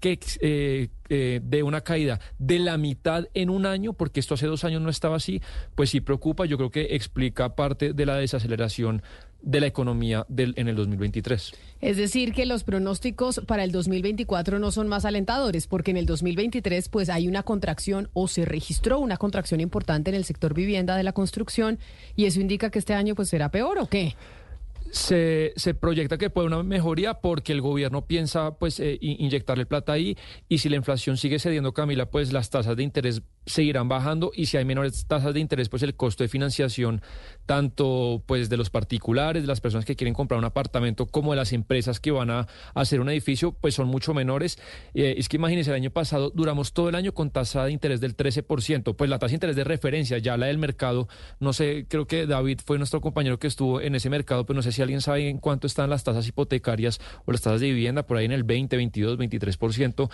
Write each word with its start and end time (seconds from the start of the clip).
que 0.01 0.91
de 1.09 1.63
una 1.63 1.83
caída 1.83 2.19
de 2.39 2.59
la 2.59 2.79
mitad 2.79 3.29
en 3.35 3.51
un 3.51 3.67
año, 3.67 3.93
porque 3.93 4.21
esto 4.21 4.35
hace 4.35 4.47
dos 4.47 4.65
años 4.65 4.81
no 4.81 4.89
estaba 4.89 5.17
así, 5.17 5.43
pues 5.75 5.91
sí 5.91 6.01
preocupa. 6.01 6.47
Yo 6.47 6.57
creo 6.57 6.71
que 6.71 6.95
explica 6.95 7.55
parte 7.55 7.93
de 7.93 8.07
la 8.07 8.17
desaceleración 8.17 9.03
de 9.45 9.61
la 9.61 9.67
economía 9.67 10.25
del, 10.29 10.55
en 10.57 10.69
el 10.69 10.77
2023. 10.77 11.53
Es 11.81 11.97
decir, 11.97 12.33
que 12.33 12.47
los 12.47 12.65
pronósticos 12.65 13.43
para 13.47 13.63
el 13.63 13.73
2024 13.73 14.59
no 14.59 14.71
son 14.73 14.89
más 14.89 15.05
alentadores, 15.05 15.67
porque 15.67 15.91
en 15.91 15.99
el 15.99 16.07
2023 16.07 16.89
pues 16.89 17.11
hay 17.11 17.29
una 17.29 17.43
contracción 17.43 18.09
o 18.15 18.27
se 18.27 18.45
registró 18.45 18.99
una 18.99 19.17
contracción 19.17 19.61
importante 19.61 20.11
en 20.11 20.17
el 20.17 20.25
sector 20.25 20.55
vivienda 20.55 20.97
de 20.97 21.03
la 21.03 21.13
construcción 21.13 21.79
y 22.17 22.25
eso 22.25 22.41
indica 22.41 22.71
que 22.71 22.79
este 22.79 22.95
año 22.95 23.15
pues 23.15 23.29
será 23.29 23.51
peor 23.51 23.79
o 23.79 23.87
qué? 23.87 24.17
Se, 24.91 25.53
se, 25.57 25.75
proyecta 25.75 26.19
que 26.19 26.31
puede 26.31 26.47
una 26.47 26.63
mejoría 26.63 27.15
porque 27.15 27.53
el 27.53 27.61
gobierno 27.61 28.07
piensa 28.07 28.57
pues 28.59 28.79
eh, 28.79 28.97
inyectarle 29.01 29.67
plata 29.67 29.93
ahí 29.93 30.17
y 30.49 30.59
si 30.59 30.69
la 30.69 30.77
inflación 30.77 31.17
sigue 31.17 31.41
cediendo 31.41 31.75
Camila 31.75 32.11
pues 32.11 32.33
las 32.33 32.49
tasas 32.49 32.77
de 32.77 32.85
interés 32.85 33.23
seguirán 33.47 33.89
bajando 33.89 34.33
y 34.35 34.47
si 34.47 34.57
hay 34.57 34.65
menores 34.65 35.07
tasas 35.07 35.35
de 35.35 35.41
interés 35.41 35.69
pues 35.69 35.83
el 35.83 35.95
costo 35.95 36.25
de 36.25 36.29
financiación 36.29 37.03
tanto 37.47 38.23
pues 38.27 38.49
de 38.49 38.57
los 38.57 38.71
particulares 38.71 39.43
de 39.43 39.47
las 39.47 39.61
personas 39.61 39.85
que 39.85 39.97
quieren 39.97 40.15
comprar 40.15 40.39
un 40.39 40.45
apartamento 40.45 41.07
como 41.07 41.33
de 41.33 41.37
las 41.37 41.53
empresas 41.53 42.01
que 42.01 42.11
van 42.11 42.31
a 42.31 42.47
hacer 42.75 43.01
un 43.01 43.09
edificio 43.09 43.53
pues 43.53 43.75
son 43.75 43.89
mucho 43.89 44.15
menores 44.15 44.59
eh, 44.95 45.15
es 45.19 45.29
que 45.29 45.37
imagínense 45.37 45.71
el 45.71 45.77
año 45.77 45.91
pasado 45.91 46.31
duramos 46.31 46.73
todo 46.73 46.89
el 46.89 46.95
año 46.95 47.13
con 47.13 47.31
tasa 47.31 47.65
de 47.65 47.73
interés 47.73 48.01
del 48.01 48.17
13% 48.17 48.95
pues 48.97 49.11
la 49.11 49.19
tasa 49.19 49.31
de 49.31 49.35
interés 49.35 49.57
de 49.57 49.65
referencia 49.65 50.19
ya 50.19 50.37
la 50.37 50.47
del 50.47 50.59
mercado 50.59 51.09
no 51.41 51.53
sé 51.53 51.87
creo 51.89 52.07
que 52.07 52.27
David 52.27 52.61
fue 52.65 52.79
nuestro 52.79 53.01
compañero 53.01 53.39
que 53.39 53.47
estuvo 53.47 53.81
en 53.81 53.95
ese 53.95 54.11
mercado 54.11 54.47
pero 54.47 54.57
no 54.57 54.63
sé 54.63 54.73
si 54.73 54.83
alguien 54.83 55.01
sabe 55.01 55.29
en 55.29 55.39
cuánto 55.39 55.67
están 55.67 55.91
las 55.91 56.05
tasas 56.05 56.27
hipotecarias 56.29 57.01
o 57.25 57.33
las 57.33 57.41
tasas 57.41 57.61
de 57.61 57.69
vivienda, 57.69 58.07
por 58.07 58.17
ahí 58.17 58.25
en 58.25 58.33
el 58.33 58.45
20, 58.45 58.77
22, 58.77 59.19
23%. 59.19 60.11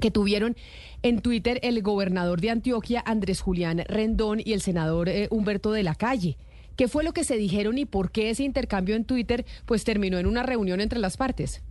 que 0.00 0.10
tuvieron 0.10 0.56
en 1.02 1.20
Twitter 1.20 1.60
el 1.62 1.82
gobernador 1.82 2.40
de 2.40 2.50
Antioquia, 2.50 3.02
Andrés 3.06 3.40
Julián 3.40 3.84
Rendón, 3.86 4.40
y 4.44 4.52
el 4.52 4.60
senador 4.60 5.08
eh, 5.08 5.28
Humberto 5.30 5.72
de 5.72 5.82
la 5.82 5.94
Calle. 5.94 6.36
¿Qué 6.76 6.88
fue 6.88 7.04
lo 7.04 7.12
que 7.12 7.24
se 7.24 7.36
dijeron 7.36 7.78
y 7.78 7.84
por 7.84 8.10
qué 8.10 8.30
ese 8.30 8.42
intercambio 8.42 8.96
en 8.96 9.04
Twitter 9.04 9.44
pues 9.64 9.84
terminó 9.84 10.18
en 10.18 10.26
una 10.26 10.42
reunión 10.42 10.80
entre 10.80 10.98
las 10.98 11.16
partes? 11.16 11.62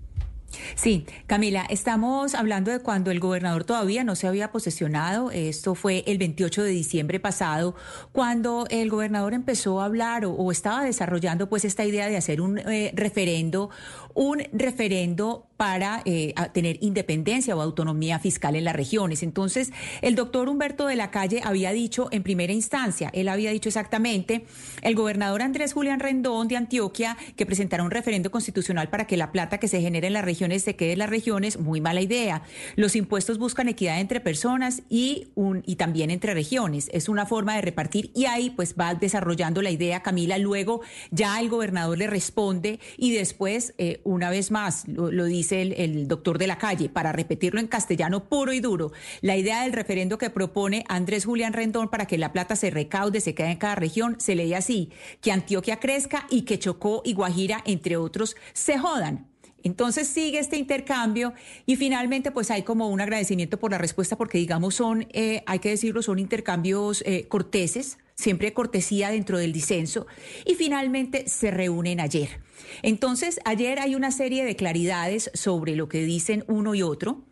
Sí, 0.76 1.06
Camila, 1.28 1.66
estamos 1.70 2.36
hablando 2.36 2.72
de 2.72 2.80
cuando 2.80 3.12
el 3.12 3.20
gobernador 3.20 3.64
todavía 3.64 4.04
no 4.04 4.16
se 4.16 4.28
había 4.28 4.52
posesionado. 4.52 5.32
Esto 5.32 5.76
fue 5.76 6.04
el 6.08 6.18
28 6.18 6.64
de 6.64 6.70
diciembre 6.70 7.20
pasado, 7.20 7.76
cuando 8.12 8.66
el 8.70 8.90
gobernador 8.90 9.34
empezó 9.34 9.82
a 9.82 9.86
hablar 9.86 10.26
o, 10.26 10.52
estaba 10.52 10.84
desarrollando 10.84 11.50
pues 11.50 11.66
esta 11.66 11.86
idea 11.86 12.08
de 12.08 12.18
hacer 12.18 12.42
un 12.42 12.60
eh, 12.60 12.92
referendo, 12.96 13.70
un 14.14 14.44
referendo 14.54 15.48
para 15.58 16.02
eh, 16.06 16.34
tener 16.52 16.78
independencia 16.82 17.56
o 17.56 17.62
autonomía 17.62 18.20
fiscal 18.20 18.56
en 18.56 18.66
las 18.66 18.76
regiones. 18.76 19.24
Entonces, 19.24 19.72
el 20.02 20.16
doctor 20.16 20.50
Humberto 20.50 20.88
de 20.88 20.96
la 20.96 21.10
Calle 21.10 21.42
había 21.44 21.72
dicho 21.72 22.10
en 22.12 22.22
primera 22.22 22.52
instancia, 22.54 23.10
él 23.14 23.30
había 23.30 23.52
dicho 23.52 23.70
exactamente, 23.70 24.46
el 24.82 24.96
gobernador 24.96 25.42
Andrés 25.42 25.74
Julián 25.74 26.00
Rendón 26.00 26.48
de 26.48 26.58
Antioquia 26.58 27.18
que 27.36 27.46
presentará 27.46 27.84
un 27.84 27.92
referendo 27.92 28.30
constitucional 28.30 28.90
para 28.90 29.08
que 29.08 29.16
la 29.16 29.32
plata 29.32 29.58
que 29.58 29.68
se 29.68 29.80
genere 29.82 30.08
en 30.08 30.14
las 30.14 30.26
se 30.64 30.76
quede 30.76 30.94
en 30.94 31.00
las 31.00 31.10
regiones, 31.10 31.60
muy 31.60 31.82
mala 31.82 32.02
idea. 32.02 32.44
Los 32.76 32.96
impuestos 32.96 33.38
buscan 33.38 33.68
equidad 33.68 34.00
entre 34.00 34.20
personas 34.20 34.84
y, 34.90 35.28
un, 35.36 35.64
y 35.66 35.76
también 35.76 36.12
entre 36.12 36.34
regiones. 36.34 36.90
Es 36.94 37.10
una 37.10 37.26
forma 37.26 37.56
de 37.56 37.62
repartir 37.62 38.12
y 38.14 38.26
ahí 38.26 38.50
pues 38.50 38.76
va 38.80 38.94
desarrollando 38.96 39.62
la 39.62 39.72
idea 39.72 40.02
Camila. 40.02 40.38
Luego 40.38 40.82
ya 41.12 41.40
el 41.40 41.50
gobernador 41.50 41.98
le 41.98 42.08
responde 42.08 42.80
y 42.98 43.14
después, 43.14 43.74
eh, 43.78 44.02
una 44.04 44.30
vez 44.30 44.52
más, 44.52 44.88
lo 44.88 45.26
dice 45.26 45.62
el, 45.62 46.08
doctor 46.08 46.38
de 46.38 46.48
la 46.48 46.58
calle, 46.58 46.90
para 46.90 47.12
repetirlo 47.12 47.60
en 47.60 47.68
castellano 47.68 48.26
puro 48.26 48.54
y 48.54 48.60
duro, 48.60 48.92
la 49.22 49.38
idea 49.38 49.64
del 49.64 49.74
referendo 49.74 50.18
que 50.18 50.30
propone 50.30 50.84
Andrés 50.88 51.26
Julián 51.26 51.54
Rendón 51.54 51.90
para 51.90 52.06
que 52.06 52.18
la 52.18 52.34
plata 52.34 52.56
se 52.56 52.70
recaude, 52.70 53.22
se 53.22 53.34
quede 53.34 53.52
en 53.52 53.58
cada 53.58 53.76
región, 53.76 54.16
se 54.20 54.36
lee 54.36 54.54
así, 54.54 54.92
que 55.22 55.32
Antioquia 55.32 55.80
crezca 55.80 56.28
y 56.30 56.44
que 56.44 56.60
Chocó 56.60 57.02
y 57.06 57.14
Guajira, 57.14 57.62
entre 57.66 57.98
otros, 57.98 58.36
se 58.54 58.78
jodan. 58.78 59.33
Entonces 59.64 60.08
sigue 60.08 60.40
este 60.40 60.58
intercambio 60.58 61.34
y 61.66 61.76
finalmente 61.76 62.32
pues 62.32 62.52
hay 62.52 62.64
como 62.64 62.90
un 62.90 63.02
agradecimiento 63.02 63.60
por 63.60 63.72
la 63.72 63.78
respuesta 63.78 64.18
porque 64.18 64.38
digamos 64.38 64.76
son, 64.76 65.08
eh, 65.14 65.44
hay 65.46 65.60
que 65.60 65.70
decirlo, 65.70 66.02
son 66.02 66.20
intercambios 66.20 67.02
eh, 67.06 67.28
corteses, 67.28 67.98
siempre 68.16 68.54
cortesía 68.54 69.10
dentro 69.10 69.38
del 69.38 69.54
disenso 69.54 70.06
y 70.46 70.56
finalmente 70.56 71.28
se 71.28 71.52
reúnen 71.52 72.00
ayer. 72.00 72.42
Entonces 72.82 73.40
ayer 73.46 73.80
hay 73.80 73.96
una 73.96 74.12
serie 74.12 74.46
de 74.46 74.56
claridades 74.56 75.32
sobre 75.34 75.76
lo 75.76 75.88
que 75.88 76.04
dicen 76.04 76.44
uno 76.48 76.76
y 76.76 76.82
otro. 76.82 77.24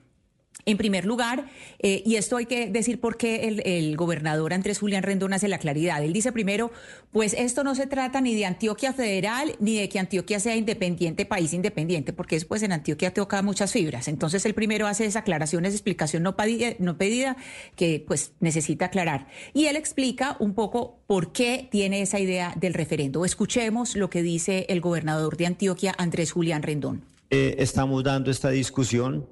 En 0.65 0.77
primer 0.77 1.05
lugar, 1.05 1.47
eh, 1.79 2.03
y 2.05 2.15
esto 2.15 2.37
hay 2.37 2.45
que 2.45 2.69
decir 2.69 2.99
por 2.99 3.17
qué 3.17 3.47
el, 3.47 3.97
gobernador 3.97 4.53
Andrés 4.53 4.79
Julián 4.79 5.03
Rendón 5.03 5.33
hace 5.33 5.47
la 5.47 5.57
claridad. 5.57 6.03
Él 6.03 6.13
dice 6.13 6.31
primero, 6.31 6.71
pues 7.11 7.33
esto 7.33 7.63
no 7.63 7.73
se 7.73 7.87
trata 7.87 8.21
ni 8.21 8.35
de 8.35 8.45
Antioquia 8.45 8.93
federal 8.93 9.55
ni 9.59 9.77
de 9.77 9.89
que 9.89 9.99
Antioquia 9.99 10.39
sea 10.39 10.55
independiente, 10.55 11.25
país 11.25 11.53
independiente, 11.53 12.13
porque 12.13 12.35
después 12.35 12.61
en 12.63 12.73
Antioquia 12.73 13.13
toca 13.13 13.41
muchas 13.41 13.71
fibras. 13.71 14.07
Entonces 14.07 14.45
él 14.45 14.53
primero 14.53 14.87
hace 14.87 15.05
esa 15.05 15.19
aclaración, 15.19 15.65
esa 15.65 15.75
explicación 15.75 16.23
no 16.23 16.35
pedida, 16.35 16.75
no 16.79 16.97
pedida 16.97 17.37
que 17.75 18.03
pues 18.05 18.33
necesita 18.39 18.85
aclarar. 18.85 19.27
Y 19.53 19.65
él 19.65 19.75
explica 19.75 20.37
un 20.39 20.53
poco 20.53 20.99
por 21.07 21.31
qué 21.31 21.67
tiene 21.71 22.01
esa 22.01 22.19
idea 22.19 22.53
del 22.55 22.73
referendo. 22.75 23.25
Escuchemos 23.25 23.95
lo 23.95 24.09
que 24.09 24.21
dice 24.21 24.67
el 24.69 24.79
gobernador 24.79 25.37
de 25.37 25.47
Antioquia, 25.47 25.95
Andrés 25.97 26.31
Julián 26.31 26.61
Rendón. 26.61 27.03
Eh, 27.31 27.55
estamos 27.59 28.03
dando 28.03 28.29
esta 28.29 28.49
discusión 28.49 29.25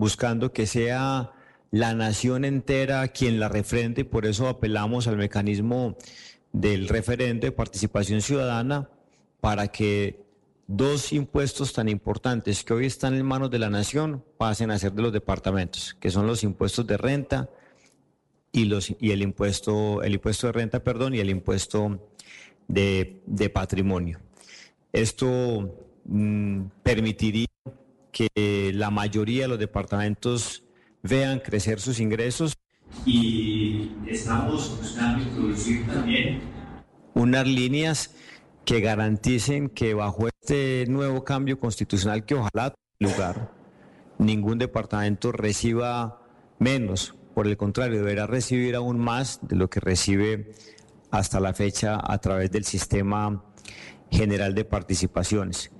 buscando 0.00 0.50
que 0.50 0.66
sea 0.66 1.32
la 1.70 1.94
nación 1.94 2.46
entera 2.46 3.06
quien 3.08 3.38
la 3.38 3.50
refrende, 3.50 4.06
por 4.06 4.24
eso 4.24 4.48
apelamos 4.48 5.06
al 5.06 5.18
mecanismo 5.18 5.98
del 6.52 6.88
referendo 6.88 7.46
de 7.46 7.52
participación 7.52 8.22
ciudadana 8.22 8.88
para 9.42 9.68
que 9.68 10.24
dos 10.66 11.12
impuestos 11.12 11.74
tan 11.74 11.90
importantes 11.90 12.64
que 12.64 12.72
hoy 12.72 12.86
están 12.86 13.14
en 13.14 13.26
manos 13.26 13.50
de 13.50 13.58
la 13.58 13.68
nación 13.68 14.24
pasen 14.38 14.70
a 14.70 14.78
ser 14.78 14.92
de 14.92 15.02
los 15.02 15.12
departamentos, 15.12 15.94
que 16.00 16.10
son 16.10 16.26
los 16.26 16.44
impuestos 16.44 16.86
de 16.86 16.96
renta 16.96 17.50
y 18.52 18.64
los 18.64 18.90
y 18.98 19.10
el 19.10 19.20
impuesto 19.20 20.02
el 20.02 20.14
impuesto 20.14 20.46
de 20.46 20.54
renta, 20.54 20.82
perdón, 20.82 21.14
y 21.14 21.18
el 21.20 21.28
impuesto 21.28 22.10
de, 22.68 23.50
patrimonio. 23.52 24.18
Esto 24.92 25.76
mm, 26.06 26.62
permitiría 26.82 27.46
que 28.12 28.72
la 28.74 28.90
mayoría 28.90 29.42
de 29.42 29.48
los 29.48 29.58
departamentos 29.58 30.64
vean 31.02 31.40
crecer 31.40 31.80
sus 31.80 32.00
ingresos 32.00 32.54
y 33.06 33.92
estamos 34.06 34.76
buscando 34.78 35.22
introducir 35.22 35.86
también 35.86 36.40
unas 37.14 37.46
líneas 37.46 38.14
que 38.64 38.80
garanticen 38.80 39.68
que 39.68 39.94
bajo 39.94 40.28
este 40.28 40.84
nuevo 40.88 41.24
cambio 41.24 41.58
constitucional 41.58 42.24
que 42.24 42.34
ojalá 42.34 42.74
tenga 42.98 43.12
lugar, 43.12 43.52
ningún 44.18 44.58
departamento 44.58 45.32
reciba 45.32 46.22
menos, 46.58 47.14
por 47.34 47.46
el 47.46 47.56
contrario, 47.56 47.98
deberá 47.98 48.26
recibir 48.26 48.76
aún 48.76 48.98
más 48.98 49.40
de 49.42 49.56
lo 49.56 49.70
que 49.70 49.80
recibe 49.80 50.52
hasta 51.10 51.40
la 51.40 51.54
fecha 51.54 51.98
a 52.02 52.18
través 52.18 52.50
del 52.50 52.64
sistema 52.64 53.42
general 54.10 54.54
de 54.54 54.64
participaciones. 54.64 55.70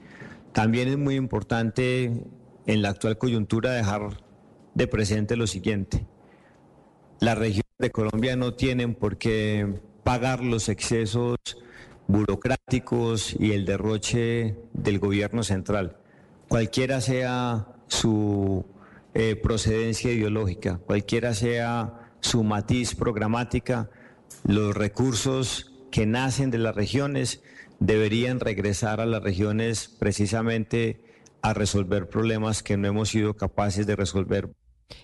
También 0.53 0.89
es 0.89 0.99
muy 0.99 1.15
importante 1.15 2.25
en 2.67 2.83
la 2.83 2.91
actual 2.91 3.19
coyuntura 3.19 3.73
dejar 3.73 4.23
de 4.75 4.87
presente 4.87 5.37
lo 5.37 5.47
siguiente. 5.47 6.07
Las 7.21 7.39
regiones 7.39 7.65
de 7.79 7.91
Colombia 7.91 8.37
no 8.37 8.55
tienen 8.55 8.95
por 8.95 9.17
qué 9.17 9.81
pagar 10.03 10.43
los 10.43 10.69
excesos 10.69 11.37
burocráticos 12.09 13.37
y 13.39 13.53
el 13.53 13.65
derroche 13.65 14.57
del 14.73 14.99
gobierno 14.99 15.45
central, 15.45 15.97
cualquiera 16.49 17.01
sea 17.01 17.69
su 17.87 18.65
eh, 19.15 19.37
procedencia 19.37 20.13
ideológica, 20.13 20.79
cualquiera 20.79 21.35
sea 21.35 22.11
su 22.21 22.43
matiz 22.43 22.95
programática, 22.95 23.91
los 24.45 24.75
recursos 24.75 25.70
que 25.91 26.07
nacen 26.07 26.51
de 26.51 26.59
las 26.59 26.75
regiones 26.75 27.43
deberían 27.79 28.41
regresar 28.41 29.01
a 29.01 29.07
las 29.07 29.23
regiones 29.23 29.89
precisamente 29.99 31.01
a 31.43 31.55
resolver 31.55 32.09
problemas 32.09 32.63
que 32.63 32.77
no 32.77 32.89
hemos 32.89 33.09
sido 33.09 33.35
capaces 33.35 33.87
de 33.87 33.97
resolver 33.97 34.51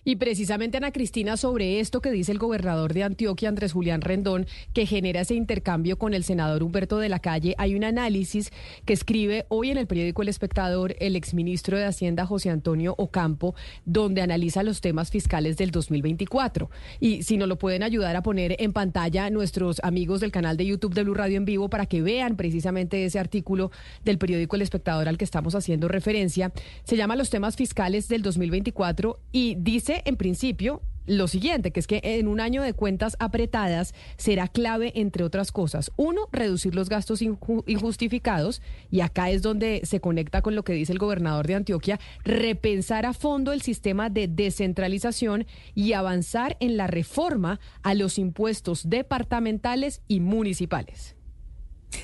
Y 0.04 0.16
precisamente, 0.16 0.76
Ana 0.76 0.92
Cristina, 0.92 1.36
sobre 1.36 1.80
esto 1.80 2.00
que 2.00 2.10
dice 2.10 2.32
el 2.32 2.38
gobernador 2.38 2.94
de 2.94 3.02
Antioquia, 3.02 3.48
Andrés 3.48 3.72
Julián 3.72 4.00
Rendón, 4.00 4.46
que 4.72 4.86
genera 4.86 5.20
ese 5.20 5.34
intercambio 5.34 5.98
con 5.98 6.14
el 6.14 6.24
senador 6.24 6.62
Humberto 6.62 6.98
de 6.98 7.08
la 7.08 7.18
Calle, 7.18 7.54
hay 7.58 7.74
un 7.74 7.84
análisis 7.84 8.50
que 8.84 8.92
escribe 8.92 9.46
hoy 9.48 9.70
en 9.70 9.78
el 9.78 9.86
periódico 9.86 10.22
El 10.22 10.28
Espectador 10.28 10.96
el 11.00 11.16
exministro 11.16 11.78
de 11.78 11.84
Hacienda, 11.84 12.26
José 12.26 12.50
Antonio 12.50 12.94
Ocampo, 12.98 13.54
donde 13.84 14.22
analiza 14.22 14.62
los 14.62 14.80
temas 14.80 15.10
fiscales 15.10 15.56
del 15.56 15.70
2024. 15.70 16.70
Y 17.00 17.22
si 17.22 17.36
nos 17.36 17.48
lo 17.48 17.58
pueden 17.58 17.82
ayudar 17.82 18.16
a 18.16 18.22
poner 18.22 18.56
en 18.58 18.72
pantalla 18.72 19.30
nuestros 19.30 19.80
amigos 19.82 20.20
del 20.20 20.32
canal 20.32 20.56
de 20.56 20.66
YouTube 20.66 20.94
de 20.94 21.04
Blue 21.04 21.14
Radio 21.14 21.36
en 21.36 21.44
vivo 21.44 21.68
para 21.68 21.86
que 21.86 22.02
vean 22.02 22.36
precisamente 22.36 23.04
ese 23.04 23.18
artículo 23.18 23.70
del 24.04 24.18
periódico 24.18 24.56
El 24.56 24.62
Espectador 24.62 25.08
al 25.08 25.18
que 25.18 25.24
estamos 25.24 25.54
haciendo 25.54 25.88
referencia, 25.88 26.52
se 26.84 26.96
llama 26.96 27.16
Los 27.16 27.30
temas 27.30 27.56
fiscales 27.56 28.08
del 28.08 28.22
2024 28.22 29.18
y 29.32 29.56
dice 29.56 29.75
dice 29.76 30.00
en 30.06 30.16
principio 30.16 30.80
lo 31.06 31.28
siguiente, 31.28 31.70
que 31.70 31.80
es 31.80 31.86
que 31.86 32.00
en 32.02 32.26
un 32.26 32.40
año 32.40 32.62
de 32.62 32.72
cuentas 32.72 33.16
apretadas 33.20 33.94
será 34.16 34.48
clave, 34.48 34.92
entre 34.96 35.22
otras 35.22 35.52
cosas, 35.52 35.92
uno, 35.96 36.28
reducir 36.32 36.74
los 36.74 36.88
gastos 36.88 37.22
injustificados, 37.22 38.60
y 38.90 39.02
acá 39.02 39.30
es 39.30 39.42
donde 39.42 39.82
se 39.84 40.00
conecta 40.00 40.42
con 40.42 40.56
lo 40.56 40.64
que 40.64 40.72
dice 40.72 40.92
el 40.92 40.98
gobernador 40.98 41.46
de 41.46 41.54
Antioquia, 41.54 42.00
repensar 42.24 43.06
a 43.06 43.12
fondo 43.12 43.52
el 43.52 43.62
sistema 43.62 44.10
de 44.10 44.26
descentralización 44.26 45.46
y 45.74 45.92
avanzar 45.92 46.56
en 46.58 46.76
la 46.76 46.88
reforma 46.88 47.60
a 47.82 47.94
los 47.94 48.18
impuestos 48.18 48.88
departamentales 48.88 50.00
y 50.08 50.20
municipales. 50.20 51.15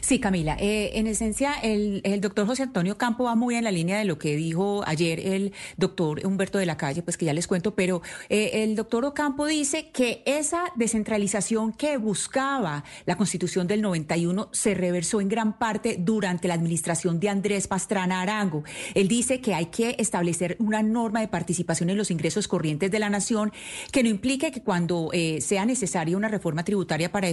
Sí, 0.01 0.19
Camila. 0.21 0.57
Eh, 0.59 0.93
en 0.95 1.07
esencia, 1.07 1.55
el, 1.55 2.03
doctor 2.21 2.47
José 2.47 2.65
Antonio 2.65 2.99
Campo 2.99 3.25
va 3.25 3.35
muy 3.35 3.57
en 3.57 3.65
la 3.65 3.71
línea 3.71 3.99
de 3.99 4.05
lo 4.05 4.19
que 4.19 4.37
dijo 4.37 4.83
ayer 4.87 5.21
el 5.21 5.53
doctor 5.77 6.25
Humberto 6.25 6.59
de 6.59 6.67
la 6.67 6.77
Calle, 6.77 7.03
pues 7.03 7.17
que 7.17 7.27
ya 7.27 7.33
les 7.33 7.47
cuento, 7.47 7.75
pero 7.75 8.03
eh, 8.29 8.63
el 8.63 8.77
doctor 8.77 9.05
Ocampo 9.05 9.47
dice 9.47 9.91
que 9.91 10.23
esa 10.25 10.65
descentralización 10.77 11.73
que 11.73 11.97
buscaba 11.97 12.85
la 13.07 13.17
Constitución 13.17 13.67
del 13.67 13.83
91 13.83 14.49
se 14.53 14.75
reversó 14.75 15.21
en 15.21 15.29
gran 15.29 15.59
parte 15.59 15.97
durante 15.99 16.49
la 16.49 16.55
administración 16.55 17.21
de 17.21 17.29
Andrés 17.29 17.67
Pastrana 17.67 18.23
Arango. 18.23 18.65
Él 18.95 19.09
dice 19.09 19.41
que 19.41 19.55
hay 19.55 19.67
que 19.67 19.97
establecer 19.99 20.57
una 20.59 20.83
norma 20.83 21.21
de 21.21 21.29
participación 21.29 21.91
en 21.91 21.99
los 21.99 22.11
ingresos 22.11 22.49
corrientes 22.49 22.91
de 22.91 22.99
la 22.99 23.11
nación 23.11 23.53
que 23.91 24.03
no 24.03 24.09
implique 24.09 24.53
que 24.53 24.63
cuando 24.63 25.11
eh, 25.13 25.41
sea 25.41 25.65
necesaria 25.65 26.17
una 26.17 26.29
reforma 26.29 26.65
tributaria 26.65 27.11
para, 27.11 27.29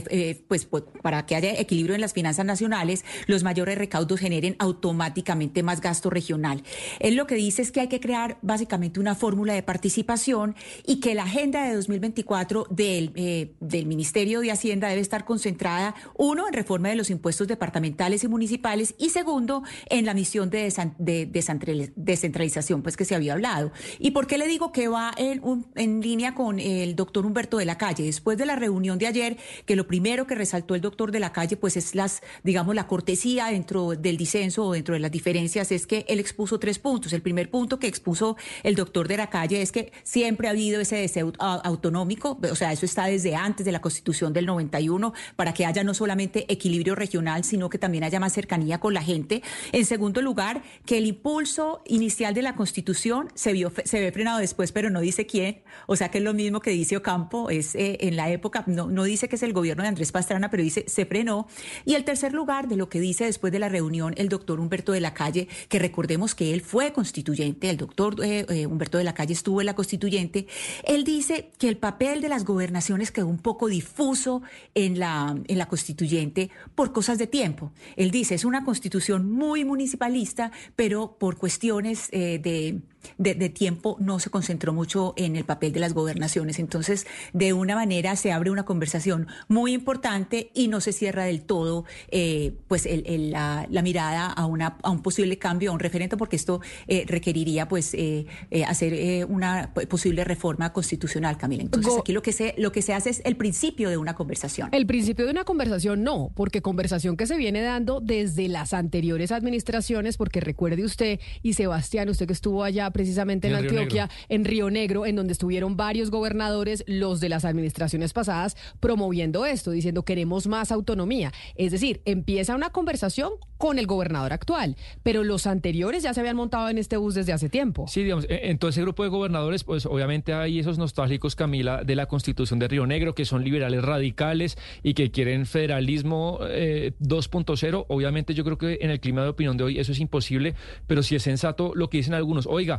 pues, 0.48 0.65
pues, 0.65 0.84
para 1.01 1.25
que 1.25 1.36
haya 1.36 1.60
equilibrio 1.60 1.96
en 1.96 2.01
las 2.01 2.13
finanzas 2.13 2.38
nacionales, 2.46 3.05
los 3.27 3.43
mayores 3.43 3.77
recaudos 3.77 4.19
generen 4.19 4.55
automáticamente 4.60 5.63
más 5.63 5.81
gasto 5.81 6.10
regional. 6.10 6.63
Él 7.00 7.15
lo 7.15 7.27
que 7.27 7.36
dice 7.36 7.62
es 7.62 7.72
que 7.72 7.81
hay 7.81 7.88
que 7.88 8.00
crear 8.00 8.38
básicamente 8.41 9.00
una 9.00 9.15
fórmula 9.15 9.53
de 9.53 9.63
participación 9.63 10.55
y 10.86 11.00
que 11.00 11.15
la 11.15 11.24
agenda 11.24 11.63
de 11.63 11.75
2024 11.75 12.67
del, 12.69 13.12
eh, 13.15 13.53
del 13.60 13.86
Ministerio 13.86 14.41
de 14.41 14.51
Hacienda 14.51 14.88
debe 14.88 15.01
estar 15.01 15.25
concentrada, 15.25 15.96
uno, 16.15 16.48
en 16.48 16.53
reforma 16.53 16.89
de 16.89 16.96
los 16.96 17.10
impuestos 17.10 17.48
departamentales 17.48 18.24
y 18.24 18.27
municipales 18.27 18.96
y 18.98 19.10
segundo, 19.10 19.63
en 19.89 20.05
la 20.05 20.13
misión 20.13 20.50
de, 20.50 20.74
de 20.98 21.91
descentralización, 21.96 22.81
pues 22.81 22.98
que 22.98 23.05
se 23.05 23.15
había 23.15 23.34
hablado. 23.34 23.72
¿Y 24.00 24.12
por 24.12 24.27
qué 24.27 24.38
le 24.38 24.48
digo 24.48 24.72
que 24.72 24.88
va 24.88 25.12
en, 25.17 25.41
en 25.75 26.01
línea 26.01 26.36
con 26.36 26.60
el 26.60 26.96
doctor 26.96 27.25
Humberto 27.25 27.58
de 27.58 27.65
la 27.65 27.77
Calle? 27.77 28.03
Después 28.03 28.38
de 28.38 28.46
la 28.46 28.55
reunión 28.55 28.98
de 28.98 29.08
ayer, 29.08 29.38
que 29.65 29.75
lo 29.75 29.88
primero 29.88 30.27
que 30.27 30.36
resaltó 30.36 30.75
el 30.75 30.81
doctor 30.81 31.12
de 31.12 31.19
la 31.19 31.31
Calle, 31.31 31.58
pues 31.58 31.77
es 31.77 31.96
las 31.96 32.22
digamos, 32.43 32.75
la 32.75 32.88
cortesía 32.88 33.48
dentro 33.48 33.91
del 33.91 34.17
disenso 34.17 34.65
o 34.65 34.74
dentro 34.74 34.93
de 34.93 35.00
las 35.00 35.12
diferencias 35.12 35.71
es 35.71 35.86
que 35.86 36.05
él 36.07 36.19
expuso 36.19 36.59
tres 36.59 36.79
puntos. 36.79 37.13
El 37.13 37.21
primer 37.21 37.50
punto 37.50 37.79
que 37.79 37.88
expuso 37.88 38.38
el 38.63 38.75
doctor 38.75 39.07
de 39.07 39.17
la 39.17 39.29
calle 39.29 39.62
es 39.62 39.71
que 39.71 39.91
siempre 40.03 40.48
ha 40.48 40.51
habido 40.51 40.81
ese 40.81 40.98
deseo 40.98 41.33
autonómico, 41.39 42.39
o 42.50 42.55
sea, 42.55 42.71
eso 42.71 42.86
está 42.86 43.05
desde 43.05 43.36
antes 43.36 43.65
de 43.65 43.71
la 43.71 43.81
constitución 43.81 44.33
del 44.33 44.45
91, 44.45 45.13
para 45.36 45.53
que 45.53 45.65
haya 45.65 45.83
no 45.83 45.93
solamente 45.93 46.45
equilibrio 46.51 46.95
regional, 46.95 47.43
sino 47.43 47.69
que 47.69 47.77
también 47.77 48.03
haya 48.03 48.19
más 48.19 48.33
cercanía 48.33 48.79
con 48.79 48.93
la 48.93 49.01
gente. 49.01 49.41
En 49.71 49.86
segundo 49.86 50.21
lugar, 50.21 50.63
que 50.86 50.98
el 50.98 51.05
impulso 51.05 51.81
inicial 51.86 52.33
de 52.33 52.41
la 52.41 52.55
constitución 52.55 53.29
se, 53.36 53.53
vio, 53.53 53.71
se 53.83 54.00
ve 54.00 54.12
frenado 54.12 54.39
después, 54.39 54.71
pero 54.71 54.89
no 54.89 55.01
dice 55.01 55.25
quién, 55.25 55.62
o 55.88 55.95
sea 55.95 56.09
que 56.09 56.19
es 56.19 56.24
lo 56.24 56.33
mismo 56.33 56.59
que 56.59 56.71
dice 56.71 56.98
Ocampo, 56.98 57.50
es 57.50 57.75
eh, 57.75 57.98
en 58.01 58.15
la 58.15 58.29
época, 58.29 58.63
no, 58.67 58.88
no 58.88 59.03
dice 59.03 59.29
que 59.29 59.36
es 59.36 59.43
el 59.43 59.53
gobierno 59.53 59.83
de 59.83 59.89
Andrés 59.89 60.12
Pastrana, 60.12 60.50
pero 60.50 60.63
dice 60.63 60.86
se 60.88 61.05
frenó. 61.05 61.48
Y 61.86 61.95
el 61.95 62.03
tercer 62.03 62.18
tercer 62.19 62.33
lugar, 62.33 62.67
de 62.67 62.75
lo 62.75 62.89
que 62.89 62.99
dice 62.99 63.23
después 63.23 63.53
de 63.53 63.59
la 63.59 63.69
reunión 63.69 64.13
el 64.17 64.27
doctor 64.27 64.59
Humberto 64.59 64.91
de 64.91 64.99
la 64.99 65.13
Calle, 65.13 65.47
que 65.69 65.79
recordemos 65.79 66.35
que 66.35 66.53
él 66.53 66.59
fue 66.59 66.91
constituyente, 66.91 67.69
el 67.69 67.77
doctor 67.77 68.21
eh, 68.21 68.45
eh, 68.49 68.65
Humberto 68.65 68.97
de 68.97 69.05
la 69.05 69.13
Calle 69.13 69.31
estuvo 69.31 69.61
en 69.61 69.67
la 69.67 69.73
constituyente, 69.73 70.45
él 70.83 71.05
dice 71.05 71.51
que 71.57 71.69
el 71.69 71.77
papel 71.77 72.19
de 72.19 72.27
las 72.27 72.43
gobernaciones 72.43 73.11
quedó 73.11 73.27
un 73.27 73.38
poco 73.38 73.69
difuso 73.69 74.41
en 74.75 74.99
la, 74.99 75.33
en 75.47 75.57
la 75.57 75.67
constituyente 75.67 76.49
por 76.75 76.91
cosas 76.91 77.19
de 77.19 77.27
tiempo. 77.27 77.71
Él 77.95 78.11
dice, 78.11 78.35
es 78.35 78.43
una 78.43 78.65
constitución 78.65 79.31
muy 79.31 79.63
municipalista, 79.63 80.51
pero 80.75 81.15
por 81.17 81.38
cuestiones 81.38 82.09
eh, 82.11 82.38
de 82.43 82.81
de, 83.18 83.50
tiempo 83.50 83.98
no 84.00 84.20
se 84.20 84.29
concentró 84.29 84.74
mucho 84.74 85.13
en 85.18 85.36
el 85.36 85.44
papel 85.44 85.72
de 85.72 85.79
las 85.79 85.94
gobernaciones. 85.94 86.60
Entonces, 86.60 87.08
de 87.34 87.53
una 87.53 87.75
manera 87.75 88.15
se 88.15 88.32
abre 88.32 88.51
una 88.51 88.63
conversación 88.63 89.27
muy 89.48 89.74
importante 89.74 90.51
y 90.53 90.68
no 90.68 90.82
se 90.82 90.94
cierra 90.94 91.25
del 91.25 91.41
todo 91.41 91.86
eh, 92.10 92.53
pues 92.68 92.88
la, 93.08 93.68
mirada 93.84 94.27
a, 94.27 94.46
una, 94.46 94.77
a 94.84 94.89
un 94.89 95.01
posible 95.01 95.38
cambio, 95.38 95.72
a 95.72 95.74
un 95.74 95.79
referente, 95.79 96.18
porque 96.18 96.36
esto 96.36 96.62
eh, 96.88 97.06
requeriría 97.08 97.68
pues 97.68 97.94
eh, 97.94 98.25
hacer 98.68 99.25
una 99.25 99.74
posible 99.74 100.24
reforma 100.24 100.72
constitucional, 100.74 101.38
Camila. 101.38 101.63
Entonces, 101.63 101.94
aquí 102.00 102.12
lo 102.12 102.22
que, 102.22 102.32
se, 102.32 102.56
lo 102.58 102.72
que 102.72 102.82
se 102.82 102.94
hace 102.94 103.10
es 103.10 103.22
el 103.25 103.36
principio 103.36 103.89
de 103.89 103.98
una 103.98 104.15
conversación. 104.15 104.70
El 104.72 104.86
principio 104.86 105.25
de 105.25 105.32
una 105.32 105.44
conversación 105.44 106.03
no, 106.03 106.32
porque 106.36 106.62
conversación 106.62 107.18
que 107.18 107.25
se 107.25 107.38
viene 107.38 107.62
dando 107.62 108.00
desde 108.00 108.48
las 108.48 108.74
anteriores 108.74 109.32
administraciones, 109.32 110.18
porque 110.18 110.39
recuerde 110.39 110.84
usted 110.84 111.20
y 111.41 111.53
Sebastián, 111.53 112.10
usted 112.10 112.27
que 112.27 112.34
estuvo 112.34 112.63
allá 112.63 112.88
precisamente 112.91 113.48
en, 113.48 113.55
Antioquia, 113.55 114.10
en 114.29 114.46
Río 114.46 114.69
Negro, 114.69 115.05
en 115.05 115.15
donde 115.15 115.34
estuvieron 115.34 115.77
varios 115.77 116.12
gobernadores, 116.12 116.84
los 116.88 117.19
de 117.19 117.29
las 117.29 117.46
administraciones 117.46 118.13
pasadas, 118.13 118.58
promoviendo 118.79 119.46
esto, 119.46 119.72
diciendo 119.72 120.03
queremos 120.03 120.48
más 120.48 120.72
autonomía. 120.72 121.31
Es 121.55 121.72
decir, 121.72 122.01
empieza 122.05 122.55
una 122.55 122.69
conversación 122.72 123.31
con 123.58 123.77
el 123.77 123.88
gobernador 123.88 124.31
actual, 124.31 124.77
pero 125.03 125.24
los 125.24 125.46
anteriores 125.46 126.01
ya 126.03 126.13
se 126.13 126.22
habían 126.22 126.38
montado 126.38 126.69
en 126.69 126.77
este 126.77 126.96
bus 126.96 127.13
desde 127.13 127.34
hace 127.34 127.50
tiempo. 127.50 127.88
Sí, 127.89 128.03
digamos, 128.03 128.25
en 128.29 128.58
todo 128.58 128.69
ese 128.69 128.81
grupo 128.81 129.03
de 129.03 129.10
gobernadores, 129.10 129.65
pues 129.65 129.86
obviamente 129.86 130.34
hay 130.34 130.60
esos 130.60 130.77
nostálgicos, 130.77 131.36
Camila, 131.36 131.84
de 131.84 131.96
la 131.96 132.05
constitución 132.05 132.60
de 132.60 132.69
Río 132.69 132.88
Negro, 132.88 133.15
que 133.15 133.25
son 133.25 133.43
liberales 133.43 133.84
radicales 133.84 134.58
y 134.81 134.93
que 134.93 135.12
quieren 135.12 135.46
federalismo 135.46 136.39
2.0. 136.39 137.81
Eh, 137.81 137.86
obviamente 137.89 138.34
yo 138.34 138.46
creo 138.46 138.58
que 138.58 138.79
en 138.81 138.91
el 138.91 139.00
clima 139.00 139.24
de 139.24 139.29
opinión 139.29 139.58
de 139.58 139.65
hoy 139.65 139.79
eso 139.79 139.91
es 139.91 140.00
imposible, 140.00 140.55
pero 140.88 141.03
si 141.03 141.15
es 141.15 141.24
sensato 141.24 141.74
lo 141.75 141.89
que 141.89 141.98
dicen 141.98 142.13
algunos. 142.13 142.48
Oiga, 142.48 142.78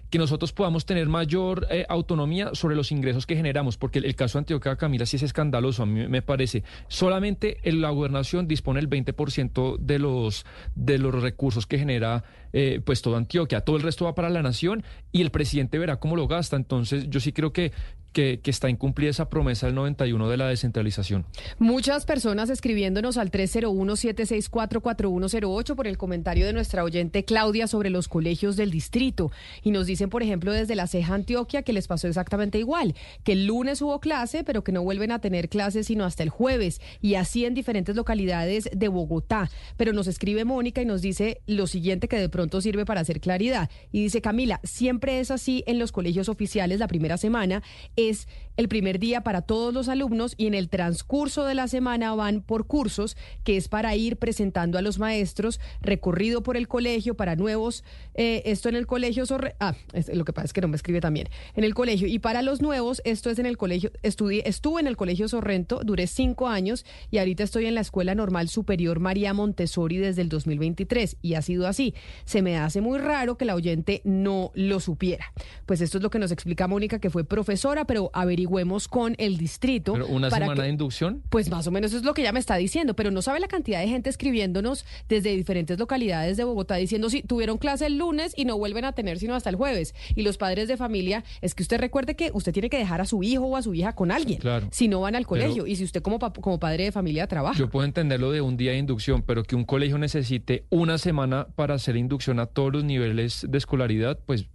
que 0.11 0.19
nosotros 0.19 0.51
podamos 0.51 0.85
tener 0.85 1.07
mayor 1.07 1.65
eh, 1.71 1.85
autonomía 1.87 2.49
sobre 2.53 2.75
los 2.75 2.91
ingresos 2.91 3.25
que 3.25 3.35
generamos, 3.35 3.77
porque 3.77 3.99
el, 3.99 4.15
caso 4.15 4.37
de 4.37 4.41
Antioquia 4.41 4.75
Camila 4.75 5.05
sí 5.05 5.15
es 5.15 5.23
escandaloso, 5.23 5.83
a 5.83 5.85
mí 5.85 6.07
me 6.07 6.21
parece. 6.21 6.63
Solamente 6.89 7.57
la 7.63 7.89
gobernación 7.89 8.47
dispone 8.47 8.81
el 8.81 8.89
20% 8.89 9.77
de 9.79 9.99
los, 9.99 10.45
de 10.75 10.99
los 10.99 11.19
recursos 11.19 11.65
que 11.65 11.79
genera 11.79 12.25
eh, 12.53 12.81
pues 12.83 13.01
todo 13.01 13.15
Antioquia, 13.15 13.61
todo 13.61 13.77
el 13.77 13.83
resto 13.83 14.03
va 14.03 14.13
para 14.13 14.29
la 14.29 14.43
nación 14.43 14.83
y 15.13 15.21
el 15.21 15.31
presidente 15.31 15.79
verá 15.79 15.95
cómo 15.95 16.17
lo 16.17 16.27
gasta. 16.27 16.57
Entonces 16.57 17.09
yo 17.09 17.21
sí 17.21 17.31
creo 17.31 17.53
que 17.53 17.71
que, 18.11 18.39
está 18.45 18.69
incumplida 18.69 19.09
esa 19.09 19.29
promesa 19.29 19.65
del 19.67 19.75
91 19.75 20.29
de 20.29 20.37
la 20.37 20.47
descentralización. 20.47 21.25
Muchas 21.59 22.05
personas 22.05 22.49
escribiéndonos 22.49 23.17
al 23.17 23.31
301-764-4108 23.31 25.75
por 25.75 25.87
el 25.87 25.97
comentario 25.97 26.45
de 26.45 26.53
nuestra 26.53 26.83
oyente 26.83 27.23
Claudia 27.23 27.67
sobre 27.67 27.89
los 27.89 28.07
colegios 28.07 28.55
del 28.55 28.69
distrito. 28.71 29.31
Y 29.63 29.71
nos 29.71 29.87
dicen, 30.01 30.09
por 30.09 30.23
ejemplo, 30.23 30.51
desde 30.51 30.73
la 30.73 30.87
Ceja 30.87 31.13
Antioquia 31.13 31.61
que 31.61 31.73
les 31.73 31.87
pasó 31.87 32.07
exactamente 32.07 32.57
igual, 32.57 32.95
que 33.23 33.33
el 33.33 33.45
lunes 33.45 33.83
hubo 33.83 33.99
clase, 33.99 34.43
pero 34.43 34.63
que 34.63 34.71
no 34.71 34.81
vuelven 34.81 35.11
a 35.11 35.19
tener 35.19 35.47
clases 35.47 35.85
sino 35.85 36.05
hasta 36.05 36.23
el 36.23 36.29
jueves. 36.29 36.81
Y 37.01 37.15
así 37.15 37.45
en 37.45 37.53
diferentes 37.53 37.95
localidades 37.95 38.67
de 38.73 38.87
Bogotá. 38.87 39.51
Pero 39.77 39.93
nos 39.93 40.07
escribe 40.07 40.43
Mónica 40.43 40.81
y 40.81 40.85
nos 40.85 41.03
dice 41.03 41.41
lo 41.45 41.67
siguiente 41.67 42.07
que 42.07 42.17
de 42.17 42.29
pronto 42.29 42.61
sirve 42.61 42.83
para 42.83 43.01
hacer 43.01 43.19
claridad. 43.19 43.69
Y 43.91 44.01
dice, 44.01 44.21
Camila, 44.21 44.59
siempre 44.63 45.19
es 45.19 45.29
así 45.29 45.63
en 45.67 45.77
los 45.77 45.91
colegios 45.91 46.29
oficiales 46.29 46.79
la 46.79 46.87
primera 46.87 47.17
semana 47.17 47.61
es 47.95 48.27
el 48.57 48.67
primer 48.67 48.99
día 48.99 49.21
para 49.21 49.41
todos 49.41 49.73
los 49.73 49.89
alumnos 49.89 50.33
y 50.37 50.47
en 50.47 50.53
el 50.53 50.69
transcurso 50.69 51.45
de 51.45 51.55
la 51.55 51.67
semana 51.67 52.13
van 52.15 52.41
por 52.41 52.67
cursos, 52.67 53.17
que 53.43 53.57
es 53.57 53.67
para 53.67 53.95
ir 53.95 54.17
presentando 54.17 54.77
a 54.77 54.81
los 54.81 54.99
maestros 54.99 55.59
recorrido 55.81 56.43
por 56.43 56.57
el 56.57 56.67
colegio 56.67 57.15
para 57.15 57.35
nuevos, 57.35 57.83
eh, 58.13 58.43
esto 58.45 58.69
en 58.69 58.75
el 58.75 58.87
colegio, 58.87 59.25
Sorre 59.25 59.55
ah, 59.93 59.99
lo 60.13 60.25
que 60.25 60.33
pasa 60.33 60.45
es 60.45 60.53
que 60.53 60.61
no 60.61 60.67
me 60.67 60.75
escribe 60.75 61.01
también, 61.01 61.27
en 61.55 61.63
el 61.63 61.73
colegio, 61.73 62.07
y 62.07 62.19
para 62.19 62.41
los 62.41 62.61
nuevos, 62.61 63.01
esto 63.05 63.29
es 63.29 63.39
en 63.39 63.45
el 63.45 63.57
colegio, 63.57 63.91
estudié, 64.03 64.43
estuve 64.45 64.81
en 64.81 64.87
el 64.87 64.97
colegio 64.97 65.27
Sorrento, 65.27 65.81
duré 65.83 66.07
cinco 66.07 66.47
años 66.47 66.85
y 67.09 67.17
ahorita 67.17 67.43
estoy 67.43 67.65
en 67.65 67.75
la 67.75 67.81
Escuela 67.81 68.15
Normal 68.15 68.49
Superior 68.49 68.99
María 68.99 69.33
Montessori 69.33 69.97
desde 69.97 70.21
el 70.21 70.29
2023 70.29 71.17
y 71.21 71.35
ha 71.35 71.41
sido 71.41 71.67
así. 71.67 71.93
Se 72.25 72.41
me 72.41 72.57
hace 72.57 72.81
muy 72.81 72.99
raro 72.99 73.37
que 73.37 73.45
la 73.45 73.55
oyente 73.55 74.01
no 74.03 74.51
lo 74.53 74.79
supiera. 74.79 75.25
Pues 75.65 75.81
esto 75.81 75.97
es 75.97 76.03
lo 76.03 76.09
que 76.09 76.19
nos 76.19 76.31
explica 76.31 76.67
Mónica, 76.67 76.99
que 76.99 77.09
fue 77.09 77.23
profesora, 77.23 77.85
pero 77.85 78.09
averigüemos 78.13 78.87
con 78.87 79.15
el 79.17 79.37
distrito. 79.37 79.93
¿Pero 79.93 80.07
¿Una 80.07 80.29
semana 80.29 80.63
de 80.63 80.69
inducción? 80.69 81.21
Pues 81.29 81.49
más 81.49 81.67
o 81.67 81.71
menos 81.71 81.93
es 81.93 82.03
lo 82.03 82.13
que 82.13 82.21
ella 82.21 82.31
me 82.31 82.39
está 82.39 82.55
diciendo, 82.55 82.95
pero 82.95 83.11
no 83.11 83.21
sabe 83.21 83.39
la 83.39 83.47
cantidad 83.47 83.79
de 83.79 83.87
gente 83.87 84.09
escribiéndonos 84.09 84.85
desde 85.09 85.35
diferentes 85.35 85.79
localidades 85.79 86.37
de 86.37 86.43
Bogotá 86.43 86.75
diciendo 86.75 87.09
si 87.09 87.21
tuvieron 87.23 87.57
clase 87.57 87.85
el 87.85 87.97
lunes 87.97 88.33
y 88.35 88.45
no 88.45 88.57
vuelven 88.57 88.85
a 88.85 88.93
tener 88.93 89.19
sino 89.19 89.35
hasta 89.35 89.49
el 89.49 89.55
jueves. 89.55 89.80
Y 90.15 90.21
los 90.23 90.37
padres 90.37 90.67
de 90.67 90.77
familia, 90.77 91.23
es 91.41 91.55
que 91.55 91.63
usted 91.63 91.79
recuerde 91.79 92.15
que 92.15 92.31
usted 92.33 92.53
tiene 92.53 92.69
que 92.69 92.77
dejar 92.77 93.01
a 93.01 93.05
su 93.05 93.23
hijo 93.23 93.45
o 93.45 93.57
a 93.57 93.61
su 93.61 93.73
hija 93.73 93.93
con 93.93 94.11
alguien. 94.11 94.39
Claro. 94.39 94.67
Si 94.71 94.87
no 94.87 95.01
van 95.01 95.15
al 95.15 95.25
colegio 95.25 95.67
y 95.67 95.75
si 95.75 95.83
usted 95.83 96.01
como, 96.01 96.19
como 96.19 96.59
padre 96.59 96.85
de 96.85 96.91
familia 96.91 97.27
trabaja. 97.27 97.57
Yo 97.57 97.69
puedo 97.69 97.85
entenderlo 97.85 98.31
de 98.31 98.41
un 98.41 98.57
día 98.57 98.71
de 98.71 98.77
inducción, 98.77 99.23
pero 99.23 99.43
que 99.43 99.55
un 99.55 99.65
colegio 99.65 99.97
necesite 99.97 100.65
una 100.69 100.97
semana 100.97 101.47
para 101.55 101.75
hacer 101.75 101.95
inducción 101.95 102.39
a 102.39 102.45
todos 102.45 102.73
los 102.73 102.83
niveles 102.83 103.45
de 103.47 103.57
escolaridad, 103.57 104.19
pues 104.25 104.45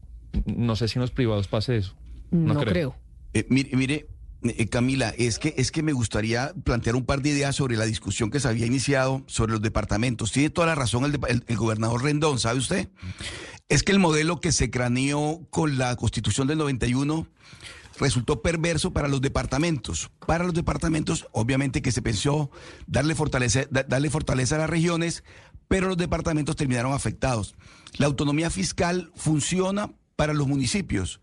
no 0.45 0.77
sé 0.77 0.89
si 0.89 0.99
en 0.99 1.03
los 1.03 1.11
privados 1.11 1.49
pase 1.49 1.77
eso. 1.77 1.95
No, 2.31 2.61
creo. 2.61 2.97
Eh, 3.33 3.47
mire, 3.49 3.77
mire 3.77 4.07
eh, 4.43 4.69
Camila, 4.69 5.15
es 5.17 5.39
que, 5.39 5.55
es 5.57 5.71
que 5.71 5.83
me 5.83 5.93
gustaría 5.93 6.53
plantear 6.65 6.97
un 6.97 7.05
par 7.05 7.23
de 7.23 7.31
ideas 7.31 7.57
sobre 7.57 7.77
la 7.77 7.85
discusión 7.85 8.31
que 8.31 8.41
se 8.41 8.49
había 8.49 8.67
iniciado 8.67 9.23
sobre 9.27 9.53
los 9.53 9.63
departamentos. 9.63 10.33
Tiene 10.33 10.51
toda 10.51 10.67
la 10.67 10.75
razón 10.75 11.05
el, 11.05 11.19
el 11.47 11.57
gobernador 11.57 12.03
Rendón, 12.03 12.39
¿sabe 12.39 12.59
usted? 12.59 12.89
Es 13.69 13.83
que 13.83 13.91
el 13.91 13.99
modelo 13.99 14.41
que 14.41 14.53
se 14.53 14.71
craneó 14.71 15.41
con 15.51 15.77
la 15.77 15.97
constitución 15.97 16.47
del 16.47 16.59
91 16.59 17.27
resultó 17.99 18.41
perverso 18.41 18.93
para 18.93 19.09
los 19.09 19.21
departamentos. 19.21 20.11
Para 20.25 20.45
los 20.45 20.55
departamentos, 20.55 21.27
obviamente 21.33 21.83
que 21.83 21.91
se 21.91 22.01
pensó 22.01 22.51
darle 22.87 23.17
fortaleza, 23.17 23.65
darle 23.71 24.09
fortaleza 24.09 24.55
a 24.55 24.59
las 24.59 24.71
regiones, 24.71 25.25
pero 25.67 25.89
los 25.89 25.97
departamentos 25.97 26.55
terminaron 26.55 26.93
afectados. 26.93 27.57
La 27.97 28.07
autonomía 28.07 28.51
fiscal 28.51 29.11
funciona 29.17 29.93
para 30.15 30.33
los 30.33 30.47
municipios, 30.47 31.21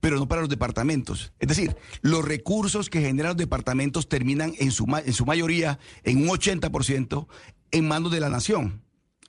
pero 0.00 0.16
no 0.16 0.26
para 0.26 0.40
los 0.40 0.50
departamentos. 0.50 1.32
Es 1.38 1.46
decir, 1.46 1.76
los 2.02 2.24
recursos 2.24 2.90
que 2.90 3.02
generan 3.02 3.30
los 3.30 3.36
departamentos 3.36 4.08
terminan 4.08 4.52
en 4.58 4.72
su, 4.72 4.84
en 4.92 5.12
su 5.12 5.26
mayoría, 5.26 5.78
en 6.02 6.22
un 6.22 6.28
80%, 6.28 7.28
en 7.70 7.88
manos 7.88 8.10
de 8.10 8.18
la 8.18 8.30
nación 8.30 8.83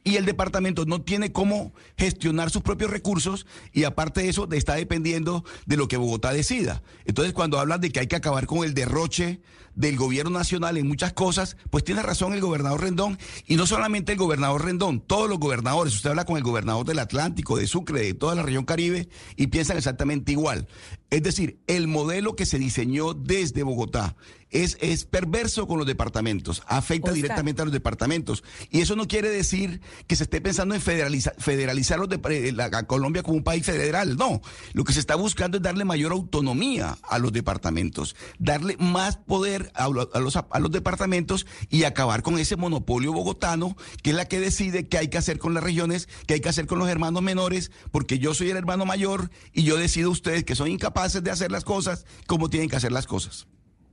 y 0.06 0.18
el 0.18 0.26
departamento 0.26 0.86
no 0.86 1.02
tiene 1.02 1.32
cómo 1.34 1.74
gestionar 1.98 2.52
sus 2.52 2.62
propios 2.62 2.92
recursos 2.92 3.46
y 3.74 3.84
aparte 3.84 4.22
de 4.22 4.30
eso 4.30 4.48
está 4.52 4.76
dependiendo 4.76 5.44
de 5.66 5.78
lo 5.78 5.88
que 5.88 5.98
Bogotá 5.98 6.32
decida. 6.32 6.84
Entonces 7.06 7.34
cuando 7.34 7.60
hablan 7.60 7.82
de 7.82 7.90
que 7.90 8.00
hay 8.00 8.08
que 8.08 8.16
acabar 8.16 8.46
con 8.46 8.64
el 8.64 8.76
derroche 8.76 9.42
del 9.76 9.98
gobierno 9.98 10.32
nacional 10.32 10.78
en 10.78 10.88
muchas 10.88 11.14
cosas, 11.14 11.58
pues 11.70 11.84
tiene 11.84 12.02
razón 12.02 12.34
el 12.34 12.42
gobernador 12.42 12.82
Rendón 12.82 13.18
y 13.46 13.56
no 13.56 13.68
solamente 13.68 14.14
el 14.14 14.18
gobernador 14.18 14.66
Rendón, 14.66 15.02
todos 15.02 15.30
los 15.30 15.40
gobernadores, 15.40 15.94
usted 15.94 16.10
habla 16.10 16.26
con 16.26 16.38
el 16.38 16.44
gobernador 16.44 16.86
del 16.86 17.00
Atlántico, 17.00 17.58
de 17.58 17.68
Sucre, 17.68 18.02
de 18.02 18.14
toda 18.14 18.36
la 18.36 18.44
región 18.44 18.66
Caribe 18.66 19.10
y 19.36 19.48
piensan 19.48 19.78
exactamente 19.78 20.32
igual. 20.32 20.68
Es 21.10 21.24
decir, 21.24 21.60
el 21.68 21.88
modelo 21.88 22.36
que 22.36 22.46
se 22.46 22.60
diseñó 22.60 23.14
desde 23.14 23.64
Bogotá 23.64 24.16
es, 24.50 24.78
es 24.82 25.06
perverso 25.06 25.68
con 25.68 25.78
los 25.78 25.88
departamentos, 25.88 26.64
afecta 26.68 27.12
directamente 27.12 27.62
a 27.62 27.66
los 27.66 27.74
departamentos. 27.74 28.44
Y 28.70 28.82
eso 28.82 28.96
no 28.96 29.08
quiere 29.08 29.30
decir 29.30 29.82
que 30.08 30.16
se 30.16 30.24
esté 30.24 30.42
pensando 30.42 30.76
en 30.76 30.82
federalizar, 30.82 31.36
federalizar 31.38 32.00
los 32.00 32.10
de, 32.10 32.20
eh, 32.30 32.52
la, 32.52 32.66
a 32.66 32.84
Colombia 32.84 33.24
como 33.24 33.38
un 33.38 33.44
país 33.44 33.66
federal. 33.66 34.18
No, 34.18 34.42
lo 34.74 34.84
que 34.84 34.94
se 34.94 35.00
está 35.00 35.16
buscando 35.16 35.58
es 35.58 35.64
darle 35.64 35.86
mayor 35.86 36.12
autonomía 36.12 36.98
a 37.04 37.20
los 37.20 37.34
departamentos, 37.34 38.16
darle 38.40 38.78
más 38.78 39.18
poder 39.18 39.65
a, 39.74 39.88
los, 39.90 40.36
a 40.36 40.60
los 40.60 40.72
departamentos 40.72 41.46
y 41.70 41.84
acabar 41.84 42.22
con 42.22 42.38
ese 42.40 42.56
monopolio 42.56 43.14
bogotano, 43.14 43.76
que 44.04 44.12
es 44.12 44.16
la 44.16 44.26
que 44.26 44.40
decide 44.40 44.88
qué 44.88 44.98
hay 44.98 45.08
que 45.08 45.18
hacer 45.18 45.40
con 45.40 45.54
las 45.54 45.64
regiones, 45.64 46.08
qué 46.28 46.36
hay 46.36 46.42
que 46.42 46.50
hacer 46.50 46.68
con 46.68 46.80
los 46.80 46.90
hermanos 46.90 47.22
menores, 47.22 47.72
porque 47.92 48.20
yo 48.20 48.34
soy 48.34 48.50
el 48.52 48.58
hermano 48.58 48.86
mayor 48.86 49.30
y 49.54 49.64
yo 49.64 49.78
decido 49.78 50.12
ustedes 50.12 50.44
que 50.44 50.56
son 50.56 50.70
incapaces 50.70 51.24
de 51.24 51.32
hacer 51.32 51.52
las 51.52 51.64
cosas 51.64 52.06
como 52.28 52.50
tienen 52.50 52.70
que 52.70 52.76
hacer 52.76 52.92
las 52.92 53.08
cosas. 53.08 53.48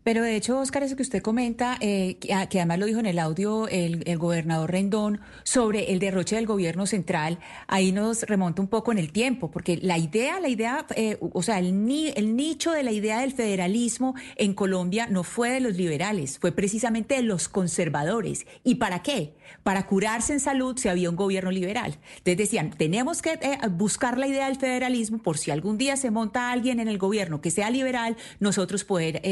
Pero 0.04 0.22
de 0.22 0.34
hecho, 0.34 0.58
Oscar, 0.58 0.82
eso 0.82 0.96
que 0.96 1.02
usted 1.02 1.22
comenta, 1.22 1.76
eh, 1.80 2.16
que, 2.20 2.32
además 2.34 2.78
lo 2.78 2.86
dijo 2.86 2.98
en 2.98 3.06
el 3.06 3.18
audio 3.18 3.68
el, 3.68 4.02
gobernador 4.18 4.70
Rendón, 4.70 5.20
sobre 5.44 5.92
el 5.92 5.98
derroche 5.98 6.36
del 6.36 6.46
gobierno 6.46 6.86
central, 6.86 7.38
ahí 7.68 7.92
nos 7.92 8.22
remonta 8.22 8.62
un 8.62 8.68
poco 8.68 8.90
en 8.92 8.98
el 8.98 9.12
tiempo, 9.12 9.50
porque 9.50 9.78
la 9.80 9.98
idea, 9.98 10.40
la 10.40 10.48
idea, 10.48 10.86
eh, 10.96 11.18
o 11.20 11.42
sea, 11.42 11.58
el, 11.58 11.84
ni, 11.86 12.08
el 12.08 12.36
nicho 12.36 12.72
de 12.72 12.82
la 12.82 12.92
idea 12.92 13.20
del 13.20 13.32
federalismo 13.32 14.14
en 14.36 14.54
Colombia 14.54 15.06
no 15.06 15.22
fue 15.22 15.50
de 15.50 15.60
los 15.60 15.76
liberales, 15.76 16.38
fue 16.38 16.52
precisamente 16.52 17.14
de 17.14 17.22
los 17.22 17.48
conservadores. 17.48 18.46
¿Y 18.64 18.76
para 18.76 19.02
qué? 19.02 19.34
Para 19.62 19.86
curarse 19.86 20.32
en 20.32 20.40
salud 20.40 20.76
si 20.76 20.88
había 20.88 21.10
un 21.10 21.16
gobierno 21.16 21.50
liberal. 21.50 21.98
Entonces 22.18 22.36
decían, 22.36 22.70
tenemos 22.70 23.22
que 23.22 23.32
eh, 23.32 23.58
buscar 23.70 24.18
la 24.18 24.26
idea 24.26 24.46
del 24.46 24.56
federalismo 24.56 25.18
por 25.18 25.38
si 25.38 25.50
algún 25.50 25.78
día 25.78 25.96
se 25.96 26.10
monta 26.10 26.50
alguien 26.50 26.80
en 26.80 26.88
el 26.88 26.98
gobierno 26.98 27.40
que 27.40 27.50
sea 27.50 27.70
liberal, 27.70 28.16
nosotros 28.40 28.84
poder 28.84 29.22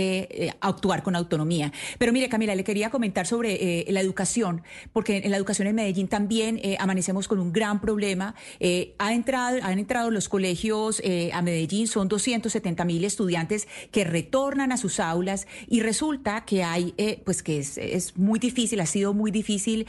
actuar 0.61 1.03
con 1.03 1.17
autonomía. 1.17 1.73
Pero 1.99 2.13
mire, 2.13 2.29
Camila, 2.29 2.55
le 2.55 2.65
quería 2.65 2.91
comentar 2.91 3.27
sobre 3.27 3.81
eh, 3.81 3.87
la 3.91 4.01
educación, 4.01 4.63
porque 4.93 5.19
en 5.19 5.31
la 5.31 5.37
educación 5.37 5.69
en 5.69 5.75
Medellín 5.75 6.09
también 6.09 6.61
eh, 6.63 6.77
amanecemos 6.81 7.29
con 7.29 7.39
un 7.39 7.53
gran 7.53 7.81
problema. 7.81 8.35
Eh, 8.59 8.95
ha 8.99 9.13
entrado, 9.13 9.59
han 9.63 9.79
entrado 9.79 10.11
los 10.11 10.29
colegios 10.29 11.03
a 11.33 11.43
Medellín, 11.43 11.87
son 11.87 12.09
270 12.09 12.85
mil 12.85 13.05
estudiantes 13.05 13.69
que 13.91 14.05
retornan 14.05 14.73
a 14.73 14.77
sus 14.77 15.01
aulas 15.01 15.47
y 15.69 15.81
resulta 15.81 16.45
que 16.45 16.63
hay, 16.63 16.95
pues 17.25 17.43
que 17.43 17.59
es, 17.59 18.17
muy 18.17 18.39
difícil, 18.39 18.81
ha 18.81 18.87
sido 18.87 19.15
muy 19.15 19.31
difícil 19.31 19.87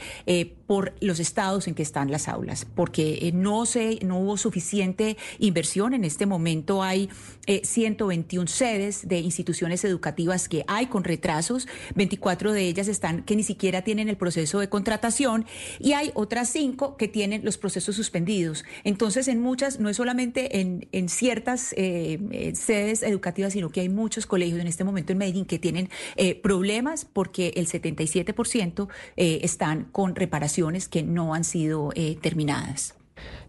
por 0.66 0.94
los 1.00 1.20
estados 1.20 1.68
en 1.68 1.74
que 1.74 1.82
están 1.82 2.10
las 2.10 2.28
aulas, 2.28 2.66
porque 2.74 3.30
no, 3.34 3.66
se, 3.66 3.98
no 4.04 4.18
hubo 4.18 4.36
suficiente 4.36 5.16
inversión. 5.38 5.94
En 5.94 6.04
este 6.04 6.26
momento 6.26 6.82
hay 6.82 7.08
121 7.46 8.46
sedes 8.46 9.08
de 9.08 9.18
instituciones 9.18 9.84
educativas 9.84 10.48
que 10.48 10.64
hay 10.68 10.86
con 10.86 11.04
retrasos, 11.04 11.66
24 11.94 12.52
de 12.52 12.62
ellas 12.62 12.88
están 12.88 13.22
que 13.22 13.36
ni 13.36 13.42
siquiera 13.42 13.82
tienen 13.82 14.08
el 14.08 14.16
proceso 14.16 14.60
de 14.60 14.68
contratación 14.68 15.46
y 15.78 15.92
hay 15.92 16.10
otras 16.14 16.48
cinco 16.48 16.96
que 16.96 17.08
tienen 17.08 17.44
los 17.44 17.58
procesos 17.58 17.96
suspendidos. 17.96 18.64
Entonces, 18.84 19.28
en 19.28 19.40
muchas, 19.40 19.80
no 19.80 19.88
es 19.88 19.96
solamente 19.96 20.60
en, 20.60 21.08
ciertas 21.08 21.72
eh, 21.76 22.18
eh, 22.30 22.54
sedes 22.54 23.02
educativas, 23.02 23.52
sino 23.52 23.70
que 23.70 23.80
hay 23.80 23.88
muchos 23.88 24.26
colegios 24.26 24.60
en 24.60 24.66
este 24.66 24.84
momento 24.84 25.12
en 25.12 25.18
Medellín 25.18 25.44
que 25.44 25.58
tienen 25.58 25.90
eh, 26.16 26.34
problemas 26.34 27.04
porque 27.04 27.52
el 27.56 27.66
77% 27.66 28.88
están 29.16 29.84
con 29.92 30.14
reparaciones 30.14 30.88
que 30.88 31.02
no 31.02 31.34
han 31.34 31.44
sido 31.44 31.90
terminadas. 32.20 32.94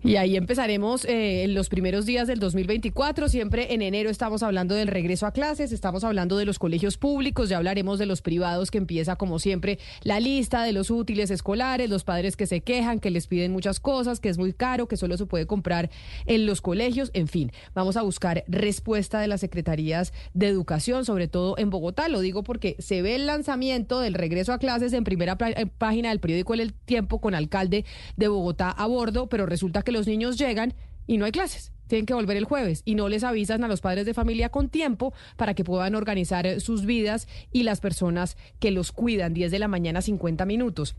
Y 0.06 0.18
ahí 0.18 0.36
empezaremos 0.36 1.06
eh, 1.06 1.44
en 1.46 1.54
los 1.54 1.70
primeros 1.70 2.06
días 2.06 2.28
del 2.28 2.40
2024. 2.40 3.30
Siempre 3.30 3.74
en 3.74 3.82
enero 3.82 4.10
estamos 4.10 4.44
hablando 4.44 4.76
del 4.76 4.90
regreso 4.90 5.26
a 5.26 5.32
clases, 5.32 5.72
estamos 5.72 6.04
hablando 6.04 6.36
de 6.36 6.44
los 6.44 6.60
colegios 6.60 6.98
públicos, 6.98 7.48
ya 7.48 7.56
hablaremos 7.56 8.00
de 8.00 8.06
los 8.06 8.22
privados 8.22 8.70
que 8.70 8.80
empieza 8.80 9.16
como 9.16 9.40
siempre 9.40 9.80
la 10.02 10.20
lista 10.20 10.64
de 10.64 10.74
los 10.74 10.92
útiles 10.92 11.32
escolares, 11.32 11.90
los 11.90 12.04
padres 12.04 12.36
que 12.36 12.48
se 12.48 12.60
quejan, 12.60 13.00
que 13.00 13.12
les 13.12 13.28
piden 13.28 13.54
muchas 13.54 13.80
cosas, 13.80 14.20
que 14.20 14.28
es 14.28 14.38
muy 14.38 14.52
caro, 14.52 14.90
que 14.90 14.98
solo 14.98 15.16
se 15.16 15.26
puede 15.26 15.48
comprar 15.48 15.90
en 16.26 16.46
los 16.46 16.60
colegios, 16.60 17.10
en 17.14 17.30
fin, 17.30 17.54
vamos 17.74 17.96
a 17.96 18.02
buscar 18.02 18.44
respuesta 18.50 19.22
de 19.22 19.30
las 19.30 19.40
secretarías 19.40 20.12
de 20.34 20.48
educación, 20.48 21.06
sobre 21.06 21.30
todo 21.30 21.58
en 21.58 21.70
Bogotá. 21.70 22.10
Lo 22.10 22.20
digo 22.20 22.44
porque 22.44 22.76
se 22.80 23.02
ve 23.02 23.16
el 23.16 23.26
lanzamiento 23.26 24.02
del 24.02 24.16
regreso 24.16 24.52
a 24.52 24.58
clases 24.58 24.92
en 24.92 25.06
primera 25.06 25.38
página 25.38 26.10
del 26.10 26.20
periódico 26.20 26.56
El 26.56 26.74
Tiempo 26.74 27.22
con 27.22 27.36
alcalde 27.36 27.86
de 28.18 28.28
Bogotá 28.28 28.70
a 28.70 28.86
bordo, 28.86 29.28
pero 29.28 29.46
resulta 29.46 29.82
que 29.82 29.93
los 29.94 30.08
niños 30.08 30.38
llegan 30.38 30.74
y 31.08 31.18
no 31.18 31.26
hay 31.26 31.32
clases. 31.32 31.72
Tienen 31.88 32.06
que 32.06 32.14
volver 32.14 32.38
el 32.38 32.46
jueves 32.46 32.82
y 32.86 32.96
no 32.96 33.08
les 33.08 33.24
avisan 33.24 33.64
a 33.64 33.68
los 33.68 33.82
padres 33.82 34.06
de 34.06 34.14
familia 34.14 34.50
con 34.50 34.70
tiempo 34.70 35.14
para 35.38 35.54
que 35.54 35.64
puedan 35.64 35.96
organizar 35.96 36.60
sus 36.60 36.86
vidas 36.86 37.28
y 37.52 37.64
las 37.64 37.80
personas 37.80 38.36
que 38.60 38.72
los 38.72 38.92
cuidan 38.92 39.34
10 39.34 39.52
de 39.52 39.60
la 39.60 39.68
mañana 39.68 40.02
50 40.02 40.46
minutos. 40.46 40.96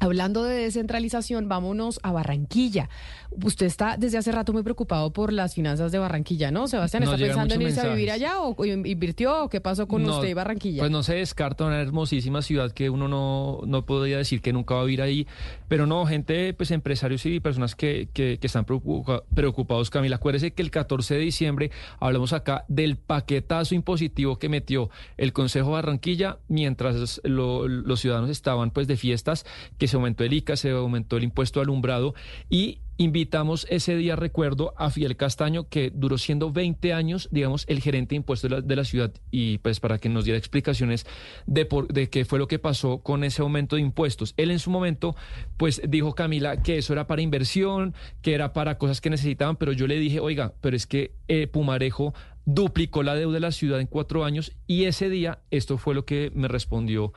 Hablando 0.00 0.42
de 0.44 0.54
descentralización, 0.56 1.48
vámonos 1.48 2.00
a 2.02 2.12
Barranquilla. 2.12 2.88
Usted 3.30 3.66
está 3.66 3.96
desde 3.96 4.18
hace 4.18 4.30
rato 4.32 4.52
muy 4.52 4.62
preocupado 4.62 5.12
por 5.12 5.32
las 5.32 5.54
finanzas 5.54 5.90
de 5.92 5.98
Barranquilla, 5.98 6.50
¿no? 6.50 6.68
Sebastián, 6.68 7.02
¿está 7.04 7.16
pensando 7.16 7.54
en 7.54 7.62
irse 7.62 7.80
a 7.80 7.88
vivir 7.92 8.10
allá 8.10 8.40
o, 8.40 8.64
invirtió 8.64 9.44
o 9.44 9.48
qué 9.48 9.60
pasó 9.60 9.88
con 9.88 10.02
No, 10.04 10.16
usted 10.16 10.28
y 10.28 10.34
Barranquilla? 10.34 10.80
Pues 10.82 10.90
no 10.90 11.02
se 11.02 11.14
descarta 11.14 11.64
una 11.64 11.80
hermosísima 11.80 12.42
ciudad 12.42 12.70
que 12.72 12.90
uno 12.90 13.08
no, 13.08 13.60
no 13.66 13.86
podría 13.86 14.18
decir 14.18 14.40
que 14.40 14.52
nunca 14.52 14.74
va 14.74 14.82
a 14.82 14.84
vivir 14.84 15.02
ahí, 15.02 15.26
pero 15.68 15.86
no, 15.86 16.06
gente, 16.06 16.54
pues 16.54 16.70
empresarios 16.70 17.24
y 17.26 17.40
personas 17.40 17.74
que, 17.74 18.08
que, 18.12 18.38
que 18.38 18.46
están 18.46 18.64
preocupa- 18.66 19.22
preocupados, 19.34 19.90
Camila. 19.90 20.16
Acuérdese 20.16 20.52
que 20.52 20.62
el 20.62 20.70
14 20.70 21.14
de 21.14 21.20
diciembre 21.20 21.70
hablamos 21.98 22.32
acá 22.32 22.64
del 22.68 22.96
paquetazo 22.96 23.74
impositivo 23.74 24.38
que 24.38 24.48
metió 24.48 24.90
el 25.16 25.32
Consejo 25.32 25.68
de 25.68 25.72
Barranquilla 25.74 26.38
mientras 26.48 27.20
lo- 27.24 27.66
los 27.66 28.00
ciudadanos 28.00 28.30
estaban 28.30 28.70
pues 28.70 28.86
de 28.86 28.96
fiestas, 28.96 29.44
que 29.78 29.83
se 29.86 29.96
aumentó 29.96 30.24
el 30.24 30.32
ICA, 30.32 30.56
se 30.56 30.70
aumentó 30.70 31.16
el 31.16 31.24
impuesto 31.24 31.60
alumbrado 31.60 32.14
y 32.48 32.80
invitamos 32.96 33.66
ese 33.70 33.96
día, 33.96 34.16
recuerdo, 34.16 34.74
a 34.76 34.90
Fidel 34.90 35.16
Castaño, 35.16 35.68
que 35.68 35.90
duró 35.92 36.18
siendo 36.18 36.52
20 36.52 36.92
años, 36.92 37.28
digamos, 37.32 37.64
el 37.68 37.80
gerente 37.80 38.10
de 38.10 38.16
impuestos 38.16 38.50
de 38.50 38.56
la, 38.56 38.62
de 38.62 38.76
la 38.76 38.84
ciudad, 38.84 39.12
y 39.30 39.58
pues 39.58 39.80
para 39.80 39.98
que 39.98 40.08
nos 40.08 40.24
diera 40.24 40.38
explicaciones 40.38 41.06
de, 41.46 41.64
por, 41.64 41.88
de 41.88 42.08
qué 42.08 42.24
fue 42.24 42.38
lo 42.38 42.46
que 42.46 42.58
pasó 42.58 42.98
con 42.98 43.24
ese 43.24 43.42
aumento 43.42 43.76
de 43.76 43.82
impuestos. 43.82 44.34
Él 44.36 44.50
en 44.50 44.58
su 44.58 44.70
momento, 44.70 45.16
pues 45.56 45.82
dijo 45.88 46.14
Camila 46.14 46.62
que 46.62 46.78
eso 46.78 46.92
era 46.92 47.06
para 47.06 47.22
inversión, 47.22 47.94
que 48.22 48.34
era 48.34 48.52
para 48.52 48.78
cosas 48.78 49.00
que 49.00 49.10
necesitaban, 49.10 49.56
pero 49.56 49.72
yo 49.72 49.86
le 49.86 49.98
dije, 49.98 50.20
oiga, 50.20 50.54
pero 50.60 50.76
es 50.76 50.86
que 50.86 51.12
eh, 51.28 51.46
Pumarejo 51.46 52.14
duplicó 52.46 53.02
la 53.02 53.14
deuda 53.14 53.34
de 53.34 53.40
la 53.40 53.52
ciudad 53.52 53.80
en 53.80 53.86
cuatro 53.86 54.24
años, 54.24 54.52
y 54.66 54.84
ese 54.84 55.08
día 55.08 55.40
esto 55.50 55.78
fue 55.78 55.94
lo 55.94 56.04
que 56.04 56.30
me 56.34 56.46
respondió 56.46 57.12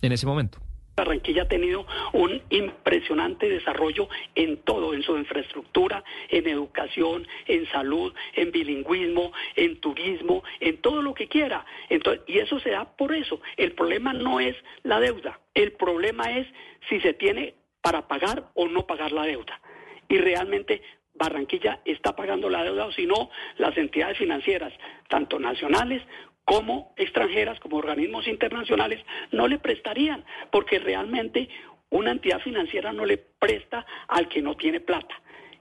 en 0.00 0.12
ese 0.12 0.26
momento. 0.26 0.58
Barranquilla 0.94 1.42
ha 1.42 1.48
tenido 1.48 1.86
un 2.12 2.42
impresionante 2.50 3.48
desarrollo 3.48 4.08
en 4.34 4.58
todo, 4.58 4.92
en 4.92 5.02
su 5.02 5.16
infraestructura, 5.16 6.04
en 6.28 6.46
educación, 6.46 7.26
en 7.46 7.66
salud, 7.70 8.12
en 8.34 8.52
bilingüismo, 8.52 9.32
en 9.56 9.80
turismo, 9.80 10.42
en 10.60 10.78
todo 10.78 11.00
lo 11.00 11.14
que 11.14 11.28
quiera. 11.28 11.64
Entonces, 11.88 12.22
y 12.26 12.38
eso 12.38 12.60
se 12.60 12.70
da 12.70 12.84
por 12.84 13.14
eso. 13.14 13.40
El 13.56 13.72
problema 13.72 14.12
no 14.12 14.38
es 14.38 14.54
la 14.82 15.00
deuda, 15.00 15.40
el 15.54 15.72
problema 15.72 16.24
es 16.36 16.46
si 16.88 17.00
se 17.00 17.14
tiene 17.14 17.54
para 17.80 18.06
pagar 18.06 18.50
o 18.54 18.68
no 18.68 18.86
pagar 18.86 19.12
la 19.12 19.24
deuda. 19.24 19.60
Y 20.08 20.18
realmente 20.18 20.82
Barranquilla 21.14 21.80
está 21.84 22.14
pagando 22.16 22.48
la 22.48 22.64
deuda 22.64 22.86
o 22.86 22.92
si 22.92 23.06
no, 23.06 23.30
las 23.56 23.76
entidades 23.76 24.18
financieras, 24.18 24.72
tanto 25.08 25.38
nacionales 25.38 26.02
como 26.44 26.92
extranjeras, 26.96 27.60
como 27.60 27.76
organismos 27.76 28.26
internacionales, 28.26 29.00
no 29.30 29.46
le 29.48 29.58
prestarían, 29.58 30.24
porque 30.50 30.78
realmente 30.78 31.48
una 31.90 32.10
entidad 32.10 32.40
financiera 32.40 32.92
no 32.92 33.04
le 33.04 33.18
presta 33.18 33.86
al 34.08 34.28
que 34.28 34.42
no 34.42 34.56
tiene 34.56 34.80
plata. 34.80 35.14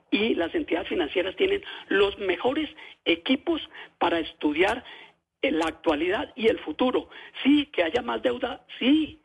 Y 0.09 0.35
las 0.35 0.53
entidades 0.55 0.89
financieras 0.89 1.35
tienen 1.35 1.63
los 1.87 2.17
mejores 2.19 2.69
equipos 3.05 3.61
para 3.97 4.19
estudiar 4.19 4.83
la 5.41 5.65
actualidad 5.65 6.31
y 6.35 6.47
el 6.47 6.59
futuro. 6.59 7.09
Sí, 7.43 7.67
que 7.67 7.83
haya 7.83 8.01
más 8.01 8.21
deuda, 8.21 8.65
sí, 8.79 9.21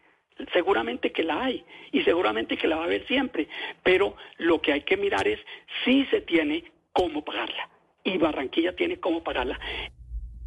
seguramente 0.52 1.12
que 1.12 1.22
la 1.22 1.44
hay 1.44 1.64
y 1.92 2.02
seguramente 2.02 2.56
que 2.56 2.68
la 2.68 2.76
va 2.76 2.82
a 2.82 2.86
haber 2.86 3.06
siempre, 3.06 3.48
pero 3.82 4.16
lo 4.38 4.60
que 4.60 4.72
hay 4.72 4.82
que 4.82 4.96
mirar 4.96 5.26
es 5.26 5.40
si 5.84 6.04
se 6.06 6.20
tiene 6.20 6.64
cómo 6.92 7.24
pagarla. 7.24 7.68
Y 8.04 8.18
Barranquilla 8.18 8.74
tiene 8.74 8.98
cómo 8.98 9.22
pagarla. 9.22 9.58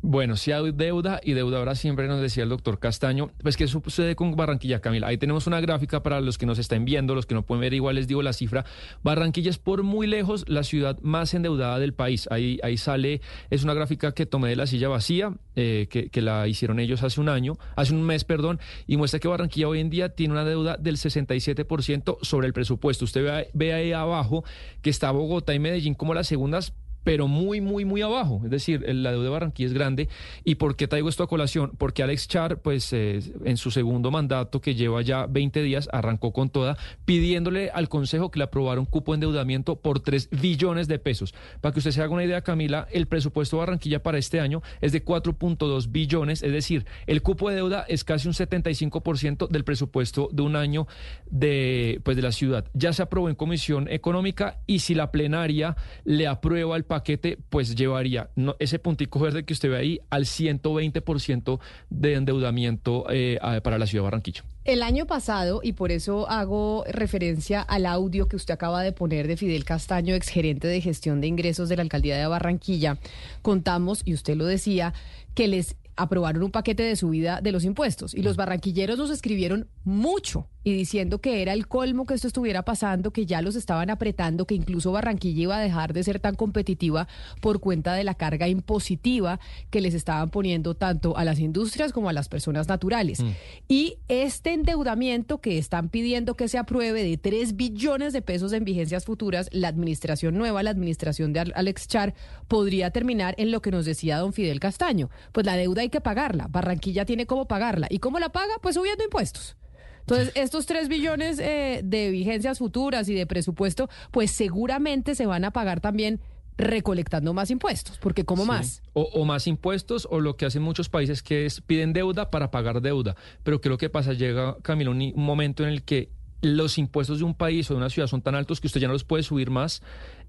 Bueno, 0.01 0.37
si 0.37 0.53
hay 0.53 0.71
deuda 0.71 1.19
y 1.21 1.33
deuda 1.33 1.57
ahora 1.57 1.75
siempre 1.75 2.07
nos 2.07 2.21
decía 2.21 2.43
el 2.43 2.49
doctor 2.49 2.79
Castaño, 2.79 3.31
pues 3.43 3.57
¿qué 3.57 3.67
sucede 3.67 4.15
con 4.15 4.33
Barranquilla, 4.33 4.79
Camila? 4.79 5.07
Ahí 5.07 5.17
tenemos 5.17 5.45
una 5.45 5.59
gráfica 5.59 6.01
para 6.03 6.21
los 6.21 6.37
que 6.37 6.45
nos 6.45 6.57
estén 6.57 6.85
viendo, 6.85 7.15
los 7.15 7.25
que 7.25 7.35
no 7.35 7.45
pueden 7.45 7.59
ver, 7.59 7.73
igual 7.73 7.95
les 7.95 8.07
digo 8.07 8.21
la 8.21 8.31
cifra. 8.31 8.63
Barranquilla 9.03 9.49
es 9.49 9.57
por 9.57 9.83
muy 9.83 10.07
lejos 10.07 10.45
la 10.47 10.63
ciudad 10.63 10.97
más 11.01 11.33
endeudada 11.33 11.79
del 11.79 11.93
país. 11.93 12.29
Ahí, 12.31 12.59
ahí 12.63 12.77
sale, 12.77 13.19
es 13.49 13.65
una 13.65 13.73
gráfica 13.73 14.13
que 14.13 14.25
tomé 14.25 14.47
de 14.47 14.55
la 14.55 14.67
silla 14.67 14.87
vacía, 14.87 15.33
eh, 15.57 15.87
que, 15.89 16.09
que 16.09 16.21
la 16.21 16.47
hicieron 16.47 16.79
ellos 16.79 17.03
hace 17.03 17.19
un 17.19 17.27
año, 17.27 17.57
hace 17.75 17.93
un 17.93 18.03
mes, 18.03 18.23
perdón, 18.23 18.61
y 18.87 18.95
muestra 18.95 19.19
que 19.19 19.27
Barranquilla 19.27 19.67
hoy 19.67 19.81
en 19.81 19.89
día 19.89 20.15
tiene 20.15 20.31
una 20.31 20.45
deuda 20.45 20.77
del 20.77 20.95
67% 20.95 22.19
sobre 22.21 22.47
el 22.47 22.53
presupuesto. 22.53 23.03
Usted 23.03 23.25
ve, 23.25 23.49
ve 23.53 23.73
ahí 23.73 23.91
abajo 23.91 24.45
que 24.81 24.91
está 24.91 25.11
Bogotá 25.11 25.53
y 25.53 25.59
Medellín 25.59 25.93
como 25.93 26.13
las 26.13 26.27
segundas 26.27 26.73
pero 27.03 27.27
muy, 27.27 27.61
muy, 27.61 27.85
muy 27.85 28.01
abajo. 28.01 28.41
Es 28.43 28.51
decir, 28.51 28.83
la 28.87 29.11
deuda 29.11 29.23
de 29.23 29.29
Barranquilla 29.29 29.67
es 29.67 29.73
grande. 29.73 30.09
¿Y 30.43 30.55
por 30.55 30.75
qué 30.75 30.87
traigo 30.87 31.09
esto 31.09 31.23
a 31.23 31.27
colación? 31.27 31.71
Porque 31.77 32.03
Alex 32.03 32.27
Char, 32.27 32.59
pues 32.61 32.91
eh, 32.93 33.19
en 33.45 33.57
su 33.57 33.71
segundo 33.71 34.11
mandato, 34.11 34.61
que 34.61 34.75
lleva 34.75 35.01
ya 35.01 35.25
20 35.27 35.61
días, 35.61 35.89
arrancó 35.91 36.33
con 36.33 36.49
toda, 36.49 36.77
pidiéndole 37.05 37.69
al 37.71 37.89
Consejo 37.89 38.31
que 38.31 38.39
le 38.39 38.45
aprobara 38.45 38.79
un 38.79 38.85
cupo 38.85 39.11
de 39.11 39.15
endeudamiento 39.15 39.77
por 39.77 39.99
3 39.99 40.29
billones 40.31 40.87
de 40.87 40.99
pesos. 40.99 41.33
Para 41.61 41.73
que 41.73 41.79
usted 41.79 41.91
se 41.91 42.01
haga 42.01 42.13
una 42.13 42.23
idea, 42.23 42.41
Camila, 42.41 42.87
el 42.91 43.07
presupuesto 43.07 43.57
de 43.57 43.59
Barranquilla 43.61 44.03
para 44.03 44.17
este 44.17 44.39
año 44.39 44.61
es 44.81 44.91
de 44.91 45.03
4.2 45.03 45.91
billones, 45.91 46.43
es 46.43 46.51
decir, 46.51 46.85
el 47.07 47.21
cupo 47.21 47.49
de 47.49 47.55
deuda 47.55 47.85
es 47.87 48.03
casi 48.03 48.27
un 48.27 48.33
75% 48.33 49.47
del 49.47 49.63
presupuesto 49.63 50.29
de 50.31 50.41
un 50.41 50.55
año 50.55 50.87
de, 51.29 52.01
pues, 52.03 52.15
de 52.17 52.23
la 52.23 52.31
ciudad. 52.31 52.65
Ya 52.73 52.93
se 52.93 53.01
aprobó 53.01 53.29
en 53.29 53.35
Comisión 53.35 53.87
Económica 53.89 54.59
y 54.67 54.79
si 54.79 54.95
la 54.95 55.11
plenaria 55.11 55.75
le 56.03 56.27
aprueba 56.27 56.75
el 56.75 56.83
paquete, 56.89 57.37
pues 57.49 57.75
llevaría 57.75 58.29
no, 58.35 58.57
ese 58.59 58.79
puntico 58.79 59.19
verde 59.19 59.45
que 59.45 59.53
usted 59.53 59.69
ve 59.69 59.77
ahí 59.77 60.01
al 60.09 60.25
120% 60.25 61.59
de 61.89 62.13
endeudamiento 62.15 63.05
eh, 63.09 63.39
para 63.63 63.77
la 63.77 63.87
ciudad 63.87 64.03
de 64.03 64.05
Barranquilla. 64.05 64.43
El 64.65 64.83
año 64.83 65.05
pasado, 65.05 65.61
y 65.63 65.73
por 65.73 65.91
eso 65.91 66.29
hago 66.29 66.83
referencia 66.89 67.61
al 67.61 67.85
audio 67.85 68.27
que 68.27 68.35
usted 68.35 68.53
acaba 68.53 68.83
de 68.83 68.91
poner 68.91 69.27
de 69.27 69.37
Fidel 69.37 69.63
Castaño, 69.63 70.13
exgerente 70.13 70.67
de 70.67 70.81
gestión 70.81 71.21
de 71.21 71.27
ingresos 71.27 71.69
de 71.69 71.77
la 71.77 71.83
alcaldía 71.83 72.17
de 72.17 72.27
Barranquilla, 72.27 72.97
contamos, 73.41 74.01
y 74.03 74.13
usted 74.13 74.35
lo 74.35 74.45
decía, 74.45 74.93
que 75.33 75.47
les 75.47 75.77
aprobaron 75.95 76.43
un 76.43 76.51
paquete 76.51 76.83
de 76.83 76.95
subida 76.95 77.41
de 77.41 77.51
los 77.51 77.65
impuestos. 77.65 78.13
Y 78.13 78.23
los 78.23 78.37
barranquilleros 78.37 78.97
nos 78.97 79.09
escribieron 79.09 79.67
mucho 79.83 80.47
y 80.63 80.73
diciendo 80.73 81.19
que 81.19 81.41
era 81.41 81.53
el 81.53 81.67
colmo 81.67 82.05
que 82.05 82.13
esto 82.13 82.27
estuviera 82.27 82.63
pasando, 82.63 83.11
que 83.11 83.25
ya 83.25 83.41
los 83.41 83.55
estaban 83.55 83.89
apretando, 83.89 84.45
que 84.45 84.55
incluso 84.55 84.91
Barranquilla 84.91 85.41
iba 85.43 85.57
a 85.57 85.61
dejar 85.61 85.93
de 85.93 86.03
ser 86.03 86.19
tan 86.19 86.35
competitiva 86.35 87.07
por 87.41 87.59
cuenta 87.59 87.93
de 87.93 88.03
la 88.03 88.13
carga 88.13 88.47
impositiva 88.47 89.39
que 89.69 89.81
les 89.81 89.93
estaban 89.93 90.29
poniendo 90.29 90.75
tanto 90.75 91.17
a 91.17 91.23
las 91.23 91.39
industrias 91.39 91.91
como 91.93 92.09
a 92.09 92.13
las 92.13 92.29
personas 92.29 92.67
naturales. 92.67 93.19
Y 93.67 93.97
este 94.07 94.53
endeudamiento 94.53 95.39
que 95.39 95.57
están 95.57 95.89
pidiendo 95.89 96.35
que 96.35 96.47
se 96.47 96.57
apruebe 96.57 97.03
de 97.03 97.17
3 97.17 97.55
billones 97.55 98.13
de 98.13 98.21
pesos 98.21 98.53
en 98.53 98.63
vigencias 98.65 99.05
futuras, 99.05 99.49
la 99.51 99.67
administración 99.69 100.37
nueva, 100.37 100.61
la 100.63 100.71
administración 100.71 101.33
de 101.33 101.39
Al- 101.41 101.53
Alex 101.55 101.87
Char, 101.87 102.13
podría 102.47 102.91
terminar 102.91 103.35
en 103.37 103.51
lo 103.51 103.61
que 103.61 103.71
nos 103.71 103.85
decía 103.85 104.17
don 104.17 104.33
Fidel 104.33 104.59
Castaño. 104.59 105.09
Pues 105.31 105.45
la 105.45 105.55
deuda 105.55 105.81
hay 105.81 105.89
que 105.89 106.01
pagarla. 106.01 106.47
Barranquilla 106.49 107.05
tiene 107.05 107.25
cómo 107.25 107.47
pagarla. 107.47 107.87
¿Y 107.89 107.99
cómo 107.99 108.19
la 108.19 108.29
paga? 108.29 108.53
Pues 108.61 108.75
subiendo 108.75 109.03
impuestos. 109.03 109.55
Entonces, 110.01 110.31
estos 110.35 110.65
3 110.65 110.87
billones 110.89 111.39
eh, 111.39 111.81
de 111.83 112.09
vigencias 112.09 112.57
futuras 112.59 113.07
y 113.09 113.13
de 113.13 113.25
presupuesto, 113.27 113.89
pues 114.11 114.31
seguramente 114.31 115.15
se 115.15 115.25
van 115.25 115.45
a 115.45 115.51
pagar 115.51 115.79
también 115.81 116.19
recolectando 116.57 117.33
más 117.33 117.51
impuestos, 117.51 117.97
porque 117.99 118.25
¿cómo 118.25 118.43
Sí. 118.43 118.47
más? 118.49 118.81
O, 118.93 119.03
o 119.03 119.23
más 119.25 119.47
impuestos, 119.47 120.07
o 120.11 120.19
lo 120.19 120.35
que 120.35 120.45
hacen 120.45 120.61
muchos 120.61 120.89
países 120.89 121.23
que 121.23 121.45
es 121.45 121.61
piden 121.61 121.93
deuda 121.93 122.29
para 122.31 122.51
pagar 122.51 122.81
deuda. 122.81 123.15
Pero 123.43 123.61
que 123.61 123.69
lo 123.69 123.77
que 123.77 123.89
pasa, 123.89 124.11
llega, 124.13 124.57
Camilo, 124.61 124.91
un, 124.91 125.01
un 125.01 125.23
momento 125.23 125.63
en 125.63 125.69
el 125.69 125.83
que 125.83 126.09
los 126.41 126.77
impuestos 126.77 127.19
de 127.19 127.25
un 127.25 127.33
país 127.33 127.69
o 127.69 127.73
de 127.73 127.77
una 127.79 127.89
ciudad 127.89 128.07
son 128.07 128.21
tan 128.21 128.35
altos 128.35 128.61
que 128.61 128.67
usted 128.67 128.79
ya 128.81 128.87
no 128.87 128.93
los 128.93 129.03
puede 129.03 129.23
subir 129.23 129.49
más 129.49 129.81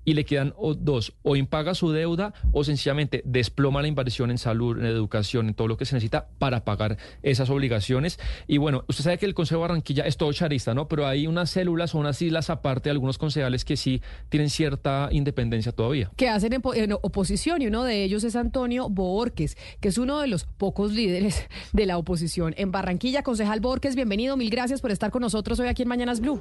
y 0.05 0.15
le 0.15 0.25
quedan 0.25 0.55
dos, 0.79 1.13
o 1.23 1.37
impaga 1.37 1.75
su 1.75 1.93
deuda 1.93 2.33
o 2.53 2.65
sencillamente 2.65 3.23
desploma 3.25 3.83
la 3.83 3.89
inversión 3.89 4.31
en 4.31 4.39
salud, 4.39 4.79
en 4.79 4.87
educación, 4.87 5.49
en 5.49 5.55
todo 5.55 5.69
lo 5.69 5.77
que 5.77 5.85
se 5.85 5.95
necesita 5.95 6.29
para 6.39 6.65
pagar 6.65 6.97
esas 7.23 7.51
obligaciones. 7.51 8.19
Y 8.47 8.59
bueno, 8.59 8.85
usted 8.89 9.05
sabe 9.05 9.19
que 9.19 9.27
el 9.27 9.35
Consejo 9.35 9.61
de 9.61 9.69
Barranquilla 9.69 10.05
es 10.07 10.17
todo 10.17 10.33
charista, 10.33 10.75
¿no? 10.75 10.89
Pero 10.89 11.07
hay 11.07 11.27
unas 11.27 11.51
células 11.51 11.95
o 11.95 11.99
unas 11.99 12.21
islas 12.23 12.51
aparte 12.51 12.85
de 12.89 12.93
algunos 12.93 13.19
concejales 13.19 13.65
que 13.65 13.77
sí 13.77 14.01
tienen 14.29 14.49
cierta 14.51 15.09
independencia 15.13 15.73
todavía. 15.73 16.11
que 16.17 16.29
hacen 16.29 16.53
en, 16.55 16.63
po- 16.63 16.75
en 16.75 16.93
oposición 16.93 17.63
y 17.63 17.67
uno 17.67 17.85
de 17.85 18.05
ellos 18.05 18.25
es 18.25 18.37
Antonio 18.37 18.89
Borges, 18.89 19.57
que 19.81 19.89
es 19.89 19.99
uno 19.99 20.21
de 20.21 20.29
los 20.29 20.45
pocos 20.45 20.93
líderes 20.93 21.47
de 21.73 21.87
la 21.87 21.99
oposición 21.99 22.55
en 22.57 22.73
Barranquilla. 22.73 23.23
Concejal 23.23 23.61
Borges, 23.61 23.97
bienvenido, 23.97 24.37
mil 24.37 24.51
gracias 24.51 24.81
por 24.81 24.91
estar 24.91 25.11
con 25.11 25.23
nosotros 25.23 25.61
hoy 25.61 25.69
aquí 25.69 25.83
en 25.83 25.89
Mañanas 25.89 26.21
Blue. 26.21 26.41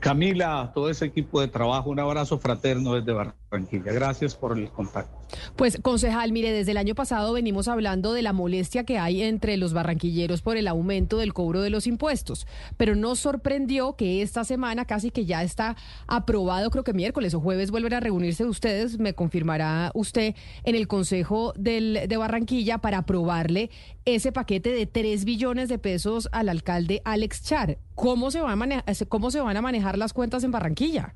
Camila, 0.00 0.70
todo 0.74 0.88
ese 0.88 1.04
equipo 1.06 1.40
de 1.40 1.48
trabajo, 1.48 1.90
un 1.90 1.98
abrazo 1.98 2.38
fraterno 2.38 2.94
desde 2.94 3.12
Barranquilla. 3.12 3.92
Gracias 3.92 4.34
por 4.34 4.56
el 4.56 4.70
contacto. 4.70 5.25
Pues, 5.56 5.78
concejal, 5.82 6.32
mire, 6.32 6.52
desde 6.52 6.72
el 6.72 6.76
año 6.76 6.94
pasado 6.94 7.32
venimos 7.32 7.68
hablando 7.68 8.12
de 8.12 8.22
la 8.22 8.32
molestia 8.32 8.84
que 8.84 8.98
hay 8.98 9.22
entre 9.22 9.56
los 9.56 9.72
barranquilleros 9.72 10.42
por 10.42 10.56
el 10.56 10.68
aumento 10.68 11.18
del 11.18 11.34
cobro 11.34 11.62
de 11.62 11.70
los 11.70 11.86
impuestos, 11.86 12.46
pero 12.76 12.94
nos 12.94 13.18
sorprendió 13.18 13.96
que 13.96 14.22
esta 14.22 14.44
semana 14.44 14.84
casi 14.84 15.10
que 15.10 15.24
ya 15.24 15.42
está 15.42 15.76
aprobado, 16.06 16.70
creo 16.70 16.84
que 16.84 16.92
miércoles 16.92 17.34
o 17.34 17.40
jueves 17.40 17.70
vuelven 17.70 17.94
a 17.94 18.00
reunirse 18.00 18.44
ustedes, 18.44 18.98
me 18.98 19.14
confirmará 19.14 19.90
usted, 19.94 20.34
en 20.64 20.74
el 20.74 20.88
Consejo 20.88 21.52
del, 21.56 22.00
de 22.08 22.16
Barranquilla 22.16 22.78
para 22.78 22.98
aprobarle 22.98 23.70
ese 24.04 24.32
paquete 24.32 24.70
de 24.70 24.86
3 24.86 25.24
billones 25.24 25.68
de 25.68 25.78
pesos 25.78 26.28
al 26.32 26.48
alcalde 26.48 27.02
Alex 27.04 27.42
Char. 27.42 27.78
¿Cómo 27.94 28.30
se, 28.30 28.40
va 28.40 28.52
a 28.52 28.94
¿Cómo 29.08 29.30
se 29.30 29.40
van 29.40 29.56
a 29.56 29.62
manejar 29.62 29.98
las 29.98 30.12
cuentas 30.12 30.44
en 30.44 30.50
Barranquilla? 30.50 31.14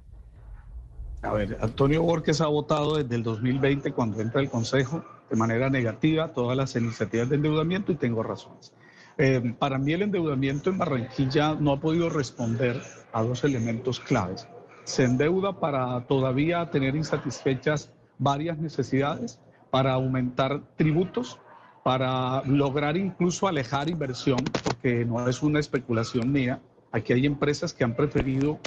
A 1.22 1.32
ver, 1.34 1.58
Antonio 1.60 2.02
Borges 2.02 2.40
ha 2.40 2.46
votado 2.46 2.96
desde 2.96 3.14
el 3.14 3.22
2020 3.22 3.92
cuando 3.92 4.20
entra 4.20 4.40
al 4.40 4.48
Consejo 4.48 5.04
de 5.28 5.36
manera 5.36 5.68
negativa 5.68 6.28
todas 6.28 6.56
las 6.56 6.74
iniciativas 6.76 7.28
de 7.28 7.36
endeudamiento 7.36 7.92
y 7.92 7.96
tengo 7.96 8.22
razones. 8.22 8.72
Eh, 9.18 9.54
para 9.58 9.76
mí 9.76 9.92
el 9.92 10.02
endeudamiento 10.02 10.70
en 10.70 10.78
Barranquilla 10.78 11.54
no 11.54 11.72
ha 11.72 11.80
podido 11.80 12.08
responder 12.08 12.80
a 13.12 13.22
dos 13.22 13.44
elementos 13.44 14.00
claves. 14.00 14.48
Se 14.84 15.04
endeuda 15.04 15.60
para 15.60 16.06
todavía 16.06 16.70
tener 16.70 16.96
insatisfechas 16.96 17.92
varias 18.18 18.58
necesidades, 18.58 19.38
para 19.70 19.92
aumentar 19.92 20.62
tributos, 20.76 21.38
para 21.84 22.42
lograr 22.44 22.96
incluso 22.96 23.46
alejar 23.46 23.90
inversión, 23.90 24.42
porque 24.64 25.04
no 25.04 25.28
es 25.28 25.42
una 25.42 25.60
especulación 25.60 26.32
mía. 26.32 26.60
Aquí 26.92 27.12
hay 27.12 27.26
empresas 27.26 27.74
que 27.74 27.84
han 27.84 27.94
preferido 27.94 28.58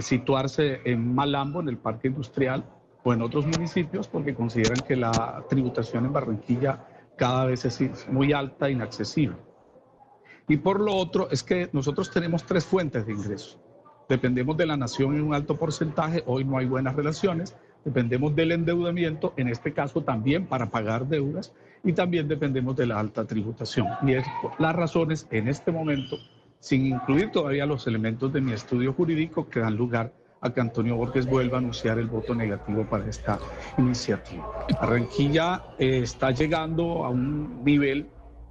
situarse 0.00 0.80
en 0.84 1.14
Malambo, 1.14 1.60
en 1.60 1.68
el 1.68 1.78
parque 1.78 2.08
industrial, 2.08 2.64
o 3.02 3.12
en 3.12 3.22
otros 3.22 3.46
municipios, 3.46 4.08
porque 4.08 4.34
consideran 4.34 4.80
que 4.86 4.96
la 4.96 5.44
tributación 5.48 6.06
en 6.06 6.12
Barranquilla 6.12 6.84
cada 7.16 7.46
vez 7.46 7.64
es 7.64 8.08
muy 8.08 8.32
alta 8.32 8.68
e 8.68 8.72
inaccesible. 8.72 9.36
Y 10.48 10.56
por 10.56 10.80
lo 10.80 10.94
otro, 10.94 11.28
es 11.30 11.42
que 11.42 11.68
nosotros 11.72 12.10
tenemos 12.10 12.44
tres 12.44 12.64
fuentes 12.64 13.06
de 13.06 13.12
ingresos. 13.12 13.58
Dependemos 14.08 14.56
de 14.56 14.66
la 14.66 14.76
nación 14.76 15.14
en 15.14 15.22
un 15.22 15.34
alto 15.34 15.56
porcentaje, 15.56 16.22
hoy 16.26 16.44
no 16.44 16.56
hay 16.56 16.66
buenas 16.66 16.96
relaciones, 16.96 17.54
dependemos 17.84 18.34
del 18.34 18.52
endeudamiento, 18.52 19.34
en 19.36 19.48
este 19.48 19.74
caso 19.74 20.02
también 20.02 20.46
para 20.46 20.70
pagar 20.70 21.06
deudas, 21.06 21.52
y 21.84 21.92
también 21.92 22.26
dependemos 22.26 22.76
de 22.76 22.86
la 22.86 22.98
alta 22.98 23.26
tributación. 23.26 23.86
Y 24.02 24.14
es 24.14 24.26
las 24.58 24.74
razones 24.74 25.26
en 25.30 25.48
este 25.48 25.70
momento 25.70 26.16
sin 26.60 26.86
incluir 26.86 27.30
todavía 27.30 27.66
los 27.66 27.86
elementos 27.86 28.32
de 28.32 28.40
mi 28.40 28.52
estudio 28.52 28.92
jurídico 28.92 29.48
que 29.48 29.60
dan 29.60 29.76
lugar 29.76 30.12
a 30.40 30.50
que 30.50 30.60
Antonio 30.60 30.96
Borges 30.96 31.26
vuelva 31.26 31.56
a 31.56 31.60
anunciar 31.60 31.98
el 31.98 32.06
voto 32.06 32.34
negativo 32.34 32.84
para 32.84 33.08
esta 33.08 33.38
iniciativa. 33.76 34.66
Barranquilla 34.80 35.62
eh, 35.78 36.00
está 36.02 36.30
llegando 36.30 37.04
a 37.04 37.10
un 37.10 37.64
nivel 37.64 38.08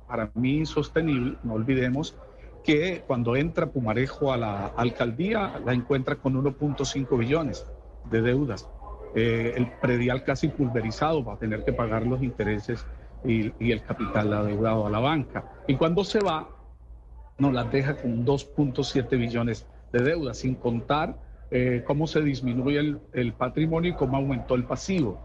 para 0.08 0.32
mí 0.36 0.60
insostenible, 0.60 1.38
no 1.44 1.54
olvidemos 1.54 2.18
que 2.64 3.04
cuando 3.08 3.36
entra 3.36 3.68
Pumarejo 3.68 4.34
a 4.34 4.38
la 4.38 4.68
alcaldía 4.68 5.62
la 5.66 5.74
encuentra 5.74 6.16
con 6.16 6.36
1.5 6.36 7.18
billones 7.18 7.66
de 8.10 8.22
deudas. 8.22 8.70
Eh, 9.16 9.54
el 9.56 9.72
predial 9.80 10.24
casi 10.24 10.50
pulverizado 10.50 11.24
va 11.24 11.36
a 11.36 11.38
tener 11.38 11.64
que 11.64 11.72
pagar 11.72 12.06
los 12.06 12.22
intereses 12.22 12.86
y, 13.24 13.54
y 13.60 13.72
el 13.72 13.82
capital 13.84 14.34
adeudado 14.34 14.86
a 14.86 14.90
la 14.90 15.00
banca. 15.00 15.46
Y 15.66 15.76
cuando 15.76 16.04
se 16.04 16.20
va, 16.20 16.57
nos 17.38 17.54
las 17.54 17.72
deja 17.72 17.96
con 17.96 18.26
2.7 18.26 19.10
billones 19.18 19.66
de 19.92 20.04
deuda, 20.04 20.34
sin 20.34 20.56
contar 20.56 21.18
eh, 21.52 21.84
cómo 21.86 22.08
se 22.08 22.22
disminuye 22.22 22.98
el, 23.14 23.34
patrimonio 23.34 23.92
y 23.92 23.94
cómo 23.94 24.18
aumentó 24.18 24.56
el 24.56 24.66
pasivo. 24.66 25.20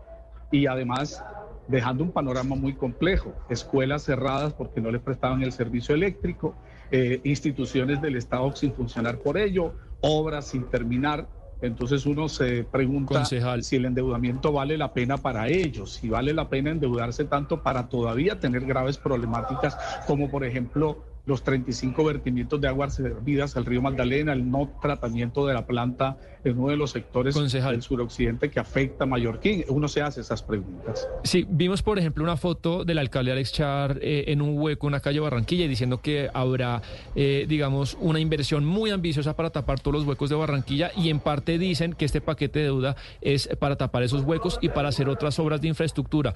Y 0.51 0.67
además 0.67 1.25
dejando 1.69 2.05
un 2.05 2.13
panorama 2.13 2.55
muy 2.55 2.75
complejo, 2.75 3.33
escuelas 3.49 4.05
cerradas 4.05 4.53
porque 4.53 4.81
no 4.81 4.91
les 4.91 5.01
prestaban 5.01 5.43
el 5.43 5.53
servicio 5.53 5.95
eléctrico, 5.95 6.55
eh, 6.91 7.21
instituciones 7.25 8.03
del 8.03 8.17
Estado 8.17 8.55
sin 8.55 8.73
funcionar 8.73 9.19
por 9.19 9.39
ello, 9.39 9.73
obras 10.01 10.49
sin 10.49 10.65
terminar. 10.69 11.27
Entonces 11.63 12.07
uno 12.07 12.29
se 12.29 12.65
pregunta 12.65 13.25
si 13.25 13.77
el 13.77 13.85
endeudamiento 13.85 14.53
vale 14.53 14.77
la 14.77 14.93
pena 14.93 15.17
para 15.17 15.49
ellos, 15.49 15.95
si 15.95 16.09
vale 16.09 16.35
la 16.35 16.49
pena 16.49 16.71
endeudarse 16.71 17.25
tanto 17.25 17.63
para 17.63 17.89
todavía 17.89 18.41
tener 18.41 18.67
graves 18.67 18.99
problemáticas 18.99 19.79
como 20.07 20.29
por 20.29 20.45
ejemplo 20.45 21.05
los 21.25 21.43
35 21.45 22.05
vertimientos 22.05 22.61
de 22.61 22.69
aguas 22.69 22.95
servidas 22.95 23.57
al 23.57 23.65
río 23.65 23.83
Magdalena, 23.83 24.33
el 24.33 24.51
no 24.51 24.73
tratamiento 24.81 25.47
de 25.47 25.55
la 25.55 25.67
planta 25.67 26.19
en 26.45 26.59
uno 26.59 26.71
de 26.71 26.77
los 26.77 26.91
sectores 26.91 27.35
del 27.35 27.83
suroccidente 27.83 28.51
que 28.51 28.61
afecta 28.61 29.05
a 29.05 29.07
Mallorquín. 29.07 29.65
Uno 29.69 29.89
se 29.89 30.03
hace 30.03 30.21
esas 30.21 30.43
preguntas. 30.43 31.09
Sí, 31.25 31.47
vimos 31.49 31.83
por 31.83 31.99
ejemplo 31.99 32.25
una 32.25 32.37
foto 32.37 32.85
del 32.85 32.99
alcalde 32.99 33.33
Alex 33.33 33.53
Char 33.53 33.99
eh, 34.03 34.25
en 34.29 34.43
un 34.43 34.59
hueco 34.59 34.89
en 34.89 34.93
la 34.93 35.01
calle 35.01 35.21
Barranquilla 35.21 35.69
diciendo 35.69 36.01
que 36.01 36.31
habrá, 36.33 36.83
eh, 37.15 37.47
digamos, 37.49 37.97
una 38.01 38.21
inversión 38.21 38.65
muy 38.65 38.91
ambiciosa 38.91 39.37
para 39.37 39.51
tapar 39.51 39.81
todos 39.81 39.99
los 39.99 40.07
huecos 40.07 40.31
de 40.31 40.37
Barranquilla 40.37 40.91
y 40.97 41.11
en 41.11 41.21
parte 41.21 41.59
dicen 41.59 41.93
que 41.95 42.05
este 42.05 42.21
paquete 42.21 42.61
de 42.61 42.65
deuda 42.67 42.97
es 43.21 43.49
para 43.59 43.77
tapar 43.77 44.03
esos 44.03 44.23
huecos 44.23 44.59
y 44.61 44.69
para 44.69 44.89
hacer 44.89 45.09
otras 45.09 45.39
obras 45.39 45.61
de 45.61 45.69
infraestructura. 45.69 46.35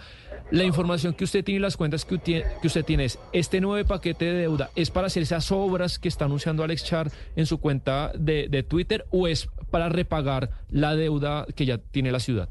La 0.51 0.65
información 0.65 1.15
que 1.15 1.25
usted 1.25 1.45
tiene 1.45 1.59
y 1.59 1.63
las 1.63 1.77
cuentas 1.77 2.05
que 2.05 2.15
usted 2.15 2.85
tiene 2.85 3.07
es, 3.07 3.19
este 3.33 3.61
nuevo 3.61 3.87
paquete 3.89 4.27
de 4.27 4.35
deuda 4.43 4.71
es 4.77 4.91
para 4.91 5.09
hacer 5.09 5.23
esas 5.23 5.51
obras 5.51 5.99
que 5.99 6.09
está 6.09 6.27
anunciando 6.27 6.63
Alex 6.63 6.85
Char 6.85 7.11
en 7.35 7.47
su 7.47 7.59
cuenta 7.59 8.13
de, 8.17 8.49
de 8.49 8.63
Twitter 8.63 9.07
o 9.11 9.27
es 9.27 9.49
para 9.71 9.89
repagar 9.97 10.51
la 10.71 10.95
deuda 10.95 11.47
que 11.55 11.67
ya 11.67 11.79
tiene 11.79 12.13
la 12.13 12.21
ciudad? 12.21 12.49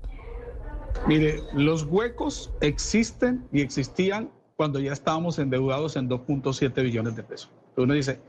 Mire, 1.08 1.42
los 1.54 1.84
huecos 1.84 2.52
existen 2.62 3.48
y 3.54 3.62
existían 3.62 4.32
cuando 4.56 4.80
ya 4.80 4.94
estábamos 4.94 5.38
endeudados 5.40 5.96
en 5.96 6.10
2.7 6.10 6.84
billones 6.84 7.16
de 7.16 7.24
pesos. 7.24 7.52
Uno 7.78 7.94
dice, 7.94 8.20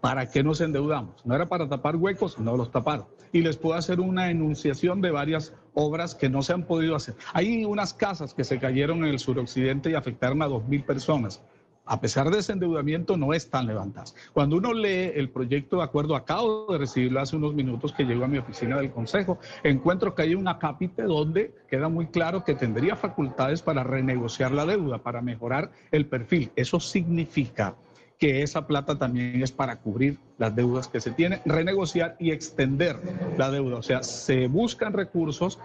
¿para 0.00 0.30
qué 0.30 0.42
nos 0.42 0.60
endeudamos? 0.60 1.24
No 1.24 1.34
era 1.34 1.46
para 1.46 1.68
tapar 1.68 1.96
huecos, 1.96 2.38
no 2.38 2.56
los 2.56 2.70
taparon. 2.70 3.06
Y 3.32 3.40
les 3.40 3.56
puedo 3.56 3.76
hacer 3.76 4.00
una 4.00 4.30
enunciación 4.30 5.00
de 5.00 5.10
varias 5.10 5.54
obras 5.74 6.14
que 6.14 6.28
no 6.28 6.42
se 6.42 6.52
han 6.52 6.64
podido 6.64 6.94
hacer. 6.94 7.14
Hay 7.32 7.64
unas 7.64 7.94
casas 7.94 8.34
que 8.34 8.44
se 8.44 8.58
cayeron 8.58 8.98
en 8.98 9.10
el 9.10 9.18
suroccidente 9.18 9.90
y 9.90 9.94
afectaron 9.94 10.42
a 10.42 10.48
2.000 10.48 10.84
personas 10.84 11.42
a 11.86 12.00
pesar 12.00 12.30
de 12.30 12.40
ese 12.40 12.52
endeudamiento, 12.52 13.16
no 13.16 13.32
están 13.32 13.66
levantadas. 13.66 14.14
Cuando 14.32 14.56
uno 14.56 14.74
lee 14.74 15.12
el 15.14 15.30
proyecto 15.30 15.76
de 15.78 15.84
acuerdo, 15.84 16.16
acabo 16.16 16.66
de 16.72 16.78
recibirlo 16.78 17.20
hace 17.20 17.36
unos 17.36 17.54
minutos 17.54 17.92
que 17.92 18.04
llegó 18.04 18.24
a 18.24 18.28
mi 18.28 18.38
oficina 18.38 18.76
del 18.76 18.90
Consejo, 18.90 19.38
encuentro 19.62 20.14
que 20.14 20.22
hay 20.22 20.34
una 20.34 20.58
cápite 20.58 21.02
donde 21.02 21.54
queda 21.68 21.88
muy 21.88 22.08
claro 22.08 22.44
que 22.44 22.54
tendría 22.54 22.96
facultades 22.96 23.62
para 23.62 23.84
renegociar 23.84 24.52
la 24.52 24.66
deuda, 24.66 24.98
para 24.98 25.22
mejorar 25.22 25.70
el 25.92 26.06
perfil. 26.06 26.50
Eso 26.56 26.80
significa 26.80 27.76
que 28.18 28.42
esa 28.42 28.66
plata 28.66 28.98
también 28.98 29.42
es 29.42 29.52
para 29.52 29.76
cubrir 29.76 30.18
las 30.38 30.54
deudas 30.56 30.88
que 30.88 31.00
se 31.00 31.10
tienen, 31.10 31.40
renegociar 31.44 32.16
y 32.18 32.30
extender 32.30 32.98
la 33.36 33.50
deuda. 33.50 33.76
O 33.76 33.82
sea, 33.82 34.02
se 34.02 34.48
buscan 34.48 34.92
recursos 34.92 35.58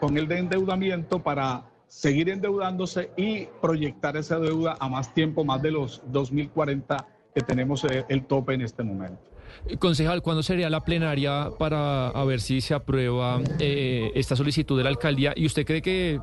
con 0.00 0.18
el 0.18 0.28
de 0.28 0.38
endeudamiento 0.38 1.22
para 1.22 1.69
seguir 1.90 2.30
endeudándose 2.30 3.10
y 3.16 3.46
proyectar 3.60 4.16
esa 4.16 4.38
deuda 4.38 4.76
a 4.78 4.88
más 4.88 5.12
tiempo, 5.12 5.44
más 5.44 5.60
de 5.60 5.72
los 5.72 6.02
2040 6.06 7.06
que 7.34 7.40
tenemos 7.42 7.84
eh, 7.84 8.04
el 8.08 8.24
tope 8.26 8.54
en 8.54 8.62
este 8.62 8.84
momento. 8.84 9.20
Concejal, 9.80 10.22
¿cuándo 10.22 10.44
sería 10.44 10.70
la 10.70 10.84
plenaria 10.84 11.50
para 11.58 12.12
ver 12.24 12.40
si 12.40 12.60
se 12.60 12.74
aprueba 12.74 13.40
eh, 13.58 14.12
esta 14.14 14.36
solicitud 14.36 14.78
de 14.78 14.84
la 14.84 14.90
alcaldía? 14.90 15.32
¿Y 15.34 15.46
usted 15.46 15.66
cree 15.66 15.82
que 15.82 16.20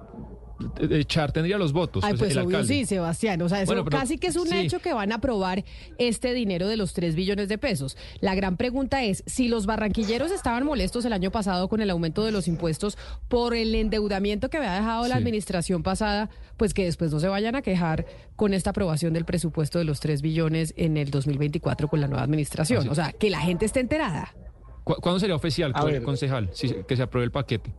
Char 1.05 1.31
tendría 1.31 1.57
los 1.57 1.73
votos. 1.73 2.03
Ay, 2.03 2.15
pues, 2.17 2.33
pues 2.33 2.45
obvio 2.45 2.63
sí, 2.63 2.85
Sebastián. 2.85 3.41
O 3.41 3.49
sea, 3.49 3.61
eso 3.61 3.85
casi 3.85 4.17
que 4.17 4.27
es 4.27 4.35
un 4.35 4.51
hecho 4.53 4.79
que 4.79 4.93
van 4.93 5.11
a 5.11 5.15
aprobar 5.15 5.63
este 5.97 6.33
dinero 6.33 6.67
de 6.67 6.77
los 6.77 6.93
3 6.93 7.15
billones 7.15 7.49
de 7.49 7.57
pesos. 7.57 7.97
La 8.21 8.35
gran 8.35 8.57
pregunta 8.57 9.03
es, 9.03 9.23
si 9.25 9.47
los 9.47 9.65
barranquilleros 9.65 10.31
estaban 10.31 10.65
molestos 10.65 11.05
el 11.05 11.13
año 11.13 11.31
pasado 11.31 11.67
con 11.69 11.81
el 11.81 11.89
aumento 11.89 12.23
de 12.23 12.31
los 12.31 12.47
impuestos 12.47 12.97
por 13.27 13.53
el 13.53 13.75
endeudamiento 13.75 14.49
que 14.49 14.57
había 14.57 14.73
dejado 14.73 15.07
la 15.07 15.15
administración 15.15 15.83
pasada, 15.83 16.29
pues 16.57 16.73
que 16.73 16.85
después 16.85 17.11
no 17.11 17.19
se 17.19 17.27
vayan 17.27 17.55
a 17.55 17.61
quejar 17.61 18.05
con 18.35 18.53
esta 18.53 18.71
aprobación 18.71 19.13
del 19.13 19.25
presupuesto 19.25 19.79
de 19.79 19.85
los 19.85 19.99
3 19.99 20.21
billones 20.21 20.73
en 20.77 20.97
el 20.97 21.11
2024 21.11 21.87
con 21.87 22.01
la 22.01 22.07
nueva 22.07 22.23
administración. 22.23 22.89
O 22.89 22.95
sea, 22.95 23.11
que 23.11 23.29
la 23.29 23.39
gente 23.39 23.65
esté 23.65 23.79
enterada. 23.79 24.33
¿Cuándo 24.83 25.19
sería 25.19 25.35
oficial, 25.35 25.73
concejal, 26.03 26.49
que 26.87 26.95
se 26.95 27.03
apruebe 27.03 27.25
el 27.25 27.31
paquete? 27.31 27.73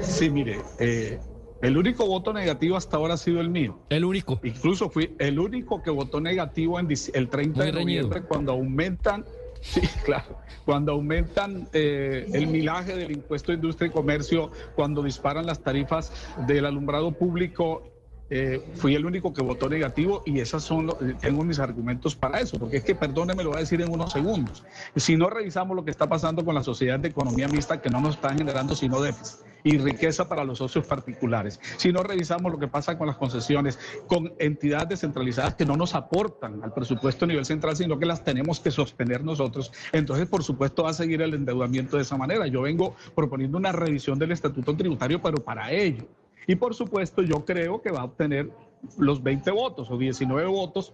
Sí, 0.00 0.30
mire, 0.30 0.60
eh, 0.78 1.18
el 1.62 1.76
único 1.76 2.06
voto 2.06 2.32
negativo 2.32 2.76
hasta 2.76 2.96
ahora 2.96 3.14
ha 3.14 3.16
sido 3.16 3.40
el 3.40 3.50
mío. 3.50 3.78
El 3.90 4.04
único. 4.04 4.40
Incluso 4.42 4.88
fui 4.88 5.14
el 5.18 5.38
único 5.38 5.82
que 5.82 5.90
votó 5.90 6.20
negativo 6.20 6.78
en 6.78 6.88
el 6.90 7.28
30 7.28 7.64
de 7.64 7.72
noviembre 7.72 8.22
cuando 8.22 8.52
aumentan, 8.52 9.24
sí, 9.60 9.82
claro, 10.04 10.38
cuando 10.64 10.92
aumentan 10.92 11.68
eh, 11.72 12.26
el 12.32 12.46
milaje 12.46 12.96
del 12.96 13.12
impuesto 13.12 13.52
de 13.52 13.56
industria 13.56 13.88
y 13.88 13.90
comercio, 13.90 14.50
cuando 14.74 15.02
disparan 15.02 15.46
las 15.46 15.62
tarifas 15.62 16.12
del 16.46 16.64
alumbrado 16.64 17.12
público 17.12 17.82
eh, 18.30 18.64
fui 18.74 18.94
el 18.94 19.04
único 19.04 19.32
que 19.32 19.42
votó 19.42 19.68
negativo 19.68 20.22
y 20.24 20.38
esas 20.38 20.62
son 20.62 20.86
los, 20.86 21.02
eh, 21.02 21.16
tengo 21.20 21.44
mis 21.44 21.58
argumentos 21.58 22.14
para 22.14 22.40
eso, 22.40 22.58
porque 22.58 22.78
es 22.78 22.84
que, 22.84 22.94
perdóneme, 22.94 23.42
lo 23.42 23.50
voy 23.50 23.58
a 23.58 23.60
decir 23.60 23.80
en 23.82 23.92
unos 23.92 24.12
segundos. 24.12 24.64
Si 24.96 25.16
no 25.16 25.28
revisamos 25.28 25.76
lo 25.76 25.84
que 25.84 25.90
está 25.90 26.08
pasando 26.08 26.44
con 26.44 26.54
la 26.54 26.62
sociedad 26.62 26.98
de 26.98 27.08
economía 27.08 27.48
mixta, 27.48 27.82
que 27.82 27.90
no 27.90 28.00
nos 28.00 28.14
están 28.14 28.38
generando 28.38 28.74
sino 28.74 29.00
déficit 29.00 29.40
y 29.62 29.78
riqueza 29.78 30.28
para 30.28 30.44
los 30.44 30.58
socios 30.58 30.86
particulares. 30.86 31.60
Si 31.76 31.92
no 31.92 32.02
revisamos 32.02 32.50
lo 32.50 32.58
que 32.58 32.68
pasa 32.68 32.96
con 32.96 33.06
las 33.06 33.16
concesiones, 33.16 33.78
con 34.06 34.32
entidades 34.38 34.88
descentralizadas 34.88 35.54
que 35.54 35.66
no 35.66 35.76
nos 35.76 35.94
aportan 35.94 36.62
al 36.62 36.72
presupuesto 36.72 37.24
a 37.24 37.28
nivel 37.28 37.44
central, 37.44 37.76
sino 37.76 37.98
que 37.98 38.06
las 38.06 38.24
tenemos 38.24 38.60
que 38.60 38.70
sostener 38.70 39.22
nosotros, 39.24 39.72
entonces 39.92 40.26
por 40.28 40.42
supuesto 40.42 40.84
va 40.84 40.90
a 40.90 40.94
seguir 40.94 41.20
el 41.22 41.34
endeudamiento 41.34 41.96
de 41.96 42.04
esa 42.04 42.16
manera. 42.16 42.46
Yo 42.46 42.62
vengo 42.62 42.94
proponiendo 43.14 43.58
una 43.58 43.72
revisión 43.72 44.18
del 44.18 44.32
estatuto 44.32 44.76
tributario, 44.76 45.20
pero 45.20 45.44
para 45.44 45.70
ello 45.72 46.06
y 46.46 46.54
por 46.54 46.74
supuesto, 46.74 47.22
yo 47.22 47.44
creo 47.44 47.80
que 47.82 47.90
va 47.90 48.00
a 48.00 48.04
obtener 48.04 48.50
los 48.98 49.22
20 49.22 49.50
votos 49.50 49.90
o 49.90 49.98
19 49.98 50.46
votos, 50.48 50.92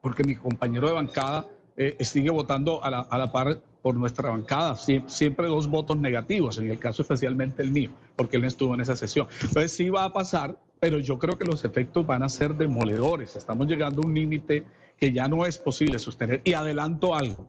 porque 0.00 0.24
mi 0.24 0.36
compañero 0.36 0.88
de 0.88 0.94
bancada 0.94 1.46
eh, 1.76 1.96
sigue 2.00 2.30
votando 2.30 2.82
a 2.82 2.90
la, 2.90 3.00
a 3.00 3.18
la, 3.18 3.32
par 3.32 3.60
por 3.82 3.94
nuestra 3.94 4.30
bancada, 4.30 4.76
siempre 4.76 5.48
dos 5.48 5.66
votos 5.66 5.96
negativos, 5.96 6.58
en 6.58 6.70
el 6.70 6.78
caso 6.78 7.02
especialmente 7.02 7.62
el 7.62 7.70
mío, 7.70 7.90
porque 8.16 8.36
él 8.36 8.44
estuvo 8.44 8.74
en 8.74 8.82
esa 8.82 8.96
sesión. 8.96 9.26
Entonces 9.42 9.72
sí 9.72 9.88
va 9.88 10.04
a 10.04 10.12
pasar, 10.12 10.58
pero 10.78 10.98
yo 10.98 11.18
creo 11.18 11.38
que 11.38 11.44
los 11.44 11.64
efectos 11.64 12.06
van 12.06 12.22
a 12.22 12.28
ser 12.28 12.54
demoledores. 12.54 13.36
Estamos 13.36 13.66
llegando 13.66 14.02
a 14.02 14.06
un 14.06 14.14
límite 14.14 14.64
que 14.98 15.12
ya 15.12 15.28
no 15.28 15.46
es 15.46 15.56
posible 15.58 15.98
sostener. 15.98 16.42
Y 16.44 16.52
adelanto 16.52 17.14
algo. 17.14 17.48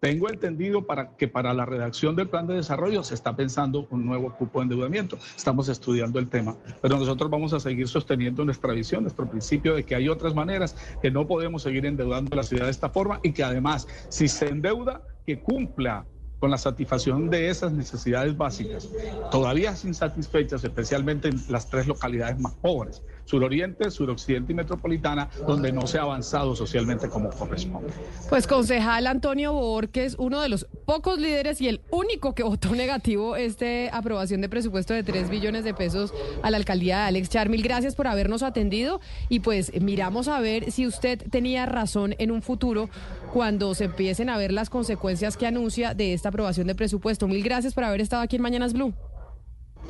Tengo 0.00 0.30
entendido 0.30 0.86
para 0.86 1.14
que 1.14 1.28
para 1.28 1.52
la 1.52 1.66
redacción 1.66 2.16
del 2.16 2.26
plan 2.26 2.46
de 2.46 2.54
desarrollo 2.54 3.02
se 3.02 3.12
está 3.12 3.36
pensando 3.36 3.86
un 3.90 4.06
nuevo 4.06 4.34
cupo 4.34 4.60
de 4.60 4.62
endeudamiento. 4.62 5.18
Estamos 5.36 5.68
estudiando 5.68 6.18
el 6.18 6.30
tema, 6.30 6.56
pero 6.80 6.96
nosotros 6.96 7.30
vamos 7.30 7.52
a 7.52 7.60
seguir 7.60 7.86
sosteniendo 7.86 8.42
nuestra 8.46 8.72
visión, 8.72 9.02
nuestro 9.02 9.28
principio 9.28 9.74
de 9.74 9.84
que 9.84 9.94
hay 9.94 10.08
otras 10.08 10.34
maneras, 10.34 10.74
que 11.02 11.10
no 11.10 11.26
podemos 11.26 11.62
seguir 11.62 11.84
endeudando 11.84 12.34
la 12.34 12.44
ciudad 12.44 12.64
de 12.64 12.70
esta 12.70 12.88
forma 12.88 13.20
y 13.22 13.32
que 13.32 13.44
además, 13.44 13.86
si 14.08 14.26
se 14.26 14.48
endeuda, 14.48 15.02
que 15.26 15.42
cumpla 15.42 16.06
con 16.38 16.50
la 16.50 16.56
satisfacción 16.56 17.28
de 17.28 17.50
esas 17.50 17.70
necesidades 17.72 18.34
básicas, 18.34 18.88
todavía 19.30 19.74
insatisfechas, 19.84 20.64
especialmente 20.64 21.28
en 21.28 21.38
las 21.50 21.68
tres 21.68 21.86
localidades 21.86 22.40
más 22.40 22.54
pobres, 22.54 23.02
suroriente, 23.30 23.88
suroccidente 23.92 24.52
y 24.52 24.56
metropolitana, 24.56 25.30
donde 25.46 25.70
no 25.70 25.86
se 25.86 25.98
ha 25.98 26.02
avanzado 26.02 26.56
socialmente 26.56 27.08
como 27.08 27.30
corresponde. 27.30 27.92
Pues 28.28 28.48
concejal 28.48 29.06
Antonio 29.06 29.52
Borges, 29.52 30.16
uno 30.18 30.40
de 30.40 30.48
los 30.48 30.66
pocos 30.84 31.20
líderes 31.20 31.60
y 31.60 31.68
el 31.68 31.80
único 31.90 32.34
que 32.34 32.42
votó 32.42 32.74
negativo 32.74 33.36
esta 33.36 33.96
aprobación 33.96 34.40
de 34.40 34.48
presupuesto 34.48 34.94
de 34.94 35.04
3 35.04 35.30
billones 35.30 35.62
de 35.62 35.74
pesos 35.74 36.12
a 36.42 36.50
la 36.50 36.56
alcaldía 36.56 36.98
de 36.98 37.04
Alex 37.04 37.28
Charmil. 37.28 37.62
Gracias 37.62 37.94
por 37.94 38.08
habernos 38.08 38.42
atendido 38.42 39.00
y 39.28 39.40
pues 39.40 39.72
miramos 39.80 40.26
a 40.26 40.40
ver 40.40 40.72
si 40.72 40.88
usted 40.88 41.22
tenía 41.30 41.66
razón 41.66 42.16
en 42.18 42.32
un 42.32 42.42
futuro 42.42 42.90
cuando 43.32 43.74
se 43.76 43.84
empiecen 43.84 44.28
a 44.28 44.38
ver 44.38 44.50
las 44.50 44.70
consecuencias 44.70 45.36
que 45.36 45.46
anuncia 45.46 45.94
de 45.94 46.14
esta 46.14 46.30
aprobación 46.30 46.66
de 46.66 46.74
presupuesto. 46.74 47.28
Mil 47.28 47.44
gracias 47.44 47.74
por 47.74 47.84
haber 47.84 48.00
estado 48.00 48.22
aquí 48.22 48.36
en 48.36 48.42
Mañanas 48.42 48.72
Blue. 48.72 48.92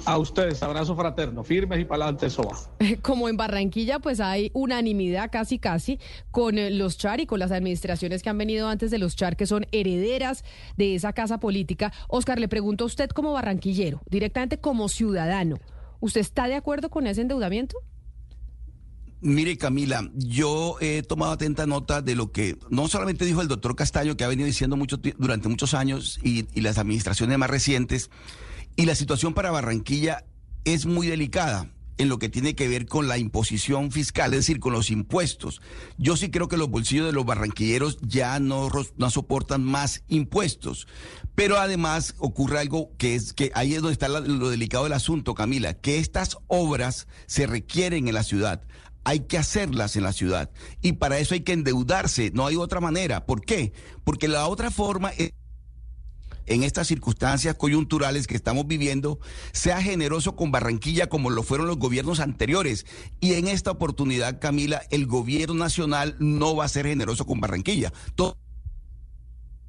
A 0.04 0.18
ustedes, 0.18 0.62
abrazo 0.62 0.96
fraterno, 0.96 1.44
firmes 1.44 1.80
y 1.80 1.84
para 1.84 2.04
adelante, 2.04 2.26
eso 2.26 2.42
va. 2.42 2.58
Como 3.02 3.28
en 3.28 3.36
Barranquilla, 3.36 3.98
pues 3.98 4.20
hay 4.20 4.50
unanimidad 4.54 5.30
casi 5.30 5.58
casi 5.58 5.98
con 6.30 6.58
eh, 6.58 6.70
los 6.70 6.98
Char 6.98 7.20
y 7.20 7.26
con 7.26 7.38
las 7.38 7.52
administraciones 7.52 8.22
que 8.22 8.30
han 8.30 8.38
venido 8.38 8.68
antes 8.68 8.90
de 8.90 8.98
los 8.98 9.16
Char, 9.16 9.36
que 9.36 9.46
son 9.46 9.66
herederas 9.72 10.44
de 10.76 10.94
esa 10.94 11.12
casa 11.12 11.38
política. 11.38 11.92
Oscar, 12.08 12.38
le 12.40 12.48
pregunto 12.48 12.84
a 12.84 12.86
usted 12.86 13.10
como 13.10 13.32
barranquillero, 13.32 14.00
directamente 14.10 14.58
como 14.58 14.88
ciudadano, 14.88 15.58
¿usted 16.00 16.20
está 16.20 16.46
de 16.48 16.54
acuerdo 16.54 16.90
con 16.90 17.06
ese 17.06 17.20
endeudamiento? 17.20 17.76
Mire, 19.22 19.58
Camila, 19.58 20.10
yo 20.14 20.76
he 20.80 21.02
tomado 21.02 21.32
atenta 21.32 21.66
nota 21.66 22.00
de 22.00 22.14
lo 22.14 22.32
que 22.32 22.56
no 22.70 22.88
solamente 22.88 23.26
dijo 23.26 23.42
el 23.42 23.48
doctor 23.48 23.76
Castaño, 23.76 24.16
que 24.16 24.24
ha 24.24 24.28
venido 24.28 24.46
diciendo 24.46 24.76
mucho, 24.76 24.98
durante 25.18 25.46
muchos 25.48 25.74
años, 25.74 26.18
y, 26.22 26.46
y 26.54 26.62
las 26.62 26.78
administraciones 26.78 27.36
más 27.36 27.50
recientes, 27.50 28.10
y 28.76 28.86
la 28.86 28.94
situación 28.94 29.34
para 29.34 29.50
Barranquilla 29.50 30.24
es 30.64 30.86
muy 30.86 31.06
delicada 31.06 31.70
en 32.00 32.08
lo 32.08 32.18
que 32.18 32.30
tiene 32.30 32.54
que 32.54 32.66
ver 32.66 32.86
con 32.86 33.08
la 33.08 33.18
imposición 33.18 33.90
fiscal, 33.90 34.32
es 34.32 34.40
decir, 34.40 34.58
con 34.58 34.72
los 34.72 34.90
impuestos. 34.90 35.60
Yo 35.98 36.16
sí 36.16 36.30
creo 36.30 36.48
que 36.48 36.56
los 36.56 36.70
bolsillos 36.70 37.04
de 37.04 37.12
los 37.12 37.26
barranquilleros 37.26 37.98
ya 38.00 38.40
no, 38.40 38.70
no 38.96 39.10
soportan 39.10 39.62
más 39.62 40.02
impuestos. 40.08 40.88
Pero 41.34 41.58
además 41.58 42.14
ocurre 42.16 42.58
algo 42.58 42.90
que 42.96 43.14
es 43.14 43.34
que 43.34 43.52
ahí 43.54 43.74
es 43.74 43.82
donde 43.82 43.92
está 43.92 44.08
lo 44.08 44.48
delicado 44.48 44.84
del 44.84 44.94
asunto, 44.94 45.34
Camila, 45.34 45.74
que 45.74 45.98
estas 45.98 46.38
obras 46.46 47.06
se 47.26 47.46
requieren 47.46 48.08
en 48.08 48.14
la 48.14 48.22
ciudad 48.22 48.62
hay 49.02 49.20
que 49.20 49.38
hacerlas 49.38 49.96
en 49.96 50.02
la 50.02 50.12
ciudad. 50.12 50.50
Y 50.82 50.92
para 50.92 51.18
eso 51.18 51.34
hay 51.34 51.40
que 51.40 51.52
endeudarse, 51.52 52.30
no 52.34 52.46
hay 52.46 52.56
otra 52.56 52.80
manera. 52.80 53.24
¿Por 53.24 53.40
qué? 53.40 53.72
Porque 54.04 54.28
la 54.28 54.46
otra 54.46 54.70
forma 54.70 55.10
es 55.10 55.32
en 56.46 56.62
estas 56.62 56.88
circunstancias 56.88 57.54
coyunturales 57.54 58.26
que 58.26 58.36
estamos 58.36 58.66
viviendo, 58.66 59.18
sea 59.52 59.82
generoso 59.82 60.36
con 60.36 60.52
Barranquilla 60.52 61.08
como 61.08 61.30
lo 61.30 61.42
fueron 61.42 61.66
los 61.66 61.78
gobiernos 61.78 62.20
anteriores. 62.20 62.86
Y 63.20 63.34
en 63.34 63.48
esta 63.48 63.70
oportunidad, 63.70 64.40
Camila, 64.40 64.82
el 64.90 65.06
gobierno 65.06 65.54
nacional 65.54 66.16
no 66.18 66.56
va 66.56 66.64
a 66.64 66.68
ser 66.68 66.86
generoso 66.86 67.26
con 67.26 67.40
Barranquilla. 67.40 67.92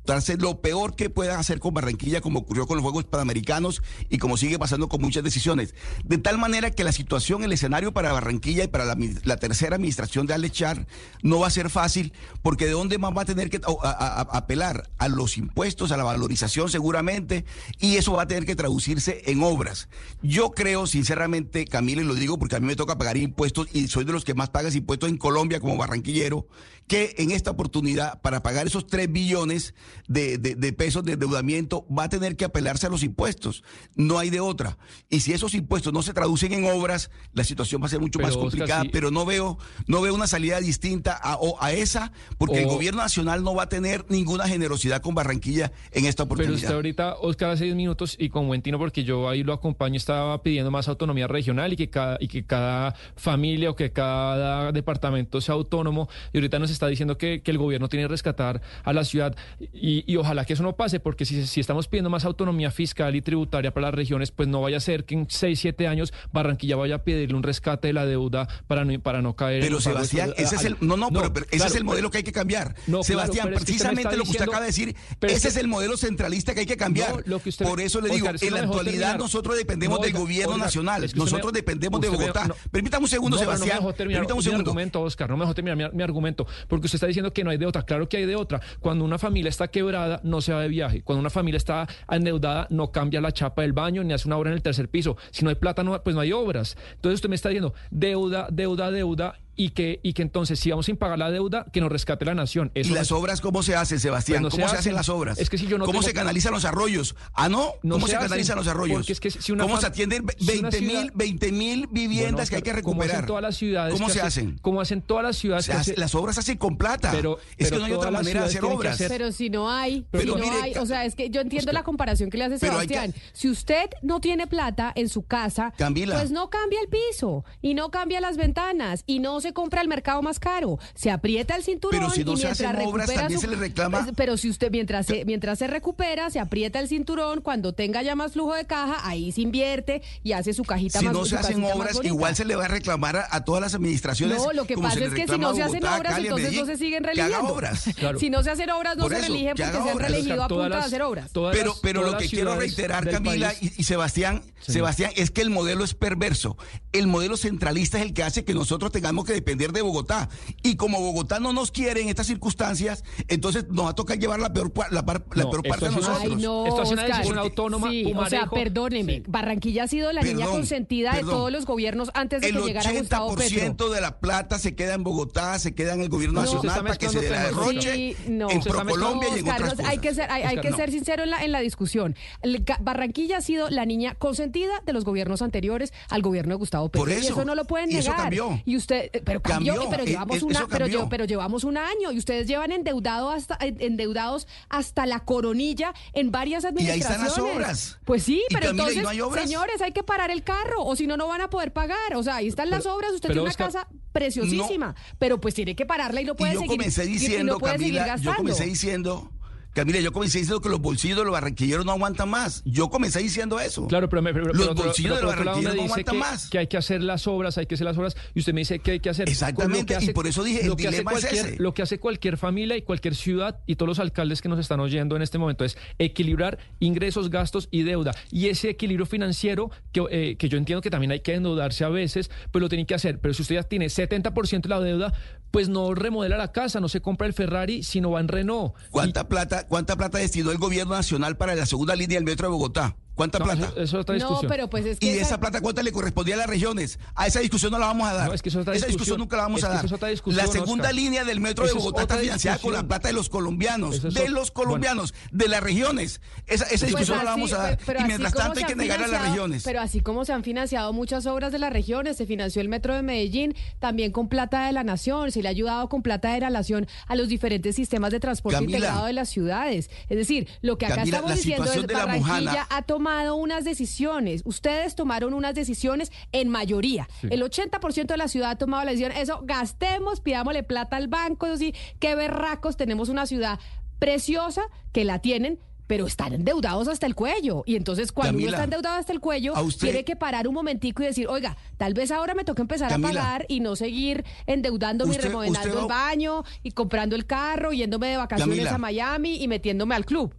Darse 0.06 0.38
lo 0.38 0.62
peor 0.62 0.96
que 0.96 1.10
pueda 1.10 1.40
hacer 1.40 1.60
con 1.60 1.74
Barranquilla, 1.74 2.22
como 2.22 2.40
ocurrió 2.40 2.68
con 2.68 2.78
los 2.78 2.84
Juegos 2.84 3.06
Panamericanos 3.06 3.82
y 4.10 4.18
como 4.18 4.38
sigue 4.38 4.60
pasando 4.60 4.90
con 4.90 5.02
muchas 5.02 5.24
decisiones. 5.24 5.76
De 6.04 6.18
tal 6.18 6.38
manera 6.38 6.72
que 6.72 6.84
la 6.84 6.92
situación, 6.92 7.44
el 7.44 7.54
escenario 7.54 7.92
para 7.92 8.12
Barranquilla 8.12 8.64
y 8.64 8.68
para 8.68 8.86
la, 8.86 9.38
tercera 9.38 9.76
administración 9.76 10.28
de 10.28 10.34
Alechar 10.34 10.88
no 11.24 11.40
va 11.40 11.48
a 11.48 11.52
ser 11.52 11.70
fácil, 11.70 12.14
porque 12.42 12.66
de 12.66 12.72
dónde 12.72 12.98
más 12.98 13.16
va 13.16 13.24
a 13.24 13.26
tener 13.26 13.50
que 13.50 13.62
apelar 13.64 14.90
a 14.98 15.08
los 15.08 15.38
impuestos, 15.38 15.92
a 15.92 15.98
la 15.98 16.04
valorización 16.04 16.70
seguramente, 16.70 17.46
y 17.80 17.98
eso 17.98 18.14
va 18.14 18.24
a 18.24 18.28
tener 18.28 18.46
que 18.46 18.56
traducirse 18.56 19.24
en 19.26 19.44
obras. 19.44 19.90
Yo 20.22 20.52
creo, 20.52 20.88
sinceramente, 20.88 21.66
Camila, 21.66 22.02
y 22.02 22.06
lo 22.06 22.16
digo 22.16 22.38
porque 22.38 22.56
a 22.56 22.60
mí 22.60 22.68
me 22.68 22.76
toca 22.76 22.98
pagar 22.98 23.18
impuestos 23.18 23.68
y 23.74 23.88
soy 23.88 24.06
de 24.06 24.14
los 24.14 24.26
que 24.26 24.34
más 24.34 24.50
pagas 24.50 24.76
impuestos 24.76 25.10
en 25.10 25.18
Colombia 25.18 25.60
como 25.60 25.78
barranquillero, 25.78 26.48
que 26.92 27.16
en 27.20 27.32
esta 27.32 27.52
oportunidad, 27.52 28.20
para 28.20 28.44
pagar 28.44 28.68
esos 28.68 28.86
3 28.86 29.10
billones, 29.10 29.74
de, 30.10 30.76
pesos 30.78 31.06
de 31.06 31.14
endeudamiento, 31.14 31.88
va 31.88 32.04
a 32.04 32.10
tener 32.10 32.36
que 32.36 32.44
apelarse 32.44 32.86
a 32.86 32.90
los 32.90 33.02
impuestos. 33.02 33.64
No 33.96 34.20
hay 34.20 34.30
de 34.30 34.42
otra. 34.42 34.78
Y 35.10 35.22
si 35.22 35.32
esos 35.32 35.54
impuestos 35.54 35.94
no 35.94 36.02
se 36.02 36.14
traducen 36.14 36.52
en 36.52 36.66
obras, 36.66 37.10
la 37.32 37.46
situación 37.46 37.82
va 37.82 37.86
a 37.86 37.90
ser 37.90 38.02
mucho 38.02 38.20
más 38.20 38.36
complicada. 38.36 38.84
Pero 38.92 39.10
no 39.10 39.26
veo, 39.26 39.58
no 39.88 40.02
veo 40.02 40.14
una 40.14 40.28
salida 40.28 40.60
distinta 40.60 41.18
a, 41.24 41.38
a 41.62 41.72
esa, 41.72 42.12
porque 42.38 42.60
el 42.60 42.68
gobierno 42.68 43.02
nacional 43.02 43.42
no 43.42 43.56
va 43.56 43.64
a 43.64 43.70
tener 43.70 44.04
ninguna 44.10 44.50
generosidad 44.50 45.02
con 45.02 45.16
Barranquilla 45.16 45.72
en 45.94 46.08
esta 46.08 46.24
oportunidad. 46.24 46.56
Pero 46.56 46.66
usted 46.66 46.76
ahorita, 46.76 47.16
Oscar, 47.22 47.52
hace 47.52 47.64
10 47.64 47.78
minutos, 47.78 48.18
y 48.20 48.28
con 48.28 48.48
Buentino, 48.48 48.78
porque 48.78 49.06
yo 49.06 49.30
ahí 49.30 49.44
lo 49.44 49.54
acompaño, 49.54 49.96
estaba 49.96 50.44
pidiendo 50.44 50.72
más 50.72 50.90
autonomía 50.90 51.28
regional 51.28 51.72
y 51.72 51.78
que 51.78 51.90
cada, 51.90 52.18
y 52.20 52.28
que 52.28 52.46
cada 52.46 52.96
familia 53.16 53.70
o 53.70 53.78
que 53.78 53.94
cada 53.94 54.74
departamento 54.74 55.40
sea 55.40 55.56
autónomo. 55.56 56.10
Y 56.34 56.40
ahorita 56.40 56.60
nos 56.60 56.70
está 56.70 56.81
diciendo 56.88 57.18
que, 57.18 57.42
que 57.42 57.52
el 57.52 57.58
gobierno 57.58 57.90
tiene 57.90 58.06
que 58.06 58.10
rescatar 58.10 58.62
a 58.84 58.94
la 58.94 59.04
ciudad. 59.04 59.36
Y, 59.74 60.16
ojalá 60.16 60.46
que 60.46 60.54
eso 60.54 60.64
no 60.64 60.76
pase, 60.76 61.00
porque 61.00 61.26
si, 61.26 61.48
si 61.48 61.60
estamos 61.60 61.88
pidiendo 61.88 62.10
más 62.10 62.26
autonomía 62.26 62.70
fiscal 62.72 63.16
y 63.16 63.22
tributaria 63.22 63.74
para 63.74 63.88
las 63.88 63.96
regiones, 63.96 64.32
pues 64.32 64.48
no 64.48 64.62
vaya 64.62 64.78
a 64.78 64.80
ser 64.80 65.06
que 65.06 65.16
en 65.16 65.28
6, 65.30 65.60
7 65.60 65.88
años 65.88 66.14
Barranquilla 66.32 66.76
vaya 66.76 66.96
a 66.96 67.04
pedirle 67.04 67.36
un 67.36 67.44
rescate 67.44 67.88
de 67.88 67.94
la 67.94 68.06
deuda 68.06 68.48
para 68.68 68.86
no, 68.86 69.00
para 69.00 69.22
no 69.22 69.36
caer. 69.36 69.62
Pero 69.62 69.82
Sebastián, 69.82 70.34
ese 70.38 70.56
es 70.56 70.66
el, 70.66 70.78
no, 70.82 70.98
no, 70.98 71.10
pero, 71.12 71.46
ese 71.52 71.68
es 71.68 71.76
el 71.76 71.84
modelo 71.84 72.12
que 72.12 72.20
hay 72.20 72.24
que 72.24 72.32
cambiar. 72.32 72.76
Sebastián, 73.02 73.50
precisamente 73.54 74.18
lo 74.18 74.24
que 74.24 74.32
usted 74.32 74.44
acaba 74.44 74.62
de 74.62 74.68
decir, 74.68 74.96
ese 75.22 75.48
es 75.48 75.58
el 75.58 75.68
modelo 75.68 75.98
centralista 75.98 76.54
que 76.54 76.62
hay 76.62 76.66
que 76.66 76.78
cambiar. 76.78 77.24
Por 77.64 77.82
eso 77.82 78.02
le 78.02 78.10
digo, 78.10 78.28
en 78.30 78.54
la 78.54 78.62
actualidad 78.62 79.18
nosotros 79.18 79.58
dependemos 79.58 80.02
del 80.02 80.14
gobierno 80.14 80.58
nacional, 80.58 81.10
nosotros 81.16 81.54
dependemos 81.54 82.02
de 82.02 82.10
Bogotá. 82.10 82.54
Permítame 82.72 83.04
un 83.04 83.10
segundo, 83.10 83.38
Sebastián. 83.38 83.80
No 83.82 83.94
Permítame 83.94 84.34
un 84.34 84.44
segundo. 84.44 84.72
argumento, 84.72 85.02
Oscar, 85.02 85.30
no 85.30 85.38
me 85.38 85.44
dejó 85.44 85.54
terminar 85.54 85.78
mi, 85.78 85.98
mi 85.98 86.04
argumento, 86.04 86.48
porque 86.72 86.86
usted 86.86 86.96
está 86.96 87.08
diciendo 87.08 87.34
que 87.34 87.44
no 87.44 87.50
hay 87.50 87.58
de 87.58 87.66
otra. 87.66 87.82
Claro 87.82 88.08
que 88.08 88.16
hay 88.16 88.26
de 88.26 88.38
otra. 88.38 88.62
Cuando 88.80 89.04
una 89.04 89.18
familia 89.18 89.50
está 89.50 89.68
quebrada, 89.68 90.22
no 90.24 90.40
se 90.40 90.54
va 90.54 90.62
de 90.62 90.70
viaje. 90.70 91.02
Cuando 91.02 91.20
una 91.20 91.30
familia 91.30 91.58
está 91.58 91.86
endeudada, 92.10 92.66
no 92.70 92.94
cambia 92.94 93.20
la 93.20 93.34
chapa 93.34 93.64
del 93.64 93.74
baño 93.74 94.06
ni 94.06 94.14
hace 94.14 94.30
una 94.30 94.38
obra 94.38 94.52
en 94.52 94.56
el 94.56 94.62
tercer 94.62 94.88
piso. 94.88 95.18
Si 95.32 95.44
no 95.44 95.50
hay 95.50 95.58
plata, 95.58 95.84
no, 95.84 96.02
pues 96.02 96.16
no 96.16 96.22
hay 96.22 96.32
obras. 96.32 96.78
Entonces 96.94 97.16
usted 97.16 97.28
me 97.28 97.36
está 97.36 97.50
diciendo 97.50 97.74
deuda, 97.90 98.48
deuda, 98.50 98.90
deuda 98.90 99.36
y 99.56 99.70
que, 99.72 100.00
y 100.04 100.14
que 100.14 100.22
entonces 100.22 100.60
si 100.60 100.70
vamos 100.70 100.86
sin 100.86 100.98
pagar 100.98 101.20
la 101.20 101.30
deuda, 101.32 101.66
que 101.72 101.82
nos 101.82 101.92
rescate 101.92 102.26
la 102.26 102.34
nación. 102.36 102.72
¿Y 102.74 102.84
las 102.90 103.12
obras 103.12 103.42
cómo 103.42 103.64
se 103.64 103.76
hacen, 103.76 104.00
Sebastián? 104.00 104.42
Pues 104.44 104.54
no 104.54 104.58
¿Cómo 104.58 104.68
se 104.68 104.72
se, 104.72 104.78
hacen 104.80 104.80
hacen. 104.80 104.96
las 104.96 105.10
obras? 105.10 105.38
Es 105.40 105.50
que 105.50 105.58
si 105.58 105.68
yo 105.68 105.78
no 105.78 105.86
¿Cómo 105.86 106.00
tengo- 106.00 106.08
se 106.10 106.14
canalizan 106.14 106.54
los 106.54 106.66
arroyos? 106.66 107.16
¿Ah, 107.34 107.50
no? 107.50 107.74
No 107.84 107.96
¿Cómo 107.96 108.08
se 108.08 108.14
canalizan 108.18 108.56
los 108.58 108.68
arroyos? 108.68 109.10
es 109.10 109.20
que 109.20 109.30
si 109.32 109.52
una 109.52 109.64
¿Cómo 109.64 109.80
se 109.80 109.88
atienden 109.88 110.26
si 110.38 110.44
una 110.60 110.70
20 110.70 110.82
mil 110.82 110.90
ciudad- 110.90 111.12
20 111.16 111.52
mil 111.52 111.88
viviendas 111.92 112.32
Bueno, 112.34 112.50
que 112.50 112.56
hay 112.56 112.62
que 112.62 112.70
¿cómo 112.72 112.76
recuperar? 112.78 113.16
hacen 113.18 113.26
todas 113.28 113.42
las 113.44 113.56
ciudades? 113.58 113.94
¿Cómo 113.94 114.10
se 114.10 114.22
hacen? 114.22 114.28
hacen? 114.48 114.60
¿Cómo 114.62 114.82
hacen 114.82 115.02
todas 115.02 115.24
las 115.24 115.38
ciudades? 115.38 115.66
Se 115.66 115.74
hace- 115.74 115.96
las 115.98 116.16
obras 116.16 116.36
se 116.36 116.40
hacen 116.42 116.58
con 116.58 116.78
plata. 116.78 117.12
Pero- 117.12 117.38
es 117.58 117.70
pero 117.70 117.72
que 117.72 117.78
no 117.80 117.86
hay 117.86 117.92
otra 117.94 118.12
manera 118.12 118.42
de 118.42 118.46
hacer 118.48 118.64
obras. 118.66 118.96
hacer- 118.96 119.10
Pero 119.10 119.32
si 119.32 119.50
no 119.50 119.70
hay, 119.70 120.06
Pero 120.12 120.24
si 120.24 120.30
no 120.30 120.36
mire, 120.36 120.62
hay, 120.62 120.74
o 120.76 120.86
sea, 120.86 121.06
es 121.06 121.16
que 121.16 121.30
yo 121.30 121.42
entiendo 121.42 121.72
la 121.72 121.84
comparación 121.84 122.30
que 122.30 122.38
le 122.38 122.46
hace 122.46 122.58
Sebastián. 122.58 123.14
Si 123.34 123.50
usted 123.50 123.90
no 124.02 124.20
tiene 124.22 124.48
plata 124.48 124.92
en 124.96 125.10
su 125.10 125.24
casa, 125.24 125.74
pues 125.78 126.32
no 126.32 126.50
cambia 126.50 126.80
el 126.82 126.88
piso 126.88 127.44
y 127.62 127.74
no 127.74 127.92
cambia 127.92 128.22
las 128.22 128.38
ventanas 128.38 129.04
y 129.06 129.20
no 129.20 129.41
se 129.42 129.54
compra 129.54 129.82
el 129.82 129.88
mercado 129.88 130.22
más 130.22 130.40
caro. 130.40 130.80
Se 130.96 131.12
aprieta 131.12 131.56
el 131.56 131.64
cinturón 131.64 132.00
Pero 132.00 132.12
si 132.12 132.24
no 132.24 132.34
y 132.34 132.38
se 132.38 132.44
mientras 132.48 132.70
hacen 132.70 132.88
obras, 132.88 133.08
recupera 133.08 133.20
también 133.22 133.40
su- 133.40 133.46
se 133.48 133.52
le 133.52 133.58
reclama- 133.58 134.04
Pues, 134.04 134.14
Pero 134.16 134.38
si 134.38 134.50
usted 134.50 134.72
mientras 134.72 135.06
se, 135.06 135.26
mientras 135.26 135.60
se 135.60 135.68
recupera, 135.68 136.30
se 136.30 136.40
aprieta 136.40 136.80
el 136.80 136.88
cinturón, 136.88 137.42
cuando 137.42 137.74
tenga 137.74 138.02
ya 138.04 138.16
más 138.16 138.34
flujo 138.34 138.54
de 138.54 138.66
caja, 138.66 139.00
ahí 139.08 139.32
se 139.32 139.42
invierte 139.42 140.02
y 140.24 140.32
hace 140.34 140.54
su 140.54 140.64
cajita 140.64 141.00
Si 141.00 141.06
más 141.06 141.14
no 141.14 141.26
se 141.26 141.36
hacen 141.36 141.64
obras, 141.64 142.00
igual 142.04 142.36
se 142.36 142.46
le 142.46 142.56
va 142.56 142.66
a 142.66 142.68
reclamar 142.68 143.18
a, 143.18 143.28
a 143.32 143.44
todas 143.44 143.62
las 143.62 143.74
administraciones. 143.74 144.38
No, 144.38 144.54
lo 144.54 144.66
que 144.66 144.78
pasa 144.78 145.00
es 145.04 145.14
que 145.14 145.28
si 145.28 145.38
no 145.38 145.54
se 145.56 145.64
hacen 145.64 145.84
obras, 145.86 146.14
Cali, 146.14 146.28
entonces 146.28 146.54
no 146.54 146.66
se 146.66 146.78
siguen 146.78 147.04
que 147.04 147.10
haga 147.12 147.24
religiendo. 147.26 147.54
obras. 147.54 147.86
Claro. 147.96 148.20
Si 148.20 148.30
no 148.30 148.44
se 148.44 148.52
hacen 148.52 148.70
obras, 148.70 148.96
no 148.98 149.04
Por 149.04 149.14
se 149.14 149.20
eso, 149.20 149.28
religen 149.28 149.56
que 149.56 149.64
porque 149.64 149.78
se 149.78 149.90
han 149.90 149.96
obras. 149.96 150.12
religido 150.12 150.44
a 150.44 150.48
Todas 150.48 150.64
punta 150.66 150.78
de 150.80 150.86
hacer 150.86 151.02
obras. 151.02 151.32
todas 151.32 151.56
Pero, 151.56 151.76
pero 151.82 152.04
lo 152.04 152.18
que 152.18 152.28
quiero 152.30 152.56
reiterar, 152.56 153.10
Camila 153.10 153.54
y 153.60 153.84
Sebastián, 153.84 154.44
Sebastián, 154.62 155.12
es 155.16 155.32
que 155.32 155.42
el 155.42 155.50
modelo 155.50 155.84
es 155.84 155.94
perverso. 155.94 156.58
El 156.92 157.08
modelo 157.08 157.38
centralista 157.38 157.98
es 157.98 158.04
el 158.06 158.14
que 158.14 158.24
hace 158.24 158.44
que 158.46 158.54
nosotros 158.54 158.92
tengamos 158.92 159.26
que 159.26 159.31
depender 159.34 159.72
de 159.72 159.82
Bogotá. 159.82 160.30
Y 160.64 160.76
como 160.76 161.00
Bogotá 161.02 161.40
no 161.40 161.54
nos 161.54 161.72
quiere 161.72 162.02
en 162.02 162.10
estas 162.10 162.28
circunstancias, 162.28 163.04
entonces 163.28 163.68
nos 163.70 163.86
va 163.86 163.90
a 163.92 163.96
tocar 163.96 164.18
llevar 164.20 164.40
la 164.40 164.52
peor, 164.54 164.72
la, 164.92 165.06
par- 165.06 165.24
la 165.34 165.44
No, 165.44 165.50
peor 165.52 165.64
parte 165.68 165.86
de 165.86 165.92
es 165.92 165.98
nosotros. 165.98 166.22
Ay, 166.24 166.36
no, 166.36 166.66
Esto 166.66 166.82
hace 166.82 166.94
una 166.94 167.02
Oscar. 167.04 167.18
decisión 167.18 167.40
autónoma, 167.40 167.90
Sí, 167.90 168.14
o 168.16 168.26
sea, 168.28 168.46
perdóneme. 168.50 169.16
Sí. 169.18 169.24
Barranquilla 169.28 169.84
ha 169.84 169.88
sido 169.88 170.12
la 170.14 170.22
niña 170.22 170.38
Perdón, 170.40 170.54
consentida 170.56 171.14
de 171.14 171.22
todos 171.22 171.52
los 171.52 171.66
gobiernos 171.66 172.12
antes 172.14 172.42
de 172.42 172.50
El 172.50 172.58
que 172.58 172.64
llegara 172.64 172.92
Gustavo 172.92 173.36
Petro. 173.36 173.62
80% 173.62 173.90
de 173.90 174.02
la 174.02 174.20
plata 174.20 174.60
se 174.60 174.76
queda 174.76 174.94
en 174.94 175.04
Bogotá, 175.04 175.58
se 175.60 175.74
queda 175.74 175.94
en 175.94 176.02
el 176.02 176.10
gobierno 176.10 176.42
No, 176.42 176.54
nacional 176.54 176.84
para 176.84 176.96
que 176.98 177.10
se 177.10 177.30
la 177.30 177.44
derroche 177.44 177.94
Sí, 177.96 178.16
no. 178.28 178.50
en 178.50 178.60
ProColombia 178.62 179.30
y 179.36 179.40
en 179.40 179.50
otras 179.50 179.78
no, 179.78 179.88
hay 179.88 179.98
que 179.98 180.14
ser, 180.14 180.30
hay, 180.32 180.42
hay 180.44 180.48
Oscar, 180.50 180.62
que 180.62 180.70
no. 180.72 180.78
ser 180.78 180.92
sincero 180.92 181.24
en 181.24 181.30
la, 181.32 181.44
en 181.44 181.52
la 181.52 181.60
discusión. 181.60 182.16
El 182.42 182.64
Barranquilla 182.82 183.38
ha 183.38 183.42
sido 183.42 183.70
la 183.70 183.86
niña 183.86 184.16
consentida 184.16 184.72
de 184.86 184.94
los 184.94 185.06
gobiernos 185.06 185.42
anteriores 185.42 185.94
al 186.10 186.22
gobierno 186.22 186.54
de 186.56 186.58
Gustavo 186.60 186.90
Petro. 186.90 187.02
Por 187.06 187.10
y 187.10 187.14
eso. 187.18 187.34
eso 187.34 187.46
no 187.46 187.56
lo 187.56 187.66
pueden 187.66 187.92
Y 187.92 187.96
eso 187.96 188.10
negar. 188.12 188.24
cambió. 188.26 188.62
Y 188.66 188.78
usted, 188.78 189.10
pero 189.22 189.42
cambió, 189.42 189.74
Cambió. 189.74 189.90
pero 189.90 190.04
Eh, 190.04 190.08
llevamos 190.08 190.38
eh, 190.42 190.46
una, 190.46 190.68
pero, 190.68 191.10
pero 191.10 191.26
llevamos 191.26 191.64
un 191.64 191.78
año 191.78 192.12
y 192.12 192.18
ustedes 192.18 192.48
llevan 192.48 192.72
endeudado 192.72 193.30
hasta, 193.30 193.58
endeudados 193.62 194.48
hasta 194.70 195.06
la 195.06 195.20
coronilla 195.22 195.94
en 196.14 196.32
varias 196.32 196.66
ahí 196.66 196.70
están 196.72 196.90
las 196.90 197.38
administraciones. 197.38 197.56
obras. 197.56 198.00
Pues 198.06 198.24
sí, 198.24 198.44
Y 198.50 198.54
pero 198.54 198.68
Camila, 198.68 198.84
¿y 198.84 198.88
entonces, 198.88 199.04
no 199.04 199.10
hay 199.10 199.22
obras? 199.22 199.44
señores, 199.46 199.82
hay 199.82 199.92
que 199.92 200.04
parar 200.04 200.32
el 200.32 200.44
carro 200.44 200.84
o 200.84 200.96
si 200.96 201.08
no, 201.08 201.18
no 201.18 201.28
van 201.28 201.42
a 201.42 201.50
poder 201.50 201.72
pagar. 201.74 202.16
O 202.16 202.24
sea, 202.24 202.38
ahí 202.38 202.48
están 202.48 202.70
las 202.70 202.86
obras, 202.86 203.12
usted 203.14 203.30
tiene 203.30 203.42
una 203.42 203.52
Oscar- 203.52 203.68
casa 203.68 203.88
preciosísima, 204.12 204.96
pero 205.20 205.40
pues 205.40 205.54
tiene 205.54 205.76
que 205.76 205.86
pararla 205.86 206.22
y 206.22 206.26
no 206.26 206.36
puede 206.36 206.52
Y 206.52 206.56
yo 206.56 206.60
seguir. 206.62 206.78
comencé 206.78 207.06
y- 207.06 207.36
y 207.40 207.44
no 207.44 207.58
puede 207.58 207.78
seguir 207.78 207.96
Camila, 207.96 208.06
yo 208.06 208.12
gastando. 208.14 208.38
comencé 208.38 208.66
diciendo, 208.66 209.32
Camila, 209.74 210.00
yo 210.02 210.12
comencé 210.12 210.40
diciendo 210.40 210.60
que 210.60 210.68
los 210.70 210.82
bolsillos 210.82 211.18
de 211.18 211.24
los 211.24 211.32
barranquilleros 211.32 211.86
no 211.86 211.94
aguantan 211.94 212.30
más. 212.30 212.62
Yo 212.66 212.90
comencé 212.90 213.20
diciendo 213.20 213.60
eso. 213.60 213.88
Claro, 213.88 214.10
pero, 214.10 214.22
me- 214.22 214.34
pero- 214.34 214.48
los 214.48 214.58
pero- 214.58 214.76
pero- 214.76 214.86
bolsillos 214.88 215.18
pero 215.18 215.30
de 215.30 215.36
los 215.36 215.46
barranquilleros 215.46 215.76
no 215.78 215.84
aguantan 215.84 216.14
que, 216.16 216.20
más. 216.20 216.50
que 216.50 216.58
hay 216.60 216.68
que 216.68 216.78
hacer 216.78 217.02
las 217.02 217.26
obras, 217.28 217.58
hay 217.58 217.66
que 217.68 217.76
hacer 217.76 217.86
las 217.86 217.98
obras, 217.98 218.16
y 218.36 218.40
usted 218.40 218.54
me 218.54 218.62
dice 218.62 218.80
que 218.80 218.92
hay 218.92 219.00
que 219.00 219.10
hacer. 219.10 219.30
Exactamente, 219.30 219.98
que 219.98 220.04
y 220.06 220.10
por 220.14 220.28
eso 220.28 220.44
dije, 220.44 220.66
el 220.66 220.76
dilema 220.76 221.14
es 221.14 221.24
ese. 221.24 221.56
Lo 221.58 221.74
que 221.74 221.82
hace 221.84 222.00
cualquier 222.00 222.38
familia 222.38 222.76
y 222.76 222.82
cualquier 222.82 223.16
ciudad 223.16 223.60
y 223.66 223.76
todos 223.76 223.88
los 223.88 224.00
alcaldes 224.00 224.42
que 224.42 224.50
nos 224.50 224.60
están 224.60 224.80
oyendo 224.82 225.16
en 225.16 225.22
este 225.22 225.38
momento 225.38 225.64
es 225.64 225.78
equilibrar 226.00 226.58
ingresos, 226.80 227.30
gastos 227.30 227.70
y 227.72 227.84
deuda. 227.84 228.14
Y 228.30 228.48
ese 228.50 228.70
equilibrio 228.70 229.06
financiero, 229.06 229.72
que, 229.94 230.04
eh, 230.12 230.36
que 230.38 230.50
yo 230.50 230.58
entiendo 230.58 230.82
que 230.82 230.90
también 230.90 231.12
hay 231.12 231.22
que 231.22 231.34
endeudarse 231.34 231.84
a 231.86 231.90
veces, 231.90 232.30
pues 232.52 232.62
lo 232.62 232.68
tienen 232.68 232.86
que 232.86 232.96
hacer. 232.96 233.20
Pero 233.20 233.34
si 233.34 233.42
usted 233.44 233.56
ya 233.56 233.64
tiene 233.64 233.86
70% 233.90 234.64
de 234.64 234.70
la 234.70 234.82
deuda, 234.82 235.14
pues 235.52 235.70
no 235.70 235.94
remodela 235.94 236.38
la 236.38 236.52
casa, 236.52 236.80
no 236.80 236.90
se 236.90 237.02
compra 237.02 237.28
el 237.28 237.34
Ferrari, 237.34 237.84
sino 237.84 238.12
va 238.12 238.20
en 238.20 238.28
Renault. 238.28 238.74
¿Cuánta 238.90 239.28
plata, 239.28 239.68
cuánta 239.68 239.98
plata 239.98 240.18
destinó 240.18 240.52
el 240.52 240.58
gobierno 240.58 240.96
nacional 240.96 241.38
para 241.38 241.56
la 241.56 241.66
segunda 241.66 241.96
línea 241.96 242.18
del 242.18 242.26
metro 242.26 242.48
de 242.48 242.54
Bogotá? 242.54 242.96
¿Cuánta 243.22 243.38
No, 243.40 243.46
plata? 243.46 243.66
eso, 243.68 243.74
eso 243.74 243.82
es 243.84 243.94
otra 243.94 244.16
No, 244.18 244.20
discusión. 244.30 244.50
pero 244.50 244.68
pues 244.70 244.86
es 244.86 244.98
que 245.00 245.06
y 245.06 245.10
de 245.10 245.18
esa- 245.18 245.28
esa 245.28 245.40
plata, 245.40 245.62
¿cuánta 245.62 245.84
le 245.84 245.92
correspondía 245.92 246.34
a 246.34 246.38
las 246.40 246.48
regiones? 246.48 246.98
A 247.14 247.28
esa 247.28 247.40
discusión 247.40 247.72
no 247.72 247.78
la 247.78 247.86
vamos 247.86 248.08
a 248.10 248.14
dar. 248.14 248.28
No, 248.30 248.34
es 248.34 248.42
que 248.42 248.50
eso 248.50 248.60
es 248.60 248.64
otra 248.64 248.74
esa 248.74 248.88
discusión 248.88 249.18
discusión. 249.18 249.20
nunca 249.20 249.38
la 249.38 249.44
vamos 249.44 249.60
Es 249.60 249.64
a 249.66 249.70
dar. 249.70 249.78
eso 249.78 249.86
es 249.86 249.92
otra 249.94 250.08
discusión, 250.10 250.44
la 250.46 250.52
segunda 250.52 250.84
Oscar. 250.86 250.96
línea 250.96 251.24
del 251.24 251.40
metro 251.40 251.64
de 251.66 251.70
es 251.70 251.76
Bogotá 251.78 252.02
está 252.02 252.18
financiada 252.18 252.58
con 252.58 252.72
la 252.74 252.80
discusión. 252.80 252.88
plata 252.88 253.08
de 253.10 253.14
los 253.14 253.30
colombianos, 253.30 254.02
de 254.02 254.30
los 254.30 254.50
colombianos, 254.50 255.14
de 255.32 255.48
las 255.48 255.62
regiones. 255.62 256.20
Esa, 256.48 256.64
esa 256.66 256.70
Pues 256.70 256.82
discusión 256.82 257.18
no 257.20 257.24
la 257.26 257.30
vamos 257.32 257.54
a 257.54 257.58
dar. 257.58 257.80
pero 257.86 258.00
y 258.00 258.04
mientras 258.06 258.34
tanto 258.34 258.60
hay 258.60 258.66
que 258.66 258.76
negar 258.76 259.04
a 259.04 259.08
las 259.08 259.22
regiones. 259.30 259.64
Pero 259.64 259.82
así 259.82 260.02
como 260.02 260.26
se 260.26 260.34
han 260.34 260.44
financiado 260.44 260.92
muchas 260.94 261.28
obras 261.28 261.52
de 261.52 261.60
las 261.60 261.72
regiones, 261.72 262.18
se 262.18 262.26
financió 262.26 262.60
el 262.62 262.70
metro 262.70 262.96
de 262.96 263.04
Medellín 263.04 263.56
también 263.80 264.12
con 264.12 264.30
plata 264.30 264.66
de 264.66 264.72
la 264.74 264.84
nación, 264.84 265.32
se 265.32 265.42
le 265.44 265.48
ha 265.48 265.52
ayudado 265.52 265.90
con 265.90 266.02
plata 266.02 266.34
de 266.34 266.40
la 266.40 266.50
nación 266.50 266.88
a 267.08 267.16
los 267.16 267.28
diferentes 267.28 267.76
sistemas 267.76 268.10
de 268.12 268.20
transporte 268.20 268.56
Camila. 268.58 268.78
integrado 268.78 269.06
de 269.06 269.14
las 269.14 269.30
ciudades. 269.30 269.90
Es 270.10 270.18
decir, 270.18 270.48
lo 270.64 270.78
que 270.80 270.88
acá 270.88 270.96
Camila, 270.96 271.18
estamos 271.18 271.36
diciendo 271.36 271.72
es 271.72 271.86
Barranquilla 271.88 272.40
Mujana- 272.42 272.68
ha 272.70 272.82
tomado 272.82 273.11
unas 273.36 273.64
decisiones. 273.64 274.42
Ustedes 274.46 274.96
tomaron 274.96 275.34
unas 275.34 275.54
decisiones 275.56 276.12
en 276.32 276.50
mayoría. 276.50 277.08
El 277.24 277.42
80% 277.44 278.06
de 278.08 278.18
la 278.18 278.28
ciudad 278.28 278.52
ha 278.52 278.58
tomado 278.58 278.84
la 278.86 278.92
decisión. 278.92 279.12
Eso, 279.12 279.40
gastemos, 279.44 280.20
pidámosle 280.22 280.64
plata 280.64 280.96
al 280.98 281.08
banco, 281.08 281.46
eso 281.48 281.58
sí, 281.58 281.74
qué 282.00 282.16
berracos, 282.16 282.78
tenemos 282.78 283.10
una 283.10 283.26
ciudad 283.26 283.60
preciosa 284.00 284.64
que 284.92 285.06
la 285.06 285.20
tienen 285.20 285.60
pero 285.88 286.08
están 286.08 286.32
endeudados 286.32 286.88
hasta 286.88 287.06
el 287.06 287.16
cuello. 287.16 287.64
Y 287.66 287.76
entonces 287.76 288.14
cuando 288.14 288.30
uno 288.38 288.38
Camila, 288.46 288.52
está 288.60 288.64
endeudado 288.64 288.96
hasta 288.98 289.12
el 289.12 289.20
cuello, 289.20 289.62
usted- 289.62 289.88
tiene 289.88 290.06
que 290.06 290.16
parar 290.16 290.48
un 290.48 290.54
momentico 290.54 291.04
y 291.04 291.08
decir, 291.08 291.28
oiga, 291.28 291.58
tal 291.76 291.94
vez 291.94 292.12
ahora 292.12 292.34
me 292.34 292.46
toca 292.46 292.62
empezar 292.62 292.88
Camila, 292.90 293.10
a 293.10 293.14
pagar 293.14 293.46
y 293.50 293.60
no 293.60 293.76
seguir 293.76 294.24
endeudándome 294.48 295.10
y 295.12 295.18
usted- 295.18 295.28
remodelando 295.28 295.60
usted 295.68 295.76
va- 295.78 295.82
el 295.82 295.88
baño 295.90 296.44
y 296.64 296.72
comprando 296.72 297.18
el 297.18 297.26
carro, 297.26 297.74
yéndome 297.74 298.08
de 298.08 298.16
vacaciones 298.16 298.56
Camila. 298.60 298.76
a 298.76 298.78
Miami 298.78 299.44
y 299.44 299.50
metiéndome 299.50 299.94
al 299.94 300.06
club. 300.06 300.34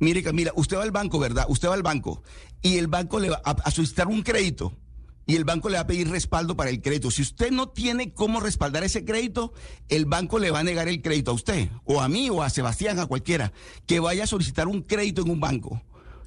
Mire, 0.00 0.22
Camila, 0.22 0.52
usted 0.56 0.76
va 0.76 0.82
al 0.82 0.90
banco, 0.90 1.18
¿verdad? 1.18 1.46
Usted 1.48 1.68
va 1.68 1.74
al 1.74 1.82
banco 1.82 2.22
y 2.62 2.78
el 2.78 2.88
banco 2.88 3.20
le 3.20 3.30
va 3.30 3.40
a, 3.44 3.50
a 3.50 3.70
solicitar 3.70 4.08
un 4.08 4.22
crédito 4.22 4.72
y 5.26 5.36
el 5.36 5.44
banco 5.44 5.68
le 5.68 5.76
va 5.76 5.82
a 5.82 5.86
pedir 5.86 6.10
respaldo 6.10 6.56
para 6.56 6.70
el 6.70 6.82
crédito. 6.82 7.10
Si 7.10 7.22
usted 7.22 7.52
no 7.52 7.68
tiene 7.68 8.12
cómo 8.12 8.40
respaldar 8.40 8.82
ese 8.82 9.04
crédito, 9.04 9.52
el 9.88 10.06
banco 10.06 10.38
le 10.38 10.50
va 10.50 10.58
a 10.58 10.64
negar 10.64 10.88
el 10.88 11.02
crédito 11.02 11.30
a 11.30 11.34
usted, 11.34 11.68
o 11.84 12.00
a 12.00 12.08
mí, 12.08 12.30
o 12.30 12.42
a 12.42 12.50
Sebastián, 12.50 12.98
a 12.98 13.06
cualquiera, 13.06 13.52
que 13.86 14.00
vaya 14.00 14.24
a 14.24 14.26
solicitar 14.26 14.66
un 14.66 14.82
crédito 14.82 15.22
en 15.22 15.30
un 15.30 15.38
banco. 15.38 15.80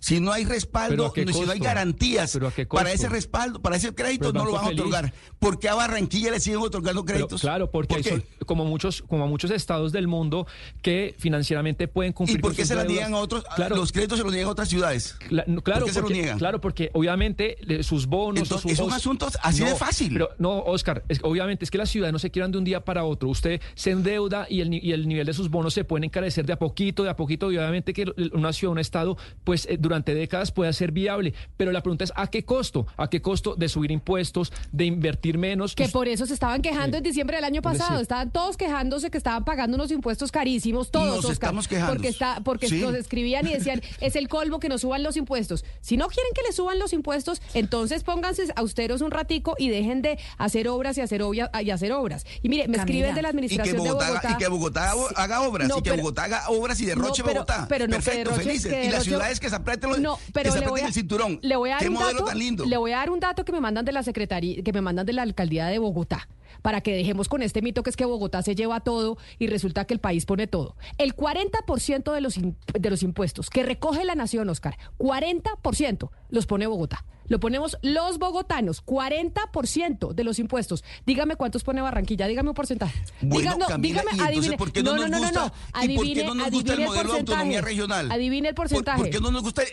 Si 0.04 0.20
no 0.20 0.34
hay 0.34 0.44
¿Pero 0.44 0.54
respaldo, 0.56 1.14
si 1.16 1.24
no 1.46 1.52
hay 1.54 1.60
garantías 1.60 2.34
¿Pero 2.34 2.48
a 2.48 2.52
qué 2.52 2.66
para 2.66 2.92
ese 2.92 3.08
respaldo, 3.08 3.62
para 3.62 3.78
ese 3.78 3.96
crédito, 3.96 4.34
no 4.34 4.44
lo 4.44 4.52
van 4.52 4.66
a 4.66 4.68
Feliz. 4.68 4.82
otorgar. 4.82 5.14
¿Por 5.40 5.60
qué 5.60 5.70
a 5.70 5.76
Barranquilla 5.76 6.30
le 6.30 6.42
siguen 6.42 6.60
otorgando 6.60 7.06
Pero, 7.06 7.20
créditos? 7.20 7.40
claro, 7.40 7.72
porque 7.72 7.96
¿Por 8.04 8.14
hay 8.14 8.24
como 8.46 8.66
muchos, 8.66 9.02
como 9.08 9.30
muchos 9.30 9.50
estados 9.52 9.94
del 9.94 10.10
mundo 10.10 10.46
que 10.82 11.16
financieramente 11.18 11.88
pueden 11.88 12.12
cumplir 12.12 12.40
¿Y 12.40 12.42
por 12.42 12.54
qué 12.54 12.66
se 12.66 12.76
las 12.76 12.86
niegan 12.86 13.14
a 13.14 13.18
otros? 13.20 13.46
Claro, 13.56 13.78
Los 13.78 13.94
créditos 13.94 14.18
se 14.18 14.26
los 14.26 14.34
niegan 14.34 14.50
a 14.50 14.52
otras 14.52 14.68
ciudades. 14.68 15.16
Cla- 15.30 15.46
no, 15.48 15.62
claro, 15.62 15.80
¿Por 15.82 15.88
qué 15.88 15.94
se 15.94 16.00
lo 16.02 16.06
porque, 16.08 16.20
niegan? 16.20 16.38
claro, 16.38 16.60
porque 16.60 16.90
obviamente 16.94 17.58
sus 17.84 18.06
bonos. 18.06 18.44
Entonces, 18.44 18.62
sus- 18.64 18.72
es 18.74 18.80
un 18.80 18.92
o- 18.92 18.96
asunto 18.96 19.30
así 19.42 19.64
de 19.64 19.70
No, 19.70 19.76
fácil. 19.78 20.12
Pero 20.12 20.30
no, 20.38 20.60
Oscar, 20.64 21.06
es- 21.08 21.22
obviamente 21.24 21.64
es 21.64 21.72
que 21.72 21.78
las 21.78 21.90
ciudades 21.90 22.12
no 22.12 22.20
se 22.20 22.30
quieran 22.30 22.52
de 22.52 22.58
un 22.58 22.66
día 22.66 22.84
para 22.84 23.06
otro. 23.06 23.30
Usted 23.30 23.62
se 23.76 23.92
endeuda 23.92 24.48
y 24.50 24.60
el, 24.60 24.74
y 24.74 24.92
el 24.92 25.08
nivel 25.08 25.26
de 25.28 25.34
sus 25.34 25.50
bonos 25.50 25.74
se 25.74 25.86
pueden 25.86 26.04
encarecer 26.04 26.46
de 26.46 26.52
a 26.52 26.60
poquito, 26.60 27.04
de 27.04 27.10
a 27.10 27.16
poquito. 27.16 27.52
Y 27.54 27.58
obviamente 27.58 27.94
que 27.94 28.06
una 28.34 28.52
ciudad, 28.52 28.74
un 28.74 28.80
estado, 28.80 29.18
pues 29.46 29.66
eh, 29.70 29.78
durante 29.94 30.16
décadas 30.16 30.52
puede 30.52 30.74
ser 30.74 30.92
viable. 30.92 31.34
Pero 31.56 31.72
la 31.72 31.82
pregunta 31.84 32.04
es: 32.04 32.12
¿a 32.16 32.28
qué 32.28 32.44
costo? 32.44 32.88
¿A 32.98 33.10
qué 33.10 33.22
costo 33.22 33.56
de 33.56 33.70
subir 33.70 33.92
impuestos, 33.92 34.52
de 34.72 34.86
invertir 34.86 35.38
menos? 35.38 35.76
Que 35.76 35.84
Us- 35.86 35.92
por 35.92 36.08
eso 36.08 36.26
se 36.26 36.34
estaban 36.34 36.62
quejando 36.62 36.98
en 36.98 37.04
diciembre 37.04 37.38
del 37.38 37.46
año 37.46 37.62
pasado. 37.62 38.00
estaban 38.02 38.32
todos 38.32 38.58
quejándose 38.58 39.12
que 39.12 39.18
estaban 39.18 39.46
pagando 39.46 39.76
unos 39.76 39.92
impuestos 39.92 40.32
carísimos, 40.32 40.90
todos, 40.92 41.08
Nos 41.08 41.18
Oscar, 41.20 41.34
estamos 41.34 41.68
quejando. 41.68 41.94
Porque, 41.94 42.08
está, 42.08 42.42
porque 42.44 42.68
Sí. 42.68 42.82
nos 42.82 42.96
escribían 42.96 43.46
y 43.48 43.54
decían, 43.54 43.82
es 44.02 44.16
el 44.16 44.28
colmo 44.28 44.60
que 44.60 44.70
nos 44.70 44.82
suban 44.82 45.04
los 45.04 45.16
impuestos. 45.18 45.64
Si 45.82 45.96
no 45.98 46.08
quieren 46.08 46.32
que 46.34 46.42
les 46.42 46.56
suban 46.56 46.80
los 46.80 46.92
impuestos, 46.94 47.42
entonces 47.54 48.04
pónganse 48.04 48.44
austeros 48.56 49.02
un 49.02 49.12
ratico 49.12 49.56
y 49.60 49.70
dejen 49.70 50.02
de 50.02 50.18
hacer 50.38 50.68
obras 50.68 50.98
y 50.98 51.02
hacer, 51.02 51.22
obvia- 51.22 51.52
y 51.62 51.70
hacer 51.70 51.92
obras. 51.92 52.26
Y 52.42 52.50
mire, 52.50 52.68
me 52.68 52.78
Camila, 52.78 52.84
escriben 52.84 53.16
de 53.16 53.22
la 53.22 53.30
Y 53.30 53.32
que 53.32 53.38
administración 53.38 53.78
Bogotá, 53.78 54.06
de 54.06 54.12
Bogotá. 54.12 54.32
y 54.32 54.38
que 54.38 54.48
Bogotá 54.48 54.92
haga- 55.16 55.42
obras, 55.42 55.68
No, 55.68 55.78
y 55.78 55.82
que 55.82 55.90
pero- 55.92 56.02
Bogotá 56.04 56.24
haga 56.24 56.50
obras 56.50 56.80
y 56.82 56.86
derroche 56.86 57.22
No, 57.22 57.26
pero- 57.28 57.40
Bogotá. 57.42 57.66
pero 57.70 57.88
no, 57.88 57.98
que 57.98 58.04
Perfecto, 58.04 58.32
derroche- 58.32 58.44
felices. 58.44 58.72
que 58.74 58.86
y 58.86 58.90
las 58.90 59.04
ciudades 59.04 59.40
que 59.40 59.50
se 59.50 59.56
aprieten, 59.56 59.83
No, 60.00 60.18
pero 60.34 60.56
le 60.56 60.68
voy 60.68 60.82
a, 60.82 60.88
el 60.88 60.94
cinturón. 60.94 61.40
Le 61.42 61.56
voy 61.56 61.70
a 61.70 61.74
dar 61.74 61.82
Qué 61.82 61.88
un 61.90 61.96
modelo 61.96 62.14
dato, 62.14 62.26
tan 62.26 62.40
lindo. 62.40 62.66
Le 62.66 62.78
voy 62.78 62.92
a 62.92 62.98
dar 62.98 63.10
un 63.10 63.20
dato 63.20 63.46
que 63.46 63.52
me 63.52 63.60
mandan 63.60 63.86
de 63.86 63.92
la 63.92 64.04
secretaría, 64.04 64.64
que 64.64 64.74
me 64.74 64.82
mandan 64.82 65.06
de 65.06 65.14
la 65.14 65.22
alcaldía 65.22 65.68
de 65.68 65.80
Bogotá. 65.80 66.28
Para 66.62 66.82
que 66.82 66.96
dejemos 66.96 67.28
con 67.30 67.42
este 67.42 67.62
mito 67.62 67.84
que 67.84 67.90
es 67.90 67.96
que 67.96 68.06
Bogotá 68.06 68.42
se 68.42 68.56
lleva 68.56 68.80
todo 68.82 69.18
y 69.40 69.48
resulta 69.48 69.86
que 69.86 69.94
el 69.94 70.00
país 70.00 70.26
pone 70.26 70.48
todo. 70.48 70.76
El 70.98 71.16
40% 71.16 72.14
de 72.14 72.22
los, 72.22 72.36
de 72.38 72.90
los 72.90 73.04
impuestos 73.04 73.50
que 73.50 73.64
recoge 73.64 74.06
la 74.06 74.16
nación, 74.16 74.50
Oscar, 74.50 74.78
40% 75.00 76.10
los 76.30 76.46
pone 76.46 76.68
Bogotá. 76.68 77.06
Lo 77.28 77.40
ponemos 77.40 77.78
los 77.82 78.20
bogotanos, 78.20 78.86
40% 78.86 80.14
de 80.14 80.24
los 80.26 80.40
impuestos. 80.40 80.84
Dígame 81.06 81.38
cuántos 81.38 81.64
pone 81.64 81.82
Barranquilla, 81.82 82.28
dígame 82.28 82.50
un 82.50 82.56
porcentaje. 82.56 83.02
Bueno, 83.22 83.58
Camila, 83.66 84.02
dígame, 84.02 84.12
¿y 84.12 84.20
entonces 84.20 84.28
adivine. 84.28 84.58
por 84.58 84.72
qué 84.74 84.84
no, 84.84 84.96
nos 84.98 85.10
no, 85.10 85.20
gusta, 85.20 85.40
no, 85.40 85.46
¿y 85.46 85.96
por 85.96 86.04
qué 86.06 86.12
Adivine, 86.12 86.24
no 86.26 86.36
nos 86.36 86.52
gusta 86.52 86.74
el 86.74 86.80
modelo 86.86 87.14
de 87.14 87.20
autonomía 87.20 87.62
regional? 87.62 88.12
Adivine 88.12 88.50
el 88.50 88.56
¿Por, 88.56 88.68
porcentaje. 88.68 88.98
por 89.00 89.10
qué 89.10 89.20
no 89.22 89.32
nos 89.32 89.42
gusta, 89.42 89.64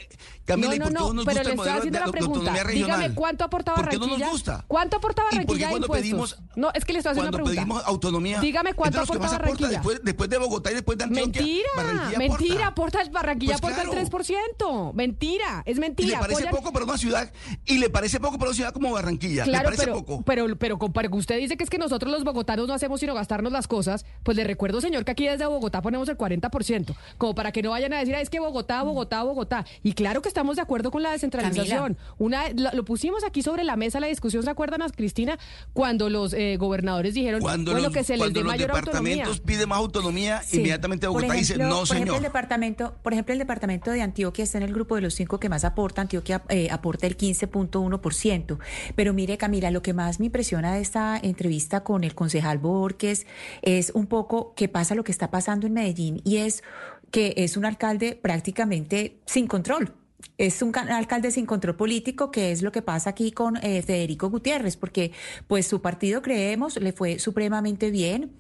Camila, 0.45 0.69
no, 0.69 0.75
y 0.75 0.79
no, 0.79 0.85
por 0.85 0.93
qué 0.93 0.95
no 0.95 1.01
no, 1.09 1.15
nos 1.15 1.25
pero 1.25 1.25
gusta 1.25 1.33
le 1.35 1.41
el 1.41 1.47
estoy 1.51 1.57
modelo 1.57 1.73
de, 1.75 1.79
haciendo 1.81 1.99
la 1.99 2.13
pregunta. 2.13 2.39
autonomía 2.39 2.63
regional? 2.65 2.97
Dígame 3.01 3.15
cuánto 3.17 3.45
aporta 3.45 3.75
¿Por 3.75 3.89
qué 3.89 3.97
no 3.97 4.01
Barranquilla. 4.03 4.25
nos 4.27 4.33
gusta? 4.33 4.65
¿Cuánto 4.69 4.97
aporta 4.99 5.23
¿Y 5.23 5.25
por 5.25 5.31
qué 5.31 5.37
Barranquilla 5.65 5.69
cuando 5.71 5.87
impuestos? 5.87 6.39
pedimos- 6.39 6.57
no, 6.57 6.70
es 6.75 6.85
que 6.85 6.93
le 6.93 6.99
estoy 7.01 7.13
haciendo 7.13 7.31
Cuando 7.31 7.37
una 7.39 7.45
pregunta. 7.55 7.63
pedimos 7.63 7.85
autonomía, 7.87 8.41
Dígame 8.41 8.75
cuánto 8.75 8.99
entonces, 8.99 9.11
¿qué 9.11 9.17
aporta 9.25 9.33
más 9.33 9.33
aporta 9.35 9.63
Barranquilla. 9.65 9.69
después, 9.81 10.01
después 10.05 10.31
de 10.31 10.39
Bogotá 10.39 10.71
y 10.71 10.75
después 10.75 10.99
de 10.99 11.05
Antioquia? 11.05 11.43
Mentira, 11.43 11.69
Barranquilla 11.77 12.19
mentira, 12.19 12.67
aporta. 12.69 12.99
aporta, 13.01 13.11
Barranquilla 13.13 13.53
Pues 13.53 13.59
aporta 13.59 13.75
claro. 13.83 13.93
el 13.93 14.09
3%. 14.11 14.93
Mentira, 14.95 15.63
es 15.67 15.77
Y 15.77 15.81
mentira. 15.81 16.09
le 16.09 16.19
parece 16.19 16.43
Apoyan- 16.45 16.51
poco 16.57 16.73
para 16.73 16.85
una 16.85 16.99
ciudad, 16.99 17.33
y 17.67 17.79
le 17.79 17.91
parece 17.91 18.21
poco 18.21 18.39
para 18.39 18.51
una 18.51 18.57
ciudad 18.57 18.73
como 18.73 18.91
Barranquilla. 18.93 19.45
le 19.45 19.51
Claro, 19.51 19.65
parece 19.65 19.83
pero, 19.85 19.95
poco. 19.97 20.23
pero, 20.23 20.57
pero, 20.59 20.79
compare, 20.79 21.09
usted 21.13 21.39
dice 21.39 21.57
que 21.57 21.65
es 21.65 21.71
que 21.71 21.79
nosotros 21.79 22.11
los 22.13 22.25
bogotanos 22.25 22.67
no 22.69 22.75
hacemos 22.75 23.01
sino 23.01 23.15
gastarnos 23.15 23.53
las 23.53 23.67
cosas, 23.69 24.05
pues 24.23 24.37
le 24.37 24.45
recuerdo, 24.45 24.81
señor, 24.81 25.05
que 25.05 25.11
aquí 25.13 25.27
desde 25.27 25.47
Bogotá 25.47 25.83
ponemos 25.83 26.09
el 26.09 26.17
40%, 26.17 26.95
como 27.19 27.35
para 27.35 27.53
que 27.53 27.63
no 27.63 27.71
vayan 27.71 27.93
a 27.93 27.99
decir, 27.99 28.15
"Ah, 28.15 28.21
es 28.21 28.31
que 28.31 28.41
Bogotá, 28.41 28.83
Bogotá, 28.83 29.23
Bogotá. 29.23 29.65
Y 29.83 29.93
claro 29.93 30.23
que 30.23 30.29
estamos 30.29 30.57
de 30.57 30.63
acuerdo 30.63 30.91
con 30.91 31.03
la 31.03 31.11
descentralización. 31.13 31.97
Una, 32.19 32.49
lo, 32.51 32.71
lo 32.73 32.85
pusimos 32.85 33.25
aquí 33.25 33.43
sobre 33.43 33.65
la 33.65 33.77
mesa 33.77 34.01
la 34.01 34.07
discusión, 34.07 34.43
¿se 34.43 34.51
acuerdan, 34.51 34.81
Cristina? 34.97 35.39
Cuando 35.73 36.09
los 36.11 36.33
eh, 36.33 36.50
gobernadores 36.57 37.15
dijeron, 37.15 37.41
Cuando 37.41 37.73
bueno, 37.73 37.87
los, 37.89 37.95
que 37.95 38.05
se 38.05 38.17
les 38.17 38.33
dé 38.33 38.41
los 38.41 38.49
mayor 38.49 38.71
autonomía. 38.71 39.17
departamentos 39.17 39.41
piden 39.41 39.69
más 39.69 39.79
autonomía, 39.79 40.43
Sí. 40.43 40.59
inmediatamente 40.59 41.07
Bogotá 41.07 41.33
dice, 41.35 41.55
ejemplo- 41.55 41.69
no, 41.69 41.77
por 41.81 41.85
ejemplo, 41.87 41.99
señor. 42.05 42.17
el 42.17 42.23
departamento, 42.23 42.95
por 43.03 43.13
ejemplo, 43.13 43.33
el 43.33 43.39
departamento 43.39 43.91
de 43.91 44.03
Antioquia 44.03 44.43
está 44.45 44.59
en 44.59 44.65
el 44.65 44.73
grupo 44.75 44.95
de 44.97 45.03
los 45.03 45.15
cinco 45.15 45.39
que 45.41 45.49
más 45.49 45.65
aporta. 45.65 46.01
Antioquia 46.03 46.43
eh, 46.49 46.69
aporta 46.71 47.07
el 47.07 47.17
15.1%. 47.17 48.59
Pero 48.95 49.13
mire, 49.15 49.37
Camila, 49.39 49.71
lo 49.71 49.83
que 49.83 49.93
más 49.93 50.21
me 50.21 50.27
impresiona 50.27 50.75
de 50.75 50.81
esta 50.81 51.19
entrevista 51.23 51.83
con 51.83 52.05
el 52.05 52.15
concejal 52.15 52.59
Borges 52.59 53.27
es 53.63 53.91
un 53.95 54.07
poco 54.07 54.55
qué 54.57 54.69
pasa 54.69 54.95
lo 54.95 55.05
que 55.05 55.13
está 55.13 55.31
pasando 55.31 55.67
en 55.67 55.73
Medellín 55.75 56.21
y 56.25 56.39
es 56.39 56.63
que 57.11 57.35
es 57.37 57.57
un 57.57 57.65
alcalde 57.65 58.19
prácticamente 58.21 59.17
sin 59.27 59.47
control. 59.47 59.93
Es 60.39 60.63
un 60.63 60.73
ca- 60.73 60.83
alcalde 60.97 61.31
sin 61.31 61.47
control 61.47 61.77
político, 61.77 62.31
que 62.31 62.53
es 62.53 62.63
lo 62.63 62.73
que 62.73 62.83
pasa 62.83 63.11
aquí 63.11 63.33
con 63.33 63.57
eh, 63.59 63.83
Federico 63.83 64.29
Gutiérrez, 64.31 64.77
porque 64.77 65.13
pues 65.47 65.67
su 65.67 65.81
partido, 65.83 66.23
creemos, 66.23 66.77
le 66.77 66.93
fue 66.93 67.19
supremamente 67.19 67.91
bien. 67.91 68.40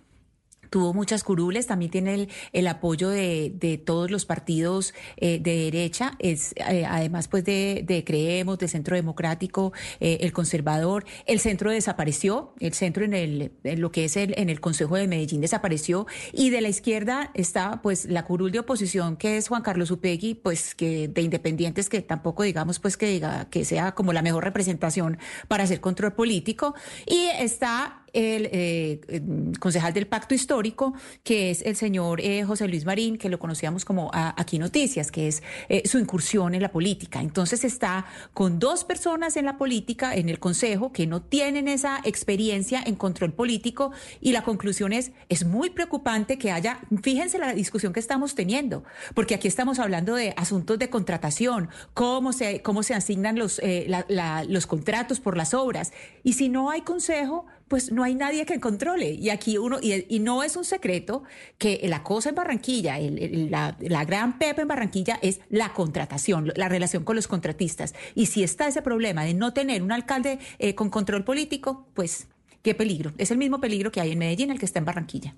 Tuvo 0.70 0.94
muchas 0.94 1.24
curules, 1.24 1.66
también 1.66 1.90
tiene 1.90 2.14
el, 2.14 2.28
el 2.52 2.66
apoyo 2.68 3.10
de, 3.10 3.52
de 3.54 3.76
todos 3.76 4.10
los 4.10 4.24
partidos 4.24 4.94
eh, 5.16 5.40
de 5.40 5.56
derecha, 5.56 6.12
es 6.20 6.54
eh, 6.56 6.84
además 6.88 7.28
pues 7.28 7.44
de, 7.44 7.82
de 7.84 8.04
Creemos, 8.04 8.58
del 8.58 8.68
Centro 8.68 8.94
Democrático, 8.96 9.72
eh, 9.98 10.18
el 10.20 10.32
Conservador, 10.32 11.04
el 11.26 11.40
centro 11.40 11.70
desapareció, 11.70 12.54
el 12.60 12.72
centro 12.72 13.04
en, 13.04 13.14
el, 13.14 13.52
en 13.64 13.80
lo 13.80 13.90
que 13.90 14.04
es 14.04 14.16
el, 14.16 14.34
en 14.38 14.48
el 14.48 14.60
Consejo 14.60 14.96
de 14.96 15.08
Medellín 15.08 15.40
desapareció, 15.40 16.06
y 16.32 16.50
de 16.50 16.60
la 16.60 16.68
izquierda 16.68 17.30
está 17.34 17.82
pues 17.82 18.04
la 18.04 18.24
curul 18.24 18.52
de 18.52 18.60
oposición 18.60 19.16
que 19.16 19.36
es 19.36 19.48
Juan 19.48 19.62
Carlos 19.62 19.90
Upegui, 19.90 20.34
pues 20.34 20.74
que 20.74 21.08
de 21.08 21.22
independientes 21.22 21.88
que 21.88 22.00
tampoco 22.00 22.44
digamos 22.44 22.78
pues 22.78 22.96
que 22.96 23.06
diga 23.06 23.48
que 23.50 23.64
sea 23.64 23.92
como 23.92 24.12
la 24.12 24.22
mejor 24.22 24.44
representación 24.44 25.18
para 25.48 25.64
hacer 25.64 25.80
control 25.80 26.12
político, 26.12 26.74
y 27.06 27.26
está 27.38 27.99
el 28.12 28.46
eh, 28.46 29.00
eh, 29.08 29.20
concejal 29.58 29.92
del 29.92 30.06
Pacto 30.06 30.34
Histórico, 30.34 30.94
que 31.22 31.50
es 31.50 31.62
el 31.62 31.76
señor 31.76 32.20
eh, 32.20 32.44
José 32.44 32.68
Luis 32.68 32.84
Marín, 32.84 33.18
que 33.18 33.28
lo 33.28 33.38
conocíamos 33.38 33.84
como 33.84 34.11
a- 34.12 34.34
Aquí 34.40 34.58
Noticias, 34.58 35.11
que 35.11 35.28
es 35.28 35.42
eh, 35.68 35.82
su 35.86 35.98
incursión 35.98 36.54
en 36.54 36.62
la 36.62 36.70
política. 36.72 37.20
Entonces 37.20 37.64
está 37.64 38.06
con 38.34 38.58
dos 38.58 38.84
personas 38.84 39.36
en 39.36 39.44
la 39.44 39.58
política, 39.58 40.14
en 40.14 40.28
el 40.28 40.38
Consejo, 40.38 40.92
que 40.92 41.06
no 41.06 41.22
tienen 41.22 41.68
esa 41.68 42.00
experiencia 42.04 42.82
en 42.84 42.94
control 42.96 43.32
político 43.32 43.92
y 44.20 44.32
la 44.32 44.42
conclusión 44.42 44.92
es, 44.92 45.12
es 45.28 45.44
muy 45.44 45.70
preocupante 45.70 46.38
que 46.38 46.50
haya, 46.50 46.80
fíjense 47.02 47.38
la 47.38 47.52
discusión 47.54 47.92
que 47.92 48.00
estamos 48.00 48.34
teniendo, 48.34 48.84
porque 49.14 49.34
aquí 49.34 49.48
estamos 49.48 49.78
hablando 49.78 50.14
de 50.14 50.34
asuntos 50.36 50.78
de 50.78 50.90
contratación, 50.90 51.68
cómo 51.94 52.32
se, 52.32 52.62
cómo 52.62 52.82
se 52.82 52.94
asignan 52.94 53.38
los, 53.38 53.58
eh, 53.61 53.86
la- 54.08 54.44
los 54.44 54.66
contratos 54.66 55.20
por 55.20 55.36
las 55.36 55.54
obras. 55.54 55.92
Y 56.22 56.34
si 56.34 56.48
no 56.48 56.70
hay 56.70 56.82
consejo, 56.82 57.46
pues 57.70 57.92
no 57.92 58.02
hay 58.02 58.16
nadie 58.16 58.44
que 58.46 58.58
controle. 58.58 59.12
Y 59.12 59.30
aquí 59.30 59.56
uno, 59.56 59.78
y, 59.80 60.18
no 60.18 60.42
es 60.42 60.56
un 60.56 60.64
secreto 60.64 61.22
que 61.56 61.80
la 61.84 62.02
cosa 62.02 62.30
en 62.30 62.34
Barranquilla, 62.34 62.98
el- 62.98 63.48
la 63.48 64.04
gran 64.04 64.38
pepa 64.40 64.60
en 64.62 64.66
Barranquilla 64.66 65.20
es 65.22 65.38
la 65.50 65.72
contratación, 65.72 66.52
la 66.56 66.68
relación 66.68 67.04
con 67.04 67.14
los 67.14 67.28
contratistas. 67.28 67.94
Y 68.16 68.26
si 68.26 68.42
está 68.42 68.66
ese 68.66 68.82
problema 68.82 69.24
de 69.24 69.34
no 69.34 69.52
tener 69.52 69.84
un 69.84 69.92
alcalde 69.92 70.40
eh, 70.58 70.74
con 70.74 70.90
control 70.90 71.22
político, 71.22 71.86
pues 71.94 72.26
qué 72.62 72.74
peligro. 72.74 73.12
Es 73.18 73.30
el 73.30 73.38
mismo 73.38 73.60
peligro 73.60 73.92
que 73.92 74.00
hay 74.00 74.10
en 74.10 74.18
Medellín, 74.18 74.50
el 74.50 74.58
que 74.58 74.66
está 74.66 74.80
en 74.80 74.86
Barranquilla. 74.86 75.36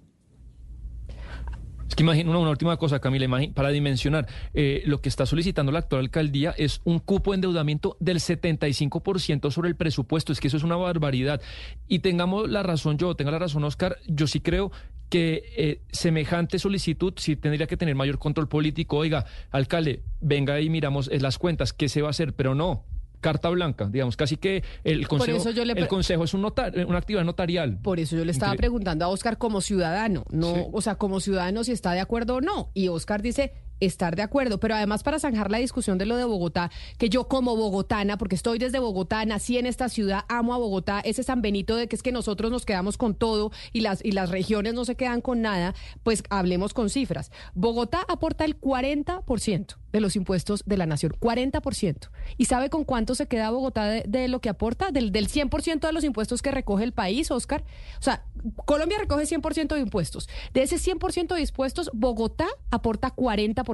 Es 1.92 1.96
que 1.96 2.04
imagina 2.04 2.30
una, 2.30 2.48
última 2.48 2.78
cosa, 2.78 3.00
Camila, 3.00 3.28
para 3.52 3.68
dimensionar, 3.68 4.26
eh, 4.54 4.82
lo 4.86 5.02
que 5.02 5.10
está 5.10 5.26
solicitando 5.26 5.72
la 5.72 5.80
actual 5.80 6.00
alcaldía 6.00 6.54
es 6.56 6.80
un 6.84 7.00
cupo 7.00 7.32
de 7.32 7.34
endeudamiento 7.34 7.98
del 8.00 8.16
75% 8.16 9.50
sobre 9.50 9.68
el 9.68 9.76
presupuesto. 9.76 10.32
Es 10.32 10.40
que 10.40 10.48
eso 10.48 10.56
es 10.56 10.62
una 10.62 10.76
barbaridad. 10.76 11.42
Y 11.88 11.98
tengamos 11.98 12.48
la 12.48 12.62
razón 12.62 12.96
yo, 12.96 13.14
tenga 13.14 13.30
la 13.30 13.38
razón 13.38 13.62
Oscar, 13.64 13.98
yo 14.06 14.26
sí 14.26 14.40
creo 14.40 14.72
que 15.10 15.44
eh, 15.54 15.82
semejante 15.90 16.58
solicitud 16.58 17.12
sí 17.18 17.36
tendría 17.36 17.66
que 17.66 17.76
tener 17.76 17.94
mayor 17.94 18.18
control 18.18 18.48
político. 18.48 18.96
Oiga, 18.96 19.26
alcalde, 19.50 20.02
venga 20.22 20.58
y 20.62 20.70
miramos 20.70 21.10
eh, 21.12 21.20
las 21.20 21.36
cuentas, 21.36 21.74
¿qué 21.74 21.90
se 21.90 22.00
va 22.00 22.08
a 22.08 22.12
hacer? 22.12 22.32
Pero 22.32 22.54
no. 22.54 22.86
Carta 23.22 23.48
blanca, 23.48 23.88
digamos, 23.90 24.16
casi 24.16 24.36
que 24.36 24.62
el 24.84 25.08
consejo, 25.08 25.48
le 25.64 25.72
el 25.72 25.88
consejo 25.88 26.24
es 26.24 26.34
un 26.34 26.42
notar, 26.42 26.74
una 26.86 26.98
actividad 26.98 27.24
notarial. 27.24 27.78
Por 27.80 28.00
eso 28.00 28.16
yo 28.16 28.24
le 28.26 28.32
estaba 28.32 28.52
preguntando 28.54 29.04
a 29.06 29.08
Oscar 29.08 29.38
como 29.38 29.62
ciudadano, 29.62 30.24
no, 30.30 30.54
Sí. 30.54 30.60
o 30.72 30.82
sea, 30.82 30.96
como 30.96 31.20
ciudadano 31.20 31.64
si 31.64 31.72
está 31.72 31.92
de 31.92 32.00
acuerdo 32.00 32.34
o 32.36 32.40
no. 32.40 32.70
Y 32.74 32.88
Oscar 32.88 33.22
dice 33.22 33.52
estar 33.86 34.16
de 34.16 34.22
acuerdo, 34.22 34.58
pero 34.60 34.74
además 34.74 35.02
para 35.02 35.18
zanjar 35.18 35.50
la 35.50 35.58
discusión 35.58 35.98
de 35.98 36.06
lo 36.06 36.16
de 36.16 36.24
Bogotá, 36.24 36.70
que 36.98 37.08
yo 37.08 37.28
como 37.28 37.56
bogotana, 37.56 38.16
porque 38.16 38.36
estoy 38.36 38.58
desde 38.58 38.78
Bogotá, 38.78 39.24
nací 39.24 39.58
en 39.58 39.66
esta 39.66 39.88
ciudad, 39.88 40.24
amo 40.28 40.54
a 40.54 40.58
Bogotá, 40.58 41.00
ese 41.00 41.22
San 41.22 41.42
Benito 41.42 41.76
de 41.76 41.88
que 41.88 41.96
es 41.96 42.02
que 42.02 42.12
nosotros 42.12 42.50
nos 42.50 42.64
quedamos 42.64 42.96
con 42.96 43.14
todo 43.14 43.50
y 43.72 43.80
las, 43.80 44.04
y 44.04 44.12
las 44.12 44.30
regiones 44.30 44.74
no 44.74 44.84
se 44.84 44.94
quedan 44.94 45.20
con 45.20 45.42
nada, 45.42 45.74
pues 46.02 46.22
hablemos 46.30 46.74
con 46.74 46.90
cifras. 46.90 47.30
Bogotá 47.54 48.04
aporta 48.08 48.44
el 48.44 48.60
40% 48.60 49.76
de 49.92 50.00
los 50.00 50.16
impuestos 50.16 50.62
de 50.64 50.76
la 50.76 50.86
nación, 50.86 51.12
40%. 51.18 52.10
¿Y 52.38 52.46
sabe 52.46 52.70
con 52.70 52.84
cuánto 52.84 53.14
se 53.14 53.26
queda 53.26 53.50
Bogotá 53.50 53.84
de, 53.86 54.28
lo 54.28 54.40
que 54.40 54.48
aporta? 54.48 54.90
Del, 54.90 55.12
del 55.12 55.28
100% 55.28 55.80
de 55.80 55.92
los 55.92 56.04
impuestos 56.04 56.40
que 56.40 56.50
recoge 56.50 56.84
el 56.84 56.92
país, 56.92 57.30
Oscar. 57.30 57.64
O 57.98 58.02
sea, 58.02 58.24
Colombia 58.64 58.98
recoge 58.98 59.24
100% 59.24 59.74
de 59.74 59.80
impuestos. 59.80 60.28
De 60.54 60.62
ese 60.62 60.76
100% 60.76 61.34
de 61.34 61.40
impuestos, 61.40 61.90
Bogotá 61.92 62.46
aporta 62.70 63.14
40%. 63.14 63.71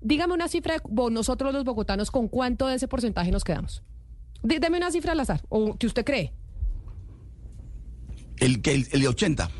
Dígame 0.00 0.34
una 0.34 0.48
cifra 0.48 0.76
de 0.84 1.10
nosotros 1.10 1.52
los 1.52 1.64
bogotanos, 1.64 2.10
¿con 2.10 2.28
cuánto 2.28 2.66
de 2.66 2.74
ese 2.76 2.88
porcentaje 2.88 3.30
nos 3.30 3.44
quedamos? 3.44 3.82
Deme 4.42 4.76
una 4.78 4.90
cifra 4.90 5.12
al 5.12 5.20
azar, 5.20 5.42
o 5.48 5.76
que 5.76 5.86
usted 5.86 6.04
cree. 6.04 6.32
El, 8.38 8.60
que 8.62 8.74
el, 8.74 8.88
el 8.92 9.00
de 9.02 9.08
80. 9.08 9.50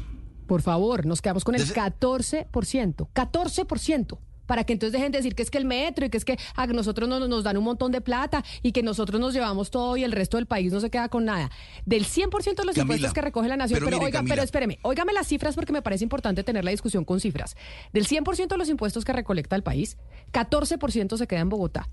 Por 0.46 0.62
favor, 0.62 1.06
nos 1.06 1.22
quedamos 1.22 1.44
con 1.44 1.54
el 1.54 1.62
Ese- 1.62 1.74
14%. 1.74 3.08
14%. 3.14 4.18
Para 4.52 4.64
que 4.64 4.74
entonces 4.74 4.92
dejen 4.92 5.10
de 5.12 5.16
decir 5.16 5.34
que 5.34 5.42
es 5.42 5.50
que 5.50 5.56
el 5.56 5.64
metro 5.64 6.04
y 6.04 6.10
que 6.10 6.18
es 6.18 6.26
que 6.26 6.38
a 6.56 6.66
nosotros 6.66 7.08
no, 7.08 7.26
nos 7.26 7.42
dan 7.42 7.56
un 7.56 7.64
montón 7.64 7.90
de 7.90 8.02
plata 8.02 8.44
y 8.62 8.72
que 8.72 8.82
nosotros 8.82 9.18
nos 9.18 9.32
llevamos 9.32 9.70
todo 9.70 9.96
y 9.96 10.04
el 10.04 10.12
resto 10.12 10.36
del 10.36 10.44
país 10.44 10.70
no 10.70 10.78
se 10.78 10.90
queda 10.90 11.08
con 11.08 11.24
nada. 11.24 11.50
Del 11.86 12.04
100% 12.04 12.56
de 12.56 12.64
los 12.66 12.74
Camila, 12.74 12.82
impuestos 12.82 13.14
que 13.14 13.22
recoge 13.22 13.48
la 13.48 13.56
nación. 13.56 13.78
pero 13.78 13.86
Pero, 13.86 13.96
mire, 13.96 14.06
oiga, 14.08 14.18
Camila. 14.18 14.34
pero 14.34 14.44
espéreme, 14.44 14.78
óigame 14.82 15.14
las 15.14 15.26
cifras 15.26 15.54
porque 15.54 15.72
me 15.72 15.80
parece 15.80 16.04
importante 16.04 16.44
tener 16.44 16.66
la 16.66 16.70
discusión 16.70 17.06
con 17.06 17.18
cifras. 17.18 17.56
Del 17.94 18.06
100% 18.06 18.48
de 18.48 18.58
los 18.58 18.68
impuestos 18.68 19.06
que 19.06 19.14
recolecta 19.14 19.56
el 19.56 19.62
país, 19.62 19.96
14% 20.34 21.16
se 21.16 21.26
queda 21.26 21.40
en 21.40 21.48
Bogotá. 21.48 21.88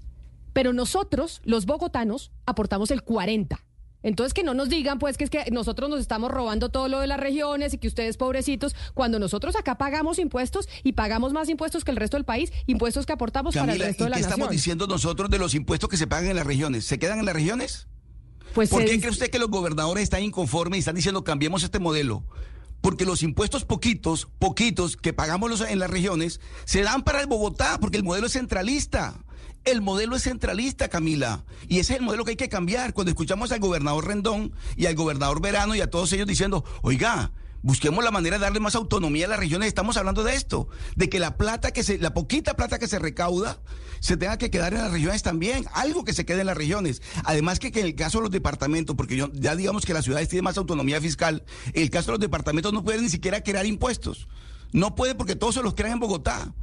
Pero 0.51 0.74
nosotros, 0.74 1.39
los 1.45 1.66
bogotanos, 1.66 2.34
aportamos 2.45 2.91
el 2.91 3.05
40%. 3.05 3.57
Entonces 4.02 4.34
que 4.34 4.43
no 4.43 4.54
nos 4.54 4.70
digan 4.70 4.97
pues 5.00 5.18
que 5.18 5.24
es 5.26 5.30
que 5.30 5.45
nosotros 5.52 5.89
nos 5.89 6.00
estamos 6.00 6.32
robando 6.32 6.70
todo 6.70 6.88
lo 6.88 7.00
de 7.00 7.08
las 7.08 7.20
regiones 7.20 7.74
y 7.74 7.78
que 7.78 7.88
ustedes 7.88 8.16
pobrecitos, 8.18 8.76
cuando 8.93 9.20
nosotros 9.20 9.56
acá 9.56 9.78
pagamos 9.78 10.20
impuestos 10.20 10.68
y 10.84 10.93
pagamos 10.93 11.34
más 11.34 11.50
impuestos 11.50 11.84
que 11.84 11.91
el 11.91 11.97
resto 11.97 12.16
del 12.18 12.24
país, 12.26 12.52
impuestos 12.68 13.06
que 13.06 13.14
aportamos 13.14 13.54
para 13.56 13.66
el 13.74 13.80
Camila, 13.80 13.86
¿y 13.86 13.88
resto 13.89 14.04
de 14.06 14.10
la 14.12 14.16
qué 14.16 14.22
estamos 14.22 14.50
diciendo 14.50 14.88
nosotros 14.88 15.30
de 15.30 15.38
los 15.39 15.54
impuestos 15.54 15.89
que 15.89 15.97
se 15.97 16.08
pagan 16.08 16.30
en 16.30 16.36
las 16.38 16.47
regiones? 16.47 16.86
¿Se 16.86 16.97
quedan 16.97 17.20
en 17.20 17.26
las 17.26 17.36
regiones? 17.36 17.88
Pues 18.54 18.70
¿Por 18.70 18.80
qué 18.80 18.91
dice- 18.91 19.00
cree 19.02 19.12
usted 19.12 19.30
que 19.30 19.38
los 19.39 19.50
gobernadores 19.50 20.04
están 20.04 20.24
inconformes 20.24 20.78
y 20.78 20.80
están 20.80 20.95
diciendo 20.95 21.24
cambiemos 21.24 21.64
este 21.64 21.80
modelo? 21.80 22.24
Porque 22.82 23.04
los 23.06 23.22
impuestos 23.24 23.66
poquitos, 23.66 24.30
poquitos 24.39 24.95
que 24.95 25.12
pagamos 25.12 25.50
los- 25.50 25.62
en 25.62 25.78
las 25.80 25.89
regiones, 25.89 26.39
se 26.64 26.82
dan 26.82 27.04
para 27.04 27.20
el 27.20 27.28
Bogotá, 27.28 27.78
porque 27.82 27.97
el 27.97 28.04
modelo 28.04 28.28
es 28.28 28.34
centralista. 28.34 29.20
El 29.66 29.82
modelo 29.82 30.16
es 30.16 30.24
centralista, 30.24 30.88
Camila, 30.88 31.43
y 31.68 31.80
ese 31.80 31.93
es 31.93 31.99
el 31.99 32.05
modelo 32.05 32.24
que 32.26 32.32
hay 32.32 32.38
que 32.38 32.49
cambiar. 32.49 32.93
Cuando 32.93 33.12
escuchamos 33.12 33.51
al 33.51 33.60
gobernador 33.60 34.07
Rendón 34.07 34.53
y 34.76 34.86
al 34.86 34.95
gobernador 34.95 35.41
Verano 35.41 35.76
y 35.76 35.82
a 35.82 35.89
todos 35.89 36.12
ellos 36.14 36.28
diciendo, 36.28 36.64
oiga, 36.82 37.32
Busquemos 37.62 38.03
la 38.05 38.12
manera 38.12 38.38
de 38.38 38.43
darle 38.43 38.62
más 38.62 38.76
autonomía 38.76 39.26
a 39.26 39.30
las 39.30 39.39
regiones. 39.39 39.68
Estamos 39.68 39.97
hablando 39.97 40.24
de 40.24 40.34
esto, 40.34 40.70
de 40.95 41.10
que 41.10 41.20
la 41.20 41.36
plata 41.36 41.72
que 41.72 41.84
se, 41.84 41.97
la 41.97 42.14
poquita 42.14 42.55
plata 42.55 42.80
que 42.80 42.88
se 42.88 42.99
recauda, 42.99 43.60
se 43.99 44.16
tenga 44.16 44.38
que 44.38 44.49
quedar 44.49 44.74
en 44.74 44.82
las 44.82 44.91
regiones 44.91 45.24
también, 45.24 45.66
algo 45.74 46.05
que 46.05 46.14
se 46.14 46.26
quede 46.26 46.41
en 46.41 46.47
las 46.47 46.57
regiones. 46.57 47.01
Además 47.26 47.60
que, 47.60 47.68
en 47.68 47.86
el 47.86 47.95
caso 47.95 48.20
de 48.20 48.24
los 48.24 48.32
departamentos, 48.32 48.95
porque 48.95 49.28
ya 49.34 49.55
digamos 49.55 49.86
que 49.86 49.93
las 49.93 50.05
ciudades 50.05 50.30
tienen 50.30 50.45
más 50.45 50.57
autonomía 50.57 51.01
fiscal, 51.01 51.43
en 51.74 51.82
el 51.82 51.89
caso 51.89 52.07
de 52.07 52.12
los 52.14 52.22
departamentos 52.22 52.72
no 52.72 52.84
pueden 52.84 53.01
ni 53.01 53.10
siquiera 53.10 53.43
crear 53.43 53.66
impuestos. 53.66 54.30
No 54.72 54.95
puede 54.95 55.16
porque 55.16 55.36
todos 55.36 55.55
se 55.55 55.64
los 55.64 55.74
crean 55.74 55.93
en 55.93 55.99
Bogotá. 55.99 56.53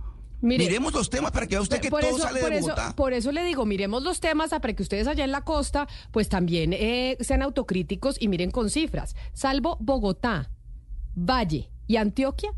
Miremos 0.40 0.92
los 0.92 1.10
temas 1.10 1.30
para 1.32 1.46
que 1.46 1.54
vea 1.54 1.62
usted 1.62 1.80
que 1.80 1.90
todo 1.90 2.18
sale 2.18 2.40
de 2.40 2.60
Bogotá. 2.60 2.94
por 2.96 3.12
eso 3.12 3.32
le 3.32 3.44
digo, 3.44 3.64
miremos 3.66 4.02
los 4.02 4.20
temas 4.20 4.50
para 4.50 4.72
que 4.74 4.82
ustedes 4.82 5.06
allá 5.06 5.24
en 5.24 5.32
la 5.32 5.42
costa, 5.42 5.88
pues 6.10 6.28
también 6.28 6.72
eh, 6.72 7.16
sean 7.20 7.42
autocríticos 7.42 8.16
y 8.20 8.28
miren 8.28 8.50
con 8.50 8.70
cifras. 8.70 9.16
Salvo 9.32 9.76
Bogotá, 9.80 10.50
Valle 11.14 11.70
y 11.86 11.96
Antioquia, 11.96 12.52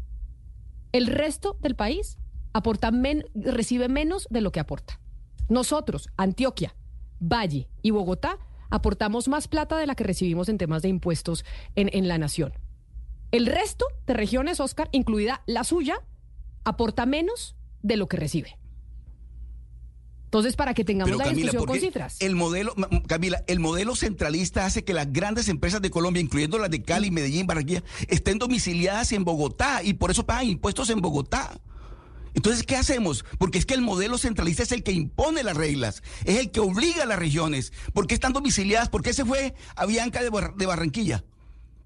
el 0.92 1.06
resto 1.06 1.56
del 1.60 1.76
país 1.76 2.18
aporta 2.52 2.90
recibe 3.34 3.88
menos 3.88 4.26
de 4.30 4.40
lo 4.40 4.52
que 4.52 4.60
aporta. 4.60 5.00
Nosotros, 5.48 6.08
Antioquia, 6.16 6.74
Valle 7.20 7.68
y 7.82 7.90
Bogotá, 7.90 8.38
aportamos 8.70 9.28
más 9.28 9.48
plata 9.48 9.78
de 9.78 9.86
la 9.86 9.94
que 9.94 10.04
recibimos 10.04 10.48
en 10.48 10.58
temas 10.58 10.82
de 10.82 10.88
impuestos 10.88 11.44
en, 11.74 11.90
en 11.92 12.08
la 12.08 12.18
nación. 12.18 12.52
El 13.30 13.46
resto 13.46 13.86
de 14.06 14.14
regiones, 14.14 14.60
Oscar, 14.60 14.88
incluida 14.92 15.42
la 15.46 15.64
suya, 15.64 16.02
aporta 16.64 17.06
menos 17.06 17.56
de 17.82 17.96
lo 17.96 18.08
que 18.08 18.16
recibe. 18.16 18.58
Entonces, 20.24 20.56
para 20.56 20.74
que 20.74 20.84
tengamos 20.84 21.16
la 21.16 21.30
discusión 21.30 21.64
con 21.64 21.80
cifras. 21.80 22.16
El 22.20 22.36
modelo, 22.36 22.74
Camila, 23.06 23.42
el 23.46 23.60
modelo 23.60 23.96
centralista 23.96 24.66
hace 24.66 24.84
que 24.84 24.92
las 24.92 25.10
grandes 25.10 25.48
empresas 25.48 25.80
de 25.80 25.90
Colombia, 25.90 26.20
incluyendo 26.20 26.58
las 26.58 26.70
de 26.70 26.82
Cali, 26.82 27.10
Medellín, 27.10 27.46
Barranquilla, 27.46 27.82
estén 28.08 28.38
domiciliadas 28.38 29.12
en 29.12 29.24
Bogotá 29.24 29.82
y 29.82 29.94
por 29.94 30.10
eso 30.10 30.26
pagan 30.26 30.46
impuestos 30.46 30.90
en 30.90 31.00
Bogotá. 31.00 31.58
Entonces, 32.34 32.62
¿qué 32.62 32.76
hacemos? 32.76 33.24
Porque 33.38 33.56
es 33.56 33.64
que 33.64 33.72
el 33.72 33.80
modelo 33.80 34.18
centralista 34.18 34.62
es 34.62 34.72
el 34.72 34.82
que 34.82 34.92
impone 34.92 35.42
las 35.42 35.56
reglas, 35.56 36.02
es 36.26 36.38
el 36.38 36.50
que 36.50 36.60
obliga 36.60 37.04
a 37.04 37.06
las 37.06 37.18
regiones. 37.18 37.72
¿Por 37.94 38.06
qué 38.06 38.12
están 38.12 38.34
domiciliadas? 38.34 38.90
¿Por 38.90 39.02
qué 39.02 39.14
se 39.14 39.24
fue 39.24 39.54
a 39.76 39.86
Bianca 39.86 40.20
de 40.22 40.66
Barranquilla? 40.66 41.24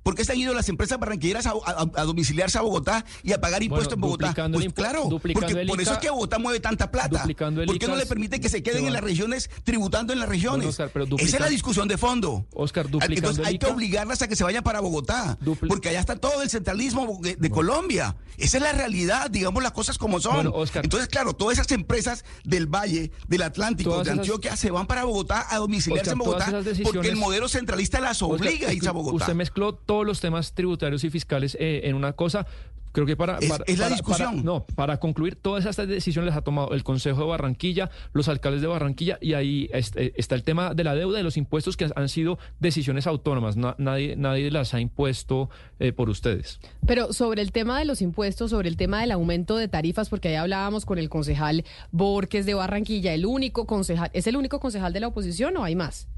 ¿Por 0.03 0.15
qué 0.15 0.25
se 0.25 0.33
han 0.33 0.39
ido 0.39 0.55
las 0.55 0.69
empresas 0.69 0.99
barranquilleras 0.99 1.47
a, 1.47 2.05
domiciliarse 2.05 2.59
a 2.59 2.63
Bogotá 2.63 3.05
y 3.23 3.33
a 3.33 3.41
pagar 3.41 3.63
impuestos 3.63 3.95
en 3.95 4.01
Bogotá? 4.01 4.35
Pues 4.53 4.73
claro, 4.73 5.09
porque 5.09 5.65
por 5.67 5.81
eso 5.81 5.93
es 5.93 5.99
que 5.99 6.11
Bogotá 6.11 6.39
mueve 6.39 6.61
tanta 6.61 6.91
plata. 6.91 7.25
¿Por 7.25 7.79
qué 7.79 7.87
no 7.87 7.97
le 7.97 8.07
permite 8.07 8.41
que 8.41 8.49
se 8.49 8.63
queden 8.63 8.87
en 8.87 8.93
las 8.93 9.03
regiones 9.03 9.51
tributando 9.65 10.13
en 10.13 10.21
las 10.21 10.29
regiones? 10.29 10.79
Esa 10.79 10.91
es 11.19 11.41
la 11.41 11.49
discusión 11.49 11.89
de 11.89 11.99
fondo. 11.99 12.47
Oscar, 12.55 12.87
Entonces 13.01 13.47
hay 13.47 13.59
que 13.59 13.67
obligarlas 13.67 14.23
a 14.23 14.29
que 14.29 14.37
se 14.37 14.45
vayan 14.45 14.63
para 14.63 14.81
Bogotá, 14.81 15.39
porque 15.69 15.91
allá 15.91 16.01
está 16.01 16.17
todo 16.17 16.43
el 16.43 16.51
centralismo 16.51 17.21
de, 17.21 17.53
Colombia. 17.53 18.17
Esa 18.39 18.57
es 18.57 18.63
la 18.63 18.73
realidad, 18.73 19.31
digamos 19.31 19.63
las 19.63 19.73
cosas 19.73 19.99
como 19.99 20.19
son. 20.19 20.53
Entonces, 20.75 21.09
claro, 21.09 21.35
todas 21.35 21.59
esas 21.59 21.71
empresas 21.73 22.25
del 22.45 22.67
Valle, 22.67 23.11
del 23.29 23.43
Atlántico, 23.43 24.03
de 24.03 24.11
Antioquia, 24.11 24.57
se 24.57 24.71
van 24.71 24.87
para 24.87 25.05
Bogotá 25.05 25.47
a 25.51 25.59
domiciliarse 25.59 26.13
en 26.13 26.19
Bogotá 26.19 26.63
porque 26.83 27.09
el 27.09 27.17
modelo 27.17 27.49
centralista 27.49 28.01
las 28.01 28.23
obliga 28.23 28.69
a 28.69 28.73
irse 28.73 28.89
a 28.89 28.93
Bogotá. 28.93 29.25
Usted 29.25 29.35
mezcló 29.35 29.75
todos 29.93 30.07
los 30.07 30.23
temas 30.23 30.55
tributarios 30.55 31.05
y 31.05 31.11
fiscales 31.11 31.55
eh, 31.61 31.83
en 31.85 31.95
una 31.95 32.15
cosa. 32.15 32.47
Creo 32.93 33.05
que 33.05 33.15
para, 33.15 33.37
es, 33.67 33.79
la 33.79 33.91
discusión. 33.91 34.43
no, 34.43 34.65
para 34.75 34.99
concluir, 34.99 35.37
todas 35.37 35.67
estas 35.67 35.87
decisiones 35.87 36.31
las 36.31 36.39
ha 36.39 36.41
tomado 36.41 36.73
el 36.73 36.83
Consejo 36.83 37.21
de 37.21 37.27
Barranquilla, 37.27 37.91
los 38.15 38.27
alcaldes 38.29 38.63
de 38.63 38.69
Barranquilla, 38.69 39.19
y 39.21 39.35
ahí 39.35 39.69
eh, 39.75 40.15
está 40.17 40.35
el 40.35 40.45
tema 40.45 40.73
de 40.73 40.85
la 40.85 40.95
deuda 40.95 41.21
y 41.21 41.23
los 41.23 41.37
impuestos 41.37 41.77
que 41.77 41.91
han 41.95 42.09
sido 42.09 42.39
decisiones 42.59 43.07
autónomas. 43.07 43.59
nadie, 43.59 44.17
nadie 44.17 44.51
las 44.51 44.73
ha 44.73 44.81
impuesto 44.81 45.51
eh, 45.79 45.93
por 45.93 46.09
ustedes. 46.09 46.59
Pero 46.87 47.13
sobre 47.13 47.43
el 47.43 47.53
tema 47.53 47.79
de 47.79 47.85
los 47.85 48.01
impuestos, 48.01 48.49
sobre 48.49 48.71
el 48.71 48.79
tema 48.79 49.03
del 49.03 49.11
aumento 49.11 49.59
de 49.59 49.69
tarifas, 49.69 50.09
porque 50.09 50.29
ahí 50.29 50.37
hablábamos 50.37 50.87
con 50.87 50.97
el 50.97 51.11
concejal 51.11 51.67
Borges 51.91 52.47
de 52.47 52.55
Barranquilla, 52.55 53.13
el 53.13 53.27
único 53.27 53.67
concejal, 53.67 54.11
¿es 54.15 54.27
el 54.27 54.37
único 54.37 54.59
concejal 54.59 54.95
de 54.95 55.01
la 55.01 55.09
oposición 55.09 55.55
o 55.59 55.65
hay 55.65 55.77
más? 55.77 56.09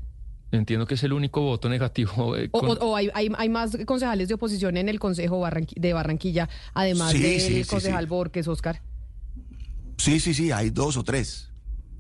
Entiendo 0.57 0.87
que 0.87 0.95
es 0.95 1.03
el 1.03 1.13
único 1.13 1.41
voto 1.41 1.69
negativo. 1.69 2.37
Eh, 2.37 2.49
o, 2.53 2.97
hay, 2.97 3.11
hay, 3.13 3.49
más 3.49 3.77
concejales 3.85 4.29
de 4.29 4.35
oposición 4.35 4.77
en 4.77 4.89
el 4.89 4.99
Consejo 4.99 5.45
de 5.77 5.93
Barranquilla, 5.93 6.49
además 6.73 7.13
del 7.13 7.67
concejal 7.67 8.07
Borges, 8.07 8.49
Oscar. 8.49 8.81
Sí, 9.97 10.21
sí, 10.21 10.35
sí, 10.35 10.53
hay 10.53 10.71
dos 10.71 10.97
o 10.97 11.05
tres. 11.05 11.51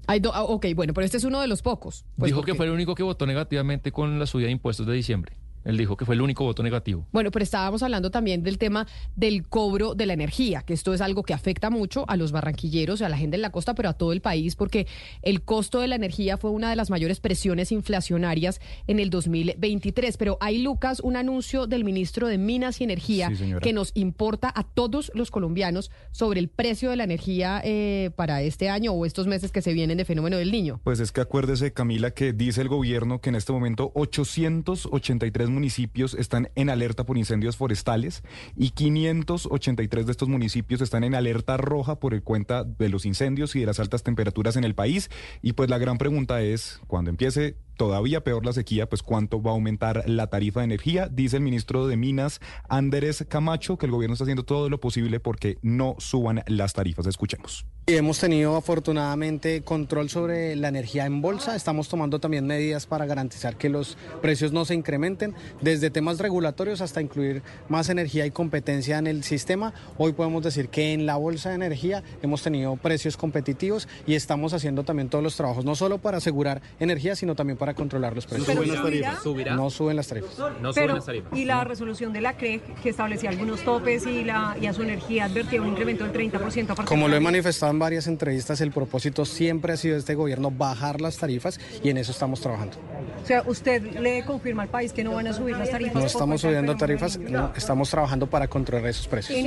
Hay 0.07 0.21
ah, 0.33 0.43
ok, 0.43 0.67
bueno, 0.75 0.93
pero 0.93 1.05
este 1.05 1.17
es 1.17 1.25
uno 1.25 1.41
de 1.41 1.47
los 1.47 1.63
pocos. 1.63 2.05
Pues, 2.17 2.31
Dijo 2.31 2.43
que 2.43 2.55
fue 2.55 2.67
el 2.67 2.73
único 2.73 2.95
que 2.95 3.03
votó 3.03 3.27
negativamente 3.27 3.93
con 3.93 4.19
la 4.19 4.27
subida 4.27 4.47
de 4.47 4.53
impuestos 4.53 4.87
de 4.87 4.93
diciembre. 4.93 5.37
Él 5.65 5.77
dijo 5.77 5.97
que 5.97 6.05
fue 6.05 6.15
el 6.15 6.21
único 6.21 6.45
voto 6.45 6.63
negativo. 6.63 7.07
Bueno, 7.13 7.31
pero 7.31 7.43
estábamos 7.43 7.83
hablando 7.83 8.11
también 8.11 8.43
del 8.43 8.59
tema 8.59 8.87
del 9.17 9.47
cobro 9.49 9.95
de 9.95 10.07
la 10.07 10.13
energía, 10.13 10.63
que 10.63 10.75
esto 10.75 10.95
es 10.95 11.01
algo 11.01 11.23
que 11.23 11.35
afecta 11.35 11.71
mucho 11.71 12.05
a 12.09 12.17
los 12.17 12.33
barranquilleros, 12.33 13.03
a 13.03 13.09
la 13.09 13.17
gente 13.17 13.37
en 13.37 13.43
la 13.43 13.51
costa, 13.51 13.75
pero 13.75 13.89
a 13.89 13.93
todo 13.95 14.13
el 14.13 14.21
país, 14.21 14.57
porque 14.57 14.87
el 15.23 15.43
costo 15.43 15.81
de 15.81 15.89
la 15.89 15.97
energía 15.97 16.37
fue 16.37 16.51
una 16.51 16.71
de 16.71 16.77
las 16.77 16.91
mayores 16.91 17.21
presiones 17.21 17.73
inflacionarias 17.73 18.61
en 18.87 18.99
el 18.99 19.11
2023. 19.11 20.17
Pero 20.17 20.39
hay, 20.41 20.63
Lucas, 20.63 21.01
un 21.01 21.17
anuncio 21.17 21.67
del 21.67 21.85
ministro 21.85 22.29
de 22.29 22.39
Minas 22.39 22.81
y 22.81 22.85
Energía 22.85 23.31
que 23.63 23.73
nos 23.73 23.93
importa 23.95 24.53
a 24.55 24.63
todos 24.65 25.11
los 25.15 25.31
colombianos 25.31 25.91
sobre 26.13 26.41
el 26.41 26.49
precio 26.49 26.91
de 26.91 26.97
la 26.97 27.05
energía 27.05 27.61
eh, 27.65 28.11
para 28.17 28.43
este 28.43 28.69
año 28.69 28.93
o 28.93 29.07
estos 29.07 29.27
meses 29.27 29.53
que 29.53 29.63
se 29.63 29.73
vienen 29.73 29.99
de 29.99 30.05
fenómeno 30.05 30.37
del 30.37 30.53
niño. 30.53 30.81
Pues 30.85 31.01
es 31.01 31.13
que 31.13 31.21
acuérdese, 31.21 31.73
Camila, 31.73 32.11
que 32.11 32.33
dice 32.33 32.61
el 32.61 32.69
gobierno 32.69 33.21
que 33.21 33.31
en 33.31 33.37
este 33.37 33.53
momento 33.53 33.93
883 33.95 35.49
municipios 35.55 36.15
están 36.15 36.51
en 36.55 36.69
alerta 36.69 37.05
por 37.05 37.17
incendios 37.17 37.57
forestales 37.57 38.23
y 38.57 38.71
583 38.71 40.07
de 40.07 40.13
estos 40.13 40.29
municipios 40.29 40.81
están 40.81 41.05
en 41.05 41.15
alerta 41.15 41.57
roja 41.57 41.99
por 41.99 42.13
el 42.13 42.23
cuenta 42.23 42.65
de 42.65 42.89
los 42.89 43.07
incendios 43.07 43.57
y 43.57 43.61
de 43.61 43.67
las 43.67 43.81
altas 43.81 44.03
temperaturas 44.03 44.57
en 44.57 44.65
el 44.65 44.75
país. 44.75 45.11
Y 45.43 45.53
pues 45.53 45.71
la 45.71 45.79
gran 45.79 45.99
pregunta 45.99 46.43
es, 46.43 46.81
cuando 46.87 47.11
empiece 47.11 47.57
todavía 47.77 48.23
peor 48.23 48.45
la 48.45 48.53
sequía, 48.53 48.89
pues 48.89 49.03
cuánto 49.03 49.43
va 49.43 49.51
a 49.51 49.55
aumentar 49.55 50.05
la 50.09 50.29
tarifa 50.29 50.61
de 50.61 50.65
energía. 50.65 51.09
Dice 51.09 51.37
el 51.37 51.43
ministro 51.43 51.87
de 51.87 51.97
Minas, 51.97 52.41
Andrés 52.69 53.25
Camacho, 53.29 53.79
que 53.79 53.87
el 53.87 53.93
gobierno 53.93 54.15
está 54.15 54.25
haciendo 54.25 54.45
todo 54.45 54.69
lo 54.71 54.81
posible 54.81 55.21
porque 55.21 55.59
no 55.63 55.97
suban 55.99 56.43
las 56.47 56.73
tarifas. 56.73 57.07
Escuchemos. 57.07 57.67
Hemos 57.87 58.19
tenido 58.19 58.57
afortunadamente 58.57 59.61
control 59.61 60.09
sobre 60.09 60.57
la 60.57 60.69
energía 60.69 61.05
en 61.05 61.21
bolsa. 61.21 61.55
Estamos 61.55 61.89
tomando 61.91 62.19
también 62.19 62.47
medidas 62.47 62.87
para 62.87 63.05
garantizar 63.05 63.57
que 63.57 63.69
los 63.69 63.99
precios 64.23 64.53
no 64.53 64.65
se 64.65 64.75
incrementen, 64.75 65.35
desde 65.61 65.91
temas 65.91 66.19
regulatorios 66.19 66.81
hasta 66.81 67.03
incluir 67.03 67.43
más 67.69 67.91
energía 67.91 68.25
y 68.25 68.31
competencia 68.31 68.97
en 68.97 69.07
el 69.07 69.23
sistema. 69.23 69.75
Hoy 69.99 70.13
podemos 70.13 70.43
decir 70.43 70.71
que 70.71 70.95
en 70.95 71.05
la 71.05 71.17
bolsa 71.17 71.51
de 71.51 71.57
energía 71.57 72.03
hemos 72.23 72.43
tenido 72.43 72.75
precios 72.77 73.19
competitivos 73.19 73.87
y 74.07 74.15
estamos 74.15 74.55
haciendo 74.55 74.85
también 74.85 75.11
todos 75.11 75.23
los 75.23 75.37
trabajos, 75.37 75.65
no 75.65 75.75
solo 75.75 75.99
para 75.99 76.19
asegurar 76.19 76.63
energía, 76.81 77.17
sino 77.17 77.35
también 77.35 77.59
para 77.59 77.64
para 77.65 77.73
controlar 77.73 78.15
los 78.15 78.27
precios. 78.27 78.47
¿Suben 78.47 78.69
las 78.69 78.83
tarifas? 78.83 79.57
No 79.57 79.71
suben 79.71 79.97
las 79.97 80.07
tarifas. 80.07 80.39
No 80.61 80.71
suben 80.71 80.95
las 80.95 81.07
tarifas. 81.07 81.33
Y 81.33 81.47
la 81.47 81.65
resolución 81.65 82.13
de 82.13 82.21
la 82.21 82.37
CRE, 82.37 82.61
que 82.83 82.91
establecía 82.91 83.31
algunos 83.31 83.63
topes 83.63 84.07
y, 84.07 84.23
la, 84.23 84.55
y 84.61 84.67
a 84.67 84.75
su 84.75 84.83
energía 84.83 85.25
advertía 85.25 85.63
un 85.63 85.69
incremento 85.69 86.07
del 86.07 86.13
30% 86.13 86.79
a 86.79 86.85
Como 86.85 87.09
lo 87.09 87.17
he 87.17 87.21
manifestado 87.21 87.73
en 87.73 87.79
varias 87.79 88.07
entrevistas, 88.07 88.61
el 88.61 88.71
propósito 88.71 89.25
siempre 89.25 89.73
ha 89.73 89.79
sido 89.79 89.95
de 89.95 90.01
este 90.01 90.15
gobierno 90.15 90.51
bajar 90.51 91.01
las 91.01 91.17
tarifas 91.17 91.59
y 91.83 91.89
en 91.89 91.97
eso 91.97 92.13
estamos 92.13 92.43
trabajando. 92.43 92.77
O 93.23 93.27
sea, 93.27 93.43
¿usted 93.47 93.99
le 93.99 94.23
confirma 94.27 94.65
al 94.65 94.69
país 94.69 94.93
que 94.93 95.03
no 95.03 95.15
van 95.15 95.27
a 95.27 95.33
subir 95.33 95.57
las 95.57 95.71
tarifas? 95.71 95.95
No 95.95 96.05
estamos 96.05 96.43
subiendo 96.43 96.77
tarifas, 96.77 97.19
estamos 97.57 97.89
trabajando 97.89 98.29
para 98.29 98.47
controlar 98.47 98.91
esos 98.91 99.09
precios. 99.09 99.39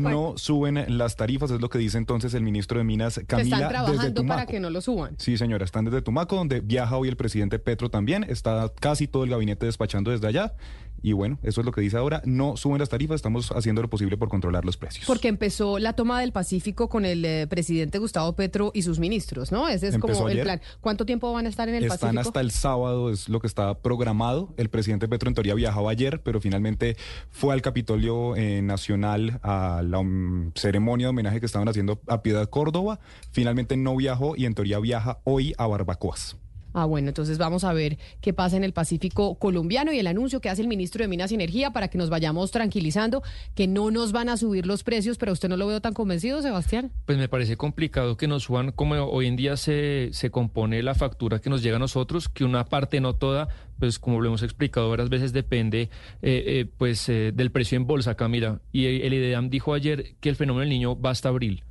No 0.00 0.38
suben 0.38 0.96
las 0.96 1.16
tarifas, 1.16 1.50
es 1.50 1.60
lo 1.60 1.68
que 1.68 1.78
dice 1.78 1.98
entonces 1.98 2.32
el 2.32 2.42
ministro 2.42 2.78
de 2.78 2.84
Minas, 2.84 3.20
Camila. 3.26 3.56
están 3.56 3.68
trabajando 3.68 4.26
para 4.26 4.46
que 4.46 4.58
no 4.58 4.70
lo 4.70 4.80
suban. 4.80 5.16
Sí, 5.18 5.36
señora, 5.36 5.66
están 5.66 5.84
desde 5.84 6.00
Tumaco, 6.00 6.36
donde 6.36 6.60
viaja 6.60 6.96
hoy 6.96 7.08
el 7.08 7.16
presidente 7.16 7.41
Petro 7.48 7.90
también, 7.90 8.24
está 8.28 8.72
casi 8.80 9.06
todo 9.06 9.24
el 9.24 9.30
gabinete 9.30 9.66
despachando 9.66 10.10
desde 10.10 10.26
allá. 10.26 10.54
Y 11.02 11.12
bueno, 11.12 11.38
eso 11.42 11.60
es 11.60 11.64
lo 11.64 11.72
que 11.72 11.80
dice 11.80 11.96
ahora. 11.96 12.22
No 12.24 12.56
suben 12.56 12.78
las 12.78 12.88
tarifas, 12.88 13.16
estamos 13.16 13.50
haciendo 13.50 13.82
lo 13.82 13.90
posible 13.90 14.16
por 14.16 14.28
controlar 14.28 14.64
los 14.64 14.76
precios. 14.76 15.04
Porque 15.06 15.26
empezó 15.26 15.80
la 15.80 15.94
toma 15.94 16.20
del 16.20 16.30
Pacífico 16.30 16.88
con 16.88 17.04
el 17.04 17.24
eh, 17.24 17.46
presidente 17.48 17.98
Gustavo 17.98 18.34
Petro 18.34 18.70
y 18.72 18.82
sus 18.82 19.00
ministros, 19.00 19.50
¿no? 19.50 19.68
Ese 19.68 19.88
es 19.88 19.98
como 19.98 20.28
el 20.28 20.40
plan. 20.40 20.60
¿Cuánto 20.80 21.04
tiempo 21.04 21.32
van 21.32 21.46
a 21.46 21.48
estar 21.48 21.68
en 21.68 21.74
el 21.74 21.88
Pacífico? 21.88 22.06
Están 22.06 22.18
hasta 22.18 22.40
el 22.40 22.52
sábado, 22.52 23.10
es 23.10 23.28
lo 23.28 23.40
que 23.40 23.48
está 23.48 23.78
programado. 23.78 24.54
El 24.56 24.70
presidente 24.70 25.08
Petro 25.08 25.28
en 25.28 25.34
teoría 25.34 25.54
viajaba 25.54 25.90
ayer, 25.90 26.22
pero 26.22 26.40
finalmente 26.40 26.96
fue 27.30 27.52
al 27.52 27.62
Capitolio 27.62 28.36
eh, 28.36 28.62
Nacional 28.62 29.40
a 29.42 29.82
la 29.84 29.98
um, 29.98 30.52
ceremonia 30.54 31.06
de 31.06 31.10
homenaje 31.10 31.40
que 31.40 31.46
estaban 31.46 31.68
haciendo 31.68 32.00
a 32.06 32.22
Piedad 32.22 32.48
Córdoba. 32.48 33.00
Finalmente 33.32 33.76
no 33.76 33.96
viajó 33.96 34.36
y 34.36 34.46
en 34.46 34.54
teoría 34.54 34.78
viaja 34.78 35.18
hoy 35.24 35.52
a 35.58 35.66
Barbacoas. 35.66 36.36
Ah, 36.72 36.84
bueno, 36.84 37.08
entonces 37.08 37.38
vamos 37.38 37.64
a 37.64 37.72
ver 37.72 37.98
qué 38.20 38.32
pasa 38.32 38.56
en 38.56 38.64
el 38.64 38.72
Pacífico 38.72 39.34
colombiano 39.36 39.92
y 39.92 39.98
el 39.98 40.06
anuncio 40.06 40.40
que 40.40 40.48
hace 40.48 40.62
el 40.62 40.68
ministro 40.68 41.02
de 41.02 41.08
Minas 41.08 41.32
y 41.32 41.34
Energía 41.34 41.70
para 41.70 41.88
que 41.88 41.98
nos 41.98 42.10
vayamos 42.10 42.50
tranquilizando, 42.50 43.22
que 43.54 43.66
no 43.66 43.90
nos 43.90 44.12
van 44.12 44.28
a 44.28 44.36
subir 44.36 44.66
los 44.66 44.82
precios, 44.82 45.18
pero 45.18 45.32
usted 45.32 45.48
no 45.48 45.56
lo 45.56 45.66
veo 45.66 45.80
tan 45.80 45.92
convencido, 45.92 46.42
Sebastián. 46.42 46.90
Pues 47.06 47.18
me 47.18 47.28
parece 47.28 47.56
complicado 47.56 48.16
que 48.16 48.26
nos 48.26 48.44
suban 48.44 48.72
como 48.72 48.94
hoy 48.94 49.26
en 49.26 49.36
día 49.36 49.56
se, 49.56 50.10
se 50.12 50.30
compone 50.30 50.82
la 50.82 50.94
factura 50.94 51.38
que 51.40 51.50
nos 51.50 51.62
llega 51.62 51.76
a 51.76 51.80
nosotros, 51.80 52.28
que 52.28 52.44
una 52.44 52.64
parte, 52.64 53.00
no 53.00 53.14
toda, 53.14 53.48
pues 53.78 53.98
como 53.98 54.20
lo 54.20 54.28
hemos 54.28 54.42
explicado 54.42 54.90
varias 54.90 55.08
veces, 55.08 55.32
depende 55.32 55.82
eh, 55.82 55.88
eh, 56.22 56.66
pues 56.78 57.08
eh, 57.08 57.32
del 57.34 57.50
precio 57.50 57.76
en 57.76 57.86
bolsa, 57.86 58.14
Camila. 58.14 58.60
Y 58.72 58.86
el 58.86 59.12
IDEAM 59.12 59.50
dijo 59.50 59.74
ayer 59.74 60.14
que 60.20 60.28
el 60.28 60.36
fenómeno 60.36 60.60
del 60.60 60.70
niño 60.70 61.00
va 61.00 61.10
hasta 61.10 61.28
abril 61.28 61.64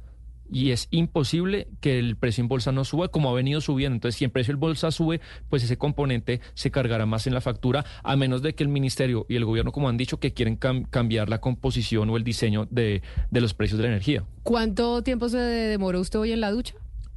y 0.52 0.72
es 0.72 0.88
imposible 0.92 1.68
que 1.80 1.98
el 1.98 2.16
precio 2.18 2.42
en 2.42 2.48
bolsa 2.48 2.72
no 2.72 2.84
suba 2.84 3.08
como 3.08 3.30
ha 3.30 3.34
venido 3.34 3.62
subiendo. 3.62 3.96
Entonces, 3.96 4.18
si 4.18 4.26
el 4.26 4.32
precio 4.32 4.54
en 4.54 4.60
bolsa 4.60 4.92
sube, 4.92 5.22
pues 5.50 5.64
ese 5.64 5.78
componente 5.78 6.42
se 6.54 6.72
cargará 6.72 7.06
más 7.06 7.26
en 7.28 7.34
la 7.34 7.42
factura, 7.42 7.86
a 8.04 8.16
menos 8.16 8.42
de 8.42 8.54
que 8.54 8.64
el 8.64 8.70
ministerio 8.70 9.26
y 9.30 9.36
el 9.36 9.46
gobierno, 9.46 9.72
como 9.72 9.90
han 9.90 9.98
dicho, 9.98 10.20
que 10.20 10.34
quieren 10.34 10.58
cambiar 10.58 11.30
la 11.30 11.40
composición 11.40 12.10
o 12.10 12.18
el 12.18 12.24
diseño 12.24 12.68
de, 12.70 13.02
de 13.30 13.42
los 13.42 13.54
precios 13.54 13.78
de 13.78 13.84
la 13.84 13.90
energía. 13.90 14.24
¿Cuánto 14.44 15.02
tiempo 15.04 15.30
se 15.30 15.38
demoró 15.38 16.00
usted 16.00 16.20
hoy 16.20 16.32
en 16.32 16.42
la 16.42 16.52
ducha? 16.52 16.76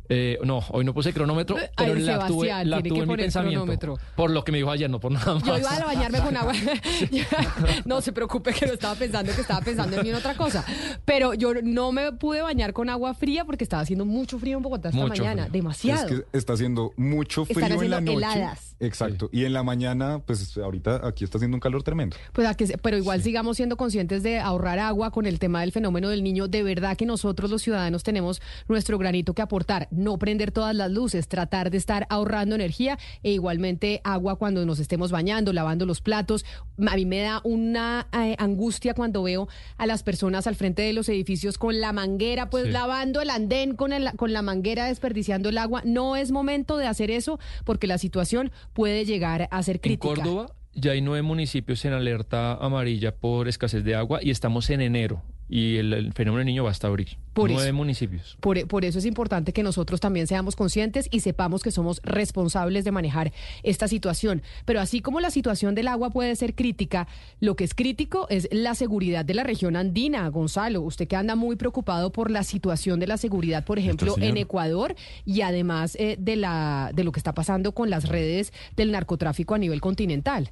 Eh, 0.09 0.39
no, 0.45 0.63
hoy 0.71 0.85
no 0.85 0.93
puse 0.93 1.13
cronómetro, 1.13 1.57
pero 1.77 1.95
la 1.95 2.27
tuve, 2.27 2.65
la 2.65 2.83
tuve 2.83 3.01
en 3.01 3.09
mi 3.09 3.17
pensamiento. 3.17 3.99
Por 4.17 4.31
lo 4.31 4.45
que 4.45 4.53
me 4.53 4.59
dijo 4.59 4.71
ayer, 4.71 4.91
no 4.91 5.01
por 5.01 5.13
nada 5.13 5.35
más. 5.35 5.45
Yo 5.45 5.59
iba 5.59 5.71
a 5.71 5.85
bañarme 5.85 6.21
con 6.21 6.37
agua. 6.37 6.53
no 7.85 8.01
se 8.01 8.13
preocupe 8.13 8.53
que 8.53 8.67
lo 8.67 8.75
estaba 8.75 8.95
pensando, 8.95 9.33
que 9.35 9.41
estaba 9.41 9.61
pensando 9.61 9.97
en 9.97 10.03
mí 10.03 10.11
en 10.11 10.17
otra 10.17 10.35
cosa. 10.35 10.65
Pero 11.05 11.35
yo 11.35 11.55
no 11.63 11.93
me 11.93 12.13
pude 12.13 12.43
bañar 12.43 12.73
con 12.73 12.89
agua 12.91 13.15
fría 13.15 13.45
porque 13.45 13.65
estaba 13.65 13.83
haciendo 13.83 14.05
mucho 14.05 14.39
frío 14.39 14.57
en 14.57 14.63
Bogotá 14.63 14.91
esta 14.91 15.07
mañana. 15.07 15.49
Demasiado. 15.49 16.07
Es 16.07 16.13
que 16.13 16.37
está 16.37 16.53
haciendo 16.55 16.93
mucho 16.97 17.45
frío 17.45 17.83
en 17.83 17.91
la 17.91 18.01
noche. 18.01 18.17
Heladas. 18.17 18.74
Exacto. 18.87 19.29
Y 19.33 19.45
en 19.45 19.53
la 19.53 19.63
mañana, 19.63 20.21
pues 20.25 20.57
ahorita 20.57 21.07
aquí 21.07 21.25
está 21.25 21.39
haciendo 21.39 21.57
un 21.57 21.61
calor 21.61 21.83
tremendo. 21.83 22.17
Pues 22.33 22.49
pero 22.83 22.97
igual 22.97 23.23
sigamos 23.23 23.57
siendo 23.57 23.77
conscientes 23.77 24.23
de 24.23 24.39
ahorrar 24.39 24.79
agua 24.79 25.11
con 25.11 25.27
el 25.27 25.39
tema 25.39 25.61
del 25.61 25.73
fenómeno 25.73 26.09
del 26.09 26.23
niño. 26.23 26.49
De 26.49 26.63
verdad 26.63 26.97
que 26.97 27.07
nosotros 27.07 27.51
los 27.51 27.63
ciudadanos 27.63 28.03
tenemos 28.03 28.41
nuestro 28.69 28.99
granito 28.99 29.35
que 29.35 29.43
aportar 29.43 29.89
no 29.91 30.19
prender 30.19 30.51
todas 30.51 30.75
las 30.75 30.91
luces, 30.91 31.29
tratar 31.29 31.71
de 31.71 31.79
estar 31.79 32.07
ahorrando 32.11 32.55
energía 32.55 32.99
e 33.23 33.33
igualmente 33.33 34.01
agua 34.05 34.37
cuando 34.37 34.65
nos 34.67 34.79
estemos 34.79 35.11
bañando, 35.11 35.53
lavando 35.53 35.87
los 35.87 36.01
platos. 36.01 36.45
A 36.87 36.97
mí 36.97 37.07
me 37.07 37.21
da 37.21 37.41
una 37.45 38.09
eh, 38.13 38.37
angustia 38.39 38.95
cuando 38.95 39.23
veo 39.23 39.49
a 39.77 39.87
las 39.87 40.03
personas 40.03 40.47
al 40.47 40.55
frente 40.55 40.83
de 40.83 40.93
los 40.93 41.09
edificios 41.09 41.59
con 41.59 41.81
la 41.81 41.93
manguera, 41.93 42.51
pues 42.51 42.69
lavando 42.69 43.21
el 43.21 43.31
andén 43.31 43.77
con, 43.77 43.93
el, 43.93 44.13
con 44.17 44.33
la 44.33 44.43
manguera, 44.43 44.87
desperdiciando 44.87 45.49
el 45.49 45.59
agua. 45.59 45.83
No 45.85 46.17
es 46.17 46.31
momento 46.31 46.77
de 46.77 46.87
hacer 46.87 47.11
eso 47.11 47.39
porque 47.65 47.87
la 47.87 47.99
situación 47.99 48.53
puede 48.75 49.05
llegar 49.05 49.49
a 49.51 49.63
ser 49.63 49.81
crítica. 49.81 50.09
En 50.09 50.15
Córdoba 50.17 50.55
ya 50.75 50.93
hay 50.93 51.01
nueve 51.01 51.23
municipios 51.23 51.85
en 51.85 51.93
alerta 51.93 52.55
amarilla 52.55 53.15
por 53.15 53.49
escasez 53.49 53.85
de 53.85 53.95
agua 53.95 54.19
y 54.23 54.31
estamos 54.31 54.69
en 54.71 54.81
enero 54.81 55.23
y 55.49 55.77
el, 55.77 56.13
fenómeno 56.15 56.39
del 56.39 56.47
niño 56.47 56.65
va 56.65 56.71
hasta 56.71 56.87
abril. 56.87 57.17
Por 57.35 57.51
Nueve 57.51 57.73
municipios. 57.73 58.37
Por, 58.41 58.67
por, 58.69 58.85
eso 58.85 58.99
es 58.99 59.07
importante 59.07 59.53
que 59.53 59.65
nosotros 59.65 60.01
también 60.01 60.29
seamos 60.29 60.55
conscientes 60.55 61.09
y 61.11 61.21
sepamos 61.21 61.63
que 61.63 61.73
somos 61.73 62.01
responsables 62.05 62.85
de 62.85 62.93
manejar 62.93 63.33
esta 63.65 63.89
situación. 63.89 64.43
Pero 64.65 64.81
así 64.81 65.01
como 65.01 65.21
la 65.21 65.31
situación 65.31 65.75
del 65.75 65.89
agua 65.89 66.11
puede 66.11 66.37
ser 66.37 66.55
crítica, 66.55 67.09
lo 67.41 67.57
que 67.57 67.65
es 67.65 67.75
crítico 67.75 68.29
es 68.31 68.49
la 68.53 68.75
seguridad 68.75 69.25
de 69.25 69.35
la 69.35 69.43
región 69.43 69.75
andina. 69.75 70.29
Gonzalo, 70.29 70.81
usted 70.83 71.09
que 71.09 71.17
anda 71.17 71.35
muy 71.35 71.57
preocupado 71.57 72.13
por 72.13 72.31
la 72.31 72.45
situación 72.45 73.01
de 73.01 73.09
la 73.09 73.17
seguridad, 73.17 73.65
por 73.65 73.81
ejemplo, 73.81 74.15
en 74.19 74.37
Ecuador 74.37 74.95
y 75.25 75.41
además 75.41 75.97
eh, 75.97 76.17
de, 76.19 76.37
la, 76.37 76.93
de 76.95 77.03
lo 77.03 77.11
que 77.11 77.19
está 77.19 77.35
pasando 77.35 77.73
con 77.73 77.91
las 77.91 78.09
redes 78.09 78.53
del 78.77 78.93
narcotráfico 78.93 79.55
a 79.55 79.59
nivel 79.59 79.81
continental. 79.81 80.51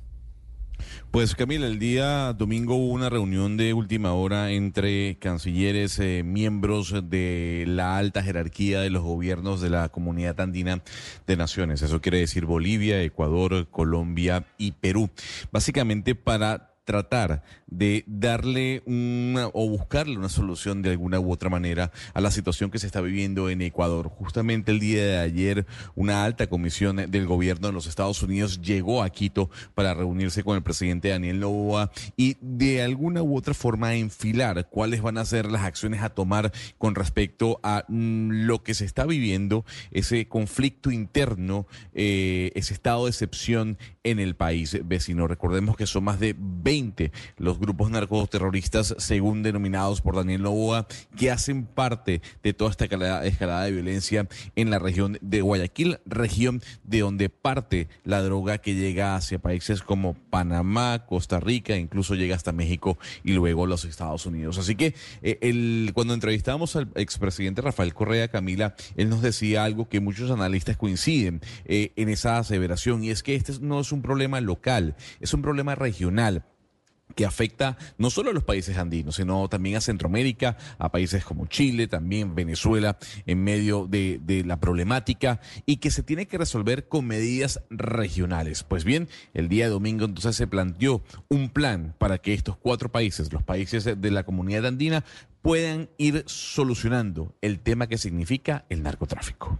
Pues 1.10 1.34
Camila, 1.34 1.66
el 1.66 1.78
día 1.78 2.32
domingo 2.32 2.74
hubo 2.76 2.92
una 2.92 3.10
reunión 3.10 3.56
de 3.56 3.74
última 3.74 4.12
hora 4.12 4.50
entre 4.50 5.18
cancilleres, 5.18 5.98
eh, 5.98 6.22
miembros 6.24 6.94
de 7.10 7.64
la 7.66 7.98
alta 7.98 8.22
jerarquía 8.22 8.80
de 8.80 8.90
los 8.90 9.02
gobiernos 9.02 9.60
de 9.60 9.70
la 9.70 9.88
comunidad 9.90 10.40
andina 10.40 10.82
de 11.26 11.36
naciones. 11.36 11.82
Eso 11.82 12.00
quiere 12.00 12.18
decir 12.18 12.46
Bolivia, 12.46 13.02
Ecuador, 13.02 13.68
Colombia 13.70 14.46
y 14.58 14.72
Perú. 14.72 15.10
Básicamente 15.50 16.14
para 16.14 16.72
tratar 16.84 17.42
de 17.78 18.04
darle 18.06 18.82
una 18.86 19.48
o 19.48 19.68
buscarle 19.68 20.16
una 20.16 20.28
solución 20.28 20.82
de 20.82 20.90
alguna 20.90 21.20
u 21.20 21.32
otra 21.32 21.50
manera 21.50 21.90
a 22.14 22.20
la 22.20 22.30
situación 22.30 22.70
que 22.70 22.78
se 22.78 22.86
está 22.86 23.00
viviendo 23.00 23.48
en 23.48 23.62
Ecuador. 23.62 24.08
Justamente 24.08 24.72
el 24.72 24.80
día 24.80 25.04
de 25.04 25.18
ayer 25.18 25.66
una 25.94 26.24
alta 26.24 26.46
comisión 26.46 26.96
del 26.96 27.26
gobierno 27.26 27.68
de 27.68 27.72
los 27.72 27.86
Estados 27.86 28.22
Unidos 28.22 28.60
llegó 28.60 29.02
a 29.02 29.10
Quito 29.10 29.50
para 29.74 29.94
reunirse 29.94 30.44
con 30.44 30.56
el 30.56 30.62
presidente 30.62 31.08
Daniel 31.08 31.40
Novoa 31.40 31.90
y 32.16 32.36
de 32.40 32.82
alguna 32.82 33.22
u 33.22 33.36
otra 33.36 33.54
forma 33.54 33.94
enfilar 33.94 34.68
cuáles 34.68 35.02
van 35.02 35.18
a 35.18 35.24
ser 35.24 35.50
las 35.50 35.62
acciones 35.62 36.02
a 36.02 36.10
tomar 36.10 36.52
con 36.78 36.94
respecto 36.94 37.58
a 37.62 37.84
mm, 37.88 38.46
lo 38.46 38.62
que 38.62 38.74
se 38.74 38.84
está 38.84 39.06
viviendo, 39.06 39.64
ese 39.90 40.28
conflicto 40.28 40.90
interno, 40.90 41.66
eh, 41.94 42.52
ese 42.54 42.74
estado 42.74 43.04
de 43.04 43.10
excepción 43.10 43.78
en 44.04 44.18
el 44.18 44.34
país 44.34 44.78
vecino. 44.84 45.26
Recordemos 45.26 45.76
que 45.76 45.86
son 45.86 46.04
más 46.04 46.20
de 46.20 46.34
20 46.38 47.12
los 47.38 47.58
grupos 47.62 47.90
narcoterroristas, 47.90 48.94
según 48.98 49.42
denominados 49.42 50.02
por 50.02 50.16
Daniel 50.16 50.42
Novoa, 50.42 50.86
que 51.16 51.30
hacen 51.30 51.64
parte 51.64 52.20
de 52.42 52.52
toda 52.52 52.72
esta 52.72 52.84
escalada, 52.84 53.64
de 53.64 53.70
violencia 53.70 54.28
en 54.56 54.70
la 54.70 54.80
región 54.80 55.16
de 55.22 55.40
Guayaquil, 55.40 56.00
región 56.04 56.60
de 56.82 57.00
donde 57.00 57.28
parte 57.30 57.88
la 58.04 58.20
droga 58.20 58.58
que 58.58 58.74
llega 58.74 59.14
hacia 59.14 59.38
países 59.38 59.80
como 59.82 60.14
Panamá, 60.14 61.06
Costa 61.06 61.38
Rica, 61.38 61.76
incluso 61.76 62.16
llega 62.16 62.34
hasta 62.34 62.50
México 62.50 62.98
y 63.22 63.32
luego 63.32 63.66
los 63.66 63.84
Estados 63.84 64.26
Unidos. 64.26 64.58
Así 64.58 64.74
que 64.74 64.94
eh, 65.22 65.38
el, 65.40 65.92
cuando 65.94 66.14
entrevistamos 66.14 66.74
al 66.74 66.88
expresidente 66.96 67.62
Rafael 67.62 67.94
Correa 67.94 68.26
Camila, 68.26 68.74
él 68.96 69.08
nos 69.08 69.22
decía 69.22 69.62
algo 69.62 69.88
que 69.88 70.00
muchos 70.00 70.32
analistas 70.32 70.76
coinciden 70.76 71.40
eh, 71.64 71.92
en 71.94 72.08
esa 72.08 72.38
aseveración, 72.38 73.04
y 73.04 73.10
es 73.10 73.22
que 73.22 73.36
este 73.36 73.52
no 73.60 73.78
es 73.78 73.92
un 73.92 74.02
problema 74.02 74.40
local, 74.40 74.96
es 75.20 75.32
un 75.32 75.42
problema 75.42 75.76
regional 75.76 76.44
que 77.14 77.26
afecta 77.26 77.76
no 77.98 78.10
solo 78.10 78.30
a 78.30 78.32
los 78.32 78.44
países 78.44 78.78
andinos, 78.78 79.16
sino 79.16 79.48
también 79.48 79.76
a 79.76 79.80
Centroamérica, 79.80 80.56
a 80.78 80.90
países 80.90 81.24
como 81.24 81.46
Chile, 81.46 81.86
también 81.86 82.34
Venezuela, 82.34 82.98
en 83.26 83.42
medio 83.42 83.86
de, 83.86 84.20
la 84.46 84.58
problemática 84.58 85.40
y 85.66 85.76
que 85.76 85.90
se 85.90 86.02
tiene 86.02 86.26
que 86.26 86.38
resolver 86.38 86.88
con 86.88 87.06
medidas 87.06 87.60
regionales. 87.70 88.62
Pues 88.62 88.84
bien, 88.84 89.08
el 89.34 89.48
día 89.48 89.64
de 89.64 89.70
domingo 89.70 90.04
entonces 90.04 90.36
se 90.36 90.46
planteó 90.46 91.02
un 91.28 91.50
plan 91.50 91.94
para 91.98 92.18
que 92.18 92.34
estos 92.34 92.56
cuatro 92.56 92.90
países, 92.90 93.32
los 93.32 93.42
países 93.42 93.84
de 93.84 94.10
la 94.10 94.24
comunidad 94.24 94.66
andina, 94.66 95.04
puedan 95.42 95.90
ir 95.98 96.24
solucionando 96.26 97.34
el 97.40 97.60
tema 97.60 97.88
que 97.88 97.98
significa 97.98 98.64
el 98.68 98.82
narcotráfico. 98.82 99.58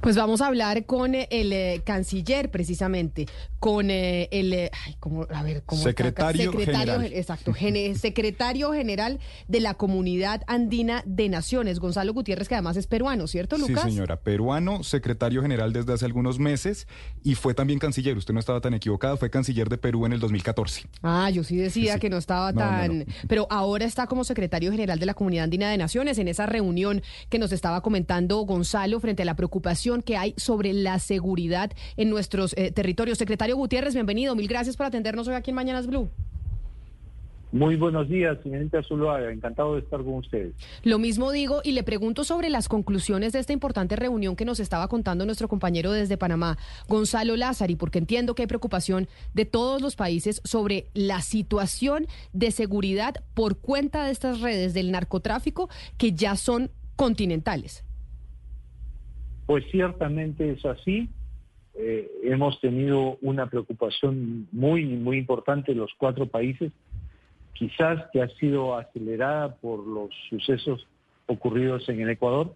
Pues 0.00 0.16
vamos 0.16 0.40
a 0.40 0.46
hablar 0.46 0.84
con 0.86 1.14
eh, 1.14 1.28
el 1.30 1.52
eh, 1.52 1.82
canciller, 1.84 2.50
precisamente, 2.50 3.26
con 3.58 3.90
eh, 3.90 4.28
el, 4.30 4.70
a 5.30 5.42
ver, 5.42 5.62
¿cómo 5.64 5.82
secretario, 5.82 6.52
general. 6.52 7.04
Exacto, 7.12 7.54
secretario 7.94 8.72
general 8.72 9.20
de 9.48 9.60
la 9.60 9.74
Comunidad 9.74 10.42
Andina 10.46 11.02
de 11.06 11.28
Naciones, 11.28 11.78
Gonzalo 11.78 12.12
Gutiérrez, 12.12 12.48
que 12.48 12.54
además 12.54 12.76
es 12.76 12.86
peruano, 12.86 13.26
¿cierto, 13.26 13.58
Lucas? 13.58 13.84
Sí, 13.84 13.90
señora, 13.90 14.20
peruano, 14.20 14.82
secretario 14.82 15.42
general 15.42 15.72
desde 15.72 15.92
hace 15.92 16.04
algunos 16.04 16.38
meses 16.38 16.86
y 17.22 17.34
fue 17.34 17.54
también 17.54 17.78
canciller, 17.78 18.16
usted 18.16 18.34
no 18.34 18.40
estaba 18.40 18.60
tan 18.60 18.74
equivocada, 18.74 19.16
fue 19.16 19.30
canciller 19.30 19.68
de 19.68 19.78
Perú 19.78 20.06
en 20.06 20.12
el 20.12 20.20
2014. 20.20 20.86
Ah, 21.02 21.30
yo 21.30 21.44
sí 21.44 21.56
decía 21.56 21.98
que 21.98 22.10
no 22.10 22.18
estaba 22.18 22.52
tan... 22.52 23.06
Pero 23.28 23.46
ahora 23.50 23.84
está 23.84 24.06
como 24.06 24.24
secretario 24.24 24.70
general 24.70 24.98
de 24.98 25.06
la 25.06 25.14
Comunidad 25.14 25.44
Andina 25.44 25.70
de 25.70 25.78
Naciones 25.78 26.18
en 26.18 26.28
esa 26.28 26.46
reunión 26.46 27.02
que 27.28 27.38
nos 27.38 27.52
estaba 27.52 27.80
comentando 27.80 28.38
Gonzalo 28.40 29.00
frente 29.00 29.22
a 29.22 29.24
la 29.24 29.36
preocupación 29.36 29.61
que 30.04 30.16
hay 30.16 30.34
sobre 30.36 30.72
la 30.72 30.98
seguridad 30.98 31.70
en 31.96 32.10
nuestros 32.10 32.54
eh, 32.56 32.70
territorios. 32.72 33.18
Secretario 33.18 33.56
Gutiérrez, 33.56 33.94
bienvenido. 33.94 34.34
Mil 34.34 34.48
gracias 34.48 34.76
por 34.76 34.86
atendernos 34.86 35.28
hoy 35.28 35.34
aquí 35.34 35.50
en 35.50 35.56
Mañanas 35.56 35.86
Blue. 35.86 36.10
Muy 37.52 37.76
buenos 37.76 38.08
días, 38.08 38.38
señorita 38.42 38.82
Zuluaga. 38.82 39.30
Encantado 39.30 39.74
de 39.74 39.80
estar 39.80 40.02
con 40.02 40.14
ustedes. 40.14 40.54
Lo 40.84 40.98
mismo 40.98 41.30
digo 41.30 41.60
y 41.62 41.72
le 41.72 41.82
pregunto 41.82 42.24
sobre 42.24 42.48
las 42.48 42.66
conclusiones 42.66 43.34
de 43.34 43.40
esta 43.40 43.52
importante 43.52 43.94
reunión 43.94 44.36
que 44.36 44.46
nos 44.46 44.58
estaba 44.58 44.88
contando 44.88 45.26
nuestro 45.26 45.48
compañero 45.48 45.92
desde 45.92 46.16
Panamá, 46.16 46.56
Gonzalo 46.88 47.36
Lázari, 47.36 47.76
porque 47.76 47.98
entiendo 47.98 48.34
que 48.34 48.42
hay 48.42 48.48
preocupación 48.48 49.06
de 49.34 49.44
todos 49.44 49.82
los 49.82 49.96
países 49.96 50.40
sobre 50.44 50.86
la 50.94 51.20
situación 51.20 52.06
de 52.32 52.52
seguridad 52.52 53.22
por 53.34 53.58
cuenta 53.58 54.06
de 54.06 54.12
estas 54.12 54.40
redes 54.40 54.72
del 54.72 54.90
narcotráfico 54.90 55.68
que 55.98 56.12
ya 56.12 56.36
son 56.36 56.70
continentales. 56.96 57.84
Pues 59.52 59.66
ciertamente 59.70 60.50
es 60.50 60.64
así. 60.64 61.10
Eh, 61.74 62.10
hemos 62.22 62.58
tenido 62.62 63.18
una 63.20 63.50
preocupación 63.50 64.48
muy, 64.50 64.86
muy 64.86 65.18
importante 65.18 65.72
en 65.72 65.78
los 65.78 65.92
cuatro 65.98 66.24
países, 66.26 66.72
quizás 67.52 68.02
que 68.14 68.22
ha 68.22 68.28
sido 68.30 68.78
acelerada 68.78 69.56
por 69.56 69.86
los 69.86 70.08
sucesos 70.30 70.88
ocurridos 71.26 71.86
en 71.90 72.00
el 72.00 72.08
Ecuador, 72.08 72.54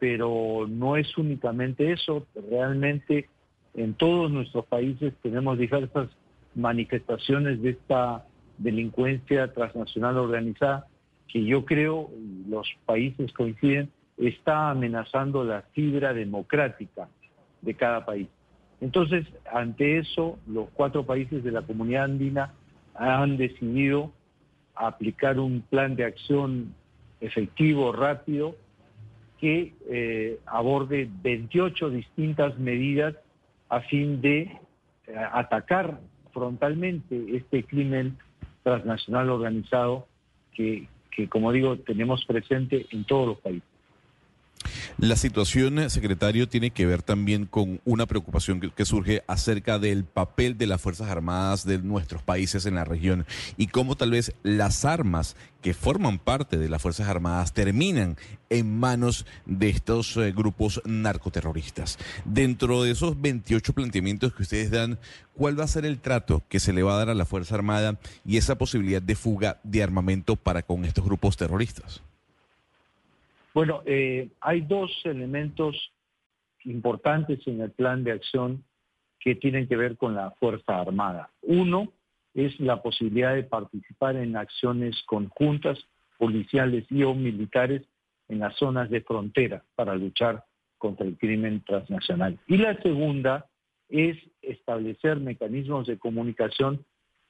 pero 0.00 0.66
no 0.68 0.96
es 0.96 1.16
únicamente 1.16 1.92
eso, 1.92 2.26
realmente 2.50 3.28
en 3.74 3.94
todos 3.94 4.28
nuestros 4.28 4.66
países 4.66 5.14
tenemos 5.22 5.56
diversas 5.56 6.08
manifestaciones 6.56 7.62
de 7.62 7.70
esta 7.70 8.26
delincuencia 8.58 9.52
transnacional 9.52 10.16
organizada 10.16 10.88
que 11.28 11.44
yo 11.44 11.64
creo, 11.64 12.10
los 12.48 12.66
países 12.86 13.32
coinciden, 13.34 13.88
está 14.16 14.70
amenazando 14.70 15.44
la 15.44 15.62
fibra 15.72 16.12
democrática 16.12 17.08
de 17.62 17.74
cada 17.74 18.04
país. 18.04 18.28
Entonces, 18.80 19.26
ante 19.50 19.98
eso, 19.98 20.38
los 20.46 20.68
cuatro 20.74 21.04
países 21.04 21.42
de 21.42 21.50
la 21.50 21.62
comunidad 21.62 22.04
andina 22.04 22.52
han 22.94 23.36
decidido 23.36 24.12
aplicar 24.74 25.38
un 25.38 25.62
plan 25.62 25.96
de 25.96 26.04
acción 26.04 26.74
efectivo, 27.20 27.92
rápido, 27.92 28.56
que 29.40 29.74
eh, 29.88 30.38
aborde 30.46 31.08
28 31.22 31.90
distintas 31.90 32.58
medidas 32.58 33.14
a 33.68 33.80
fin 33.80 34.20
de 34.20 34.40
eh, 34.42 35.16
atacar 35.32 35.98
frontalmente 36.32 37.36
este 37.36 37.64
crimen 37.64 38.18
transnacional 38.62 39.30
organizado 39.30 40.06
que, 40.52 40.88
que, 41.10 41.28
como 41.28 41.52
digo, 41.52 41.78
tenemos 41.78 42.24
presente 42.24 42.86
en 42.90 43.04
todos 43.04 43.28
los 43.28 43.38
países. 43.38 43.73
La 44.98 45.16
situación, 45.16 45.90
secretario, 45.90 46.48
tiene 46.48 46.70
que 46.70 46.86
ver 46.86 47.02
también 47.02 47.46
con 47.46 47.80
una 47.84 48.06
preocupación 48.06 48.60
que, 48.60 48.84
surge 48.84 49.24
acerca 49.26 49.80
del 49.80 50.04
papel 50.04 50.56
de 50.56 50.68
las 50.68 50.80
Fuerzas 50.80 51.10
Armadas 51.10 51.66
de 51.66 51.78
nuestros 51.78 52.22
países 52.22 52.64
en 52.64 52.76
la 52.76 52.84
región 52.84 53.26
y 53.56 53.66
cómo 53.66 53.96
tal 53.96 54.12
vez 54.12 54.34
las 54.44 54.84
armas 54.84 55.34
que 55.62 55.74
forman 55.74 56.20
parte 56.20 56.58
de 56.58 56.68
las 56.68 56.80
Fuerzas 56.80 57.08
Armadas 57.08 57.52
terminan 57.52 58.16
en 58.50 58.78
manos 58.78 59.26
de 59.46 59.70
estos 59.70 60.16
eh, 60.16 60.30
grupos 60.30 60.80
narcoterroristas. 60.84 61.98
Dentro 62.24 62.84
de 62.84 62.92
esos 62.92 63.20
28 63.20 63.72
planteamientos 63.72 64.32
que 64.32 64.42
ustedes 64.42 64.70
dan, 64.70 65.00
¿cuál 65.34 65.58
va 65.58 65.64
a 65.64 65.68
ser 65.68 65.86
el 65.86 65.98
trato 65.98 66.44
que 66.48 66.60
se 66.60 66.72
le 66.72 66.84
va 66.84 66.94
a 66.94 66.98
dar 66.98 67.10
a 67.10 67.14
la 67.14 67.24
Fuerza 67.24 67.56
Armada 67.56 67.98
y 68.24 68.36
esa 68.36 68.56
posibilidad 68.58 69.02
de 69.02 69.16
fuga 69.16 69.58
de 69.64 69.82
armamento 69.82 70.36
para 70.36 70.62
con 70.62 70.84
estos 70.84 71.04
grupos 71.04 71.36
terroristas? 71.36 72.02
Bueno, 73.54 73.82
eh, 73.86 74.30
hay 74.40 74.62
dos 74.62 74.90
elementos 75.04 75.92
importantes 76.64 77.46
en 77.46 77.60
el 77.60 77.70
plan 77.70 78.02
de 78.02 78.12
acción 78.12 78.64
que 79.20 79.36
tienen 79.36 79.68
que 79.68 79.76
ver 79.76 79.96
con 79.96 80.14
la 80.14 80.32
Fuerza 80.32 80.80
Armada. 80.80 81.30
Uno 81.40 81.92
es 82.34 82.58
la 82.58 82.82
posibilidad 82.82 83.34
de 83.34 83.44
participar 83.44 84.16
en 84.16 84.36
acciones 84.36 85.00
conjuntas, 85.06 85.78
policiales 86.18 86.84
y 86.90 87.04
o 87.04 87.14
militares 87.14 87.82
en 88.28 88.40
las 88.40 88.56
zonas 88.56 88.90
de 88.90 89.02
frontera 89.02 89.64
para 89.76 89.94
luchar 89.94 90.44
contra 90.78 91.06
el 91.06 91.16
crimen 91.16 91.62
transnacional. 91.64 92.38
Y 92.48 92.56
la 92.56 92.80
segunda 92.82 93.46
es 93.88 94.18
establecer 94.42 95.20
mecanismos 95.20 95.86
de 95.86 95.98
comunicación 95.98 96.84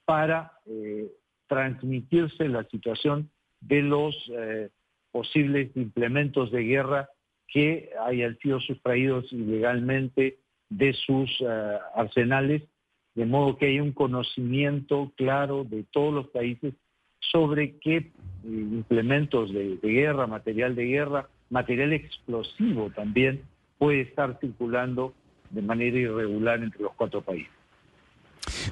para 0.05 0.53
eh, 0.67 1.13
transmitirse 1.47 2.49
la 2.49 2.65
situación 2.65 3.31
de 3.61 3.83
los 3.83 4.17
eh, 4.33 4.71
posibles 5.15 5.71
implementos 5.77 6.51
de 6.51 6.65
guerra 6.65 7.09
que 7.47 7.91
hayan 8.05 8.37
sido 8.39 8.59
sustraídos 8.59 9.33
ilegalmente 9.33 10.39
de 10.69 10.93
sus 10.93 11.31
eh, 11.41 11.79
arsenales, 11.95 12.65
de 13.15 13.25
modo 13.25 13.57
que 13.57 13.67
haya 13.67 13.81
un 13.81 13.93
conocimiento 13.93 15.13
claro 15.15 15.63
de 15.63 15.85
todos 15.85 16.13
los 16.13 16.27
países 16.31 16.75
sobre 17.21 17.79
qué 17.79 17.97
eh, 17.99 18.11
implementos 18.43 19.55
de 19.55 19.79
guerra, 19.81 20.27
material 20.27 20.75
de 20.75 20.87
guerra, 20.87 21.29
material 21.49 21.93
explosivo 21.93 22.91
también 22.91 23.43
puede 23.79 24.01
estar 24.01 24.37
circulando 24.41 25.15
de 25.51 25.63
manera 25.63 25.97
irregular 25.97 26.61
entre 26.61 26.83
los 26.83 26.93
cuatro 26.95 27.23
países. 27.23 27.54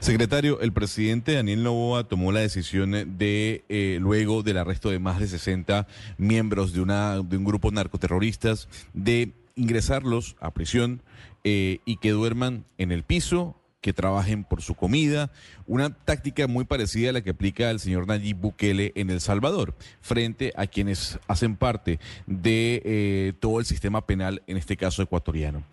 Secretario, 0.01 0.61
el 0.61 0.73
presidente 0.73 1.35
Daniel 1.35 1.63
Novoa 1.63 2.05
tomó 2.05 2.33
la 2.33 2.41
decisión 2.41 2.93
de, 2.93 3.65
eh, 3.69 3.99
luego 4.01 4.43
del 4.43 4.59
arresto 4.59 4.91
de 4.91 4.99
más 4.99 5.19
de 5.21 5.29
60 5.29 5.87
miembros 6.19 6.73
de, 6.73 6.81
una, 6.81 7.21
de 7.23 7.37
un 7.37 7.45
grupo 7.45 7.71
narcoterroristas, 7.71 8.69
de 8.95 9.33
ingresarlos 9.55 10.37
a 10.41 10.53
prisión 10.53 11.03
eh, 11.45 11.81
y 11.85 11.97
que 11.97 12.11
duerman 12.11 12.65
en 12.79 12.93
el 12.93 13.03
piso, 13.03 13.57
que 13.81 13.93
trabajen 13.93 14.45
por 14.45 14.63
su 14.63 14.75
comida, 14.75 15.31
una 15.67 15.91
táctica 15.91 16.47
muy 16.47 16.65
parecida 16.65 17.11
a 17.11 17.13
la 17.13 17.21
que 17.21 17.31
aplica 17.31 17.71
el 17.71 17.81
señor 17.81 18.07
Nayib 18.07 18.37
Bukele 18.37 18.93
en 18.95 19.11
El 19.11 19.21
Salvador, 19.21 19.75
frente 20.01 20.53
a 20.57 20.67
quienes 20.69 21.19
hacen 21.27 21.57
parte 21.57 21.99
de 22.27 22.81
eh, 22.85 23.33
todo 23.41 23.59
el 23.59 23.67
sistema 23.67 24.07
penal, 24.07 24.43
en 24.47 24.57
este 24.57 24.77
caso 24.77 25.03
ecuatoriano. 25.03 25.65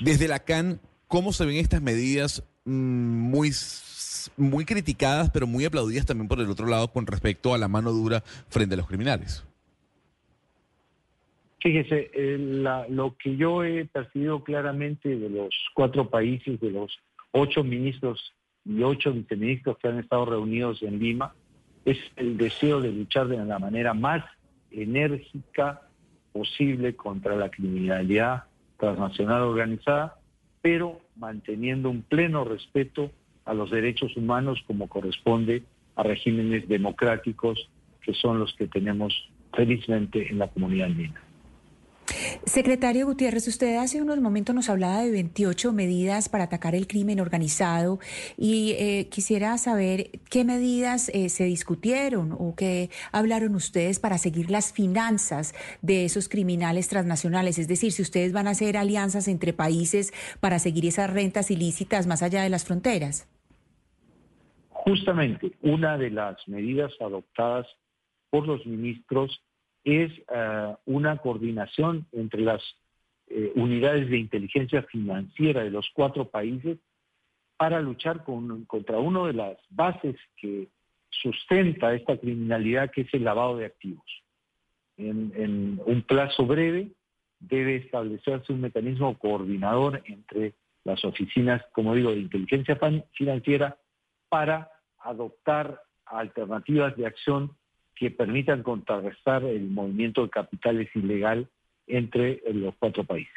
Desde 0.00 0.28
la 0.28 0.40
CAN, 0.40 0.80
¿cómo 1.08 1.32
se 1.32 1.46
ven 1.46 1.56
estas 1.56 1.80
medidas 1.80 2.44
muy, 2.68 3.50
muy 4.36 4.64
criticadas, 4.64 5.30
pero 5.30 5.46
muy 5.46 5.64
aplaudidas 5.64 6.06
también 6.06 6.28
por 6.28 6.40
el 6.40 6.50
otro 6.50 6.66
lado 6.66 6.88
con 6.88 7.06
respecto 7.06 7.54
a 7.54 7.58
la 7.58 7.68
mano 7.68 7.92
dura 7.92 8.22
frente 8.48 8.74
a 8.74 8.78
los 8.78 8.86
criminales. 8.86 9.44
Fíjese, 11.60 12.10
lo 12.88 13.16
que 13.16 13.36
yo 13.36 13.64
he 13.64 13.84
percibido 13.86 14.44
claramente 14.44 15.16
de 15.16 15.28
los 15.28 15.52
cuatro 15.74 16.08
países, 16.08 16.60
de 16.60 16.70
los 16.70 16.96
ocho 17.32 17.64
ministros 17.64 18.32
y 18.64 18.82
ocho 18.82 19.12
viceministros 19.12 19.76
que 19.78 19.88
han 19.88 19.98
estado 19.98 20.26
reunidos 20.26 20.82
en 20.82 21.00
Lima, 21.00 21.34
es 21.84 21.98
el 22.16 22.36
deseo 22.36 22.80
de 22.80 22.92
luchar 22.92 23.26
de 23.28 23.44
la 23.44 23.58
manera 23.58 23.92
más 23.94 24.24
enérgica 24.70 25.82
posible 26.32 26.94
contra 26.94 27.34
la 27.34 27.50
criminalidad 27.50 28.44
transnacional 28.78 29.42
organizada 29.42 30.17
pero 30.68 31.00
manteniendo 31.16 31.88
un 31.88 32.02
pleno 32.02 32.44
respeto 32.44 33.10
a 33.46 33.54
los 33.54 33.70
derechos 33.70 34.14
humanos 34.18 34.62
como 34.66 34.86
corresponde 34.86 35.62
a 35.96 36.02
regímenes 36.02 36.68
democráticos 36.68 37.70
que 38.02 38.12
son 38.12 38.38
los 38.38 38.52
que 38.52 38.66
tenemos 38.66 39.14
felizmente 39.54 40.30
en 40.30 40.38
la 40.38 40.48
comunidad 40.48 40.88
andina. 40.88 41.22
Secretario 42.44 43.06
Gutiérrez, 43.06 43.46
usted 43.48 43.76
hace 43.76 44.00
unos 44.00 44.20
momentos 44.20 44.54
nos 44.54 44.70
hablaba 44.70 45.02
de 45.02 45.10
28 45.10 45.72
medidas 45.72 46.28
para 46.28 46.44
atacar 46.44 46.74
el 46.74 46.86
crimen 46.86 47.20
organizado 47.20 47.98
y 48.36 48.72
eh, 48.78 49.08
quisiera 49.10 49.56
saber 49.58 50.10
qué 50.30 50.44
medidas 50.44 51.10
eh, 51.10 51.28
se 51.28 51.44
discutieron 51.44 52.32
o 52.32 52.54
qué 52.56 52.90
hablaron 53.12 53.54
ustedes 53.54 54.00
para 54.00 54.16
seguir 54.18 54.50
las 54.50 54.72
finanzas 54.72 55.54
de 55.82 56.04
esos 56.04 56.28
criminales 56.28 56.88
transnacionales, 56.88 57.58
es 57.58 57.68
decir, 57.68 57.92
si 57.92 58.02
ustedes 58.02 58.32
van 58.32 58.46
a 58.46 58.50
hacer 58.50 58.76
alianzas 58.76 59.28
entre 59.28 59.52
países 59.52 60.12
para 60.40 60.58
seguir 60.58 60.86
esas 60.86 61.12
rentas 61.12 61.50
ilícitas 61.50 62.06
más 62.06 62.22
allá 62.22 62.42
de 62.42 62.48
las 62.48 62.64
fronteras. 62.64 63.28
Justamente, 64.70 65.52
una 65.60 65.98
de 65.98 66.10
las 66.10 66.36
medidas 66.48 66.92
adoptadas 67.00 67.66
por 68.30 68.46
los 68.46 68.64
ministros 68.66 69.42
es 69.88 70.12
eh, 70.32 70.74
una 70.86 71.16
coordinación 71.18 72.06
entre 72.12 72.42
las 72.42 72.62
eh, 73.28 73.52
unidades 73.56 74.08
de 74.10 74.18
inteligencia 74.18 74.82
financiera 74.82 75.62
de 75.62 75.70
los 75.70 75.88
cuatro 75.94 76.28
países 76.28 76.78
para 77.56 77.80
luchar 77.80 78.24
contra 78.24 78.98
una 78.98 79.26
de 79.26 79.32
las 79.32 79.58
bases 79.70 80.16
que 80.36 80.68
sustenta 81.10 81.94
esta 81.94 82.16
criminalidad, 82.16 82.90
que 82.90 83.00
es 83.02 83.14
el 83.14 83.24
lavado 83.24 83.56
de 83.56 83.66
activos. 83.66 84.04
En, 84.96 85.32
en 85.34 85.80
un 85.84 86.02
plazo 86.02 86.46
breve 86.46 86.92
debe 87.40 87.76
establecerse 87.76 88.52
un 88.52 88.60
mecanismo 88.60 89.18
coordinador 89.18 90.02
entre 90.06 90.54
las 90.84 91.04
oficinas, 91.04 91.62
como 91.72 91.94
digo, 91.94 92.10
de 92.10 92.20
inteligencia 92.20 92.78
financiera 93.12 93.76
para 94.28 94.70
adoptar 95.00 95.82
alternativas 96.06 96.96
de 96.96 97.06
acción 97.06 97.56
que 97.98 98.10
permitan 98.10 98.62
contrarrestar 98.62 99.44
el 99.44 99.68
movimiento 99.68 100.22
de 100.22 100.30
capitales 100.30 100.88
ilegal 100.94 101.48
entre 101.86 102.42
los 102.52 102.74
cuatro 102.78 103.04
países. 103.04 103.32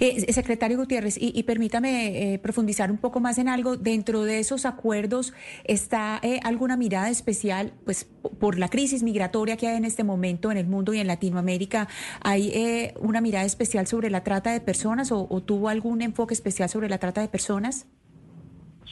Eh, 0.00 0.32
secretario 0.32 0.76
Gutiérrez, 0.76 1.16
y, 1.20 1.40
permítame 1.44 2.34
eh, 2.34 2.38
profundizar 2.38 2.90
un 2.90 2.98
poco 2.98 3.20
más 3.20 3.38
en 3.38 3.48
algo. 3.48 3.76
Dentro 3.76 4.22
de 4.22 4.40
esos 4.40 4.66
acuerdos 4.66 5.32
está 5.64 6.18
eh, 6.22 6.40
alguna 6.42 6.76
mirada 6.76 7.10
especial, 7.10 7.72
pues 7.84 8.04
por 8.40 8.58
la 8.58 8.68
crisis 8.68 9.02
migratoria 9.02 9.56
que 9.56 9.68
hay 9.68 9.76
en 9.76 9.84
este 9.84 10.02
momento 10.02 10.50
en 10.50 10.56
el 10.56 10.66
mundo 10.66 10.92
y 10.94 10.98
en 10.98 11.06
Latinoamérica, 11.06 11.88
¿hay 12.22 12.92
una 13.00 13.20
mirada 13.20 13.44
especial 13.44 13.86
sobre 13.86 14.10
la 14.10 14.24
trata 14.24 14.52
de 14.52 14.60
personas 14.60 15.12
o, 15.12 15.26
o, 15.30 15.42
tuvo 15.42 15.68
algún 15.68 16.02
enfoque 16.02 16.34
especial 16.34 16.68
sobre 16.68 16.88
la 16.88 16.98
trata 16.98 17.20
de 17.20 17.28
personas? 17.28 17.88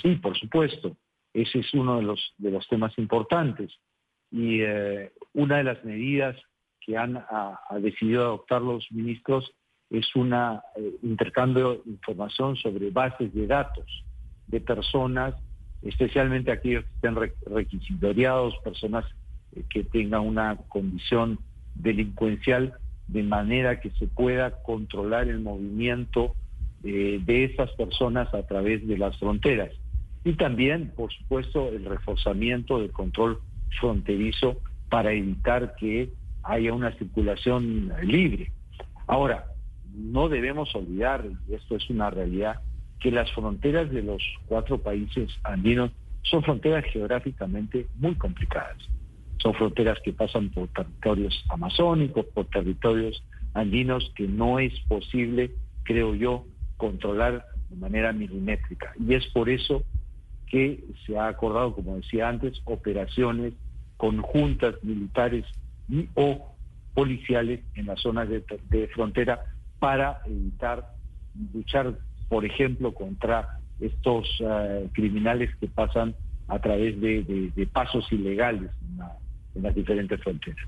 Sí, 0.01 0.15
por 0.17 0.39
supuesto. 0.39 0.97
Ese 1.35 1.59
es 1.59 1.75
uno 1.75 1.97
de 1.97 2.03
los 2.03 2.35
de 2.39 2.51
los 2.51 2.67
temas 2.69 2.97
importantes 2.97 3.73
y 4.31 4.61
eh, 4.63 5.13
una 5.35 5.59
de 5.59 5.65
las 5.65 5.85
medidas 5.85 6.37
que 6.81 6.97
han 6.97 7.23
decidido 7.81 8.23
adoptar 8.23 8.63
los 8.63 8.87
ministros 8.93 9.53
es 9.91 10.15
un 10.17 10.33
eh, 10.33 10.59
intercambio 11.03 11.83
de 11.85 11.91
información 11.91 12.57
sobre 12.57 12.91
bases 12.91 13.33
de 13.35 13.47
datos 13.47 14.05
de 14.47 14.61
personas, 14.61 15.35
especialmente 15.83 16.51
aquellos 16.51 16.85
que 16.85 16.95
estén 16.95 17.17
requisitoriados, 17.47 18.57
personas 18.65 19.05
eh, 19.55 19.63
que 19.69 19.85
tengan 19.85 20.23
una 20.23 20.57
condición 20.69 21.39
delincuencial, 21.75 22.75
de 23.09 23.23
manera 23.23 23.81
que 23.81 23.91
se 23.91 24.07
pueda 24.09 24.63
controlar 24.63 25.29
el 25.29 25.41
movimiento 25.41 26.35
de 26.83 27.45
esas 27.45 27.71
personas 27.73 28.33
a 28.33 28.47
través 28.47 28.87
de 28.87 28.97
las 28.97 29.17
fronteras. 29.19 29.73
Y 30.25 30.35
también, 30.35 30.93
por 30.95 31.13
supuesto, 31.13 31.69
el 31.69 31.85
reforzamiento 31.85 32.81
del 32.81 32.93
control 32.93 33.41
fronterizo 33.81 34.61
para 34.89 35.13
evitar 35.13 35.75
que 35.77 36.11
haya 36.43 36.73
una 36.73 36.93
circulación 36.93 37.93
libre. 38.03 38.53
Ahora, 39.07 39.47
no 39.95 40.29
debemos 40.29 40.75
olvidar, 40.75 41.25
y 41.49 41.55
esto 41.55 41.77
es 41.77 41.89
una 41.91 42.11
realidad, 42.11 42.61
que 43.01 43.11
las 43.11 43.31
fronteras 43.33 43.91
de 43.91 44.03
los 44.03 44.23
cuatro 44.47 44.79
países 44.79 45.31
andinos 45.45 45.91
son 46.23 46.43
fronteras 46.43 46.85
geográficamente 46.93 47.87
muy 47.97 48.15
complicadas. 48.15 48.77
Son 49.39 49.55
fronteras 49.55 49.99
que 50.05 50.13
pasan 50.13 50.51
por 50.51 50.69
territorios 50.69 51.45
amazónicos, 51.49 52.27
por 52.35 52.47
territorios 52.47 53.23
andinos 53.55 54.13
que 54.17 54.27
no 54.27 54.59
es 54.59 54.73
posible, 54.89 55.53
creo 55.85 56.15
yo, 56.15 56.45
controlar 56.77 57.45
de 57.71 57.77
manera 57.77 58.13
milimétrica. 58.13 58.93
Y 58.99 59.15
es 59.15 59.27
por 59.29 59.49
eso 59.49 59.85
que 60.47 60.85
se 61.05 61.19
ha 61.19 61.29
acordado, 61.29 61.75
como 61.75 61.97
decía 61.97 62.29
antes, 62.29 62.61
operaciones 62.65 63.55
conjuntas 63.97 64.75
militares 64.83 65.45
y 65.89 66.09
o 66.15 66.55
policiales 66.95 67.61
en 67.75 67.87
las 67.87 68.01
zonas 68.01 68.29
de, 68.29 68.89
frontera 68.95 69.45
para 69.79 70.21
evitar 70.27 70.93
luchar, 71.53 71.99
por 72.29 72.45
ejemplo, 72.45 72.95
contra 72.95 73.61
estos 73.81 74.27
eh, 74.41 74.89
criminales 74.95 75.55
que 75.57 75.69
pasan 75.69 76.15
a 76.49 76.59
través 76.59 76.99
de, 77.01 77.69
pasos 77.73 78.11
ilegales 78.13 78.71
en 79.55 79.63
las 79.63 79.75
diferentes 79.75 80.21
fronteras. 80.23 80.67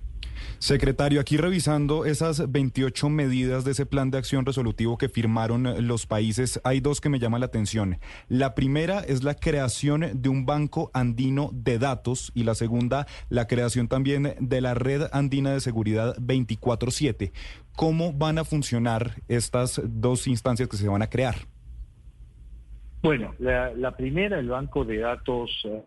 Secretario, 0.58 1.20
aquí 1.20 1.36
revisando 1.36 2.04
esas 2.04 2.50
28 2.50 3.08
medidas 3.08 3.64
de 3.64 3.72
ese 3.72 3.86
plan 3.86 4.10
de 4.10 4.18
acción 4.18 4.44
resolutivo 4.44 4.98
que 4.98 5.08
firmaron 5.08 5.86
los 5.86 6.06
países, 6.06 6.60
hay 6.64 6.80
dos 6.80 7.00
que 7.00 7.08
me 7.08 7.18
llaman 7.18 7.40
la 7.40 7.46
atención. 7.46 7.98
La 8.28 8.54
primera 8.54 9.00
es 9.00 9.22
la 9.22 9.34
creación 9.34 10.04
de 10.14 10.28
un 10.28 10.46
banco 10.46 10.90
andino 10.94 11.50
de 11.52 11.78
datos 11.78 12.32
y 12.34 12.44
la 12.44 12.54
segunda, 12.54 13.06
la 13.28 13.46
creación 13.46 13.88
también 13.88 14.34
de 14.40 14.60
la 14.60 14.74
red 14.74 15.02
andina 15.12 15.52
de 15.52 15.60
seguridad 15.60 16.16
24/7. 16.18 17.32
¿Cómo 17.76 18.12
van 18.12 18.38
a 18.38 18.44
funcionar 18.44 19.22
estas 19.28 19.80
dos 19.84 20.26
instancias 20.26 20.68
que 20.68 20.76
se 20.76 20.88
van 20.88 21.02
a 21.02 21.08
crear? 21.08 21.36
Bueno, 23.02 23.34
la, 23.38 23.96
primera, 23.96 24.38
el 24.40 24.48
banco 24.48 24.84
de 24.84 24.98
datos 24.98 25.50
eh, 25.64 25.84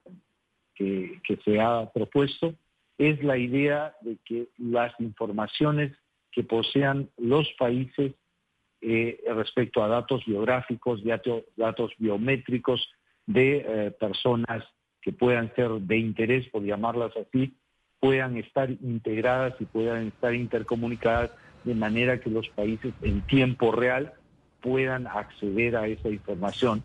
que, 0.76 1.20
que 1.28 1.38
se 1.44 1.60
ha 1.60 1.92
propuesto, 1.92 2.56
es 2.98 3.24
la 3.24 3.38
idea 3.38 3.96
de 4.02 4.18
que 4.26 4.50
las 4.58 4.94
informaciones 5.00 5.92
que 6.32 6.44
posean 6.44 7.10
los 7.18 7.52
países 7.58 8.14
eh, 8.82 9.22
respecto 9.36 9.84
a 9.84 9.88
datos 9.88 10.26
biográficos, 10.26 11.02
datos, 11.04 11.92
biométricos 11.98 12.90
de 13.26 13.66
eh, 13.68 13.92
personas 13.92 14.64
que 15.02 15.12
puedan 15.12 15.54
ser 15.56 15.70
de 15.72 15.98
interés, 15.98 16.48
por 16.50 16.64
llamarlas 16.64 17.12
así, 17.18 17.56
puedan 18.00 18.38
estar 18.38 18.72
integradas 18.72 19.54
y 19.60 19.66
puedan 19.66 20.08
estar 20.08 20.34
intercomunicadas 20.34 21.32
de 21.64 21.76
manera 21.76 22.20
que 22.20 22.30
los 22.30 22.50
países 22.50 22.94
en 23.02 23.22
tiempo 23.28 23.72
real 23.72 24.14
puedan 24.62 25.06
acceder 25.08 25.76
a 25.76 25.88
esa 25.88 26.10
información 26.10 26.84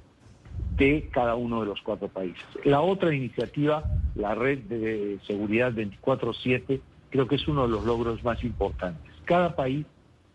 de 0.77 1.09
cada 1.11 1.35
uno 1.35 1.61
de 1.61 1.67
los 1.67 1.81
cuatro 1.83 2.09
países. 2.09 2.45
La 2.65 2.81
otra 2.81 3.15
iniciativa, 3.15 3.85
la 4.15 4.35
red 4.35 4.59
de 4.65 5.19
seguridad 5.27 5.73
24/7, 5.73 6.81
creo 7.11 7.27
que 7.27 7.37
es 7.37 7.49
uno 7.49 7.63
de 7.63 7.69
los 7.69 7.85
logros 7.85 8.23
más 8.23 8.43
importantes. 8.45 9.13
Cada 9.25 9.57
país 9.57 9.87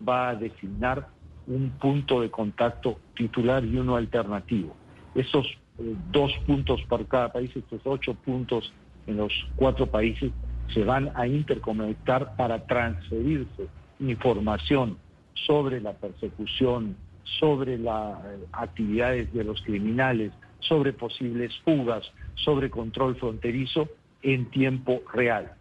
va 0.08 0.30
a 0.30 0.36
designar 0.36 1.08
un 1.48 1.72
punto 1.80 2.22
de 2.22 2.30
contacto 2.30 3.00
titular 3.16 3.64
y 3.64 3.78
uno 3.78 3.96
alternativo. 3.96 4.76
Esos 5.16 5.46
eh, 5.80 5.96
dos 6.12 6.32
puntos 6.46 6.82
para 6.88 7.04
cada 7.06 7.32
país, 7.32 7.52
estos 7.56 7.82
ocho 7.86 8.14
puntos 8.14 8.74
en 9.08 9.18
los 9.18 9.34
cuatro 9.56 9.88
países, 9.88 10.32
se 10.74 10.84
van 10.84 11.12
a 11.16 11.28
interconectar 11.28 12.36
para 12.36 12.66
transferirse 12.66 13.68
información 14.00 14.98
sobre 15.34 15.82
la 15.82 15.94
persecución, 15.94 16.96
sobre 17.24 17.78
las 17.78 18.18
actividades 18.52 19.34
de 19.34 19.44
los 19.44 19.62
criminales, 19.62 20.32
sobre 20.60 20.94
posibles 20.94 21.52
fugas, 21.64 22.12
sobre 22.36 22.70
control 22.70 23.16
fronterizo 23.16 23.90
en 24.22 24.50
tiempo 24.52 25.02
real. 25.14 25.54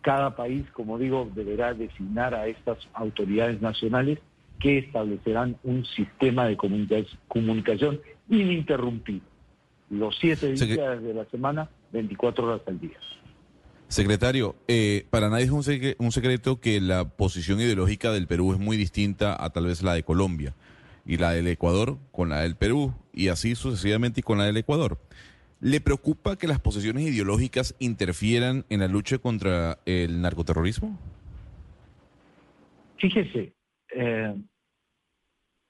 Cada 0.00 0.34
país, 0.34 0.64
como 0.72 0.98
digo, 0.98 1.30
deberá 1.34 1.74
designar 1.74 2.34
a 2.34 2.48
estas 2.48 2.78
autoridades 2.92 3.60
nacionales 3.60 4.18
que 4.58 4.78
establecerán 4.78 5.56
un 5.62 5.84
sistema 5.84 6.46
de 6.46 6.56
comunicación 6.56 8.00
ininterrumpido. 8.28 9.24
Los 9.90 10.16
siete 10.18 10.52
días 10.52 11.02
de 11.02 11.14
la 11.14 11.24
semana, 11.26 11.68
24 11.92 12.46
horas 12.46 12.62
al 12.66 12.80
día. 12.80 12.96
Secretario, 13.88 14.56
eh, 14.68 15.04
para 15.10 15.28
nadie 15.28 15.44
es 15.44 15.50
un 15.98 16.12
secreto 16.12 16.60
que 16.60 16.80
la 16.80 17.04
posición 17.04 17.60
ideológica 17.60 18.10
del 18.10 18.26
Perú 18.26 18.52
es 18.54 18.58
muy 18.58 18.78
distinta 18.78 19.36
a 19.38 19.50
tal 19.50 19.66
vez 19.66 19.82
la 19.82 19.92
de 19.92 20.02
Colombia 20.02 20.54
y 21.04 21.16
la 21.16 21.32
del 21.32 21.48
Ecuador 21.48 21.98
con 22.10 22.30
la 22.30 22.40
del 22.40 22.56
Perú 22.56 22.94
y 23.12 23.28
así 23.28 23.54
sucesivamente 23.54 24.20
y 24.20 24.22
con 24.22 24.38
la 24.38 24.44
del 24.44 24.56
Ecuador. 24.56 24.98
¿Le 25.60 25.80
preocupa 25.80 26.36
que 26.36 26.48
las 26.48 26.60
posiciones 26.60 27.04
ideológicas 27.04 27.76
interfieran 27.78 28.64
en 28.68 28.80
la 28.80 28.88
lucha 28.88 29.18
contra 29.18 29.78
el 29.86 30.20
narcoterrorismo? 30.20 30.98
Fíjese, 32.98 33.52
eh, 33.94 34.34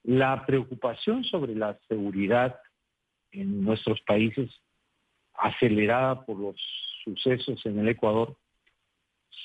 la 0.04 0.44
preocupación 0.46 1.24
sobre 1.24 1.54
la 1.54 1.78
seguridad 1.88 2.58
en 3.32 3.62
nuestros 3.64 4.00
países, 4.02 4.50
acelerada 5.34 6.24
por 6.24 6.38
los 6.38 6.56
sucesos 7.04 7.64
en 7.66 7.78
el 7.78 7.88
Ecuador, 7.88 8.36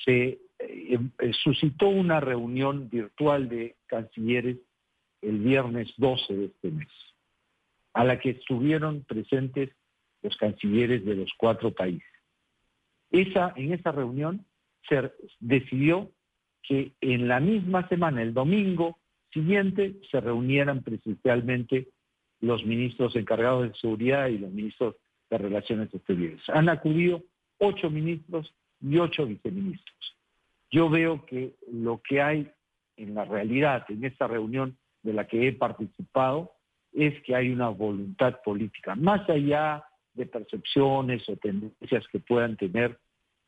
se 0.04 0.38
eh, 0.58 0.98
suscitó 1.42 1.88
una 1.88 2.20
reunión 2.20 2.88
virtual 2.88 3.48
de 3.48 3.76
cancilleres 3.86 4.56
el 5.22 5.38
viernes 5.38 5.92
12 5.96 6.34
de 6.34 6.44
este 6.46 6.70
mes, 6.70 6.88
a 7.92 8.04
la 8.04 8.18
que 8.18 8.30
estuvieron 8.30 9.02
presentes 9.02 9.70
los 10.22 10.36
cancilleres 10.36 11.04
de 11.04 11.14
los 11.14 11.30
cuatro 11.36 11.72
países. 11.72 12.08
Esa, 13.10 13.52
en 13.56 13.72
esa 13.72 13.92
reunión 13.92 14.44
se 14.88 15.12
decidió 15.40 16.10
que 16.62 16.92
en 17.00 17.28
la 17.28 17.40
misma 17.40 17.88
semana, 17.88 18.22
el 18.22 18.34
domingo 18.34 18.98
siguiente, 19.32 19.96
se 20.10 20.20
reunieran 20.20 20.82
presencialmente 20.82 21.88
los 22.40 22.64
ministros 22.64 23.16
encargados 23.16 23.68
de 23.68 23.78
seguridad 23.78 24.28
y 24.28 24.38
los 24.38 24.50
ministros 24.52 24.96
de 25.30 25.38
Relaciones 25.38 25.92
Exteriores. 25.92 26.42
Han 26.48 26.68
acudido 26.68 27.22
ocho 27.58 27.90
ministros 27.90 28.52
y 28.80 28.98
ocho 28.98 29.26
viceministros. 29.26 30.16
Yo 30.70 30.88
veo 30.88 31.24
que 31.26 31.54
lo 31.72 32.00
que 32.02 32.20
hay 32.20 32.50
en 32.96 33.14
la 33.14 33.24
realidad 33.24 33.84
en 33.88 34.04
esta 34.04 34.26
reunión 34.26 34.76
de 35.08 35.14
la 35.14 35.26
que 35.26 35.48
he 35.48 35.52
participado 35.52 36.52
es 36.92 37.20
que 37.22 37.34
hay 37.34 37.50
una 37.50 37.70
voluntad 37.70 38.40
política, 38.44 38.94
más 38.94 39.28
allá 39.30 39.82
de 40.12 40.26
percepciones 40.26 41.26
o 41.28 41.36
tendencias 41.36 42.06
que 42.08 42.20
puedan 42.20 42.56
tener 42.56 42.98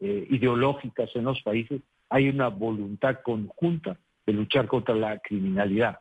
eh, 0.00 0.26
ideológicas 0.30 1.14
en 1.14 1.24
los 1.24 1.42
países, 1.42 1.82
hay 2.08 2.30
una 2.30 2.48
voluntad 2.48 3.20
conjunta 3.22 3.98
de 4.24 4.32
luchar 4.32 4.66
contra 4.68 4.94
la 4.94 5.18
criminalidad. 5.18 6.00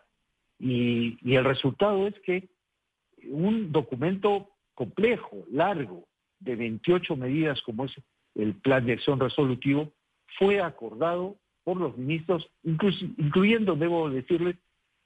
Y, 0.59 1.17
y 1.21 1.35
el 1.35 1.43
resultado 1.43 2.07
es 2.07 2.17
que 2.21 2.47
un 3.29 3.71
documento 3.71 4.49
complejo, 4.75 5.43
largo, 5.51 6.07
de 6.39 6.55
28 6.55 7.17
medidas 7.17 7.61
como 7.63 7.85
es 7.85 7.91
el 8.35 8.53
plan 8.55 8.85
de 8.85 8.93
acción 8.93 9.19
resolutivo, 9.19 9.91
fue 10.37 10.61
acordado 10.61 11.35
por 11.65 11.77
los 11.77 11.97
ministros, 11.97 12.49
incluyendo, 12.63 13.75
debo 13.75 14.09
decirles, 14.09 14.55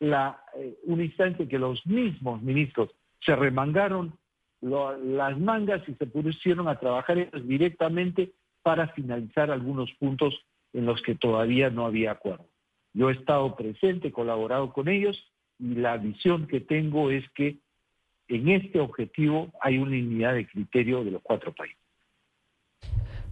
la, 0.03 0.43
eh, 0.55 0.77
un 0.83 1.01
instante 1.01 1.47
que 1.47 1.57
los 1.57 1.85
mismos 1.85 2.41
ministros 2.41 2.89
se 3.21 3.35
remangaron 3.35 4.13
las 4.61 5.37
mangas 5.39 5.81
y 5.87 5.93
se 5.95 6.05
pusieron 6.05 6.67
a 6.67 6.79
trabajar 6.79 7.29
directamente 7.43 8.31
para 8.61 8.87
finalizar 8.89 9.51
algunos 9.51 9.91
puntos 9.93 10.33
en 10.71 10.85
los 10.85 11.01
que 11.01 11.15
todavía 11.15 11.69
no 11.69 11.85
había 11.85 12.11
acuerdo. 12.11 12.45
Yo 12.93 13.09
he 13.09 13.13
estado 13.13 13.55
presente, 13.55 14.11
colaborado 14.11 14.71
con 14.71 14.87
ellos 14.87 15.21
y 15.59 15.75
la 15.75 15.97
visión 15.97 16.47
que 16.47 16.61
tengo 16.61 17.11
es 17.11 17.29
que 17.31 17.57
en 18.29 18.49
este 18.49 18.79
objetivo 18.79 19.51
hay 19.61 19.77
una 19.77 19.91
unidad 19.91 20.33
de 20.33 20.47
criterio 20.47 21.03
de 21.03 21.11
los 21.11 21.21
cuatro 21.21 21.53
países. 21.53 21.82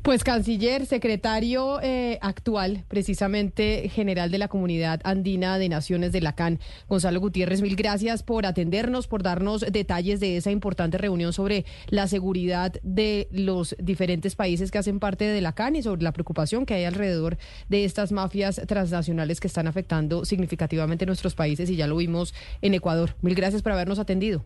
Pues 0.01 0.23
canciller, 0.23 0.87
secretario 0.87 1.79
eh, 1.79 2.17
actual, 2.23 2.85
precisamente 2.87 3.87
general 3.87 4.31
de 4.31 4.39
la 4.39 4.47
Comunidad 4.47 4.99
Andina 5.03 5.59
de 5.59 5.69
Naciones 5.69 6.11
de 6.11 6.21
la 6.21 6.33
CAN, 6.33 6.59
Gonzalo 6.89 7.19
Gutiérrez, 7.19 7.61
mil 7.61 7.75
gracias 7.75 8.23
por 8.23 8.47
atendernos, 8.47 9.05
por 9.05 9.21
darnos 9.21 9.61
detalles 9.61 10.19
de 10.19 10.37
esa 10.37 10.49
importante 10.49 10.97
reunión 10.97 11.33
sobre 11.33 11.65
la 11.89 12.07
seguridad 12.07 12.73
de 12.81 13.27
los 13.31 13.75
diferentes 13.77 14.35
países 14.35 14.71
que 14.71 14.79
hacen 14.79 14.99
parte 14.99 15.25
de 15.25 15.39
la 15.39 15.53
CAN 15.53 15.75
y 15.75 15.83
sobre 15.83 16.01
la 16.01 16.13
preocupación 16.13 16.65
que 16.65 16.73
hay 16.73 16.85
alrededor 16.85 17.37
de 17.69 17.85
estas 17.85 18.11
mafias 18.11 18.59
transnacionales 18.67 19.39
que 19.39 19.47
están 19.47 19.67
afectando 19.67 20.25
significativamente 20.25 21.05
nuestros 21.05 21.35
países 21.35 21.69
y 21.69 21.75
ya 21.75 21.85
lo 21.85 21.97
vimos 21.97 22.33
en 22.63 22.73
Ecuador. 22.73 23.15
Mil 23.21 23.35
gracias 23.35 23.61
por 23.61 23.73
habernos 23.73 23.99
atendido. 23.99 24.43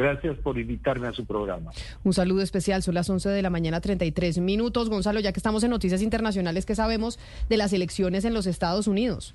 Gracias 0.00 0.38
por 0.38 0.58
invitarme 0.58 1.08
a 1.08 1.12
su 1.12 1.26
programa. 1.26 1.72
Un 2.04 2.14
saludo 2.14 2.40
especial, 2.40 2.82
son 2.82 2.94
las 2.94 3.10
11 3.10 3.28
de 3.28 3.42
la 3.42 3.50
mañana, 3.50 3.82
33 3.82 4.38
minutos. 4.38 4.88
Gonzalo, 4.88 5.20
ya 5.20 5.32
que 5.32 5.38
estamos 5.38 5.62
en 5.62 5.68
noticias 5.68 6.00
internacionales, 6.00 6.64
¿qué 6.64 6.74
sabemos 6.74 7.18
de 7.50 7.58
las 7.58 7.74
elecciones 7.74 8.24
en 8.24 8.32
los 8.32 8.46
Estados 8.46 8.86
Unidos? 8.86 9.34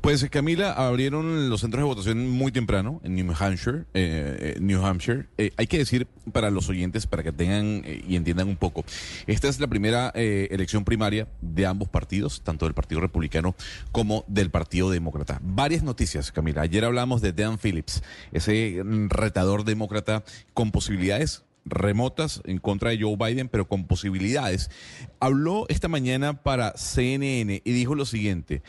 Pues 0.00 0.24
Camila, 0.30 0.72
abrieron 0.72 1.48
los 1.48 1.62
centros 1.62 1.80
de 1.80 1.86
votación 1.86 2.28
muy 2.30 2.52
temprano 2.52 3.00
en 3.02 3.14
New 3.16 3.32
Hampshire. 3.38 3.80
Eh, 3.94 4.54
eh, 4.54 4.56
New 4.60 4.84
Hampshire. 4.84 5.26
Eh, 5.38 5.50
hay 5.56 5.66
que 5.66 5.78
decir 5.78 6.06
para 6.32 6.50
los 6.50 6.68
oyentes, 6.68 7.06
para 7.06 7.22
que 7.22 7.32
tengan 7.32 7.82
y 8.06 8.16
entiendan 8.16 8.48
un 8.48 8.56
poco, 8.56 8.84
esta 9.26 9.48
es 9.48 9.60
la 9.60 9.66
primera 9.66 10.10
elección 10.14 10.84
primaria 10.84 11.28
de 11.40 11.66
ambos 11.66 11.88
partidos, 11.88 12.42
tanto 12.42 12.66
del 12.66 12.74
Partido 12.74 13.00
Republicano 13.00 13.54
como 13.92 14.24
del 14.26 14.50
Partido 14.50 14.90
Demócrata. 14.90 15.40
Varias 15.42 15.82
noticias, 15.82 16.32
Camila. 16.32 16.62
Ayer 16.62 16.84
hablamos 16.84 17.20
de 17.20 17.32
Dan 17.32 17.58
Phillips, 17.58 18.02
ese 18.32 18.82
retador 19.08 19.64
demócrata 19.64 20.24
con 20.52 20.72
posibilidades 20.72 21.44
remotas 21.66 22.40
en 22.44 22.58
contra 22.58 22.90
de 22.90 23.00
Joe 23.00 23.16
Biden, 23.16 23.48
pero 23.48 23.68
con 23.68 23.86
posibilidades. 23.86 24.70
Habló 25.20 25.66
esta 25.68 25.88
mañana 25.88 26.42
para 26.42 26.72
CNN 26.76 27.60
y 27.64 27.72
dijo 27.72 27.94
lo 27.94 28.06
siguiente 28.06 28.62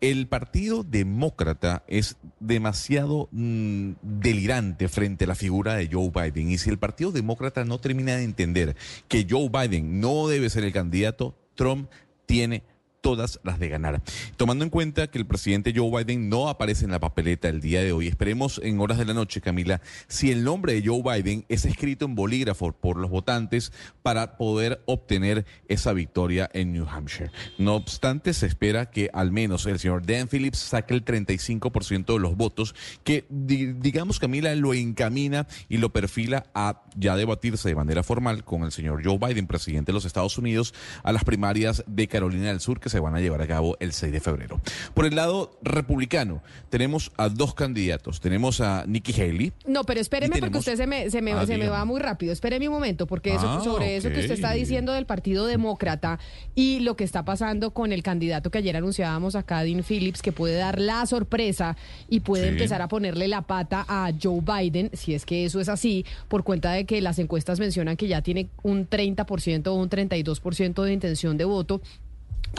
el 0.00 0.28
Partido 0.28 0.82
Demócrata 0.82 1.84
es 1.86 2.16
demasiado 2.38 3.28
mm, 3.32 3.92
delirante 4.02 4.88
frente 4.88 5.24
a 5.24 5.28
la 5.28 5.34
figura 5.34 5.74
de 5.74 5.88
Joe 5.92 6.10
Biden. 6.10 6.50
Y 6.50 6.58
si 6.58 6.70
el 6.70 6.78
Partido 6.78 7.12
Demócrata 7.12 7.64
no 7.64 7.78
termina 7.78 8.16
de 8.16 8.24
entender 8.24 8.76
que 9.08 9.26
Joe 9.28 9.50
Biden 9.50 10.00
no 10.00 10.28
debe 10.28 10.48
ser 10.48 10.64
el 10.64 10.72
candidato, 10.72 11.34
Trump 11.54 11.90
tiene 12.26 12.62
todas 13.00 13.40
las 13.42 13.58
de 13.58 13.68
ganar. 13.68 14.02
Tomando 14.36 14.64
en 14.64 14.70
cuenta 14.70 15.08
que 15.08 15.18
el 15.18 15.26
presidente 15.26 15.72
Joe 15.74 16.04
Biden 16.04 16.28
no 16.28 16.48
aparece 16.48 16.84
en 16.84 16.90
la 16.90 17.00
papeleta 17.00 17.48
el 17.48 17.60
día 17.60 17.82
de 17.82 17.92
hoy, 17.92 18.08
esperemos 18.08 18.60
en 18.62 18.80
horas 18.80 18.98
de 18.98 19.04
la 19.04 19.14
noche, 19.14 19.40
Camila, 19.40 19.80
si 20.08 20.30
el 20.30 20.44
nombre 20.44 20.74
de 20.74 20.86
Joe 20.86 21.02
Biden 21.02 21.44
es 21.48 21.64
escrito 21.64 22.04
en 22.04 22.14
bolígrafo 22.14 22.72
por 22.72 22.96
los 22.96 23.10
votantes 23.10 23.72
para 24.02 24.36
poder 24.36 24.82
obtener 24.86 25.46
esa 25.68 25.92
victoria 25.92 26.48
en 26.52 26.72
New 26.72 26.86
Hampshire. 26.88 27.30
No 27.58 27.76
obstante, 27.76 28.34
se 28.34 28.46
espera 28.46 28.90
que 28.90 29.10
al 29.12 29.32
menos 29.32 29.66
el 29.66 29.78
señor 29.78 30.04
Dan 30.04 30.28
Phillips 30.28 30.58
saque 30.58 30.94
el 30.94 31.04
35% 31.04 32.14
de 32.14 32.18
los 32.18 32.36
votos, 32.36 32.74
que 33.04 33.24
digamos, 33.30 34.18
Camila, 34.18 34.54
lo 34.54 34.74
encamina 34.74 35.46
y 35.68 35.78
lo 35.78 35.90
perfila 35.92 36.44
a 36.54 36.82
ya 36.96 37.16
debatirse 37.16 37.68
de 37.68 37.74
manera 37.74 38.02
formal 38.02 38.44
con 38.44 38.64
el 38.64 38.72
señor 38.72 39.02
Joe 39.04 39.18
Biden, 39.18 39.46
presidente 39.46 39.92
de 39.92 39.94
los 39.94 40.04
Estados 40.04 40.38
Unidos, 40.38 40.74
a 41.02 41.12
las 41.12 41.24
primarias 41.24 41.84
de 41.86 42.08
Carolina 42.08 42.48
del 42.48 42.60
Sur, 42.60 42.80
que 42.80 42.89
se 42.90 43.00
van 43.00 43.14
a 43.14 43.20
llevar 43.20 43.40
a 43.42 43.46
cabo 43.46 43.76
el 43.80 43.92
6 43.92 44.12
de 44.12 44.20
febrero. 44.20 44.60
Por 44.94 45.06
el 45.06 45.14
lado 45.14 45.58
republicano, 45.62 46.42
tenemos 46.68 47.12
a 47.16 47.28
dos 47.28 47.54
candidatos. 47.54 48.20
Tenemos 48.20 48.60
a 48.60 48.84
Nikki 48.86 49.12
Haley. 49.12 49.52
No, 49.66 49.84
pero 49.84 50.00
espéreme 50.00 50.38
porque 50.38 50.58
usted 50.58 50.76
se 50.76 50.86
me, 50.86 51.10
se 51.10 51.22
me, 51.22 51.32
ah, 51.32 51.46
se 51.46 51.56
me 51.56 51.68
va 51.68 51.84
muy 51.84 52.00
rápido. 52.00 52.32
Espéreme 52.32 52.68
un 52.68 52.74
momento, 52.74 53.06
porque 53.06 53.34
eso, 53.34 53.48
ah, 53.48 53.60
sobre 53.62 53.96
eso 53.96 54.10
que 54.10 54.20
usted 54.20 54.34
está 54.34 54.52
diciendo 54.52 54.92
del 54.92 55.06
Partido 55.06 55.46
Demócrata 55.46 56.18
y 56.54 56.80
lo 56.80 56.96
que 56.96 57.04
está 57.04 57.24
pasando 57.24 57.72
con 57.72 57.92
el 57.92 58.02
candidato 58.02 58.50
que 58.50 58.58
ayer 58.58 58.76
anunciábamos 58.76 59.34
acá, 59.36 59.62
Dean 59.62 59.82
Phillips, 59.82 60.22
que 60.22 60.32
puede 60.32 60.56
dar 60.56 60.80
la 60.80 61.06
sorpresa 61.06 61.76
y 62.08 62.20
puede 62.20 62.48
empezar 62.48 62.82
a 62.82 62.88
ponerle 62.88 63.28
la 63.28 63.42
pata 63.42 63.84
a 63.88 64.10
Joe 64.20 64.40
Biden, 64.40 64.90
si 64.92 65.14
es 65.14 65.24
que 65.24 65.44
eso 65.44 65.60
es 65.60 65.68
así, 65.68 66.04
por 66.28 66.44
cuenta 66.44 66.72
de 66.72 66.84
que 66.84 67.00
las 67.00 67.18
encuestas 67.18 67.60
mencionan 67.60 67.96
que 67.96 68.08
ya 68.08 68.22
tiene 68.22 68.48
un 68.62 68.88
30% 68.88 69.68
o 69.68 69.74
un 69.74 69.88
32% 69.88 70.82
de 70.82 70.92
intención 70.92 71.36
de 71.36 71.44
voto 71.44 71.80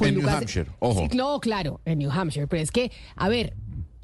en 0.02 0.16
New 0.16 0.30
Hampshire, 0.30 0.70
ojo. 0.80 1.08
no, 1.14 1.40
claro, 1.40 1.82
en 1.86 2.00
New 2.00 2.12
Hampshire, 2.12 2.48
pero 2.48 2.62
es 2.62 2.72
que, 2.72 2.92
a 3.16 3.30
ver, 3.30 3.54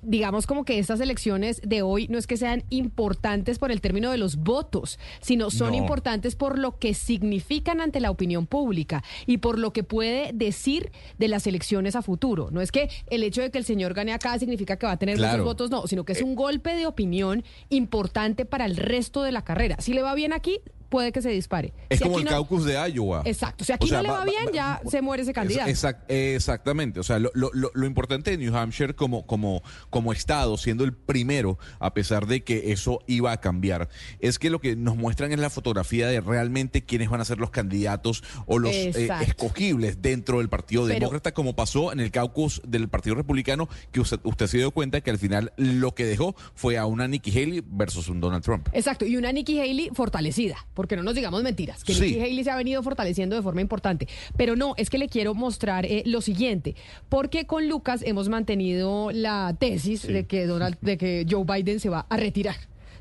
digamos 0.08 0.48
como 0.48 0.64
que 0.64 0.80
estas 0.80 1.00
elecciones 1.02 1.62
de 1.64 1.82
hoy 1.82 2.08
no 2.08 2.18
es 2.18 2.28
que 2.28 2.38
sean 2.38 2.64
importantes 2.70 3.60
por 3.60 3.72
el 3.72 3.82
término 3.82 4.10
de 4.10 4.18
los 4.18 4.38
votos, 4.38 5.00
sino 5.20 5.50
son 5.50 5.76
importantes 5.76 6.36
por 6.36 6.58
lo 6.58 6.78
que 6.78 6.94
significan 6.94 7.82
ante 7.82 8.00
la 8.00 8.10
opinión 8.10 8.48
pública 8.48 9.04
y 9.26 9.40
por 9.40 9.60
lo 9.60 9.74
que 9.74 9.84
puede 9.84 10.32
decir 10.34 10.92
de 11.18 11.28
las 11.28 11.46
elecciones 11.46 11.96
a 11.96 12.02
futuro. 12.02 12.50
No 12.52 12.62
es 12.62 12.72
que 12.72 12.90
el 13.10 13.24
hecho 13.24 13.42
de 13.42 13.52
que 13.52 13.58
el 13.58 13.66
señor 13.66 13.94
gane 13.94 14.14
acá 14.14 14.40
significa 14.40 14.78
que 14.78 14.86
va 14.86 14.94
a 14.94 14.98
tener 14.98 15.18
muchos 15.18 15.44
votos, 15.44 15.70
no, 15.70 15.88
sino 15.88 16.06
que 16.06 16.14
es 16.14 16.22
eh. 16.22 16.24
un 16.24 16.36
golpe 16.36 16.76
de 16.76 16.86
opinión 16.86 17.44
importante 17.70 18.46
para 18.46 18.66
el 18.66 18.78
resto 18.78 19.24
de 19.24 19.34
la 19.34 19.44
carrera. 19.44 19.76
Si 19.80 19.94
le 19.94 20.04
va 20.04 20.16
bien 20.16 20.32
aquí, 20.32 20.62
puede 20.90 21.12
que 21.12 21.22
se 21.22 21.30
dispare. 21.30 21.74
Es 21.90 22.02
como 22.02 22.20
el 22.20 22.26
caucus 22.26 22.66
de 22.66 22.74
Iowa. 22.92 23.22
Exacto. 23.26 23.64
Si 23.64 23.72
aquí 23.74 23.90
no 23.90 24.02
le 24.02 24.10
va, 24.10 24.26
bien, 24.26 24.52
ya 24.54 24.82
se 24.90 25.02
muere 25.02 25.24
ese 25.24 25.34
candidato. 25.34 25.70
exactamente. 26.08 27.00
O 27.00 27.04
sea, 27.04 27.20
lo, 27.20 27.32
lo, 27.34 27.52
lo, 27.54 27.86
importante 27.86 28.32
de 28.32 28.38
New 28.38 28.56
Hampshire 28.56 28.96
como, 28.96 29.26
como, 29.26 29.62
como 29.90 30.14
estado, 30.14 30.58
siendo 30.58 30.84
el 30.84 30.94
primero, 30.94 31.58
a 31.80 31.94
pesar 31.94 32.28
de 32.28 32.44
que 32.44 32.72
eso 32.72 33.00
iba 33.08 33.32
a 33.32 33.40
cambiar, 33.40 33.90
es 34.20 34.40
que 34.40 34.50
lo 34.50 34.60
que 34.60 34.76
nos 34.76 34.98
muestran 34.98 35.32
es 35.32 35.40
la 35.40 35.50
fotografía 35.50 36.08
de 36.08 36.22
realmente 36.22 36.84
quiénes 36.84 37.10
van 37.10 37.22
a 37.22 37.26
ser 37.26 37.40
los 37.40 37.50
candidatos 37.50 38.24
o 38.46 38.60
los 38.60 38.74
eh, 38.74 39.10
escogibles 39.22 40.02
dentro 40.02 40.40
del 40.40 40.50
Partido 40.50 40.86
Demócrata, 40.86 41.34
como 41.34 41.56
pasó 41.56 41.92
en 41.92 42.00
el 42.00 42.12
caucus 42.12 42.62
del 42.68 42.90
Partido 42.90 43.16
Republicano, 43.16 43.70
que 43.92 44.00
usted, 44.00 44.20
usted 44.24 44.48
se 44.48 44.58
dio 44.58 44.72
cuenta 44.72 45.02
que 45.02 45.12
al 45.12 45.18
final 45.18 45.54
lo 45.58 45.94
que 45.94 46.06
dejó 46.06 46.36
fue 46.56 46.78
a 46.78 46.86
una 46.86 47.08
Nikki 47.08 47.32
Haley 47.32 47.64
versus 47.66 48.10
un 48.10 48.20
Donald 48.20 48.44
Trump. 48.44 48.68
Exacto. 48.74 49.06
Y 49.06 49.18
una 49.18 49.32
Nikki 49.32 49.60
Haley 49.60 49.92
fortalecida 49.94 50.58
porque 50.78 50.96
no 50.96 51.02
nos 51.02 51.16
digamos 51.16 51.42
mentiras, 51.42 51.84
que 51.84 51.96
Nikki 51.96 52.20
Haley 52.20 52.44
se 52.44 52.52
ha 52.52 52.56
venido 52.56 52.84
fortaleciendo 52.84 53.36
de 53.36 53.42
forma 53.42 53.62
importante. 53.62 54.08
Pero 54.38 54.56
no, 54.56 54.76
es 54.78 54.92
que 54.92 55.00
le 55.00 55.10
quiero 55.10 55.34
mostrar 55.34 55.88
eh, 55.88 56.04
lo 56.06 56.22
siguiente, 56.22 56.76
porque 57.10 57.48
con 57.48 57.68
Lucas 57.68 58.04
hemos 58.06 58.30
mantenido 58.30 59.10
la 59.12 59.56
tesis 59.60 60.06
de 60.06 60.28
que 60.28 60.46
Donald, 60.46 60.78
de 60.82 61.00
que 61.00 61.26
Joe 61.28 61.46
Biden 61.46 61.80
se 61.80 61.90
va 61.90 62.06
a 62.10 62.16
retirar 62.18 62.56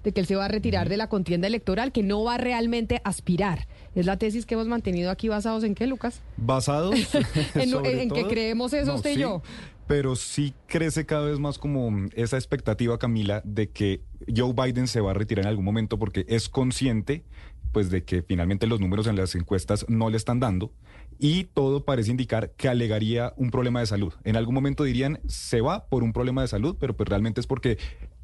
de 0.04 0.12
que 0.12 0.20
él 0.20 0.26
se 0.26 0.36
va 0.36 0.44
a 0.44 0.48
retirar 0.48 0.88
de 0.88 0.96
la 0.96 1.08
contienda 1.08 1.48
electoral, 1.48 1.90
que 1.90 2.04
no 2.04 2.22
va 2.22 2.38
realmente 2.38 3.00
a 3.02 3.08
aspirar. 3.08 3.66
Es 3.96 4.06
la 4.06 4.16
tesis 4.16 4.46
que 4.46 4.54
hemos 4.54 4.68
mantenido 4.68 5.10
aquí 5.10 5.28
basados 5.28 5.64
en 5.64 5.74
qué, 5.74 5.88
Lucas? 5.88 6.22
Basados 6.36 6.94
en, 7.56 8.10
que 8.10 8.24
creemos 8.28 8.72
eso 8.72 8.94
usted 8.94 9.16
y 9.16 9.18
yo 9.18 9.42
pero 9.86 10.16
sí 10.16 10.52
crece 10.66 11.06
cada 11.06 11.26
vez 11.26 11.38
más 11.38 11.58
como 11.58 12.08
esa 12.14 12.36
expectativa, 12.36 12.98
Camila, 12.98 13.40
de 13.44 13.70
que 13.70 14.02
Joe 14.34 14.52
Biden 14.52 14.88
se 14.88 15.00
va 15.00 15.12
a 15.12 15.14
retirar 15.14 15.44
en 15.44 15.48
algún 15.48 15.64
momento 15.64 15.98
porque 15.98 16.26
es 16.28 16.48
consciente 16.48 17.24
pues 17.72 17.90
de 17.90 18.04
que 18.04 18.22
finalmente 18.22 18.66
los 18.66 18.80
números 18.80 19.06
en 19.06 19.16
las 19.16 19.34
encuestas 19.34 19.86
no 19.88 20.10
le 20.10 20.16
están 20.16 20.40
dando 20.40 20.72
y 21.18 21.44
todo 21.44 21.84
parece 21.84 22.10
indicar 22.10 22.52
que 22.56 22.68
alegaría 22.68 23.32
un 23.36 23.50
problema 23.50 23.80
de 23.80 23.86
salud. 23.86 24.12
En 24.24 24.36
algún 24.36 24.54
momento 24.54 24.84
dirían 24.84 25.20
se 25.26 25.60
va 25.60 25.86
por 25.88 26.02
un 26.02 26.12
problema 26.12 26.42
de 26.42 26.48
salud, 26.48 26.76
pero 26.78 26.96
pues 26.96 27.08
realmente 27.08 27.40
es 27.40 27.46
porque 27.46 27.78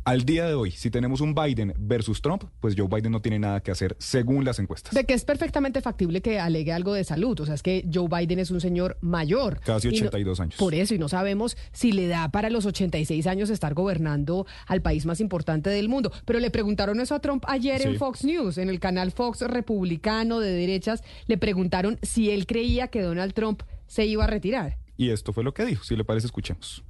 al 0.05 0.25
día 0.25 0.47
de 0.47 0.55
hoy, 0.55 0.73
si 0.73 0.91
tenemos 0.91 1.21
un 1.21 1.35
Biden 1.35 1.75
versus 1.79 2.23
Trump, 2.23 2.45
pues 2.61 2.75
Joe 2.77 2.89
Biden 2.89 3.13
no 3.13 3.21
tiene 3.21 3.39
nada 3.39 3.61
que 3.61 3.71
hacer 3.71 3.97
según 3.99 4.45
las 4.45 4.59
encuestas. 4.59 4.95
De 4.95 5.05
que 5.05 5.15
es 5.15 5.25
perfectamente 5.25 5.81
factible 5.81 6.21
que 6.21 6.41
alegue 6.41 6.73
algo 6.73 6.93
de 6.93 7.05
salud. 7.05 7.39
O 7.41 7.47
sea, 7.47 7.55
es 7.55 7.63
que 7.63 7.89
Joe 7.93 8.09
Biden 8.09 8.41
es 8.41 8.51
un 8.51 8.61
señor 8.61 8.99
mayor. 9.01 9.61
Casi 9.61 9.89
82 9.89 10.41
años. 10.41 10.57
Por 10.57 10.75
eso, 10.75 10.95
y 10.95 10.99
no 10.99 11.09
sabemos 11.09 11.57
si 11.73 11.93
le 11.93 12.09
da 12.09 12.31
para 12.31 12.51
los 12.51 12.67
86 12.67 13.27
años 13.27 13.51
estar 13.51 13.75
gobernando 13.75 14.47
al 14.67 14.83
país 14.83 15.07
más 15.07 15.21
importante 15.21 15.71
del 15.71 15.89
mundo. 15.89 16.11
Pero 16.25 16.41
le 16.41 16.51
preguntaron 16.51 16.99
eso 17.01 17.15
a 17.15 17.21
Trump 17.21 17.45
ayer 17.47 17.83
en 17.87 17.97
Fox 17.97 18.25
News, 18.25 18.59
en 18.59 18.69
el 18.69 18.81
canal 18.81 19.13
Fox 19.13 19.43
republicano 19.43 20.41
de 20.41 20.51
derechas. 20.51 21.05
Le 21.27 21.39
preguntaron 21.39 21.99
si 22.03 22.31
él 22.31 22.47
creía 22.47 22.89
que 22.89 23.03
Donald 23.03 23.35
Trump 23.35 23.63
se 23.87 24.07
iba 24.07 24.25
a 24.25 24.27
retirar. 24.27 24.79
Y 24.97 25.11
esto 25.11 25.33
fue 25.33 25.45
lo 25.45 25.55
que 25.55 25.65
dijo. 25.65 25.85
Si 25.85 25.95
le 25.95 26.05
parece, 26.05 26.27
escuchemos. 26.27 26.83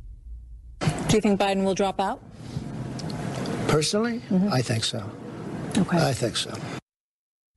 Do 0.80 1.16
you 1.16 1.20
think 1.20 1.38
Biden 1.38 1.64
will 1.64 1.74
drop 1.74 2.00
out? 2.00 2.31
Personally, 3.72 4.20
mm-hmm. 4.28 4.52
I 4.52 4.60
think 4.60 4.84
so. 4.84 5.02
Okay. 5.78 5.96
I 5.96 6.12
think 6.12 6.36
so. 6.36 6.52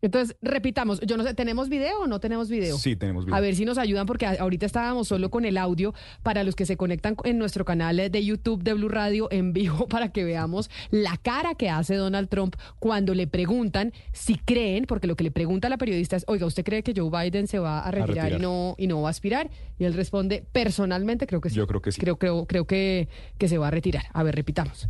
Entonces, 0.06 0.38
repitamos, 0.44 1.00
yo 1.02 1.18
no 1.18 1.24
sé, 1.24 1.34
¿tenemos 1.34 1.68
video 1.68 2.02
o 2.02 2.08
no 2.08 2.20
tenemos 2.20 2.48
video? 2.48 2.78
Sí, 2.78 2.96
tenemos 2.96 3.26
video. 3.26 3.36
A 3.36 3.40
ver 3.40 3.56
si 3.56 3.66
nos 3.66 3.80
ayudan, 3.80 4.06
porque 4.06 4.28
ahorita 4.28 4.68
estábamos 4.68 5.08
solo 5.08 5.32
con 5.32 5.46
el 5.46 5.58
audio 5.58 5.96
para 6.22 6.44
los 6.44 6.56
que 6.56 6.68
se 6.68 6.78
conectan 6.78 7.16
en 7.24 7.40
nuestro 7.40 7.66
canal 7.66 7.98
de 7.98 8.24
YouTube 8.24 8.62
de 8.62 8.76
Blue 8.76 8.88
Radio 8.88 9.28
en 9.32 9.52
vivo 9.52 9.88
para 9.90 10.10
que 10.10 10.24
veamos 10.24 10.70
la 10.92 11.18
cara 11.18 11.56
que 11.56 11.72
hace 11.72 11.96
Donald 11.96 12.30
Trump 12.30 12.56
cuando 12.78 13.16
le 13.16 13.26
preguntan 13.26 13.94
si 14.14 14.36
creen, 14.38 14.86
porque 14.86 15.08
lo 15.08 15.16
que 15.16 15.24
le 15.24 15.32
pregunta 15.32 15.70
a 15.70 15.72
la 15.72 15.80
periodista 15.80 16.16
es, 16.16 16.24
oiga, 16.28 16.46
¿usted 16.46 16.64
cree 16.64 16.84
que 16.84 16.94
Joe 16.96 17.10
Biden 17.10 17.48
se 17.48 17.58
va 17.58 17.80
a 17.80 17.90
retirar, 17.90 18.34
Y, 18.34 18.38
no, 18.38 18.76
y 18.78 18.86
no 18.86 19.02
va 19.02 19.08
a 19.08 19.12
aspirar? 19.12 19.50
Y 19.80 19.86
él 19.86 19.96
responde, 19.96 20.46
personalmente 20.52 21.26
creo 21.26 21.42
que 21.42 21.50
sí. 21.50 21.56
Yo 21.56 21.66
creo 21.66 21.82
que 21.82 21.92
sí. 21.92 22.00
Creo, 22.00 22.18
creo, 22.18 22.46
creo 22.46 22.68
que, 22.68 23.10
que 23.40 23.48
se 23.48 23.58
va 23.58 23.70
a 23.70 23.72
retirar. 23.72 24.04
A 24.14 24.22
ver, 24.22 24.36
repitamos. 24.36 24.88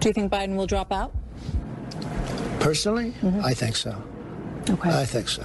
Do 0.00 0.10
you 0.10 0.12
think 0.12 0.30
Biden 0.30 0.56
will 0.56 0.68
drop 0.68 0.92
out? 0.92 1.10
Personally, 2.60 3.12
I 3.44 3.52
think 3.52 3.74
so. 3.74 4.13
Okay. 4.72 4.90
I 5.02 5.06
think 5.06 5.28
so. 5.28 5.42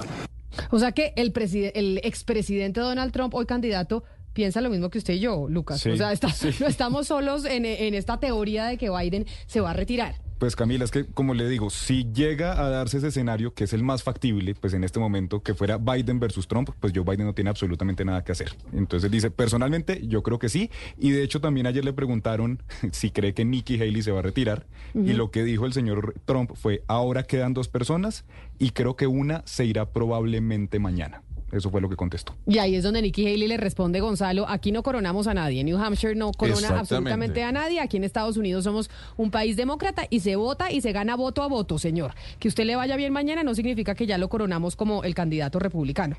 O 0.71 0.79
sea 0.79 0.91
que 0.91 1.13
el, 1.15 1.33
el 1.73 2.01
expresidente 2.03 2.79
Donald 2.79 3.11
Trump, 3.11 3.33
hoy 3.33 3.45
candidato, 3.45 4.03
piensa 4.33 4.61
lo 4.61 4.69
mismo 4.69 4.89
que 4.89 4.97
usted 4.97 5.15
y 5.15 5.19
yo, 5.19 5.47
Lucas. 5.49 5.85
o 5.85 5.95
sea, 5.95 6.13
no 6.59 6.67
estamos 6.67 7.07
solos 7.07 7.45
en, 7.45 7.65
en 7.65 7.93
esta 7.93 8.19
teoría 8.19 8.65
de 8.65 8.77
que 8.77 8.89
Biden 8.89 9.25
se 9.47 9.61
va 9.61 9.71
a 9.71 9.73
retirar. 9.73 10.15
Pues 10.39 10.55
Camila, 10.55 10.85
es 10.85 10.91
que 10.91 11.05
como 11.05 11.33
le 11.33 11.49
digo, 11.49 11.69
si 11.69 12.05
llega 12.13 12.63
a 12.63 12.69
darse 12.69 12.99
ese 12.99 13.09
escenario, 13.09 13.53
que 13.53 13.65
es 13.65 13.73
el 13.73 13.83
más 13.83 14.03
factible, 14.03 14.55
pues 14.55 14.73
en 14.73 14.85
este 14.85 14.97
momento, 14.97 15.43
que 15.43 15.53
fuera 15.53 15.77
Biden 15.77 16.21
versus 16.21 16.47
Trump, 16.47 16.69
pues 16.79 16.93
Joe 16.95 17.03
Biden 17.03 17.25
no 17.25 17.33
tiene 17.33 17.49
absolutamente 17.49 18.05
nada 18.05 18.23
que 18.23 18.31
hacer. 18.31 18.55
Entonces 18.71 19.11
dice, 19.11 19.31
personalmente 19.31 20.07
yo 20.07 20.23
creo 20.23 20.39
que 20.39 20.47
sí, 20.47 20.71
y 20.97 21.11
de 21.11 21.23
hecho 21.23 21.41
también 21.41 21.67
ayer 21.67 21.83
le 21.83 21.91
preguntaron 21.91 22.63
si 22.93 23.11
cree 23.11 23.33
que 23.33 23.43
Nikki 23.43 23.81
Haley 23.81 24.01
se 24.01 24.13
va 24.13 24.19
a 24.19 24.21
retirar, 24.21 24.65
y 24.93 25.11
lo 25.11 25.29
que 25.29 25.43
dijo 25.43 25.65
el 25.65 25.73
señor 25.73 26.15
Trump 26.23 26.51
fue, 26.55 26.83
ahora 26.87 27.23
quedan 27.23 27.53
dos 27.53 27.67
personas, 27.67 28.23
y 28.59 28.69
creo 28.69 28.95
que 28.95 29.07
una 29.07 29.43
se 29.45 29.65
irá 29.65 29.91
probablemente 29.91 30.79
mañana. 30.79 31.21
Eso 31.51 31.69
fue 31.69 31.81
lo 31.81 31.89
que 31.89 31.95
contestó. 31.95 32.35
Y 32.47 32.59
ahí 32.59 32.75
es 32.75 32.83
donde 32.83 33.01
Nikki 33.01 33.25
Haley 33.25 33.47
le 33.47 33.57
responde, 33.57 33.99
Gonzalo, 33.99 34.47
aquí 34.47 34.71
no 34.71 34.83
coronamos 34.83 35.27
a 35.27 35.33
nadie. 35.33 35.61
En 35.61 35.65
New 35.65 35.77
Hampshire 35.77 36.15
no 36.15 36.31
corona 36.31 36.79
absolutamente 36.79 37.43
a 37.43 37.51
nadie. 37.51 37.79
Aquí 37.79 37.97
en 37.97 38.03
Estados 38.03 38.37
Unidos 38.37 38.63
somos 38.63 38.89
un 39.17 39.31
país 39.31 39.55
demócrata 39.55 40.05
y 40.09 40.19
se 40.19 40.35
vota 40.35 40.71
y 40.71 40.81
se 40.81 40.91
gana 40.91 41.15
voto 41.15 41.43
a 41.43 41.47
voto, 41.47 41.79
señor. 41.79 42.13
Que 42.39 42.47
usted 42.47 42.65
le 42.65 42.75
vaya 42.75 42.95
bien 42.95 43.13
mañana 43.13 43.43
no 43.43 43.55
significa 43.55 43.95
que 43.95 44.05
ya 44.05 44.17
lo 44.17 44.29
coronamos 44.29 44.75
como 44.75 45.03
el 45.03 45.15
candidato 45.15 45.59
republicano. 45.59 46.17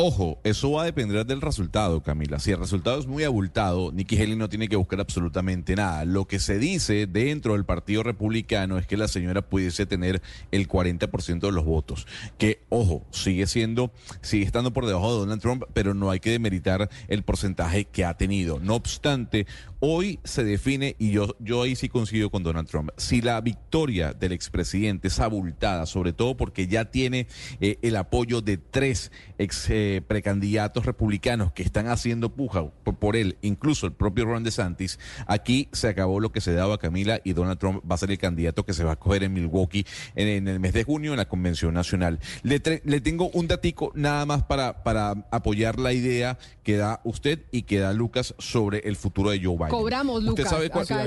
Ojo, 0.00 0.38
eso 0.44 0.70
va 0.70 0.82
a 0.82 0.84
depender 0.84 1.26
del 1.26 1.40
resultado, 1.40 2.04
Camila. 2.04 2.38
Si 2.38 2.52
el 2.52 2.60
resultado 2.60 3.00
es 3.00 3.08
muy 3.08 3.24
abultado, 3.24 3.90
Nikki 3.90 4.16
Haley 4.16 4.36
no 4.36 4.48
tiene 4.48 4.68
que 4.68 4.76
buscar 4.76 5.00
absolutamente 5.00 5.74
nada. 5.74 6.04
Lo 6.04 6.24
que 6.28 6.38
se 6.38 6.60
dice 6.60 7.08
dentro 7.08 7.54
del 7.54 7.64
Partido 7.64 8.04
Republicano 8.04 8.78
es 8.78 8.86
que 8.86 8.96
la 8.96 9.08
señora 9.08 9.42
pudiese 9.42 9.86
tener 9.86 10.22
el 10.52 10.68
40% 10.68 11.40
de 11.40 11.50
los 11.50 11.64
votos. 11.64 12.06
Que, 12.38 12.60
ojo, 12.68 13.04
sigue 13.10 13.48
siendo, 13.48 13.90
sigue 14.20 14.44
estando 14.44 14.72
por 14.72 14.86
debajo 14.86 15.14
de 15.14 15.18
Donald 15.18 15.42
Trump, 15.42 15.64
pero 15.74 15.94
no 15.94 16.12
hay 16.12 16.20
que 16.20 16.30
demeritar 16.30 16.88
el 17.08 17.24
porcentaje 17.24 17.86
que 17.86 18.04
ha 18.04 18.16
tenido. 18.16 18.60
No 18.60 18.76
obstante, 18.76 19.48
hoy 19.80 20.18
se 20.24 20.44
define, 20.44 20.96
y 20.98 21.10
yo, 21.10 21.36
yo 21.38 21.62
ahí 21.62 21.76
sí 21.76 21.88
coincido 21.88 22.30
con 22.30 22.42
Donald 22.42 22.68
Trump, 22.68 22.90
si 22.96 23.20
la 23.20 23.40
victoria 23.40 24.12
del 24.12 24.32
expresidente 24.32 25.08
es 25.08 25.20
abultada, 25.20 25.86
sobre 25.86 26.12
todo 26.12 26.36
porque 26.36 26.66
ya 26.66 26.86
tiene 26.86 27.26
eh, 27.60 27.78
el 27.82 27.96
apoyo 27.96 28.40
de 28.40 28.58
tres 28.58 29.12
ex 29.38 29.68
eh, 29.70 30.02
precandidatos 30.06 30.86
republicanos 30.86 31.52
que 31.52 31.62
están 31.62 31.88
haciendo 31.88 32.30
puja 32.30 32.64
por, 32.68 33.16
él, 33.16 33.36
incluso 33.42 33.86
el 33.86 33.92
propio 33.92 34.24
Ron 34.24 34.44
DeSantis, 34.44 34.98
aquí 35.26 35.68
se 35.72 35.88
acabó 35.88 36.20
lo 36.20 36.32
que 36.32 36.40
se 36.40 36.52
daba 36.52 36.74
a 36.74 36.78
Camila 36.78 37.20
y 37.24 37.32
Donald 37.32 37.58
Trump 37.58 37.82
va 37.88 37.94
a 37.94 37.98
ser 37.98 38.10
el 38.10 38.18
candidato 38.18 38.64
que 38.64 38.72
se 38.72 38.84
va 38.84 38.92
a 38.92 38.96
coger 38.96 39.22
en 39.22 39.32
Milwaukee 39.32 39.86
en, 40.14 40.48
el 40.48 40.60
mes 40.60 40.72
de 40.72 40.84
junio 40.84 41.12
en 41.12 41.18
la 41.18 41.28
Convención 41.28 41.74
Nacional. 41.74 42.18
Le, 42.42 42.60
le 42.84 43.00
tengo 43.00 43.30
un 43.30 43.46
datico 43.46 43.92
nada 43.94 44.26
más 44.26 44.42
para, 44.44 44.82
para 44.82 45.10
apoyar 45.30 45.78
la 45.78 45.92
idea 45.92 46.38
que 46.62 46.76
da 46.76 47.00
usted 47.04 47.44
y 47.50 47.62
que 47.62 47.78
da 47.78 47.92
Lucas 47.92 48.34
sobre 48.38 48.80
el 48.80 48.96
futuro 48.96 49.30
de 49.30 49.42
Joe 49.42 49.56
Biden. 49.56 49.67
Cobramos, 49.68 50.24
Lucas. 50.24 50.50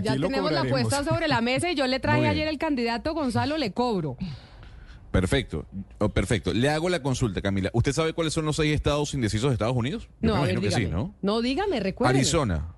ya 0.03 0.15
tenemos 0.15 0.51
la 0.51 0.61
apuesta 0.61 1.03
sobre 1.03 1.27
la 1.27 1.41
mesa 1.41 1.71
y 1.71 1.75
yo 1.75 1.87
le 1.87 1.99
traje 1.99 2.27
ayer 2.27 2.47
el 2.47 2.57
candidato 2.57 3.13
Gonzalo, 3.13 3.57
le 3.57 3.71
cobro. 3.71 4.17
Perfecto, 5.11 5.65
oh, 5.99 6.07
perfecto. 6.09 6.53
Le 6.53 6.69
hago 6.69 6.87
la 6.87 7.01
consulta, 7.03 7.41
Camila. 7.41 7.69
¿Usted 7.73 7.91
sabe 7.91 8.13
cuáles 8.13 8.33
son 8.33 8.45
los 8.45 8.55
seis 8.55 8.73
estados 8.73 9.13
indecisos 9.13 9.49
de 9.49 9.53
Estados 9.53 9.75
Unidos? 9.75 10.07
no, 10.21 10.41
a 10.41 10.47
que 10.47 10.71
sí, 10.71 10.85
¿no? 10.85 11.13
No, 11.21 11.41
dígame, 11.41 11.81
recuerde. 11.81 12.17
Arizona, 12.17 12.73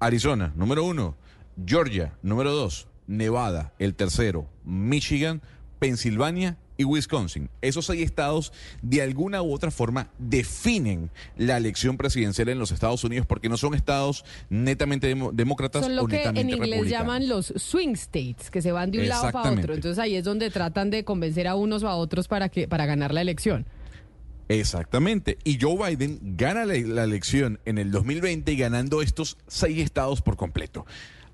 Arizona, 0.00 0.52
número 0.56 0.84
uno. 0.84 1.16
Georgia, 1.64 2.18
número 2.22 2.52
dos. 2.52 2.88
Nevada, 3.06 3.72
el 3.78 3.94
tercero. 3.94 4.48
Michigan, 4.64 5.42
Pensilvania 5.78 6.58
y 6.76 6.84
Wisconsin. 6.84 7.48
Esos 7.62 7.86
seis 7.86 8.02
estados 8.02 8.52
de 8.82 9.02
alguna 9.02 9.42
u 9.42 9.52
otra 9.52 9.70
forma 9.70 10.10
definen 10.18 11.10
la 11.36 11.56
elección 11.56 11.96
presidencial 11.96 12.48
en 12.48 12.58
los 12.58 12.70
Estados 12.70 13.02
Unidos 13.04 13.26
porque 13.26 13.48
no 13.48 13.56
son 13.56 13.74
estados 13.74 14.24
netamente 14.50 15.14
demócratas 15.32 15.82
son 15.82 15.96
lo 15.96 16.06
que 16.06 16.24
en 16.24 16.50
inglés 16.50 16.88
llaman 16.88 17.28
los 17.28 17.52
swing 17.56 17.94
states, 17.94 18.50
que 18.50 18.62
se 18.62 18.72
van 18.72 18.90
de 18.90 19.00
un 19.00 19.08
lado 19.08 19.30
para 19.32 19.52
otro. 19.52 19.74
Entonces 19.74 19.98
ahí 19.98 20.16
es 20.16 20.24
donde 20.24 20.50
tratan 20.50 20.90
de 20.90 21.04
convencer 21.04 21.48
a 21.48 21.54
unos 21.54 21.82
o 21.82 21.88
a 21.88 21.96
otros 21.96 22.28
para 22.28 22.48
que 22.48 22.68
para 22.68 22.86
ganar 22.86 23.12
la 23.12 23.20
elección. 23.20 23.66
Exactamente. 24.48 25.38
Y 25.44 25.58
Joe 25.60 25.76
Biden 25.76 26.20
gana 26.36 26.64
la, 26.64 26.74
la 26.74 27.04
elección 27.04 27.58
en 27.64 27.78
el 27.78 27.90
2020 27.90 28.54
ganando 28.54 29.02
estos 29.02 29.38
seis 29.48 29.78
estados 29.78 30.22
por 30.22 30.36
completo. 30.36 30.86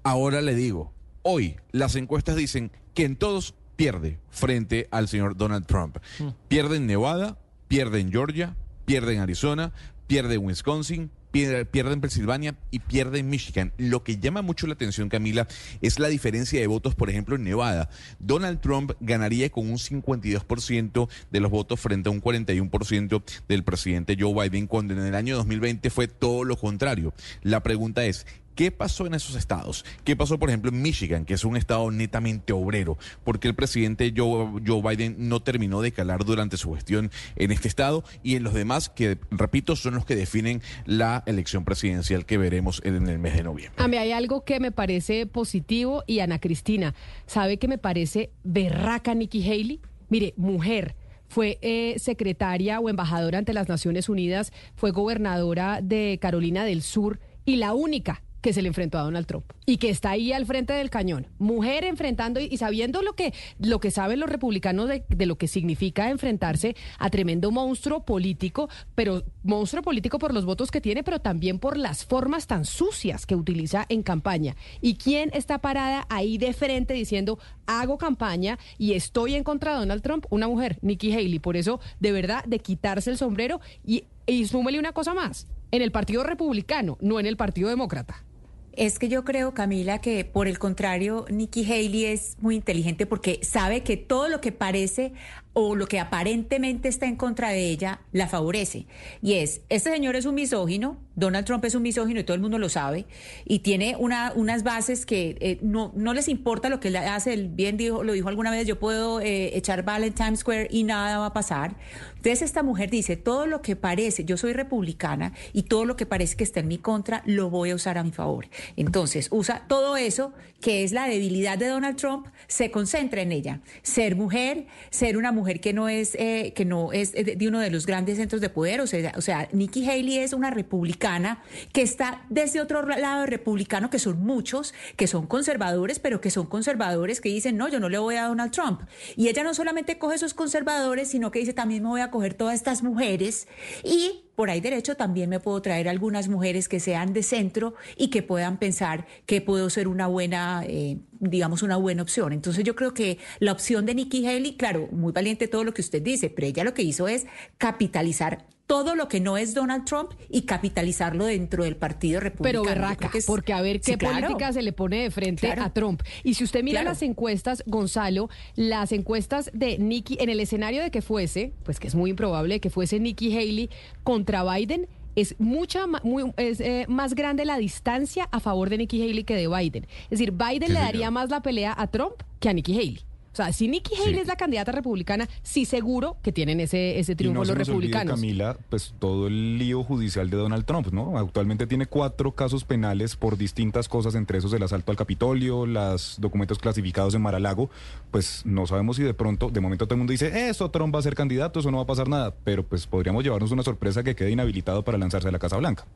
Ahora 0.03 0.41
le 0.41 0.55
digo, 0.55 0.93
hoy 1.23 1.57
las 1.73 1.95
encuestas 1.97 2.37
dicen 2.37 2.73
que 2.95 3.05
en 3.05 3.17
todos 3.17 3.55
pierde 3.77 4.19
frente 4.31 4.89
al 4.91 5.09
señor 5.09 5.37
Donald 5.37 5.67
Trump. 5.67 5.99
Mm. 6.19 6.29
Pierde 6.49 6.77
en 6.77 6.87
Nevada, 6.87 7.39
pierde 7.69 8.01
en 8.01 8.11
Georgia, 8.11 8.57
pierde 8.85 9.15
en 9.15 9.21
Arizona, 9.21 9.73
pierde 10.07 10.35
en 10.35 10.45
Wisconsin, 10.45 11.11
pierde, 11.33 11.93
en 11.93 12.01
Pensilvania 12.01 12.55
y 12.71 12.79
pierde 12.79 13.19
en 13.19 13.31
Michigan. 13.31 13.73
Lo 13.79 14.05
que 14.05 14.19
llama 14.19 14.43
mucho 14.43 14.67
la 14.67 14.75
atención, 14.75 15.09
Camila, 15.09 15.49
es 15.81 15.99
la 15.99 16.09
diferencia 16.09 16.61
de 16.61 16.67
votos, 16.67 16.95
por 16.95 17.11
ejemplo, 17.11 17.35
en 17.35 17.45
Nevada. 17.45 17.89
Donald 18.19 18.61
Trump 18.61 18.93
ganaría 19.01 19.51
con 19.51 19.69
un 19.69 19.79
52% 19.79 21.09
de 21.31 21.41
los 21.41 21.51
votos 21.51 21.81
frente 21.81 22.09
a 22.09 22.13
un 22.13 22.23
41% 22.23 23.23
del 23.49 23.65
presidente 23.65 24.17
Joe 24.19 24.49
Biden, 24.49 24.67
cuando 24.67 24.95
en 24.95 25.01
el 25.01 25.15
año 25.15 25.37
2020 25.37 25.91
fue 25.91 26.07
todo 26.07 26.45
lo 26.45 26.57
contrario. 26.57 27.15
La 27.43 27.63
pregunta 27.63 28.05
es, 28.05 28.27
¿Qué 28.55 28.71
pasó 28.71 29.07
en 29.07 29.15
esos 29.15 29.35
estados? 29.35 29.85
¿Qué 30.05 30.17
pasó, 30.17 30.39
por 30.39 30.51
ejemplo, 30.51 30.71
en 30.71 30.83
Michigan, 30.83 31.25
que 31.25 31.35
es 31.35 31.45
un 31.45 31.57
estado 31.57 31.91
netamente 31.91 32.53
obrero? 32.53 32.99
Porque 33.25 33.49
el 33.49 33.55
presidente 33.55 34.13
Joe, 34.17 34.61
Biden 34.83 35.17
no 35.19 35.41
terminó 35.41 35.81
de 35.81 35.93
calar 35.93 36.25
durante 36.25 36.57
su 36.57 36.75
gestión 36.75 37.11
en 37.37 37.51
este 37.51 37.69
estado 37.69 38.05
y 38.23 38.37
en 38.37 38.43
los 38.43 38.55
demás, 38.55 38.89
que, 38.89 39.19
repito, 39.31 39.77
son 39.77 39.95
los 39.95 40.05
que 40.05 40.17
definen 40.17 40.63
la 40.85 41.23
elección 41.27 41.65
presidencial 41.65 42.27
que 42.27 42.39
veremos 42.39 42.83
en 42.85 43.09
el 43.09 43.19
mes 43.19 43.37
de 43.37 43.43
noviembre? 43.43 43.83
A 43.83 43.89
mí 43.89 43.97
hay 43.97 44.13
algo 44.13 44.45
que 44.45 44.61
me 44.61 44.73
parece 44.73 45.27
positivo 45.27 46.05
y 46.07 46.21
Ana 46.21 46.39
Cristina, 46.39 46.95
¿sabe 47.27 47.59
que 47.59 47.69
me 47.69 47.79
parece 47.79 48.31
berraca 48.45 49.15
Nikki 49.15 49.43
Haley? 49.49 49.81
Mire, 50.09 50.35
mujer 50.37 50.95
fue 51.29 51.59
eh, 51.63 51.95
secretaria 51.99 52.79
o 52.79 52.91
embajadora 52.91 53.39
ante 53.39 53.55
las 53.55 53.67
Naciones 53.67 54.11
Unidas, 54.11 54.53
fue 54.75 54.91
gobernadora 54.91 55.81
de 55.83 56.19
Carolina 56.21 56.65
del 56.65 56.83
Sur 56.83 57.21
y 57.47 57.57
la 57.57 57.73
única 57.73 58.23
que 58.43 58.53
se 58.53 58.61
le 58.61 58.69
enfrentó 58.69 58.99
a 58.99 59.03
Donald 59.03 59.27
Trump 59.27 59.45
y 59.65 59.77
que 59.79 59.89
está 59.89 60.11
ahí 60.11 60.33
al 60.33 60.45
frente 60.45 60.73
del 60.73 60.91
cañón. 60.91 61.29
Mujer 61.39 61.85
enfrentando 61.85 62.41
y, 62.41 62.57
sabiendo 62.57 63.01
lo 63.03 63.15
que, 63.15 63.33
lo 63.59 63.81
que 63.81 63.91
saben 63.91 64.21
los 64.21 64.29
republicanos 64.29 64.89
de, 64.89 65.27
lo 65.27 65.37
que 65.37 65.49
significa 65.49 66.11
enfrentarse 66.11 66.77
a 66.99 67.09
tremendo 67.09 67.51
monstruo 67.51 68.05
político, 68.05 68.69
pero 68.95 69.23
monstruo 69.45 69.83
político 69.83 70.19
por 70.19 70.35
los 70.35 70.45
votos 70.45 70.71
que 70.71 70.81
tiene, 70.81 71.05
pero 71.05 71.21
también 71.21 71.59
por 71.59 71.77
las 71.77 72.05
formas 72.05 72.47
tan 72.47 72.65
sucias 72.65 73.25
que 73.25 73.37
utiliza 73.37 73.87
en 73.89 74.03
campaña. 74.03 74.57
¿Y 74.81 74.97
quién 74.97 75.31
está 75.33 75.59
parada 75.59 76.07
ahí 76.11 76.39
de 76.39 76.53
frente 76.53 76.95
diciendo, 76.95 77.39
hago 77.67 77.99
campaña 77.99 78.59
y 78.79 78.95
estoy 78.95 79.35
en 79.35 79.45
contra 79.45 79.73
de 79.73 79.79
Donald 79.79 80.03
Trump? 80.03 80.27
Una 80.31 80.49
mujer, 80.49 80.79
Nikki 80.83 81.13
Haley. 81.13 81.39
Por 81.39 81.57
eso, 81.57 81.81
de 82.01 82.11
verdad, 82.11 82.45
de 82.45 82.59
quitarse 82.59 83.11
el 83.11 83.19
sombrero 83.19 83.61
y, 83.87 84.05
y 84.27 84.47
súmele 84.47 84.81
una 84.81 84.93
cosa 84.93 85.15
más, 85.15 85.47
en 85.71 85.83
el 85.83 85.93
Partido 85.93 86.25
Republicano, 86.25 86.99
no 87.01 87.21
en 87.21 87.27
el 87.27 87.37
Partido 87.37 87.69
Demócrata. 87.69 88.25
Es 88.73 88.99
que 88.99 89.09
yo 89.09 89.25
creo, 89.25 89.53
Camila, 89.53 90.01
que 90.01 90.25
por 90.25 90.49
el 90.49 90.59
contrario, 90.59 91.27
Nikki 91.29 91.65
Haley 91.65 92.07
es 92.07 92.37
muy 92.41 92.55
inteligente 92.55 93.05
porque 93.05 93.41
sabe 93.43 93.83
que 93.83 93.99
todo 93.99 94.29
lo 94.29 94.41
que 94.41 94.51
parece 94.51 95.13
o 95.55 95.77
lo 95.77 95.87
que 95.87 96.01
aparentemente 96.01 96.89
está 96.89 97.07
en 97.07 97.17
contra 97.17 97.51
de 97.51 97.69
ella 97.69 98.01
la 98.13 98.27
favorece. 98.27 98.87
Y 99.21 99.35
es, 99.35 99.61
este 99.69 99.91
señor 99.91 100.17
es 100.17 100.25
un 100.25 100.35
misógino, 100.35 100.99
Donald 101.15 101.45
Trump 101.45 101.65
es 101.65 101.75
un 101.75 101.83
misógino 101.83 102.21
y 102.21 102.25
todo 102.25 102.35
el 102.35 102.41
mundo 102.41 102.59
lo 102.59 102.69
sabe, 102.69 103.07
y 103.45 103.59
tiene 103.59 103.97
una, 103.99 104.33
unas 104.35 104.63
bases 104.63 105.05
que 105.05 105.37
eh, 105.41 105.59
no, 105.61 105.93
no 105.95 106.15
les 106.15 106.29
importa 106.29 106.69
lo 106.69 106.81
que 106.81 106.89
él 106.89 106.97
hace, 106.97 107.35
él 107.35 107.49
bien 107.49 107.77
dijo, 107.77 108.03
lo 108.03 108.15
dijo 108.15 108.29
alguna 108.29 108.51
vez, 108.51 108.67
yo 108.67 108.79
puedo 108.79 109.21
eh, 109.21 109.57
echar 109.57 109.85
bala 109.85 110.07
en 110.07 110.15
Times 110.15 110.41
Square 110.41 110.69
y 110.71 110.85
nada 110.85 111.19
va 111.19 111.27
a 111.27 111.33
pasar. 111.33 111.77
Entonces 112.17 112.43
esta 112.43 112.63
mujer 112.63 112.89
dice, 112.89 113.17
todo 113.17 113.47
lo 113.47 113.63
que 113.63 113.77
parece, 113.77 114.25
yo 114.25 114.37
soy 114.37 114.53
republicana 114.53 115.33
y 115.53 115.65
todo 115.65 115.85
lo 115.85 115.97
que 115.97 116.07
parece 116.07 116.37
que 116.37 116.45
está 116.45 116.61
en 116.61 116.69
mi 116.69 116.79
contra, 116.79 117.23
lo 117.27 117.51
voy 117.51 117.71
a 117.71 117.75
usar 117.75 117.99
a 117.99 118.05
mi 118.05 118.13
favor. 118.13 118.49
Entonces 118.77 119.29
usa 119.31 119.65
todo 119.69 119.97
eso, 119.97 120.33
que 120.61 120.85
es 120.85 120.93
la 120.93 121.09
debilidad 121.09 121.59
de 121.59 121.67
Donald 121.67 121.97
Trump, 121.97 122.29
se 122.47 122.71
concentra 122.71 123.23
en 123.23 123.33
ella. 123.33 123.61
Ser 123.83 124.15
mujer, 124.15 124.67
ser 124.91 125.17
una 125.17 125.33
mujer 125.33 125.42
mujer 125.43 125.61
que 125.61 125.73
no 125.73 125.89
es, 125.89 126.15
eh, 126.15 126.53
que 126.55 126.65
no 126.65 126.93
es 126.93 127.13
de 127.13 127.49
uno 127.49 127.59
de 127.59 127.71
los 127.71 127.85
grandes 127.85 128.17
centros 128.19 128.41
de 128.41 128.49
poder. 128.49 128.81
O 128.81 128.87
sea, 128.87 129.13
o 129.17 129.21
sea, 129.21 129.49
Nikki 129.53 129.89
Haley 129.89 130.19
es 130.19 130.33
una 130.33 130.51
republicana 130.51 131.43
que 131.73 131.83
está 131.83 132.23
desde 132.31 132.61
otro 132.61 132.87
lado 132.87 133.27
republicano, 133.27 133.91
que 133.91 133.99
son 133.99 134.23
muchos, 134.23 134.73
que 134.97 135.09
son 135.09 135.27
conservadores, 135.27 135.99
pero 135.99 136.21
que 136.21 136.31
son 136.31 136.47
conservadores 136.47 137.21
que 137.21 137.29
dicen, 137.29 137.57
no, 137.57 137.69
yo 137.69 137.81
no 137.81 137.89
le 137.89 137.99
voy 137.99 138.15
a 138.15 138.27
Donald 138.27 138.53
Trump. 138.53 138.83
Y 139.17 139.29
ella 139.29 139.43
no 139.43 139.53
solamente 139.53 139.99
coge 139.99 140.15
esos 140.15 140.33
conservadores, 140.33 141.09
sino 141.09 141.33
que 141.33 141.41
dice, 141.41 141.53
también 141.53 141.83
me 141.83 141.89
voy 141.89 142.03
a 142.03 142.13
coger 142.13 142.35
todas 142.35 142.55
estas 142.55 142.85
mujeres 142.85 143.49
y 143.83 144.23
por 144.43 144.51
ahí 144.51 144.61
derecho 144.61 144.97
también 144.97 145.31
me 145.31 145.39
puedo 145.39 145.63
traer 145.63 145.89
algunas 145.89 146.27
mujeres 146.27 146.69
que 146.69 146.81
sean 146.81 147.13
de 147.13 147.23
centro 147.23 147.75
y 147.97 148.09
que 148.09 148.25
puedan 148.25 148.59
pensar 148.59 149.07
que 149.25 149.41
puedo 149.41 149.71
ser 149.71 149.87
una 149.87 150.09
buena, 150.09 150.65
eh, 150.67 150.99
digamos, 151.21 151.63
una 151.63 151.77
buena 151.77 152.03
opción. 152.03 152.33
Entonces 152.33 152.65
yo 152.65 152.75
creo 152.75 152.93
que 152.93 153.19
la 153.39 153.53
opción 153.53 153.87
de 153.87 153.95
Nikki 153.95 154.27
Haley, 154.27 154.57
claro, 154.57 154.89
muy 154.91 155.13
valiente 155.13 155.47
todo 155.47 155.63
lo 155.63 155.73
que 155.73 155.81
usted 155.81 156.03
dice, 156.03 156.29
pero 156.29 156.49
ella 156.49 156.65
lo 156.65 156.75
que 156.75 156.83
hizo 156.83 157.07
es 157.07 157.25
capitalizar 157.57 158.49
todo 158.73 158.95
lo 158.95 159.07
que 159.07 159.21
no 159.21 159.37
es 159.37 159.53
Donald 159.53 159.85
Trump 159.85 160.13
y 160.31 160.43
capitalizarlo 160.43 161.27
dentro 161.27 161.65
del 161.65 161.77
Partido 161.77 162.21
Republicano. 162.21 162.65
Pero 162.65 162.75
berraca, 162.75 163.11
porque 163.27 163.53
a 163.53 163.61
ver 163.61 163.83
qué 163.83 163.99
política 163.99 164.51
se 164.55 164.63
le 164.63 164.73
pone 164.73 165.03
de 165.03 165.11
frente 165.11 165.53
a 165.53 165.69
Trump. 165.75 166.01
Y 166.25 166.33
si 166.33 166.45
usted 166.45 166.65
mira 166.65 166.83
las 166.83 167.03
encuestas, 167.03 167.63
Gonzalo, 167.67 168.31
las 168.57 168.93
encuestas 168.93 169.51
de 169.53 169.77
Nikki, 169.77 170.17
en 170.21 170.31
el 170.31 170.41
escenario 170.41 170.81
de 170.81 170.91
que 170.91 171.03
fuese, 171.03 171.53
pues 171.65 171.79
que 171.79 171.87
es 171.87 171.95
muy 171.95 172.09
improbable 172.09 172.61
que 172.61 172.71
fuese 172.71 172.99
Nikki 172.99 173.37
Haley 173.37 173.69
contra 174.05 174.43
Biden, 174.43 174.89
es 175.17 175.39
mucha 175.39 175.87
muy, 175.87 176.33
es, 176.39 176.59
eh, 176.61 176.87
más 176.89 177.15
grande 177.15 177.45
la 177.45 177.59
distancia 177.59 178.27
a 178.33 178.41
favor 178.41 178.71
de 178.71 178.79
Nikki 178.79 179.03
Haley 179.03 179.25
que 179.25 179.37
de 179.37 179.49
Biden. 179.49 179.87
Es 180.05 180.19
decir, 180.19 180.33
Biden 180.33 180.73
le 180.73 180.81
daría 180.81 181.11
más 181.11 181.29
la 181.29 181.43
pelea 181.43 181.75
a 181.77 181.89
Trump 181.89 182.15
que 182.41 182.49
a 182.49 182.55
Nikki 182.55 182.73
Haley. 182.73 183.12
O 183.33 183.37
sea, 183.37 183.53
si 183.53 183.67
Nikki 183.67 183.95
Haley 183.95 184.21
es 184.21 184.27
la 184.27 184.37
candidata 184.37 184.73
republicana, 184.73 185.27
sí 185.43 185.65
seguro 185.65 186.19
que 186.23 186.33
tienen 186.33 186.61
ese, 186.61 186.99
ese 186.99 187.17
triunfo 187.17 187.41
no 187.41 187.45
los 187.47 187.57
republicanos. 187.57 188.17
Camila, 188.17 188.59
pues 188.69 188.95
todo 188.99 189.27
el 189.27 189.59
lío 189.59 189.83
judicial 189.85 190.29
de 190.29 190.37
Donald 190.37 190.67
Trump, 190.67 190.89
¿no? 190.93 191.19
Actualmente 191.19 191.67
tiene 191.67 191.87
cuatro 191.87 192.33
casos 192.33 192.65
penales 192.65 193.17
por 193.17 193.39
distintas 193.39 193.89
cosas, 193.89 194.15
entre 194.17 194.39
esos 194.39 194.53
el 194.53 194.63
asalto 194.63 194.93
al 194.93 194.99
Capitolio, 194.99 195.65
los 195.65 196.17
documentos 196.21 196.59
clasificados 196.59 197.15
en 197.15 197.23
Maralago. 197.23 197.71
Pues 198.11 198.43
no 198.45 198.67
sabemos 198.67 198.97
si 198.97 199.03
de 199.03 199.15
pronto, 199.15 199.49
de 199.49 199.61
momento 199.61 199.87
todo 199.87 199.95
el 199.95 199.99
mundo 199.99 200.11
dice, 200.11 200.51
eso 200.51 200.71
Trump 200.71 200.95
va 200.95 200.99
a 200.99 201.03
ser 201.03 201.15
candidato, 201.15 201.61
eso 201.61 201.71
no 201.71 201.79
va 201.79 201.85
a 201.85 201.87
pasar 201.87 202.09
nada, 202.09 202.35
pero 202.45 202.65
pues 202.65 202.87
podríamos 202.87 203.25
llevarnos 203.25 203.51
una 203.51 203.63
sorpresa 203.63 204.03
que 204.03 204.15
quede 204.15 204.31
inhabilitado 204.31 204.85
para 204.85 204.99
lanzarse 204.99 205.29
a 205.29 205.33
la 205.33 205.39
Casa 205.39 205.57
Blanca. 205.57 205.87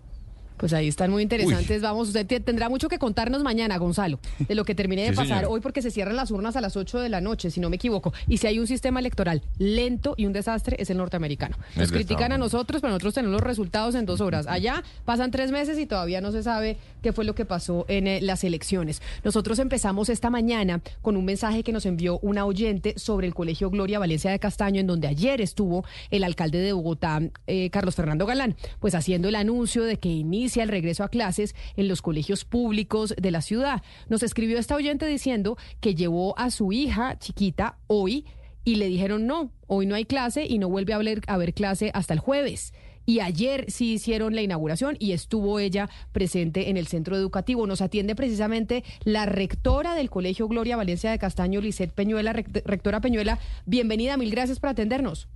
Pues 0.57 0.73
ahí 0.73 0.89
están 0.89 1.11
muy 1.11 1.23
interesantes. 1.23 1.83
Vamos, 1.83 2.09
usted 2.09 2.43
tendrá 2.43 2.69
mucho 2.69 2.89
que 2.89 2.99
contarnos 2.99 3.43
mañana, 3.43 3.77
Gonzalo, 3.77 4.19
de 4.39 4.55
lo 4.55 4.65
que 4.65 4.74
termine 4.74 5.05
de 5.05 5.12
pasar 5.12 5.47
hoy, 5.47 5.61
porque 5.61 5.83
se 5.83 5.91
cierran 5.91 6.16
las 6.16 6.31
urnas 6.31 6.57
a 6.57 6.61
las 6.61 6.77
8 6.77 7.01
de 7.01 7.09
la 7.09 7.20
noche, 7.20 7.51
si 7.51 7.61
no 7.61 7.70
me 7.70 7.77
equivoco. 7.77 8.12
Y 8.27 8.39
si 8.39 8.47
hay 8.47 8.59
un 8.59 8.66
sistema 8.66 9.01
electoral 9.01 9.43
lento 9.59 10.15
y 10.16 10.27
un 10.27 10.33
desastre, 10.33 10.77
es 10.78 10.91
el 10.91 10.97
norteamericano. 10.97 11.57
Nos 11.77 11.93
critican 11.93 12.33
a 12.33 12.39
nosotros, 12.39 12.81
pero 12.81 12.93
nosotros 12.93 13.15
tenemos 13.15 13.33
los 13.33 13.43
resultados 13.43 13.95
en 13.95 14.07
dos 14.07 14.20
horas. 14.20 14.47
Allá 14.47 14.83
pasan 15.05 15.31
tres 15.31 15.51
meses 15.51 15.78
y 15.78 15.87
todavía 15.87 16.20
no 16.20 16.33
se 16.33 16.43
sabe 16.43 16.78
qué 17.03 17.12
fue 17.12 17.24
lo 17.24 17.35
que 17.35 17.45
pasó 17.45 17.85
en 17.89 18.07
eh, 18.07 18.20
las 18.23 18.45
elecciones. 18.45 19.03
Nosotros 19.24 19.59
empezamos 19.59 20.09
esta 20.09 20.31
mañana 20.31 20.81
con 21.03 21.16
un 21.16 21.24
mensaje 21.24 21.62
que 21.62 21.73
nos 21.73 21.87
envió 21.87 22.19
una 22.20 22.47
oyente 22.47 22.95
sobre 22.99 23.27
el 23.27 23.35
Colegio 23.35 23.70
Gloria 23.70 23.99
Valencia 23.99 24.31
de 24.31 24.39
Castaño, 24.39 24.81
en 24.81 24.87
donde 24.87 25.09
ayer 25.09 25.41
estuvo 25.41 25.85
el 26.11 26.24
alcalde 26.24 26.59
de 26.59 26.73
Bogotá, 26.73 27.20
eh, 27.47 27.70
Carlos 27.70 27.95
Fernando 27.95 28.27
Galán, 28.27 28.57
pues 28.81 28.95
haciendo 28.95 29.28
el 29.28 29.35
anuncio 29.35 29.85
de 29.85 29.99
que 29.99 30.09
inicia 30.09 30.45
el 30.62 30.68
regreso 30.68 31.05
a 31.05 31.09
clases 31.09 31.55
en 31.77 31.89
los 31.89 32.02
colegios 32.02 32.44
públicos 32.44 33.14
de 33.20 33.31
la 33.31 33.43
ciudad. 33.43 33.82
Nos 34.09 34.23
escribió 34.23 34.59
esta 34.59 34.77
oyente 34.77 35.06
diciendo 35.06 35.56
que 35.81 35.94
llevó 35.94 36.39
a 36.39 36.51
su 36.51 36.73
hija 36.73 37.18
chiquita 37.18 37.78
hoy 37.86 38.27
y 38.64 38.77
le 38.77 38.86
dijeron 38.86 39.27
no, 39.27 39.52
hoy 39.66 39.86
no 39.86 39.94
hay 39.94 40.05
clase 40.05 40.44
y 40.47 40.59
no 40.59 40.68
vuelve 40.68 40.93
a 40.93 40.97
haber, 40.97 41.23
a 41.27 41.52
clase 41.52 41.90
hasta 41.94 42.14
el 42.14 42.20
jueves. 42.20 42.73
Y 43.09 43.20
ayer 43.20 43.66
sí 43.68 43.93
hicieron 43.93 44.35
la 44.35 44.43
inauguración 44.43 44.97
y 44.98 45.12
estuvo 45.12 45.60
ella 45.60 45.89
presente 46.10 46.70
en 46.70 46.77
el 46.77 46.89
centro 46.89 47.16
educativo. 47.16 47.68
Nos 47.68 47.81
atiende 47.81 48.16
precisamente 48.16 48.82
la 49.05 49.27
rectora 49.27 49.94
del 49.94 50.10
Colegio 50.10 50.48
Gloria 50.48 50.77
Valencia 50.77 51.12
de 51.12 51.18
Castaño, 51.18 51.60
Lisette 51.60 51.93
Peñuela. 51.93 52.32
Rectora 52.32 53.01
Peñuela, 53.01 53.39
bienvenida, 53.64 54.16
mil 54.16 54.32
gracias 54.32 54.59
por 54.59 54.70
atendernos. 54.70 55.28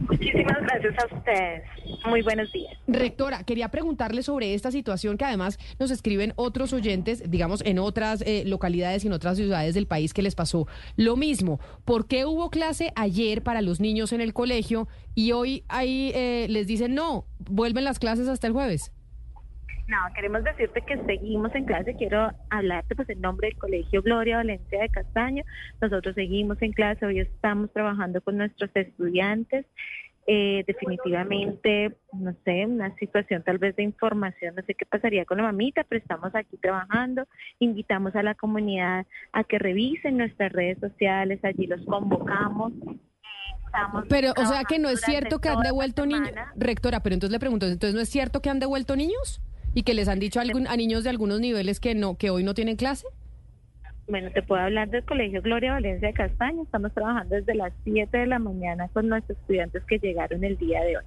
Muchísimas 0.00 0.56
gracias 0.62 0.94
a 0.98 1.16
ustedes. 1.16 1.62
Muy 2.06 2.22
buenos 2.22 2.50
días. 2.52 2.72
Rectora, 2.86 3.42
quería 3.44 3.68
preguntarle 3.68 4.22
sobre 4.22 4.54
esta 4.54 4.70
situación 4.70 5.18
que 5.18 5.24
además 5.24 5.58
nos 5.78 5.90
escriben 5.90 6.32
otros 6.36 6.72
oyentes, 6.72 7.30
digamos, 7.30 7.62
en 7.64 7.78
otras 7.78 8.22
eh, 8.22 8.44
localidades 8.46 9.04
y 9.04 9.08
en 9.08 9.12
otras 9.12 9.36
ciudades 9.36 9.74
del 9.74 9.86
país 9.86 10.14
que 10.14 10.22
les 10.22 10.34
pasó 10.34 10.66
lo 10.96 11.16
mismo. 11.16 11.60
¿Por 11.84 12.06
qué 12.06 12.24
hubo 12.24 12.50
clase 12.50 12.92
ayer 12.96 13.42
para 13.42 13.60
los 13.60 13.80
niños 13.80 14.12
en 14.12 14.20
el 14.20 14.32
colegio 14.32 14.88
y 15.14 15.32
hoy 15.32 15.64
ahí 15.68 16.12
eh, 16.14 16.46
les 16.48 16.66
dicen 16.66 16.94
no, 16.94 17.26
vuelven 17.38 17.84
las 17.84 17.98
clases 17.98 18.28
hasta 18.28 18.46
el 18.46 18.52
jueves? 18.52 18.92
No, 19.88 19.96
queremos 20.14 20.44
decirte 20.44 20.82
que 20.82 21.02
seguimos 21.04 21.54
en 21.54 21.64
clase. 21.64 21.96
Quiero 21.96 22.30
hablarte 22.50 22.94
pues 22.94 23.08
en 23.08 23.22
nombre 23.22 23.48
del 23.48 23.58
Colegio 23.58 24.02
Gloria 24.02 24.36
Valencia 24.36 24.82
de 24.82 24.90
Castaño. 24.90 25.44
Nosotros 25.80 26.14
seguimos 26.14 26.60
en 26.60 26.72
clase. 26.72 27.06
Hoy 27.06 27.20
estamos 27.20 27.72
trabajando 27.72 28.20
con 28.20 28.36
nuestros 28.36 28.70
estudiantes. 28.74 29.64
Eh, 30.26 30.62
definitivamente, 30.66 31.96
no 32.12 32.36
sé, 32.44 32.66
una 32.66 32.94
situación 32.96 33.42
tal 33.42 33.56
vez 33.56 33.74
de 33.76 33.82
información, 33.82 34.54
no 34.54 34.62
sé 34.66 34.74
qué 34.74 34.84
pasaría 34.84 35.24
con 35.24 35.38
la 35.38 35.44
mamita, 35.44 35.84
pero 35.88 36.02
estamos 36.02 36.34
aquí 36.34 36.58
trabajando, 36.58 37.26
invitamos 37.60 38.14
a 38.14 38.22
la 38.22 38.34
comunidad 38.34 39.06
a 39.32 39.44
que 39.44 39.58
revisen 39.58 40.18
nuestras 40.18 40.52
redes 40.52 40.78
sociales, 40.80 41.42
allí 41.44 41.66
los 41.66 41.82
convocamos. 41.86 42.74
pero, 44.10 44.34
o 44.36 44.44
sea 44.44 44.64
que 44.64 44.78
no 44.78 44.90
es 44.90 45.00
cierto 45.00 45.38
que 45.38 45.48
han 45.48 45.60
devuelto 45.60 46.04
niños, 46.04 46.32
rectora, 46.56 47.02
pero 47.02 47.14
entonces 47.14 47.32
le 47.32 47.40
pregunto, 47.40 47.64
entonces 47.64 47.94
no 47.94 48.02
es 48.02 48.10
cierto 48.10 48.42
que 48.42 48.50
han 48.50 48.60
devuelto 48.60 48.96
niños? 48.96 49.40
Y 49.74 49.82
que 49.82 49.94
les 49.94 50.08
han 50.08 50.18
dicho 50.18 50.40
a, 50.40 50.42
a 50.42 50.76
niños 50.76 51.04
de 51.04 51.10
algunos 51.10 51.40
niveles 51.40 51.80
que 51.80 51.94
no 51.94 52.16
que 52.16 52.30
hoy 52.30 52.44
no 52.44 52.54
tienen 52.54 52.76
clase? 52.76 53.06
Bueno, 54.08 54.30
te 54.30 54.42
puedo 54.42 54.62
hablar 54.62 54.88
del 54.88 55.04
Colegio 55.04 55.42
Gloria 55.42 55.72
Valencia 55.72 56.08
de 56.08 56.14
Castaño. 56.14 56.62
Estamos 56.62 56.92
trabajando 56.94 57.36
desde 57.36 57.54
las 57.54 57.72
7 57.84 58.16
de 58.16 58.26
la 58.26 58.38
mañana 58.38 58.88
con 58.88 59.06
nuestros 59.06 59.38
estudiantes 59.38 59.84
que 59.84 59.98
llegaron 59.98 60.42
el 60.44 60.56
día 60.56 60.82
de 60.82 60.96
hoy. 60.96 61.04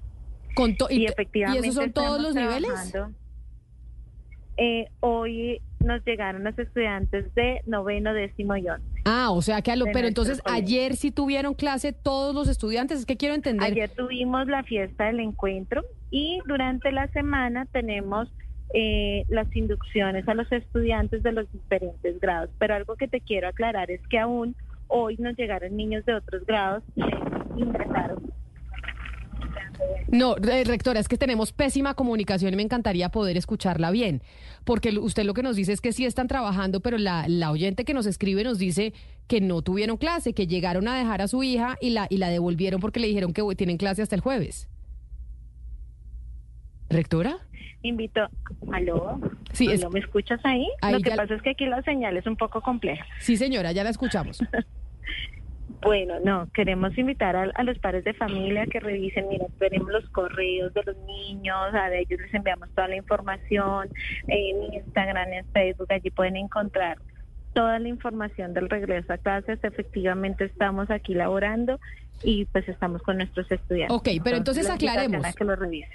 Con 0.54 0.76
y, 0.90 1.06
efectivamente, 1.06 1.66
¿Y 1.66 1.70
esos 1.70 1.84
son 1.84 1.94
todos 1.94 2.22
los 2.22 2.36
niveles? 2.36 2.94
Eh, 4.58 4.86
hoy 5.00 5.62
nos 5.80 6.06
llegaron 6.06 6.44
los 6.44 6.58
estudiantes 6.60 7.34
de 7.34 7.62
noveno, 7.66 8.14
décimo 8.14 8.56
y 8.58 8.70
once. 8.70 8.86
Ah, 9.06 9.32
o 9.32 9.42
sea 9.42 9.64
que, 9.64 9.72
a 9.72 9.76
lo, 9.76 9.86
pero 9.86 10.08
entonces 10.08 10.40
ayer 10.46 10.96
sí 10.96 11.10
tuvieron 11.10 11.56
clase 11.56 11.94
todos 11.94 12.36
los 12.36 12.48
estudiantes, 12.48 13.00
es 13.00 13.06
que 13.08 13.18
quiero 13.18 13.34
entender. 13.34 13.72
Ayer 13.72 13.90
tuvimos 13.90 14.46
la 14.46 14.62
fiesta 14.62 15.06
del 15.06 15.22
encuentro 15.22 15.84
y 16.12 16.40
durante 16.46 16.92
la 16.92 17.08
semana 17.08 17.66
tenemos 17.72 18.32
eh, 18.74 19.26
las 19.30 19.54
inducciones 19.56 20.28
a 20.28 20.34
los 20.34 20.52
estudiantes 20.52 21.24
de 21.24 21.32
los 21.32 21.52
diferentes 21.52 22.20
grados. 22.20 22.50
Pero 22.58 22.76
algo 22.76 22.96
que 22.96 23.08
te 23.08 23.22
quiero 23.22 23.48
aclarar 23.48 23.92
es 23.92 24.02
que 24.08 24.20
aún 24.20 24.56
hoy 24.88 25.18
nos 25.18 25.38
llegaron 25.38 25.76
niños 25.76 26.06
de 26.06 26.16
otros 26.16 26.46
grados 26.46 26.84
que 26.96 27.62
ingresaron. 27.62 28.32
No, 30.10 30.36
rectora, 30.36 31.00
es 31.00 31.08
que 31.08 31.18
tenemos 31.18 31.54
pésima 31.54 31.94
comunicación 31.94 32.54
y 32.54 32.58
me 32.58 32.64
encantaría 32.64 33.10
poder 33.10 33.38
escucharla 33.38 33.92
bien, 33.92 34.22
porque 34.66 34.90
usted 35.00 35.24
lo 35.24 35.34
que 35.34 35.42
nos 35.42 35.56
dice 35.56 35.72
es 35.72 35.82
que 35.82 35.94
sí 35.94 36.06
están 36.06 36.28
trabajando, 36.28 36.82
pero 36.82 36.98
la, 36.98 37.26
la 37.28 37.50
oyente 37.50 37.86
que 37.86 37.94
nos 37.94 38.06
escribe 38.06 38.44
nos 38.44 38.60
dice 38.60 38.94
que 39.28 39.40
no 39.40 39.62
tuvieron 39.62 39.98
clase, 39.98 40.34
que 40.34 40.48
llegaron 40.48 40.88
a 40.88 40.98
dejar 40.98 41.22
a 41.22 41.28
su 41.28 41.44
hija 41.44 41.78
y 41.80 41.92
la, 41.92 42.08
y 42.10 42.18
la 42.18 42.30
devolvieron 42.30 42.82
porque 42.82 43.00
le 43.00 43.08
dijeron 43.08 43.34
que 43.34 43.42
tienen 43.56 43.78
clase 43.78 44.02
hasta 44.02 44.16
el 44.16 44.22
jueves. 44.22 44.68
¿Rectora? 46.90 47.38
Invito. 47.82 48.28
¿Aló? 48.72 49.20
Sí, 49.54 49.68
¿me 49.92 50.00
escuchas 50.00 50.40
ahí? 50.44 50.68
Lo 50.92 51.00
que 51.00 51.12
pasa 51.12 51.36
es 51.36 51.42
que 51.42 51.52
aquí 51.52 51.66
la 51.66 51.82
señal 51.84 52.18
es 52.18 52.26
un 52.26 52.36
poco 52.36 52.62
compleja. 52.62 53.06
Sí, 53.20 53.38
señora, 53.38 53.72
ya 53.72 53.84
la 53.84 53.90
escuchamos. 53.90 54.40
bueno, 55.82 56.16
no, 56.24 56.50
queremos 56.54 56.98
invitar 56.98 57.36
a, 57.36 57.64
los 57.64 57.80
padres 57.80 58.04
de 58.04 58.14
familia 58.14 58.66
que 58.66 58.80
revisen, 58.80 59.28
mira, 59.30 59.46
tenemos 59.60 59.90
los 59.90 60.10
correos 60.10 60.74
de 60.74 60.84
los 60.84 60.98
niños, 61.06 61.74
a 61.74 61.94
ellos 61.94 62.20
les 62.20 62.34
enviamos 62.34 62.70
toda 62.72 62.88
la 62.88 62.96
información 62.96 63.90
en 64.28 64.74
Instagram, 64.74 65.34
en 65.34 65.46
Facebook, 65.52 65.88
allí 65.92 66.10
pueden 66.10 66.36
encontrar 66.36 66.98
toda 67.54 67.80
la 67.80 67.88
información 67.88 68.54
del 68.54 68.70
regreso 68.70 69.14
a 69.14 69.18
clases. 69.18 69.60
Efectivamente 69.64 70.46
estamos 70.46 70.90
aquí 70.90 71.14
laborando 71.14 71.80
y 72.24 72.46
pues 72.46 72.68
estamos 72.70 73.02
con 73.02 73.18
nuestros 73.18 73.52
estudiantes. 73.52 73.96
Ok, 73.96 74.10
pero 74.24 74.38
entonces, 74.38 74.70
aclaremos. 74.70 75.26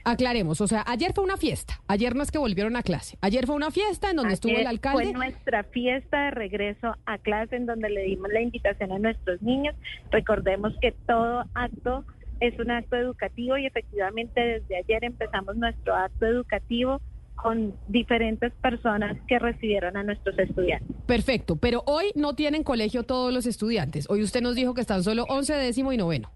aclaremos, 0.04 0.60
o 0.60 0.66
sea, 0.66 0.84
ayer 0.86 1.12
fue 1.14 1.24
una 1.24 1.36
fiesta, 1.36 1.80
ayer 1.86 2.14
no 2.14 2.22
es 2.22 2.30
que 2.30 2.38
volvieron 2.38 2.76
a 2.76 2.82
clase, 2.82 3.16
ayer 3.20 3.46
fue 3.46 3.54
una 3.54 3.70
fiesta 3.70 4.10
en 4.10 4.16
donde 4.16 4.34
estuvo 4.34 4.56
el 4.56 4.66
alcalde. 4.66 5.04
Fue 5.04 5.12
nuestra 5.12 5.64
fiesta 5.64 6.26
de 6.26 6.30
regreso 6.32 6.96
a 7.06 7.18
clase 7.18 7.56
en 7.56 7.66
donde 7.66 7.90
le 7.90 8.02
dimos 8.02 8.30
la 8.32 8.40
invitación 8.40 8.92
a 8.92 8.98
nuestros 8.98 9.40
niños. 9.42 9.74
Recordemos 10.10 10.74
que 10.80 10.92
todo 11.06 11.44
acto 11.54 12.04
es 12.40 12.58
un 12.58 12.70
acto 12.70 12.96
educativo 12.96 13.56
y 13.56 13.66
efectivamente 13.66 14.40
desde 14.40 14.76
ayer 14.76 15.04
empezamos 15.04 15.56
nuestro 15.56 15.94
acto 15.94 16.26
educativo 16.26 17.00
con 17.36 17.74
diferentes 17.88 18.52
personas 18.54 19.16
que 19.28 19.38
recibieron 19.38 19.96
a 19.96 20.02
nuestros 20.02 20.38
estudiantes. 20.38 20.96
Perfecto, 21.06 21.56
pero 21.56 21.82
hoy 21.86 22.06
no 22.14 22.34
tienen 22.34 22.64
colegio 22.64 23.04
todos 23.04 23.32
los 23.32 23.46
estudiantes. 23.46 24.10
Hoy 24.10 24.22
usted 24.22 24.40
nos 24.40 24.54
dijo 24.54 24.74
que 24.74 24.80
están 24.80 25.02
solo 25.04 25.24
11, 25.28 25.54
décimo 25.54 25.92
y 25.92 25.96
noveno. 25.96 26.30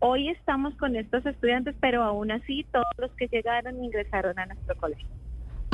Hoy 0.00 0.28
estamos 0.30 0.74
con 0.74 0.96
estos 0.96 1.24
estudiantes, 1.24 1.76
pero 1.80 2.02
aún 2.02 2.32
así 2.32 2.66
todos 2.72 2.84
los 2.98 3.10
que 3.12 3.28
llegaron 3.28 3.82
ingresaron 3.82 4.38
a 4.38 4.46
nuestro 4.46 4.76
colegio. 4.76 5.06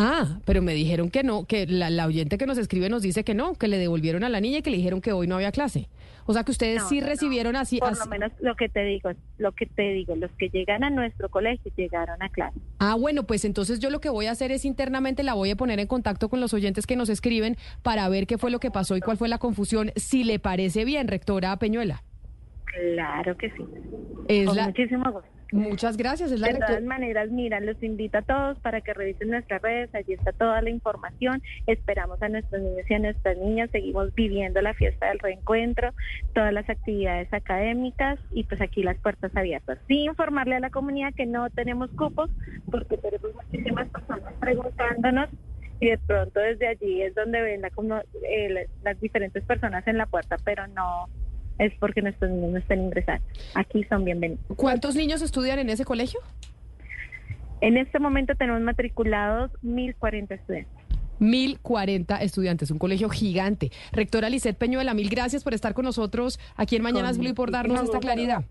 Ah, 0.00 0.38
pero 0.44 0.62
me 0.62 0.74
dijeron 0.74 1.10
que 1.10 1.24
no, 1.24 1.44
que 1.44 1.66
la, 1.66 1.90
la 1.90 2.06
oyente 2.06 2.38
que 2.38 2.46
nos 2.46 2.56
escribe 2.56 2.88
nos 2.88 3.02
dice 3.02 3.24
que 3.24 3.34
no, 3.34 3.54
que 3.54 3.66
le 3.66 3.78
devolvieron 3.78 4.22
a 4.22 4.28
la 4.28 4.40
niña 4.40 4.58
y 4.58 4.62
que 4.62 4.70
le 4.70 4.76
dijeron 4.76 5.00
que 5.00 5.10
hoy 5.12 5.26
no 5.26 5.34
había 5.34 5.50
clase. 5.50 5.88
O 6.24 6.32
sea 6.34 6.44
que 6.44 6.52
ustedes 6.52 6.82
No, 6.82 6.88
sí 6.88 6.96
no, 7.00 7.06
no. 7.06 7.06
recibieron 7.08 7.56
así. 7.56 7.80
Por 7.80 7.88
así- 7.90 8.00
lo 8.04 8.06
menos 8.06 8.30
lo 8.40 8.54
que 8.54 8.68
te 8.68 8.84
digo, 8.84 9.10
lo 9.38 9.50
que 9.52 9.66
te 9.66 9.82
digo, 9.94 10.14
los 10.14 10.30
que 10.38 10.50
llegan 10.50 10.84
a 10.84 10.90
nuestro 10.90 11.28
colegio 11.30 11.72
llegaron 11.76 12.22
a 12.22 12.28
clase. 12.28 12.56
Ah, 12.78 12.94
bueno, 12.94 13.24
pues 13.24 13.44
entonces 13.44 13.80
yo 13.80 13.90
lo 13.90 14.00
que 14.00 14.08
voy 14.08 14.26
a 14.26 14.30
hacer 14.30 14.52
es 14.52 14.64
internamente 14.64 15.24
la 15.24 15.34
voy 15.34 15.50
a 15.50 15.56
poner 15.56 15.80
en 15.80 15.88
contacto 15.88 16.28
con 16.28 16.40
los 16.40 16.54
oyentes 16.54 16.86
que 16.86 16.94
nos 16.94 17.08
escriben 17.08 17.56
para 17.82 18.08
ver 18.08 18.28
qué 18.28 18.38
fue 18.38 18.52
lo 18.52 18.60
que 18.60 18.70
pasó 18.70 18.96
y 18.96 19.00
cuál 19.00 19.16
fue 19.16 19.28
la 19.28 19.38
confusión, 19.38 19.90
si 19.96 20.22
le 20.22 20.38
parece 20.38 20.84
bien, 20.84 21.08
rectora 21.08 21.56
Peñuela. 21.58 22.04
Claro 22.66 23.36
que 23.36 23.50
sí. 23.50 23.64
Es 24.28 24.46
Con 24.46 24.56
la- 24.56 24.66
muchísimo 24.66 25.10
gusto. 25.10 25.28
Muchas 25.50 25.96
gracias, 25.96 26.30
es 26.30 26.40
la 26.40 26.48
de 26.48 26.58
todas 26.58 26.82
maneras, 26.82 27.30
mira, 27.30 27.58
los 27.60 27.82
invito 27.82 28.18
a 28.18 28.22
todos 28.22 28.58
para 28.60 28.82
que 28.82 28.92
revisen 28.92 29.30
nuestras 29.30 29.62
redes, 29.62 29.94
allí 29.94 30.12
está 30.12 30.32
toda 30.32 30.60
la 30.60 30.68
información. 30.68 31.42
Esperamos 31.66 32.20
a 32.22 32.28
nuestros 32.28 32.60
niños 32.60 32.84
y 32.88 32.94
a 32.94 32.98
nuestras 32.98 33.38
niñas, 33.38 33.70
seguimos 33.72 34.14
viviendo 34.14 34.60
la 34.60 34.74
fiesta 34.74 35.06
del 35.08 35.18
reencuentro, 35.20 35.94
todas 36.34 36.52
las 36.52 36.68
actividades 36.68 37.32
académicas 37.32 38.18
y 38.30 38.44
pues 38.44 38.60
aquí 38.60 38.82
las 38.82 38.98
puertas 38.98 39.34
abiertas. 39.36 39.78
Sí, 39.88 40.04
informarle 40.04 40.56
a 40.56 40.60
la 40.60 40.70
comunidad 40.70 41.14
que 41.14 41.24
no 41.24 41.48
tenemos 41.50 41.90
cupos 41.92 42.30
porque 42.70 42.98
tenemos 42.98 43.30
muchísimas 43.34 43.88
personas 43.88 44.34
preguntándonos 44.40 45.30
y 45.80 45.90
de 45.90 45.98
pronto 45.98 46.40
desde 46.40 46.66
allí 46.66 47.02
es 47.02 47.14
donde 47.14 47.40
ven 47.40 47.62
la, 47.62 47.70
como- 47.70 48.02
eh, 48.28 48.50
la- 48.50 48.66
las 48.82 49.00
diferentes 49.00 49.42
personas 49.44 49.86
en 49.86 49.96
la 49.96 50.06
puerta, 50.06 50.36
pero 50.44 50.66
no 50.66 51.08
es 51.58 51.72
porque 51.78 52.02
nuestros 52.02 52.30
niños 52.30 52.52
no 52.52 52.58
estén 52.58 52.82
ingresando. 52.82 53.24
Aquí 53.54 53.84
son 53.84 54.04
bienvenidos. 54.04 54.44
¿Cuántos 54.56 54.94
niños 54.94 55.22
estudian 55.22 55.58
en 55.58 55.70
ese 55.70 55.84
colegio? 55.84 56.20
En 57.60 57.76
este 57.76 57.98
momento 57.98 58.34
tenemos 58.36 58.62
matriculados 58.62 59.50
1.040 59.62 60.32
estudiantes. 60.32 60.78
1040 61.18 62.16
estudiantes, 62.22 62.70
un 62.70 62.78
colegio 62.78 63.08
gigante. 63.08 63.72
Rectora 63.92 64.30
Lisset 64.30 64.56
Peñuela, 64.56 64.94
mil 64.94 65.08
gracias 65.08 65.42
por 65.42 65.52
estar 65.52 65.74
con 65.74 65.84
nosotros 65.84 66.38
aquí 66.54 66.76
en 66.76 66.82
Mañanas 66.82 67.18
Blue 67.18 67.30
y 67.30 67.32
por 67.32 67.50
darnos 67.50 67.82
esta 67.82 67.98
claridad. 67.98 68.44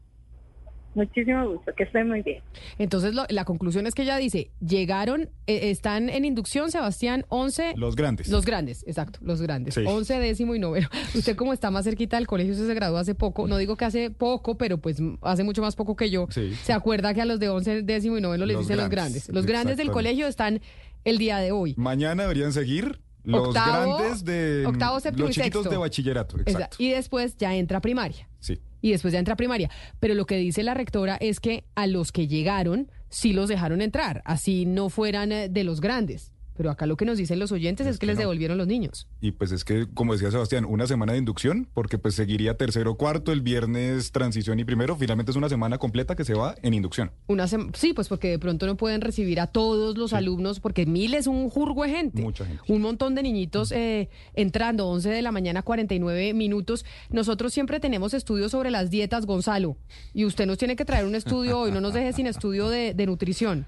Muchísimo 0.98 1.48
gusto, 1.48 1.72
que 1.78 1.84
estén 1.84 2.08
muy 2.08 2.24
bien. 2.24 2.42
Entonces, 2.80 3.14
lo- 3.14 3.26
la 3.30 3.46
conclusión 3.46 3.86
es 3.86 3.94
que 3.94 4.02
ella 4.02 4.18
dice, 4.18 4.50
llegaron, 4.60 5.30
eh, 5.46 5.70
están 5.70 6.10
en 6.10 6.26
inducción, 6.26 6.72
Sebastián, 6.72 7.24
11... 7.30 7.74
Los 7.78 7.96
grandes. 7.96 8.28
Los 8.30 8.46
grandes, 8.46 8.84
exacto, 8.88 9.20
los 9.22 9.42
grandes. 9.42 9.76
Sí. 9.76 9.84
11, 9.86 10.20
décimo 10.20 10.56
y 10.56 10.60
noveno. 10.60 10.90
Usted 11.16 11.36
como 11.36 11.54
está 11.54 11.70
más 11.70 11.86
cerquita 11.86 12.18
del 12.18 12.26
colegio, 12.26 12.54
usted 12.54 12.66
se 12.68 12.74
graduó 12.74 12.98
hace 12.98 13.14
poco, 13.16 13.48
no 13.48 13.58
digo 13.58 13.76
que 13.78 13.86
hace 13.86 14.10
poco, 14.10 14.58
pero 14.58 14.80
pues 14.80 14.98
hace 15.22 15.44
mucho 15.44 15.62
más 15.62 15.76
poco 15.76 15.96
que 15.96 16.10
yo. 16.10 16.28
Sí. 16.32 16.54
Se 16.64 16.74
acuerda 16.74 17.14
que 17.14 17.22
a 17.22 17.26
los 17.26 17.40
de 17.40 17.50
11, 17.50 17.84
décimo 17.84 18.18
y 18.18 18.22
noveno 18.22 18.46
les 18.48 18.56
Los 18.56 18.64
dicen 18.66 18.78
los 18.78 18.90
grandes. 18.90 19.30
Los 19.30 19.46
grandes 19.46 19.78
del 19.78 19.92
colegio 19.92 20.26
están 20.28 20.62
el 21.06 21.20
día 21.20 21.38
de 21.38 21.52
hoy. 21.52 21.76
Mañana 21.78 22.24
deberían 22.24 22.52
seguir 22.54 23.00
los 23.24 23.50
Octavo- 23.50 23.98
grandes 23.98 24.24
de 24.26 24.66
octavo, 24.66 25.00
séptimo 25.02 25.28
los 25.28 25.38
y 25.38 25.42
chiquitos 25.42 25.64
sexto. 25.64 25.70
de 25.70 25.78
bachillerato. 25.78 26.38
Esa- 26.40 26.50
Exacto. 26.50 26.78
Y 26.80 26.90
después 26.92 27.36
ya 27.38 27.54
entra 27.56 27.82
primaria. 27.82 28.28
Sí. 28.40 28.58
Y 28.82 28.92
después 28.92 29.14
ya 29.14 29.20
entra 29.20 29.36
primaria. 29.36 29.70
Pero 30.00 30.14
lo 30.14 30.26
que 30.26 30.38
dice 30.38 30.64
la 30.64 30.74
rectora 30.74 31.18
es 31.20 31.40
que 31.40 31.66
a 31.76 31.88
los 31.88 32.12
que 32.12 32.28
llegaron 32.28 32.92
sí 33.10 33.34
los 33.34 33.50
dejaron 33.50 33.82
entrar, 33.82 34.22
así 34.26 34.66
no 34.66 34.90
fueran 34.90 35.32
eh, 35.32 35.50
de 35.50 35.64
los 35.64 35.82
grandes. 35.82 36.32
Pero 36.58 36.72
acá 36.72 36.88
lo 36.88 36.98
que 36.98 37.06
nos 37.06 37.18
dicen 37.18 37.40
los 37.40 37.52
oyentes 37.52 37.86
es, 37.86 38.00
que, 38.00 38.08
les 38.08 38.18
devolvieron 38.18 38.58
los 38.58 38.68
niños. 38.68 39.08
Y 39.22 39.32
pues 39.32 39.52
es 39.52 39.64
que, 39.64 39.88
como 39.94 40.14
decía 40.14 40.32
Sebastián, 40.32 40.66
una 40.66 40.88
semana 40.88 41.14
de 41.14 41.20
inducción, 41.20 41.70
porque 41.74 42.00
pues 42.00 42.16
seguiría 42.16 42.58
tercero, 42.58 42.96
cuarto, 42.96 43.32
el 43.32 43.42
viernes 43.42 44.12
transición 44.12 44.60
y 44.60 44.66
primero. 44.66 44.96
Finalmente 44.96 45.32
es 45.32 45.38
una 45.38 45.50
semana 45.50 45.78
completa 45.78 46.16
que 46.16 46.26
se 46.26 46.34
va 46.34 46.56
en 46.64 46.74
inducción. 46.74 47.12
Una 47.28 47.48
sí, 47.48 47.94
pues 47.94 48.08
porque 48.08 48.30
de 48.30 48.40
pronto 48.40 48.66
no 48.66 48.76
pueden 48.76 49.02
recibir 49.02 49.40
a 49.40 49.48
todos 49.48 49.98
los 49.98 50.14
alumnos, 50.14 50.60
porque 50.60 50.86
mil 50.86 51.14
es 51.14 51.28
un 51.28 51.50
jurgo 51.50 51.84
de 51.84 51.90
gente. 51.90 52.22
Mucha 52.22 52.46
gente. 52.46 52.64
Un 52.68 52.82
montón 52.82 53.14
de 53.16 53.24
niñitos 53.24 53.72
eh, 53.72 54.10
entrando, 54.34 54.88
11 54.88 55.10
de 55.10 55.22
la 55.22 55.32
mañana, 55.32 55.62
49 55.62 56.34
minutos. 56.34 56.86
Nosotros 57.10 57.54
siempre 57.54 57.80
tenemos 57.80 58.14
estudios 58.14 58.52
sobre 58.52 58.72
las 58.72 58.90
dietas, 58.90 59.26
Gonzalo. 59.26 59.78
Y 60.14 60.26
usted 60.26 60.48
nos 60.48 60.58
tiene 60.58 60.76
que 60.76 60.86
traer 60.86 61.06
un 61.06 61.16
estudio 61.16 61.60
hoy, 61.60 61.72
no 61.72 61.82
nos 61.82 61.94
deje 61.94 62.14
sin 62.14 62.28
estudio 62.28 62.70
de, 62.70 62.94
de 62.94 63.06
nutrición. 63.06 63.66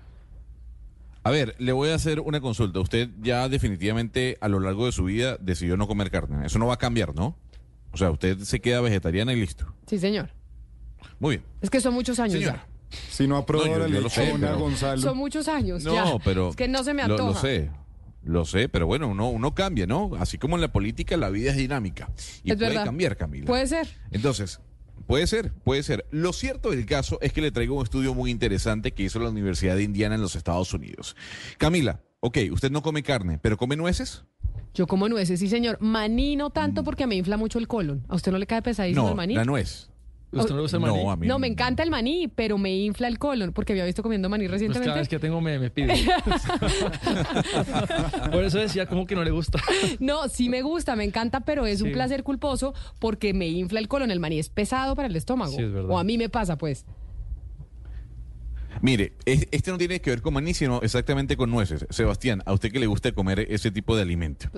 A 1.24 1.32
ver, 1.32 1.56
le 1.60 1.72
voy 1.74 1.90
a 1.90 1.96
hacer 1.96 2.20
una 2.22 2.40
consulta. 2.42 2.80
Usted 2.80 3.10
ya 3.22 3.50
definitivamente 3.50 4.38
a 4.42 4.48
lo 4.48 4.60
largo 4.60 4.86
de 4.86 4.92
su 4.92 5.04
vida 5.06 5.38
decidió 5.40 5.76
no 5.78 5.88
comer 5.88 6.10
carne. 6.12 6.46
Eso 6.46 6.60
no 6.60 6.68
va 6.68 6.76
a 6.76 6.78
cambiar, 6.78 7.14
¿no? 7.14 7.36
O 7.92 7.98
sea, 7.98 8.10
usted 8.12 8.38
se 8.40 8.60
queda 8.62 8.82
vegetariana 8.82 9.34
y 9.34 9.36
listo. 9.40 9.66
Sí, 9.88 9.98
señor. 10.00 10.30
Muy 11.20 11.38
bien. 11.38 11.46
Es 11.62 11.70
que 11.70 11.82
son 11.82 11.94
muchos 11.94 12.20
años 12.20 12.36
Señora. 12.40 12.66
Si 13.10 13.28
no 13.28 13.38
aprueba 13.38 13.66
No, 13.68 13.74
yo- 13.74 13.80
la 13.80 13.88
yo 13.90 14.02
lo 14.02 14.10
sé, 14.10 14.22
lechona, 14.26 14.40
pero- 14.48 14.54
ya. 14.58 14.62
Gonzalo. 14.62 15.02
Son 15.02 15.18
muchos 15.18 15.48
años. 15.48 15.84
No, 15.84 15.94
ya. 15.94 16.24
pero... 16.24 16.50
Es 16.50 16.56
que 16.56 16.68
no 16.68 16.84
se 16.84 16.94
me 16.94 17.06
lo- 17.08 17.14
antoja. 17.16 17.30
Lo, 17.34 17.36
sé, 17.40 17.72
lo 18.24 18.46
sé, 18.46 18.70
pero 18.70 18.88
bueno, 18.88 19.08
uno, 19.10 19.30
uno 19.30 19.54
cambia, 19.54 19.86
¿no? 19.86 20.12
Así 20.20 20.38
como 20.38 20.56
en 20.56 20.62
la 20.62 20.72
política, 20.72 21.18
la 21.18 21.30
vida 21.30 21.52
es 21.52 21.58
dinámica. 21.58 22.10
Y 22.44 22.52
Es 22.52 22.58
puede 22.58 22.70
verdad. 22.70 22.86
cambiar, 22.86 23.18
Camila. 23.18 23.46
Puede 23.46 23.68
ser. 23.68 23.88
Entonces, 24.12 24.60
puede 25.10 25.26
ser, 25.26 25.52
puede 25.64 25.82
ser. 25.82 26.06
Lo 26.12 26.34
cierto 26.34 26.70
del 26.70 26.86
caso 26.86 27.18
es 27.22 27.34
que 27.34 27.42
le 27.42 27.50
traigo 27.50 27.76
un 27.76 27.84
estudio 27.84 28.14
muy 28.14 28.30
interesante 28.30 28.92
que 28.92 29.02
hizo 29.02 29.18
la 29.20 29.30
Universidad 29.30 29.76
de 29.76 29.82
Indiana 29.82 30.14
en 30.14 30.22
los 30.22 30.36
Estados 30.36 30.72
Unidos. 30.72 31.16
Camila, 31.58 32.00
ok, 32.20 32.38
usted 32.52 32.70
no 32.70 32.84
come 32.84 33.02
carne, 33.02 33.40
pero 33.42 33.58
come 33.58 33.76
nueces. 33.76 34.24
Yo 34.76 34.86
como 34.86 35.10
nueces, 35.10 35.40
sí, 35.40 35.50
señor. 35.50 35.78
Maní 35.82 36.36
no 36.36 36.52
tanto 36.52 36.84
porque 36.84 37.08
me 37.08 37.16
infla 37.16 37.38
mucho 37.38 37.58
el 37.58 37.68
colon. 37.68 38.06
¿A 38.08 38.14
usted 38.16 38.32
no 38.32 38.38
le 38.38 38.46
cae 38.46 38.62
pesadísimo 38.62 39.02
Mm. 39.02 39.06
No, 39.06 39.10
el 39.12 39.18
maní? 39.18 39.34
la 39.34 39.46
nuez. 39.46 39.90
¿Usted 40.32 40.52
no 40.52 40.56
le 40.58 40.62
gusta 40.62 40.78
el 40.78 40.82
maní? 40.82 41.04
No, 41.04 41.12
a 41.12 41.16
mí 41.16 41.28
No, 41.28 41.40
me 41.40 41.48
encanta 41.48 41.82
el 41.84 41.90
maní, 41.90 42.28
pero 42.28 42.58
me 42.58 42.76
infla 42.76 43.08
el 43.08 43.18
colon 43.18 43.52
porque 43.52 43.74
había 43.74 43.86
visto 43.86 44.04
comiendo 44.04 44.30
maní 44.30 44.44
Pues 44.46 44.54
recientemente. 44.54 44.88
cada 44.88 45.00
vez 45.00 45.10
que 45.10 45.20
tengo 45.20 45.42
me, 45.42 45.58
me 45.58 45.70
pide. 45.72 45.94
Por 48.32 48.44
eso 48.44 48.60
decía 48.60 48.86
como 48.86 49.06
que 49.06 49.16
no 49.16 49.24
le 49.24 49.32
gusta. 49.32 49.60
No, 50.00 50.28
sí 50.28 50.50
me 50.50 50.62
gusta, 50.62 50.96
me 50.96 51.04
encanta, 51.04 51.42
pero 51.42 51.66
es 51.66 51.82
un 51.82 51.92
placer 51.92 52.24
culposo 52.24 52.74
porque 53.00 53.34
me 53.34 53.48
infla 53.48 53.80
el 53.80 53.88
colon. 53.88 54.12
El 54.12 54.20
maní 54.20 54.40
es 54.40 54.50
pesado 54.50 54.96
para 54.96 55.08
el 55.08 55.16
estómago. 55.16 55.52
Sí, 55.52 55.64
es 55.64 55.72
verdad. 55.72 55.90
O 55.90 56.00
a 56.00 56.04
mí 56.04 56.18
me 56.18 56.30
pasa, 56.30 56.58
pues. 56.58 56.86
Mire, 58.82 59.14
es- 59.26 59.48
este 59.52 59.72
no 59.72 59.78
tiene 59.78 60.00
que 60.00 60.10
ver 60.10 60.22
con 60.22 60.34
maní, 60.34 60.54
sino 60.54 60.82
exactamente 60.82 61.36
con 61.36 61.52
nueces. 61.52 61.86
Sebastián, 61.90 62.42
a 62.46 62.54
usted 62.54 62.72
que 62.72 62.80
le 62.80 62.88
gusta 62.88 63.12
comer 63.12 63.46
ese 63.50 63.72
tipo 63.72 63.96
de 63.96 64.04
alimento. 64.04 64.50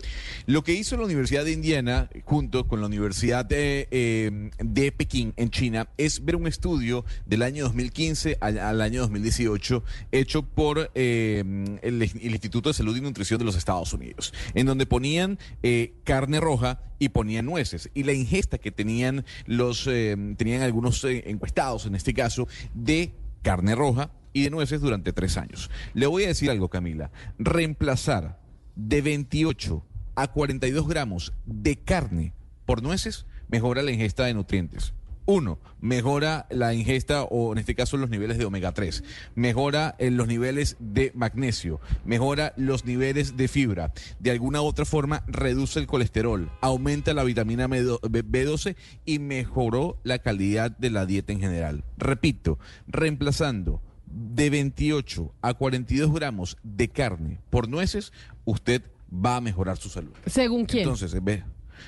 Lo 0.46 0.64
que 0.64 0.74
hizo 0.74 0.96
la 0.98 1.06
Universidad 1.06 1.44
de 1.46 1.52
Indiana, 1.52 2.10
junto 2.26 2.68
con 2.68 2.82
la 2.82 2.88
Universidad 2.88 3.46
de, 3.46 3.88
eh, 3.92 4.92
Pekín, 4.96 5.34
en 5.38 5.50
China, 5.50 5.90
es 5.98 6.24
ver 6.24 6.36
un 6.36 6.48
estudio 6.48 7.06
del 7.26 7.42
año 7.42 7.64
2015 7.64 8.38
al, 8.42 8.60
al 8.60 8.82
año 8.82 9.02
2018, 9.02 9.84
hecho 10.12 10.44
por 10.44 10.92
eh, 10.96 11.44
el, 11.82 12.04
Instituto 12.04 12.70
de 12.70 12.74
Salud 12.74 12.96
y 12.96 13.02
Nutrición 13.02 13.40
de 13.40 13.46
los 13.46 13.56
Estados 13.56 13.94
Unidos, 13.94 14.34
en 14.54 14.66
donde 14.66 14.86
ponían 14.86 15.40
eh, 15.64 15.94
carne 16.04 16.40
roja 16.40 16.82
y 17.00 17.10
ponían 17.10 17.46
nueces. 17.46 17.90
Y 17.96 18.04
la 18.04 18.14
ingesta 18.14 18.60
que 18.60 18.72
tenían 18.72 19.26
los, 19.48 19.86
tenían 19.86 20.62
algunos 20.62 21.04
encuestados, 21.04 21.88
en 21.88 21.96
este 21.96 22.14
caso, 22.14 22.48
de 22.76 23.14
carne 23.42 23.76
roja 23.76 24.12
y 24.34 24.44
de 24.44 24.50
nueces 24.50 24.82
durante 24.82 25.14
tres 25.14 25.38
años. 25.38 25.70
Le 25.94 26.08
voy 26.08 26.24
a 26.24 26.28
decir 26.28 26.50
algo, 26.50 26.70
Camila. 26.70 27.12
Reemplazar 27.38 28.40
de 28.76 29.02
28 29.02 29.86
a 30.16 30.28
42 30.28 30.88
gramos 30.88 31.34
de 31.46 31.78
carne 31.78 32.34
por 32.66 32.82
nueces 32.84 33.26
mejora 33.50 33.82
la 33.82 33.92
ingesta 33.92 34.26
de 34.26 34.34
nutrientes. 34.34 34.94
Uno, 35.26 35.60
mejora 35.80 36.48
la 36.50 36.74
ingesta 36.74 37.24
o 37.24 37.52
en 37.54 37.60
este 37.60 37.76
caso 37.76 37.96
los 37.98 38.10
niveles 38.10 38.38
de 38.38 38.46
omega 38.46 38.72
3, 38.74 39.04
mejora 39.36 39.96
eh, 40.00 40.10
los 40.12 40.28
niveles 40.28 40.78
de 40.80 41.12
magnesio, 41.16 41.80
mejora 42.06 42.54
los 42.58 42.86
niveles 42.86 43.38
de 43.38 43.48
fibra, 43.48 43.94
de 44.20 44.32
alguna 44.32 44.62
u 44.62 44.66
otra 44.66 44.84
forma 44.86 45.24
reduce 45.28 45.80
el 45.80 45.88
colesterol, 45.88 46.52
aumenta 46.62 47.14
la 47.14 47.24
vitamina 47.24 47.68
B- 47.68 47.84
B12 47.84 48.76
y 49.06 49.20
mejoró 49.20 49.98
la 50.04 50.20
calidad 50.20 50.72
de 50.78 50.90
la 50.90 51.06
dieta 51.06 51.34
en 51.34 51.40
general. 51.40 51.84
Repito, 51.98 52.58
reemplazando 52.88 53.82
de 54.06 54.50
28 54.50 55.34
a 55.42 55.54
42 55.54 56.14
gramos 56.14 56.58
de 56.64 56.90
carne 56.90 57.40
por 57.50 57.70
nueces, 57.70 58.12
usted 58.46 58.82
va 59.14 59.38
a 59.38 59.42
mejorar 59.42 59.78
su 59.78 59.90
salud. 59.90 60.12
¿Según 60.26 60.66
quién? 60.66 60.84
Entonces, 60.84 61.14
ve, 61.24 61.44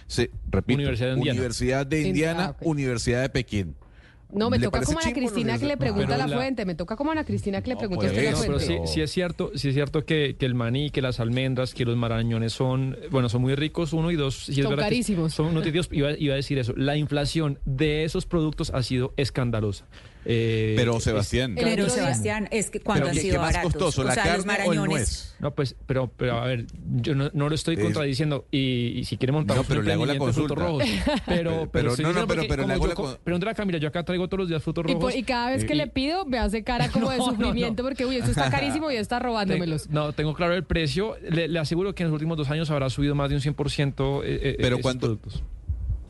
se, 0.07 0.31
repito, 0.49 0.75
Universidad 0.77 1.07
de 1.09 1.17
Indiana. 1.17 1.37
Universidad 1.39 1.85
de 1.87 2.01
Indi- 2.01 2.07
Indiana, 2.07 2.49
ok. 2.51 2.65
Universidad 2.67 3.21
de 3.21 3.29
Pekín. 3.29 3.75
No, 4.35 4.49
me 4.49 4.57
¿Le 4.57 4.65
toca 4.65 4.81
como 4.81 4.97
a 4.99 5.05
lo 5.05 5.13
Cristina 5.13 5.59
que 5.59 5.65
le 5.67 5.77
pregunta 5.77 6.15
a 6.15 6.17
la 6.17 6.25
la- 6.25 6.35
fuente. 6.35 6.65
Me 6.65 6.73
toca 6.73 6.95
como 6.95 7.11
a 7.11 7.13
Ana 7.13 7.23
Cristina 7.23 7.61
que 7.61 7.69
le 7.69 7.75
pregunta 7.77 8.07
pues, 8.07 8.17
a 8.17 8.21
la 8.23 8.31
No, 8.31 8.37
pero 8.39 8.59
fuente. 8.59 8.87
sí, 8.87 8.93
sí 8.95 9.01
es 9.01 9.11
cierto, 9.11 9.51
sí 9.53 9.67
es 9.67 9.75
cierto 9.75 10.05
que, 10.05 10.35
que 10.39 10.47
el 10.47 10.55
maní, 10.55 10.89
que 10.89 11.03
las 11.03 11.19
almendras, 11.19 11.75
que 11.75 11.85
los 11.85 11.95
marañones 11.97 12.51
son, 12.51 12.97
bueno, 13.11 13.29
son 13.29 13.41
muy 13.43 13.53
ricos, 13.53 13.93
uno 13.93 14.09
y 14.09 14.15
dos. 14.15 14.45
sí 14.45 14.59
es 14.59 14.65
Son 14.65 14.75
carísimos. 14.75 15.33
Son 15.35 15.53
nutritivos, 15.53 15.87
iba, 15.91 16.17
iba 16.17 16.33
a 16.33 16.37
decir 16.37 16.57
eso. 16.57 16.73
La 16.75 16.97
inflación 16.97 17.59
de 17.65 18.05
esos 18.05 18.25
productos 18.25 18.71
ha 18.73 18.81
sido 18.81 19.13
escandalosa. 19.17 19.85
Eh, 20.25 20.73
Pero 20.77 20.99
Sebastián, 20.99 21.53
Pero 21.55 21.67
Claro, 21.75 21.89
Sebastián, 21.89 22.47
es 22.51 22.69
que 22.69 22.79
cuando 22.79 23.01
Pero 23.05 23.09
han 23.09 23.15
¿qué- 23.15 23.21
sido 23.21 23.33
qué 23.33 23.39
más 23.39 23.53
baratos, 23.53 23.73
costoso, 23.73 24.01
o 24.01 24.03
la 24.05 24.13
sea, 24.13 24.23
los 24.37 24.45
carne 24.45 24.51
o 24.67 24.71
el 24.73 24.79
marañones. 24.79 24.89
nuez? 24.89 25.35
No, 25.39 25.51
pues, 25.51 25.75
pero, 25.85 26.09
pero 26.15 26.37
a 26.39 26.45
ver, 26.45 26.65
yo 26.95 27.15
no, 27.15 27.29
no 27.33 27.49
lo 27.49 27.55
estoy 27.55 27.75
Es- 27.75 27.81
contradiciendo 27.83 28.45
y, 28.51 28.93
y 28.99 29.03
si 29.05 29.17
quiere 29.17 29.33
montar 29.33 29.55
No, 29.57 29.61
un 29.63 29.67
pero 29.67 29.81
le 29.81 29.91
hago 29.93 30.05
la 30.05 30.17
consulta. 30.17 30.55
rojos. 30.55 30.83
Pero, 30.83 31.13
Pero- 31.25 31.69
pero, 31.71 31.95
pero 31.95 32.13
no, 32.13 32.21
no, 32.21 32.27
pero- 32.27 32.43
pero 32.47 32.67
le 32.67 32.73
hago 32.73 32.83
yo 32.83 32.89
la 32.89 32.95
co- 32.95 33.03
con- 33.03 33.17
Pregúntale 33.23 33.51
a 33.51 33.55
Camila, 33.55 33.77
yo 33.79 33.87
acá 33.89 34.03
traigo 34.03 34.27
todos 34.27 34.39
los 34.39 34.49
días 34.49 34.63
frutos 34.63 34.85
Y, 34.87 34.93
rojos. 34.93 35.15
y 35.15 35.23
cada 35.23 35.49
vez 35.51 35.63
eh, 35.63 35.67
que 35.67 35.73
y- 35.73 35.77
le 35.77 35.87
pido, 35.87 36.25
me 36.25 36.37
hace 36.39 36.63
cara 36.63 36.89
como 36.89 37.09
de 37.11 37.17
sufrimiento 37.17 37.83
no. 37.83 37.89
porque, 37.89 38.05
uy, 38.05 38.15
esto 38.17 38.31
está 38.31 38.49
carísimo 38.51 38.91
y 38.91 38.95
está 38.95 39.19
robándomelos. 39.19 39.89
No, 39.89 40.13
tengo 40.13 40.33
claro 40.33 40.53
el 40.53 40.63
precio. 40.63 41.17
Le, 41.29 41.47
le 41.49 41.59
aseguro 41.59 41.93
que 41.95 42.03
en 42.03 42.09
los 42.09 42.13
últimos 42.13 42.37
dos 42.37 42.49
años 42.49 42.69
habrá 42.71 42.89
subido 42.89 43.13
más 43.15 43.29
de 43.29 43.35
un 43.35 43.41
100% 43.41 44.21
eh, 44.23 44.39
eh, 44.41 44.55
Pero 44.59 44.79
¿cuánto- 44.79 45.07
productos. 45.07 45.43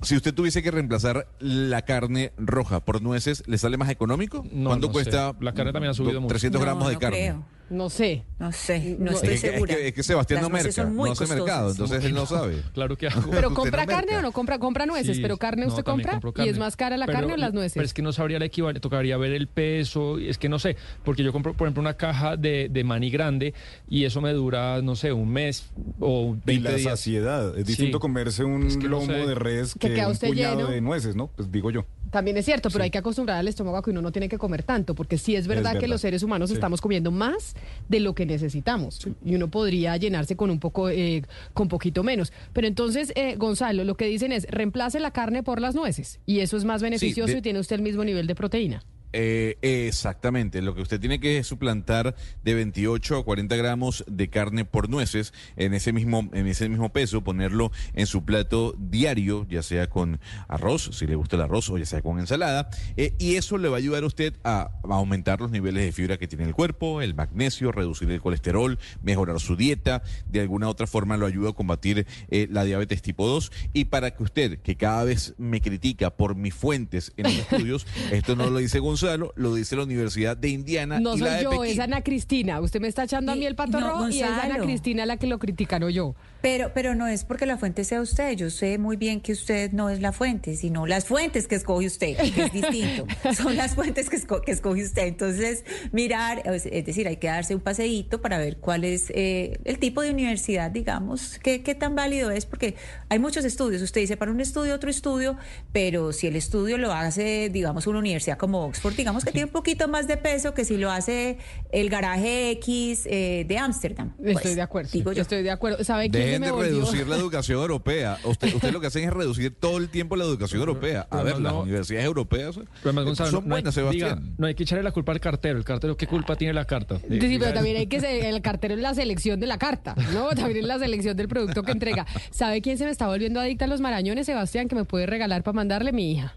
Si 0.04 0.16
usted 0.16 0.34
tuviese 0.34 0.62
que 0.62 0.72
reemplazar 0.72 1.28
la 1.40 1.82
carne 1.84 2.34
roja 2.38 2.80
por 2.82 3.02
nueces, 3.02 3.44
¿le 3.48 3.58
sale 3.58 3.78
más 3.78 3.90
económico? 3.90 4.46
No, 4.52 4.70
¿Cuánto 4.70 4.88
no 4.88 4.94
cuesta? 4.94 5.32
sé. 5.32 5.38
La 5.44 5.54
carne 5.54 5.72
también 5.74 5.92
ha 5.92 5.94
subido 5.94 6.14
do- 6.16 6.22
mucho. 6.22 6.30
300 6.34 6.60
No, 6.60 6.66
gramos 6.66 6.88
de 6.88 6.94
no 6.96 7.00
carne. 7.00 7.18
creo. 7.18 7.46
No 7.69 7.90
sé. 7.90 8.23
No 8.40 8.52
sé, 8.52 8.98
no 8.99 9.06
No, 9.06 9.11
estoy 9.11 9.35
es, 9.35 9.41
que, 9.41 9.48
es 9.48 9.53
segura. 9.53 9.76
que- 9.76 9.88
es 9.88 9.94
que 9.94 10.03
Sebastián 10.03 10.41
Las 10.41 10.49
no 10.49 10.53
merca, 10.53 10.72
son 10.73 10.95
muy 10.95 11.10
no 11.10 11.14
hace 11.14 11.26
mercado, 11.34 11.72
entonces 11.72 12.03
él 12.03 12.14
no 12.14 12.26
sabe. 12.26 12.57
Claro 12.73 12.98
que 12.98 13.07
hago. 13.07 13.31
Pero 13.31 13.53
compra 13.53 13.85
no 13.85 13.91
carne 13.91 14.07
merca. 14.11 14.19
o 14.19 14.22
no 14.22 14.31
compra, 14.34 14.60
compra 14.60 14.85
nueces, 14.85 15.15
Sí, 15.15 15.22
pero 15.22 15.38
carne 15.38 15.61
no, 15.64 15.69
usted 15.69 15.84
compra 15.84 16.19
y 16.44 16.49
es 16.49 16.57
más 16.60 16.76
cara 16.76 16.98
la 16.98 17.06
Pero- 17.06 17.19
carne 17.19 17.34
o 17.34 17.38
las 17.38 17.53
nueces. 17.53 17.73
Pero 17.73 17.85
es 17.85 17.94
que 17.94 18.02
no 18.02 18.11
sabría 18.11 18.38
el 18.38 18.44
equivalente, 18.44 18.81
tocaría 18.81 19.15
ver 19.18 19.31
el 19.31 19.48
peso, 19.48 20.18
es 20.19 20.38
que 20.38 20.49
no 20.49 20.60
sé, 20.60 20.76
porque 21.06 21.23
yo 21.23 21.31
compro, 21.31 21.53
por 21.53 21.68
ejemplo, 21.68 21.80
una 21.81 21.94
caja 21.95 22.35
de, 22.35 22.68
de 22.69 22.84
maní 22.84 23.10
grande 23.10 23.53
y 23.90 24.03
eso 24.03 24.19
me 24.19 24.34
dura, 24.34 24.81
no 24.81 24.95
sé, 24.98 25.14
un 25.14 25.30
mes 25.31 25.69
o 26.02 26.35
20 26.45 26.53
Y 26.53 26.60
la 26.60 26.69
días. 26.72 26.84
saciedad. 26.84 27.57
Es 27.57 27.65
distinto 27.65 27.98
Sí. 27.98 28.02
comerse 28.02 28.44
un 28.44 28.68
Es 28.68 28.76
que 28.77 28.84
no 28.84 28.90
lomo 28.99 29.06
sé. 29.07 29.14
de 29.27 29.35
res 29.35 29.73
Que 29.73 29.88
que, 29.88 29.94
queda 29.95 30.07
un 30.07 30.11
usted 30.11 30.27
puñado 30.27 30.57
lleno. 30.57 30.69
de 30.69 30.81
nueces, 30.81 31.15
¿no? 31.15 31.27
Pues 31.27 31.49
digo 31.52 31.72
yo. 31.72 31.85
También 32.14 32.38
es 32.38 32.45
cierto, 32.45 32.69
pero 32.69 32.84
hay 32.84 32.91
que 32.91 32.99
acostumbrar 32.99 33.38
al 33.40 33.48
estómago 33.48 33.76
a 33.77 33.81
que 33.84 33.90
uno 33.90 33.99
no 34.02 34.11
tiene 34.11 34.30
que 34.30 34.38
comer 34.38 34.61
tanto, 34.61 34.94
porque 34.94 35.18
sí 35.18 35.35
es 35.35 35.48
verdad, 35.48 35.72
que 35.72 35.77
verdad. 35.80 35.90
los 35.90 36.02
seres 36.02 36.22
humanos 36.22 36.49
Sí. 36.52 36.53
estamos 36.53 36.80
comiendo 36.80 37.10
más 37.10 37.56
de 37.90 37.99
lo 37.99 38.14
que 38.14 38.27
necesitamos 38.27 38.99
y 39.26 39.34
uno 39.34 39.49
podría 39.49 39.98
llenarse 39.98 40.35
con 40.35 40.52
un 40.52 40.60
poco, 40.60 40.90
eh, 40.90 41.23
con 41.56 41.68
poquito 41.69 42.03
menos. 42.03 42.31
Pero 42.53 42.68
entonces, 42.68 43.11
eh, 43.15 43.35
Gonzalo, 43.35 43.84
lo 43.84 43.98
que 43.98 44.06
dicen 44.06 44.31
es 44.31 44.45
reemplace 44.48 44.99
la 44.99 45.10
carne 45.10 45.41
por 45.41 45.60
las 45.60 45.73
nueces 45.73 46.19
y 46.27 46.41
eso 46.41 46.56
es 46.56 46.65
más 46.65 46.84
beneficioso 46.84 47.34
de- 47.34 47.40
y 47.40 47.41
tiene 47.41 47.60
usted 47.60 47.77
el 47.77 47.81
mismo 47.81 48.03
nivel 48.06 48.27
de 48.27 48.35
proteína. 48.35 48.84
Eh, 49.14 49.57
exactamente, 49.61 50.61
lo 50.61 50.73
que 50.73 50.81
usted 50.81 50.99
tiene 50.99 51.19
que 51.19 51.44
suplantar 51.44 52.15
de 52.44 52.53
28 52.56 53.18
a 53.18 53.23
40 53.23 53.56
gramos 53.56 54.03
de 54.07 54.30
carne 54.30 54.65
por 54.65 54.90
nueces 54.90 55.34
en 55.56 55.76
ese 55.76 55.94
mismo 55.94 56.30
en 56.34 56.48
ese 56.48 56.68
mismo 56.68 56.91
peso, 56.91 57.23
ponerlo 57.23 57.72
en 57.94 58.07
su 58.07 58.26
plato 58.26 58.76
diario, 58.77 59.45
ya 59.48 59.61
sea 59.61 59.88
con 59.88 60.19
arroz, 60.48 60.90
si 60.94 61.06
le 61.06 61.15
gusta 61.15 61.35
el 61.35 61.44
arroz, 61.44 61.69
o 61.69 61.77
ya 61.77 61.85
sea 61.85 62.02
con 62.02 62.19
ensalada, 62.19 62.69
eh, 62.98 63.14
y 63.19 63.35
eso 63.35 63.60
le 63.60 63.69
va 63.69 63.77
a 63.77 63.80
ayudar 63.80 64.03
a 64.03 64.07
usted 64.07 64.34
a, 64.44 64.72
a 64.84 64.95
aumentar 64.95 65.40
los 65.41 65.52
niveles 65.52 65.85
de 65.85 65.91
fibra 65.91 66.18
que 66.18 66.27
tiene 66.27 66.45
el 66.45 66.56
cuerpo, 66.56 67.02
el 67.02 67.14
magnesio, 67.14 67.72
reducir 67.72 68.10
el 68.10 68.19
colesterol, 68.22 68.80
mejorar 69.03 69.40
su 69.40 69.56
dieta, 69.56 70.02
de 70.27 70.41
alguna 70.41 70.69
otra 70.69 70.88
forma 70.88 71.18
lo 71.18 71.27
ayuda 71.27 71.52
a 71.52 71.53
combatir 71.53 72.07
eh, 72.30 72.48
la 72.49 72.64
diabetes 72.64 73.03
tipo 73.03 73.27
2 73.27 73.52
y 73.73 73.85
para 73.85 74.15
que 74.15 74.23
usted, 74.23 74.60
que 74.60 74.76
cada 74.76 75.03
vez 75.03 75.35
me 75.38 75.61
critica 75.61 76.10
por 76.10 76.35
mis 76.35 76.56
fuentes 76.56 77.14
en 77.18 77.26
los 77.26 77.35
estudios, 77.35 77.85
esto 78.11 78.35
no 78.35 78.49
lo 78.49 78.57
dice 78.57 78.80
Gonzalo, 78.80 79.03
lo 79.36 79.56
dice 79.56 79.76
la 79.76 79.84
Universidad 79.84 80.36
de 80.38 80.50
Indiana 80.50 81.00
No 81.00 81.16
y 81.16 81.20
la 81.20 81.28
soy 81.28 81.38
de 81.38 81.44
yo, 81.44 81.50
Pekín. 81.52 81.66
es 81.74 81.80
Ana 81.80 82.02
Cristina. 82.02 82.62
Usted 82.62 82.80
me 82.82 82.88
está 82.88 83.04
echando 83.04 83.32
a 83.32 83.36
mí 83.36 83.46
el 83.46 83.56
pato 83.56 83.80
no, 83.80 83.90
rojo 83.90 84.10
y 84.10 84.20
es 84.20 84.24
Ana 84.24 84.42
Gonzalo. 84.44 84.64
Cristina 84.66 85.06
la 85.06 85.18
que 85.18 85.28
lo 85.28 85.40
critica, 85.40 85.80
no 85.80 85.90
yo. 85.90 86.16
Pero, 86.42 86.72
pero 86.74 86.94
no 86.94 87.08
es 87.08 87.24
porque 87.24 87.46
la 87.46 87.58
fuente 87.58 87.86
sea 87.86 88.02
usted. 88.02 88.36
Yo 88.36 88.50
sé 88.50 88.78
muy 88.78 88.98
bien 88.98 89.22
que 89.22 89.32
usted 89.32 89.72
no 89.72 89.90
es 89.90 90.02
la 90.02 90.12
fuente, 90.12 90.58
sino 90.58 90.86
las 90.86 91.06
fuentes 91.06 91.48
que 91.48 91.56
escoge 91.56 91.86
usted, 91.88 92.18
que 92.18 92.44
es 92.44 92.52
distinto. 92.52 93.08
Son 93.36 93.56
las 93.56 93.76
fuentes 93.76 94.10
que, 94.10 94.18
esco- 94.18 94.42
que 94.44 94.52
escoge 94.52 94.84
usted. 94.84 95.08
Entonces, 95.08 95.64
mirar, 95.94 96.42
es 96.46 96.66
es 96.66 96.86
decir, 96.86 97.08
hay 97.08 97.16
que 97.18 97.28
darse 97.28 97.56
un 97.56 97.62
paseíto 97.62 98.20
para 98.22 98.38
ver 98.40 98.58
cuál 98.58 98.84
es 98.84 99.10
eh, 99.16 99.58
el 99.64 99.80
tipo 99.80 100.02
de 100.02 100.12
universidad, 100.12 100.70
digamos, 100.70 101.40
qué, 101.42 101.64
qué 101.64 101.76
tan 101.76 101.96
válido 101.96 102.30
es, 102.30 102.46
porque 102.46 102.76
hay 103.08 103.20
muchos 103.20 103.46
estudios. 103.46 103.82
Usted 103.82 104.02
dice 104.02 104.18
para 104.18 104.32
un 104.32 104.42
estudio, 104.42 104.76
otro 104.76 104.90
estudio, 104.90 105.38
pero 105.72 106.12
si 106.12 106.28
el 106.28 106.36
estudio 106.36 106.78
lo 106.78 106.92
hace, 106.92 107.50
digamos, 107.54 107.88
una 107.88 108.00
universidad 108.00 108.38
como 108.38 108.66
Oxford, 108.66 108.93
digamos 108.98 109.24
que 109.26 109.32
tiene 109.32 109.45
un 109.45 109.52
poquito 109.52 109.88
más 109.88 110.07
de 110.07 110.18
peso 110.18 110.53
que 110.53 110.65
si 110.65 110.78
lo 110.78 110.91
hace 110.91 111.38
el 111.72 111.90
garaje 111.90 112.52
X 112.52 113.03
eh, 113.06 113.45
de 113.48 113.57
Ámsterdam. 113.57 114.14
Estoy 114.20 114.34
Pues, 114.34 114.56
de 114.56 114.61
acuerdo. 114.61 114.90
Digo 114.94 115.11
yo. 115.14 115.22
Estoy 115.22 115.44
de 115.44 115.52
acuerdo. 115.52 115.84
¿Sabe 115.84 116.10
quién 116.10 116.24
Dejen 116.24 116.41
me 116.41 116.45
de 116.48 116.52
volvió? 116.52 116.70
reducir 116.72 117.07
la 117.07 117.15
educación 117.18 117.60
europea. 117.60 118.18
Usted, 118.24 118.53
usted 118.53 118.72
lo 118.72 118.80
que 118.82 118.88
hacen 118.88 119.03
es 119.03 119.11
reducir 119.14 119.53
todo 119.60 119.78
el 119.78 119.90
tiempo 119.90 120.15
la 120.15 120.24
educación 120.26 120.60
europea. 120.60 121.07
A 121.10 121.24
ver, 121.24 121.36
no, 121.36 121.40
las 121.41 121.53
no. 121.53 121.61
universidades 121.61 122.06
europeas 122.06 122.56
Pero 122.56 122.68
además, 122.84 123.06
Gonzalo, 123.06 123.32
son 123.32 123.48
no 123.49 123.56
hay- 123.56 123.61
buenas, 123.64 123.76
diga, 123.76 123.91
Sebastián. 123.91 124.36
no 124.38 124.48
hay 124.48 124.56
que 124.56 124.64
echarle 124.64 124.84
la 124.84 124.91
culpa 124.91 125.11
al 125.11 125.20
cartero. 125.20 125.57
El 125.57 125.65
cartero, 125.65 125.98
¿qué 125.98 126.07
culpa 126.07 126.36
tiene 126.36 126.53
la 126.53 126.65
carta? 126.65 126.99
Sí, 126.99 127.20
sí, 127.22 127.38
pero 127.40 127.53
también 127.53 127.78
hay 127.78 127.88
que 127.88 127.99
ser, 127.99 128.26
el 128.26 128.41
cartero 128.41 128.74
es 128.74 128.80
la 128.80 128.94
selección 128.94 129.40
de 129.40 129.48
la 129.48 129.57
carta, 129.57 129.95
¿no? 130.14 130.30
También 130.30 130.57
es 130.57 130.65
la 130.65 130.80
selección 130.80 131.15
del 131.18 131.28
producto 131.28 131.64
que 131.64 131.72
entrega. 131.72 132.06
¿Sabe 132.32 132.61
quién 132.61 132.78
se 132.78 132.86
me 132.86 132.91
está 132.91 133.07
volviendo 133.07 133.40
adicta 133.40 133.65
a 133.65 133.68
los 133.68 133.82
marañones, 133.82 134.26
Sebastián, 134.26 134.68
que 134.68 134.76
me 134.76 134.86
puede 134.86 135.06
regalar 135.06 135.44
para 135.44 135.53
mandarle 135.56 135.91
mi 135.91 136.11
hija? 136.11 136.36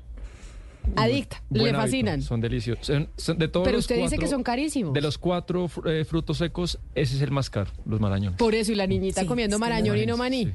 Adicta, 0.95 1.43
Buen 1.51 1.63
le 1.65 1.69
hábito, 1.71 1.83
fascinan. 1.83 2.23
Son 2.23 2.41
deliciosos. 2.41 2.87
Son- 2.87 3.09
son 3.17 3.39
de 3.39 3.49
todos 3.49 3.65
Pero 3.65 3.77
los 3.79 3.85
usted 3.85 3.97
dice 4.01 4.19
que 4.19 4.29
son 4.29 4.43
carísimos. 4.43 4.93
De 4.95 5.01
los 5.01 5.19
cuatro 5.19 5.69
eh, 5.87 6.05
frutos 6.05 6.39
secos, 6.39 6.79
ese 6.95 7.17
es 7.17 7.23
el 7.23 7.31
más 7.33 7.51
caro, 7.51 7.71
los 7.85 8.01
marañones. 8.01 8.39
Por 8.39 8.55
eso, 8.55 8.73
y 8.73 8.75
la 8.77 8.87
niñita 8.87 9.23
Sí, 9.23 9.27
comiendo 9.27 9.57
que 9.57 9.61
marañón 9.61 9.97
no- 9.97 10.03
y 10.03 10.07
no 10.07 10.17
maní. 10.17 10.53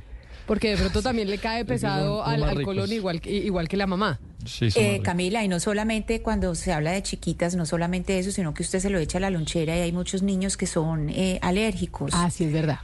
Porque 0.47 0.71
de 0.71 0.77
pronto 0.77 1.01
también 1.03 1.29
le 1.29 1.37
cae 1.37 1.63
pesado 1.65 2.23
son- 2.23 2.33
al, 2.33 2.43
al 2.43 2.63
colon 2.63 2.91
igual, 2.91 3.21
que- 3.21 3.31
igual 3.31 3.67
que 3.67 3.77
la 3.77 3.85
mamá. 3.87 4.19
Sí, 4.43 4.69
Eh. 4.75 4.99
Camila, 5.03 5.43
y 5.43 5.47
no 5.47 5.59
solamente 5.59 6.21
cuando 6.23 6.55
se 6.55 6.73
habla 6.73 6.91
de 6.91 7.03
chiquitas, 7.03 7.55
no 7.55 7.65
solamente 7.67 8.17
eso, 8.17 8.31
sino 8.31 8.53
que 8.55 8.63
usted 8.63 8.79
se 8.79 8.89
lo 8.89 8.97
echa 8.97 9.19
a 9.19 9.21
la 9.21 9.29
lonchera 9.29 9.77
y 9.77 9.81
hay 9.81 9.91
muchos 9.91 10.23
niños 10.23 10.57
que 10.57 10.65
son 10.65 11.09
eh, 11.09 11.37
alérgicos. 11.43 12.11
Ah, 12.15 12.31
sí, 12.31 12.45
es 12.45 12.53
verdad. 12.53 12.79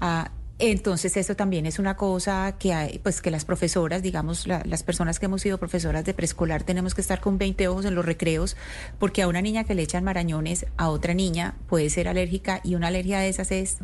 Entonces 0.59 1.15
eso 1.17 1.35
también 1.35 1.67
es 1.67 1.77
una 1.77 1.95
cosa 1.95 2.55
que 2.57 2.73
hay, 2.73 2.97
pues 2.99 3.21
que 3.21 3.29
las 3.29 3.45
profesoras, 3.45 4.01
digamos, 4.01 4.47
la- 4.47 4.63
las 4.65 4.81
personas 4.81 5.19
que 5.19 5.27
hemos 5.27 5.41
sido 5.43 5.59
profesoras 5.59 6.03
de 6.03 6.15
preescolar 6.15 6.63
tenemos 6.63 6.95
que 6.95 7.01
estar 7.01 7.19
con 7.21 7.37
20 7.37 7.67
ojos 7.67 7.85
en 7.85 7.93
los 7.93 8.03
recreos, 8.05 8.57
porque 8.97 9.21
a 9.21 9.27
una 9.27 9.41
niña 9.41 9.65
que 9.65 9.75
le 9.75 9.83
echan 9.83 10.03
marañones, 10.03 10.65
a 10.77 10.89
otra 10.89 11.13
niña 11.13 11.55
puede 11.69 11.89
ser 11.91 12.07
alérgica 12.07 12.59
y 12.63 12.73
una 12.73 12.87
alergia 12.87 13.19
de 13.19 13.29
esas 13.29 13.51
es 13.51 13.77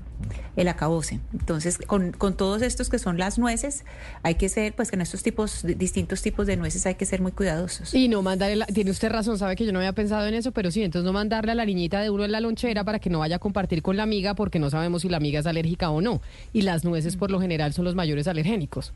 el 0.55 0.67
acabose. 0.67 1.19
Entonces, 1.33 1.77
con, 1.77 2.11
todos 2.13 2.61
estos 2.63 2.89
que 2.89 2.97
son 2.97 3.17
las 3.19 3.37
nueces, 3.37 3.83
hay 4.23 4.35
que 4.35 4.49
ser, 4.49 4.73
pues 4.73 4.89
que 4.89 4.95
en 4.95 5.01
estos 5.01 5.21
tipos, 5.21 5.63
distintos 5.77 6.21
tipos 6.23 6.47
de 6.47 6.57
nueces 6.57 6.85
hay 6.87 6.95
que 6.95 7.05
ser 7.05 7.21
muy 7.21 7.33
cuidadosos. 7.33 7.93
Y 7.93 8.07
no 8.07 8.21
mandarle, 8.23 8.55
la- 8.55 8.65
tiene 8.65 8.89
usted 8.89 9.09
razón, 9.11 9.37
sabe 9.37 9.55
que 9.55 9.65
yo 9.65 9.73
no 9.73 9.79
había 9.79 9.93
pensado 9.93 10.25
en 10.25 10.33
eso, 10.33 10.51
pero 10.51 10.71
sí, 10.71 10.81
entonces 10.81 11.05
no 11.05 11.13
mandarle 11.13 11.51
a 11.51 11.55
la 11.55 11.65
niñita 11.65 12.01
de 12.01 12.09
uno 12.09 12.25
en 12.25 12.31
la 12.31 12.39
lonchera 12.39 12.83
para 12.83 12.97
que 12.99 13.09
no 13.11 13.19
vaya 13.19 13.35
a 13.35 13.39
compartir 13.39 13.81
con 13.83 13.95
la 13.97 14.03
amiga 14.03 14.33
porque 14.33 14.57
no 14.57 14.71
sabemos 14.71 15.03
si 15.03 15.09
la 15.09 15.17
amiga 15.17 15.39
es 15.41 15.45
alérgica 15.45 15.89
o 15.91 16.01
no. 16.01 16.21
Las 16.63 16.83
nueces 16.83 17.15
por 17.17 17.29
lo 17.31 17.39
general 17.39 17.73
son 17.73 17.85
los 17.85 17.95
mayores 17.95 18.27
alergénicos. 18.27 18.93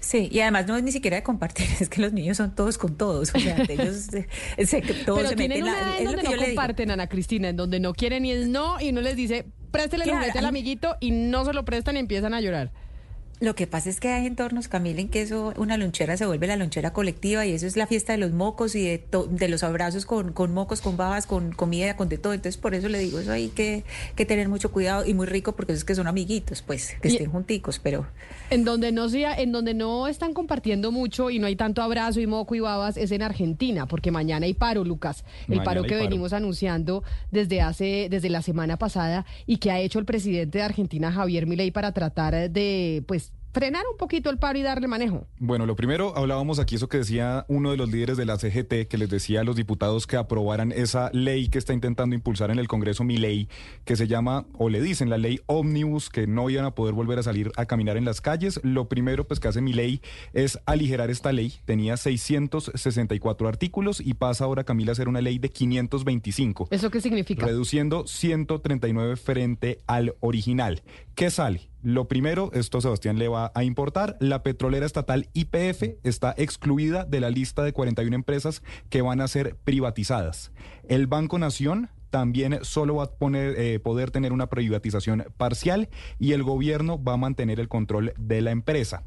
Sí, 0.00 0.28
y 0.32 0.40
además 0.40 0.66
no 0.66 0.76
es 0.76 0.82
ni 0.82 0.90
siquiera 0.92 1.16
de 1.16 1.22
compartir, 1.22 1.66
es 1.80 1.88
que 1.88 2.00
los 2.00 2.12
niños 2.12 2.36
son 2.36 2.54
todos 2.54 2.76
con 2.78 2.96
todos, 2.96 3.30
o 3.34 3.38
sea, 3.38 3.56
ellos 3.68 4.08
eh, 4.14 4.26
se, 4.66 4.82
todos 4.82 5.18
pero 5.20 5.28
se 5.30 5.36
meten 5.36 5.62
una 5.62 5.72
la- 5.80 5.98
es 5.98 6.04
lo 6.04 6.10
donde 6.10 6.22
que 6.22 6.28
no 6.28 6.30
yo 6.32 6.36
le 6.36 6.46
digo. 6.48 6.56
comparten, 6.56 6.90
Ana 6.90 7.06
Cristina, 7.08 7.48
en 7.48 7.56
donde 7.56 7.78
no 7.80 7.92
quieren 7.94 8.24
y 8.24 8.32
es 8.32 8.48
no, 8.48 8.80
y 8.80 8.90
uno 8.90 9.00
les 9.00 9.16
dice, 9.16 9.46
préstele 9.70 10.04
el 10.04 10.10
juguete 10.10 10.38
al 10.38 10.46
amiguito 10.46 10.96
y 11.00 11.12
no 11.12 11.44
se 11.44 11.52
lo 11.52 11.64
prestan 11.64 11.96
y 11.96 12.00
empiezan 12.00 12.34
a 12.34 12.40
llorar. 12.40 12.72
Lo 13.40 13.54
que 13.54 13.66
pasa 13.66 13.88
es 13.88 14.00
que 14.00 14.08
hay 14.08 14.26
entornos, 14.26 14.68
Camila, 14.68 15.00
en 15.00 15.08
que 15.08 15.22
eso, 15.22 15.54
una 15.56 15.78
lonchera 15.78 16.14
se 16.18 16.26
vuelve 16.26 16.46
la 16.46 16.56
lonchera 16.56 16.92
colectiva 16.92 17.46
y 17.46 17.52
eso 17.52 17.66
es 17.66 17.74
la 17.74 17.86
fiesta 17.86 18.12
de 18.12 18.18
los 18.18 18.32
mocos 18.32 18.74
y 18.74 18.84
de, 18.86 18.98
to- 18.98 19.26
de 19.28 19.48
los 19.48 19.62
abrazos 19.62 20.04
con, 20.04 20.34
con 20.34 20.52
mocos, 20.52 20.82
con 20.82 20.98
babas, 20.98 21.26
con 21.26 21.50
comida, 21.52 21.96
con 21.96 22.10
de 22.10 22.18
todo. 22.18 22.34
Entonces, 22.34 22.58
por 22.60 22.74
eso 22.74 22.90
le 22.90 22.98
digo, 22.98 23.18
eso 23.18 23.32
hay 23.32 23.48
que, 23.48 23.84
que 24.14 24.26
tener 24.26 24.50
mucho 24.50 24.70
cuidado 24.70 25.06
y 25.06 25.14
muy 25.14 25.26
rico 25.26 25.56
porque 25.56 25.72
es 25.72 25.84
que 25.84 25.94
son 25.94 26.06
amiguitos, 26.06 26.60
pues, 26.60 26.96
que 27.00 27.08
Y- 27.08 27.12
estén 27.12 27.30
junticos, 27.30 27.78
pero... 27.78 28.06
En 28.50 28.64
donde 28.64 28.92
no 28.92 29.08
sea, 29.08 29.34
en 29.40 29.52
donde 29.52 29.72
no 29.74 30.06
están 30.08 30.34
compartiendo 30.34 30.92
mucho 30.92 31.30
y 31.30 31.38
no 31.38 31.46
hay 31.46 31.56
tanto 31.56 31.80
abrazo 31.82 32.20
y 32.20 32.26
moco 32.26 32.54
y 32.56 32.60
babas 32.60 32.96
es 32.98 33.10
en 33.12 33.22
Argentina, 33.22 33.86
porque 33.86 34.10
mañana 34.10 34.44
hay 34.46 34.54
paro, 34.54 34.84
Lucas. 34.84 35.24
El 35.42 35.50
Mañana 35.58 35.64
paro 35.64 35.82
que 35.84 35.90
paro. 35.94 36.02
venimos 36.02 36.32
anunciando 36.34 37.04
desde 37.30 37.62
hace, 37.62 38.08
desde 38.10 38.28
la 38.28 38.42
semana 38.42 38.76
pasada 38.76 39.24
y 39.46 39.58
que 39.58 39.70
ha 39.70 39.78
hecho 39.80 39.98
el 39.98 40.04
presidente 40.04 40.58
de 40.58 40.64
Argentina, 40.64 41.10
Javier 41.12 41.46
Milei, 41.46 41.70
para 41.70 41.92
tratar 41.92 42.50
de, 42.50 43.02
pues, 43.06 43.29
frenar 43.52 43.84
un 43.90 43.96
poquito 43.96 44.30
el 44.30 44.38
paro 44.38 44.58
y 44.58 44.62
darle 44.62 44.86
manejo. 44.86 45.26
Bueno, 45.38 45.66
lo 45.66 45.76
primero, 45.76 46.16
hablábamos 46.16 46.58
aquí 46.58 46.76
eso 46.76 46.88
que 46.88 46.98
decía 46.98 47.44
uno 47.48 47.70
de 47.70 47.76
los 47.76 47.90
líderes 47.90 48.16
de 48.16 48.24
la 48.26 48.38
CGT, 48.38 48.88
que 48.88 48.98
les 48.98 49.10
decía 49.10 49.40
a 49.40 49.44
los 49.44 49.56
diputados 49.56 50.06
que 50.06 50.16
aprobaran 50.16 50.72
esa 50.72 51.10
ley 51.12 51.48
que 51.48 51.58
está 51.58 51.72
intentando 51.72 52.14
impulsar 52.14 52.50
en 52.50 52.58
el 52.58 52.68
Congreso 52.68 53.04
mi 53.04 53.16
ley, 53.16 53.48
que 53.84 53.96
se 53.96 54.06
llama, 54.06 54.46
o 54.54 54.68
le 54.68 54.80
dicen 54.80 55.10
la 55.10 55.18
ley 55.18 55.40
ómnibus, 55.46 56.10
que 56.10 56.26
no 56.26 56.48
iban 56.50 56.64
a 56.64 56.74
poder 56.74 56.94
volver 56.94 57.18
a 57.18 57.22
salir 57.22 57.50
a 57.56 57.66
caminar 57.66 57.96
en 57.96 58.04
las 58.04 58.20
calles. 58.20 58.60
Lo 58.62 58.88
primero, 58.88 59.26
pues, 59.26 59.40
que 59.40 59.48
hace 59.48 59.60
mi 59.60 59.72
ley 59.72 60.00
es 60.32 60.58
aligerar 60.66 61.10
esta 61.10 61.32
ley. 61.32 61.54
Tenía 61.64 61.96
664 61.96 63.48
artículos 63.48 64.00
y 64.00 64.14
pasa 64.14 64.44
ahora, 64.44 64.64
Camila, 64.64 64.92
a 64.92 64.94
ser 64.94 65.08
una 65.08 65.20
ley 65.20 65.38
de 65.38 65.50
525 65.50 66.68
¿Eso 66.70 66.90
qué 66.90 67.00
significa? 67.00 67.46
reduciendo 67.46 68.06
139 68.06 69.16
frente 69.16 69.80
al 69.86 70.14
original. 70.20 70.82
¿Qué 71.14 71.30
sale? 71.30 71.69
Lo 71.82 72.08
primero, 72.08 72.50
esto 72.52 72.80
Sebastián 72.80 73.18
le 73.18 73.28
va 73.28 73.52
a 73.54 73.64
importar, 73.64 74.18
la 74.20 74.42
petrolera 74.42 74.84
estatal 74.84 75.28
IPF 75.32 75.96
está 76.02 76.34
excluida 76.36 77.04
de 77.04 77.20
la 77.20 77.30
lista 77.30 77.62
de 77.62 77.72
41 77.72 78.14
empresas 78.14 78.62
que 78.90 79.00
van 79.00 79.22
a 79.22 79.28
ser 79.28 79.56
privatizadas. 79.64 80.52
El 80.88 81.06
Banco 81.06 81.38
Nación 81.38 81.88
también 82.10 82.58
solo 82.62 82.96
va 82.96 83.04
a 83.04 83.10
poner, 83.10 83.54
eh, 83.58 83.78
poder 83.78 84.10
tener 84.10 84.32
una 84.32 84.48
privatización 84.48 85.24
parcial 85.38 85.88
y 86.18 86.32
el 86.32 86.42
gobierno 86.42 87.02
va 87.02 87.14
a 87.14 87.16
mantener 87.16 87.60
el 87.60 87.68
control 87.68 88.12
de 88.18 88.42
la 88.42 88.50
empresa. 88.50 89.04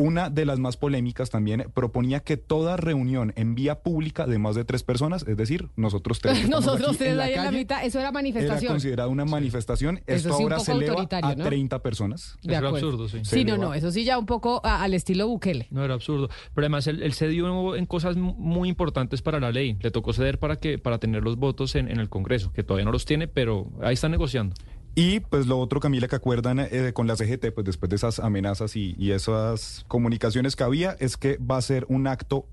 Una 0.00 0.30
de 0.30 0.46
las 0.46 0.60
más 0.60 0.76
polémicas 0.76 1.28
también 1.28 1.72
proponía 1.74 2.20
que 2.20 2.36
toda 2.36 2.76
reunión 2.76 3.32
en 3.34 3.56
vía 3.56 3.80
pública 3.82 4.28
de 4.28 4.38
más 4.38 4.54
de 4.54 4.64
tres 4.64 4.84
personas, 4.84 5.24
es 5.26 5.36
decir, 5.36 5.70
nosotros 5.74 6.20
tres. 6.20 6.48
Nosotros 6.48 6.90
aquí 6.90 6.98
tres 6.98 7.16
la 7.16 7.24
ahí 7.24 7.30
en 7.32 7.36
la 7.38 7.44
calle, 7.46 7.58
mitad, 7.58 7.84
eso 7.84 7.98
era 7.98 8.08
Era 8.08 8.12
manifestación. 8.12 8.72
considerada 8.72 9.08
una 9.08 9.24
manifestación. 9.24 9.96
Eso 10.06 10.28
Esto 10.28 10.28
sí, 10.36 10.44
un 10.44 10.52
ahora 10.52 10.56
poco 10.58 10.64
se 10.66 10.72
eleva 10.72 10.92
autoritario, 10.92 11.28
a 11.30 11.34
¿no? 11.34 11.44
30 11.44 11.82
personas. 11.82 12.36
De 12.44 12.54
acuerdo. 12.54 13.08
sí. 13.08 13.18
Sí, 13.24 13.44
no, 13.44 13.56
no, 13.56 13.74
eso 13.74 13.90
sí 13.90 14.04
ya 14.04 14.18
un 14.18 14.26
poco 14.26 14.60
a- 14.64 14.84
al 14.84 14.94
estilo 14.94 15.26
Bukele. 15.26 15.66
No, 15.72 15.84
era 15.84 15.94
absurdo. 15.94 16.28
Pero 16.54 16.64
además 16.64 16.86
él, 16.86 17.02
él 17.02 17.12
cedió 17.12 17.74
en 17.74 17.86
cosas 17.86 18.16
mu- 18.16 18.34
muy 18.34 18.68
importantes 18.68 19.20
para 19.20 19.40
la 19.40 19.50
ley. 19.50 19.76
Le 19.80 19.90
tocó 19.90 20.12
ceder 20.12 20.38
para 20.38 20.56
que 20.56 20.78
para 20.78 20.98
tener 20.98 21.24
los 21.24 21.36
votos 21.38 21.74
en, 21.74 21.90
en 21.90 21.98
el 21.98 22.08
Congreso, 22.08 22.52
que 22.52 22.62
todavía 22.62 22.84
no 22.84 22.92
los 22.92 23.04
tiene, 23.04 23.26
pero 23.26 23.68
ahí 23.82 23.94
están 23.94 24.12
negociando. 24.12 24.54
Y 24.94 25.20
pues 25.20 25.46
lo 25.46 25.58
otro, 25.58 25.80
Camila, 25.80 26.08
que 26.08 26.16
acuerdan 26.16 26.58
eh, 26.58 26.92
con 26.92 27.06
la 27.06 27.16
CGT, 27.16 27.52
pues 27.54 27.64
después 27.64 27.90
de 27.90 27.96
esas 27.96 28.18
amenazas 28.18 28.74
y, 28.76 28.96
y 28.98 29.12
esas 29.12 29.84
comunicaciones 29.88 30.56
que 30.56 30.64
había, 30.64 30.96
es 30.98 31.16
que 31.16 31.38
va 31.38 31.56
a 31.56 31.62
ser 31.62 31.86
un 31.88 32.06
acto 32.06 32.46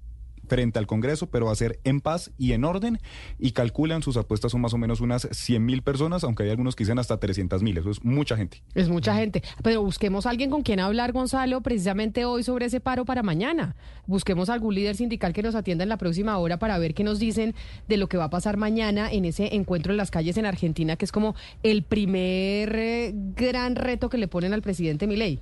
frente 0.48 0.80
al 0.80 0.88
Congreso, 0.88 1.28
pero 1.28 1.48
va 1.48 1.52
a 1.52 1.56
ser 1.56 1.80
en 1.84 2.02
paz 2.02 2.32
y 2.38 2.54
en 2.54 2.64
orden. 2.64 3.00
Y 3.40 3.52
calculan, 3.52 4.04
sus 4.04 4.18
apuestas 4.18 4.52
son 4.52 4.62
más 4.62 4.74
o 4.74 4.78
menos 4.78 5.02
unas 5.02 5.28
100 5.32 5.66
mil 5.66 5.82
personas, 5.82 6.24
aunque 6.24 6.44
hay 6.44 6.50
algunos 6.50 6.76
que 6.76 6.84
dicen 6.84 7.00
hasta 7.00 7.20
300 7.20 7.62
mil. 7.64 7.78
Eso 7.78 7.92
es 7.92 8.04
mucha 8.04 8.38
gente. 8.38 8.62
Es 8.74 8.90
mucha 8.90 9.16
gente. 9.16 9.44
Pero 9.64 9.82
busquemos 9.82 10.26
a 10.26 10.30
alguien 10.30 10.50
con 10.50 10.62
quien 10.62 10.80
hablar, 10.80 11.12
Gonzalo, 11.12 11.62
precisamente 11.62 12.26
hoy 12.26 12.44
sobre 12.44 12.66
ese 12.68 12.80
paro 12.80 13.06
para 13.06 13.24
mañana. 13.24 13.76
Busquemos 14.08 14.50
algún 14.50 14.76
líder 14.76 14.96
sindical 14.96 15.34
que 15.34 15.44
nos 15.44 15.56
atienda 15.56 15.84
en 15.84 15.90
la 15.90 15.98
próxima 15.98 16.38
hora 16.38 16.58
para 16.60 16.78
ver 16.78 16.94
qué 16.94 17.04
nos 17.04 17.20
dicen 17.20 17.56
de 17.88 17.98
lo 17.98 18.08
que 18.08 18.18
va 18.18 18.26
a 18.26 18.30
pasar 18.30 18.58
mañana 18.58 19.12
en 19.12 19.26
ese 19.26 19.56
encuentro 19.56 19.94
en 19.94 19.98
las 19.98 20.12
calles 20.12 20.38
en 20.38 20.46
Argentina, 20.46 20.96
que 20.96 21.06
es 21.06 21.12
como 21.12 21.36
el 21.64 21.84
primer 21.84 22.76
eh, 22.76 23.12
gran 23.36 23.76
reto 23.76 24.10
que 24.10 24.18
le 24.18 24.28
ponen 24.28 24.54
al 24.54 24.62
presidente 24.62 25.08
Milei. 25.08 25.40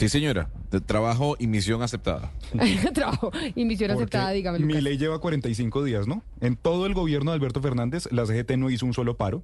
Sí, 0.00 0.08
señora. 0.08 0.48
De 0.70 0.80
trabajo 0.80 1.36
y 1.38 1.46
misión 1.46 1.82
aceptada. 1.82 2.32
Trabajo 2.94 3.30
y 3.54 3.64
misión 3.66 3.90
Porque 3.90 4.04
aceptada, 4.04 4.30
dígame. 4.30 4.58
Lucas. 4.58 4.74
Mi 4.76 4.80
ley 4.80 4.96
lleva 4.96 5.18
45 5.20 5.84
días, 5.84 6.06
¿no? 6.08 6.22
En 6.40 6.56
todo 6.56 6.86
el 6.86 6.94
gobierno 6.94 7.30
de 7.30 7.36
Alberto 7.36 7.60
Fernández, 7.60 8.08
la 8.10 8.24
CGT 8.24 8.52
no 8.56 8.70
hizo 8.70 8.86
un 8.86 8.94
solo 8.94 9.16
paro. 9.16 9.42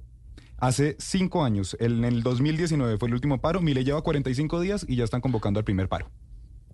Hace 0.57 0.95
cinco 0.99 1.43
años, 1.43 1.77
el- 1.79 1.99
en 1.99 2.05
el 2.05 2.23
2019 2.23 2.97
fue 2.97 3.07
el 3.07 3.13
último 3.13 3.39
paro, 3.39 3.61
mi 3.61 3.75
ley 3.75 3.83
lleva 3.83 4.01
45 4.01 4.59
días 4.59 4.83
y 4.89 4.95
ya 4.95 5.03
están 5.03 5.21
convocando 5.21 5.59
al 5.59 5.63
primer 5.63 5.87
paro. 5.87 6.09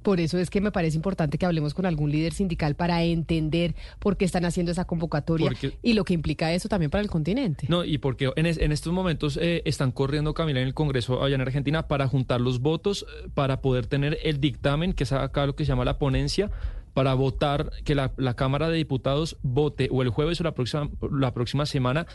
Por 0.03 0.19
eso 0.19 0.37
es 0.37 0.49
que 0.49 0.61
me 0.61 0.71
parece 0.71 0.95
importante 0.97 1.37
que 1.37 1.45
hablemos 1.45 1.73
con 1.73 1.85
algún 1.85 2.11
líder 2.11 2.33
sindical 2.33 2.75
para 2.75 3.01
entender 3.03 3.73
por 3.99 4.17
qué 4.17 4.25
están 4.25 4.45
haciendo 4.45 4.71
esa 4.71 4.85
convocatoria 4.85 5.47
Porque- 5.47 5.73
y 5.81 5.93
lo 5.93 6.03
que 6.03 6.13
implica 6.13 6.53
eso 6.53 6.69
también 6.69 6.91
para 6.91 7.01
el 7.01 7.09
continente. 7.09 7.65
No, 7.69 7.83
y 7.83 7.97
porque 7.97 8.31
en, 8.35 8.45
es- 8.45 8.57
en 8.59 8.71
estos 8.71 8.93
momentos 8.93 9.37
eh, 9.41 9.61
están 9.65 9.91
corriendo 9.91 10.33
Camila 10.33 10.59
en 10.61 10.67
el 10.67 10.73
Congreso 10.73 11.23
allá 11.23 11.35
en 11.35 11.41
Argentina 11.41 11.87
para 11.87 12.07
juntar 12.07 12.39
los 12.41 12.59
votos 12.59 13.05
eh, 13.23 13.29
para 13.33 13.61
poder 13.61 13.87
tener 13.87 14.19
el 14.23 14.39
dictamen, 14.39 14.93
que 14.93 15.03
es 15.05 15.11
acá 15.13 15.45
lo 15.45 15.55
que 15.55 15.63
se 15.65 15.69
llama 15.69 15.85
la 15.85 15.97
ponencia, 15.97 16.51
para 16.93 17.13
votar, 17.15 17.71
que 17.85 17.95
la, 17.95 18.13
la 18.17 18.35
Cámara 18.35 18.69
de 18.69 18.77
Diputados 18.77 19.37
vote 19.41 19.87
o 19.91 20.03
el 20.03 20.09
jueves 20.09 20.39
o 20.41 20.43
la 20.43 20.53
próxima, 20.53 20.89
la 21.11 21.33
próxima 21.33 21.65
semana 21.65 22.05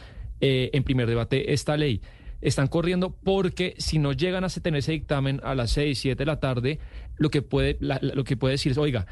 eh, 0.41 0.71
en 0.73 0.85
primer 0.85 1.09
debate 1.09 1.53
esta 1.53 1.77
ley. 1.77 2.01
Están 2.41 2.69
corriendo 2.69 3.11
porque 3.25 3.75
si 3.79 3.99
no 3.99 4.13
llegan 4.13 4.45
a 4.45 4.49
tener 4.49 4.79
ese 4.79 4.93
dictamen 4.93 5.41
a 5.43 5.57
las 5.57 5.73
6, 5.73 5.99
7 5.99 6.17
de 6.17 6.27
la 6.27 6.39
tarde, 6.39 6.79
lo 7.19 7.31
que 7.31 7.43
puede, 7.43 7.77
la- 7.81 8.01
lo 8.03 8.25
que 8.25 8.37
puede 8.37 8.53
decir 8.53 8.73
es, 8.73 8.79
oiga, 8.79 9.07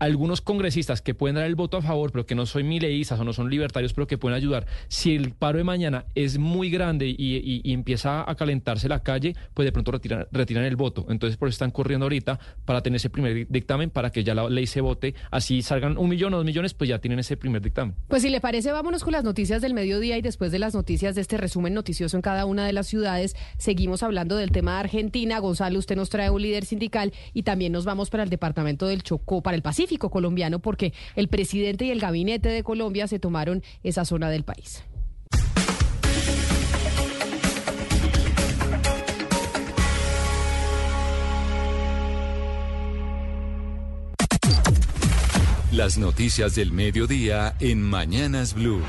algunos 0.00 0.40
congresistas 0.40 1.02
que 1.02 1.14
pueden 1.14 1.36
dar 1.36 1.44
el 1.44 1.54
voto 1.54 1.76
a 1.76 1.82
favor, 1.82 2.10
pero 2.10 2.26
que 2.26 2.34
no 2.34 2.46
son 2.46 2.66
mileístas 2.66 3.20
o 3.20 3.24
no 3.24 3.32
son 3.32 3.50
libertarios, 3.50 3.92
pero 3.92 4.06
que 4.06 4.18
pueden 4.18 4.34
ayudar. 4.34 4.66
Si 4.88 5.14
el 5.14 5.32
paro 5.32 5.58
de 5.58 5.64
mañana 5.64 6.06
es 6.14 6.38
muy 6.38 6.70
grande 6.70 7.06
y, 7.06 7.60
empieza 7.70 8.28
a 8.28 8.34
calentarse 8.34 8.88
la 8.88 9.02
calle, 9.02 9.36
pues 9.54 9.66
de 9.66 9.72
pronto 9.72 9.92
retiran, 9.92 10.26
retiran 10.32 10.64
el 10.64 10.76
voto. 10.76 11.06
Entonces, 11.10 11.36
por 11.36 11.48
eso 11.48 11.54
están 11.54 11.70
corriendo 11.70 12.06
ahorita 12.06 12.40
para 12.64 12.82
tener 12.82 12.96
ese 12.96 13.10
primer 13.10 13.46
dictamen, 13.48 13.90
para 13.90 14.10
que 14.10 14.24
ya 14.24 14.34
la 14.34 14.48
ley 14.48 14.66
se 14.66 14.80
vote. 14.80 15.14
Así 15.30 15.60
salgan 15.60 15.98
un 15.98 16.08
millón 16.08 16.32
o 16.32 16.38
dos 16.38 16.46
millones, 16.46 16.72
pues 16.72 16.88
ya 16.88 16.98
tienen 16.98 17.18
ese 17.18 17.36
primer 17.36 17.60
dictamen. 17.60 17.94
Pues 18.08 18.22
si 18.22 18.30
le 18.30 18.40
parece, 18.40 18.72
vámonos 18.72 19.04
con 19.04 19.12
las 19.12 19.22
noticias 19.22 19.60
del 19.60 19.74
mediodía 19.74 20.16
y 20.16 20.22
después 20.22 20.50
de 20.50 20.58
las 20.58 20.74
noticias 20.74 21.14
de 21.14 21.20
este 21.20 21.36
resumen 21.36 21.74
noticioso 21.74 22.16
en 22.16 22.22
cada 22.22 22.46
una 22.46 22.66
de 22.66 22.72
las 22.72 22.86
ciudades, 22.86 23.36
seguimos 23.58 24.02
hablando 24.02 24.36
del 24.36 24.50
tema 24.50 24.74
de 24.74 24.80
Argentina. 24.80 25.38
Gonzalo, 25.40 25.78
usted 25.78 25.96
nos 25.96 26.08
trae 26.08 26.30
un 26.30 26.40
líder 26.40 26.64
sindical 26.64 27.12
y 27.34 27.42
también 27.42 27.72
nos 27.72 27.84
vamos 27.84 28.08
para 28.08 28.22
el 28.22 28.30
departamento 28.30 28.86
del 28.86 29.02
Chocó, 29.02 29.42
para 29.42 29.56
el 29.56 29.62
Pacífico 29.62 29.89
colombiano, 29.98 30.60
porque 30.60 30.92
el 31.16 31.28
presidente 31.28 31.84
y 31.84 31.90
el 31.90 32.00
gabinete 32.00 32.48
de 32.48 32.62
Colombia 32.62 33.08
se 33.08 33.18
tomaron 33.18 33.62
esa 33.82 34.04
zona 34.04 34.30
del 34.30 34.44
país. 34.44 34.84
Las 45.72 45.98
noticias 45.98 46.56
del 46.56 46.72
mediodía 46.72 47.54
en 47.60 47.80
Mañanas 47.80 48.54
Blue. 48.54 48.82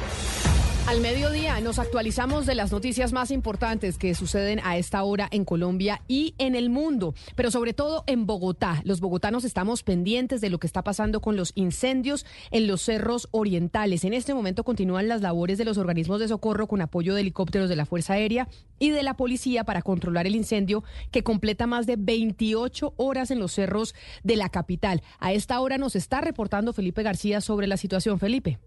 Al 0.88 1.00
mediodía 1.00 1.62
nos 1.62 1.78
actualizamos 1.78 2.46
de 2.48 2.56
las 2.56 2.72
noticias 2.72 3.14
más 3.14 3.30
importantes 3.30 4.00
que 4.00 4.16
suceden 4.16 4.60
a 4.64 4.78
esta 4.78 5.04
hora 5.04 5.28
en 5.32 5.46
Colombia 5.46 6.02
y 6.08 6.34
en 6.40 6.56
el 6.56 6.70
mundo, 6.70 7.14
pero 7.36 7.52
sobre 7.52 7.74
todo 7.74 8.04
en 8.08 8.26
Bogotá. 8.26 8.82
Los 8.84 9.00
bogotanos 9.00 9.46
estamos 9.46 9.84
pendientes 9.84 10.42
de 10.42 10.50
lo 10.50 10.60
que 10.60 10.66
está 10.66 10.84
pasando 10.84 11.22
con 11.22 11.38
los 11.38 11.52
incendios 11.56 12.26
en 12.50 12.68
los 12.68 12.82
cerros 12.82 13.30
orientales. 13.32 14.04
En 14.04 14.14
este 14.14 14.34
momento 14.34 14.64
continúan 14.64 15.08
las 15.08 15.22
labores 15.22 15.60
de 15.60 15.66
los 15.66 15.78
organismos 15.78 16.20
de 16.20 16.28
socorro 16.28 16.68
con 16.68 16.82
apoyo 16.82 17.14
de 17.14 17.22
helicópteros 17.22 17.70
de 17.70 17.76
la 17.76 17.86
Fuerza 17.86 18.14
Aérea 18.14 18.50
y 18.80 18.90
de 18.90 19.04
la 19.04 19.16
policía 19.16 19.64
para 19.64 19.84
controlar 19.84 20.26
el 20.26 20.36
incendio 20.36 20.84
que 21.12 21.24
completa 21.24 21.68
más 21.68 21.86
de 21.86 21.96
28 21.96 22.96
horas 22.98 23.30
en 23.30 23.40
los 23.40 23.54
cerros 23.54 23.94
de 24.24 24.36
la 24.36 24.50
capital. 24.50 25.04
A 25.20 25.32
esta 25.32 25.60
hora 25.60 25.78
nos 25.78 25.96
está 25.96 26.22
reportando 26.22 26.74
Felipe 26.74 27.04
García 27.04 27.40
sobre 27.40 27.68
la 27.68 27.78
situación. 27.78 28.20
Felipe. 28.20 28.60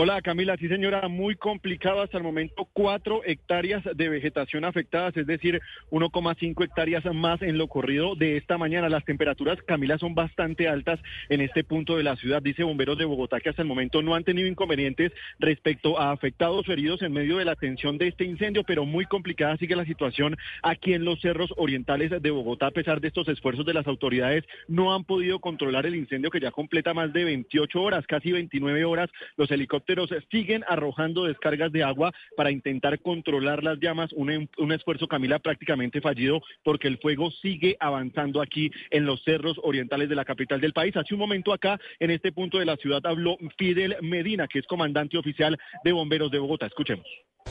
Hola 0.00 0.22
Camila, 0.22 0.56
sí 0.56 0.68
señora, 0.68 1.08
muy 1.08 1.34
complicado 1.34 2.02
hasta 2.02 2.18
el 2.18 2.22
momento, 2.22 2.68
cuatro 2.72 3.22
hectáreas 3.24 3.82
de 3.96 4.08
vegetación 4.08 4.64
afectadas, 4.64 5.16
es 5.16 5.26
decir, 5.26 5.60
1,5 5.90 6.64
hectáreas 6.64 7.04
más 7.12 7.42
en 7.42 7.58
lo 7.58 7.66
corrido 7.66 8.14
de 8.14 8.36
esta 8.36 8.58
mañana. 8.58 8.88
Las 8.88 9.04
temperaturas, 9.04 9.60
Camila, 9.66 9.98
son 9.98 10.14
bastante 10.14 10.68
altas 10.68 11.00
en 11.28 11.40
este 11.40 11.64
punto 11.64 11.96
de 11.96 12.04
la 12.04 12.14
ciudad, 12.14 12.40
dice 12.40 12.62
Bomberos 12.62 12.96
de 12.96 13.06
Bogotá, 13.06 13.40
que 13.40 13.48
hasta 13.48 13.62
el 13.62 13.66
momento 13.66 14.00
no 14.00 14.14
han 14.14 14.22
tenido 14.22 14.46
inconvenientes 14.46 15.10
respecto 15.40 15.98
a 15.98 16.12
afectados 16.12 16.68
o 16.68 16.72
heridos 16.72 17.02
en 17.02 17.12
medio 17.12 17.38
de 17.38 17.46
la 17.46 17.50
atención 17.50 17.98
de 17.98 18.06
este 18.06 18.22
incendio, 18.22 18.62
pero 18.62 18.84
muy 18.84 19.04
complicada 19.04 19.56
sigue 19.56 19.74
la 19.74 19.84
situación 19.84 20.36
aquí 20.62 20.94
en 20.94 21.04
los 21.04 21.20
cerros 21.20 21.52
orientales 21.56 22.12
de 22.22 22.30
Bogotá, 22.30 22.68
a 22.68 22.70
pesar 22.70 23.00
de 23.00 23.08
estos 23.08 23.26
esfuerzos 23.26 23.66
de 23.66 23.74
las 23.74 23.88
autoridades, 23.88 24.44
no 24.68 24.94
han 24.94 25.02
podido 25.02 25.40
controlar 25.40 25.86
el 25.86 25.96
incendio 25.96 26.30
que 26.30 26.38
ya 26.38 26.52
completa 26.52 26.94
más 26.94 27.12
de 27.12 27.24
28 27.24 27.82
horas, 27.82 28.06
casi 28.06 28.30
29 28.30 28.84
horas. 28.84 29.10
Los 29.36 29.50
helicópteros 29.50 29.87
siguen 30.30 30.64
arrojando 30.68 31.24
descargas 31.24 31.72
de 31.72 31.82
agua 31.82 32.12
para 32.36 32.50
intentar 32.50 32.98
controlar 33.00 33.62
las 33.62 33.78
llamas, 33.80 34.12
un, 34.12 34.48
un 34.58 34.72
esfuerzo, 34.72 35.08
Camila, 35.08 35.38
prácticamente 35.38 36.00
fallido 36.00 36.42
porque 36.62 36.88
el 36.88 36.98
fuego 36.98 37.30
sigue 37.30 37.76
avanzando 37.80 38.42
aquí 38.42 38.70
en 38.90 39.06
los 39.06 39.22
cerros 39.24 39.58
orientales 39.62 40.08
de 40.08 40.14
la 40.14 40.24
capital 40.24 40.60
del 40.60 40.72
país. 40.72 40.96
Hace 40.96 41.14
un 41.14 41.20
momento 41.20 41.52
acá, 41.52 41.78
en 42.00 42.10
este 42.10 42.32
punto 42.32 42.58
de 42.58 42.66
la 42.66 42.76
ciudad, 42.76 43.00
habló 43.04 43.38
Fidel 43.56 43.96
Medina, 44.02 44.46
que 44.46 44.58
es 44.58 44.66
comandante 44.66 45.16
oficial 45.16 45.58
de 45.84 45.92
bomberos 45.92 46.30
de 46.30 46.38
Bogotá. 46.38 46.66
Escuchemos. 46.66 47.06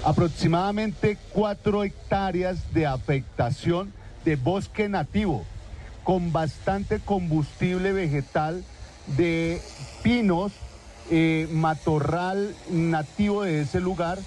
Aproximadamente 0.06 1.18
cuatro 1.34 1.84
hectáreas 1.84 2.72
de 2.74 2.86
afectación 2.86 3.92
de 4.26 4.36
bosque 4.36 4.90
nativo, 4.90 5.46
con 6.04 6.32
bastante 6.32 7.00
combustible 7.00 7.94
vegetal 7.94 8.64
de 9.18 9.60
pinos, 10.04 10.52
eh, 11.10 11.48
matorral 11.52 12.56
nativo 12.70 13.44
de 13.44 13.62
ese 13.62 13.80
lugar 13.80 14.20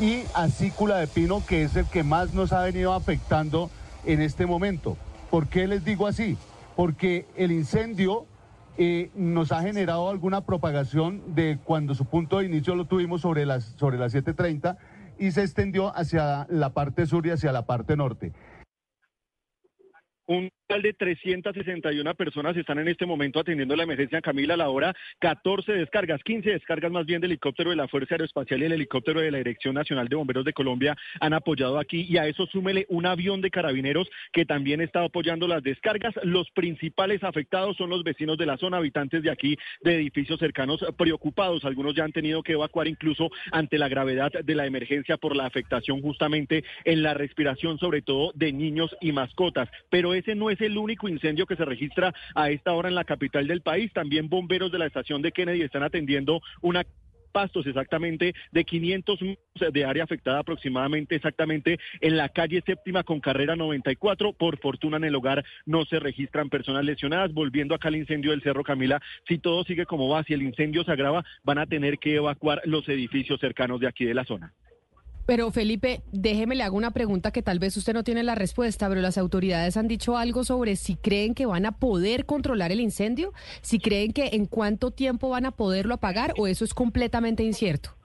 y 0.00 0.22
acícula 0.34 0.98
de 0.98 1.06
pino, 1.06 1.44
que 1.46 1.64
es 1.64 1.76
el 1.76 1.86
que 1.86 2.04
más 2.04 2.34
nos 2.34 2.52
ha 2.52 2.62
venido 2.62 2.92
afectando 2.92 3.70
en 4.04 4.20
este 4.20 4.46
momento. 4.46 4.96
¿Por 5.30 5.48
qué 5.48 5.66
les 5.66 5.84
digo 5.84 6.06
así? 6.06 6.36
Porque 6.76 7.26
el 7.36 7.50
incendio 7.50 8.26
eh, 8.76 9.10
nos 9.16 9.50
ha 9.50 9.62
generado 9.62 10.08
alguna 10.08 10.42
propagación 10.42 11.34
de 11.34 11.58
cuando 11.64 11.94
su 11.94 12.04
punto 12.04 12.38
de 12.38 12.46
inicio 12.46 12.76
lo 12.76 12.84
tuvimos 12.84 13.22
sobre 13.22 13.44
las, 13.44 13.64
sobre 13.76 13.98
las 13.98 14.14
7.30 14.14 14.76
y 15.18 15.32
se 15.32 15.42
extendió 15.42 15.96
hacia 15.96 16.46
la 16.48 16.70
parte 16.70 17.06
sur 17.06 17.26
y 17.26 17.30
hacia 17.30 17.50
la 17.50 17.66
parte 17.66 17.96
norte. 17.96 18.32
Un 20.28 20.48
de 20.68 20.92
361 20.92 22.14
personas 22.14 22.54
están 22.54 22.78
en 22.78 22.88
este 22.88 23.06
momento 23.06 23.40
atendiendo 23.40 23.74
la 23.74 23.84
emergencia 23.84 24.20
Camila 24.20 24.52
a 24.52 24.58
la 24.58 24.68
hora 24.68 24.94
14 25.18 25.72
descargas, 25.72 26.22
15 26.22 26.50
descargas 26.50 26.92
más 26.92 27.06
bien 27.06 27.22
del 27.22 27.30
helicóptero 27.30 27.70
de 27.70 27.76
la 27.76 27.88
Fuerza 27.88 28.14
Aeroespacial 28.14 28.60
y 28.60 28.66
el 28.66 28.72
helicóptero 28.72 29.20
de 29.20 29.30
la 29.30 29.38
Dirección 29.38 29.74
Nacional 29.74 30.08
de 30.08 30.16
Bomberos 30.16 30.44
de 30.44 30.52
Colombia 30.52 30.94
han 31.20 31.32
apoyado 31.32 31.78
aquí 31.78 32.06
y 32.06 32.18
a 32.18 32.26
eso 32.26 32.46
súmele 32.46 32.84
un 32.90 33.06
avión 33.06 33.40
de 33.40 33.50
carabineros 33.50 34.10
que 34.30 34.44
también 34.44 34.82
está 34.82 35.02
apoyando 35.02 35.48
las 35.48 35.62
descargas. 35.62 36.14
Los 36.22 36.50
principales 36.50 37.24
afectados 37.24 37.78
son 37.78 37.88
los 37.88 38.04
vecinos 38.04 38.36
de 38.36 38.44
la 38.44 38.58
zona, 38.58 38.76
habitantes 38.76 39.22
de 39.22 39.30
aquí 39.30 39.56
de 39.80 39.96
edificios 39.96 40.38
cercanos 40.38 40.84
preocupados. 40.98 41.64
Algunos 41.64 41.94
ya 41.94 42.04
han 42.04 42.12
tenido 42.12 42.42
que 42.42 42.52
evacuar 42.52 42.88
incluso 42.88 43.30
ante 43.52 43.78
la 43.78 43.88
gravedad 43.88 44.32
de 44.32 44.54
la 44.54 44.66
emergencia 44.66 45.16
por 45.16 45.34
la 45.34 45.46
afectación 45.46 46.02
justamente 46.02 46.62
en 46.84 47.02
la 47.02 47.14
respiración, 47.14 47.78
sobre 47.78 48.02
todo 48.02 48.32
de 48.34 48.52
niños 48.52 48.94
y 49.00 49.12
mascotas. 49.12 49.70
Pero 49.88 50.12
ese 50.12 50.34
no 50.34 50.50
es 50.50 50.57
el 50.66 50.78
único 50.78 51.08
incendio 51.08 51.46
que 51.46 51.56
se 51.56 51.64
registra 51.64 52.12
a 52.34 52.50
esta 52.50 52.72
hora 52.72 52.88
en 52.88 52.94
la 52.94 53.04
capital 53.04 53.46
del 53.46 53.62
país. 53.62 53.92
También 53.92 54.28
bomberos 54.28 54.72
de 54.72 54.78
la 54.78 54.86
estación 54.86 55.22
de 55.22 55.32
Kennedy 55.32 55.62
están 55.62 55.82
atendiendo 55.82 56.40
una 56.62 56.84
pastos 57.28 57.66
exactamente 57.66 58.34
de 58.50 58.64
500 58.64 59.18
de 59.72 59.84
área 59.84 60.04
afectada 60.04 60.40
aproximadamente 60.40 61.14
exactamente 61.14 61.78
en 62.00 62.16
la 62.16 62.28
calle 62.28 62.62
séptima 62.64 63.04
con 63.04 63.20
carrera 63.20 63.56
94. 63.56 64.32
Por 64.32 64.58
fortuna 64.58 64.96
en 64.96 65.04
el 65.04 65.14
hogar 65.14 65.44
no 65.66 65.84
se 65.84 66.00
registran 66.00 66.48
personas 66.48 66.84
lesionadas. 66.84 67.32
Volviendo 67.32 67.74
acá 67.74 67.88
al 67.88 67.96
incendio 67.96 68.30
del 68.32 68.42
Cerro 68.42 68.64
Camila, 68.64 69.00
si 69.26 69.38
todo 69.38 69.64
sigue 69.64 69.86
como 69.86 70.08
va, 70.08 70.24
si 70.24 70.34
el 70.34 70.42
incendio 70.42 70.84
se 70.84 70.92
agrava, 70.92 71.24
van 71.44 71.58
a 71.58 71.66
tener 71.66 71.98
que 71.98 72.16
evacuar 72.16 72.62
los 72.64 72.88
edificios 72.88 73.40
cercanos 73.40 73.80
de 73.80 73.88
aquí 73.88 74.04
de 74.04 74.14
la 74.14 74.24
zona. 74.24 74.52
Pero 75.28 75.50
Felipe, 75.50 76.00
déjeme 76.10 76.54
le 76.54 76.62
hago 76.62 76.78
una 76.78 76.92
pregunta 76.92 77.32
que 77.32 77.42
tal 77.42 77.58
vez 77.58 77.76
usted 77.76 77.92
no 77.92 78.02
tiene 78.02 78.22
la 78.22 78.34
respuesta, 78.34 78.88
pero 78.88 79.02
las 79.02 79.18
autoridades 79.18 79.76
han 79.76 79.86
dicho 79.86 80.16
algo 80.16 80.42
sobre 80.42 80.74
si 80.74 80.94
creen 80.96 81.34
que 81.34 81.44
van 81.44 81.66
a 81.66 81.72
poder 81.72 82.24
controlar 82.24 82.72
el 82.72 82.80
incendio, 82.80 83.34
si 83.60 83.78
creen 83.78 84.14
que 84.14 84.30
en 84.32 84.46
cuánto 84.46 84.90
tiempo 84.90 85.28
van 85.28 85.44
a 85.44 85.50
poderlo 85.50 85.92
apagar 85.92 86.32
o 86.38 86.46
eso 86.46 86.64
es 86.64 86.72
completamente 86.72 87.42
incierto. 87.42 87.97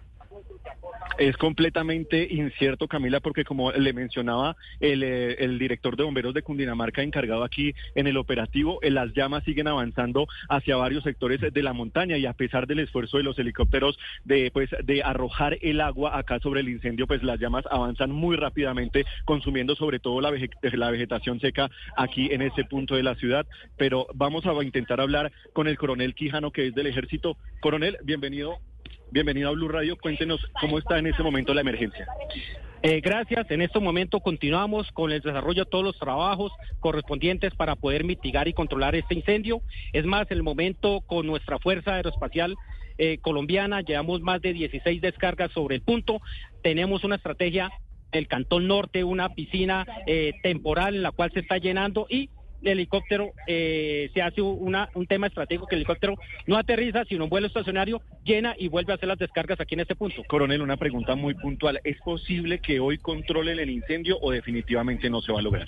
Es 1.18 1.38
completamente 1.38 2.28
incierto, 2.32 2.88
Camila, 2.88 3.20
porque 3.20 3.44
como 3.44 3.72
le 3.72 3.94
mencionaba 3.94 4.56
el, 4.80 5.04
eh, 5.04 5.36
el, 5.40 5.60
director 5.60 5.96
de 5.96 6.04
bomberos 6.04 6.34
de 6.34 6.42
Cundinamarca 6.42 7.04
encargado 7.04 7.44
aquí 7.44 7.74
en 7.94 8.08
el 8.08 8.18
operativo, 8.18 8.80
eh, 8.82 8.90
las 8.90 9.14
llamas 9.14 9.44
siguen 9.44 9.68
avanzando 9.68 10.28
hacia 10.50 10.76
varios 10.76 11.04
sectores 11.04 11.40
de 11.40 11.64
la 11.64 11.74
montaña 11.74 12.18
y 12.18 12.26
a 12.26 12.34
pesar 12.34 12.66
del 12.66 12.80
esfuerzo 12.80 13.18
de 13.18 13.24
los 13.24 13.38
helicópteros 13.38 14.00
de 14.24 14.50
pues 14.52 14.70
de 14.84 15.04
arrojar 15.04 15.58
el 15.62 15.82
agua 15.82 16.18
acá 16.18 16.40
sobre 16.40 16.62
el 16.62 16.70
incendio, 16.70 17.06
pues 17.06 17.22
las 17.22 17.40
llamas 17.40 17.66
avanzan 17.70 18.12
muy 18.12 18.36
rápidamente, 18.36 19.06
consumiendo 19.26 19.76
sobre 19.76 20.00
todo 20.00 20.20
la, 20.20 20.32
la 20.62 20.92
vegetación 20.92 21.40
seca 21.40 21.70
aquí 21.96 22.30
en 22.32 22.42
este 22.42 22.66
punto 22.66 22.96
de 22.96 23.04
la 23.04 23.16
ciudad. 23.16 23.46
Pero 23.78 24.08
vamos 24.16 24.46
a 24.46 24.64
intentar 24.64 25.00
hablar 25.00 25.32
con 25.54 25.68
el 25.68 25.78
coronel 25.78 26.16
Quijano, 26.16 26.52
que 26.52 26.68
es 26.68 26.76
del 26.76 26.88
ejército. 26.88 27.38
Coronel, 27.62 27.98
bienvenido 28.04 28.60
Bienvenido 29.14 29.50
a 29.50 29.52
Blue 29.52 29.68
Radio. 29.68 29.96
Cuéntenos 29.96 30.44
cómo 30.60 30.80
está 30.80 30.98
en 30.98 31.06
este 31.06 31.22
momento 31.22 31.54
la 31.54 31.62
emergencia. 31.62 32.08
Eh, 32.82 33.00
gracias. 33.00 33.46
En 33.52 33.62
este 33.62 33.80
momento 33.80 34.20
continuamos 34.22 34.92
con 34.92 35.12
el 35.12 35.22
desarrollo 35.22 35.66
de 35.66 35.70
todos 35.70 35.84
los 35.84 36.00
trabajos 36.00 36.52
correspondientes 36.80 37.54
para 37.54 37.76
poder 37.76 38.06
mitigar 38.06 38.48
y 38.48 38.54
controlar 38.54 38.96
este 38.96 39.14
incendio. 39.14 39.62
Es 39.92 40.04
más, 40.08 40.32
el 40.32 40.42
momento 40.42 41.02
con 41.02 41.28
nuestra 41.28 41.60
Fuerza 41.60 41.94
Aeroespacial 41.94 42.56
eh, 42.98 43.20
colombiana 43.20 43.82
llevamos 43.82 44.22
más 44.22 44.42
de 44.42 44.52
16 44.52 45.00
descargas 45.00 45.52
sobre 45.52 45.76
el 45.76 45.84
punto. 45.84 46.20
Tenemos 46.64 47.04
una 47.04 47.18
estrategia 47.18 47.70
el 48.14 48.28
Cantón 48.28 48.68
Norte, 48.68 49.04
una 49.04 49.30
piscina 49.30 49.86
eh, 50.08 50.34
temporal 50.42 50.96
en 50.96 51.04
la 51.04 51.12
cual 51.12 51.32
se 51.34 51.42
está 51.42 51.60
llenando 51.60 52.08
y 52.10 52.32
helicóptero 52.64 53.32
eh, 53.48 54.10
se 54.14 54.22
hace 54.22 54.42
una, 54.42 54.90
un 54.94 55.08
tema 55.08 55.28
estratégico 55.28 55.68
que 55.68 55.76
el 55.76 55.82
helicóptero 55.82 56.16
no 56.48 56.58
aterriza, 56.58 57.06
sino 57.06 57.26
un 57.26 57.30
vuelo 57.30 57.48
estacionario, 57.48 58.02
llena 58.24 58.56
y 58.58 58.68
vuelve 58.68 58.94
a 58.94 58.96
hacer 58.96 59.08
las 59.08 59.20
descargas 59.20 59.60
aquí 59.60 59.76
en 59.76 59.82
este 59.82 59.96
punto. 59.96 60.24
Coronel, 60.28 60.62
una 60.62 60.78
pregunta 60.78 61.16
muy 61.16 61.34
puntual. 61.34 61.80
¿Es 61.84 62.00
posible 62.02 62.60
que 62.60 62.80
hoy 62.80 62.98
controlen 62.98 63.60
el 63.60 63.70
incendio 63.70 64.18
o 64.22 64.32
definitivamente 64.32 65.10
no 65.10 65.22
se 65.22 65.32
va 65.32 65.40
a 65.40 65.44
lograr? 65.44 65.68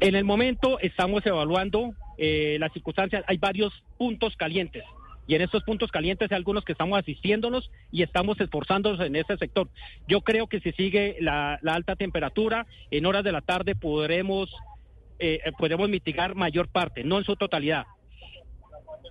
En 0.00 0.14
el 0.14 0.24
momento 0.24 0.78
estamos 0.80 1.24
evaluando 1.26 1.94
eh, 2.18 2.56
las 2.58 2.72
circunstancias. 2.72 3.24
Hay 3.26 3.38
varios 3.38 3.72
puntos 3.98 4.36
calientes. 4.36 4.84
Y 5.26 5.36
en 5.36 5.42
estos 5.42 5.62
puntos 5.62 5.92
calientes 5.92 6.32
hay 6.32 6.36
algunos 6.36 6.64
que 6.64 6.72
estamos 6.72 6.98
asistiéndonos 6.98 7.70
y 7.92 8.02
estamos 8.02 8.40
esforzándonos 8.40 9.00
en 9.00 9.14
ese 9.14 9.36
sector. 9.36 9.68
Yo 10.08 10.22
creo 10.22 10.48
que 10.48 10.58
si 10.58 10.72
sigue 10.72 11.18
la, 11.20 11.58
la 11.62 11.74
alta 11.74 11.94
temperatura, 11.94 12.66
en 12.90 13.06
horas 13.06 13.22
de 13.22 13.30
la 13.30 13.40
tarde 13.40 13.76
podremos 13.76 14.50
eh, 15.20 15.40
podemos 15.58 15.88
mitigar 15.88 16.34
mayor 16.34 16.68
parte, 16.68 17.04
no 17.04 17.18
en 17.18 17.24
su 17.24 17.36
totalidad. 17.36 17.84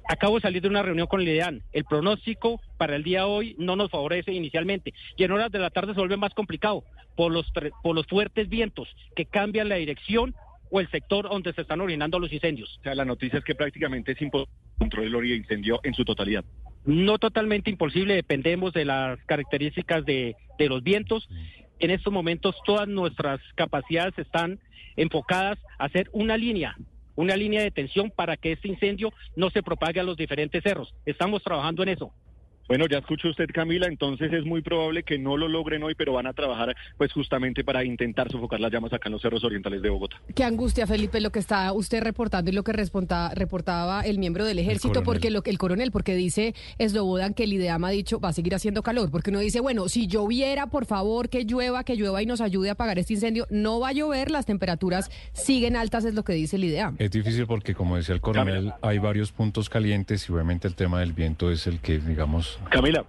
Acabo 0.08 0.36
de 0.36 0.42
salir 0.42 0.62
de 0.62 0.68
una 0.68 0.82
reunión 0.82 1.08
con 1.08 1.22
el 1.22 1.28
IDEAN. 1.28 1.62
El 1.72 1.86
pronóstico 1.86 2.60
para 2.78 2.96
el 2.96 3.04
día 3.04 3.20
de 3.20 3.26
hoy 3.26 3.56
no 3.60 3.76
nos 3.76 3.92
favorece 3.92 4.34
inicialmente 4.34 4.94
y 5.16 5.24
en 5.24 5.32
horas 5.32 5.52
de 5.52 5.60
la 5.60 5.70
tarde 5.70 5.94
se 5.94 6.00
vuelve 6.00 6.18
más 6.18 6.34
complicado 6.34 6.84
por 7.16 7.32
los, 7.32 7.52
por 7.84 7.96
los 7.96 8.08
fuertes 8.08 8.50
vientos 8.50 8.88
que 9.16 9.26
cambian 9.26 9.70
la 9.70 9.76
dirección 9.76 10.34
o 10.72 10.80
el 10.80 10.90
sector 10.90 11.30
donde 11.30 11.54
se 11.54 11.62
están 11.62 11.82
originando 11.82 12.20
los 12.20 12.32
incendios. 12.34 12.78
O 12.80 12.84
sea, 12.84 12.96
la 12.96 13.06
noticia 13.06 13.40
es 13.40 13.46
que 13.46 13.56
prácticamente 13.56 14.14
es 14.14 14.22
imposible 14.22 14.54
controlar 14.80 15.24
el 15.24 15.34
incendio 15.34 15.80
en 15.84 15.94
su 15.94 16.06
totalidad. 16.06 16.46
No 16.86 17.20
totalmente 17.20 17.70
imposible, 17.70 18.16
dependemos 18.16 18.74
de 18.74 18.86
las 18.86 19.20
características 19.26 20.06
de, 20.06 20.36
de 20.58 20.70
los 20.70 20.82
vientos. 20.82 21.28
En 21.80 21.92
estos 21.92 22.12
momentos 22.12 22.56
todas 22.66 22.88
nuestras 22.88 23.42
capacidades 23.56 24.18
están 24.18 24.60
enfocadas 24.96 25.58
a 25.78 25.86
hacer 25.86 26.10
una 26.12 26.38
línea, 26.38 26.76
una 27.16 27.36
línea 27.36 27.62
de 27.62 27.72
tensión 27.72 28.12
para 28.12 28.38
que 28.38 28.54
este 28.54 28.68
incendio 28.68 29.12
no 29.36 29.50
se 29.50 29.64
propague 29.64 30.00
a 30.00 30.04
los 30.04 30.18
diferentes 30.18 30.64
cerros. 30.64 30.94
Estamos 31.06 31.44
trabajando 31.44 31.84
en 31.84 31.90
eso. 31.90 32.14
Bueno, 32.70 32.86
ya 32.86 33.00
escuchó 33.00 33.30
usted, 33.30 33.50
Camila, 33.52 33.88
entonces 33.88 34.32
es 34.32 34.46
muy 34.46 34.62
probable 34.62 35.02
que 35.02 35.18
no 35.18 35.38
lo 35.38 35.48
logren 35.48 35.82
hoy, 35.82 35.96
pero 35.96 36.14
van 36.14 36.28
a 36.28 36.34
trabajar 36.34 36.76
pues 37.00 37.12
justamente 37.12 37.64
para 37.64 37.84
intentar 37.84 38.32
sofocar 38.32 38.60
las 38.60 38.72
llamas 38.72 38.94
acá 38.94 39.10
en 39.10 39.14
los 39.14 39.24
cerros 39.24 39.44
orientales 39.44 39.82
de 39.82 39.90
Bogotá. 39.90 40.18
Qué 40.36 40.44
angustia, 40.44 40.86
Felipe, 40.86 41.20
lo 41.20 41.32
que 41.32 41.40
está 41.40 41.74
usted 41.74 42.04
reportando 42.04 42.52
y 42.52 42.54
lo 42.54 42.64
que 42.64 42.72
reportaba 42.74 44.02
el 44.02 44.20
miembro 44.20 44.46
del 44.46 44.60
ejército, 44.60 45.02
porque 45.02 45.32
lo 45.32 45.42
que 45.42 45.50
el 45.50 45.58
coronel, 45.58 45.92
porque 45.92 46.14
dice 46.14 46.54
Eslobodan 46.78 47.34
que 47.34 47.46
el 47.46 47.54
IDEAM 47.54 47.86
ha 47.86 47.90
dicho 47.90 48.20
va 48.20 48.30
a 48.30 48.34
seguir 48.34 48.54
haciendo 48.54 48.84
calor, 48.84 49.10
porque 49.10 49.32
uno 49.32 49.40
dice, 49.40 49.62
bueno, 49.62 49.90
si 49.90 50.06
lloviera, 50.06 50.68
por 50.68 50.86
favor, 50.86 51.28
que 51.30 51.46
llueva, 51.46 51.84
que 51.84 51.96
llueva 51.96 52.22
y 52.22 52.28
nos 52.28 52.40
ayude 52.40 52.70
a 52.70 52.74
apagar 52.74 53.00
este 53.00 53.14
incendio, 53.14 53.48
no 53.50 53.80
va 53.80 53.88
a 53.88 53.94
llover, 53.94 54.30
las 54.30 54.46
temperaturas 54.46 55.10
siguen 55.34 55.76
altas, 55.76 56.06
es 56.06 56.14
lo 56.14 56.24
que 56.24 56.34
dice 56.34 56.58
el 56.58 56.66
IDEAM. 56.66 56.98
Es 57.00 57.10
difícil 57.10 57.48
porque, 57.48 57.74
como 57.74 57.96
decía 57.96 58.14
el 58.14 58.22
coronel, 58.22 58.74
hay 58.84 59.00
varios 59.00 59.32
puntos 59.32 59.70
calientes 59.70 60.30
y 60.30 60.34
obviamente 60.34 60.68
el 60.68 60.76
tema 60.76 61.00
del 61.00 61.14
viento 61.14 61.50
es 61.50 61.66
el 61.66 61.80
que, 61.80 61.98
digamos, 61.98 62.59
Camila. 62.70 63.06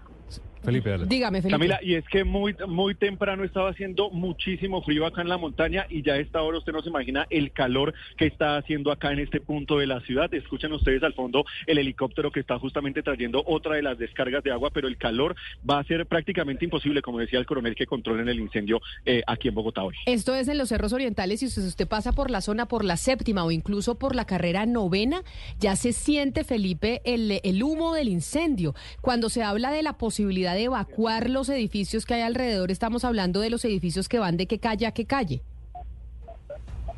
Felipe, 0.63 0.91
dale. 0.91 1.07
Dígame, 1.07 1.43
Felipe. 1.43 1.59
Camila, 1.59 1.81
y 1.83 1.95
es 1.95 2.05
que 2.09 2.25
muy, 2.25 2.55
muy 2.69 2.95
temprano 2.95 3.45
estaba 3.45 3.71
haciendo 3.71 4.11
muchísimo 4.11 4.83
frío 4.83 5.07
acá 5.07 5.23
en 5.23 5.29
la 5.29 5.39
montaña 5.39 5.87
y 5.89 6.03
ya 6.03 6.15
a 6.15 6.19
esta 6.19 6.43
hora 6.43 6.59
usted 6.59 6.73
no 6.73 6.83
se 6.83 6.89
imagina 6.89 7.27
el 7.31 7.53
calor 7.53 7.95
que 8.17 8.27
está 8.27 8.57
haciendo 8.57 8.93
acá 8.93 9.13
en 9.13 9.21
este 9.21 9.41
punto 9.41 9.79
de 9.79 9.87
la 9.87 10.01
ciudad. 10.01 10.33
Escuchan 10.35 10.73
ustedes 10.73 11.03
al 11.03 11.15
fondo 11.15 11.45
el 11.67 11.79
helicóptero 11.79 12.31
que 12.31 12.41
está 12.41 12.59
justamente 12.59 13.03
trayendo 13.03 13.43
otra 13.47 13.77
de 13.77 13.83
las 13.83 13.99
descargas 13.99 14.45
de 14.45 14.53
agua, 14.53 14.71
pero 14.71 14.89
el 14.89 14.97
calor 14.97 15.35
va 15.69 15.79
a 15.79 15.85
ser 15.85 16.07
prácticamente 16.07 16.65
imposible, 16.65 17.03
como 17.03 17.19
decía 17.19 17.39
el 17.39 17.47
coronel, 17.47 17.75
que 17.75 17.87
controlen 17.87 18.29
el 18.29 18.39
incendio 18.39 18.81
eh, 19.07 19.23
aquí 19.27 19.49
en 19.49 19.55
Bogotá 19.55 19.83
hoy. 19.83 19.95
Esto 20.07 20.35
es 20.35 20.49
en 20.49 20.59
los 20.59 20.69
cerros 20.69 20.93
orientales 20.93 21.43
y 21.43 21.49
si 21.49 21.61
usted 21.61 21.89
pasa 21.89 22.13
por 22.13 22.31
la 22.31 22.41
zona, 22.41 22.67
por 22.67 22.85
la 22.85 22.97
séptima 22.97 23.45
o 23.45 23.51
incluso 23.51 23.99
por 23.99 24.15
la 24.15 24.27
carrera 24.27 24.67
novena, 24.67 25.23
ya 25.59 25.77
se 25.77 25.93
siente, 25.93 26.45
Felipe, 26.45 27.01
el, 27.05 27.41
el 27.43 27.63
humo 27.63 27.95
del 27.95 28.09
incendio. 28.09 28.75
Cuando 29.01 29.31
se 29.31 29.43
habla 29.43 29.71
de 29.71 29.83
la 29.83 29.95
posibilidad 29.95 30.50
de 30.55 30.65
evacuar 30.65 31.31
los 31.31 31.49
edificios 31.49 32.07
que 32.07 32.15
hay 32.15 32.23
alrededor, 32.23 32.71
estamos 32.71 33.05
hablando 33.05 33.41
de 33.41 33.51
los 33.51 33.65
edificios 33.65 34.09
que 34.09 34.19
van 34.19 34.37
de 34.37 34.47
qué 34.47 34.59
calle 34.59 34.87
a 34.87 34.93
qué 34.93 35.07
calle. 35.07 35.43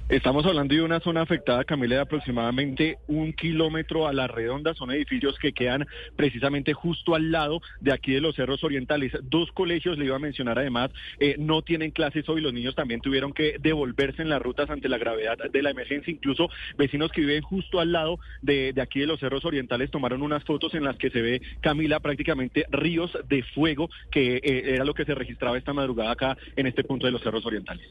Estamos 0.08 0.44
hablando 0.44 0.74
de 0.74 0.82
una 0.82 1.00
zona 1.00 1.22
afectada, 1.22 1.64
Camila, 1.64 1.94
de 1.94 2.00
aproximadamente 2.02 2.98
un 3.06 3.32
kilómetro 3.32 4.06
a 4.06 4.12
la 4.12 4.26
redonda. 4.26 4.74
Son 4.74 4.90
edificios 4.90 5.38
que 5.38 5.54
quedan 5.54 5.86
precisamente 6.16 6.74
justo 6.74 7.14
al 7.14 7.30
lado 7.30 7.62
de 7.80 7.92
aquí 7.92 8.12
de 8.12 8.20
los 8.20 8.36
cerros 8.36 8.62
orientales. 8.62 9.12
Dos 9.22 9.50
colegios, 9.52 9.96
le 9.96 10.04
iba 10.04 10.16
a 10.16 10.18
mencionar 10.18 10.58
además, 10.58 10.90
eh, 11.18 11.36
no 11.38 11.62
tienen 11.62 11.92
clases 11.92 12.28
hoy. 12.28 12.42
Los 12.42 12.52
niños 12.52 12.74
también 12.74 13.00
tuvieron 13.00 13.32
que 13.32 13.56
devolverse 13.58 14.20
en 14.20 14.28
las 14.28 14.42
rutas 14.42 14.68
ante 14.68 14.88
la 14.90 14.98
gravedad 14.98 15.38
de 15.50 15.62
la 15.62 15.70
emergencia. 15.70 16.12
Incluso 16.12 16.50
vecinos 16.76 17.10
que 17.10 17.22
viven 17.22 17.42
justo 17.42 17.80
al 17.80 17.92
lado 17.92 18.18
de, 18.42 18.74
de 18.74 18.82
aquí 18.82 19.00
de 19.00 19.06
los 19.06 19.18
cerros 19.18 19.46
orientales 19.46 19.90
tomaron 19.90 20.20
unas 20.20 20.44
fotos 20.44 20.74
en 20.74 20.84
las 20.84 20.96
que 20.98 21.08
se 21.08 21.22
ve, 21.22 21.40
Camila, 21.62 22.00
prácticamente 22.00 22.66
ríos 22.70 23.16
de 23.28 23.42
fuego, 23.54 23.88
que 24.10 24.36
eh, 24.36 24.74
era 24.74 24.84
lo 24.84 24.92
que 24.92 25.06
se 25.06 25.14
registraba 25.14 25.56
esta 25.56 25.72
madrugada 25.72 26.10
acá 26.10 26.36
en 26.54 26.66
este 26.66 26.84
punto 26.84 27.06
de 27.06 27.12
los 27.12 27.22
cerros 27.22 27.46
orientales. 27.46 27.86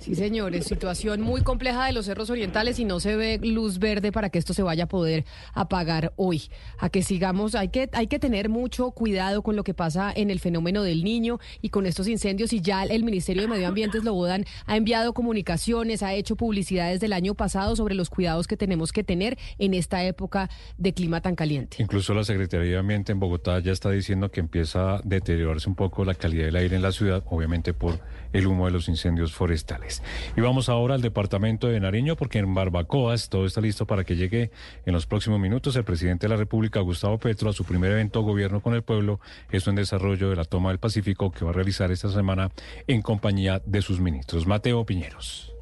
Sí, 0.00 0.14
señores, 0.14 0.66
situación 0.66 1.20
muy 1.20 1.42
complicada 1.42 1.53
compleja 1.54 1.86
de 1.86 1.92
los 1.92 2.06
cerros 2.06 2.30
orientales 2.30 2.80
y 2.80 2.84
no 2.84 2.98
se 2.98 3.14
ve 3.14 3.38
luz 3.40 3.78
verde 3.78 4.10
para 4.10 4.28
que 4.28 4.40
esto 4.40 4.52
se 4.54 4.64
vaya 4.64 4.84
a 4.84 4.88
poder 4.88 5.24
apagar 5.52 6.12
hoy. 6.16 6.42
A 6.80 6.88
que 6.88 7.04
sigamos, 7.04 7.54
hay 7.54 7.68
que, 7.68 7.88
hay 7.92 8.08
que 8.08 8.18
tener 8.18 8.48
mucho 8.48 8.90
cuidado 8.90 9.40
con 9.42 9.54
lo 9.54 9.62
que 9.62 9.72
pasa 9.72 10.12
en 10.16 10.32
el 10.32 10.40
fenómeno 10.40 10.82
del 10.82 11.04
niño 11.04 11.38
y 11.62 11.68
con 11.68 11.86
estos 11.86 12.08
incendios. 12.08 12.52
Y 12.52 12.60
ya 12.60 12.82
el 12.82 13.04
Ministerio 13.04 13.42
de 13.42 13.48
Medio 13.48 13.68
Ambiente, 13.68 14.00
Slobodan, 14.00 14.46
ha 14.66 14.76
enviado 14.76 15.14
comunicaciones, 15.14 16.02
ha 16.02 16.12
hecho 16.12 16.34
publicidades 16.34 16.98
del 16.98 17.12
año 17.12 17.36
pasado 17.36 17.76
sobre 17.76 17.94
los 17.94 18.10
cuidados 18.10 18.48
que 18.48 18.56
tenemos 18.56 18.90
que 18.90 19.04
tener 19.04 19.38
en 19.58 19.74
esta 19.74 20.02
época 20.02 20.50
de 20.76 20.92
clima 20.92 21.20
tan 21.20 21.36
caliente. 21.36 21.76
Incluso 21.78 22.14
la 22.14 22.24
Secretaría 22.24 22.72
de 22.72 22.78
Ambiente 22.78 23.12
en 23.12 23.20
Bogotá 23.20 23.60
ya 23.60 23.70
está 23.70 23.90
diciendo 23.90 24.32
que 24.32 24.40
empieza 24.40 24.96
a 24.96 25.00
deteriorarse 25.04 25.68
un 25.68 25.76
poco 25.76 26.04
la 26.04 26.14
calidad 26.14 26.46
del 26.46 26.56
aire 26.56 26.74
en 26.74 26.82
la 26.82 26.90
ciudad, 26.90 27.22
obviamente 27.30 27.74
por 27.74 28.00
el 28.32 28.48
humo 28.48 28.66
de 28.66 28.72
los 28.72 28.88
incendios 28.88 29.32
forestales. 29.32 30.02
Y 30.36 30.40
vamos 30.40 30.68
ahora 30.68 30.96
al 30.96 31.00
departamento 31.00 31.43
de 31.44 31.78
Nariño 31.78 32.16
porque 32.16 32.38
en 32.38 32.54
Barbacoas 32.54 33.28
todo 33.28 33.44
está 33.44 33.60
listo 33.60 33.86
para 33.86 34.04
que 34.04 34.16
llegue 34.16 34.50
en 34.86 34.94
los 34.94 35.04
próximos 35.04 35.38
minutos 35.38 35.76
el 35.76 35.84
presidente 35.84 36.24
de 36.24 36.30
la 36.30 36.38
República, 36.38 36.80
Gustavo 36.80 37.18
Petro, 37.18 37.50
a 37.50 37.52
su 37.52 37.64
primer 37.64 37.92
evento 37.92 38.22
Gobierno 38.22 38.62
con 38.62 38.74
el 38.74 38.82
Pueblo, 38.82 39.20
esto 39.50 39.68
en 39.68 39.76
desarrollo 39.76 40.30
de 40.30 40.36
la 40.36 40.46
toma 40.46 40.70
del 40.70 40.78
Pacífico 40.78 41.30
que 41.30 41.44
va 41.44 41.50
a 41.50 41.54
realizar 41.54 41.90
esta 41.90 42.08
semana 42.08 42.50
en 42.86 43.02
compañía 43.02 43.60
de 43.66 43.82
sus 43.82 44.00
ministros. 44.00 44.46
Mateo 44.46 44.86
Piñeros. 44.86 45.54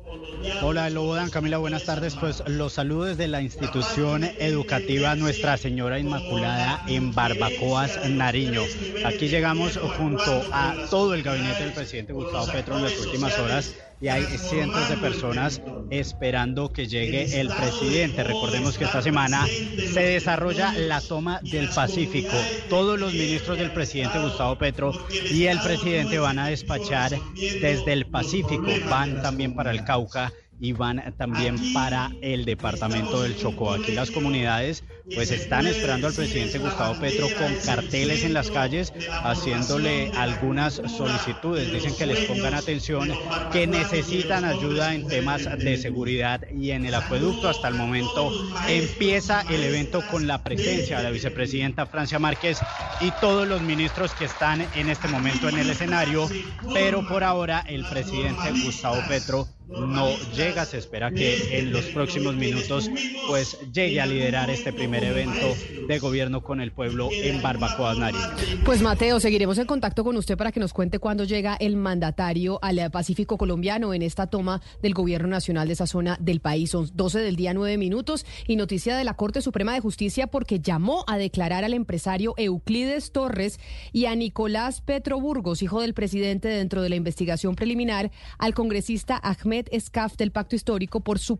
Hola, 0.62 0.88
Lobodan, 0.88 1.30
Camila, 1.30 1.58
buenas 1.58 1.84
tardes. 1.84 2.14
Pues 2.14 2.44
los 2.46 2.74
saludos 2.74 3.08
desde 3.08 3.26
la 3.26 3.42
institución 3.42 4.22
educativa 4.38 5.16
Nuestra 5.16 5.56
Señora 5.56 5.98
Inmaculada 5.98 6.84
en 6.86 7.12
Barbacoas, 7.12 8.08
Nariño. 8.08 8.62
Aquí 9.04 9.28
llegamos 9.28 9.78
junto 9.98 10.42
a 10.52 10.76
todo 10.90 11.14
el 11.14 11.24
gabinete 11.24 11.64
del 11.64 11.72
presidente 11.72 12.12
Gustavo 12.12 12.46
Petro 12.52 12.76
en 12.76 12.84
las 12.84 12.98
últimas 13.00 13.36
horas 13.38 13.74
y 14.02 14.08
hay 14.08 14.24
cientos 14.36 14.88
de 14.88 14.96
personas 14.96 15.62
esperando 15.90 16.72
que 16.72 16.88
llegue 16.88 17.40
el 17.40 17.48
presidente. 17.48 18.24
Recordemos 18.24 18.76
que 18.76 18.84
esta 18.84 19.00
semana 19.00 19.46
se 19.46 20.00
desarrolla 20.00 20.72
la 20.72 21.00
toma 21.00 21.40
del 21.42 21.68
Pacífico. 21.68 22.36
Todos 22.68 22.98
los 22.98 23.12
ministros 23.12 23.58
del 23.58 23.70
presidente 23.70 24.18
Gustavo 24.18 24.58
Petro 24.58 24.92
y 25.30 25.44
el 25.44 25.60
presidente 25.60 26.18
van 26.18 26.40
a 26.40 26.48
despachar 26.48 27.12
desde 27.36 27.92
el 27.92 28.06
Pacífico, 28.06 28.66
van 28.90 29.22
también 29.22 29.54
para 29.54 29.70
el 29.70 29.84
Cauca 29.84 30.32
y 30.62 30.72
van 30.72 31.02
también 31.18 31.56
para 31.74 32.12
el 32.22 32.44
departamento 32.44 33.20
del 33.20 33.36
Chocó. 33.36 33.72
Aquí 33.72 33.90
las 33.90 34.12
comunidades 34.12 34.84
pues 35.12 35.32
están 35.32 35.66
esperando 35.66 36.06
al 36.06 36.14
presidente 36.14 36.58
Gustavo 36.58 36.94
Petro 37.00 37.26
con 37.36 37.52
carteles 37.66 38.22
en 38.22 38.32
las 38.32 38.48
calles 38.48 38.92
haciéndole 39.24 40.12
algunas 40.16 40.74
solicitudes. 40.74 41.72
Dicen 41.72 41.96
que 41.96 42.06
les 42.06 42.26
pongan 42.26 42.54
atención, 42.54 43.10
que 43.50 43.66
necesitan 43.66 44.44
ayuda 44.44 44.94
en 44.94 45.08
temas 45.08 45.48
de 45.58 45.76
seguridad 45.78 46.42
y 46.48 46.70
en 46.70 46.86
el 46.86 46.94
acueducto. 46.94 47.48
Hasta 47.48 47.66
el 47.66 47.74
momento 47.74 48.30
empieza 48.68 49.42
el 49.50 49.64
evento 49.64 50.00
con 50.12 50.28
la 50.28 50.44
presencia 50.44 50.98
de 50.98 51.02
la 51.02 51.10
vicepresidenta 51.10 51.86
Francia 51.86 52.20
Márquez 52.20 52.60
y 53.00 53.10
todos 53.20 53.48
los 53.48 53.62
ministros 53.62 54.12
que 54.14 54.26
están 54.26 54.64
en 54.76 54.88
este 54.88 55.08
momento 55.08 55.48
en 55.48 55.58
el 55.58 55.70
escenario, 55.70 56.28
pero 56.72 57.04
por 57.08 57.24
ahora 57.24 57.64
el 57.66 57.84
presidente 57.84 58.52
Gustavo 58.64 59.02
Petro 59.08 59.48
no 59.72 60.08
llega. 60.34 60.64
Se 60.64 60.78
espera 60.78 61.10
que 61.10 61.58
en 61.58 61.72
los 61.72 61.84
próximos 61.86 62.34
minutos 62.34 62.90
pues 63.28 63.58
llegue 63.72 64.00
a 64.00 64.06
liderar 64.06 64.50
este 64.50 64.72
primer 64.72 65.04
evento 65.04 65.54
de 65.88 65.98
gobierno 65.98 66.42
con 66.42 66.60
el 66.60 66.72
pueblo 66.72 67.08
en 67.12 67.42
Barbacoa, 67.42 67.94
Nariño. 67.94 68.22
Pues 68.64 68.82
Mateo, 68.82 69.20
seguiremos 69.20 69.58
en 69.58 69.66
contacto 69.66 70.04
con 70.04 70.16
usted 70.16 70.36
para 70.36 70.52
que 70.52 70.60
nos 70.60 70.72
cuente 70.72 70.98
cuándo 70.98 71.24
llega 71.24 71.56
el 71.58 71.76
mandatario 71.76 72.58
al 72.62 72.90
Pacífico 72.90 73.38
colombiano 73.38 73.94
en 73.94 74.02
esta 74.02 74.26
toma 74.26 74.60
del 74.82 74.94
gobierno 74.94 75.28
nacional 75.28 75.66
de 75.66 75.74
esa 75.74 75.86
zona 75.86 76.16
del 76.20 76.40
país. 76.40 76.70
Son 76.70 76.90
12 76.92 77.20
del 77.20 77.36
día, 77.36 77.54
9 77.54 77.78
minutos 77.78 78.26
y 78.46 78.56
noticia 78.56 78.96
de 78.96 79.04
la 79.04 79.14
Corte 79.14 79.42
Suprema 79.42 79.74
de 79.74 79.80
Justicia 79.80 80.26
porque 80.26 80.60
llamó 80.60 81.04
a 81.06 81.18
declarar 81.18 81.64
al 81.64 81.74
empresario 81.74 82.34
Euclides 82.36 83.12
Torres 83.12 83.60
y 83.92 84.06
a 84.06 84.14
Nicolás 84.14 84.80
Petro 84.80 85.20
Burgos, 85.20 85.62
hijo 85.62 85.80
del 85.80 85.94
presidente 85.94 86.48
dentro 86.48 86.82
de 86.82 86.88
la 86.88 86.96
investigación 86.96 87.54
preliminar, 87.54 88.10
al 88.38 88.54
congresista 88.54 89.20
Ahmed 89.22 89.61
Escaf 89.70 90.16
del 90.16 90.32
Pacto 90.32 90.56
Histórico 90.56 91.00
por 91.00 91.18
su 91.18 91.38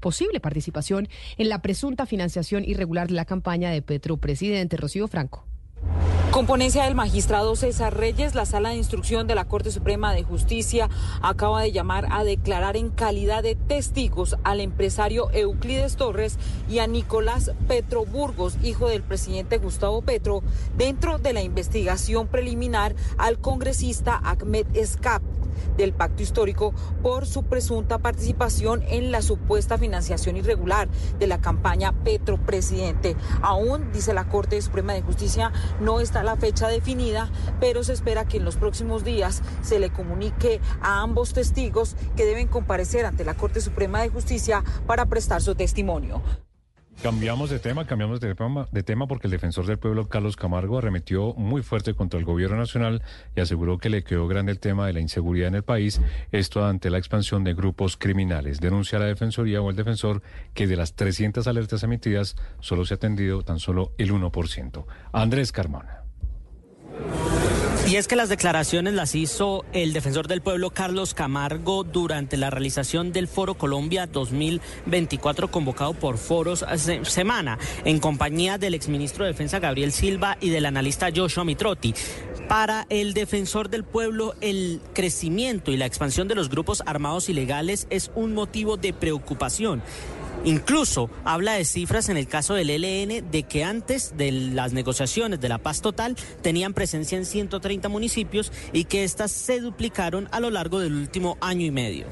posible 0.00 0.40
participación 0.40 1.08
en 1.36 1.48
la 1.48 1.62
presunta 1.62 2.06
financiación 2.06 2.64
irregular 2.64 3.08
de 3.08 3.14
la 3.14 3.24
campaña 3.24 3.70
de 3.70 3.82
Petro 3.82 4.16
Presidente. 4.16 4.76
Rocío 4.76 5.08
Franco. 5.08 5.44
Con 6.30 6.46
ponencia 6.46 6.84
del 6.84 6.94
magistrado 6.94 7.56
César 7.56 7.96
Reyes, 7.96 8.34
la 8.34 8.44
Sala 8.44 8.68
de 8.68 8.76
Instrucción 8.76 9.26
de 9.26 9.34
la 9.34 9.46
Corte 9.46 9.70
Suprema 9.70 10.12
de 10.12 10.24
Justicia 10.24 10.90
acaba 11.22 11.62
de 11.62 11.72
llamar 11.72 12.06
a 12.12 12.22
declarar 12.22 12.76
en 12.76 12.90
calidad 12.90 13.42
de 13.42 13.54
testigos 13.54 14.36
al 14.44 14.60
empresario 14.60 15.30
Euclides 15.32 15.96
Torres 15.96 16.38
y 16.68 16.80
a 16.80 16.86
Nicolás 16.86 17.52
Petro 17.66 18.04
Burgos, 18.04 18.58
hijo 18.62 18.88
del 18.88 19.02
presidente 19.02 19.56
Gustavo 19.56 20.02
Petro, 20.02 20.42
dentro 20.76 21.18
de 21.18 21.32
la 21.32 21.42
investigación 21.42 22.28
preliminar 22.28 22.94
al 23.16 23.38
congresista 23.38 24.20
Ahmed 24.22 24.66
Escap 24.74 25.22
del 25.76 25.92
pacto 25.92 26.22
histórico 26.22 26.74
por 27.02 27.26
su 27.26 27.44
presunta 27.44 27.98
participación 27.98 28.82
en 28.88 29.12
la 29.12 29.22
supuesta 29.22 29.78
financiación 29.78 30.36
irregular 30.36 30.88
de 31.18 31.26
la 31.26 31.40
campaña 31.40 31.92
Petro 32.04 32.38
Presidente. 32.38 33.16
Aún, 33.42 33.92
dice 33.92 34.14
la 34.14 34.28
Corte 34.28 34.60
Suprema 34.60 34.92
de 34.92 35.02
Justicia, 35.02 35.52
no 35.80 36.00
está 36.00 36.22
la 36.22 36.36
fecha 36.36 36.68
definida, 36.68 37.30
pero 37.60 37.84
se 37.84 37.92
espera 37.92 38.26
que 38.26 38.38
en 38.38 38.44
los 38.44 38.56
próximos 38.56 39.04
días 39.04 39.42
se 39.62 39.78
le 39.78 39.90
comunique 39.90 40.60
a 40.80 41.02
ambos 41.02 41.32
testigos 41.32 41.96
que 42.16 42.24
deben 42.24 42.48
comparecer 42.48 43.06
ante 43.06 43.24
la 43.24 43.34
Corte 43.34 43.60
Suprema 43.60 44.02
de 44.02 44.08
Justicia 44.08 44.64
para 44.86 45.06
prestar 45.06 45.42
su 45.42 45.54
testimonio. 45.54 46.22
Cambiamos 47.02 47.48
de 47.48 47.60
tema, 47.60 47.86
cambiamos 47.86 48.18
de 48.18 48.34
tema, 48.34 48.66
de 48.72 48.82
tema 48.82 49.06
porque 49.06 49.28
el 49.28 49.30
defensor 49.30 49.66
del 49.66 49.78
pueblo, 49.78 50.08
Carlos 50.08 50.34
Camargo, 50.34 50.78
arremetió 50.78 51.32
muy 51.34 51.62
fuerte 51.62 51.94
contra 51.94 52.18
el 52.18 52.26
gobierno 52.26 52.56
nacional 52.56 53.02
y 53.36 53.40
aseguró 53.40 53.78
que 53.78 53.88
le 53.88 54.02
quedó 54.02 54.26
grande 54.26 54.50
el 54.50 54.58
tema 54.58 54.84
de 54.84 54.94
la 54.94 55.00
inseguridad 55.00 55.46
en 55.46 55.54
el 55.54 55.62
país, 55.62 56.00
esto 56.32 56.66
ante 56.66 56.90
la 56.90 56.98
expansión 56.98 57.44
de 57.44 57.54
grupos 57.54 57.96
criminales. 57.96 58.58
Denuncia 58.58 58.98
la 58.98 59.04
Defensoría 59.04 59.62
o 59.62 59.70
el 59.70 59.76
defensor 59.76 60.22
que 60.54 60.66
de 60.66 60.74
las 60.74 60.94
300 60.94 61.46
alertas 61.46 61.84
emitidas 61.84 62.34
solo 62.58 62.84
se 62.84 62.94
ha 62.94 62.96
atendido 62.96 63.42
tan 63.42 63.60
solo 63.60 63.92
el 63.96 64.12
1%. 64.12 64.84
Andrés 65.12 65.52
Carmona. 65.52 66.02
Y 67.88 67.96
es 67.96 68.06
que 68.06 68.16
las 68.16 68.28
declaraciones 68.28 68.92
las 68.92 69.14
hizo 69.14 69.64
el 69.72 69.94
defensor 69.94 70.28
del 70.28 70.42
pueblo 70.42 70.68
Carlos 70.68 71.14
Camargo 71.14 71.84
durante 71.84 72.36
la 72.36 72.50
realización 72.50 73.12
del 73.12 73.28
Foro 73.28 73.54
Colombia 73.54 74.06
2024 74.06 75.50
convocado 75.50 75.94
por 75.94 76.18
Foros 76.18 76.66
Semana 77.04 77.58
en 77.86 77.98
compañía 77.98 78.58
del 78.58 78.74
exministro 78.74 79.24
de 79.24 79.30
Defensa 79.30 79.58
Gabriel 79.58 79.92
Silva 79.92 80.36
y 80.38 80.50
del 80.50 80.66
analista 80.66 81.08
Joshua 81.16 81.44
Mitrotti. 81.44 81.94
Para 82.46 82.84
el 82.90 83.14
defensor 83.14 83.70
del 83.70 83.84
pueblo, 83.84 84.34
el 84.42 84.82
crecimiento 84.92 85.70
y 85.70 85.78
la 85.78 85.86
expansión 85.86 86.28
de 86.28 86.34
los 86.34 86.50
grupos 86.50 86.82
armados 86.84 87.30
ilegales 87.30 87.86
es 87.88 88.10
un 88.14 88.34
motivo 88.34 88.76
de 88.76 88.92
preocupación. 88.92 89.82
Incluso 90.44 91.10
habla 91.24 91.54
de 91.54 91.64
cifras 91.64 92.08
en 92.08 92.16
el 92.16 92.28
caso 92.28 92.54
del 92.54 92.70
ELN 92.70 93.30
de 93.30 93.42
que 93.42 93.64
antes 93.64 94.16
de 94.16 94.30
las 94.32 94.72
negociaciones 94.72 95.40
de 95.40 95.48
la 95.48 95.58
paz 95.58 95.80
total 95.82 96.16
tenían 96.42 96.74
presencia 96.74 97.18
en 97.18 97.26
130 97.26 97.88
municipios 97.88 98.52
y 98.72 98.84
que 98.84 99.04
éstas 99.04 99.32
se 99.32 99.60
duplicaron 99.60 100.28
a 100.30 100.40
lo 100.40 100.50
largo 100.50 100.80
del 100.80 100.94
último 100.94 101.36
año 101.40 101.66
y 101.66 101.70
medio. 101.70 102.06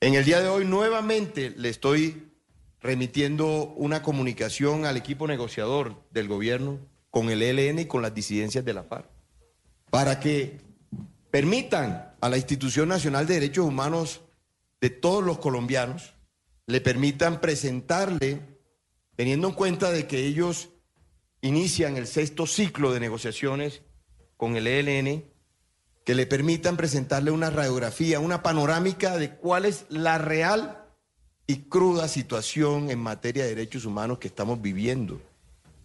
En 0.00 0.14
el 0.14 0.24
día 0.24 0.40
de 0.40 0.48
hoy 0.48 0.64
nuevamente 0.64 1.52
le 1.56 1.68
estoy 1.68 2.32
remitiendo 2.80 3.72
una 3.76 4.02
comunicación 4.02 4.84
al 4.84 4.96
equipo 4.96 5.26
negociador 5.26 6.02
del 6.10 6.28
gobierno 6.28 6.78
con 7.10 7.30
el 7.30 7.42
ELN 7.42 7.80
y 7.80 7.86
con 7.86 8.02
las 8.02 8.14
disidencias 8.14 8.64
de 8.64 8.74
la 8.74 8.82
FARC 8.82 9.08
para 9.90 10.18
que 10.20 10.60
permitan 11.30 12.14
a 12.20 12.28
la 12.28 12.36
Institución 12.36 12.88
Nacional 12.88 13.26
de 13.26 13.34
Derechos 13.34 13.66
Humanos 13.66 14.22
de 14.80 14.90
todos 14.90 15.22
los 15.22 15.38
colombianos 15.38 16.13
le 16.66 16.80
permitan 16.80 17.40
presentarle, 17.40 18.40
teniendo 19.16 19.48
en 19.48 19.54
cuenta 19.54 19.90
de 19.90 20.06
que 20.06 20.26
ellos 20.26 20.70
inician 21.40 21.96
el 21.96 22.06
sexto 22.06 22.46
ciclo 22.46 22.92
de 22.92 23.00
negociaciones 23.00 23.82
con 24.36 24.56
el 24.56 24.66
ELN, 24.66 25.24
que 26.04 26.14
le 26.14 26.26
permitan 26.26 26.76
presentarle 26.76 27.30
una 27.30 27.50
radiografía, 27.50 28.20
una 28.20 28.42
panorámica 28.42 29.16
de 29.16 29.36
cuál 29.36 29.64
es 29.64 29.86
la 29.88 30.18
real 30.18 30.86
y 31.46 31.68
cruda 31.68 32.08
situación 32.08 32.90
en 32.90 32.98
materia 32.98 33.44
de 33.44 33.50
derechos 33.50 33.84
humanos 33.84 34.18
que 34.18 34.28
estamos 34.28 34.60
viviendo 34.60 35.20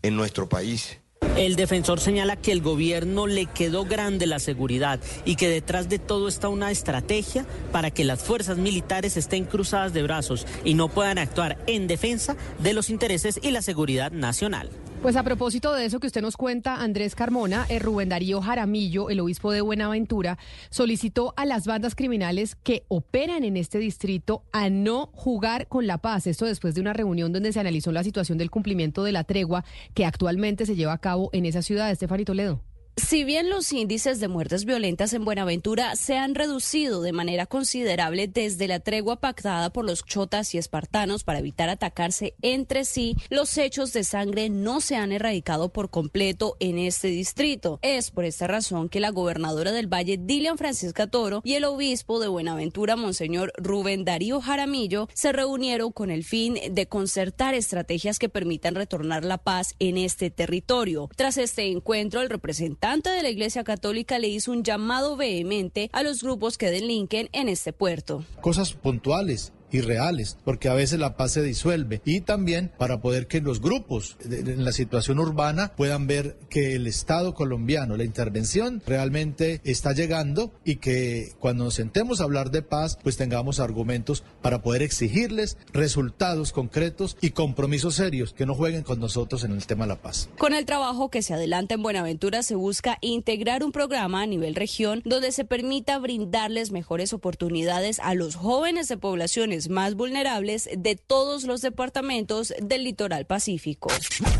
en 0.01 0.15
nuestro 0.15 0.47
país. 0.47 0.97
El 1.39 1.55
defensor 1.55 2.01
señala 2.01 2.35
que 2.35 2.51
el 2.51 2.61
gobierno 2.61 3.25
le 3.25 3.45
quedó 3.45 3.85
grande 3.85 4.27
la 4.27 4.39
seguridad 4.39 4.99
y 5.23 5.37
que 5.37 5.47
detrás 5.47 5.87
de 5.87 5.97
todo 5.97 6.27
está 6.27 6.49
una 6.49 6.69
estrategia 6.69 7.45
para 7.71 7.91
que 7.91 8.03
las 8.03 8.21
fuerzas 8.21 8.57
militares 8.57 9.15
estén 9.15 9.45
cruzadas 9.45 9.93
de 9.93 10.03
brazos 10.03 10.45
y 10.65 10.73
no 10.73 10.89
puedan 10.89 11.17
actuar 11.17 11.57
en 11.65 11.87
defensa 11.87 12.35
de 12.59 12.73
los 12.73 12.89
intereses 12.89 13.39
y 13.41 13.51
la 13.51 13.61
seguridad 13.61 14.11
nacional. 14.11 14.69
Pues 15.01 15.15
a 15.15 15.23
propósito 15.23 15.73
de 15.73 15.85
eso 15.85 16.01
que 16.01 16.07
usted 16.07 16.21
nos 16.21 16.35
cuenta, 16.35 16.75
Andrés 16.75 17.15
Carmona, 17.15 17.65
el 17.69 17.79
Rubén 17.79 18.09
Darío 18.09 18.41
Jaramillo, 18.41 19.09
el 19.09 19.21
obispo 19.21 19.53
de 19.53 19.61
Buenaventura, 19.61 20.37
solicitó 20.69 21.33
a 21.37 21.45
las 21.45 21.65
bandas 21.65 21.95
criminales 21.95 22.55
que 22.55 22.83
operan 22.89 23.45
en 23.45 23.55
este 23.55 23.79
distrito 23.79 24.43
a 24.51 24.69
no 24.69 25.09
jugar 25.13 25.67
con 25.67 25.87
la 25.87 25.99
paz. 25.99 26.27
Esto 26.27 26.45
después 26.45 26.75
de 26.75 26.81
una 26.81 26.91
reunión 26.91 27.31
donde 27.31 27.53
se 27.53 27.61
analizó 27.61 27.93
la 27.93 28.03
situación 28.03 28.37
del 28.37 28.51
cumplimiento 28.51 29.05
de 29.05 29.13
la 29.13 29.23
tregua 29.23 29.63
que 29.93 30.05
actualmente 30.05 30.65
se 30.65 30.75
lleva 30.75 30.91
a 30.91 30.97
cabo 30.97 31.29
en 31.31 31.45
esa 31.45 31.61
ciudad. 31.61 31.89
Estefani 31.89 32.25
Toledo. 32.25 32.61
Si 32.99 33.23
bien 33.23 33.49
los 33.49 33.71
índices 33.71 34.19
de 34.19 34.27
muertes 34.27 34.65
violentas 34.65 35.13
en 35.13 35.23
Buenaventura 35.23 35.95
se 35.95 36.17
han 36.17 36.35
reducido 36.35 37.01
de 37.01 37.13
manera 37.13 37.45
considerable 37.45 38.27
desde 38.27 38.67
la 38.67 38.81
tregua 38.81 39.21
pactada 39.21 39.71
por 39.71 39.85
los 39.85 40.03
chotas 40.03 40.53
y 40.53 40.57
espartanos 40.57 41.23
para 41.23 41.39
evitar 41.39 41.69
atacarse 41.69 42.35
entre 42.41 42.83
sí, 42.83 43.15
los 43.29 43.57
hechos 43.57 43.93
de 43.93 44.03
sangre 44.03 44.49
no 44.49 44.81
se 44.81 44.97
han 44.97 45.13
erradicado 45.13 45.69
por 45.69 45.89
completo 45.89 46.57
en 46.59 46.77
este 46.77 47.07
distrito. 47.07 47.79
Es 47.81 48.11
por 48.11 48.25
esta 48.25 48.47
razón 48.47 48.89
que 48.89 48.99
la 48.99 49.11
gobernadora 49.11 49.71
del 49.71 49.91
Valle, 49.91 50.19
Dilian 50.21 50.57
Francisca 50.57 51.07
Toro, 51.07 51.41
y 51.45 51.53
el 51.53 51.63
obispo 51.63 52.19
de 52.19 52.27
Buenaventura, 52.27 52.97
Monseñor 52.97 53.53
Rubén 53.55 54.03
Darío 54.03 54.41
Jaramillo, 54.41 55.07
se 55.13 55.31
reunieron 55.31 55.93
con 55.93 56.11
el 56.11 56.25
fin 56.25 56.57
de 56.71 56.87
concertar 56.87 57.53
estrategias 57.53 58.19
que 58.19 58.29
permitan 58.29 58.75
retornar 58.75 59.23
la 59.23 59.37
paz 59.37 59.75
en 59.79 59.97
este 59.97 60.31
territorio. 60.31 61.09
Tras 61.15 61.37
este 61.37 61.67
encuentro, 61.67 62.21
el 62.21 62.29
representante 62.29 62.88
de 62.97 63.21
la 63.21 63.29
Iglesia 63.29 63.63
Católica 63.63 64.17
le 64.17 64.29
hizo 64.29 64.51
un 64.51 64.63
llamado 64.63 65.15
vehemente 65.15 65.91
a 65.93 66.01
los 66.01 66.23
grupos 66.23 66.57
que 66.57 66.71
delinquen 66.71 67.29
en 67.33 67.47
este 67.47 67.71
puerto. 67.71 68.25
Cosas 68.41 68.73
puntuales 68.73 69.53
y 69.71 69.81
reales, 69.81 70.37
porque 70.43 70.69
a 70.69 70.73
veces 70.73 70.99
la 70.99 71.15
paz 71.15 71.33
se 71.33 71.43
disuelve. 71.43 72.01
Y 72.05 72.21
también 72.21 72.71
para 72.77 73.01
poder 73.01 73.27
que 73.27 73.41
los 73.41 73.61
grupos 73.61 74.17
en 74.23 74.63
la 74.63 74.71
situación 74.71 75.19
urbana 75.19 75.73
puedan 75.75 76.07
ver 76.07 76.37
que 76.49 76.75
el 76.75 76.87
Estado 76.87 77.33
colombiano, 77.33 77.97
la 77.97 78.03
intervención 78.03 78.81
realmente 78.85 79.61
está 79.63 79.93
llegando 79.93 80.51
y 80.63 80.77
que 80.77 81.33
cuando 81.39 81.65
nos 81.65 81.75
sentemos 81.75 82.21
a 82.21 82.23
hablar 82.23 82.51
de 82.51 82.61
paz, 82.61 82.97
pues 83.03 83.17
tengamos 83.17 83.59
argumentos 83.59 84.23
para 84.41 84.61
poder 84.61 84.81
exigirles 84.81 85.57
resultados 85.73 86.51
concretos 86.51 87.17
y 87.21 87.31
compromisos 87.31 87.95
serios 87.95 88.33
que 88.33 88.45
no 88.45 88.55
jueguen 88.55 88.83
con 88.83 88.99
nosotros 88.99 89.43
en 89.43 89.51
el 89.51 89.65
tema 89.65 89.85
de 89.85 89.89
la 89.89 90.01
paz. 90.01 90.29
Con 90.37 90.53
el 90.53 90.65
trabajo 90.65 91.09
que 91.09 91.21
se 91.21 91.33
adelanta 91.33 91.75
en 91.75 91.83
Buenaventura 91.83 92.43
se 92.43 92.55
busca 92.55 92.97
integrar 93.01 93.63
un 93.63 93.71
programa 93.71 94.21
a 94.21 94.25
nivel 94.25 94.55
región 94.55 95.01
donde 95.05 95.31
se 95.31 95.45
permita 95.45 95.97
brindarles 95.99 96.71
mejores 96.71 97.13
oportunidades 97.13 97.99
a 97.99 98.15
los 98.15 98.35
jóvenes 98.35 98.87
de 98.87 98.97
poblaciones 98.97 99.58
más 99.67 99.95
vulnerables 99.95 100.69
de 100.77 100.95
todos 100.95 101.43
los 101.43 101.61
departamentos 101.61 102.53
del 102.61 102.85
litoral 102.85 103.25
pacífico. 103.25 103.89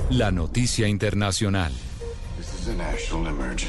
La 0.09 0.31
noticia 0.31 0.87
internacional. 0.87 1.73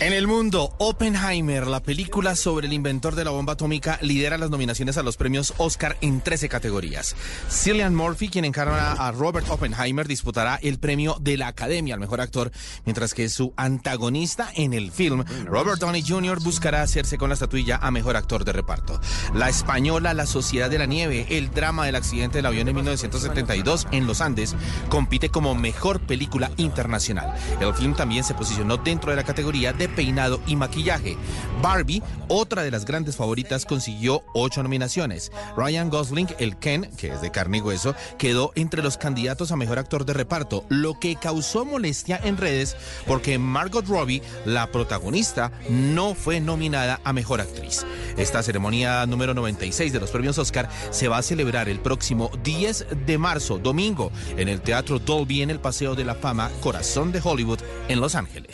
En 0.01 0.13
el 0.13 0.27
mundo, 0.27 0.75
Oppenheimer, 0.79 1.67
la 1.67 1.81
película 1.81 2.37
sobre 2.37 2.67
el 2.67 2.73
inventor 2.73 3.15
de 3.15 3.25
la 3.25 3.31
bomba 3.31 3.55
atómica, 3.55 3.99
lidera 4.03 4.39
las 4.39 4.51
nominaciones 4.51 4.97
a 4.97 5.03
los 5.03 5.17
premios 5.17 5.55
Oscar 5.57 5.97
en 6.01 6.21
13 6.21 6.49
categorías. 6.49 7.15
Cillian 7.49 7.95
Murphy, 7.95 8.29
quien 8.29 8.45
encarna 8.45 8.93
a 8.93 9.13
Robert 9.13 9.49
Oppenheimer, 9.49 10.07
disputará 10.07 10.59
el 10.63 10.79
premio 10.79 11.17
de 11.21 11.37
la 11.37 11.49
Academia 11.49 11.95
al 11.95 12.01
mejor 12.01 12.21
actor, 12.21 12.51
mientras 12.85 13.15
que 13.15 13.29
su 13.29 13.53
antagonista 13.57 14.51
en 14.55 14.75
el 14.75 14.91
film, 14.93 15.25
Robert 15.45 15.81
Downey 15.81 16.03
Jr., 16.07 16.41
buscará 16.43 16.83
hacerse 16.83 17.19
con 17.19 17.31
la 17.31 17.35
estatuilla 17.35 17.77
a 17.77 17.91
mejor 17.91 18.17
actor 18.17 18.45
de 18.45 18.53
reparto. 18.53 19.01
La 19.35 19.49
española 19.49 20.15
La 20.15 20.27
Sociedad 20.27 20.71
de 20.71 20.79
la 20.79 20.87
Nieve, 20.87 21.27
el 21.31 21.51
drama 21.51 21.87
del 21.87 21.97
accidente 21.97 22.39
del 22.39 22.47
avión 22.47 22.69
en 22.69 22.75
1972 22.75 23.87
en 23.93 24.07
los 24.07 24.21
Andes, 24.21 24.55
compite 24.89 25.29
como 25.29 25.55
mejor 25.55 26.01
película 26.01 26.51
internacional. 26.57 27.35
El 27.61 27.75
film 27.75 27.95
también 27.95 28.25
se 28.25 28.35
posicionó 28.35 28.81
dentro 28.91 29.11
de 29.11 29.17
la 29.17 29.25
categoría 29.25 29.73
de 29.73 29.89
peinado 29.89 30.41
y 30.47 30.57
maquillaje. 30.57 31.17
Barbie, 31.63 32.03
otra 32.29 32.63
de 32.63 32.71
las 32.71 32.85
grandes 32.85 33.17
favoritas, 33.17 33.65
consiguió 33.65 34.25
ocho 34.35 34.63
nominaciones. 34.63 35.31
Ryan 35.57 35.91
Gosling, 35.91 36.29
el 36.39 36.57
Ken, 36.57 36.91
que 36.97 37.09
es 37.09 37.21
de 37.21 37.31
carne 37.31 37.59
y 37.59 37.61
hueso, 37.61 37.95
quedó 38.19 38.53
entre 38.57 38.83
los 38.83 38.97
candidatos 38.97 39.53
a 39.53 39.57
mejor 39.57 39.79
actor 39.79 40.05
de 40.05 40.13
reparto, 40.13 40.65
lo 40.69 40.99
que 40.99 41.17
causó 41.17 41.65
molestia 41.65 42.21
en 42.23 42.37
redes 42.37 42.77
porque 43.07 43.39
Margot 43.39 43.87
Robbie, 43.87 44.23
la 44.45 44.67
protagonista, 44.73 45.53
no 45.69 46.15
fue 46.15 46.41
nominada 46.41 47.01
a 47.05 47.13
mejor 47.13 47.41
actriz. 47.41 47.87
Esta 48.21 48.43
ceremonia 48.43 49.07
número 49.07 49.33
96 49.33 49.95
de 49.95 49.99
los 49.99 50.11
premios 50.11 50.37
Oscar 50.37 50.69
se 50.91 51.09
va 51.09 51.17
a 51.17 51.23
celebrar 51.23 51.71
el 51.71 51.81
próximo 51.81 52.31
10 52.45 53.07
de 53.07 53.17
marzo, 53.17 53.57
domingo, 53.57 54.13
en 54.37 54.51
el 54.51 54.61
Teatro 54.61 54.99
Dolby 54.99 55.41
en 55.41 55.49
el 55.49 55.59
Paseo 55.59 55.95
de 55.95 56.05
la 56.05 56.15
Fama, 56.15 56.51
Corazón 56.61 57.13
de 57.13 57.23
Hollywood, 57.25 57.61
en 57.89 57.99
Los 57.99 58.15
Ángeles. 58.15 58.51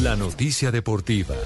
La 0.00 0.16
noticia 0.16 0.72
deportiva. 0.72 1.36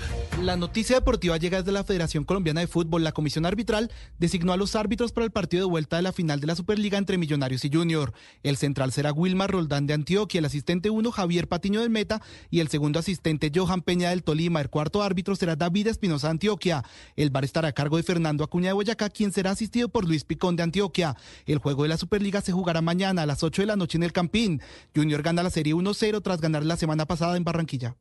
La 0.43 0.55
noticia 0.55 0.97
deportiva 0.97 1.39
llega 1.39 1.59
desde 1.59 1.73
la 1.73 1.83
Federación 1.83 2.25
Colombiana 2.25 2.61
de 2.61 2.67
Fútbol. 2.67 3.03
La 3.03 3.13
comisión 3.13 3.47
arbitral 3.47 3.91
designó 4.19 4.53
a 4.53 4.59
los 4.59 4.77
árbitros 4.77 5.11
para 5.11 5.25
el 5.25 5.31
partido 5.31 5.65
de 5.65 5.71
vuelta 5.71 5.97
de 5.97 6.03
la 6.03 6.13
final 6.13 6.41
de 6.41 6.47
la 6.47 6.55
Superliga 6.55 6.99
entre 6.99 7.17
Millonarios 7.17 7.65
y 7.65 7.71
Junior. 7.73 8.13
El 8.43 8.59
central 8.59 8.93
será 8.93 9.13
Wilmar 9.13 9.51
Roldán 9.51 9.87
de 9.87 9.95
Antioquia, 9.95 10.41
el 10.41 10.45
asistente 10.45 10.91
1 10.91 11.11
Javier 11.11 11.49
Patiño 11.49 11.81
del 11.81 11.89
Meta 11.89 12.21
y 12.51 12.61
el 12.61 12.69
segundo 12.69 12.99
asistente 12.99 13.51
Johan 13.53 13.81
Peña 13.81 14.11
del 14.11 14.23
Tolima. 14.23 14.61
El 14.61 14.69
cuarto 14.69 15.03
árbitro 15.03 15.35
será 15.37 15.57
David 15.57 15.87
Espinosa 15.87 16.27
de 16.27 16.33
Antioquia. 16.33 16.85
El 17.17 17.31
bar 17.31 17.45
estará 17.45 17.69
a 17.69 17.73
cargo 17.73 17.97
de 17.97 18.03
Fernando 18.03 18.45
Acuña 18.45 18.69
de 18.69 18.75
Boyacá, 18.75 19.09
quien 19.09 19.33
será 19.33 19.53
asistido 19.53 19.89
por 19.89 20.07
Luis 20.07 20.25
Picón 20.25 20.55
de 20.55 20.65
Antioquia. 20.65 21.17
El 21.47 21.59
juego 21.59 21.85
de 21.85 21.89
la 21.89 21.97
Superliga 21.97 22.43
se 22.43 22.53
jugará 22.53 22.83
mañana 22.83 23.23
a 23.23 23.27
las 23.27 23.43
8 23.43 23.63
de 23.63 23.67
la 23.67 23.77
noche 23.77 23.97
en 23.97 24.03
el 24.03 24.13
Campín. 24.13 24.61
Junior 24.95 25.23
gana 25.23 25.43
la 25.43 25.51
serie 25.51 25.75
1-0 25.75 26.23
tras 26.23 26.43
ganar 26.43 26.65
la 26.65 26.77
semana 26.77 27.07
pasada 27.07 27.39
en 27.39 27.45
Barranquilla. 27.45 27.97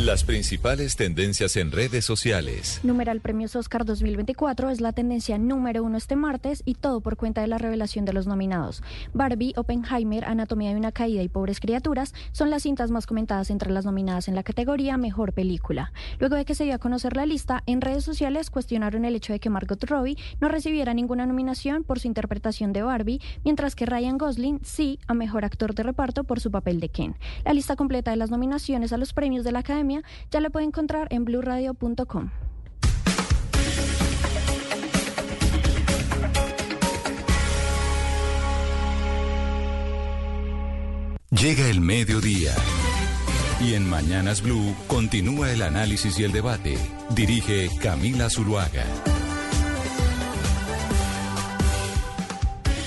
Las 0.00 0.24
principales 0.24 0.96
tendencias 0.96 1.54
en 1.54 1.70
redes 1.70 2.04
sociales. 2.04 2.80
Numeral 2.82 3.20
Premios 3.20 3.54
Oscar 3.54 3.84
2024 3.84 4.70
es 4.70 4.80
la 4.80 4.92
tendencia 4.92 5.38
número 5.38 5.84
uno 5.84 5.96
este 5.98 6.16
martes 6.16 6.64
y 6.64 6.74
todo 6.74 7.00
por 7.00 7.16
cuenta 7.16 7.42
de 7.42 7.46
la 7.46 7.58
revelación 7.58 8.04
de 8.04 8.12
los 8.12 8.26
nominados. 8.26 8.82
Barbie, 9.12 9.52
Oppenheimer, 9.54 10.24
Anatomía 10.24 10.70
de 10.70 10.78
una 10.78 10.90
caída 10.90 11.22
y 11.22 11.28
Pobres 11.28 11.60
criaturas 11.60 12.12
son 12.32 12.50
las 12.50 12.64
cintas 12.64 12.90
más 12.90 13.06
comentadas 13.06 13.50
entre 13.50 13.70
las 13.70 13.84
nominadas 13.84 14.26
en 14.26 14.34
la 14.34 14.42
categoría 14.42 14.96
Mejor 14.96 15.32
Película. 15.32 15.92
Luego 16.18 16.34
de 16.34 16.44
que 16.44 16.56
se 16.56 16.64
dio 16.64 16.74
a 16.74 16.78
conocer 16.78 17.14
la 17.14 17.24
lista, 17.24 17.62
en 17.66 17.80
redes 17.80 18.02
sociales 18.02 18.50
cuestionaron 18.50 19.04
el 19.04 19.14
hecho 19.14 19.32
de 19.32 19.38
que 19.38 19.48
Margot 19.48 19.84
Robbie 19.84 20.18
no 20.40 20.48
recibiera 20.48 20.92
ninguna 20.92 21.24
nominación 21.24 21.84
por 21.84 22.00
su 22.00 22.08
interpretación 22.08 22.72
de 22.72 22.82
Barbie, 22.82 23.20
mientras 23.44 23.76
que 23.76 23.86
Ryan 23.86 24.18
Gosling 24.18 24.58
sí 24.64 24.98
a 25.06 25.14
Mejor 25.14 25.44
Actor 25.44 25.72
de 25.72 25.84
Reparto 25.84 26.24
por 26.24 26.40
su 26.40 26.50
papel 26.50 26.80
de 26.80 26.88
Ken. 26.88 27.14
La 27.44 27.52
lista 27.52 27.76
completa 27.76 28.10
de 28.10 28.16
las 28.16 28.32
nominaciones 28.32 28.92
a 28.92 28.96
los 28.96 29.12
premios 29.12 29.44
de 29.44 29.52
la 29.52 29.60
Academia 29.60 29.83
ya 30.30 30.40
la 30.40 30.50
puede 30.50 30.66
encontrar 30.66 31.08
en 31.10 31.24
blurradio.com. 31.24 32.30
Llega 41.30 41.68
el 41.68 41.80
mediodía. 41.80 42.52
Y 43.60 43.74
en 43.74 43.88
Mañanas 43.88 44.42
Blue 44.42 44.74
continúa 44.86 45.50
el 45.50 45.62
análisis 45.62 46.18
y 46.18 46.24
el 46.24 46.32
debate. 46.32 46.76
Dirige 47.10 47.70
Camila 47.80 48.30
Zuluaga. 48.30 48.84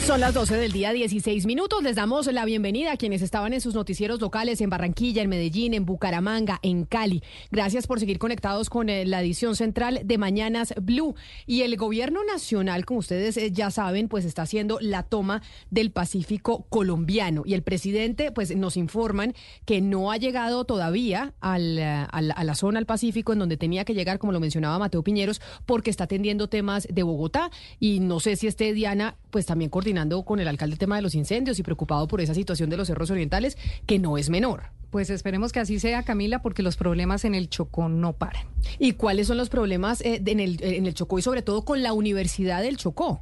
Son 0.08 0.22
las 0.22 0.34
12 0.34 0.56
del 0.56 0.72
día, 0.72 0.94
16 0.94 1.46
minutos. 1.46 1.84
Les 1.84 1.98
damos 1.98 2.32
la 2.32 2.46
bienvenida 2.46 2.94
a 2.94 2.98
quienes 2.98 3.22
estaban 3.22 3.52
en 3.52 3.60
sus 3.60 3.74
noticieros 3.74 4.22
locales 4.22 4.62
en 4.62 4.70
Barranquilla, 4.70 5.22
en 5.22 5.28
Medellín, 5.28 5.74
en 5.74 5.86
Bucaramanga, 5.86 6.60
en 6.62 6.86
Cali. 6.86 7.22
Gracias 7.52 7.88
por 7.88 8.00
seguir 8.00 8.18
conectados 8.18 8.70
con 8.70 8.88
eh, 8.88 9.06
la 9.06 9.20
edición 9.20 9.58
central 9.58 10.00
de 10.06 10.18
Mañanas 10.18 10.74
Blue. 10.82 11.16
Y 11.46 11.64
el 11.64 11.76
gobierno 11.76 12.22
nacional, 12.24 12.86
como 12.86 13.02
ustedes 13.02 13.36
eh, 13.36 13.52
ya 13.52 13.70
saben, 13.70 14.08
pues 14.08 14.24
está 14.24 14.44
haciendo 14.44 14.78
la 14.80 15.04
toma 15.04 15.42
del 15.72 15.92
Pacífico 15.92 16.66
colombiano. 16.70 17.44
Y 17.46 17.54
el 17.54 17.62
presidente, 17.62 18.32
pues 18.32 18.56
nos 18.56 18.78
informan 18.78 19.34
que 19.66 19.82
no 19.82 20.14
ha 20.14 20.16
llegado 20.16 20.64
todavía 20.64 21.34
al, 21.42 21.80
eh, 21.80 21.84
a 21.84 22.44
la 22.46 22.56
zona, 22.56 22.80
al 22.80 22.86
Pacífico, 22.86 23.34
en 23.34 23.40
donde 23.40 23.58
tenía 23.58 23.84
que 23.84 23.94
llegar, 23.94 24.20
como 24.20 24.32
lo 24.32 24.40
mencionaba 24.40 24.80
Mateo 24.80 25.04
Piñeros, 25.04 25.42
porque 25.66 25.90
está 25.90 26.06
atendiendo 26.06 26.48
temas 26.48 26.88
de 26.90 27.04
Bogotá. 27.04 27.52
Y 27.78 28.00
no 28.00 28.22
sé 28.22 28.38
si 28.38 28.48
esté 28.48 28.72
Diana, 28.72 29.18
pues 29.32 29.46
también 29.46 29.70
coordinando 29.70 29.97
con 30.26 30.40
el 30.40 30.48
alcalde 30.48 30.74
el 30.74 30.80
tema 30.80 30.96
de 30.96 31.02
los 31.02 31.16
incendios 31.16 31.58
y 31.58 31.64
preocupado 31.64 32.08
por 32.08 32.22
esa 32.22 32.34
situación 32.34 32.70
de 32.70 32.78
los 32.78 32.88
cerros 32.88 33.10
orientales, 33.10 33.58
que 33.86 33.98
no 33.98 34.18
es 34.18 34.30
menor. 34.30 34.72
Pues 34.92 35.10
esperemos 35.10 35.52
que 35.52 35.60
así 35.60 35.80
sea, 35.80 36.04
Camila, 36.04 36.42
porque 36.42 36.62
los 36.62 36.78
problemas 36.78 37.26
en 37.26 37.36
el 37.36 37.50
Chocó 37.50 37.90
no 37.90 38.14
paran. 38.14 38.46
¿Y 38.80 38.94
cuáles 38.94 39.28
son 39.28 39.38
los 39.38 39.50
problemas 39.50 40.02
eh, 40.02 40.22
en, 40.26 40.40
el, 40.40 40.64
en 40.64 40.86
el 40.86 40.94
Chocó 40.94 41.20
y 41.20 41.22
sobre 41.22 41.42
todo 41.42 41.64
con 41.66 41.82
la 41.82 41.94
Universidad 41.94 42.62
del 42.62 42.78
Chocó? 42.78 43.22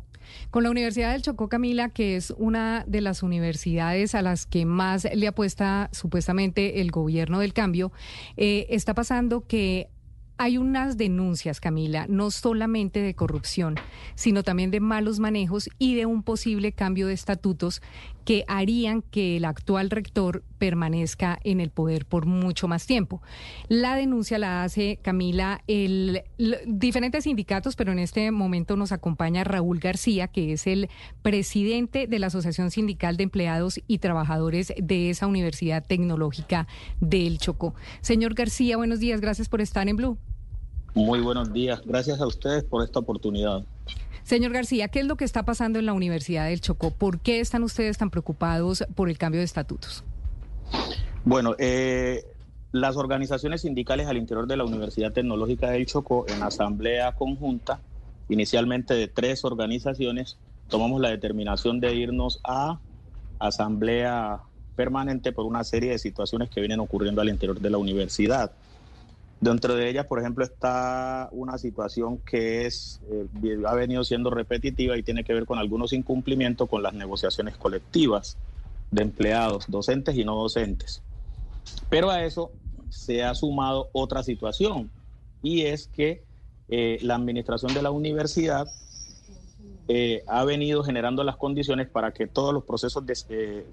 Con 0.52 0.64
la 0.64 0.70
Universidad 0.70 1.14
del 1.14 1.22
Chocó, 1.22 1.50
Camila, 1.50 1.90
que 1.90 2.16
es 2.16 2.32
una 2.38 2.84
de 2.88 3.02
las 3.02 3.24
universidades 3.24 4.16
a 4.16 4.22
las 4.22 4.46
que 4.46 4.66
más 4.66 5.08
le 5.14 5.28
apuesta 5.28 5.90
supuestamente 5.94 6.82
el 6.82 6.92
gobierno 6.92 7.40
del 7.40 7.54
cambio, 7.54 7.92
eh, 8.36 8.68
está 8.70 8.94
pasando 8.94 9.48
que 9.48 9.90
hay 10.38 10.58
unas 10.58 10.98
denuncias, 10.98 11.60
Camila, 11.60 12.06
no 12.10 12.32
solamente 12.32 13.02
de 13.02 13.14
corrupción, 13.14 13.76
sino 14.16 14.44
también 14.44 14.72
de 14.72 14.80
malos 14.80 15.20
manejos 15.20 15.70
y 15.78 15.96
de 15.96 16.06
un 16.06 16.24
posible 16.24 16.72
cambio 16.72 17.08
de 17.08 17.14
estatutos 17.14 17.82
que 18.26 18.44
harían 18.48 19.04
que 19.04 19.38
el 19.38 19.46
actual 19.46 19.90
rector 19.90 20.44
permanezca 20.58 21.40
en 21.44 21.60
el 21.62 21.70
poder 21.70 22.06
por 22.06 22.26
mucho 22.26 22.68
más 22.68 22.86
tiempo. 22.88 23.22
La 23.70 23.96
denuncia 23.96 24.40
la 24.40 24.64
hace 24.64 24.98
Camila 25.02 25.62
diferentes 26.66 27.24
sindicatos, 27.24 27.76
pero 27.76 27.92
en 27.92 28.00
este 28.00 28.30
momento 28.32 28.76
nos 28.76 28.92
acompaña 28.92 29.44
Raúl 29.44 29.80
García, 29.80 30.28
que 30.28 30.54
es 30.54 30.66
el 30.68 30.90
presidente 31.22 32.08
de 32.08 32.20
la 32.20 32.28
Asociación 32.28 32.72
Sindical 32.72 33.16
de 33.16 33.24
Empleados 33.24 33.80
y 33.88 34.00
Trabajadores 34.00 34.74
de 34.76 35.12
esa 35.12 35.28
Universidad 35.28 35.86
Tecnológica 35.86 36.68
del 37.00 37.38
Chocó. 37.38 37.76
Señor 38.02 38.34
García, 38.34 38.76
buenos 38.76 39.00
días, 39.00 39.22
gracias 39.22 39.48
por 39.48 39.62
estar 39.62 39.88
en 39.88 39.98
Blue. 39.98 40.18
Muy 40.96 41.20
buenos 41.20 41.54
días, 41.54 41.82
gracias 41.86 42.20
a 42.22 42.26
ustedes 42.26 42.64
por 42.64 42.84
esta 42.84 43.00
oportunidad. 43.00 43.64
Señor 44.26 44.54
García, 44.54 44.88
¿qué 44.88 45.02
es 45.02 45.06
lo 45.06 45.18
que 45.18 45.24
está 45.24 45.44
pasando 45.44 45.78
en 45.78 45.86
la 45.86 45.94
Universidad 45.94 46.48
del 46.48 46.60
Chocó? 46.60 46.90
¿Por 46.90 47.20
qué 47.20 47.40
están 47.40 47.62
ustedes 47.62 48.00
tan 48.00 48.10
preocupados 48.10 48.84
por 48.96 49.08
el 49.08 49.20
cambio 49.20 49.40
de 49.40 49.46
estatutos? 49.46 50.04
Bueno, 51.24 51.56
eh, 51.60 52.26
las 52.72 52.98
organizaciones 52.98 53.62
sindicales 53.62 54.08
al 54.08 54.18
interior 54.18 54.48
de 54.48 54.58
la 54.58 54.64
Universidad 54.64 55.14
Tecnológica 55.14 55.70
del 55.70 55.86
Chocó, 55.86 56.26
en 56.28 56.42
asamblea 56.42 57.12
conjunta, 57.12 57.82
inicialmente 58.28 58.96
de 58.96 59.08
tres 59.08 59.46
organizaciones, 59.46 60.38
tomamos 60.70 61.00
la 61.02 61.10
determinación 61.10 61.80
de 61.80 61.94
irnos 61.94 62.42
a 62.44 62.80
asamblea 63.38 64.40
permanente 64.76 65.34
por 65.34 65.46
una 65.46 65.64
serie 65.64 65.92
de 65.92 66.00
situaciones 66.00 66.50
que 66.50 66.62
vienen 66.62 66.80
ocurriendo 66.80 67.22
al 67.22 67.30
interior 67.30 67.60
de 67.60 67.70
la 67.70 67.78
universidad. 67.78 68.54
Dentro 69.42 69.76
de 69.76 69.90
ellas, 69.90 70.06
por 70.08 70.20
ejemplo, 70.20 70.44
está 70.46 71.30
una 71.32 71.58
situación 71.58 72.20
que 72.20 72.66
es 72.66 73.02
eh, 73.10 73.28
ha 73.68 73.74
venido 73.76 74.04
siendo 74.04 74.30
repetitiva 74.30 74.98
y 74.98 75.04
tiene 75.04 75.24
que 75.24 75.34
ver 75.34 75.46
con 75.46 75.60
algunos 75.60 75.94
incumplimientos 75.94 76.70
con 76.70 76.82
las 76.82 76.94
negociaciones 76.94 77.58
colectivas 77.58 78.38
de 78.92 79.04
empleados, 79.04 79.66
docentes 79.68 80.16
y 80.16 80.24
no 80.24 80.36
docentes. 80.36 81.02
Pero 81.90 82.10
a 82.10 82.24
eso 82.24 82.52
se 82.90 83.24
ha 83.24 83.36
sumado 83.36 83.90
otra 83.92 84.24
situación 84.24 84.90
y 85.44 85.64
es 85.64 85.88
que 85.88 86.24
eh, 86.70 86.98
la 87.02 87.16
administración 87.16 87.74
de 87.74 87.82
la 87.82 87.92
universidad 87.92 88.68
eh, 89.88 90.24
ha 90.28 90.44
venido 90.46 90.84
generando 90.84 91.24
las 91.24 91.36
condiciones 91.36 91.88
para 91.88 92.12
que 92.12 92.26
todos 92.26 92.54
los 92.54 92.64
procesos 92.64 93.06
de, 93.06 93.68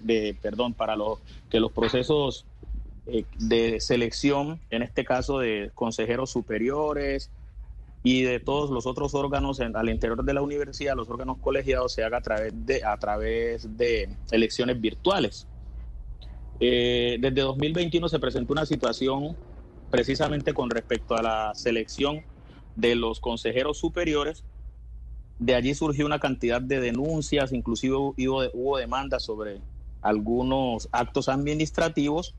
de 0.00 0.36
perdón, 0.42 0.74
para 0.74 0.96
los 0.96 1.18
que 1.48 1.60
los 1.60 1.72
procesos 1.72 2.44
eh, 3.12 3.24
de 3.38 3.80
selección, 3.80 4.60
en 4.70 4.82
este 4.82 5.04
caso 5.04 5.40
de 5.40 5.72
consejeros 5.74 6.30
superiores 6.30 7.30
y 8.04 8.22
de 8.22 8.38
todos 8.38 8.70
los 8.70 8.86
otros 8.86 9.14
órganos 9.14 9.60
al 9.60 9.88
interior 9.88 10.24
de 10.24 10.32
la 10.32 10.42
universidad, 10.42 10.94
los 10.94 11.10
órganos 11.10 11.38
colegiados, 11.38 11.92
se 11.92 12.04
haga 12.04 12.18
a 12.18 12.20
través 12.20 12.52
de, 12.66 12.84
a 12.84 12.96
través 12.98 13.76
de 13.76 14.08
elecciones 14.30 14.80
virtuales. 14.80 15.48
Eh, 16.60 17.18
desde 17.20 17.40
2021 17.40 18.08
se 18.08 18.18
presentó 18.20 18.52
una 18.52 18.64
situación 18.64 19.36
precisamente 19.90 20.54
con 20.54 20.70
respecto 20.70 21.16
a 21.16 21.22
la 21.22 21.54
selección 21.54 22.22
de 22.76 22.94
los 22.94 23.18
consejeros 23.18 23.78
superiores. 23.78 24.44
De 25.40 25.56
allí 25.56 25.74
surgió 25.74 26.06
una 26.06 26.20
cantidad 26.20 26.60
de 26.60 26.80
denuncias, 26.80 27.52
inclusive 27.52 27.96
hubo, 27.96 28.14
hubo 28.54 28.78
demandas 28.78 29.24
sobre 29.24 29.58
algunos 30.00 30.88
actos 30.92 31.28
administrativos 31.28 32.34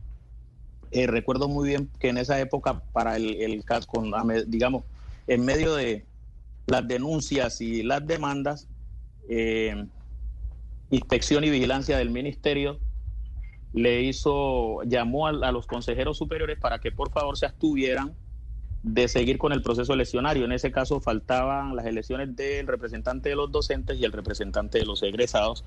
eh, 0.92 1.08
recuerdo 1.08 1.48
muy 1.48 1.70
bien 1.70 1.90
que 2.00 2.10
en 2.10 2.18
esa 2.18 2.40
época, 2.40 2.84
para 2.92 3.16
el, 3.16 3.64
caso, 3.64 3.88
digamos, 4.46 4.84
en 5.28 5.46
medio 5.46 5.74
de 5.76 6.06
las 6.68 6.86
denuncias 6.86 7.62
y 7.62 7.82
las 7.82 8.06
demandas, 8.06 8.68
eh, 9.30 9.86
inspección 10.90 11.46
y 11.46 11.50
vigilancia 11.50 11.98
del 11.98 12.10
ministerio 12.10 12.80
le 13.74 14.02
hizo, 14.02 14.84
llamó 14.84 15.28
a, 15.28 15.52
los 15.54 15.66
consejeros 15.66 16.18
superiores 16.18 16.60
para 16.60 16.80
que 16.80 16.92
por 16.92 17.10
favor 17.10 17.38
se 17.38 17.46
abstuvieran 17.46 18.14
de 18.84 19.08
seguir 19.08 19.38
con 19.38 19.54
el 19.54 19.62
proceso 19.62 19.94
eleccionario. 19.94 20.44
En 20.44 20.52
ese 20.52 20.72
caso 20.74 21.00
faltaban 21.00 21.74
las 21.74 21.86
elecciones 21.86 22.36
del 22.36 22.68
representante 22.68 23.30
de 23.30 23.36
los 23.36 23.50
docentes 23.50 23.98
y 23.98 24.04
el 24.04 24.12
representante 24.12 24.80
de 24.80 24.86
los 24.86 25.02
egresados. 25.04 25.64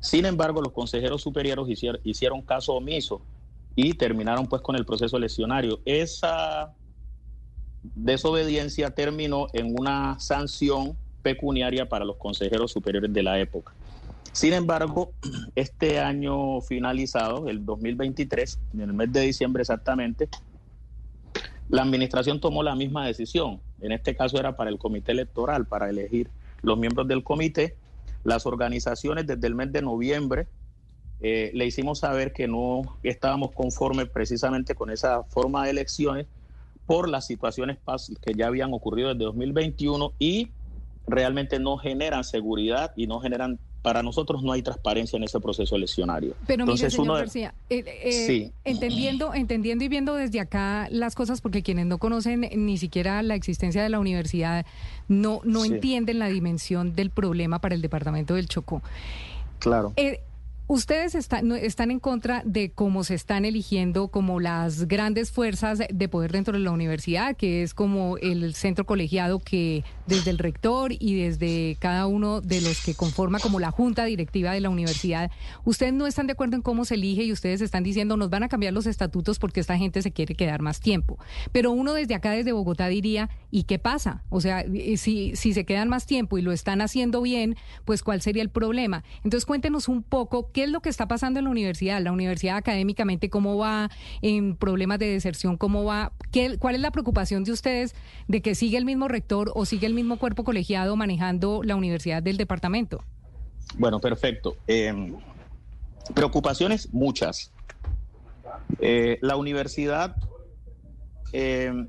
Sin 0.00 0.26
embargo, 0.26 0.60
los 0.60 0.72
consejeros 0.72 1.22
superiores 1.22 1.68
hicieron, 1.68 2.00
hicieron 2.02 2.42
caso 2.42 2.72
omiso 2.72 3.22
y 3.76 3.94
terminaron 3.94 4.46
pues 4.46 4.62
con 4.62 4.76
el 4.76 4.84
proceso 4.84 5.16
eleccionario. 5.16 5.80
Esa 5.84 6.74
desobediencia 7.82 8.90
terminó 8.90 9.48
en 9.52 9.74
una 9.78 10.18
sanción 10.20 10.96
pecuniaria 11.22 11.88
para 11.88 12.04
los 12.04 12.16
consejeros 12.16 12.72
superiores 12.72 13.12
de 13.12 13.22
la 13.22 13.38
época. 13.38 13.72
Sin 14.32 14.52
embargo, 14.52 15.12
este 15.54 16.00
año 16.00 16.60
finalizado, 16.60 17.48
el 17.48 17.64
2023, 17.64 18.58
en 18.74 18.80
el 18.80 18.92
mes 18.92 19.12
de 19.12 19.20
diciembre 19.20 19.62
exactamente, 19.62 20.28
la 21.68 21.82
administración 21.82 22.40
tomó 22.40 22.62
la 22.62 22.74
misma 22.74 23.06
decisión. 23.06 23.60
En 23.80 23.92
este 23.92 24.14
caso 24.14 24.38
era 24.38 24.56
para 24.56 24.70
el 24.70 24.78
comité 24.78 25.12
electoral, 25.12 25.66
para 25.66 25.88
elegir 25.88 26.30
los 26.62 26.78
miembros 26.78 27.08
del 27.08 27.24
comité. 27.24 27.76
Las 28.22 28.46
organizaciones 28.46 29.26
desde 29.26 29.46
el 29.46 29.54
mes 29.54 29.72
de 29.72 29.82
noviembre 29.82 30.46
eh, 31.26 31.50
le 31.54 31.64
hicimos 31.64 32.00
saber 32.00 32.34
que 32.34 32.46
no 32.46 32.82
estábamos 33.02 33.52
conformes 33.52 34.10
precisamente 34.10 34.74
con 34.74 34.90
esa 34.90 35.22
forma 35.22 35.64
de 35.64 35.70
elecciones 35.70 36.26
por 36.84 37.08
las 37.08 37.26
situaciones 37.26 37.78
que 38.20 38.34
ya 38.34 38.48
habían 38.48 38.74
ocurrido 38.74 39.08
desde 39.08 39.24
2021 39.24 40.12
y 40.18 40.50
realmente 41.06 41.58
no 41.58 41.78
generan 41.78 42.24
seguridad 42.24 42.92
y 42.94 43.06
no 43.06 43.20
generan 43.20 43.58
para 43.80 44.02
nosotros 44.02 44.42
no 44.42 44.52
hay 44.52 44.60
transparencia 44.60 45.16
en 45.16 45.24
ese 45.24 45.40
proceso 45.40 45.76
eleccionario. 45.76 46.34
Pero 46.46 46.64
Entonces, 46.64 46.92
mire, 46.92 47.02
señor 47.02 47.18
García, 47.20 47.54
eh, 47.70 47.84
eh, 47.86 48.52
entendiendo, 48.66 49.32
entendiendo 49.32 49.82
y 49.82 49.88
viendo 49.88 50.14
desde 50.16 50.40
acá 50.40 50.88
las 50.90 51.14
cosas, 51.14 51.40
porque 51.40 51.62
quienes 51.62 51.86
no 51.86 51.96
conocen 51.96 52.50
ni 52.54 52.76
siquiera 52.76 53.22
la 53.22 53.34
existencia 53.34 53.82
de 53.82 53.88
la 53.88 53.98
universidad 53.98 54.66
no, 55.08 55.40
no 55.44 55.64
entienden 55.64 56.18
la 56.18 56.28
dimensión 56.28 56.94
del 56.94 57.08
problema 57.08 57.60
para 57.60 57.74
el 57.74 57.80
departamento 57.80 58.34
del 58.34 58.46
Chocó. 58.46 58.82
Claro. 59.58 59.94
Ustedes 60.66 61.14
están, 61.14 61.90
en 61.90 62.00
contra 62.00 62.42
de 62.46 62.70
cómo 62.70 63.04
se 63.04 63.14
están 63.14 63.44
eligiendo 63.44 64.08
como 64.08 64.40
las 64.40 64.88
grandes 64.88 65.30
fuerzas 65.30 65.78
de 65.92 66.08
poder 66.08 66.32
dentro 66.32 66.54
de 66.54 66.60
la 66.60 66.70
universidad, 66.70 67.36
que 67.36 67.62
es 67.62 67.74
como 67.74 68.16
el 68.16 68.54
centro 68.54 68.86
colegiado 68.86 69.40
que 69.40 69.84
desde 70.06 70.30
el 70.30 70.38
rector 70.38 70.92
y 70.98 71.16
desde 71.16 71.76
cada 71.80 72.06
uno 72.06 72.40
de 72.40 72.62
los 72.62 72.82
que 72.82 72.94
conforma 72.94 73.40
como 73.40 73.60
la 73.60 73.70
junta 73.70 74.06
directiva 74.06 74.52
de 74.52 74.60
la 74.60 74.70
universidad, 74.70 75.30
ustedes 75.66 75.92
no 75.92 76.06
están 76.06 76.26
de 76.26 76.32
acuerdo 76.32 76.56
en 76.56 76.62
cómo 76.62 76.86
se 76.86 76.94
elige 76.94 77.24
y 77.24 77.32
ustedes 77.32 77.60
están 77.60 77.84
diciendo 77.84 78.16
nos 78.16 78.30
van 78.30 78.42
a 78.42 78.48
cambiar 78.48 78.72
los 78.72 78.86
estatutos 78.86 79.38
porque 79.38 79.60
esta 79.60 79.76
gente 79.76 80.00
se 80.00 80.12
quiere 80.12 80.34
quedar 80.34 80.62
más 80.62 80.80
tiempo. 80.80 81.18
Pero 81.52 81.72
uno 81.72 81.92
desde 81.92 82.14
acá, 82.14 82.30
desde 82.30 82.52
Bogotá, 82.52 82.88
diría, 82.88 83.28
¿y 83.50 83.64
qué 83.64 83.78
pasa? 83.78 84.22
O 84.30 84.40
sea, 84.40 84.64
si, 84.96 85.36
si 85.36 85.52
se 85.52 85.66
quedan 85.66 85.90
más 85.90 86.06
tiempo 86.06 86.38
y 86.38 86.42
lo 86.42 86.52
están 86.52 86.80
haciendo 86.80 87.20
bien, 87.20 87.56
pues 87.84 88.02
¿cuál 88.02 88.22
sería 88.22 88.42
el 88.42 88.48
problema? 88.48 89.04
Entonces 89.24 89.44
cuéntenos 89.44 89.88
un 89.88 90.02
poco 90.02 90.53
¿Qué 90.54 90.62
es 90.62 90.70
lo 90.70 90.80
que 90.80 90.88
está 90.88 91.08
pasando 91.08 91.40
en 91.40 91.46
la 91.46 91.50
universidad? 91.50 92.00
La 92.00 92.12
universidad 92.12 92.56
académicamente, 92.56 93.28
¿cómo 93.28 93.58
va? 93.58 93.90
En 94.22 94.54
problemas 94.54 95.00
de 95.00 95.06
deserción, 95.06 95.56
¿cómo 95.56 95.82
va? 95.82 96.12
¿Qué, 96.30 96.58
¿Cuál 96.58 96.76
es 96.76 96.80
la 96.80 96.92
preocupación 96.92 97.42
de 97.42 97.50
ustedes 97.50 97.96
de 98.28 98.40
que 98.40 98.54
sigue 98.54 98.78
el 98.78 98.84
mismo 98.84 99.08
rector 99.08 99.50
o 99.56 99.66
sigue 99.66 99.88
el 99.88 99.94
mismo 99.94 100.16
cuerpo 100.16 100.44
colegiado 100.44 100.94
manejando 100.94 101.62
la 101.64 101.74
universidad 101.74 102.22
del 102.22 102.36
departamento? 102.36 103.02
Bueno, 103.78 103.98
perfecto. 104.00 104.56
Em, 104.68 105.16
preocupaciones 106.14 106.94
muchas. 106.94 107.52
Eh, 108.78 109.18
la 109.22 109.34
universidad 109.34 110.14
em, 111.32 111.88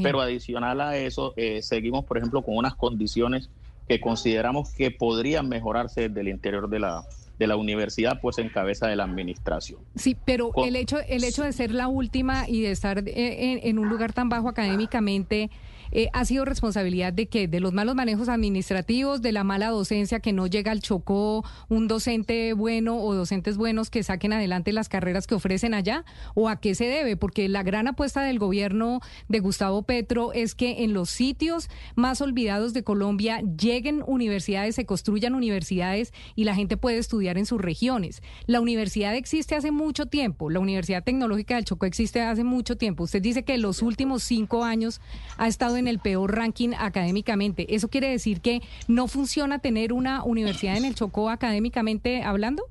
Pero 0.01 0.21
adicional 0.21 0.81
a 0.81 0.97
eso, 0.97 1.33
eh, 1.35 1.61
seguimos, 1.61 2.05
por 2.05 2.17
ejemplo, 2.17 2.41
con 2.41 2.57
unas 2.57 2.75
condiciones 2.75 3.49
que 3.87 3.99
consideramos 3.99 4.73
que 4.73 4.91
podrían 4.91 5.49
mejorarse 5.49 6.09
desde 6.09 6.21
el 6.21 6.29
interior 6.29 6.69
de 6.69 6.79
la, 6.79 7.03
de 7.37 7.47
la 7.47 7.55
universidad, 7.55 8.19
pues 8.21 8.37
en 8.37 8.49
cabeza 8.49 8.87
de 8.87 8.95
la 8.95 9.03
administración. 9.03 9.79
Sí, 9.95 10.15
pero 10.25 10.51
el 10.57 10.75
hecho, 10.75 10.99
el 11.07 11.23
hecho 11.23 11.43
de 11.43 11.53
ser 11.53 11.71
la 11.71 11.87
última 11.87 12.47
y 12.47 12.61
de 12.61 12.71
estar 12.71 12.99
eh, 12.99 13.59
en, 13.63 13.79
un 13.79 13.89
lugar 13.89 14.13
tan 14.13 14.29
bajo 14.29 14.49
académicamente, 14.49 15.49
eh, 15.95 16.09
ha 16.11 16.25
sido 16.25 16.43
responsabilidad 16.43 17.13
de 17.13 17.27
qué? 17.27 17.47
De 17.47 17.59
los 17.59 17.71
malos 17.71 17.93
manejos 17.93 18.27
administrativos, 18.27 19.21
de 19.21 19.31
la 19.31 19.43
mala 19.43 19.69
docencia 19.69 20.19
que 20.19 20.33
no 20.33 20.47
llega 20.47 20.71
al 20.71 20.81
Chocó 20.81 21.45
un 21.69 21.87
docente 21.87 22.53
bueno 22.53 22.97
o 22.97 23.13
docentes 23.13 23.57
buenos 23.57 23.91
que 23.91 24.01
saquen 24.01 24.33
adelante 24.33 24.73
las 24.73 24.89
carreras 24.89 25.27
que 25.27 25.35
ofrecen 25.35 25.75
allá, 25.75 26.03
o 26.33 26.49
a 26.49 26.59
qué 26.59 26.73
se 26.73 26.85
debe, 26.85 27.15
porque 27.15 27.47
la 27.47 27.61
gran 27.61 27.87
apuesta 27.87 28.23
del 28.23 28.39
gobierno 28.39 29.01
de 29.27 29.39
Gustavo 29.39 29.83
Petro 29.83 30.33
es 30.33 30.55
que 30.55 30.83
en 30.83 30.93
los 30.93 31.11
sitios 31.11 31.69
más 31.95 32.21
olvidados 32.21 32.73
de 32.73 32.83
Colombia 32.83 33.41
lleguen 33.41 34.03
universidades, 34.07 34.75
se 34.75 34.85
construyan 34.87 35.35
universidades 35.35 36.11
y 36.35 36.45
la 36.45 36.55
gente 36.55 36.75
puede 36.75 36.97
estudiar 36.97 37.37
en 37.37 37.45
sus 37.45 37.61
regiones. 37.61 38.23
La 38.47 38.61
universidad 38.61 39.15
existe 39.15 39.55
hace 39.55 39.71
mucho 39.71 40.07
tiempo, 40.07 40.49
la 40.49 40.59
Universidad 40.59 41.03
Tecnológica 41.03 41.55
del 41.55 41.65
Chocó 41.65 41.85
existe 41.85 42.21
hace 42.21 42.43
mucho 42.43 42.77
tiempo. 42.77 43.03
Usted 43.03 43.21
dice 43.21 43.43
que 43.43 43.59
los 43.59 43.83
últimos 43.83 44.23
cinco 44.23 44.63
años 44.63 44.99
ha 45.37 45.47
estado 45.47 45.77
en 45.77 45.82
el 45.87 45.99
peor 45.99 46.35
ranking 46.35 46.71
académicamente. 46.77 47.75
¿Eso 47.75 47.87
quiere 47.87 48.09
decir 48.09 48.41
que 48.41 48.61
no 48.87 49.07
funciona 49.07 49.59
tener 49.59 49.93
una 49.93 50.23
universidad 50.23 50.77
en 50.77 50.85
el 50.85 50.95
Chocó 50.95 51.29
académicamente 51.29 52.23
hablando? 52.23 52.63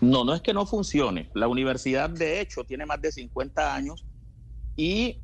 No, 0.00 0.24
no 0.24 0.34
es 0.34 0.40
que 0.40 0.54
no 0.54 0.66
funcione. 0.66 1.30
La 1.34 1.48
universidad, 1.48 2.10
de 2.10 2.40
hecho, 2.40 2.64
tiene 2.64 2.86
más 2.86 3.00
de 3.00 3.12
50 3.12 3.74
años 3.74 4.04
y 4.76 5.20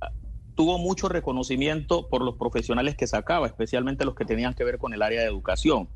ah, 0.00 0.12
tuvo 0.54 0.78
mucho 0.78 1.08
reconocimiento 1.08 2.08
por 2.08 2.22
los 2.22 2.36
profesionales 2.36 2.96
que 2.96 3.06
sacaba, 3.06 3.46
especialmente 3.46 4.04
los 4.04 4.14
que 4.14 4.24
tenían 4.24 4.54
que 4.54 4.64
ver 4.64 4.78
con 4.78 4.92
el 4.94 5.02
área 5.02 5.22
de 5.22 5.26
educación. 5.26 5.88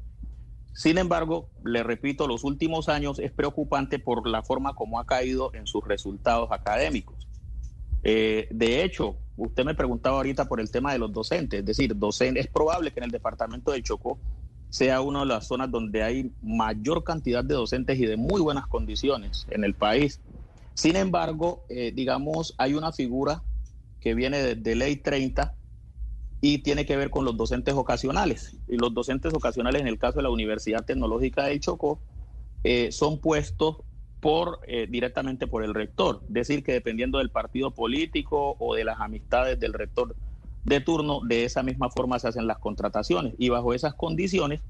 Sin 0.75 0.97
embargo, 0.97 1.51
le 1.65 1.83
repito, 1.83 2.27
los 2.27 2.45
últimos 2.45 2.89
años 2.89 3.19
es 3.19 3.31
preocupante 3.31 3.99
por 3.99 4.27
la 4.27 4.43
forma 4.43 4.75
como 4.75 4.99
ha 4.99 5.07
caído 5.07 5.53
en 5.55 5.67
sus 5.67 5.85
resultados 5.87 6.51
académicos. 6.51 7.29
Eh, 8.05 8.49
de 8.51 8.83
hecho, 8.83 9.17
usted 9.43 9.65
me 9.65 9.75
preguntaba 9.75 10.17
ahorita 10.17 10.47
por 10.47 10.61
el 10.61 10.71
tema 10.71 10.93
de 10.93 10.99
los 10.99 11.13
docentes, 11.13 11.61
es 11.61 11.67
decir, 11.67 11.97
es 12.35 12.47
probable 12.47 12.93
que 12.93 13.01
en 13.01 13.05
el 13.05 13.11
departamento 13.11 13.73
de 13.73 13.83
Chocó 13.83 14.19
sea 14.71 15.01
una 15.03 15.21
de 15.21 15.27
las 15.27 15.47
zonas 15.47 15.71
donde 15.71 16.03
hay 16.03 16.33
mayor 16.43 17.05
cantidad 17.05 17.45
de 17.45 17.55
docentes 17.55 17.99
y 17.99 18.07
de 18.07 18.17
muy 18.17 18.41
buenas 18.41 18.67
condiciones 18.67 19.47
en 19.51 19.65
el 19.65 19.75
país. 19.75 20.21
Sin 20.75 20.97
embargo, 20.97 21.65
eh, 21.69 21.93
digamos, 21.95 22.55
hay 22.57 22.73
una 22.73 22.91
figura 22.91 23.43
que 24.01 24.15
viene 24.15 24.55
de, 24.55 24.75
ley 24.75 24.97
30 24.97 25.55
y 26.41 26.59
tiene 26.59 26.87
que 26.87 26.97
ver 26.97 27.11
con 27.11 27.27
los 27.27 27.37
docentes 27.37 27.75
ocasionales. 27.75 28.57
Y 28.67 28.79
los 28.79 28.95
docentes 28.95 29.35
ocasionales, 29.35 29.83
en 29.83 29.89
el 29.89 29.99
caso 29.99 30.17
de 30.17 30.23
la 30.23 30.31
Universidad 30.31 30.85
Tecnológica 30.85 31.45
del 31.45 31.61
Chocó, 31.61 32.01
eh, 32.65 32.91
son 32.93 33.21
puestos 33.21 33.77
por 34.23 34.61
eh, 34.69 34.87
directamente 34.89 35.49
por 35.49 35.65
el 35.65 35.75
rector. 35.75 36.23
Decir, 36.29 36.63
que 36.63 36.73
dependiendo 36.73 37.19
del 37.19 37.31
partido 37.31 37.73
político 37.73 38.55
o 38.61 38.77
de 38.77 38.85
las 38.85 39.01
amistades 39.01 39.59
del 39.59 39.73
rector 39.73 40.15
de 40.65 40.81
turno, 40.81 41.21
de 41.27 41.45
esa 41.45 41.65
misma 41.65 41.91
forma 41.91 42.21
se 42.21 42.29
hacen 42.29 42.47
las 42.47 42.59
contrataciones 42.59 43.35
y 43.37 43.49
bajo 43.49 43.75
esas 43.75 43.95
condiciones 43.95 44.61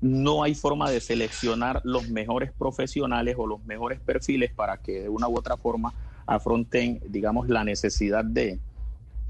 no 0.00 0.42
hay 0.42 0.54
forma 0.54 0.90
de 0.90 1.00
seleccionar 1.00 1.82
los 1.84 2.08
mejores 2.08 2.50
profesionales 2.50 3.36
o 3.38 3.46
los 3.46 3.62
mejores 3.66 4.00
perfiles 4.00 4.52
para 4.54 4.78
que 4.78 5.02
de 5.02 5.08
una 5.10 5.28
u 5.28 5.36
otra 5.36 5.58
forma 5.58 5.92
afronten, 6.24 7.00
digamos, 7.08 7.50
la 7.50 7.64
necesidad 7.64 8.24
de, 8.24 8.58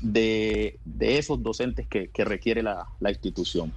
de, 0.00 0.78
esos 1.00 1.42
docentes 1.42 1.88
que, 1.88 2.24
requiere 2.24 2.62
la, 2.62 2.86
institución. 3.08 3.72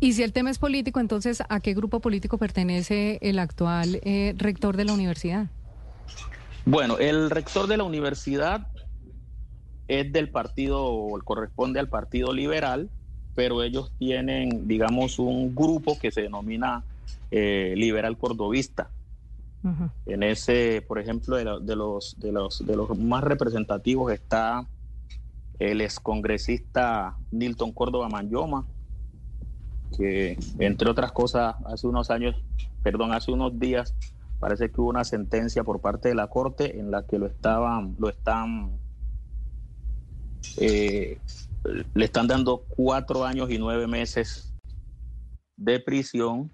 Y 0.00 0.14
si 0.14 0.22
el 0.22 0.32
tema 0.32 0.48
es 0.50 0.58
político, 0.58 0.98
entonces, 0.98 1.42
¿a 1.48 1.60
qué 1.60 1.74
grupo 1.74 2.00
político 2.00 2.38
pertenece 2.38 3.18
el 3.20 3.38
actual 3.38 4.00
eh, 4.02 4.34
rector 4.38 4.78
de 4.78 4.86
la 4.86 4.94
universidad? 4.94 5.48
Bueno, 6.64 6.96
el 6.98 7.28
rector 7.28 7.66
de 7.66 7.76
la 7.76 7.84
universidad 7.84 8.66
es 9.88 10.10
del 10.10 10.30
partido, 10.30 10.84
o 10.84 11.18
corresponde 11.20 11.80
al 11.80 11.88
Partido 11.88 12.32
Liberal, 12.32 12.88
pero 13.34 13.62
ellos 13.62 13.92
tienen, 13.98 14.66
digamos, 14.66 15.18
un 15.18 15.54
grupo 15.54 15.98
que 15.98 16.10
se 16.10 16.22
denomina 16.22 16.82
eh, 17.30 17.74
Liberal 17.76 18.16
Cordovista. 18.16 18.90
En 20.06 20.22
ese, 20.22 20.82
por 20.88 20.98
ejemplo, 20.98 21.36
de, 21.36 21.44
los, 21.44 22.18
de, 22.18 22.32
los, 22.32 22.66
de 22.66 22.76
los 22.76 22.98
más 22.98 23.22
representativos 23.22 24.10
está 24.10 24.66
el 25.58 25.82
excongresista 25.82 27.18
Nilton 27.30 27.72
Córdoba 27.72 28.08
Manyoma, 28.08 28.64
que 29.96 30.38
entre 30.58 30.90
otras 30.90 31.12
cosas 31.12 31.56
hace 31.66 31.86
unos 31.86 32.10
años, 32.10 32.36
perdón, 32.82 33.12
hace 33.12 33.32
unos 33.32 33.58
días 33.58 33.94
parece 34.38 34.70
que 34.70 34.80
hubo 34.80 34.90
una 34.90 35.04
sentencia 35.04 35.64
por 35.64 35.80
parte 35.80 36.08
de 36.08 36.14
la 36.14 36.28
corte 36.28 36.78
en 36.78 36.90
la 36.90 37.06
que 37.06 37.18
lo 37.18 37.26
estaban, 37.26 37.94
lo 37.98 38.08
están 38.08 38.78
eh, 40.56 41.18
le 41.94 42.04
están 42.04 42.26
dando 42.26 42.64
cuatro 42.68 43.24
años 43.24 43.50
y 43.50 43.58
nueve 43.58 43.86
meses 43.86 44.54
de 45.56 45.78
prisión 45.78 46.50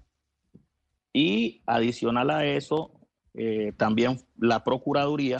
y 1.13 1.61
adicional 1.65 2.29
a 2.29 2.45
eso, 2.45 2.91
eh, 3.33 3.73
también 3.77 4.19
la 4.37 4.63
Procuraduría 4.63 5.39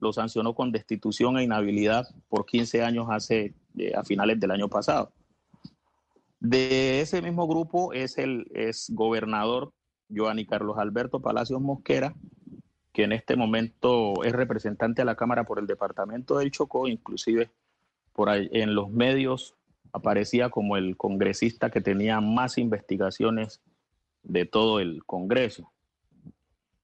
lo 0.00 0.12
sancionó 0.12 0.54
con 0.54 0.72
destitución 0.72 1.36
e 1.36 1.44
inhabilidad 1.44 2.06
por 2.28 2.46
15 2.46 2.82
años 2.82 3.06
hace, 3.10 3.54
eh, 3.76 3.92
a 3.94 4.04
finales 4.04 4.38
del 4.40 4.50
año 4.52 4.68
pasado. 4.68 5.12
De 6.42 7.00
ese 7.00 7.22
mismo 7.22 7.46
grupo 7.46 7.92
es 7.92 8.18
el 8.18 8.50
es 8.52 8.90
gobernador 8.90 9.72
Joanny 10.12 10.44
Carlos 10.44 10.76
Alberto 10.76 11.20
Palacios 11.20 11.60
Mosquera, 11.60 12.16
que 12.92 13.04
en 13.04 13.12
este 13.12 13.36
momento 13.36 14.24
es 14.24 14.32
representante 14.32 15.02
a 15.02 15.04
la 15.04 15.14
Cámara 15.14 15.44
por 15.44 15.60
el 15.60 15.68
departamento 15.68 16.38
del 16.38 16.50
Chocó, 16.50 16.88
inclusive 16.88 17.52
por 18.12 18.28
ahí 18.28 18.50
en 18.50 18.74
los 18.74 18.90
medios 18.90 19.54
aparecía 19.92 20.50
como 20.50 20.76
el 20.76 20.96
congresista 20.96 21.70
que 21.70 21.80
tenía 21.80 22.20
más 22.20 22.58
investigaciones 22.58 23.60
de 24.24 24.44
todo 24.44 24.80
el 24.80 25.04
Congreso. 25.04 25.70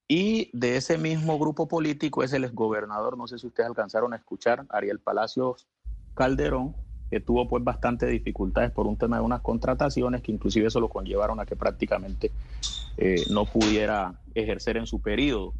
Y 0.07 0.57
de 0.57 0.77
ese 0.77 0.97
mismo 0.97 1.37
grupo 1.37 1.67
político 1.67 2.23
es 2.23 2.31
el 2.31 2.45
exgobernador, 2.45 3.17
no 3.17 3.27
sé 3.27 3.37
si 3.37 3.47
ustedes 3.47 3.67
alcanzaron 3.67 4.13
a 4.13 4.15
escuchar, 4.15 4.65
Ariel 4.69 4.99
Palacios 4.99 5.67
Calderón, 6.13 6.77
que 7.09 7.19
tuvo 7.19 7.47
pues 7.47 7.63
bastante 7.63 8.05
dificultades 8.05 8.71
por 8.71 8.87
un 8.87 8.97
tema 8.97 9.17
de 9.17 9.23
unas 9.23 9.41
contrataciones 9.41 10.21
que 10.21 10.31
inclusive 10.31 10.67
eso 10.67 10.79
lo 10.79 10.89
conllevaron 10.89 11.39
a 11.39 11.45
que 11.45 11.55
prácticamente 11.55 12.31
eh, 12.97 13.23
no 13.29 13.45
pudiera 13.45 14.13
ejercer 14.35 14.77
en 14.77 14.85
su 14.85 15.01
periodo. 15.01 15.53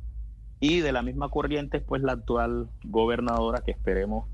Y 0.59 0.81
de 0.81 0.91
la 0.91 1.01
misma 1.01 1.30
corriente 1.30 1.80
pues 1.80 2.01
la 2.01 2.13
actual 2.13 2.69
gobernadora 2.84 3.61
que 3.61 3.71
esperemos 3.71 4.26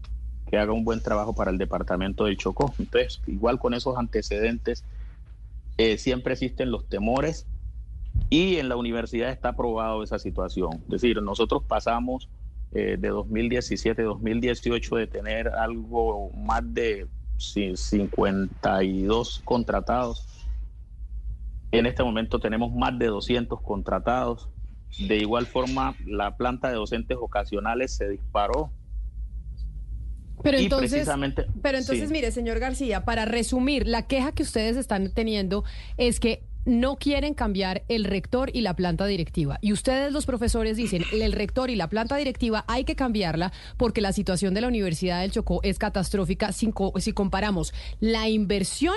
que 0.49 0.57
haga 0.57 0.73
un 0.73 0.83
buen 0.83 1.01
trabajo 1.01 1.33
para 1.33 1.51
el 1.51 1.57
departamento 1.57 2.25
del 2.25 2.37
Chocó. 2.37 2.73
Entonces, 2.77 3.21
igual 3.27 3.59
con 3.59 3.73
esos 3.73 3.97
antecedentes, 3.97 4.83
eh, 5.77 5.97
siempre 5.97 6.33
existen 6.33 6.71
los 6.71 6.87
temores 6.87 7.47
y 8.29 8.57
en 8.57 8.69
la 8.69 8.75
universidad 8.75 9.29
está 9.29 9.49
aprobado 9.49 10.03
esa 10.03 10.19
situación. 10.19 10.73
Es 10.83 11.01
decir, 11.01 11.21
nosotros 11.21 11.63
pasamos 11.67 12.29
eh, 12.76 12.97
de 12.99 13.07
2017 13.07 14.03
2018 14.03 14.95
de 14.97 15.07
tener 15.07 15.47
algo 15.47 16.30
más 16.31 16.61
de 16.73 17.07
52 17.38 19.41
contratados. 19.45 20.27
En 21.72 21.85
este 21.85 22.03
momento 22.03 22.39
tenemos 22.39 22.73
más 22.73 22.99
de 22.99 23.07
200 23.07 23.61
contratados. 23.61 24.49
De 25.07 25.18
igual 25.18 25.45
forma, 25.45 25.95
la 26.06 26.35
planta 26.35 26.68
de 26.68 26.76
docentes 26.76 27.18
ocasionales 27.19 27.95
se 27.95 28.10
disparó 28.10 28.72
pero 30.43 30.60
entonces, 30.60 31.10
pero 31.61 31.77
entonces 31.77 32.11
mire, 32.11 32.31
señor 32.31 32.60
García, 32.60 33.03
para 33.03 33.26
resumir, 33.26 33.88
la 33.88 34.06
queja 34.06 34.31
que 34.31 34.43
ustedes 34.43 34.77
están 34.77 35.11
teniendo 35.11 35.64
es 35.97 36.19
que 36.19 36.43
no 36.65 36.97
quieren 36.97 37.33
cambiar 37.33 37.83
el 37.87 38.03
rector 38.03 38.49
y 38.53 38.61
la 38.61 38.75
planta 38.75 39.05
directiva. 39.05 39.57
Y 39.61 39.71
ustedes, 39.71 40.11
los 40.11 40.25
profesores, 40.25 40.77
dicen, 40.77 41.03
el 41.13 41.31
rector 41.31 41.69
y 41.69 41.75
la 41.75 41.89
planta 41.89 42.17
directiva 42.17 42.65
hay 42.67 42.83
que 42.83 42.95
cambiarla 42.95 43.53
porque 43.77 44.01
la 44.01 44.13
situación 44.13 44.53
de 44.53 44.61
la 44.61 44.67
Universidad 44.67 45.21
del 45.21 45.31
Chocó 45.31 45.59
es 45.63 45.79
catastrófica 45.79 46.51
si, 46.51 46.71
si 46.97 47.13
comparamos 47.13 47.73
la 47.99 48.27
inversión 48.27 48.95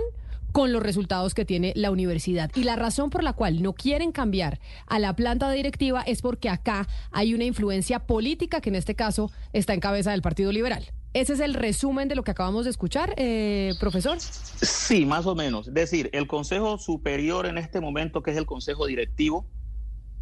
con 0.53 0.73
los 0.73 0.83
resultados 0.83 1.35
que 1.35 1.45
tiene 1.45 1.73
la 1.77 1.91
universidad. 1.91 2.51
Y 2.55 2.65
la 2.65 2.77
razón 2.77 3.11
por 3.11 3.23
la 3.23 3.35
cual 3.35 3.63
no 3.63 3.75
quieren 3.75 4.13
cambiar 4.13 4.61
a 4.87 4.99
la 4.99 5.15
planta 5.15 5.51
directiva 5.51 6.03
es 6.03 6.23
porque 6.23 6.49
acá 6.49 6.89
hay 7.13 7.35
una 7.35 7.45
influencia 7.45 8.01
política 8.01 8.61
que 8.61 8.71
en 8.71 8.77
este 8.77 8.95
caso 8.95 9.31
está 9.53 9.75
en 9.75 9.81
cabeza 9.81 10.11
del 10.13 10.23
Partido 10.23 10.51
Liberal. 10.51 10.91
¿Ese 11.15 11.33
es 11.33 11.41
el 11.41 11.55
resumen 11.55 12.09
de 12.09 12.15
lo 12.15 12.23
que 12.23 12.31
acabamos 12.31 12.65
de 12.65 12.71
escuchar, 12.71 13.15
eh, 13.17 13.75
profesor? 13.81 14.19
Sí, 14.21 15.07
más 15.07 15.27
o 15.27 15.35
menos. 15.35 15.69
Es 15.69 15.75
decir, 15.75 16.11
el 16.13 16.27
Consejo 16.27 16.79
Superior 16.79 17.47
en 17.47 17.57
este 17.57 17.81
momento, 17.81 18.23
que 18.23 18.31
es 18.31 18.37
el 18.37 18.45
Consejo 18.45 18.87
Directivo, 18.87 19.47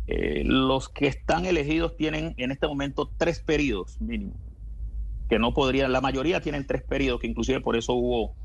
eh, 0.07 0.43
los 0.45 0.89
que 0.89 1.09
están 1.09 1.47
elegidos 1.47 1.97
tienen 1.97 2.35
en 2.37 2.53
este 2.53 2.69
momento 2.69 3.11
tres 3.19 3.41
periodos 3.41 4.01
mínimo, 4.01 4.35
que 5.29 5.41
no 5.41 5.53
podrían, 5.53 5.91
la 5.91 6.01
mayoría 6.01 6.41
tienen 6.41 6.65
tres 6.65 6.85
periodos, 6.85 7.21
que 7.21 7.27
inclusive 7.27 7.61
por 7.61 7.77
eso 7.77 7.95
hubo, 7.95 8.37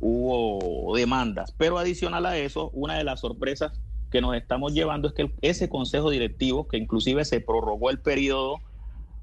hubo 0.00 0.96
demandas. 0.96 1.52
Pero 1.58 1.78
adicional 1.78 2.26
a 2.26 2.38
eso, 2.38 2.70
una 2.74 2.96
de 2.96 3.02
las 3.02 3.20
sorpresas 3.20 3.72
que 4.12 4.20
nos 4.20 4.36
estamos 4.36 4.72
llevando 4.72 5.08
es 5.08 5.14
que 5.14 5.32
ese 5.42 5.68
Consejo 5.68 6.10
Directivo, 6.10 6.68
que 6.68 6.76
inclusive 6.76 7.24
se 7.24 7.40
prorrogó 7.40 7.90
el 7.90 7.98
periodo 7.98 8.60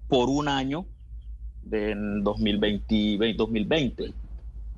por 0.10 0.30
un 0.30 0.50
año, 0.50 0.86
en 1.72 2.24
2020, 2.24 3.34
2020. 3.36 4.14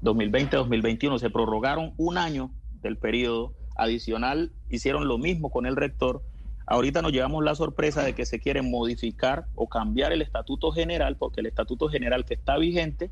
2020-2021. 0.01 1.19
Se 1.19 1.29
prorrogaron 1.29 1.93
un 1.97 2.17
año 2.17 2.51
del 2.81 2.97
periodo 2.97 3.53
adicional, 3.75 4.51
hicieron 4.69 5.07
lo 5.07 5.17
mismo 5.17 5.49
con 5.49 5.65
el 5.65 5.75
rector. 5.75 6.21
Ahorita 6.65 7.01
nos 7.01 7.13
llevamos 7.13 7.43
la 7.43 7.55
sorpresa 7.55 8.03
de 8.03 8.13
que 8.13 8.25
se 8.25 8.39
quiere 8.39 8.61
modificar 8.61 9.45
o 9.55 9.69
cambiar 9.69 10.11
el 10.11 10.21
estatuto 10.21 10.71
general, 10.71 11.15
porque 11.17 11.39
el 11.39 11.45
estatuto 11.45 11.87
general 11.87 12.25
que 12.25 12.33
está 12.33 12.57
vigente 12.57 13.09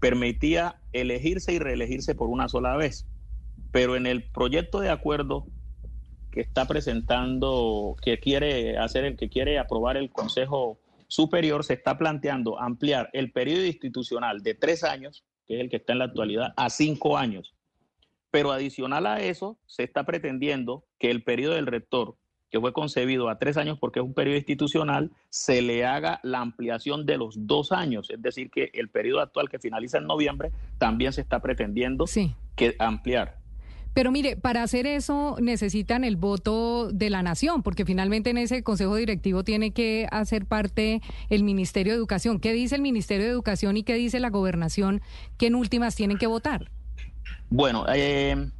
permitía 0.00 0.76
elegirse 0.92 1.52
y 1.52 1.58
reelegirse 1.58 2.14
por 2.14 2.28
una 2.28 2.48
sola 2.48 2.76
vez. 2.76 3.06
Pero 3.72 3.96
en 3.96 4.06
el 4.06 4.22
proyecto 4.22 4.80
de 4.80 4.90
acuerdo 4.90 5.46
que 6.30 6.40
está 6.40 6.66
presentando, 6.66 7.96
que 8.02 8.18
quiere 8.18 8.78
hacer 8.78 9.04
el 9.04 9.16
que 9.16 9.28
quiere 9.28 9.58
aprobar 9.58 9.96
el 9.96 10.10
Consejo 10.10 10.78
Superior, 11.14 11.62
se 11.62 11.74
está 11.74 11.96
planteando 11.96 12.58
ampliar 12.58 13.08
el 13.12 13.30
periodo 13.30 13.64
institucional 13.64 14.42
de 14.42 14.56
tres 14.56 14.82
años, 14.82 15.22
que 15.46 15.54
es 15.54 15.60
el 15.60 15.70
que 15.70 15.76
está 15.76 15.92
en 15.92 16.00
la 16.00 16.06
actualidad, 16.06 16.52
a 16.56 16.70
cinco 16.70 17.16
años. 17.16 17.54
Pero 18.32 18.50
adicional 18.50 19.06
a 19.06 19.20
eso, 19.20 19.56
se 19.64 19.84
está 19.84 20.02
pretendiendo 20.02 20.82
que 20.98 21.12
el 21.12 21.22
periodo 21.22 21.54
del 21.54 21.68
rector, 21.68 22.16
que 22.50 22.58
fue 22.58 22.72
concebido 22.72 23.28
a 23.28 23.38
tres 23.38 23.56
años 23.56 23.78
porque 23.78 24.00
es 24.00 24.04
un 24.04 24.12
periodo 24.12 24.38
institucional, 24.38 25.12
se 25.28 25.62
le 25.62 25.84
haga 25.84 26.18
la 26.24 26.40
ampliación 26.40 27.06
de 27.06 27.16
los 27.16 27.46
dos 27.46 27.70
años. 27.70 28.10
Es 28.10 28.20
decir, 28.20 28.50
que 28.50 28.72
el 28.74 28.88
periodo 28.88 29.20
actual 29.20 29.48
que 29.48 29.60
finaliza 29.60 29.98
en 29.98 30.08
noviembre 30.08 30.50
también 30.78 31.12
se 31.12 31.20
está 31.20 31.40
pretendiendo 31.40 32.06
que 32.56 32.74
ampliar. 32.80 33.43
Pero 33.94 34.10
mire, 34.10 34.36
para 34.36 34.64
hacer 34.64 34.86
eso 34.86 35.36
necesitan 35.40 36.02
el 36.02 36.16
voto 36.16 36.90
de 36.92 37.10
la 37.10 37.22
nación, 37.22 37.62
porque 37.62 37.84
finalmente 37.84 38.30
en 38.30 38.38
ese 38.38 38.64
consejo 38.64 38.96
directivo 38.96 39.44
tiene 39.44 39.70
que 39.70 40.08
hacer 40.10 40.46
parte 40.46 41.00
el 41.30 41.44
Ministerio 41.44 41.92
de 41.92 41.98
Educación. 41.98 42.40
¿Qué 42.40 42.52
dice 42.52 42.74
el 42.74 42.82
Ministerio 42.82 43.24
de 43.24 43.30
Educación 43.30 43.76
y 43.76 43.84
qué 43.84 43.94
dice 43.94 44.18
la 44.18 44.30
gobernación 44.30 45.00
que 45.38 45.46
en 45.46 45.54
últimas 45.54 45.94
tienen 45.94 46.18
que 46.18 46.26
votar? 46.26 46.70
Bueno, 47.50 47.86
eh, 47.94 48.50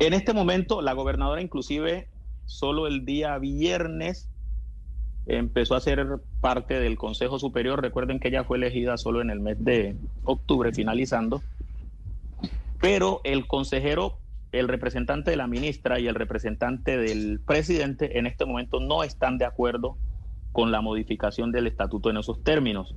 en 0.00 0.12
este 0.12 0.32
momento 0.32 0.82
la 0.82 0.92
gobernadora 0.92 1.40
inclusive 1.40 2.08
solo 2.46 2.88
el 2.88 3.04
día 3.04 3.38
viernes 3.38 4.28
empezó 5.26 5.76
a 5.76 5.80
ser 5.80 6.18
parte 6.40 6.80
del 6.80 6.98
Consejo 6.98 7.38
Superior. 7.38 7.80
Recuerden 7.80 8.18
que 8.18 8.28
ella 8.28 8.42
fue 8.42 8.58
elegida 8.58 8.96
solo 8.96 9.22
en 9.22 9.30
el 9.30 9.38
mes 9.38 9.64
de 9.64 9.96
octubre, 10.24 10.72
finalizando 10.72 11.42
pero 12.84 13.22
el 13.24 13.46
consejero, 13.46 14.18
el 14.52 14.68
representante 14.68 15.30
de 15.30 15.38
la 15.38 15.46
ministra 15.46 15.98
y 15.98 16.06
el 16.06 16.14
representante 16.14 16.98
del 16.98 17.40
presidente 17.40 18.18
en 18.18 18.26
este 18.26 18.44
momento 18.44 18.78
no 18.78 19.02
están 19.02 19.38
de 19.38 19.46
acuerdo 19.46 19.96
con 20.52 20.70
la 20.70 20.82
modificación 20.82 21.50
del 21.50 21.66
estatuto 21.66 22.10
en 22.10 22.18
esos 22.18 22.44
términos. 22.44 22.94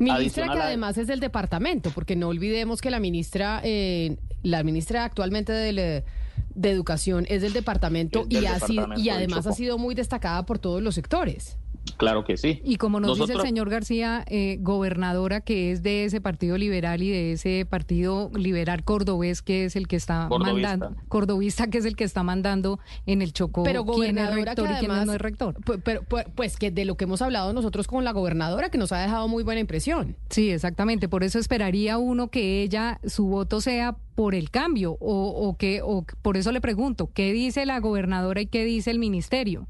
Ministra 0.00 0.52
que 0.52 0.58
además 0.58 0.98
es 0.98 1.06
del 1.06 1.20
departamento, 1.20 1.90
porque 1.94 2.16
no 2.16 2.26
olvidemos 2.26 2.80
que 2.80 2.90
la 2.90 2.98
ministra, 2.98 3.60
eh, 3.62 4.16
la 4.42 4.64
ministra 4.64 5.04
actualmente 5.04 5.52
de 5.52 6.02
Educación 6.68 7.24
es 7.28 7.42
del 7.42 7.52
departamento, 7.52 8.26
y, 8.28 8.38
y 8.96 9.08
además 9.08 9.46
ha 9.46 9.52
sido 9.52 9.78
muy 9.78 9.94
destacada 9.94 10.44
por 10.46 10.58
todos 10.58 10.82
los 10.82 10.96
sectores. 10.96 11.58
Claro 11.96 12.24
que 12.24 12.36
sí. 12.36 12.60
Y 12.64 12.76
como 12.76 13.00
nos 13.00 13.18
dice 13.18 13.34
el 13.34 13.40
señor 13.40 13.70
García, 13.70 14.24
eh, 14.28 14.58
gobernadora 14.60 15.40
que 15.40 15.72
es 15.72 15.82
de 15.82 16.04
ese 16.04 16.20
partido 16.20 16.58
liberal 16.58 17.02
y 17.02 17.10
de 17.10 17.32
ese 17.32 17.66
partido 17.68 18.30
liberal 18.34 18.84
cordobés 18.84 19.42
que 19.42 19.64
es 19.64 19.76
el 19.76 19.88
que 19.88 19.96
está 19.96 20.28
mandando, 20.28 20.94
cordobista 21.08 21.68
que 21.68 21.78
es 21.78 21.84
el 21.84 21.96
que 21.96 22.04
está 22.04 22.22
mandando 22.22 22.78
en 23.06 23.22
el 23.22 23.32
Chocó. 23.32 23.62
Pero 23.62 23.84
gobernadora 23.84 24.32
quién 24.34 24.38
es 24.38 24.46
rector 24.46 24.70
y 24.70 24.86
quién 24.86 25.06
no 25.06 25.12
es 25.12 25.20
rector. 25.20 25.56
Pero, 25.84 26.02
pues 26.34 26.56
que 26.56 26.70
de 26.70 26.84
lo 26.84 26.96
que 26.96 27.04
hemos 27.04 27.22
hablado 27.22 27.52
nosotros 27.52 27.86
con 27.86 28.04
la 28.04 28.12
gobernadora 28.12 28.70
que 28.70 28.78
nos 28.78 28.92
ha 28.92 28.98
dejado 28.98 29.28
muy 29.28 29.42
buena 29.42 29.60
impresión. 29.60 30.16
Sí, 30.30 30.50
exactamente. 30.50 31.08
Por 31.08 31.24
eso 31.24 31.38
esperaría 31.38 31.98
uno 31.98 32.28
que 32.28 32.62
ella 32.62 33.00
su 33.04 33.26
voto 33.26 33.60
sea 33.60 33.96
por 34.14 34.34
el 34.34 34.50
cambio 34.50 34.96
o, 35.00 35.28
o 35.28 35.56
que 35.56 35.80
o 35.82 36.04
por 36.22 36.36
eso 36.36 36.52
le 36.52 36.60
pregunto 36.60 37.10
qué 37.12 37.32
dice 37.32 37.66
la 37.66 37.80
gobernadora 37.80 38.40
y 38.40 38.46
qué 38.46 38.64
dice 38.64 38.90
el 38.90 38.98
ministerio. 38.98 39.66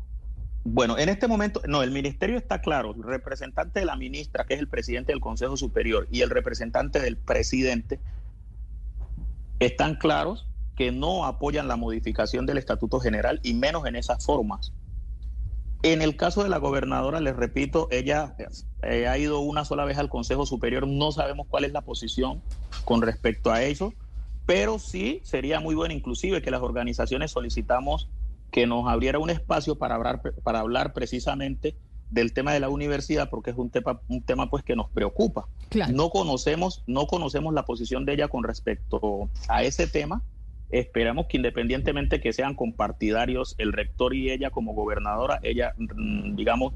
Bueno, 0.64 0.97
en 0.97 1.09
este 1.09 1.26
momento, 1.26 1.60
no, 1.66 1.82
el 1.82 1.90
ministerio 1.90 2.36
está 2.36 2.60
claro. 2.60 2.94
El 2.94 3.02
representante 3.02 3.80
de 3.80 3.86
la 3.86 3.97
ministra, 3.97 4.44
que 4.44 4.55
es 4.55 4.60
el 4.60 4.68
presidente 4.68 5.12
del 5.12 5.20
Consejo 5.20 5.56
Superior, 5.56 6.06
y 6.10 6.20
el 6.20 6.30
representante 6.30 7.01
del 7.01 7.16
presidente 7.16 8.01
están 9.59 9.97
claros 9.97 10.47
que 10.76 10.93
no 10.93 11.26
apoyan 11.26 11.68
la 11.68 11.76
modificación 11.76 12.47
del 12.47 12.59
Estatuto 12.59 13.01
General 13.01 13.40
y 13.43 13.55
menos 13.55 13.86
en 13.86 13.97
esas 13.97 14.24
formas. 14.24 14.72
En 15.82 16.01
el 16.01 16.16
caso 16.16 16.44
de 16.44 16.48
la 16.48 16.59
gobernadora, 16.59 17.20
les 17.20 17.34
repito, 17.34 17.89
ella 17.90 18.36
eh, 18.82 19.09
ha 19.09 19.18
ido 19.18 19.40
una 19.40 19.64
sola 19.64 19.84
vez 19.84 19.98
al 19.98 20.09
Consejo 20.09 20.47
Superior, 20.47 20.86
no 20.86 21.10
sabemos 21.10 21.48
cuál 21.48 21.64
es 21.64 21.72
la 21.72 21.80
posición 21.80 22.40
con 22.84 23.02
respecto 23.02 23.51
a 23.51 23.64
eso, 23.64 23.93
pero 24.47 24.78
sí 24.78 25.20
sería 25.24 25.59
muy 25.59 25.74
bueno 25.74 25.93
inclusive 25.93 26.40
que 26.40 26.52
las 26.52 26.62
organizaciones 26.62 27.32
solicitamos 27.32 28.09
que 28.53 28.66
nos 28.66 28.87
abriera 28.89 29.19
un 29.19 29.31
espacio 29.31 29.77
para 29.77 29.97
hablar, 29.97 30.20
para 30.45 30.61
hablar 30.61 30.93
precisamente 30.93 31.74
del 32.11 32.35
tema 32.35 32.53
de 32.53 32.61
la 32.61 32.69
universidad 32.69 33.31
porque 33.31 33.51
es 33.51 33.57
un 33.57 33.70
tema 33.70 34.03
un 34.07 34.23
tema 34.23 34.51
pues 34.51 34.62
que 34.62 34.77
nos 34.77 34.91
preocupa. 34.91 35.49
No 35.91 36.11
conocemos 36.11 36.85
no 36.87 37.07
conocemos 37.07 37.55
la 37.55 37.65
posición 37.65 38.05
de 38.05 38.12
ella 38.12 38.29
con 38.29 38.45
respecto 38.45 39.31
a 39.49 39.65
ese 39.65 39.87
tema. 39.89 40.23
Esperamos 40.70 41.27
que 41.27 41.39
independientemente 41.39 42.20
que 42.20 42.33
sean 42.33 42.55
compartidarios 42.55 43.55
el 43.59 43.73
rector 43.73 44.15
y 44.15 44.31
ella 44.31 44.51
como 44.51 44.74
gobernadora, 44.74 45.41
ella 45.43 45.74
mm, 45.79 46.37
digamos 46.37 46.74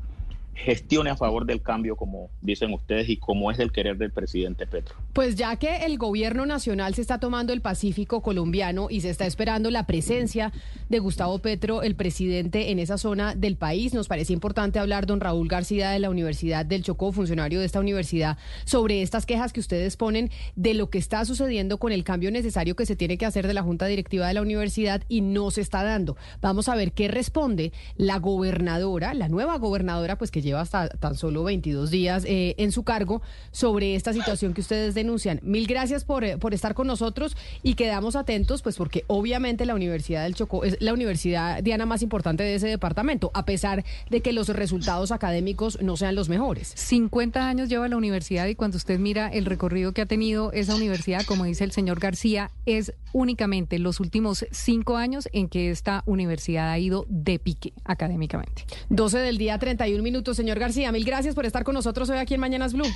gestione 0.57 1.11
a 1.11 1.17
favor 1.17 1.47
del 1.47 1.63
cambio, 1.63 1.97
como 1.97 2.31
dicen 2.41 2.73
ustedes, 2.73 3.09
y 3.09 3.19
como 3.19 3.51
es 3.51 3.59
el 3.59 3.71
querer 3.73 3.99
del 3.99 4.11
presidente 4.11 4.67
Petro. 4.67 4.97
Pues 5.13 5.37
ya 5.37 5.57
que 5.57 5.85
el 5.85 5.99
gobierno 5.99 6.47
nacional 6.47 6.95
se 6.95 7.03
está 7.03 7.21
tomando 7.21 7.53
el 7.53 7.61
Pacífico 7.61 8.23
colombiano 8.23 8.89
y 8.91 9.03
se 9.03 9.11
está 9.11 9.27
esperando 9.27 9.71
la 9.71 9.87
presencia 9.87 10.53
de 10.89 10.99
Gustavo 10.99 11.39
Petro, 11.39 11.83
el 11.83 11.95
presidente, 11.95 12.71
en 12.71 12.79
esa 12.79 12.97
zona 12.99 13.35
del 13.35 13.57
país, 13.57 13.93
nos 13.93 14.09
parece 14.09 14.33
importante 14.33 14.79
hablar, 14.79 15.07
don 15.07 15.21
Raúl 15.21 15.49
García 15.49 15.91
de 15.91 15.99
la 15.99 16.11
Universidad 16.11 16.65
del 16.65 16.83
Chocó, 16.83 17.13
funcionario 17.13 17.61
de 17.61 17.67
esta 17.67 17.81
universidad, 17.81 18.39
sobre 18.65 19.03
estas 19.03 19.27
quejas 19.27 19.53
que 19.53 19.61
ustedes 19.61 19.97
ponen 19.97 20.31
de 20.55 20.75
lo 20.75 20.89
que 20.91 20.99
está 20.99 21.25
sucediendo 21.25 21.79
con 21.79 21.93
el 21.93 22.03
cambio 22.03 22.31
necesario 22.31 22.77
que 22.77 22.87
se 22.87 22.97
tiene 22.97 23.19
que 23.19 23.27
hacer 23.27 23.47
de 23.47 23.55
la 23.55 23.63
Junta 23.63 23.87
Directiva 23.87 24.27
de 24.27 24.35
la 24.35 24.43
universidad 24.43 25.03
y 25.09 25.21
no 25.21 25.51
se 25.51 25.61
está 25.61 25.83
dando. 25.83 26.17
Vamos 26.41 26.69
a 26.69 26.77
ver 26.77 26.93
qué 26.93 27.09
responde 27.09 27.73
la 27.97 28.19
gobernadora, 28.19 29.13
la 29.13 29.29
nueva 29.29 29.59
gobernadora, 29.59 30.17
pues 30.17 30.31
que 30.31 30.46
lleva 30.47 30.63
hasta 30.63 30.89
tan 30.89 31.17
solo 31.17 31.45
22 31.45 31.91
días 31.91 32.25
eh, 32.25 32.55
en 32.57 32.73
su 32.73 32.83
cargo 32.83 33.21
sobre 33.51 33.95
esta 33.95 34.13
situación 34.13 34.55
que 34.55 34.63
ustedes 34.63 34.95
denuncian. 34.95 35.41
Mil 35.43 35.67
gracias 35.67 36.05
por, 36.05 36.25
eh, 36.25 36.39
por 36.39 36.55
estar 36.55 36.75
con 36.75 36.87
nosotros 36.87 37.37
y 37.63 37.75
quedamos 37.75 38.17
atentos, 38.17 38.63
pues 38.63 38.77
porque 38.77 39.05
obviamente 39.09 39.67
la 39.67 39.75
Universidad 39.75 40.23
del 40.25 40.35
Chocó 40.35 40.65
es 40.65 40.77
la 40.81 40.95
universidad 40.95 41.63
diana 41.63 41.85
más 41.85 42.03
importante 42.03 42.43
de 42.43 42.55
ese 42.55 42.69
departamento, 42.69 43.31
a 43.35 43.45
pesar 43.45 43.85
de 44.09 44.21
que 44.21 44.33
los 44.33 44.49
resultados 44.49 45.13
académicos 45.13 45.83
no 45.83 45.97
sean 45.97 46.15
los 46.15 46.29
mejores. 46.29 46.73
50 46.75 47.49
años 47.49 47.69
lleva 47.69 47.89
la 47.89 47.97
universidad 47.97 48.47
y 48.47 48.55
cuando 48.55 48.77
usted 48.77 48.99
mira 48.99 49.29
el 49.29 49.45
recorrido 49.45 49.93
que 49.93 50.03
ha 50.03 50.07
tenido 50.07 50.53
esa 50.53 50.75
universidad, 50.75 51.25
como 51.27 51.45
dice 51.45 51.65
el 51.65 51.73
señor 51.73 52.01
García, 52.01 52.51
es 52.65 52.93
únicamente 53.13 53.79
los 53.79 54.01
últimos 54.01 54.47
cinco 54.51 54.97
años 54.97 55.29
en 55.33 55.49
que 55.49 55.71
esta 55.71 56.03
universidad 56.07 56.71
ha 56.71 56.79
ido 56.79 57.07
de 57.09 57.39
pique 57.39 57.73
académicamente. 57.85 58.65
12 58.91 59.19
del 59.19 59.39
día, 59.39 59.59
31 59.59 60.03
minutos 60.03 60.36
señor 60.37 60.59
García. 60.59 60.93
Mil 60.93 61.05
gracias 61.05 61.35
por 61.35 61.47
estar 61.47 61.65
con 61.65 61.75
nosotros 61.75 62.09
hoy 62.11 62.19
aquí 62.19 62.35
en 62.35 62.41
Mañanas 62.41 62.73
Blue. 62.73 62.87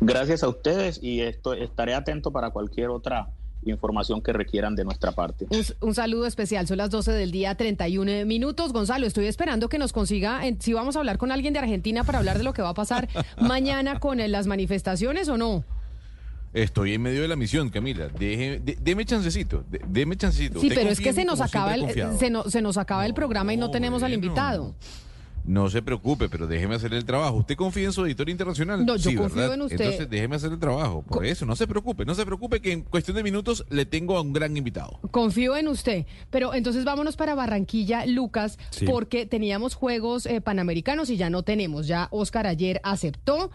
Gracias 0.00 0.42
a 0.42 0.48
ustedes 0.48 1.00
y 1.02 1.20
esto, 1.20 1.52
estaré 1.52 1.94
atento 1.94 2.32
para 2.32 2.50
cualquier 2.50 2.88
otra 2.88 3.28
información 3.64 4.20
que 4.20 4.32
requieran 4.32 4.74
de 4.74 4.84
nuestra 4.84 5.12
parte. 5.12 5.46
Un, 5.80 5.94
saludo 5.94 6.26
especial, 6.26 6.66
son 6.66 6.78
las 6.78 6.90
12 6.90 7.12
del 7.12 7.30
día, 7.30 7.54
31 7.54 8.26
minutos. 8.26 8.72
Gonzalo, 8.72 9.06
estoy 9.06 9.26
esperando 9.26 9.68
que 9.68 9.78
nos 9.78 9.92
consiga, 9.92 10.40
si 10.58 10.72
vamos 10.72 10.96
a 10.96 11.00
hablar 11.00 11.18
con 11.18 11.30
alguien 11.30 11.52
de 11.52 11.60
Argentina 11.60 12.04
para 12.04 12.18
hablar 12.18 12.38
de 12.38 12.44
lo 12.44 12.52
que 12.52 12.62
va 12.62 12.70
a 12.70 12.74
pasar 12.74 13.08
mañana 13.40 14.00
con 14.00 14.18
las 14.30 14.46
manifestaciones 14.46 15.28
o 15.28 15.36
no. 15.36 15.64
Estoy 16.52 16.94
en 16.94 17.02
medio 17.02 17.22
de 17.22 17.28
la 17.28 17.36
misión, 17.36 17.70
Camila. 17.70 18.08
Deje, 18.08 18.60
deme 18.80 19.06
chancecito, 19.06 19.64
deme 19.88 20.16
chancecito. 20.16 20.60
Sí, 20.60 20.68
pero 20.74 20.90
es 20.90 21.00
que 21.00 21.14
se 21.14 21.24
nos 21.24 21.40
acaba 21.40 21.74
el, 21.74 21.88
se, 22.18 22.30
se 22.50 22.62
nos 22.62 22.76
acaba 22.76 23.06
el 23.06 23.14
programa 23.14 23.54
y 23.54 23.56
no 23.56 23.70
tenemos 23.70 24.02
al 24.02 24.12
invitado. 24.12 24.64
No 24.64 25.11
se 25.68 25.82
preocupe, 25.82 26.28
pero 26.28 26.46
déjeme 26.46 26.74
hacer 26.74 26.92
el 26.94 27.04
trabajo. 27.04 27.36
¿Usted 27.36 27.56
confía 27.56 27.84
en 27.84 27.92
su 27.92 28.04
editor 28.04 28.28
internacional? 28.28 28.84
No, 28.84 28.96
yo 28.96 29.14
confío 29.16 29.52
en 29.52 29.62
usted. 29.62 29.80
Entonces 29.80 30.10
déjeme 30.10 30.36
hacer 30.36 30.52
el 30.52 30.58
trabajo. 30.58 31.02
Por 31.02 31.26
eso, 31.26 31.46
no 31.46 31.56
se 31.56 31.66
preocupe, 31.66 32.04
no 32.04 32.14
se 32.14 32.24
preocupe 32.24 32.60
que 32.60 32.72
en 32.72 32.82
cuestión 32.82 33.16
de 33.16 33.22
minutos 33.22 33.64
le 33.70 33.86
tengo 33.86 34.16
a 34.16 34.20
un 34.20 34.32
gran 34.32 34.56
invitado. 34.56 34.98
Confío 35.10 35.56
en 35.56 35.68
usted. 35.68 36.06
Pero 36.30 36.54
entonces 36.54 36.84
vámonos 36.84 37.16
para 37.16 37.34
Barranquilla, 37.34 38.06
Lucas, 38.06 38.58
porque 38.86 39.26
teníamos 39.26 39.74
Juegos 39.74 40.26
eh, 40.26 40.40
Panamericanos 40.40 41.10
y 41.10 41.16
ya 41.16 41.30
no 41.30 41.42
tenemos. 41.42 41.86
Ya 41.86 42.08
Oscar 42.10 42.46
ayer 42.46 42.80
aceptó 42.84 43.50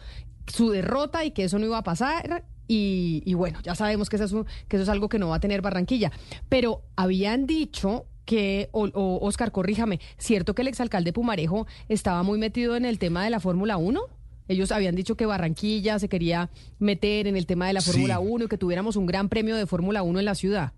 su 0.48 0.70
derrota 0.70 1.26
y 1.26 1.32
que 1.32 1.44
eso 1.44 1.60
no 1.60 1.66
iba 1.66 1.78
a 1.78 1.84
pasar. 1.84 2.44
Y, 2.70 3.34
bueno, 3.34 3.60
ya 3.64 3.76
sabemos 3.76 4.10
que 4.10 4.18
eso, 4.18 4.46
que 4.68 4.76
eso 4.76 4.84
es 4.84 4.90
algo 4.90 5.08
que 5.08 5.20
no 5.20 5.30
va 5.30 5.38
a 5.38 5.40
tener 5.40 5.62
Barranquilla. 5.62 6.12
Pero 6.50 6.84
habían 6.98 7.48
dicho 7.48 8.06
que, 8.28 8.70
o, 8.74 9.20
Oscar, 9.22 9.52
corríjame, 9.52 10.00
¿cierto 10.20 10.54
que 10.54 10.62
el 10.62 10.68
exalcalde 10.68 11.14
Pumarejo 11.14 11.66
estaba 11.88 12.22
muy 12.22 12.38
metido 12.38 12.76
en 12.76 12.86
el 12.86 13.00
tema 13.00 13.24
de 13.24 13.32
la 13.32 13.40
Fórmula 13.40 13.78
1? 13.78 14.02
Ellos 14.50 14.72
habían 14.72 14.96
dicho 14.96 15.16
que 15.16 15.26
Barranquilla 15.26 15.98
se 15.98 16.10
quería 16.10 16.52
meter 16.78 17.26
en 17.28 17.38
el 17.38 17.46
tema 17.46 17.68
de 17.68 17.74
la 17.74 17.82
Fórmula 17.82 18.20
1 18.20 18.46
y 18.46 18.48
que 18.48 18.58
tuviéramos 18.58 18.98
un 18.98 19.06
gran 19.06 19.30
premio 19.30 19.56
de 19.56 19.66
Fórmula 19.66 20.04
1 20.04 20.20
en 20.20 20.26
la 20.26 20.36
ciudad. 20.36 20.74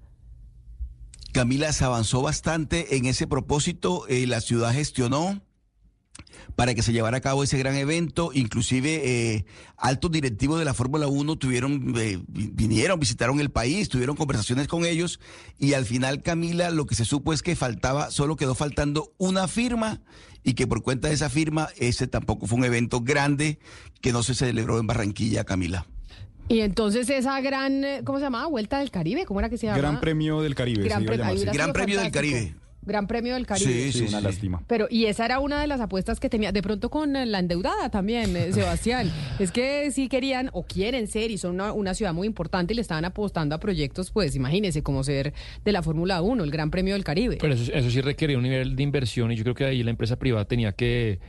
Camila, 1.33 1.73
se 1.73 1.83
avanzó 1.83 2.21
bastante 2.21 2.95
en 2.97 3.05
ese 3.05 3.27
propósito. 3.27 4.07
Eh, 4.07 4.25
la 4.27 4.41
ciudad 4.41 4.71
gestionó 4.71 5.41
para 6.55 6.73
que 6.73 6.81
se 6.81 6.93
llevara 6.93 7.17
a 7.17 7.21
cabo 7.21 7.43
ese 7.43 7.57
gran 7.57 7.75
evento. 7.75 8.31
Inclusive 8.33 9.01
eh, 9.03 9.45
altos 9.77 10.11
directivos 10.11 10.59
de 10.59 10.65
la 10.65 10.73
Fórmula 10.73 11.07
1 11.07 11.37
tuvieron, 11.37 11.93
eh, 11.97 12.19
vinieron, 12.27 12.99
visitaron 12.99 13.39
el 13.39 13.49
país, 13.49 13.89
tuvieron 13.89 14.15
conversaciones 14.15 14.67
con 14.67 14.85
ellos 14.85 15.19
y 15.57 15.73
al 15.73 15.85
final, 15.85 16.21
Camila, 16.21 16.69
lo 16.69 16.85
que 16.85 16.95
se 16.95 17.05
supo 17.05 17.33
es 17.33 17.41
que 17.41 17.55
faltaba, 17.55 18.11
solo 18.11 18.35
quedó 18.35 18.55
faltando 18.55 19.13
una 19.17 19.47
firma 19.47 20.01
y 20.43 20.53
que 20.53 20.67
por 20.67 20.81
cuenta 20.83 21.09
de 21.09 21.13
esa 21.13 21.29
firma, 21.29 21.69
ese 21.77 22.07
tampoco 22.07 22.47
fue 22.47 22.57
un 22.57 22.65
evento 22.65 23.01
grande 23.01 23.59
que 24.01 24.11
no 24.11 24.23
se 24.23 24.35
celebró 24.35 24.79
en 24.79 24.87
Barranquilla, 24.87 25.43
Camila. 25.43 25.85
Y 26.47 26.61
entonces 26.61 27.09
esa 27.09 27.39
gran, 27.41 27.83
eh, 27.83 28.01
¿cómo 28.03 28.17
se 28.17 28.25
llamaba? 28.25 28.47
Vuelta 28.47 28.79
del 28.79 28.89
Caribe, 28.89 29.25
¿cómo 29.25 29.39
era 29.39 29.49
que 29.49 29.57
se 29.57 29.67
llamaba? 29.67 29.81
Gran 29.81 30.01
Premio 30.01 30.41
del 30.41 30.55
Caribe. 30.55 30.83
Gran, 30.83 31.05
Gran 31.05 31.73
Premio 31.73 31.99
del 31.99 32.11
Caribe. 32.11 32.55
Gran 32.81 33.07
Premio 33.07 33.33
del 33.33 33.45
Caribe. 33.45 33.71
Sí, 33.71 33.91
sí, 33.91 34.05
una 34.07 34.21
lástima. 34.21 34.63
Pero, 34.67 34.87
y 34.89 35.05
esa 35.05 35.25
era 35.25 35.39
una 35.39 35.61
de 35.61 35.67
las 35.67 35.81
apuestas 35.81 36.19
que 36.19 36.29
tenía, 36.29 36.51
de 36.51 36.61
pronto 36.61 36.89
con 36.89 37.13
la 37.13 37.39
endeudada 37.39 37.89
también, 37.89 38.35
eh, 38.35 38.53
Sebastián. 38.53 39.11
es 39.39 39.51
que 39.51 39.91
sí 39.91 40.07
querían 40.07 40.49
o 40.53 40.63
quieren 40.63 41.07
ser 41.07 41.31
y 41.31 41.37
son 41.37 41.59
una, 41.59 41.93
ciudad 41.93 42.13
muy 42.13 42.27
importante 42.27 42.73
y 42.73 42.75
le 42.75 42.81
estaban 42.81 43.05
apostando 43.05 43.55
a 43.55 43.59
proyectos, 43.59 44.11
pues 44.11 44.35
imagínense, 44.35 44.83
como 44.83 45.03
ser 45.03 45.33
de 45.65 45.71
la 45.71 45.83
Fórmula 45.83 46.21
1, 46.21 46.43
el 46.43 46.51
Gran 46.51 46.71
Premio 46.71 46.93
del 46.93 47.03
Caribe. 47.03 47.37
Pero 47.41 47.53
eso, 47.53 47.71
eso 47.73 47.89
sí 47.89 48.01
requería 48.01 48.37
un 48.37 48.43
nivel 48.43 48.75
de 48.75 48.83
inversión 48.83 49.31
y 49.31 49.35
yo 49.35 49.43
creo 49.43 49.55
que 49.55 49.65
ahí 49.65 49.83
la 49.83 49.91
empresa 49.91 50.17
privada 50.17 50.45
tenía 50.45 50.71
que 50.71 51.19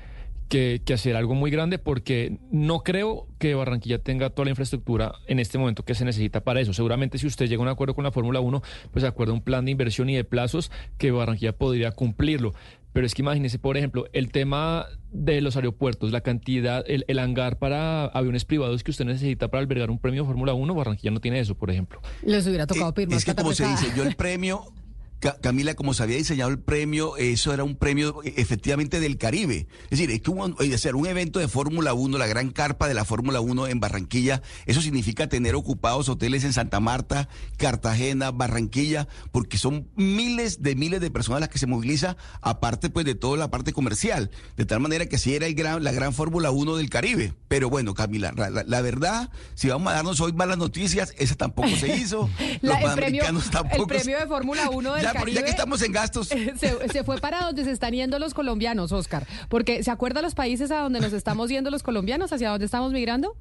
que, 0.51 0.83
hacer 0.93 1.15
algo 1.15 1.35
muy 1.35 1.51
grande 1.53 1.79
porque 1.79 2.39
no 2.51 2.81
creo 2.81 3.29
que 3.39 3.55
Barranquilla 3.55 4.01
tenga 4.01 4.31
toda 4.31 4.47
la 4.47 4.51
infraestructura 4.51 5.15
en 5.29 5.39
este 5.39 5.57
momento 5.57 5.85
que 5.85 5.95
se 5.95 6.05
necesita 6.05 6.43
para 6.43 6.61
eso. 6.61 6.75
Seguramente 6.75 7.17
si 7.17 7.29
usted 7.29 7.47
llega 7.47 7.61
a 7.61 7.63
un 7.63 7.69
acuerdo 7.69 7.95
con 7.95 8.03
la 8.03 8.11
Fórmula 8.11 8.41
1, 8.41 8.61
pues 8.91 9.05
acuerda 9.05 9.33
un 9.33 9.43
plan 9.43 9.65
de 9.65 9.71
inversión 9.71 10.11
y 10.11 10.17
de 10.17 10.25
plazos 10.25 10.73
que 10.99 11.13
Barranquilla 11.13 11.57
podría 11.57 11.93
cumplirlo. 11.93 12.53
Pero 12.93 13.07
es 13.07 13.15
que 13.15 13.23
imagínese, 13.23 13.61
por 13.61 13.77
ejemplo, 13.77 14.07
el 14.13 14.33
tema 14.33 14.87
de 15.13 15.41
los 15.41 15.55
aeropuertos, 15.55 16.11
la 16.11 16.23
cantidad, 16.23 16.85
el, 16.89 17.19
hangar 17.21 17.59
para 17.59 18.07
aviones 18.07 18.45
privados 18.45 18.83
que 18.83 18.91
usted 18.91 19.05
necesita 19.05 19.49
para 19.49 19.61
albergar 19.61 19.91
un 19.91 20.01
premio 20.01 20.25
Fórmula 20.25 20.55
1, 20.55 20.75
Barranquilla 20.75 21.13
no 21.13 21.21
tiene 21.21 21.39
eso, 21.39 21.55
por 21.55 21.71
ejemplo. 21.71 22.03
Les 22.25 22.45
hubiera 22.49 22.67
tocado 22.67 22.93
pedir 22.93 23.09
más 23.09 23.19
Es 23.19 23.25
que 23.25 23.37
como 23.37 23.53
se 23.53 23.69
dice, 23.69 23.87
yo 23.97 24.03
el 24.03 24.17
premio 24.17 24.65
Camila, 25.21 25.75
como 25.75 25.93
se 25.93 26.03
había 26.03 26.17
diseñado 26.17 26.51
el 26.51 26.59
premio, 26.59 27.17
eso 27.19 27.53
era 27.53 27.63
un 27.63 27.77
premio 27.77 28.23
eh, 28.25 28.35
efectivamente 28.39 29.01
del 29.01 29.19
Caribe. 29.19 29.69
Es 29.85 29.91
decir, 29.91 30.11
es 30.11 30.23
que 30.23 30.31
un, 30.31 30.57
hacer 30.75 30.97
un 30.97 31.07
evento 31.07 31.39
de 31.39 31.49
Fórmula 31.49 31.93
1, 31.93 32.17
la 32.17 32.27
gran 32.27 32.51
carpa 32.51 32.89
de 32.89 32.95
la 32.95 33.05
Fórmula 33.05 33.41
1 33.41 33.67
en 33.67 33.81
Barranquilla, 33.81 34.41
eso 34.65 34.81
significa 34.81 35.29
tener 35.29 35.55
ocupados 35.55 36.09
hoteles 36.09 36.45
en 36.45 36.55
Santa 36.55 36.81
Marta, 36.81 37.29
Cartagena, 37.59 38.31
Barranquilla, 38.31 39.09
porque 39.31 39.59
son 39.59 39.89
miles 39.95 40.63
de 40.63 40.75
miles 40.75 41.01
de 41.01 41.11
personas 41.11 41.41
las 41.41 41.51
que 41.51 41.59
se 41.59 41.67
moviliza, 41.67 42.17
aparte 42.41 42.89
pues 42.89 43.05
de 43.05 43.15
toda 43.15 43.37
la 43.37 43.51
parte 43.51 43.75
comercial. 43.75 44.31
De 44.57 44.65
tal 44.65 44.81
manera 44.81 45.07
que 45.07 45.19
sí 45.19 45.35
era 45.35 45.47
el 45.47 45.55
gran, 45.55 45.85
la 45.85 45.93
gran 45.93 46.15
Fórmula 46.15 46.51
1 46.51 46.77
del 46.77 46.89
Caribe. 46.89 47.35
Pero 47.49 47.69
bueno, 47.69 47.93
Camila, 47.93 48.33
la, 48.33 48.81
verdad, 48.81 49.31
si 49.55 49.69
vamos 49.69 49.93
a 49.93 49.97
darnos 49.97 50.21
hoy 50.21 50.33
malas 50.33 50.57
noticias, 50.57 51.15
esa 51.19 51.35
tampoco 51.35 51.69
se 51.77 51.95
hizo. 51.95 52.31
Los 52.63 52.79
el, 52.79 52.93
premio, 52.95 53.23
el 53.73 53.87
premio 53.87 54.19
de 54.19 54.27
Fórmula 54.27 54.71
1 54.71 54.95
del 54.95 55.10
ya, 55.13 55.43
que 55.43 55.51
estamos 55.51 55.83
en 55.83 55.93
gastos. 55.93 56.29
Se, 56.93 57.05
fue 57.05 57.19
para 57.19 57.41
donde 57.43 57.65
se 57.65 57.71
están 57.71 57.93
yendo 57.93 58.19
los 58.19 58.35
colombianos, 58.35 58.93
Oscar. 58.93 59.27
Porque 59.49 59.83
¿se 59.83 59.91
acuerda 59.91 60.23
los 60.23 60.35
países 60.35 60.71
a 60.71 60.81
donde 60.81 61.01
nos 61.01 61.13
estamos 61.13 61.51
yendo 61.51 61.71
los 61.71 61.83
colombianos? 61.83 62.33
¿Hacia 62.33 62.51
dónde 62.51 62.67
estamos 62.67 62.93
migrando? 62.93 63.37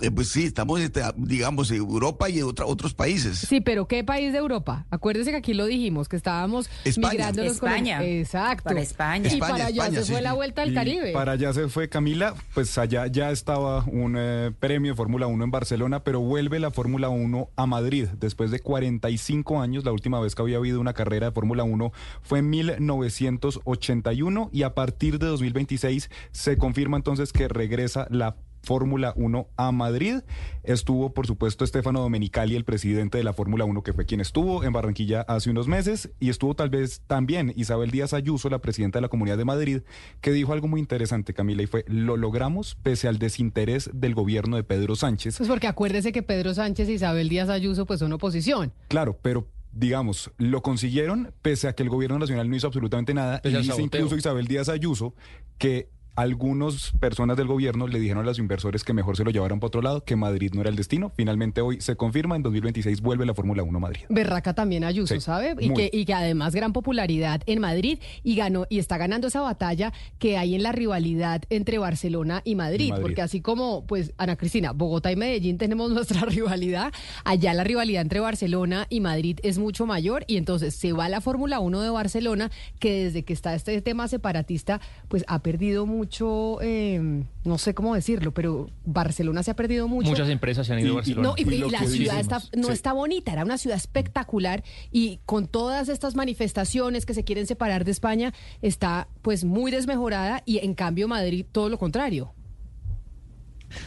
Eh, 0.00 0.10
pues 0.10 0.28
sí, 0.28 0.44
estamos, 0.44 0.80
este, 0.80 1.02
digamos, 1.16 1.70
en 1.70 1.76
Europa 1.76 2.30
y 2.30 2.38
en 2.38 2.46
otros 2.46 2.94
países. 2.94 3.38
Sí, 3.38 3.60
pero 3.60 3.86
¿qué 3.86 4.02
país 4.02 4.32
de 4.32 4.38
Europa? 4.38 4.86
Acuérdese 4.90 5.30
que 5.30 5.36
aquí 5.36 5.52
lo 5.52 5.66
dijimos, 5.66 6.08
que 6.08 6.16
estábamos 6.16 6.70
migrando 6.96 7.44
los 7.44 7.54
España. 7.54 8.02
Exacto. 8.02 8.64
Para 8.64 8.80
España. 8.80 9.30
Y 9.32 9.38
para 9.38 9.66
allá 9.66 9.90
se 9.90 10.04
fue 10.04 10.22
la 10.22 10.32
vuelta 10.32 10.62
al 10.62 10.72
Caribe. 10.72 11.12
Para 11.12 11.32
allá 11.32 11.52
se 11.52 11.68
fue 11.68 11.90
Camila, 11.90 12.34
pues 12.54 12.78
allá 12.78 13.06
ya 13.06 13.30
estaba 13.30 13.84
un 13.84 14.16
eh, 14.18 14.50
premio 14.58 14.92
de 14.92 14.96
Fórmula 14.96 15.26
1 15.26 15.44
en 15.44 15.50
Barcelona, 15.50 16.02
pero 16.02 16.20
vuelve 16.20 16.58
la 16.58 16.70
Fórmula 16.70 17.10
1 17.10 17.50
a 17.54 17.66
Madrid 17.66 18.06
después 18.18 18.50
de 18.50 18.60
45 18.60 19.60
años. 19.60 19.84
La 19.84 19.92
última 19.92 20.20
vez 20.20 20.34
que 20.34 20.40
había 20.40 20.56
habido 20.56 20.80
una 20.80 20.94
carrera 20.94 21.26
de 21.26 21.32
Fórmula 21.32 21.64
1 21.64 21.92
fue 22.22 22.38
en 22.38 22.48
1981 22.48 24.48
y 24.52 24.62
a 24.62 24.74
partir 24.74 25.18
de 25.18 25.26
2026 25.26 26.08
se 26.30 26.56
confirma 26.56 26.96
entonces 26.96 27.32
que 27.32 27.48
regresa 27.48 28.06
la 28.10 28.36
Fórmula 28.62 29.12
1 29.16 29.48
a 29.56 29.72
Madrid. 29.72 30.20
Estuvo, 30.62 31.12
por 31.12 31.26
supuesto, 31.26 31.66
Stefano 31.66 32.00
Domenicali, 32.00 32.54
el 32.56 32.64
presidente 32.64 33.18
de 33.18 33.24
la 33.24 33.32
Fórmula 33.32 33.64
1, 33.64 33.82
que 33.82 33.92
fue 33.92 34.06
quien 34.06 34.20
estuvo 34.20 34.64
en 34.64 34.72
Barranquilla 34.72 35.22
hace 35.22 35.50
unos 35.50 35.68
meses, 35.68 36.10
y 36.20 36.30
estuvo 36.30 36.54
tal 36.54 36.70
vez 36.70 37.02
también 37.06 37.52
Isabel 37.56 37.90
Díaz 37.90 38.12
Ayuso, 38.12 38.48
la 38.48 38.60
presidenta 38.60 38.98
de 38.98 39.02
la 39.02 39.08
Comunidad 39.08 39.38
de 39.38 39.44
Madrid, 39.44 39.82
que 40.20 40.32
dijo 40.32 40.52
algo 40.52 40.68
muy 40.68 40.80
interesante, 40.80 41.34
Camila, 41.34 41.62
y 41.62 41.66
fue, 41.66 41.84
lo 41.88 42.16
logramos 42.16 42.76
pese 42.82 43.08
al 43.08 43.18
desinterés 43.18 43.90
del 43.92 44.14
gobierno 44.14 44.56
de 44.56 44.64
Pedro 44.64 44.96
Sánchez. 44.96 45.36
Pues 45.38 45.48
porque 45.48 45.66
acuérdese 45.66 46.12
que 46.12 46.22
Pedro 46.22 46.54
Sánchez 46.54 46.88
y 46.88 46.92
Isabel 46.92 47.28
Díaz 47.28 47.48
Ayuso 47.48 47.86
pues 47.86 48.00
son 48.00 48.12
oposición. 48.12 48.72
Claro, 48.88 49.18
pero 49.20 49.48
digamos, 49.72 50.30
lo 50.36 50.62
consiguieron 50.62 51.32
pese 51.42 51.68
a 51.68 51.74
que 51.74 51.82
el 51.82 51.88
gobierno 51.88 52.18
nacional 52.18 52.48
no 52.48 52.56
hizo 52.56 52.66
absolutamente 52.66 53.14
nada. 53.14 53.40
y 53.42 53.48
dice 53.48 53.82
incluso 53.82 54.16
Isabel 54.16 54.46
Díaz 54.46 54.68
Ayuso 54.68 55.14
que 55.58 55.88
algunas 56.14 56.92
personas 57.00 57.36
del 57.36 57.46
gobierno 57.46 57.86
le 57.86 57.98
dijeron 57.98 58.22
a 58.22 58.26
los 58.26 58.38
inversores 58.38 58.84
que 58.84 58.92
mejor 58.92 59.16
se 59.16 59.24
lo 59.24 59.30
llevaran 59.30 59.60
para 59.60 59.68
otro 59.68 59.82
lado, 59.82 60.04
que 60.04 60.14
Madrid 60.16 60.52
no 60.54 60.60
era 60.60 60.68
el 60.68 60.76
destino. 60.76 61.10
Finalmente 61.16 61.60
hoy 61.60 61.80
se 61.80 61.96
confirma, 61.96 62.36
en 62.36 62.42
2026 62.42 63.00
vuelve 63.00 63.24
la 63.24 63.34
Fórmula 63.34 63.62
1 63.62 63.76
a 63.76 63.80
Madrid. 63.80 64.00
Berraca 64.08 64.54
también 64.54 64.84
Ayuso, 64.84 65.18
¿sabe? 65.20 65.56
Y 65.58 65.72
que, 65.72 65.90
y 65.92 66.04
que 66.04 66.14
además 66.14 66.54
gran 66.54 66.72
popularidad 66.72 67.40
en 67.46 67.60
Madrid 67.60 67.98
y 68.22 68.36
ganó 68.36 68.66
y 68.68 68.78
está 68.78 68.98
ganando 68.98 69.28
esa 69.28 69.40
batalla 69.40 69.92
que 70.18 70.36
hay 70.36 70.54
en 70.54 70.62
la 70.62 70.72
rivalidad 70.72 71.42
entre 71.48 71.78
Barcelona 71.78 72.42
y 72.44 72.56
Madrid, 72.56 72.92
porque 73.00 73.22
así 73.22 73.40
como 73.40 73.86
pues 73.86 74.12
Ana 74.18 74.36
Cristina, 74.36 74.72
Bogotá 74.72 75.10
y 75.12 75.16
Medellín 75.16 75.56
tenemos 75.56 75.90
nuestra 75.92 76.22
rivalidad, 76.22 76.92
allá 77.24 77.54
la 77.54 77.64
rivalidad 77.64 78.02
entre 78.02 78.20
Barcelona 78.20 78.86
y 78.90 79.00
Madrid 79.00 79.38
es 79.42 79.58
mucho 79.58 79.86
mayor 79.86 80.24
y 80.26 80.36
entonces 80.36 80.74
se 80.74 80.92
va 80.92 81.08
la 81.08 81.20
Fórmula 81.20 81.60
1 81.60 81.80
de 81.80 81.90
Barcelona 81.90 82.50
que 82.78 83.04
desde 83.04 83.24
que 83.24 83.32
está 83.32 83.54
este 83.54 83.80
tema 83.80 84.08
separatista 84.08 84.80
pues 85.08 85.24
ha 85.26 85.42
perdido 85.42 85.86
mucho 85.86 86.01
mucho, 86.02 86.60
em, 86.62 87.26
no 87.44 87.58
sé 87.58 87.74
cómo 87.74 87.94
decirlo, 87.94 88.34
pero 88.34 88.68
Barcelona 88.84 89.44
se 89.44 89.52
ha 89.52 89.54
perdido 89.54 89.86
mucho. 89.86 90.10
Muchas 90.10 90.28
empresas 90.28 90.66
se 90.66 90.72
han 90.72 90.80
ido 90.80 90.94
a 90.94 90.96
Barcelona. 90.96 91.34
Y, 91.36 91.44
la 91.44 91.86
ciudad 91.86 92.18
está, 92.18 92.42
no 92.56 92.70
está 92.72 92.92
bonita, 92.92 93.32
era 93.32 93.44
una 93.44 93.56
ciudad 93.56 93.76
espectacular 93.76 94.64
y 94.90 95.20
con 95.26 95.46
todas 95.46 95.88
estas 95.88 96.16
manifestaciones 96.16 97.06
que 97.06 97.14
se 97.14 97.22
quieren 97.22 97.46
separar 97.46 97.84
de 97.84 97.92
España, 97.92 98.34
está 98.62 99.06
pues 99.22 99.44
muy 99.44 99.70
desmejorada 99.70 100.42
y 100.44 100.58
en 100.58 100.74
cambio 100.74 101.06
Madrid 101.06 101.46
todo 101.52 101.68
lo 101.68 101.78
contrario. 101.78 102.34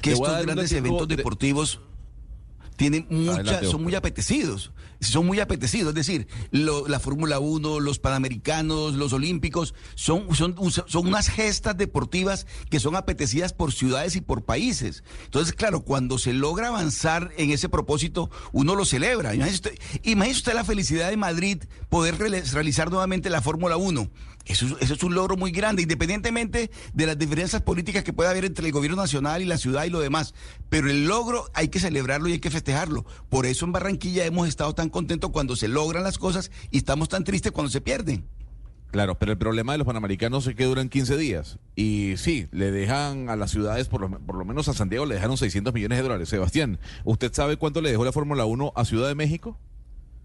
Que 0.02 0.14
estos 0.14 0.46
grandes 0.46 0.72
eventos 0.72 1.10
deportivos 1.10 1.82
tienen 2.78 3.08
mucha, 3.10 3.62
son 3.66 3.84
muy 3.84 3.94
apetecidos 3.94 4.72
son 5.00 5.26
muy 5.26 5.40
apetecidos. 5.40 5.90
Es 5.90 5.96
decir, 5.96 6.28
la 6.52 7.00
Fórmula 7.00 7.40
1, 7.40 7.80
los 7.80 8.00
Panamericanos, 8.00 8.94
los 8.96 9.14
Olímpicos, 9.14 9.74
son, 9.96 10.36
son, 10.36 10.56
son 10.88 11.08
unas 11.08 11.30
gestas 11.30 11.78
deportivas 11.78 12.48
que 12.70 12.80
son 12.80 12.96
apetecidas 12.96 13.54
por 13.54 13.74
ciudades 13.74 14.16
y 14.16 14.22
por 14.22 14.44
países. 14.44 15.04
Entonces, 15.26 15.54
claro, 15.54 15.82
cuando 15.82 16.18
se 16.18 16.34
logra 16.34 16.70
avanzar 16.70 17.32
en 17.38 17.52
ese 17.52 17.70
propósito, 17.70 18.30
uno 18.52 18.76
lo 18.76 18.86
celebra. 18.86 19.36
Imagínese 19.36 19.70
usted, 19.70 20.32
usted 20.32 20.54
la 20.54 20.64
felicidad 20.64 21.10
de 21.10 21.18
Madrid 21.18 21.64
poder 21.90 22.18
realizar 22.18 22.90
nuevamente 22.90 23.30
la 23.30 23.42
Fórmula 23.42 23.78
1. 23.78 24.10
Eso, 24.46 24.78
es 24.80 25.04
un 25.04 25.16
logro 25.16 25.38
muy 25.38 25.52
grande, 25.52 25.82
independientemente 25.82 26.70
de 26.94 27.06
las 27.06 27.18
diferencias 27.18 27.62
políticas 27.62 28.04
que 28.04 28.14
pueda 28.14 28.30
haber 28.30 28.46
entre 28.46 28.66
el 28.66 28.72
gobierno 28.72 28.98
nacional 28.98 29.42
y 29.42 29.46
la 29.46 29.58
ciudad 29.58 29.86
y 29.86 29.90
lo 29.90 30.00
demás. 30.00 30.34
Pero 30.70 30.90
el 30.90 31.06
logro 31.06 31.50
hay 31.54 31.70
que 31.70 31.80
celebrarlo 31.80 32.30
y 32.30 32.34
hay 32.34 32.40
que 32.40 32.52
festejarlo. 32.52 33.06
Por 33.30 33.46
eso 33.46 33.66
en 33.66 33.72
Barranquilla 33.72 34.26
hemos 34.26 34.48
estado 34.48 34.74
tan 34.76 34.90
contentos 34.90 35.32
cuando 35.32 35.56
se 35.56 35.68
logran 35.68 36.04
las 36.04 36.18
cosas 36.18 36.52
y 36.70 36.78
estamos 36.78 37.10
tan 37.10 37.24
tristes 37.24 37.52
cuando 37.52 37.72
se 37.72 37.82
pierden. 37.82 38.28
Claro, 38.92 39.20
pero 39.20 39.34
el 39.34 39.38
problema 39.38 39.74
de 39.74 39.80
los 39.80 39.88
panamericanos 39.88 40.48
es 40.48 40.56
que 40.56 40.64
duran 40.64 40.88
15 40.88 41.18
días. 41.18 41.60
Y 41.76 42.14
sí, 42.16 42.48
le 42.52 42.72
dejan 42.72 43.30
a 43.30 43.36
las 43.36 43.52
ciudades, 43.52 43.90
por 43.90 44.00
lo, 44.00 44.10
por 44.10 44.38
lo 44.38 44.46
menos 44.46 44.70
a 44.70 44.74
Santiago, 44.74 45.06
le 45.06 45.16
dejaron 45.16 45.38
600 45.38 45.74
millones 45.74 45.98
de 45.98 46.04
dólares. 46.04 46.30
Sebastián, 46.30 46.80
¿usted 47.04 47.34
sabe 47.34 47.58
cuánto 47.58 47.82
le 47.82 47.92
dejó 47.92 48.06
la 48.06 48.14
Fórmula 48.14 48.46
1 48.46 48.72
a 48.74 48.86
Ciudad 48.86 49.10
de 49.10 49.16
México? 49.16 49.60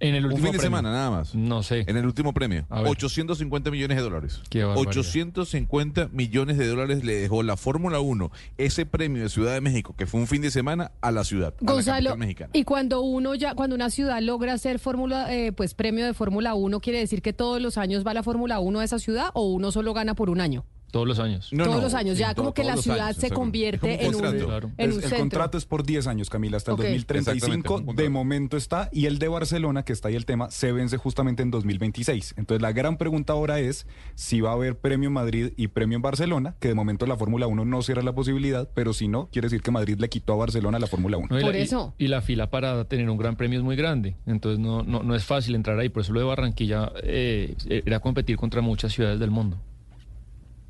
En 0.00 0.14
el 0.14 0.26
último 0.26 0.44
fin 0.44 0.52
de 0.52 0.58
semana, 0.58 0.90
nada 0.90 1.10
más. 1.10 1.34
No 1.34 1.62
sé. 1.62 1.84
En 1.86 1.96
el 1.96 2.06
último 2.06 2.32
premio. 2.32 2.66
850 2.70 3.70
millones 3.70 3.96
de 3.96 4.02
dólares. 4.02 4.40
850 4.50 6.08
millones 6.12 6.58
de 6.58 6.66
dólares 6.66 7.04
le 7.04 7.14
dejó 7.14 7.42
la 7.42 7.56
Fórmula 7.56 8.00
1, 8.00 8.30
ese 8.58 8.86
premio 8.86 9.22
de 9.22 9.28
Ciudad 9.28 9.52
de 9.52 9.60
México, 9.60 9.94
que 9.96 10.06
fue 10.06 10.20
un 10.20 10.26
fin 10.26 10.42
de 10.42 10.50
semana, 10.50 10.92
a 11.00 11.10
la 11.10 11.24
ciudad. 11.24 11.54
Gonzalo, 11.60 12.12
a 12.12 12.16
mexicana. 12.16 12.50
y 12.54 12.64
cuando 12.64 13.02
uno 13.02 13.34
ya, 13.34 13.54
cuando 13.54 13.76
una 13.76 13.90
ciudad 13.90 14.20
logra 14.20 14.54
hacer 14.54 14.78
fórmula, 14.78 15.34
eh, 15.34 15.52
pues 15.52 15.74
premio 15.74 16.06
de 16.06 16.14
Fórmula 16.14 16.54
1, 16.54 16.80
¿quiere 16.80 16.98
decir 16.98 17.22
que 17.22 17.32
todos 17.32 17.60
los 17.60 17.78
años 17.78 18.06
va 18.06 18.14
la 18.14 18.22
Fórmula 18.22 18.58
1 18.60 18.80
a 18.80 18.84
esa 18.84 18.98
ciudad 18.98 19.30
o 19.34 19.52
uno 19.52 19.70
solo 19.70 19.92
gana 19.92 20.14
por 20.14 20.30
un 20.30 20.40
año? 20.40 20.64
Todos 20.90 21.06
los 21.06 21.18
años. 21.18 21.50
todos 21.50 21.82
los 21.82 21.94
años, 21.94 22.18
ya 22.18 22.34
como 22.34 22.52
que 22.52 22.64
la 22.64 22.76
ciudad 22.76 23.14
se 23.14 23.30
convierte 23.30 24.04
en 24.04 24.14
un, 24.14 24.24
en 24.24 24.92
un 24.92 25.02
El 25.02 25.10
contrato 25.10 25.58
es 25.58 25.64
por 25.64 25.84
10 25.84 26.06
años, 26.06 26.30
Camila, 26.30 26.56
hasta 26.56 26.72
el 26.72 26.76
2035. 26.76 27.84
De 27.94 28.08
momento 28.08 28.56
está, 28.56 28.88
y 28.92 29.06
el 29.06 29.18
de 29.18 29.28
Barcelona, 29.28 29.84
que 29.84 29.92
está 29.92 30.08
ahí 30.08 30.16
el 30.16 30.26
tema, 30.26 30.50
se 30.50 30.72
vence 30.72 30.96
justamente 30.96 31.42
en 31.42 31.50
2026. 31.50 32.34
Entonces 32.36 32.62
la 32.62 32.72
gran 32.72 32.96
pregunta 32.96 33.32
ahora 33.32 33.60
es 33.60 33.86
si 34.14 34.40
va 34.40 34.50
a 34.50 34.54
haber 34.54 34.78
premio 34.78 35.10
Madrid 35.10 35.52
y 35.56 35.68
premio 35.68 35.96
en 35.96 36.02
Barcelona, 36.02 36.56
que 36.58 36.68
de 36.68 36.74
momento 36.74 37.06
la 37.06 37.16
Fórmula 37.16 37.46
1 37.46 37.64
no 37.64 37.82
cierra 37.82 38.02
la 38.02 38.14
posibilidad, 38.14 38.68
pero 38.74 38.92
si 38.92 39.08
no, 39.08 39.28
quiere 39.30 39.46
decir 39.46 39.62
que 39.62 39.70
Madrid 39.70 39.98
le 39.98 40.08
quitó 40.08 40.32
a 40.32 40.36
Barcelona 40.36 40.78
la 40.78 40.86
Fórmula 40.86 41.16
1. 41.16 41.28
por 41.28 41.56
eso. 41.56 41.94
Y, 41.98 42.08
la 42.10 42.22
fila 42.22 42.50
para 42.50 42.84
tener 42.86 43.08
un 43.08 43.16
gran 43.16 43.36
premio 43.36 43.58
es 43.58 43.64
muy 43.64 43.76
grande, 43.76 44.16
entonces 44.26 44.58
no, 44.58 44.82
no, 44.82 45.04
no 45.04 45.14
es 45.14 45.24
fácil 45.24 45.54
entrar 45.54 45.78
ahí. 45.78 45.88
Por 45.88 46.02
eso 46.02 46.12
lo 46.12 46.18
de 46.18 46.26
Barranquilla 46.26 46.92
eh, 47.02 47.54
era 47.68 48.00
competir 48.00 48.36
contra 48.36 48.60
muchas 48.62 48.92
ciudades 48.92 49.20
del 49.20 49.30
mundo. 49.30 49.58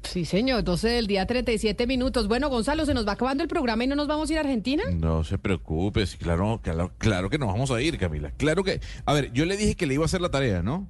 Sí, 0.02 0.24
señor, 0.24 0.64
12 0.64 0.89
del 0.89 1.06
día, 1.06 1.27
37 1.27 1.86
minutos. 1.86 2.27
Bueno, 2.27 2.48
Gonzalo, 2.48 2.85
¿se 2.86 2.94
nos 2.94 3.06
va 3.06 3.12
acabando 3.12 3.43
el 3.43 3.48
programa 3.48 3.85
y 3.85 3.86
no 3.86 3.97
nos 3.97 4.09
vamos 4.09 4.28
a 4.28 4.32
ir 4.32 4.39
a 4.39 4.40
Argentina? 4.43 4.85
No 4.93 5.24
se 5.24 5.39
preocupe, 5.39 6.05
claro, 6.18 6.60
claro, 6.62 6.93
claro 6.98 7.31
que 7.31 7.39
nos 7.39 7.48
vamos 7.48 7.70
a 7.70 7.81
ir, 7.81 7.98
Camila. 7.98 8.32
Claro 8.32 8.64
que... 8.64 8.81
A 9.05 9.12
ver, 9.12 9.32
yo 9.32 9.44
le 9.44 9.56
dije 9.56 9.77
que 9.77 9.86
le 9.86 9.94
iba 9.94 10.05
a 10.05 10.06
hacer 10.06 10.20
la 10.20 10.31
tarea, 10.31 10.62
¿no? 10.62 10.89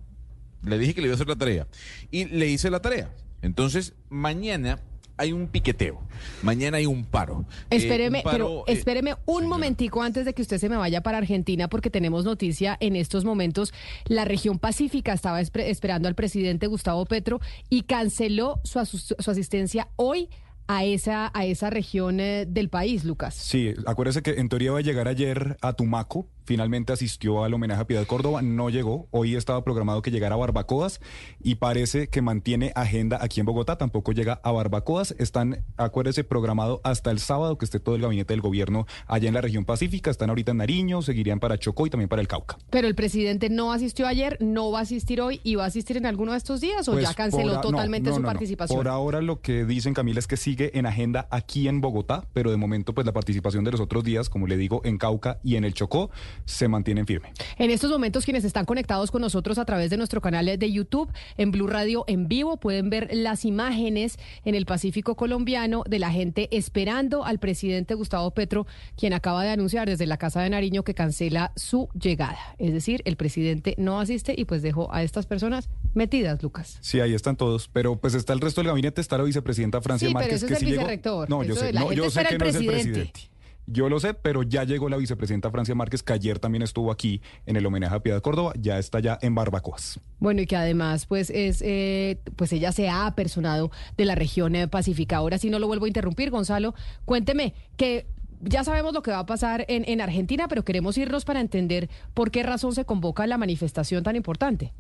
Le 0.63 0.79
dije 0.79 0.95
que 0.95 1.01
le 1.01 1.09
iba 1.09 1.15
a 1.15 1.17
hacer 1.17 1.29
la 1.29 1.37
tarea. 1.37 1.67
Y 2.11 2.27
le 2.27 2.47
hice 2.47 2.71
la 2.71 2.81
tarea. 2.81 3.13
Entonces, 3.43 3.95
mañana 4.09 4.81
hay 5.21 5.33
un 5.35 5.49
piqueteo, 5.49 6.01
mañana 6.43 6.79
hay 6.79 6.87
un 6.87 7.05
paro. 7.05 7.45
Eh, 7.69 7.77
espéreme, 7.77 8.23
pero 8.25 8.65
eh, 8.67 8.73
espéreme 8.73 9.17
un 9.27 9.47
momentico 9.47 10.03
antes 10.03 10.25
de 10.25 10.33
que 10.33 10.41
usted 10.41 10.57
se 10.57 10.71
me 10.71 10.79
vaya 10.79 11.03
para 11.03 11.19
Argentina, 11.19 11.69
porque 11.69 11.91
tenemos 11.91 12.25
noticia 12.25 12.79
en 12.81 12.97
estos 12.97 13.27
momentos. 13.27 13.75
La 14.07 14.25
región 14.25 14.59
pacífica 14.59 15.13
estaba 15.13 15.43
esperando 15.43 16.09
al 16.09 16.15
presidente 16.15 16.69
Gustavo 16.69 17.05
Petro 17.05 17.41
y 17.69 17.83
canceló 17.83 18.61
su, 18.65 18.85
su 18.87 19.31
asistencia 19.31 19.89
hoy 19.97 20.31
a 20.71 20.85
esa, 20.85 21.33
a 21.35 21.45
esa 21.45 21.69
región 21.69 22.21
eh, 22.21 22.47
del 22.47 22.69
país, 22.69 23.05
Lucas. 23.05 23.35
Sí, 23.35 23.75
acuérdese 23.87 24.23
que 24.23 24.39
en 24.39 24.49
teoría 24.49 24.71
va 24.71 24.79
a 24.79 24.83
llegar 24.83 25.09
ayer 25.09 25.57
a 25.61 25.73
Tumaco, 25.73 26.29
finalmente 26.45 26.93
asistió 26.93 27.45
al 27.45 27.55
homenaje 27.55 27.83
a 27.83 27.87
Piedad 27.87 28.07
Córdoba, 28.07 28.43
no 28.43 28.71
llegó. 28.71 29.09
Hoy 29.11 29.37
estaba 29.37 29.63
programado 29.65 30.03
que 30.03 30.11
llegara 30.11 30.35
a 30.35 30.39
Barbacoas 30.39 31.01
y 31.43 31.57
parece 31.57 32.09
que 32.09 32.23
mantiene 32.23 32.73
agenda 32.75 33.19
aquí 33.21 33.41
en 33.41 33.47
Bogotá, 33.47 33.77
tampoco 33.77 34.13
llega 34.13 34.41
a 34.43 34.53
Barbacoas. 34.53 35.15
Están, 35.19 35.65
acuérdese, 35.77 36.25
programado 36.25 36.81
hasta 36.85 37.11
el 37.11 37.19
sábado 37.19 37.59
que 37.59 37.65
esté 37.65 37.81
todo 37.81 37.95
el 37.95 38.03
gabinete 38.03 38.33
del 38.33 38.41
gobierno 38.41 38.87
allá 39.07 39.29
en 39.29 39.35
la 39.35 39.41
región 39.41 39.65
pacífica. 39.65 40.11
Están 40.11 40.29
ahorita 40.31 40.53
en 40.53 40.59
Nariño, 40.59 41.03
seguirían 41.03 41.41
para 41.41 41.59
Chocó 41.59 41.87
y 41.87 41.91
también 41.91 42.09
para 42.09 42.23
el 42.23 42.29
Cauca. 42.29 42.59
Pero 42.71 42.89
el 42.89 42.95
presidente 42.95 43.49
no 43.51 43.73
asistió 43.73 44.07
ayer, 44.07 44.37
no 44.41 44.71
va 44.71 44.81
a 44.81 44.83
asistir 44.83 45.21
hoy 45.21 45.41
y 45.45 45.55
va 45.55 45.65
a 45.65 45.67
asistir 45.67 45.97
en 45.97 46.07
alguno 46.07 46.33
de 46.33 46.39
estos 46.39 46.61
días 46.61 46.89
o 46.89 46.95
ya 46.99 47.07
pues 47.07 47.17
canceló 47.17 47.61
totalmente 47.61 48.13
su 48.13 48.23
participación. 48.23 48.79
Por 48.79 48.89
ahora 48.89 49.21
lo 49.21 49.41
que 49.41 49.65
dicen 49.65 49.95
Camila 49.95 50.19
es 50.19 50.27
que 50.27 50.37
sigue 50.37 50.79
en 50.79 50.87
agenda 50.87 51.29
aquí 51.31 51.69
en 51.69 51.81
Bogotá, 51.81 52.25
pero 52.33 52.51
de 52.51 52.57
momento 52.57 52.95
pues 52.95 53.07
la 53.07 53.13
participación 53.13 53.65
de 53.65 53.73
los 53.73 53.81
otros 53.81 54.05
días, 54.05 54.29
como 54.29 54.47
le 54.47 54.57
digo, 54.57 54.81
en 54.85 54.99
Cauca 54.99 55.39
y 55.43 55.57
en 55.57 55.65
el 55.65 55.75
Chocó 55.75 56.11
se 56.45 56.69
mantienen 56.69 57.07
firme. 57.07 57.33
En 57.59 57.71
estos 57.71 57.91
momentos, 57.91 58.25
quienes 58.25 58.45
están 58.45 58.65
conectados 58.65 59.11
con 59.11 59.21
nosotros 59.21 59.59
a 59.59 59.65
través 59.65 59.91
de 59.91 59.97
nuestro 59.97 60.21
canal 60.21 60.47
de 60.47 60.73
YouTube, 60.73 61.11
en 61.37 61.51
Blue 61.51 61.67
Radio 61.67 62.05
en 62.07 62.29
vivo, 62.29 62.59
pueden 62.59 62.91
ver 62.91 63.09
las 63.13 63.45
imágenes 63.45 64.19
en 64.45 64.55
el 64.55 64.67
Pacífico 64.67 65.17
colombiano 65.17 65.83
de 65.89 65.99
la 65.99 66.11
gente 66.11 66.49
esperando 66.51 67.25
al 67.25 67.39
presidente 67.39 67.95
Gustavo 67.95 68.31
Petro, 68.33 68.67
quien 68.97 69.13
acaba 69.13 69.43
de 69.43 69.51
anunciar 69.51 69.89
desde 69.89 70.07
la 70.07 70.17
Casa 70.17 70.43
de 70.43 70.51
Nariño 70.51 70.83
que 70.83 70.95
cancela 70.95 71.53
su 71.57 71.89
llegada. 72.01 72.39
Es 72.59 72.73
decir, 72.73 73.03
el 73.05 73.17
presidente 73.17 73.75
no 73.79 74.01
asiste 74.01 74.35
y 74.37 74.45
pues 74.45 74.63
dejó 74.63 74.93
a 74.93 75.03
estas 75.03 75.27
personas 75.27 75.69
metidas, 75.95 76.43
Lucas. 76.43 76.79
Sí, 76.81 77.01
ahí 77.01 77.15
están 77.15 77.37
todos, 77.37 77.69
pero 77.69 77.97
pues 77.97 78.15
está 78.15 78.33
el 78.33 78.41
resto 78.41 78.61
del 78.61 78.69
gabinete, 78.69 79.01
está 79.01 79.19
la 79.19 79.25
vicepresidenta 79.25 79.81
Francia 79.81 80.09
sí, 80.09 80.15
Márquez. 80.15 80.41
Pero 80.41 80.55
ese 80.55 80.55
es 80.55 80.63
el 80.63 80.77
vicerrector. 80.77 81.29
No, 81.29 81.43
yo 81.43 81.55
sé, 81.55 81.73
no, 81.73 81.93
yo 81.93 82.11
sé 82.11 82.25
que 82.25 82.39
no 82.39 82.45
es 82.47 82.55
el 82.55 82.67
presidente. 82.67 83.30
Yo 83.73 83.89
lo 83.89 84.01
sé, 84.01 84.15
pero 84.15 84.43
ya 84.43 84.65
llegó 84.65 84.89
la 84.89 84.97
vicepresidenta 84.97 85.51
Francia 85.51 85.77
Márquez, 85.77 86.03
que 86.03 86.13
ayer 86.13 86.41
también 86.41 86.63
estuvo 86.63 86.91
aquí 86.91 87.23
en 87.47 87.57
el 87.57 87.65
homenaje 87.65 87.95
a 87.95 88.01
Piedad 88.01 88.21
Córdoba, 88.21 88.53
ya 88.59 88.79
está 88.79 88.99
ya 88.99 89.17
en 89.23 89.37
Barbacoas. 89.37 90.01
Bueno, 90.19 90.41
y 90.41 90.47
que 90.47 90.57
además, 90.57 91.07
pues, 91.07 91.31
es, 91.31 91.63
eh, 91.63 92.19
pues 92.35 92.53
ella 92.53 92.73
se 92.73 92.89
ha 92.89 93.07
apersonado 93.07 93.71
de 93.97 94.07
la 94.07 94.17
región 94.17 94.57
eh, 94.57 94.67
pacífica. 94.67 95.19
Ahora 95.19 95.39
sí 95.39 95.51
no 95.51 95.61
lo 95.61 95.69
vuelvo 95.69 95.85
a 95.85 95.89
interrumpir, 95.89 96.31
Gonzalo. 96.31 96.75
Cuénteme 97.05 97.55
que 97.77 98.07
ya 98.41 98.65
sabemos 98.65 98.93
lo 98.93 99.03
que 99.03 99.13
va 99.13 99.21
a 99.21 99.27
pasar 99.27 99.65
en, 99.69 99.85
en 99.87 100.01
Argentina, 100.01 100.49
pero 100.49 100.65
queremos 100.65 100.99
irnos 100.99 101.25
para 101.25 101.41
entender 101.41 101.89
por 102.13 102.33
qué 102.33 102.43
razón 102.43 102.75
se 102.75 102.85
convoca 102.85 103.25
la 103.29 103.39
manifestación 103.39 104.03
tan 104.03 104.17
importante. 104.17 104.73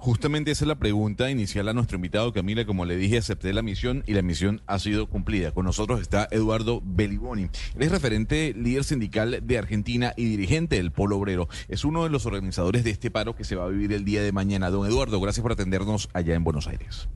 Justamente 0.00 0.50
esa 0.50 0.64
es 0.64 0.68
la 0.68 0.78
pregunta 0.78 1.30
inicial 1.30 1.68
a 1.68 1.74
nuestro 1.74 1.96
invitado 1.96 2.32
Camila. 2.32 2.64
Como 2.64 2.86
le 2.86 2.96
dije, 2.96 3.18
acepté 3.18 3.52
la 3.52 3.60
misión 3.60 4.02
y 4.06 4.14
la 4.14 4.22
misión 4.22 4.62
ha 4.66 4.78
sido 4.78 5.06
cumplida. 5.06 5.52
Con 5.52 5.66
nosotros 5.66 6.00
está 6.00 6.26
Eduardo 6.30 6.80
Beliboni. 6.82 7.42
Él 7.42 7.82
es 7.82 7.90
referente 7.90 8.54
líder 8.56 8.84
sindical 8.84 9.46
de 9.46 9.58
Argentina 9.58 10.14
y 10.16 10.24
dirigente 10.24 10.76
del 10.76 10.90
Polo 10.90 11.18
Obrero. 11.18 11.48
Es 11.68 11.84
uno 11.84 12.02
de 12.02 12.08
los 12.08 12.24
organizadores 12.24 12.82
de 12.82 12.92
este 12.92 13.10
paro 13.10 13.36
que 13.36 13.44
se 13.44 13.56
va 13.56 13.66
a 13.66 13.68
vivir 13.68 13.92
el 13.92 14.06
día 14.06 14.22
de 14.22 14.32
mañana. 14.32 14.70
Don 14.70 14.86
Eduardo, 14.86 15.20
gracias 15.20 15.42
por 15.42 15.52
atendernos 15.52 16.08
allá 16.14 16.34
en 16.34 16.44
Buenos 16.44 16.66
Aires. 16.66 17.10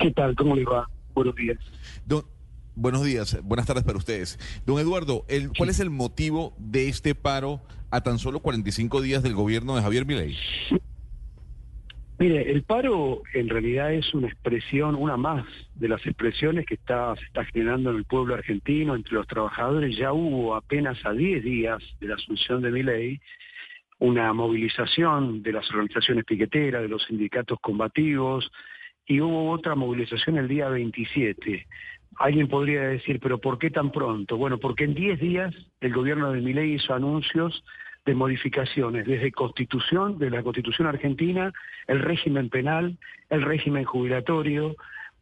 ¿Qué 0.00 0.10
tal? 0.10 0.34
¿Cómo 0.34 0.56
le 0.56 0.64
va? 0.64 0.90
Buenos 1.14 1.36
días. 1.36 1.58
buenos 2.74 3.04
días, 3.04 3.38
buenas 3.44 3.66
tardes 3.66 3.84
para 3.84 3.98
ustedes. 3.98 4.40
Don 4.66 4.80
Eduardo, 4.80 5.24
el, 5.28 5.52
¿cuál 5.56 5.68
es 5.68 5.78
el 5.78 5.90
motivo 5.90 6.56
de 6.58 6.88
este 6.88 7.14
paro 7.14 7.62
a 7.92 8.00
tan 8.00 8.18
solo 8.18 8.40
45 8.40 9.00
días 9.00 9.22
del 9.22 9.36
gobierno 9.36 9.76
de 9.76 9.82
Javier 9.82 10.06
Milei? 10.06 10.36
Mire, 12.24 12.50
el 12.50 12.62
paro 12.62 13.20
en 13.34 13.50
realidad 13.50 13.92
es 13.92 14.14
una 14.14 14.28
expresión, 14.28 14.94
una 14.94 15.18
más 15.18 15.44
de 15.74 15.88
las 15.88 16.00
expresiones 16.06 16.64
que 16.64 16.76
está, 16.76 17.14
se 17.16 17.24
está 17.26 17.44
generando 17.44 17.90
en 17.90 17.98
el 17.98 18.04
pueblo 18.06 18.32
argentino, 18.32 18.94
entre 18.94 19.12
los 19.12 19.26
trabajadores. 19.26 19.94
Ya 19.94 20.14
hubo 20.14 20.54
apenas 20.54 20.96
a 21.04 21.12
10 21.12 21.44
días 21.44 21.82
de 22.00 22.08
la 22.08 22.14
asunción 22.14 22.62
de 22.62 22.70
mi 22.70 22.82
ley 22.82 23.20
una 23.98 24.32
movilización 24.32 25.42
de 25.42 25.52
las 25.52 25.68
organizaciones 25.68 26.24
piqueteras, 26.24 26.80
de 26.80 26.88
los 26.88 27.04
sindicatos 27.04 27.58
combativos, 27.60 28.50
y 29.06 29.20
hubo 29.20 29.50
otra 29.50 29.74
movilización 29.74 30.38
el 30.38 30.48
día 30.48 30.70
27. 30.70 31.66
Alguien 32.16 32.48
podría 32.48 32.84
decir, 32.84 33.20
pero 33.20 33.36
¿por 33.36 33.58
qué 33.58 33.68
tan 33.68 33.92
pronto? 33.92 34.38
Bueno, 34.38 34.56
porque 34.56 34.84
en 34.84 34.94
10 34.94 35.20
días 35.20 35.54
el 35.82 35.92
gobierno 35.92 36.32
de 36.32 36.40
Milei 36.40 36.72
hizo 36.72 36.94
anuncios 36.94 37.62
de 38.04 38.14
modificaciones, 38.14 39.06
desde 39.06 39.32
constitución, 39.32 40.18
de 40.18 40.30
la 40.30 40.42
constitución 40.42 40.88
argentina, 40.88 41.52
el 41.86 42.00
régimen 42.00 42.50
penal, 42.50 42.98
el 43.30 43.42
régimen 43.42 43.84
jubilatorio, 43.84 44.76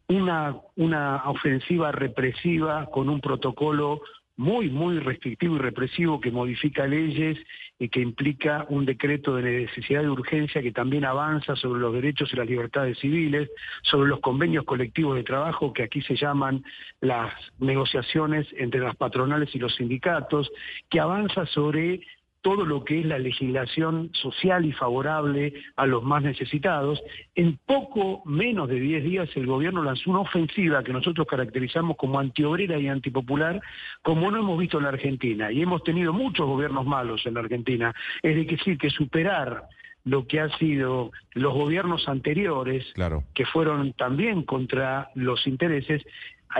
una, 0.07 0.57
una 0.75 1.23
ofensiva 1.29 1.91
represiva 1.91 2.87
con 2.91 3.09
un 3.09 3.21
protocolo 3.21 4.01
muy, 4.35 4.69
muy 4.69 4.99
restrictivo 4.99 5.55
y 5.55 5.59
represivo 5.59 6.19
que 6.19 6.31
modifica 6.31 6.87
leyes 6.87 7.37
y 7.77 7.89
que 7.89 7.99
implica 7.99 8.65
un 8.69 8.85
decreto 8.85 9.35
de 9.35 9.43
necesidad 9.43 10.01
de 10.01 10.09
urgencia 10.09 10.61
que 10.61 10.71
también 10.71 11.05
avanza 11.05 11.55
sobre 11.55 11.81
los 11.81 11.93
derechos 11.93 12.33
y 12.33 12.37
las 12.37 12.47
libertades 12.47 12.97
civiles, 12.97 13.49
sobre 13.83 14.09
los 14.09 14.19
convenios 14.21 14.65
colectivos 14.65 15.15
de 15.15 15.23
trabajo 15.23 15.71
que 15.71 15.83
aquí 15.83 16.01
se 16.01 16.15
llaman 16.15 16.63
las 16.99 17.31
negociaciones 17.59 18.47
entre 18.57 18.81
las 18.81 18.95
patronales 18.95 19.53
y 19.53 19.59
los 19.59 19.75
sindicatos, 19.75 20.51
que 20.89 20.99
avanza 20.99 21.45
sobre 21.47 22.01
todo 22.43 22.65
lo 22.65 22.83
que 22.83 22.99
es 22.99 23.05
la 23.05 23.17
legislación 23.17 24.09
social 24.13 24.65
y 24.65 24.73
favorable 24.73 25.53
a 25.77 25.85
los 25.87 26.03
más 26.03 26.21
necesitados. 26.21 27.01
En 27.35 27.57
poco 27.65 28.21
menos 28.25 28.67
de 28.67 28.81
10 28.81 29.03
días 29.03 29.29
el 29.35 29.47
gobierno 29.47 29.81
lanzó 29.81 30.11
una 30.11 30.19
ofensiva 30.19 30.83
que 30.83 30.91
nosotros 30.91 31.25
caracterizamos 31.25 31.95
como 31.95 32.19
antiobrera 32.19 32.77
y 32.77 32.89
antipopular, 32.89 33.61
como 34.01 34.29
no 34.29 34.39
hemos 34.39 34.59
visto 34.59 34.77
en 34.77 34.83
la 34.83 34.89
Argentina. 34.89 35.53
Y 35.53 35.61
hemos 35.61 35.83
tenido 35.83 36.11
muchos 36.11 36.45
gobiernos 36.45 36.85
malos 36.85 37.25
en 37.25 37.35
la 37.35 37.39
Argentina. 37.39 37.95
Es 38.21 38.35
decir, 38.35 38.77
que 38.77 38.89
superar 38.89 39.63
lo 40.03 40.27
que 40.27 40.41
han 40.41 40.51
sido 40.59 41.11
los 41.31 41.53
gobiernos 41.53 42.09
anteriores, 42.09 42.85
que 43.33 43.45
fueron 43.45 43.93
también 43.93 44.43
contra 44.43 45.11
los 45.15 45.47
intereses, 45.47 46.03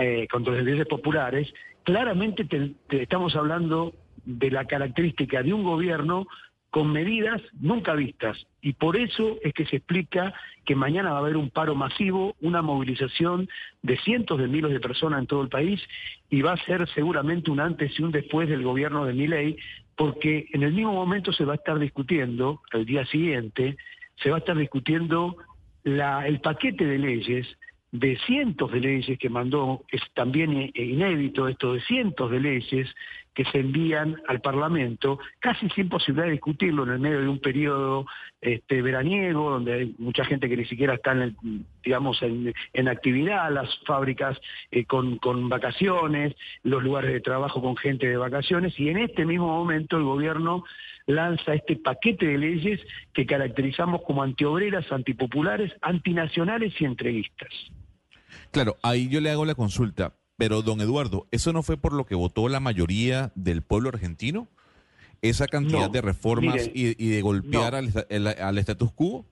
eh, 0.00 0.26
contra 0.30 0.54
los 0.54 0.62
intereses 0.62 0.86
populares, 0.86 1.52
claramente 1.82 2.46
estamos 2.88 3.36
hablando 3.36 3.92
de 4.24 4.50
la 4.50 4.64
característica 4.64 5.42
de 5.42 5.52
un 5.52 5.62
gobierno 5.62 6.26
con 6.74 6.90
medidas 6.90 7.40
nunca 7.60 7.94
vistas. 7.94 8.36
Y 8.60 8.72
por 8.72 8.96
eso 8.96 9.36
es 9.44 9.52
que 9.54 9.64
se 9.64 9.76
explica 9.76 10.34
que 10.64 10.74
mañana 10.74 11.10
va 11.10 11.18
a 11.18 11.20
haber 11.20 11.36
un 11.36 11.50
paro 11.50 11.76
masivo, 11.76 12.34
una 12.40 12.62
movilización 12.62 13.48
de 13.82 13.96
cientos 13.98 14.40
de 14.40 14.48
miles 14.48 14.72
de 14.72 14.80
personas 14.80 15.20
en 15.20 15.28
todo 15.28 15.42
el 15.42 15.48
país 15.48 15.80
y 16.30 16.42
va 16.42 16.54
a 16.54 16.64
ser 16.64 16.88
seguramente 16.88 17.52
un 17.52 17.60
antes 17.60 17.96
y 17.96 18.02
un 18.02 18.10
después 18.10 18.48
del 18.48 18.64
gobierno 18.64 19.04
de 19.04 19.12
Miley, 19.12 19.56
porque 19.96 20.48
en 20.52 20.64
el 20.64 20.72
mismo 20.72 20.92
momento 20.92 21.32
se 21.32 21.44
va 21.44 21.52
a 21.52 21.56
estar 21.56 21.78
discutiendo, 21.78 22.60
el 22.72 22.84
día 22.84 23.06
siguiente, 23.06 23.76
se 24.16 24.30
va 24.30 24.36
a 24.36 24.40
estar 24.40 24.56
discutiendo 24.56 25.36
el 25.84 26.40
paquete 26.40 26.84
de 26.84 26.98
leyes 26.98 27.46
de 27.92 28.18
cientos 28.26 28.72
de 28.72 28.80
leyes 28.80 29.16
que 29.20 29.28
mandó, 29.28 29.84
es 29.92 30.00
también 30.14 30.72
inédito 30.74 31.46
esto 31.46 31.74
de 31.74 31.80
cientos 31.82 32.28
de 32.32 32.40
leyes 32.40 32.92
que 33.34 33.44
se 33.46 33.58
envían 33.58 34.16
al 34.28 34.40
Parlamento, 34.40 35.18
casi 35.40 35.68
sin 35.70 35.88
posibilidad 35.88 36.26
de 36.26 36.32
discutirlo 36.32 36.84
en 36.84 36.90
el 36.90 36.98
medio 37.00 37.20
de 37.20 37.28
un 37.28 37.40
periodo 37.40 38.06
este, 38.40 38.80
veraniego, 38.80 39.50
donde 39.50 39.72
hay 39.72 39.94
mucha 39.98 40.24
gente 40.24 40.48
que 40.48 40.56
ni 40.56 40.64
siquiera 40.66 40.94
está 40.94 41.12
en, 41.12 41.36
digamos, 41.82 42.22
en, 42.22 42.88
actividad, 42.88 43.50
las 43.50 43.68
fábricas 43.86 44.38
eh, 44.70 44.84
con, 44.84 45.18
con 45.18 45.48
vacaciones, 45.48 46.34
los 46.62 46.82
lugares 46.82 47.12
de 47.12 47.20
trabajo 47.20 47.60
con 47.60 47.76
gente 47.76 48.06
de 48.06 48.16
vacaciones, 48.16 48.78
y 48.78 48.88
en 48.88 48.98
este 48.98 49.24
mismo 49.24 49.48
momento 49.48 49.96
el 49.96 50.04
gobierno 50.04 50.64
lanza 51.06 51.54
este 51.54 51.76
paquete 51.76 52.26
de 52.26 52.38
leyes 52.38 52.80
que 53.12 53.26
caracterizamos 53.26 54.02
como 54.02 54.22
antiobreras, 54.22 54.90
antipopulares, 54.90 55.72
antinacionales 55.82 56.72
y 56.80 56.84
entreguistas. 56.84 57.50
Claro, 58.50 58.76
ahí 58.82 59.08
yo 59.08 59.20
le 59.20 59.30
hago 59.30 59.44
la 59.44 59.54
consulta, 59.54 60.12
pero 60.36 60.62
don 60.62 60.80
Eduardo, 60.80 61.26
¿eso 61.30 61.52
no 61.52 61.62
fue 61.62 61.76
por 61.76 61.92
lo 61.92 62.06
que 62.06 62.14
votó 62.14 62.48
la 62.48 62.60
mayoría 62.60 63.32
del 63.34 63.62
pueblo 63.62 63.88
argentino? 63.88 64.48
¿Esa 65.22 65.46
cantidad 65.46 65.88
de 65.88 66.02
reformas 66.02 66.70
y, 66.74 66.94
de 66.94 67.22
golpear 67.22 67.74
al, 67.74 67.92
al 68.10 68.58
status 68.58 68.92
quo? 68.92 69.24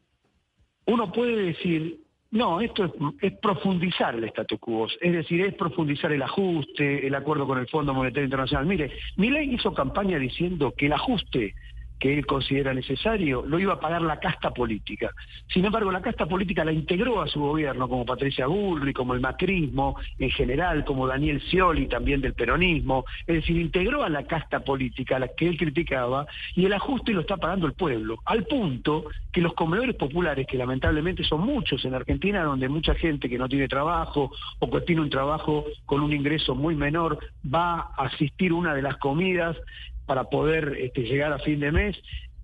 Uno 0.87 1.13
puede 1.13 1.37
decir, 1.37 2.01
no, 2.33 2.63
esto 2.63 2.91
es, 3.21 3.33
profundizar 3.43 4.15
el 4.15 4.25
status 4.25 4.59
quo, 4.59 4.87
es 4.87 5.13
decir, 5.13 5.43
es 5.43 5.55
profundizar 5.55 6.13
el 6.13 6.23
ajuste, 6.23 7.07
el 7.07 7.15
acuerdo 7.15 7.47
con 7.47 7.59
el 7.59 7.69
Fondo 7.69 7.93
Monetario 7.93 8.25
Internacional. 8.25 8.65
Mire, 8.65 8.91
ley 9.17 9.55
hizo 9.55 9.75
campaña 9.75 10.19
diciendo 10.19 10.73
que 10.75 10.87
el 10.87 10.95
ajuste 10.95 11.55
que 11.99 12.19
él 12.19 12.27
considera 12.27 12.75
necesario, 12.75 13.45
lo 13.47 13.59
iba 13.59 13.75
a 13.75 13.81
pagar 13.81 14.03
la 14.03 14.19
casta 14.19 14.51
política. 14.51 15.11
Sin 15.53 15.65
embargo, 15.65 15.93
la 15.93 16.03
casta 16.03 16.27
política 16.27 16.65
la 16.65 16.73
integró 16.73 17.23
a 17.23 17.29
su 17.29 17.41
gobierno, 17.41 17.89
como 17.89 18.05
Patricia 18.05 18.47
Bullrich, 18.47 18.95
como 18.95 19.15
el 19.15 19.21
macrismo 19.21 19.97
en 20.19 20.31
general, 20.31 20.85
como 20.85 21.07
Daniel 21.07 21.41
Scioli 21.43 21.87
también 21.87 22.21
del 22.21 22.35
peronismo, 22.35 23.05
es 23.27 23.37
decir, 23.37 23.57
integró 23.57 24.03
a 24.03 24.09
la 24.09 24.25
casta 24.25 24.61
política 24.61 25.17
a 25.17 25.21
la 25.21 25.29
que 25.29 25.49
él 25.49 25.57
criticaba 25.57 26.27
y 26.55 26.65
el 26.65 26.73
ajuste 26.73 27.13
lo 27.13 27.21
está 27.21 27.37
pagando 27.37 27.67
el 27.67 27.75
pueblo, 27.75 28.19
al 28.25 28.45
punto 28.45 29.05
que 29.33 29.41
los 29.41 29.55
comedores 29.55 29.97
populares, 29.97 30.47
que 30.47 30.59
lamentablemente 30.59 31.25
son 31.25 31.41
muchos 31.41 31.85
en 31.85 31.95
Argentina, 31.95 32.43
donde 32.43 32.69
mucha 32.69 32.95
gente 32.95 33.29
que 33.29 33.39
no 33.39 33.49
tiene 33.49 33.69
trabajo 33.69 34.31
o 34.59 34.71
que 34.71 34.81
tiene 34.83 35.03
un 35.03 35.11
trabajo 35.11 35.65
con 35.87 36.01
un 36.01 36.13
ingreso 36.13 36.55
muy 36.55 36.75
menor, 36.75 37.19
va 37.43 37.93
a 37.97 38.07
asistir 38.07 38.53
una 38.53 38.75
de 38.75 38.83
las 38.83 38.97
comidas 38.99 39.57
para 40.07 40.25
poder 40.25 40.77
este, 40.79 41.03
llegar 41.03 41.33
a 41.33 41.39
fin 41.39 41.61
de 41.61 41.73
mes, 41.73 41.97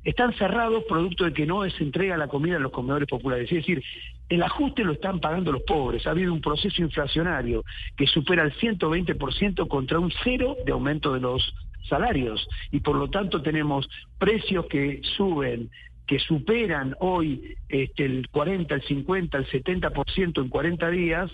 están 0.05 0.33
cerrados 0.35 0.85
producto 0.85 1.25
de 1.25 1.33
que 1.33 1.47
no 1.47 1.69
se 1.69 1.83
entrega 1.83 2.17
la 2.17 2.29
comida 2.29 2.57
a 2.57 2.61
los 2.61 2.73
comedores 2.73 3.09
populares. 3.09 3.51
Es 3.51 3.59
decir, 3.59 3.83
el 4.29 4.43
ajuste 4.43 4.85
lo 4.85 4.93
están 4.93 5.21
pagando 5.21 5.53
los 5.53 5.63
pobres. 5.63 6.07
Ha 6.07 6.11
habido 6.11 6.33
un 6.33 6.41
proceso 6.41 6.83
inflacionario 6.83 7.65
que 7.97 8.07
supera 8.07 8.43
el 8.43 8.53
120% 8.55 9.69
contra 9.69 9.99
un 9.99 10.13
cero 10.25 10.57
de 10.65 10.73
aumento 10.73 11.13
de 11.13 11.21
los 11.21 11.55
salarios. 11.89 12.47
Y 12.71 12.81
por 12.81 12.97
lo 12.97 13.11
tanto 13.11 13.43
tenemos 13.43 13.89
precios 14.19 14.67
que 14.67 15.01
suben 15.17 15.71
que 16.07 16.19
superan 16.19 16.97
hoy 17.01 17.55
este, 17.69 18.07
el 18.07 18.29
40, 18.31 18.75
el 18.75 18.83
50, 18.83 19.37
el 19.37 19.47
70% 19.47 20.43
en 20.43 20.49
40 20.49 20.91
días 20.91 21.31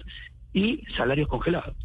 y 0.52 0.82
salarios 0.96 1.28
congelados. 1.28 1.76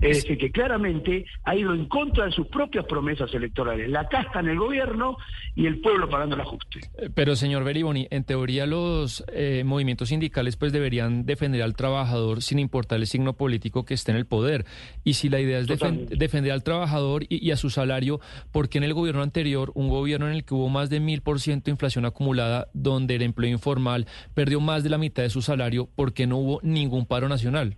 Es 0.00 0.22
decir, 0.22 0.38
que 0.38 0.50
claramente 0.50 1.24
ha 1.44 1.56
ido 1.56 1.74
en 1.74 1.86
contra 1.86 2.26
de 2.26 2.32
sus 2.32 2.46
propias 2.46 2.84
promesas 2.86 3.32
electorales. 3.34 3.88
La 3.90 4.08
casta 4.08 4.40
en 4.40 4.48
el 4.48 4.58
gobierno 4.58 5.16
y 5.54 5.66
el 5.66 5.80
pueblo 5.80 6.08
pagando 6.08 6.34
el 6.36 6.42
ajuste. 6.42 6.80
Eh, 6.98 7.10
pero, 7.14 7.34
señor 7.36 7.64
Beriboni, 7.64 8.06
en 8.10 8.24
teoría 8.24 8.66
los 8.66 9.24
eh, 9.32 9.62
movimientos 9.64 10.08
sindicales 10.10 10.56
pues 10.56 10.72
deberían 10.72 11.26
defender 11.26 11.62
al 11.62 11.74
trabajador 11.74 12.42
sin 12.42 12.58
importar 12.58 12.98
el 12.98 13.06
signo 13.06 13.34
político 13.34 13.84
que 13.84 13.94
esté 13.94 14.12
en 14.12 14.18
el 14.18 14.26
poder. 14.26 14.64
Y 15.04 15.14
si 15.14 15.28
la 15.28 15.40
idea 15.40 15.58
es 15.58 15.66
defender 15.66 16.52
al 16.52 16.62
trabajador 16.62 17.24
y, 17.28 17.50
a 17.50 17.56
su 17.56 17.70
salario, 17.70 18.20
¿por 18.52 18.68
qué 18.68 18.78
en 18.78 18.84
el 18.84 18.94
gobierno 18.94 19.22
anterior, 19.22 19.72
un 19.74 19.88
gobierno 19.88 20.28
en 20.28 20.34
el 20.34 20.44
que 20.44 20.54
hubo 20.54 20.68
más 20.68 20.90
de 20.90 21.00
mil 21.00 21.22
por 21.22 21.40
ciento 21.40 21.66
de 21.66 21.72
inflación 21.72 22.04
acumulada, 22.04 22.68
donde 22.72 23.16
el 23.16 23.22
empleo 23.22 23.50
informal 23.50 24.06
perdió 24.34 24.60
más 24.60 24.82
de 24.82 24.90
la 24.90 24.98
mitad 24.98 25.22
de 25.22 25.30
su 25.30 25.42
salario, 25.42 25.88
¿por 25.94 26.12
qué 26.12 26.26
no 26.26 26.38
hubo 26.38 26.60
ningún 26.62 27.06
paro 27.06 27.28
nacional? 27.28 27.76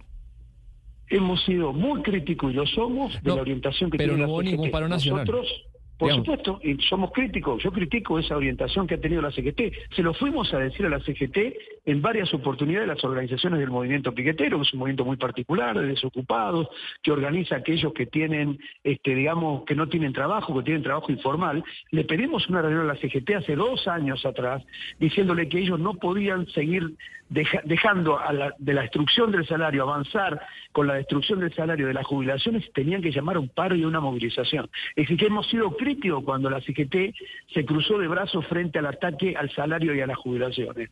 Hemos 1.11 1.43
sido 1.45 1.73
muy 1.73 2.03
críticos 2.03 2.53
y 2.53 2.55
lo 2.55 2.67
somos 2.67 3.21
de 3.23 3.35
la 3.35 3.41
orientación 3.41 3.91
que 3.91 3.99
tiene 3.99 4.13
no 4.15 4.19
la 4.19 4.29
hubo 4.29 4.43
ningún 4.43 4.71
paro 4.71 4.89
nacional. 4.89 5.27
Nosotros, 5.27 5.67
por 5.99 6.15
supuesto, 6.15 6.61
y 6.63 6.77
somos 6.89 7.13
críticos. 7.13 7.63
Yo 7.63 7.71
critico 7.73 8.19
esa 8.19 8.35
orientación 8.35 8.87
que 8.87 8.95
ha 8.95 9.01
tenido 9.01 9.21
la 9.21 9.31
CGT. 9.31 9.95
Se 9.95 10.03
lo 10.03 10.15
fuimos 10.15 10.55
a 10.55 10.59
decir 10.59 10.87
a 10.87 10.89
la 10.89 11.01
CGT 11.01 11.37
en 11.85 12.01
varias 12.01 12.33
oportunidades 12.33 12.89
las 12.89 13.05
organizaciones 13.05 13.61
del 13.61 13.69
movimiento 13.69 14.15
piquetero, 14.15 14.57
que 14.57 14.63
es 14.63 14.73
un 14.73 14.79
movimiento 14.79 15.05
muy 15.05 15.19
particular 15.19 15.79
de 15.79 15.89
desocupados, 15.89 16.69
que 17.03 17.13
organiza 17.13 17.57
a 17.57 17.59
aquellos 17.59 17.93
que 17.93 18.07
tienen, 18.07 18.59
este, 18.83 19.15
digamos, 19.15 19.65
que 19.65 19.75
no 19.75 19.89
tienen 19.89 20.15
trabajo, 20.15 20.57
que 20.57 20.63
tienen 20.63 20.83
trabajo 20.83 21.13
informal. 21.13 21.63
Le 21.91 22.05
pedimos 22.05 22.49
una 22.49 22.63
reunión 22.63 22.89
a 22.89 22.95
la 22.95 23.01
CGT 23.01 23.35
hace 23.37 23.55
dos 23.55 23.87
años 23.87 24.25
atrás, 24.25 24.65
diciéndole 24.99 25.51
que 25.51 25.59
ellos 25.59 25.79
no 25.79 25.95
podían 25.95 26.47
seguir 26.47 26.97
dejando 27.31 28.19
de 28.59 28.75
la 28.75 28.83
destrucción 28.83 29.31
del 29.31 29.47
salario 29.47 29.85
avanzar 29.85 30.41
con 30.73 30.87
la 30.87 30.95
destrucción 30.95 31.39
del 31.41 31.55
salario 31.55 31.87
de 31.87 31.95
las 31.95 32.07
jubilaciones, 32.07 32.71
tenían 32.73 33.01
que 33.01 33.13
llamar 33.13 33.37
a 33.37 33.41
un 33.41 33.49
paro 33.49 33.77
y 33.77 33.85
una 33.85 34.01
movilización. 34.01 34.69
Es 34.97 35.05
decir, 35.05 35.17
que 35.17 35.27
hemos 35.27 35.49
sido 35.49 35.77
críticos 35.77 36.25
cuando 36.25 36.51
la 36.51 36.61
CGT 36.61 37.15
se 37.55 37.65
cruzó 37.65 37.99
de 37.99 38.09
brazos 38.09 38.45
frente 38.47 38.81
al 38.81 38.87
ataque 38.87 39.37
al 39.37 39.51
salario 39.51 39.95
y 39.95 40.01
a 40.01 40.07
las 40.07 40.19
jubilaciones. 40.19 40.91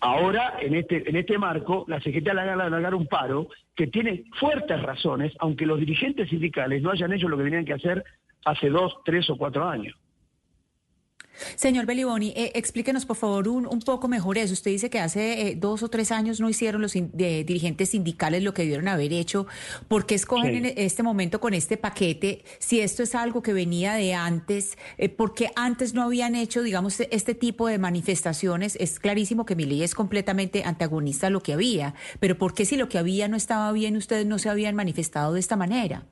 Ahora, 0.00 0.56
en 0.60 0.74
este, 0.74 1.08
en 1.08 1.16
este 1.16 1.38
marco, 1.38 1.86
la 1.88 1.98
CGT 1.98 2.28
ha 2.28 2.32
alargar 2.32 2.94
un 2.94 3.06
paro 3.06 3.48
que 3.74 3.86
tiene 3.86 4.24
fuertes 4.38 4.82
razones, 4.82 5.32
aunque 5.38 5.64
los 5.64 5.80
dirigentes 5.80 6.28
sindicales 6.28 6.82
no 6.82 6.90
hayan 6.90 7.12
hecho 7.12 7.28
lo 7.28 7.38
que 7.38 7.44
tenían 7.44 7.64
que 7.64 7.72
hacer 7.72 8.04
hace 8.44 8.68
dos, 8.68 8.98
tres 9.04 9.30
o 9.30 9.36
cuatro 9.36 9.66
años. 9.66 9.96
Señor 11.56 11.86
Beliboni, 11.86 12.32
eh, 12.36 12.52
explíquenos 12.54 13.06
por 13.06 13.16
favor 13.16 13.48
un, 13.48 13.66
un, 13.66 13.80
poco 13.80 14.08
mejor 14.08 14.38
eso. 14.38 14.52
Usted 14.52 14.70
dice 14.70 14.90
que 14.90 15.00
hace 15.00 15.48
eh, 15.48 15.56
dos 15.56 15.82
o 15.82 15.88
tres 15.88 16.12
años 16.12 16.40
no 16.40 16.48
hicieron 16.48 16.80
los 16.82 16.92
dirigentes 16.92 17.90
sindicales 17.90 18.42
lo 18.42 18.54
que 18.54 18.62
debieron 18.62 18.88
haber 18.88 19.12
hecho. 19.12 19.46
¿Por 19.88 20.06
qué 20.06 20.14
escogen 20.14 20.64
en 20.66 20.74
este 20.76 21.02
momento 21.02 21.40
con 21.40 21.54
este 21.54 21.76
paquete? 21.76 22.44
Si 22.58 22.80
esto 22.80 23.02
es 23.02 23.14
algo 23.14 23.42
que 23.42 23.52
venía 23.52 23.94
de 23.94 24.14
antes, 24.14 24.78
eh, 24.98 25.08
¿por 25.08 25.34
qué 25.34 25.50
antes 25.56 25.94
no 25.94 26.02
habían 26.02 26.34
hecho, 26.34 26.62
digamos, 26.62 27.00
este 27.00 27.34
tipo 27.34 27.66
de 27.66 27.78
manifestaciones? 27.78 28.76
Es 28.80 28.98
clarísimo 28.98 29.44
que 29.44 29.56
mi 29.56 29.64
ley 29.64 29.82
es 29.82 29.94
completamente 29.94 30.64
antagonista 30.64 31.26
a 31.28 31.30
lo 31.30 31.42
que 31.42 31.52
había, 31.52 31.94
pero 32.20 32.38
¿por 32.38 32.54
qué 32.54 32.64
si 32.64 32.76
lo 32.76 32.88
que 32.88 32.98
había 32.98 33.28
no 33.28 33.36
estaba 33.36 33.70
bien, 33.72 33.96
ustedes 33.96 34.26
no 34.26 34.38
se 34.38 34.48
habían 34.48 34.74
manifestado 34.74 35.34
de 35.34 35.40
esta 35.40 35.56
manera? 35.56 36.04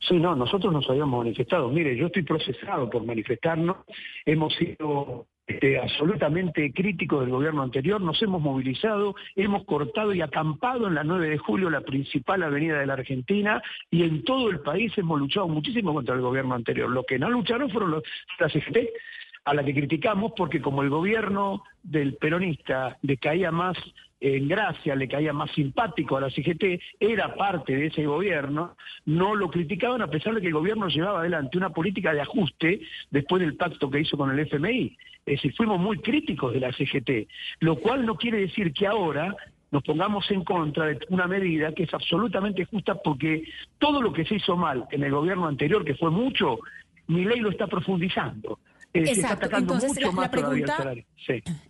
Sí, 0.00 0.18
no, 0.18 0.34
nosotros 0.34 0.72
nos 0.72 0.88
habíamos 0.88 1.18
manifestado. 1.18 1.68
Mire, 1.68 1.96
yo 1.96 2.06
estoy 2.06 2.22
procesado 2.22 2.88
por 2.88 3.04
manifestarnos. 3.04 3.76
Hemos 4.24 4.54
sido 4.54 5.26
este, 5.46 5.78
absolutamente 5.78 6.72
críticos 6.72 7.20
del 7.20 7.30
gobierno 7.30 7.62
anterior, 7.62 8.00
nos 8.00 8.22
hemos 8.22 8.40
movilizado, 8.40 9.16
hemos 9.34 9.64
cortado 9.64 10.14
y 10.14 10.22
acampado 10.22 10.86
en 10.86 10.94
la 10.94 11.02
9 11.02 11.28
de 11.28 11.38
julio, 11.38 11.68
la 11.68 11.80
principal 11.80 12.44
avenida 12.44 12.78
de 12.78 12.86
la 12.86 12.92
Argentina, 12.92 13.60
y 13.90 14.04
en 14.04 14.22
todo 14.22 14.48
el 14.48 14.60
país 14.60 14.96
hemos 14.96 15.18
luchado 15.18 15.48
muchísimo 15.48 15.92
contra 15.92 16.14
el 16.14 16.20
gobierno 16.20 16.54
anterior. 16.54 16.88
Lo 16.88 17.02
que 17.02 17.18
no 17.18 17.28
lucharon 17.28 17.68
fueron 17.68 17.90
los, 17.90 18.04
las 18.38 18.52
a 19.44 19.54
la 19.54 19.64
que 19.64 19.74
criticamos 19.74 20.32
porque 20.36 20.60
como 20.60 20.82
el 20.82 20.90
gobierno 20.90 21.64
del 21.82 22.14
peronista 22.14 22.96
le 23.02 23.16
caía 23.16 23.50
más 23.50 23.76
en 24.20 24.48
gracia, 24.48 24.94
le 24.94 25.08
caía 25.08 25.32
más 25.32 25.50
simpático 25.52 26.16
a 26.16 26.20
la 26.20 26.30
CGT, 26.30 26.80
era 27.00 27.34
parte 27.34 27.74
de 27.74 27.86
ese 27.86 28.04
gobierno, 28.04 28.76
no 29.06 29.34
lo 29.34 29.50
criticaban 29.50 30.02
a 30.02 30.08
pesar 30.08 30.34
de 30.34 30.40
que 30.42 30.48
el 30.48 30.52
gobierno 30.52 30.88
llevaba 30.88 31.20
adelante 31.20 31.56
una 31.56 31.70
política 31.70 32.12
de 32.12 32.20
ajuste 32.20 32.80
después 33.10 33.40
del 33.40 33.56
pacto 33.56 33.90
que 33.90 34.00
hizo 34.00 34.16
con 34.16 34.30
el 34.30 34.46
FMI. 34.46 34.96
Es 35.24 35.36
decir, 35.36 35.54
fuimos 35.56 35.80
muy 35.80 35.98
críticos 35.98 36.52
de 36.52 36.60
la 36.60 36.72
CGT, 36.72 37.28
lo 37.60 37.76
cual 37.76 38.04
no 38.04 38.16
quiere 38.16 38.40
decir 38.40 38.72
que 38.72 38.86
ahora 38.86 39.34
nos 39.70 39.82
pongamos 39.84 40.30
en 40.30 40.44
contra 40.44 40.86
de 40.86 40.98
una 41.10 41.26
medida 41.26 41.72
que 41.72 41.84
es 41.84 41.94
absolutamente 41.94 42.64
justa 42.64 42.96
porque 42.96 43.44
todo 43.78 44.02
lo 44.02 44.12
que 44.12 44.24
se 44.24 44.36
hizo 44.36 44.56
mal 44.56 44.84
en 44.90 45.04
el 45.04 45.12
gobierno 45.12 45.46
anterior, 45.46 45.84
que 45.84 45.94
fue 45.94 46.10
mucho, 46.10 46.58
mi 47.06 47.24
ley 47.24 47.40
lo 47.40 47.50
está 47.50 47.66
profundizando. 47.66 48.58
Exacto. 48.92 49.48
Entonces, 49.56 49.92
la, 50.00 50.30
pregunta, 50.30 50.94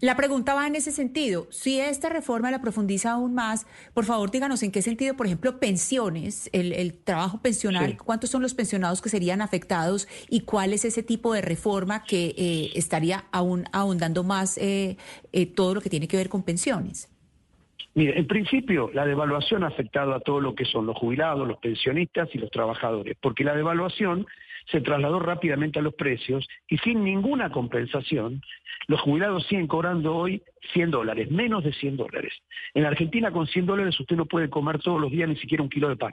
la 0.00 0.16
pregunta 0.16 0.54
va 0.54 0.66
en 0.66 0.74
ese 0.74 0.90
sentido. 0.90 1.46
Si 1.50 1.78
esta 1.78 2.08
reforma 2.08 2.50
la 2.50 2.62
profundiza 2.62 3.12
aún 3.12 3.34
más, 3.34 3.66
por 3.92 4.04
favor, 4.04 4.30
díganos 4.30 4.62
en 4.62 4.72
qué 4.72 4.80
sentido, 4.80 5.14
por 5.16 5.26
ejemplo, 5.26 5.60
pensiones, 5.60 6.48
el, 6.52 6.94
trabajo 7.04 7.40
pensional, 7.42 7.98
cuántos 7.98 8.30
son 8.30 8.42
los 8.42 8.54
pensionados 8.54 9.02
que 9.02 9.10
serían 9.10 9.42
afectados 9.42 10.08
y 10.28 10.40
cuál 10.40 10.72
es 10.72 10.84
ese 10.84 11.02
tipo 11.02 11.34
de 11.34 11.42
reforma 11.42 12.04
que 12.04 12.34
eh, 12.36 12.70
estaría 12.74 13.24
aún 13.32 13.64
ahondando 13.72 14.24
más 14.24 14.56
eh, 14.58 14.96
eh, 15.32 15.46
todo 15.46 15.74
lo 15.74 15.80
que 15.80 15.90
tiene 15.90 16.08
que 16.08 16.16
ver 16.16 16.28
con 16.28 16.42
pensiones. 16.42 17.08
Mire, 17.94 18.18
en 18.18 18.26
principio 18.26 18.90
la 18.94 19.04
devaluación 19.04 19.64
ha 19.64 19.66
afectado 19.66 20.14
a 20.14 20.20
todo 20.20 20.40
lo 20.40 20.54
que 20.54 20.64
son 20.64 20.86
los 20.86 20.96
jubilados, 20.96 21.46
los 21.46 21.58
pensionistas 21.58 22.28
y 22.32 22.38
los 22.38 22.50
trabajadores, 22.50 23.16
porque 23.20 23.44
la 23.44 23.54
devaluación 23.54 24.26
se 24.66 24.80
trasladó 24.80 25.18
rápidamente 25.18 25.78
a 25.78 25.82
los 25.82 25.94
precios 25.94 26.46
y 26.68 26.78
sin 26.78 27.04
ninguna 27.04 27.50
compensación, 27.50 28.42
los 28.88 29.00
jubilados 29.00 29.46
siguen 29.46 29.66
cobrando 29.66 30.16
hoy 30.16 30.42
100 30.72 30.90
dólares, 30.90 31.30
menos 31.30 31.64
de 31.64 31.72
100 31.72 31.96
dólares. 31.96 32.32
En 32.74 32.84
Argentina 32.84 33.30
con 33.30 33.46
100 33.46 33.66
dólares 33.66 33.98
usted 34.00 34.16
no 34.16 34.26
puede 34.26 34.50
comer 34.50 34.80
todos 34.80 35.00
los 35.00 35.10
días 35.10 35.28
ni 35.28 35.36
siquiera 35.36 35.62
un 35.62 35.70
kilo 35.70 35.88
de 35.88 35.96
pan. 35.96 36.12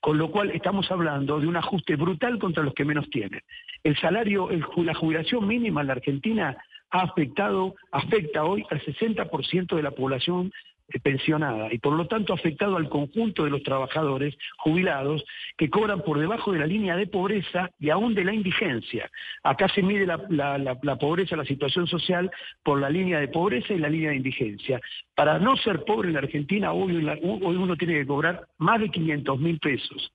con 0.00 0.18
lo 0.18 0.30
cual 0.30 0.50
estamos 0.50 0.90
hablando 0.90 1.40
de 1.40 1.46
un 1.46 1.56
ajuste 1.56 1.96
brutal 1.96 2.38
contra 2.38 2.62
los 2.62 2.74
que 2.74 2.84
menos 2.84 3.08
tienen. 3.08 3.40
El 3.82 3.96
salario, 3.96 4.50
la 4.76 4.92
jubilación 4.92 5.48
mínima 5.48 5.80
en 5.80 5.86
la 5.86 5.94
Argentina 5.94 6.58
ha 6.90 7.00
afectado, 7.00 7.74
afecta 7.90 8.44
hoy 8.44 8.66
al 8.70 8.82
60% 8.82 9.74
de 9.74 9.82
la 9.82 9.92
población 9.92 10.52
pensionada 11.02 11.72
y 11.72 11.78
por 11.78 11.94
lo 11.94 12.06
tanto 12.06 12.32
afectado 12.32 12.76
al 12.76 12.88
conjunto 12.88 13.44
de 13.44 13.50
los 13.50 13.62
trabajadores 13.62 14.36
jubilados 14.58 15.24
que 15.56 15.70
cobran 15.70 16.02
por 16.02 16.18
debajo 16.18 16.52
de 16.52 16.58
la 16.58 16.66
línea 16.66 16.96
de 16.96 17.06
pobreza 17.06 17.70
y 17.80 17.90
aún 17.90 18.14
de 18.14 18.24
la 18.24 18.34
indigencia. 18.34 19.10
Acá 19.42 19.68
se 19.68 19.82
mide 19.82 20.06
la, 20.06 20.96
pobreza, 20.98 21.36
la 21.36 21.44
situación 21.44 21.86
social 21.86 22.30
por 22.62 22.80
la 22.80 22.90
línea 22.90 23.18
de 23.18 23.28
pobreza 23.28 23.72
y 23.72 23.78
la 23.78 23.88
línea 23.88 24.10
de 24.10 24.16
indigencia. 24.16 24.80
Para 25.14 25.38
no 25.38 25.56
ser 25.56 25.84
pobre 25.84 26.08
en 26.08 26.14
la 26.14 26.20
Argentina, 26.20 26.72
hoy, 26.72 26.96
hoy 27.22 27.56
uno 27.56 27.76
tiene 27.76 27.94
que 27.94 28.06
cobrar 28.06 28.46
más 28.58 28.80
de 28.80 28.90
500 28.90 29.40
mil 29.40 29.58
pesos. 29.58 30.12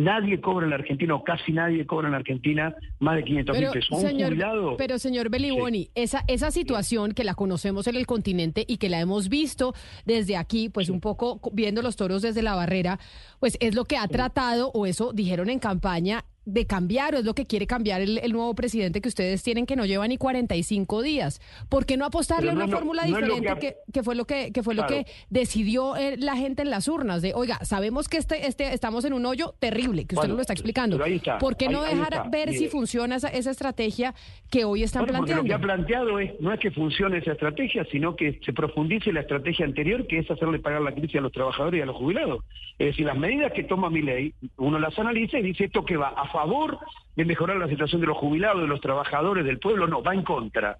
Nadie 0.00 0.40
cobra 0.40 0.64
en 0.64 0.70
la 0.70 0.76
Argentina, 0.76 1.14
o 1.14 1.22
casi 1.22 1.52
nadie 1.52 1.84
cobra 1.86 2.08
en 2.08 2.12
la 2.12 2.18
Argentina, 2.18 2.74
más 3.00 3.16
de 3.16 3.24
500 3.24 3.58
mil 3.58 3.70
pesos. 3.70 4.00
Señor, 4.00 4.34
Pero, 4.78 4.98
señor 4.98 5.28
Beliboni, 5.28 5.90
esa, 5.94 6.24
esa 6.26 6.50
situación 6.50 7.12
que 7.12 7.22
la 7.22 7.34
conocemos 7.34 7.86
en 7.86 7.96
el 7.96 8.06
continente 8.06 8.64
y 8.66 8.78
que 8.78 8.88
la 8.88 8.98
hemos 8.98 9.28
visto 9.28 9.74
desde 10.06 10.38
aquí, 10.38 10.70
pues 10.70 10.88
un 10.88 11.00
poco 11.00 11.40
viendo 11.52 11.82
los 11.82 11.96
toros 11.96 12.22
desde 12.22 12.40
la 12.40 12.54
barrera, 12.54 12.98
pues 13.40 13.58
es 13.60 13.74
lo 13.74 13.84
que 13.84 13.98
ha 13.98 14.08
tratado, 14.08 14.70
o 14.72 14.86
eso 14.86 15.12
dijeron 15.12 15.50
en 15.50 15.58
campaña, 15.58 16.24
de 16.44 16.66
cambiar 16.66 17.14
o 17.14 17.18
es 17.18 17.24
lo 17.24 17.34
que 17.34 17.46
quiere 17.46 17.66
cambiar 17.66 18.00
el, 18.00 18.32
nuevo 18.32 18.54
presidente 18.54 19.00
que 19.00 19.08
ustedes 19.08 19.42
tienen 19.42 19.66
que 19.66 19.76
no 19.76 19.84
lleva 19.84 20.06
ni 20.08 20.16
45 20.16 21.02
días. 21.02 21.40
¿Por 21.68 21.86
qué 21.86 21.96
no 21.96 22.04
apostarle 22.04 22.50
a 22.50 22.54
una 22.54 22.68
fórmula 22.68 23.04
diferente 23.04 23.76
que, 23.92 24.02
fue 24.02 24.14
lo 24.14 24.24
que, 24.24 24.52
fue 24.62 24.74
lo 24.74 24.86
que 24.86 25.06
decidió 25.28 25.96
eh, 25.96 26.16
la 26.18 26.36
gente 26.36 26.62
en 26.62 26.70
las 26.70 26.88
urnas? 26.88 27.22
De, 27.22 27.34
oiga, 27.34 27.58
sabemos 27.64 28.08
que 28.08 28.16
este, 28.16 28.46
este 28.46 28.72
estamos 28.72 29.04
en 29.04 29.12
un 29.12 29.26
hoyo 29.26 29.54
terrible, 29.58 30.06
que 30.06 30.14
usted 30.14 30.28
no 30.28 30.34
lo 30.34 30.40
está 30.40 30.52
explicando. 30.52 30.98
¿Por 31.38 31.56
qué 31.56 31.68
no 31.68 31.82
dejar 31.82 32.30
ver 32.30 32.52
si 32.52 32.68
funciona 32.68 33.16
esa, 33.16 33.28
esa, 33.28 33.50
estrategia 33.50 34.14
que 34.50 34.64
hoy 34.64 34.82
están 34.82 35.06
planteando? 35.06 35.42
Lo 35.42 35.48
que 35.48 35.54
ha 35.54 35.58
planteado 35.58 36.18
es, 36.18 36.40
no 36.40 36.52
es 36.52 36.60
que 36.60 36.70
funcione 36.70 37.18
esa 37.18 37.32
estrategia, 37.32 37.84
sino 37.90 38.16
que 38.16 38.40
se 38.44 38.52
profundice 38.52 39.12
la 39.12 39.20
estrategia 39.20 39.66
anterior, 39.66 40.06
que 40.06 40.18
es 40.18 40.30
hacerle 40.30 40.58
pagar 40.58 40.80
la 40.80 40.92
crisis 40.92 41.16
a 41.16 41.20
los 41.20 41.32
trabajadores 41.32 41.78
y 41.78 41.82
a 41.82 41.86
los 41.86 41.96
jubilados. 41.96 42.44
Es 42.78 42.86
decir, 42.88 43.06
las 43.06 43.18
medidas 43.18 43.52
que 43.52 43.64
toma 43.64 43.90
mi 43.90 44.02
ley, 44.02 44.32
uno 44.56 44.78
las 44.78 44.98
analiza 44.98 45.38
y 45.38 45.42
dice 45.42 45.64
esto 45.64 45.84
que 45.84 45.96
va 45.96 46.08
a 46.08 46.29
favor 46.30 46.78
de 47.16 47.24
mejorar 47.24 47.56
la 47.56 47.68
situación 47.68 48.00
de 48.00 48.06
los 48.06 48.16
jubilados, 48.16 48.62
de 48.62 48.68
los 48.68 48.80
trabajadores, 48.80 49.44
del 49.44 49.58
pueblo, 49.58 49.86
no, 49.86 50.02
va 50.02 50.14
en 50.14 50.22
contra. 50.22 50.76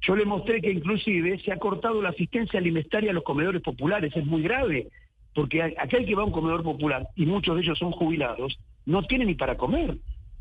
Yo 0.00 0.16
le 0.16 0.24
mostré 0.24 0.60
que 0.60 0.72
inclusive 0.72 1.38
se 1.40 1.52
ha 1.52 1.58
cortado 1.58 2.02
la 2.02 2.08
asistencia 2.08 2.58
alimentaria 2.58 3.10
a 3.10 3.14
los 3.14 3.22
comedores 3.22 3.62
populares, 3.62 4.14
es 4.16 4.26
muy 4.26 4.42
grave, 4.42 4.88
porque 5.34 5.62
aquel 5.62 6.04
que 6.04 6.14
va 6.14 6.22
a 6.22 6.26
un 6.26 6.32
comedor 6.32 6.62
popular, 6.62 7.06
y 7.14 7.26
muchos 7.26 7.54
de 7.54 7.62
ellos 7.62 7.78
son 7.78 7.92
jubilados, 7.92 8.58
no 8.84 9.02
tiene 9.04 9.24
ni 9.24 9.34
para 9.34 9.56
comer. 9.56 9.96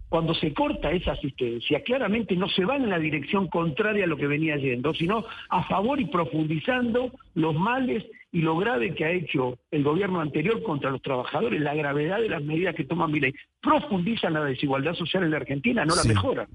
Cuando 0.10 0.34
se 0.34 0.54
corta 0.54 0.92
esa 0.92 1.14
asistencia, 1.14 1.84
claramente 1.84 2.36
no 2.36 2.50
se 2.50 2.66
va 2.66 2.76
en 2.76 2.90
la 2.90 3.00
dirección 3.00 3.48
contraria 3.48 4.04
a 4.04 4.08
lo 4.08 4.18
que 4.18 4.28
venía 4.28 4.58
yendo, 4.58 4.94
sino 4.94 5.24
a 5.50 5.64
favor 5.64 6.02
y 6.02 6.06
profundizando 6.06 7.12
los 7.36 7.56
males 7.56 8.04
y 8.32 8.42
lo 8.42 8.58
grave 8.58 8.96
que 8.96 9.06
ha 9.06 9.12
hecho 9.12 9.58
el 9.72 9.84
gobierno 9.84 10.22
anterior 10.22 10.64
contra 10.64 10.90
los 10.90 11.02
trabajadores, 11.02 11.60
la 11.62 11.76
gravedad 11.76 12.20
de 12.20 12.30
las 12.30 12.44
medidas 12.44 12.76
que 12.76 12.86
toma 12.86 13.08
ley, 13.08 13.34
profundizan 13.62 14.34
la 14.34 14.46
desigualdad 14.46 14.94
social 14.94 15.24
en 15.24 15.32
la 15.32 15.38
Argentina, 15.38 15.86
no 15.86 15.96
la 15.96 16.04
mejoran. 16.04 16.48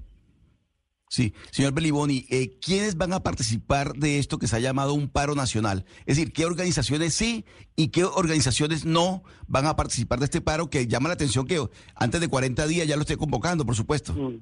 Sí, 1.09 1.33
señor 1.51 1.73
Beliboni, 1.73 2.25
eh, 2.29 2.59
¿quiénes 2.59 2.97
van 2.97 3.13
a 3.13 3.21
participar 3.21 3.93
de 3.93 4.19
esto 4.19 4.39
que 4.39 4.47
se 4.47 4.57
ha 4.57 4.59
llamado 4.59 4.93
un 4.93 5.07
paro 5.09 5.35
nacional? 5.35 5.85
Es 6.05 6.17
decir, 6.17 6.33
¿qué 6.33 6.45
organizaciones 6.45 7.13
sí 7.13 7.45
y 7.77 7.91
qué 7.91 8.03
organizaciones 8.03 8.85
no 8.85 9.23
van 9.47 9.67
a 9.67 9.77
participar 9.77 10.19
de 10.19 10.25
este 10.25 10.41
paro 10.41 10.69
que 10.69 10.87
llama 10.87 11.07
la 11.07 11.13
atención 11.13 11.47
que 11.47 11.59
antes 11.95 12.19
de 12.19 12.27
40 12.27 12.67
días 12.67 12.87
ya 12.87 12.95
lo 12.95 13.03
esté 13.03 13.15
convocando, 13.15 13.65
por 13.65 13.75
supuesto? 13.75 14.13
Mm. 14.13 14.41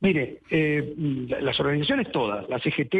Mire, 0.00 0.40
eh, 0.50 0.94
las 1.40 1.58
organizaciones 1.58 2.12
todas, 2.12 2.48
la 2.48 2.60
CGT, 2.60 2.94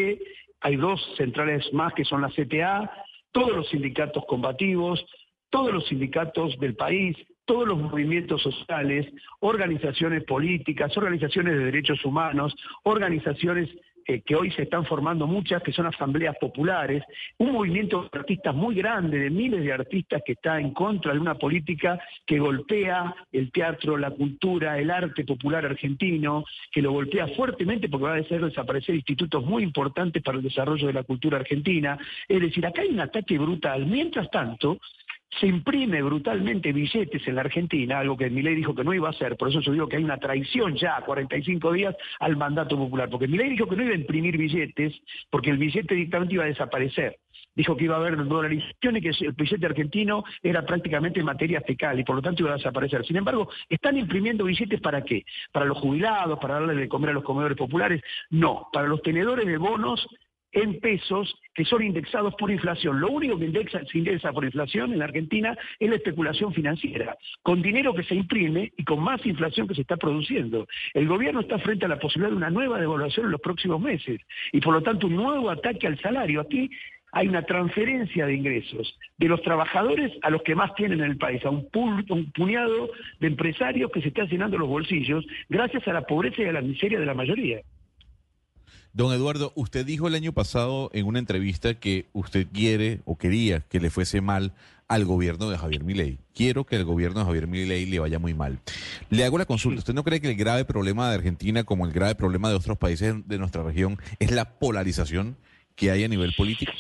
hay 0.61 0.77
dos 0.77 1.01
centrales 1.17 1.65
más 1.73 1.95
que 1.95 2.05
son 2.05 2.23
la 2.23 2.31
CTA, 2.31 2.91
todos 3.37 3.55
los 3.55 3.69
sindicatos 3.69 4.25
combativos, 4.27 5.05
todos 5.51 5.71
los 5.71 5.87
sindicatos 5.89 6.59
del 6.59 6.75
país, 6.75 7.15
todos 7.45 7.69
los 7.69 7.77
movimientos 7.77 8.41
sociales, 8.41 9.07
organizaciones 9.41 10.25
políticas, 10.25 10.97
organizaciones 10.97 11.53
de 11.53 11.67
derechos 11.67 12.03
humanos, 12.07 12.57
organizaciones 12.85 13.69
eh, 14.07 14.23
que 14.25 14.37
hoy 14.37 14.51
se 14.53 14.63
están 14.63 14.85
formando 14.85 15.27
muchas, 15.27 15.63
que 15.63 15.73
son 15.73 15.87
asambleas 15.87 16.37
populares, 16.39 17.03
un 17.39 17.53
movimiento 17.53 18.03
de 18.03 18.19
artistas 18.19 18.55
muy 18.55 18.75
grande, 18.75 19.19
de 19.19 19.31
miles 19.31 19.65
de 19.65 19.73
artistas 19.73 20.23
que 20.25 20.33
está 20.33 20.61
en 20.61 20.73
contra 20.73 21.13
de 21.13 21.19
una 21.19 21.35
política 21.35 21.99
que 22.25 22.39
golpea 22.39 23.15
el 23.33 23.51
teatro, 23.51 23.97
la 23.97 24.11
cultura, 24.11 24.79
el 24.79 24.91
arte 24.91 25.25
popular 25.25 25.65
argentino, 25.65 26.45
que 26.71 26.83
lo 26.83 26.93
golpea 26.93 27.29
fuertemente 27.29 27.89
porque 27.89 28.05
va 28.05 28.15
a 28.15 28.21
hacer 28.21 28.45
desaparecer 28.45 28.95
institutos 28.95 29.45
muy 29.45 29.63
importantes 29.63 30.23
para 30.23 30.39
el 30.39 30.45
desarrollo 30.45 30.87
de 30.87 30.93
la 30.93 31.03
cultura 31.03 31.39
argentina. 31.39 31.99
Es 32.29 32.41
decir, 32.41 32.65
acá 32.65 32.83
hay 32.83 32.89
un 32.89 33.01
ataque 33.01 33.39
brutal. 33.39 33.87
Mientras 33.87 34.31
tanto, 34.31 34.79
se 35.41 35.47
imprime 35.47 36.03
brutalmente 36.03 36.73
billetes 36.73 37.27
en 37.27 37.35
la 37.35 37.43
Argentina, 37.43 37.99
algo 37.99 38.17
que 38.17 38.31
Milei 38.31 38.55
dijo 38.55 38.75
que 38.75 38.85
no 38.85 38.95
iba 38.95 39.09
a 39.09 39.11
hacer, 39.11 39.37
por 39.37 39.49
eso 39.49 39.61
yo 39.61 39.73
digo 39.73 39.89
que 39.89 39.97
hay 39.97 40.05
una 40.05 40.19
traición 40.19 40.77
ya 40.77 40.97
a 40.97 41.03
45 41.03 41.73
días 41.73 41.95
al 42.21 42.37
mandato 42.37 42.77
popular, 42.77 43.09
porque 43.11 43.29
Milei 43.29 43.51
dijo 43.51 43.67
que 43.67 43.77
no 43.77 43.83
iba 43.83 43.93
a 43.93 43.99
imprimir 43.99 44.37
billetes, 44.37 44.95
porque 45.31 45.51
el 45.51 45.59
billete 45.59 45.95
directamente 45.95 46.35
iba 46.35 46.45
a 46.45 46.49
desaparecer. 46.49 47.19
Dijo 47.55 47.75
que 47.75 47.85
iba 47.85 47.97
a 47.97 47.99
haber 47.99 48.23
dolarización 48.23 48.99
y 48.99 49.01
que 49.01 49.09
el 49.09 49.33
billete 49.33 49.65
argentino 49.65 50.25
era 50.43 50.65
prácticamente 50.67 51.23
materia 51.23 51.63
fecal 51.63 51.99
y 51.99 52.05
por 52.05 52.17
lo 52.17 52.23
tanto 52.23 52.43
iba 52.43 52.53
a 52.53 52.57
desaparecer. 52.57 53.05
Sin 53.07 53.17
embargo, 53.17 53.49
¿están 53.71 53.97
imprimiendo 53.97 54.45
billetes 54.45 54.79
para 54.81 55.03
qué? 55.03 55.25
¿Para 55.53 55.65
los 55.65 55.79
jubilados? 55.79 56.39
¿Para 56.39 56.55
darle 56.55 56.75
de 56.75 56.89
comer 56.89 57.11
a 57.11 57.15
los 57.15 57.25
comedores 57.25 57.57
populares? 57.57 58.03
No, 58.29 58.69
para 58.73 58.87
los 58.87 59.01
tenedores 59.01 59.47
de 59.47 59.57
bonos 59.57 60.07
en 60.57 60.81
pesos 60.81 61.39
que 61.55 61.67
son 61.67 61.83
indexados 61.83 62.35
por 62.37 62.51
inflación. 62.51 62.99
Lo 62.99 63.11
único 63.11 63.39
que 63.39 63.45
indexa, 63.45 63.85
se 63.85 63.99
indexa 63.99 64.33
por 64.33 64.45
inflación 64.45 64.95
en 64.95 65.03
Argentina 65.03 65.57
es 65.79 65.91
la 65.91 65.97
especulación 65.97 66.53
financiera, 66.55 67.17
con 67.43 67.61
dinero 67.61 67.95
que 67.95 68.05
se 68.05 68.15
imprime 68.15 68.73
y 68.77 68.85
con 68.85 69.01
más 69.01 69.25
inflación 69.27 69.69
que 69.69 69.75
se 69.75 69.83
está 69.83 69.99
produciendo. 69.99 70.67
El 70.95 71.07
gobierno 71.07 71.41
está 71.41 71.59
frente 71.59 71.85
a 71.85 71.89
la 71.89 71.99
posibilidad 71.99 72.31
de 72.31 72.37
una 72.37 72.51
nueva 72.51 72.81
devaluación 72.81 73.27
en 73.27 73.33
los 73.33 73.41
próximos 73.41 73.81
meses 73.81 74.19
y 74.51 74.61
por 74.61 74.73
lo 74.73 74.83
tanto 74.83 75.09
un 75.09 75.17
nuevo 75.17 75.51
ataque 75.51 75.87
al 75.87 76.01
salario. 76.01 76.41
Aquí 76.41 76.71
hay 77.13 77.29
una 77.29 77.43
transferencia 77.43 78.25
de 78.25 78.35
ingresos 78.35 78.99
de 79.19 79.29
los 79.29 79.43
trabajadores 79.43 80.13
a 80.23 80.31
los 80.31 80.43
que 80.43 80.55
más 80.55 80.75
tienen 80.75 81.01
en 81.01 81.11
el 81.11 81.19
país, 81.19 81.45
a 81.45 81.51
un, 81.51 81.69
un, 82.09 82.33
puñado 82.33 82.91
de 83.21 83.27
empresarios 83.27 83.91
que 83.91 84.01
se 84.01 84.09
están 84.09 84.29
llenando 84.29 84.57
los 84.57 84.69
bolsillos 84.69 85.27
gracias 85.51 85.87
a 85.87 85.93
la 85.93 86.07
pobreza 86.07 86.43
y 86.43 86.47
a 86.47 86.53
la 86.53 86.63
miseria 86.63 86.99
de 86.99 87.07
la 87.07 87.15
mayoría. 87.15 87.61
Don 88.97 89.13
Eduardo, 89.13 89.53
usted 89.57 89.85
dijo 89.85 90.09
el 90.09 90.15
año 90.15 90.33
pasado 90.33 90.89
en 90.95 91.05
una 91.05 91.19
entrevista 91.19 91.79
que 91.79 92.07
usted 92.15 92.47
quiere 92.51 93.01
o 93.05 93.19
quería 93.19 93.61
que 93.61 93.79
le 93.79 93.91
fuese 93.91 94.23
mal 94.23 94.53
al 94.89 95.05
gobierno 95.05 95.51
de 95.51 95.59
Javier 95.59 95.85
Milei. 95.85 96.17
Quiero 96.35 96.65
que 96.65 96.77
el 96.77 96.87
gobierno 96.87 97.21
de 97.21 97.27
Javier 97.27 97.47
Milei 97.47 97.85
le 97.85 97.99
vaya 97.99 98.19
muy 98.19 98.33
mal. 98.33 98.59
Le 99.11 99.23
hago 99.25 99.37
la 99.37 99.45
consulta. 99.45 99.81
¿Usted 99.81 99.93
no 99.93 100.03
cree 100.03 100.23
que 100.23 100.31
el 100.31 100.37
grave 100.37 100.65
problema 100.65 101.11
de 101.11 101.17
Argentina, 101.17 101.63
como 101.65 101.85
el 101.85 101.93
grave 101.93 102.15
problema 102.15 102.49
de 102.49 102.55
otros 102.55 102.79
países 102.79 103.15
de 103.29 103.39
nuestra 103.39 103.63
región, 103.63 103.99
es 104.19 104.31
la 104.31 104.59
polarización 104.59 105.37
que 105.75 105.91
hay 105.91 106.05
a 106.05 106.09
nivel 106.09 106.33
político? 106.35 106.73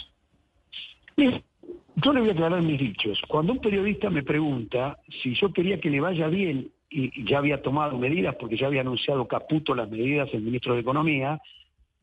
yo 1.18 2.12
le 2.14 2.20
voy 2.20 2.30
a 2.30 2.32
aclarar 2.32 2.62
mis 2.62 2.80
dichos. 2.80 3.20
Cuando 3.28 3.52
un 3.52 3.60
periodista 3.60 4.08
me 4.08 4.22
pregunta 4.22 4.98
si 5.22 5.34
yo 5.34 5.52
quería 5.52 5.78
que 5.80 5.90
le 5.90 6.00
vaya 6.00 6.28
bien 6.28 6.70
y 6.88 7.28
ya 7.28 7.36
había 7.36 7.60
tomado 7.60 7.98
medidas, 7.98 8.36
porque 8.40 8.56
ya 8.56 8.68
había 8.68 8.80
anunciado 8.80 9.28
Caputo 9.28 9.74
las 9.74 9.90
medidas 9.90 10.30
el 10.32 10.40
ministro 10.40 10.72
de 10.72 10.80
Economía, 10.80 11.42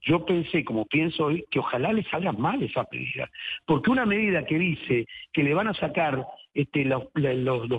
yo 0.03 0.25
pensé, 0.25 0.63
como 0.63 0.85
pienso 0.85 1.25
hoy, 1.25 1.45
que 1.49 1.59
ojalá 1.59 1.93
le 1.93 2.03
salga 2.03 2.31
mal 2.31 2.61
esa 2.61 2.85
medida. 2.91 3.29
Porque 3.65 3.89
una 3.89 4.05
medida 4.05 4.45
que 4.45 4.59
dice 4.59 5.07
que 5.31 5.43
le 5.43 5.53
van 5.53 5.67
a 5.67 5.73
sacar 5.73 6.25
este, 6.53 6.85
los, 6.85 7.11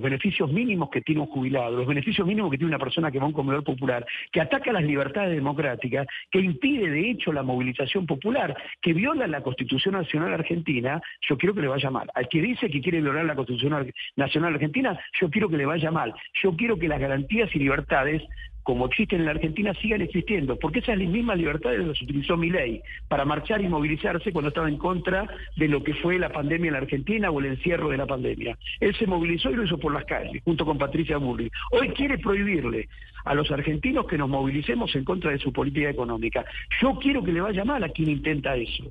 beneficios 0.03 0.51
mínimos 0.51 0.91
que 0.91 1.01
tiene 1.03 1.21
un 1.21 1.29
jubilado, 1.29 1.77
los 1.77 1.87
beneficios 1.87 2.27
mínimos 2.27 2.51
que 2.51 2.59
tiene 2.59 2.71
una 2.75 2.79
persona 2.79 3.11
que 3.11 3.19
va 3.19 3.25
a 3.25 3.29
un 3.29 3.33
comedor 3.33 3.63
popular, 3.63 4.05
que 4.33 4.41
ataca 4.41 4.73
las 4.73 4.83
libertades 4.83 5.35
democráticas, 5.35 6.07
que 6.31 6.41
impide 6.41 6.91
de 6.91 7.11
hecho 7.11 7.33
la 7.33 7.43
movilización 7.43 8.07
popular, 8.07 8.57
que 8.81 8.93
viola 8.93 9.27
la 9.27 9.43
Constitución 9.43 9.95
Nacional 9.95 10.33
Argentina, 10.35 11.01
yo 11.29 11.37
quiero 11.39 11.55
que 11.55 11.61
le 11.61 11.69
vaya 11.69 11.91
mal. 11.91 12.11
Al 12.15 12.29
que 12.29 12.41
dice 12.41 12.69
que 12.71 12.81
quiere 12.81 13.01
violar 13.01 13.25
la 13.25 13.37
Constitución 13.37 13.93
Nacional 14.17 14.55
Argentina, 14.55 14.99
yo 15.21 15.31
quiero 15.31 15.49
que 15.49 15.57
le 15.57 15.67
vaya 15.67 15.91
mal. 15.91 16.15
Yo 16.43 16.57
quiero 16.57 16.79
que 16.79 16.89
las 16.89 17.01
garantías 17.01 17.55
y 17.55 17.59
libertades 17.59 18.23
como 18.65 18.87
existen 18.87 19.21
en 19.21 19.27
la 19.27 19.33
Argentina, 19.33 19.75
sigan 19.75 20.01
existiendo, 20.01 20.59
porque 20.59 20.81
esas 20.81 20.99
mismas 20.99 21.37
libertades 21.39 21.87
las 21.87 22.01
utilizó 22.01 22.37
mi 22.37 22.51
ley 22.51 22.83
para 23.09 23.25
marchar 23.25 23.61
y 23.61 23.69
movilizarse 23.69 24.33
cuando 24.33 24.49
estaba 24.49 24.69
en 24.69 24.79
contra 24.79 25.29
de 25.57 25.69
lo 25.69 25.85
que 25.85 25.95
fue 25.95 26.19
la 26.19 26.31
pandemia 26.31 26.69
en 26.69 26.73
la 26.73 26.81
Argentina 26.81 27.31
o 27.31 27.41
el 27.41 27.47
encierro 27.47 27.91
de 27.91 27.99
la 27.99 28.07
pandemia. 28.07 28.59
Él 28.81 28.95
se 28.97 29.07
movilizó 29.07 29.51
y 29.51 29.57
lo 29.57 29.65
hizo 29.65 29.79
por 29.79 29.93
las 29.93 30.07
calles, 30.07 30.43
junto 30.45 30.65
con 30.65 30.79
Patricia 30.79 31.19
Burri. 31.19 31.51
Hoy 31.73 31.91
quiere 31.91 32.19
prohibirle 32.19 32.89
a 33.27 33.35
los 33.35 33.51
argentinos 33.51 34.07
que 34.07 34.19
nos 34.19 34.29
movilicemos 34.31 34.95
en 34.97 35.05
contra 35.05 35.31
de 35.31 35.39
su 35.39 35.53
política 35.53 35.91
económica. 35.91 36.45
Yo 36.81 36.99
quiero 36.99 37.23
que 37.23 37.33
le 37.33 37.43
vaya 37.43 37.65
mal 37.65 37.85
a 37.85 37.91
quien 37.91 38.09
intenta 38.09 38.57
eso. 38.57 38.91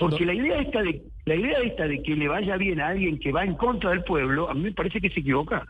Porque 0.00 0.26
la 0.26 0.34
idea 0.34 0.60
esta 0.60 0.82
de 0.82 1.02
la 1.24 1.36
idea 1.36 1.58
esta 1.60 1.86
de 1.86 2.02
que 2.02 2.16
le 2.16 2.26
vaya 2.26 2.56
bien 2.56 2.80
a 2.80 2.88
alguien 2.88 3.18
que 3.18 3.30
va 3.30 3.44
en 3.44 3.54
contra 3.54 3.90
del 3.90 4.02
pueblo, 4.02 4.50
a 4.50 4.54
mí 4.54 4.62
me 4.62 4.72
parece 4.72 5.00
que 5.00 5.10
se 5.10 5.20
equivoca. 5.20 5.64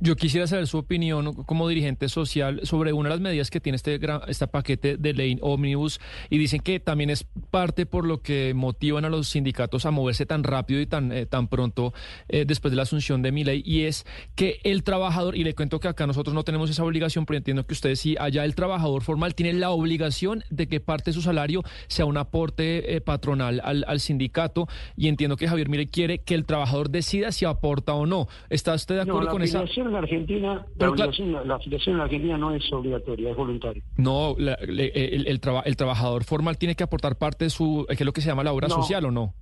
Yo 0.00 0.16
quisiera 0.16 0.46
saber 0.46 0.66
su 0.66 0.78
opinión 0.78 1.32
como 1.44 1.68
dirigente 1.68 2.08
social 2.08 2.60
sobre 2.64 2.92
una 2.92 3.08
de 3.08 3.14
las 3.14 3.20
medidas 3.20 3.50
que 3.50 3.60
tiene 3.60 3.76
este, 3.76 4.00
este 4.28 4.46
paquete 4.48 4.96
de 4.96 5.12
ley 5.12 5.38
Omnibus 5.40 6.00
y 6.30 6.38
dicen 6.38 6.60
que 6.60 6.80
también 6.80 7.10
es 7.10 7.26
parte 7.50 7.86
por 7.86 8.06
lo 8.06 8.22
que 8.22 8.52
motivan 8.54 9.04
a 9.04 9.08
los 9.08 9.28
sindicatos 9.28 9.86
a 9.86 9.90
moverse 9.90 10.26
tan 10.26 10.44
rápido 10.44 10.80
y 10.80 10.86
tan, 10.86 11.12
eh, 11.12 11.26
tan 11.26 11.48
pronto 11.48 11.92
eh, 12.28 12.44
después 12.46 12.72
de 12.72 12.76
la 12.76 12.82
asunción 12.82 13.22
de 13.22 13.32
mi 13.32 13.44
ley 13.44 13.62
y 13.64 13.82
es 13.82 14.06
que 14.34 14.60
el 14.64 14.82
trabajador, 14.82 15.36
y 15.36 15.44
le 15.44 15.54
cuento 15.54 15.80
que 15.80 15.88
acá 15.88 16.06
nosotros 16.06 16.34
no 16.34 16.44
tenemos 16.44 16.70
esa 16.70 16.84
obligación, 16.84 17.26
pero 17.26 17.38
entiendo 17.38 17.66
que 17.66 17.74
ustedes 17.74 18.00
sí, 18.00 18.16
allá 18.18 18.44
el 18.44 18.54
trabajador 18.54 19.02
formal 19.02 19.34
tiene 19.34 19.52
la 19.54 19.70
obligación 19.70 20.44
de 20.50 20.68
que 20.68 20.80
parte 20.80 21.10
de 21.10 21.14
su 21.14 21.22
salario 21.22 21.62
sea 21.88 22.04
un 22.04 22.16
aporte 22.16 22.96
eh, 22.96 23.00
patronal 23.00 23.60
al, 23.64 23.84
al, 23.86 24.00
sindicato 24.00 24.68
y 24.96 25.08
entiendo 25.08 25.36
que 25.36 25.48
Javier 25.48 25.68
Mire 25.68 25.88
quiere 25.88 26.18
que 26.18 26.34
el 26.34 26.44
trabajador 26.44 26.90
decida 26.90 27.32
si 27.32 27.44
aporta 27.44 27.94
o 27.94 28.06
no. 28.06 28.28
¿Está 28.50 28.74
usted 28.74 28.96
de 28.96 29.02
acuerdo 29.02 29.30
con 29.30 29.42
esa? 29.42 29.63
En 29.76 29.94
Argentina, 29.94 30.66
la, 30.76 30.86
afiliación, 30.88 31.48
la, 31.48 31.54
afiliación, 31.56 31.96
en 31.96 32.02
Argentina 32.02 32.38
no 32.38 32.54
es 32.54 32.72
obligatoria, 32.72 33.30
es 33.30 33.36
voluntaria. 33.36 33.82
No, 33.96 34.36
el, 34.38 34.80
el, 34.80 35.26
el, 35.26 35.76
trabajador 35.76 36.24
formal 36.24 36.58
tiene 36.58 36.74
que 36.74 36.84
aportar 36.84 37.16
parte 37.16 37.44
de 37.44 37.50
su, 37.50 37.86
¿qué 37.88 37.94
es 37.94 38.00
lo 38.04 38.12
que 38.12 38.20
se 38.20 38.28
llama 38.28 38.44
la 38.44 38.52
obra 38.52 38.68
social 38.68 39.04
o 39.04 39.10
no? 39.10 39.34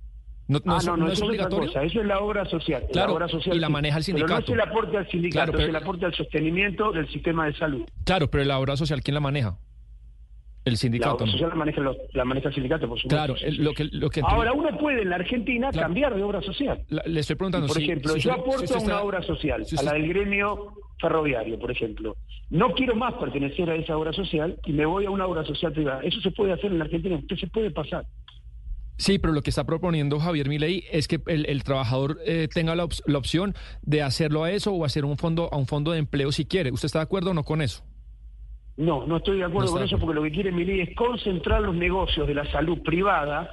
No, 0.47 0.59
no, 0.65 0.75
ah, 0.75 0.79
no, 0.85 0.97
no, 0.97 1.11
es 1.11 1.21
obligatorio. 1.21 1.69
eso 1.69 2.01
es 2.01 2.05
la 2.05 2.19
obra 2.19 2.45
social. 2.45 2.83
Claro, 2.91 3.09
la 3.09 3.15
obra 3.15 3.27
social 3.29 3.55
y 3.55 3.59
la 3.59 3.69
maneja 3.69 3.97
el 3.97 4.03
sindicato. 4.03 4.43
Pero 4.45 4.57
no 4.57 4.63
es 4.63 4.67
el 4.67 4.71
aporte 4.71 4.97
al 4.97 5.09
sindicato, 5.09 5.51
claro, 5.51 5.63
es 5.63 5.69
el 5.69 5.75
aporte 5.75 6.05
al 6.05 6.13
sostenimiento 6.13 6.91
del 6.91 7.07
sistema 7.09 7.45
de 7.45 7.53
salud. 7.55 7.83
Claro, 8.03 8.29
pero 8.29 8.43
la 8.43 8.59
obra 8.59 8.75
social, 8.75 9.01
¿quién 9.01 9.15
la 9.15 9.21
maneja? 9.21 9.57
El 10.65 10.77
sindicato. 10.77 11.25
La 11.25 11.31
social 11.31 11.49
la 11.49 11.55
maneja, 11.55 11.81
la 12.13 12.25
maneja 12.25 12.47
el 12.47 12.53
sindicato, 12.53 12.87
por 12.87 12.99
supuesto. 12.99 13.35
Claro, 13.35 13.35
lo 13.57 13.73
que, 13.73 13.83
lo 13.85 14.09
que 14.09 14.21
Ahora, 14.23 14.53
uno 14.53 14.77
puede 14.77 15.01
en 15.01 15.09
la 15.09 15.17
Argentina 15.17 15.71
cambiar 15.71 16.15
de 16.15 16.23
obra 16.23 16.41
social. 16.41 16.81
le 16.89 17.19
estoy 17.19 17.35
preguntando 17.35 17.67
Por 17.67 17.81
ejemplo, 17.81 18.15
yo 18.15 18.33
aporto 18.33 18.75
a 18.75 18.79
una 18.79 19.01
obra 19.01 19.21
social, 19.23 19.65
a 19.77 19.83
la 19.83 19.93
del 19.93 20.07
gremio 20.07 20.73
ferroviario, 20.99 21.59
por 21.59 21.71
ejemplo. 21.71 22.15
No 22.49 22.71
quiero 22.73 22.95
más 22.95 23.13
pertenecer 23.15 23.69
a 23.69 23.75
esa 23.75 23.97
obra 23.97 24.13
social 24.13 24.57
y 24.65 24.71
me 24.71 24.85
voy 24.85 25.05
a 25.05 25.09
una 25.09 25.27
obra 25.27 25.43
social 25.43 25.73
privada. 25.73 26.01
Eso 26.01 26.21
se 26.21 26.31
puede 26.31 26.53
hacer 26.53 26.71
en 26.71 26.79
la 26.79 26.85
Argentina, 26.85 27.17
usted 27.17 27.35
se 27.35 27.47
puede 27.47 27.71
pasar. 27.71 28.05
Sí, 28.97 29.19
pero 29.19 29.33
lo 29.33 29.41
que 29.41 29.49
está 29.49 29.65
proponiendo 29.65 30.19
Javier 30.19 30.47
Milei 30.47 30.85
es 30.91 31.07
que 31.07 31.19
el, 31.25 31.63
trabajador 31.63 32.19
eh, 32.25 32.47
tenga 32.53 32.75
la, 32.75 32.87
la, 33.05 33.17
opción 33.17 33.55
de 33.81 34.03
hacerlo 34.03 34.43
a 34.43 34.51
eso 34.51 34.71
o 34.71 34.85
hacer 34.85 35.03
un 35.03 35.17
fondo 35.17 35.49
a 35.51 35.57
un 35.57 35.65
fondo 35.65 35.91
de 35.91 35.99
empleo 35.99 36.31
si 36.31 36.45
quiere. 36.45 36.71
¿Usted 36.71 36.85
está 36.85 36.99
de 36.99 37.03
acuerdo 37.03 37.31
o 37.31 37.33
no 37.33 37.43
con 37.43 37.61
eso? 37.61 37.83
No, 38.77 39.05
no 39.05 39.17
estoy 39.17 39.37
de 39.37 39.43
acuerdo 39.43 39.71
con 39.71 39.83
eso 39.83 39.99
porque 39.99 40.15
lo 40.15 40.23
que 40.23 40.31
quiere 40.31 40.51
Milei 40.51 40.81
es 40.81 40.95
concentrar 40.95 41.61
los 41.61 41.75
negocios 41.75 42.27
de 42.27 42.33
la 42.33 42.45
salud 42.51 42.81
privada 42.81 43.51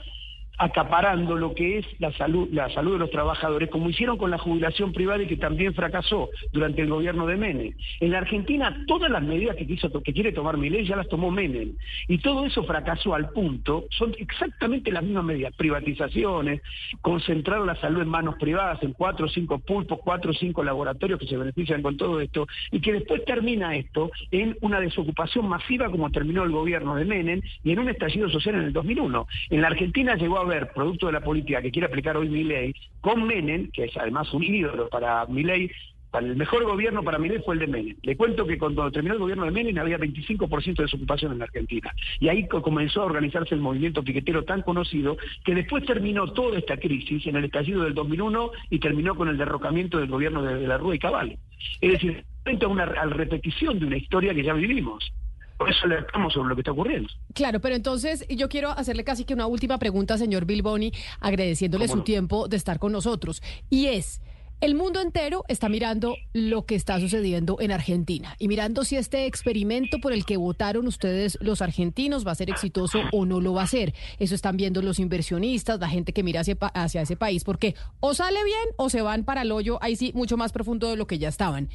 acaparando 0.60 1.36
lo 1.36 1.55
que 1.55 1.78
es 1.78 1.86
la 2.00 2.12
salud, 2.12 2.47
la 2.52 2.68
salud 2.68 2.92
de 2.92 2.98
los 2.98 3.10
trabajadores, 3.10 3.70
como 3.70 3.89
hicieron 3.89 4.18
con 4.18 4.30
la 4.30 4.36
jubilación 4.36 4.92
privada 4.92 5.22
y 5.22 5.26
que 5.26 5.39
también 5.39 5.72
fracasó 5.72 6.28
durante 6.52 6.82
el 6.82 6.90
gobierno 6.90 7.26
de 7.26 7.36
Menem. 7.36 7.72
En 7.98 8.10
la 8.10 8.18
Argentina 8.18 8.84
todas 8.86 9.10
las 9.10 9.22
medidas 9.22 9.56
que, 9.56 9.66
quiso, 9.66 9.90
que 10.02 10.12
quiere 10.12 10.32
tomar 10.32 10.58
Milei 10.58 10.84
ya 10.84 10.97
las 10.97 11.08
tomó 11.08 11.30
Menem. 11.30 11.72
Y 12.08 12.18
todo 12.18 12.44
eso 12.44 12.62
fracasó 12.64 13.14
al 13.14 13.30
punto, 13.30 13.86
son 13.89 14.14
exactamente 14.18 14.92
las 14.92 15.02
mismas 15.02 15.24
medidas, 15.24 15.55
privatizaciones, 15.56 16.60
concentrar 17.00 17.62
la 17.62 17.76
salud 17.76 18.02
en 18.02 18.08
manos 18.08 18.34
privadas, 18.39 18.82
en 18.82 18.92
cuatro 18.92 19.26
o 19.26 19.28
cinco 19.30 19.60
pulpos, 19.60 20.00
cuatro 20.05 20.32
o 20.32 20.34
cinco 20.34 20.62
laboratorios 20.62 21.18
que 21.18 21.26
se 21.26 21.39
benefician 21.39 21.80
con 21.80 21.97
todo 21.97 22.20
esto, 22.20 22.47
y 22.70 22.82
que 22.82 22.92
después 22.92 23.24
termina 23.24 23.74
esto 23.76 24.10
en 24.30 24.58
una 24.60 24.78
desocupación 24.78 25.48
masiva 25.48 25.89
como 25.89 26.10
terminó 26.10 26.44
el 26.44 26.50
gobierno 26.50 26.97
de 26.97 27.06
Menem 27.06 27.40
y 27.64 27.72
en 27.72 27.78
un 27.78 27.89
estallido 27.89 28.28
social 28.28 28.56
en 28.56 28.64
el 28.64 28.72
2001. 28.74 29.26
En 29.48 29.62
la 29.62 29.68
Argentina 29.68 30.16
llegó 30.16 30.39
a 30.39 30.49
producto 30.72 31.06
de 31.06 31.12
la 31.12 31.20
política 31.20 31.62
que 31.62 31.70
quiere 31.70 31.86
aplicar 31.86 32.16
hoy 32.16 32.28
Milei, 32.28 32.74
con 33.00 33.26
Menem, 33.26 33.70
que 33.70 33.84
es 33.84 33.96
además 33.96 34.32
un 34.32 34.42
ídolo 34.42 34.88
para 34.88 35.26
Milei, 35.26 35.70
para 36.10 36.26
el 36.26 36.36
mejor 36.36 36.64
gobierno 36.64 37.04
para 37.04 37.18
Milei 37.18 37.40
fue 37.40 37.54
el 37.54 37.60
de 37.60 37.66
Menem. 37.68 37.96
Le 38.02 38.16
cuento 38.16 38.46
que 38.46 38.58
cuando 38.58 38.90
terminó 38.90 39.14
el 39.14 39.20
gobierno 39.20 39.44
de 39.44 39.52
Menem 39.52 39.78
había 39.78 39.98
25% 39.98 40.76
de 40.76 40.82
desocupación 40.82 41.32
en 41.32 41.38
la 41.38 41.44
Argentina. 41.44 41.94
Y 42.18 42.28
ahí 42.28 42.48
comenzó 42.48 43.02
a 43.02 43.06
organizarse 43.06 43.54
el 43.54 43.60
movimiento 43.60 44.02
piquetero 44.02 44.44
tan 44.44 44.62
conocido 44.62 45.16
que 45.44 45.54
después 45.54 45.84
terminó 45.84 46.32
toda 46.32 46.58
esta 46.58 46.76
crisis 46.76 47.26
en 47.26 47.36
el 47.36 47.44
estallido 47.44 47.84
del 47.84 47.94
2001 47.94 48.50
y 48.70 48.78
terminó 48.80 49.14
con 49.14 49.28
el 49.28 49.38
derrocamiento 49.38 49.98
del 49.98 50.08
gobierno 50.08 50.42
de, 50.42 50.66
la 50.66 50.78
Rúa 50.78 50.96
y 50.96 50.98
Caballo. 50.98 51.36
Es 51.80 51.92
decir, 51.92 52.24
frente 52.42 52.64
a 52.64 52.68
una 52.68 52.86
repetición 52.86 53.78
de 53.78 53.86
una 53.86 53.96
historia 53.96 54.34
que 54.34 54.42
ya 54.42 54.54
vivimos. 54.54 55.12
Por 55.60 55.68
eso 55.68 55.84
alertamos 55.84 56.32
sobre 56.32 56.48
lo 56.48 56.55
que 56.55 56.62
está 56.62 56.72
ocurriendo. 56.72 57.10
Claro, 57.34 57.60
pero 57.60 57.74
entonces 57.74 58.26
yo 58.30 58.48
quiero 58.48 58.70
hacerle 58.70 59.05
casi 59.05 59.26
que 59.26 59.34
una 59.34 59.47
última 59.47 59.76
pregunta, 59.76 60.16
señor 60.16 60.47
Bilboni, 60.47 60.90
agradeciéndole 61.20 61.86
su 61.86 62.00
tiempo 62.00 62.48
de 62.48 62.56
estar 62.56 62.78
con 62.78 62.92
nosotros. 62.92 63.42
Y 63.68 63.89
es, 63.89 64.22
el 64.62 64.74
mundo 64.74 65.00
entero 65.00 65.44
está 65.48 65.70
mirando 65.70 66.16
lo 66.34 66.66
que 66.66 66.74
está 66.74 67.00
sucediendo 67.00 67.58
en 67.60 67.72
Argentina 67.72 68.36
y 68.39 68.47
mirando 68.47 68.84
si 68.84 68.97
este 68.97 69.24
experimento 69.24 70.00
por 70.00 70.12
el 70.12 70.26
que 70.26 70.36
votaron 70.36 70.86
ustedes 70.86 71.39
los 71.40 71.62
argentinos 71.62 72.26
va 72.26 72.32
a 72.32 72.34
ser 72.34 72.50
exitoso 72.50 73.00
o 73.12 73.24
no 73.24 73.40
lo 73.40 73.55
va 73.55 73.62
a 73.62 73.66
ser. 73.66 73.94
Eso 74.18 74.34
están 74.34 74.58
viendo 74.58 74.82
los 74.82 74.98
inversionistas, 74.98 75.80
la 75.80 75.89
gente 75.89 76.12
que 76.12 76.22
mira 76.22 76.40
hacia, 76.40 76.56
hacia 76.74 77.00
ese 77.00 77.16
país, 77.16 77.42
porque 77.44 77.74
o 78.00 78.12
sale 78.12 78.44
bien 78.44 78.68
o 78.76 78.90
se 78.90 79.00
van 79.00 79.24
para 79.24 79.42
el 79.42 79.52
hoyo, 79.52 79.78
ahí 79.82 79.97
sí, 79.97 80.12
mucho 80.14 80.36
más 80.36 80.52
profundo 80.52 80.90
de 80.90 80.97
lo 80.97 81.06
que 81.06 81.18
ya 81.18 81.28
estaban. 81.28 81.70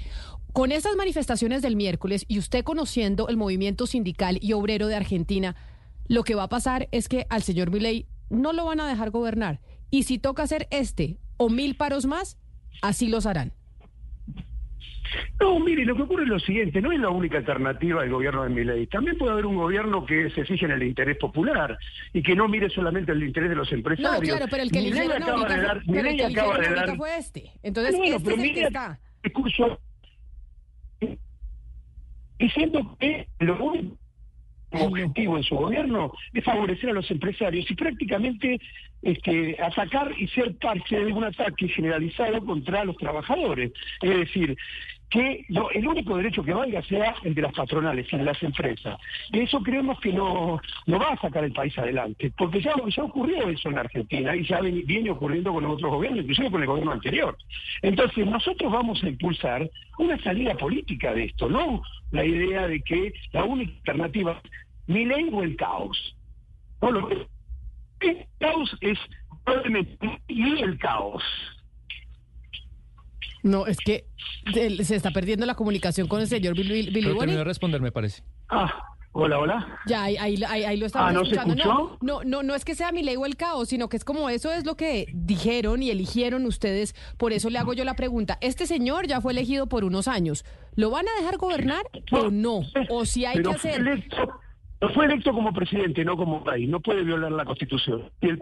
Con 0.55 0.71
estas 0.71 0.95
manifestaciones 0.95 1.61
del 1.61 1.75
miércoles 1.75 2.23
y 2.29 2.39
usted 2.39 2.63
conociendo 2.63 3.27
el 3.27 3.35
movimiento 3.35 3.87
sindical 3.87 4.39
y 4.41 4.53
obrero 4.53 4.87
de 4.87 4.95
Argentina, 4.95 5.53
lo 6.07 6.23
que 6.23 6.33
va 6.33 6.43
a 6.43 6.47
pasar 6.47 6.87
es 6.93 7.09
que 7.09 7.25
al 7.29 7.43
señor 7.43 7.71
Milei 7.71 8.05
no 8.29 8.53
lo 8.53 8.63
van 8.63 8.79
a 8.79 8.87
dejar 8.87 9.09
gobernar. 9.09 9.59
Y 9.91 10.03
si 10.03 10.17
toca 10.17 10.43
hacer 10.43 10.69
este 10.71 11.17
o 11.35 11.49
mil 11.49 11.75
paros 11.75 12.05
más, 12.05 12.39
así 12.81 13.09
los 13.09 13.25
harán. 13.25 13.51
No, 15.41 15.59
mire, 15.59 15.83
lo 15.83 15.93
que 15.93 16.03
ocurre 16.03 16.23
es 16.23 16.29
lo 16.29 16.39
siguiente, 16.39 16.81
no 16.81 16.93
es 16.93 17.01
la 17.01 17.09
única 17.09 17.37
alternativa 17.37 18.03
del 18.03 18.11
gobierno 18.11 18.43
de 18.43 18.49
Milei. 18.49 18.87
También 18.87 19.17
puede 19.17 19.33
haber 19.33 19.47
un 19.47 19.57
gobierno 19.57 20.05
que 20.05 20.29
se 20.29 20.45
fije 20.45 20.63
en 20.63 20.71
el 20.71 20.83
interés 20.83 21.17
popular 21.17 21.77
y 22.13 22.23
que 22.23 22.33
no 22.33 22.47
mire 22.47 22.69
solamente 22.69 23.11
el 23.11 23.21
interés 23.21 23.49
de 23.49 23.55
los 23.57 23.69
empresarios. 23.73 24.21
No, 24.21 24.37
claro, 24.37 24.45
pero 24.49 24.63
el 24.63 24.71
que 24.71 24.79
acaba 24.79 25.49
de 25.49 25.61
dar, 25.61 25.77
acaba 26.31 26.57
de 26.59 26.75
dar 26.75 26.95
fue 26.95 27.17
este. 27.17 27.51
Entonces, 27.61 27.97
bueno, 27.97 28.15
este 28.15 28.33
es 28.35 28.39
el 28.39 28.53
que 28.53 28.63
está. 28.63 28.99
Discurso 29.21 29.81
diciendo 32.37 32.95
que 32.99 33.27
lo 33.39 33.63
único 33.63 33.97
objetivo 34.71 35.37
en 35.37 35.43
su 35.43 35.55
gobierno 35.55 36.11
es 36.33 36.43
favorecer 36.43 36.89
a 36.89 36.93
los 36.93 37.09
empresarios 37.09 37.69
y 37.69 37.75
prácticamente 37.75 38.59
este, 39.01 39.55
atacar 39.61 40.11
y 40.17 40.27
ser 40.27 40.55
parte 40.57 41.03
de 41.03 41.13
un 41.13 41.23
ataque 41.23 41.67
generalizado 41.69 42.43
contra 42.43 42.83
los 42.83 42.97
trabajadores. 42.97 43.71
Es 44.01 44.09
decir, 44.09 44.57
que 45.09 45.45
el 45.75 45.87
único 45.87 46.17
derecho 46.17 46.43
que 46.43 46.53
valga 46.53 46.81
sea 46.83 47.15
el 47.23 47.35
de 47.35 47.41
las 47.43 47.53
patronales 47.53 48.07
y 48.11 48.17
de 48.17 48.23
las 48.23 48.41
empresas. 48.41 48.99
Y 49.31 49.41
eso 49.41 49.61
creemos 49.61 49.99
que 49.99 50.11
no, 50.11 50.59
no 50.87 50.99
va 50.99 51.11
a 51.11 51.21
sacar 51.21 51.43
el 51.43 51.53
país 51.53 51.77
adelante, 51.77 52.31
porque 52.37 52.61
ya, 52.61 52.73
ya 52.87 53.03
ocurrió 53.03 53.47
eso 53.49 53.69
en 53.69 53.77
Argentina 53.77 54.35
y 54.35 54.45
ya 54.45 54.59
viene 54.61 55.11
ocurriendo 55.11 55.53
con 55.53 55.63
los 55.63 55.73
otros 55.73 55.91
gobiernos, 55.91 56.21
inclusive 56.21 56.51
con 56.51 56.61
el 56.61 56.67
gobierno 56.67 56.91
anterior. 56.91 57.37
Entonces, 57.81 58.25
nosotros 58.25 58.71
vamos 58.71 59.03
a 59.03 59.09
impulsar 59.09 59.69
una 59.99 60.17
salida 60.23 60.55
política 60.55 61.13
de 61.13 61.25
esto, 61.25 61.49
no 61.49 61.81
la 62.15 62.25
idea 62.25 62.67
de 62.67 62.81
que 62.81 63.13
la 63.33 63.43
única 63.43 63.73
alternativa 63.79 64.41
es 64.43 64.51
mi 64.87 65.05
ley 65.05 65.29
o 65.31 65.43
el 65.43 65.55
caos. 65.57 66.15
No, 66.81 66.91
lo 66.91 67.07
que 67.99 68.09
el 68.09 68.27
caos 68.39 68.75
es 68.81 68.97
y 70.27 70.61
el 70.61 70.77
caos. 70.79 71.23
No, 73.43 73.67
es 73.67 73.77
que 73.77 74.05
se 74.53 74.95
está 74.95 75.11
perdiendo 75.11 75.45
la 75.45 75.55
comunicación 75.55 76.07
con 76.07 76.19
el 76.19 76.27
señor 76.27 76.55
Billy 76.55 76.89
Pero 76.91 77.17
terminó 77.17 77.39
de 77.39 77.43
responder, 77.43 77.79
me 77.79 77.91
parece. 77.91 78.23
Ah, 78.49 78.94
hola, 79.15 79.39
hola. 79.39 79.79
Ya, 79.87 80.03
ahí, 80.03 80.17
ahí, 80.17 80.77
lo 80.77 80.85
estamos 80.85 81.09
ah, 81.09 81.13
¿no 81.13 81.21
escuchando. 81.21 81.53
Se 81.53 81.59
escuchó? 81.59 81.97
No, 82.01 82.23
no, 82.23 82.43
no, 82.43 82.53
es 82.53 82.65
que 82.65 82.75
sea 82.75 82.91
mi 82.91 83.01
ley 83.01 83.15
o 83.15 83.25
el 83.25 83.35
caos, 83.35 83.69
sino 83.69 83.89
que 83.89 83.97
es 83.97 84.05
como 84.05 84.29
eso 84.29 84.51
es 84.51 84.65
lo 84.65 84.75
que 84.75 85.07
dijeron 85.13 85.81
y 85.81 85.89
eligieron 85.89 86.45
ustedes. 86.45 86.93
Por 87.17 87.33
eso 87.33 87.49
le 87.49 87.57
hago 87.57 87.73
yo 87.73 87.83
la 87.85 87.95
pregunta. 87.95 88.37
Este 88.41 88.67
señor 88.67 89.07
ya 89.07 89.21
fue 89.21 89.31
elegido 89.31 89.67
por 89.67 89.83
unos 89.83 90.07
años. 90.07 90.45
¿Lo 90.75 90.91
van 90.91 91.07
a 91.07 91.19
dejar 91.19 91.37
gobernar 91.37 91.83
o 92.11 92.29
no? 92.29 92.61
O 92.89 93.05
si 93.05 93.25
hay 93.25 93.41
que 93.41 93.49
hacer... 93.49 93.81
Fue 93.81 93.91
electo, 93.91 94.39
no 94.81 94.89
fue 94.89 95.05
electo 95.05 95.31
como 95.31 95.53
presidente, 95.53 96.03
no 96.03 96.17
como 96.17 96.43
país. 96.43 96.69
No 96.69 96.79
puede 96.81 97.03
violar 97.03 97.31
la 97.31 97.45
Constitución. 97.45 98.11
Y 98.21 98.29
el 98.29 98.41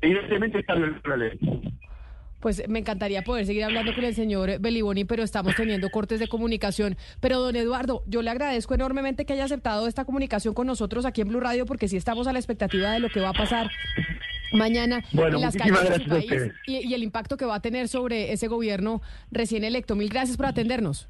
evidentemente 0.00 0.60
está 0.60 0.74
violando 0.74 1.08
la 1.08 1.16
ley. 1.16 1.38
Pues 2.40 2.66
me 2.68 2.78
encantaría 2.78 3.22
poder 3.22 3.46
seguir 3.46 3.64
hablando 3.64 3.94
con 3.94 4.04
el 4.04 4.14
señor 4.14 4.58
Beliboni, 4.60 5.04
pero 5.04 5.22
estamos 5.22 5.54
teniendo 5.54 5.90
cortes 5.90 6.20
de 6.20 6.28
comunicación. 6.28 6.96
Pero 7.20 7.40
don 7.40 7.54
Eduardo, 7.54 8.02
yo 8.06 8.22
le 8.22 8.30
agradezco 8.30 8.74
enormemente 8.74 9.24
que 9.24 9.34
haya 9.34 9.44
aceptado 9.44 9.86
esta 9.86 10.04
comunicación 10.04 10.54
con 10.54 10.66
nosotros 10.66 11.04
aquí 11.04 11.20
en 11.20 11.28
Blue 11.28 11.40
Radio, 11.40 11.66
porque 11.66 11.88
sí 11.88 11.96
estamos 11.96 12.26
a 12.26 12.32
la 12.32 12.38
expectativa 12.38 12.90
de 12.92 13.00
lo 13.00 13.10
que 13.10 13.20
va 13.20 13.30
a 13.30 13.34
pasar 13.34 13.70
mañana 14.52 15.04
en 15.12 15.40
las 15.40 15.54
calles 15.54 15.90
de 15.90 16.04
su 16.04 16.10
país 16.10 16.52
y, 16.66 16.88
y 16.88 16.94
el 16.94 17.02
impacto 17.02 17.36
que 17.36 17.44
va 17.44 17.56
a 17.56 17.60
tener 17.60 17.88
sobre 17.88 18.32
ese 18.32 18.48
gobierno 18.48 19.02
recién 19.30 19.64
electo. 19.64 19.94
Mil 19.94 20.08
gracias 20.08 20.36
por 20.36 20.46
atendernos. 20.46 21.08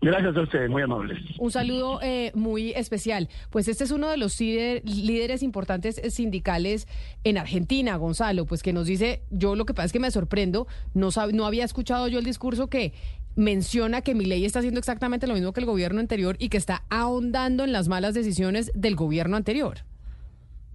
Gracias 0.00 0.36
a 0.36 0.42
ustedes, 0.42 0.70
muy 0.70 0.82
amables. 0.82 1.18
Un 1.38 1.50
saludo 1.50 2.00
eh, 2.02 2.30
muy 2.34 2.70
especial. 2.72 3.28
Pues 3.50 3.66
este 3.66 3.84
es 3.84 3.90
uno 3.90 4.08
de 4.08 4.16
los 4.16 4.38
líderes 4.40 5.42
importantes 5.42 6.00
sindicales 6.10 6.86
en 7.24 7.38
Argentina, 7.38 7.96
Gonzalo, 7.96 8.44
pues 8.44 8.62
que 8.62 8.72
nos 8.72 8.86
dice, 8.86 9.22
yo 9.30 9.56
lo 9.56 9.64
que 9.64 9.74
pasa 9.74 9.86
es 9.86 9.92
que 9.92 10.00
me 10.00 10.10
sorprendo, 10.10 10.66
no, 10.94 11.08
no 11.32 11.46
había 11.46 11.64
escuchado 11.64 12.08
yo 12.08 12.18
el 12.18 12.24
discurso 12.24 12.68
que 12.68 12.92
menciona 13.36 14.00
que 14.00 14.14
mi 14.14 14.24
ley 14.24 14.44
está 14.44 14.60
haciendo 14.60 14.80
exactamente 14.80 15.26
lo 15.26 15.34
mismo 15.34 15.52
que 15.52 15.60
el 15.60 15.66
gobierno 15.66 16.00
anterior 16.00 16.36
y 16.38 16.48
que 16.48 16.56
está 16.56 16.84
ahondando 16.88 17.64
en 17.64 17.72
las 17.72 17.88
malas 17.88 18.14
decisiones 18.14 18.72
del 18.74 18.96
gobierno 18.96 19.36
anterior. 19.36 19.78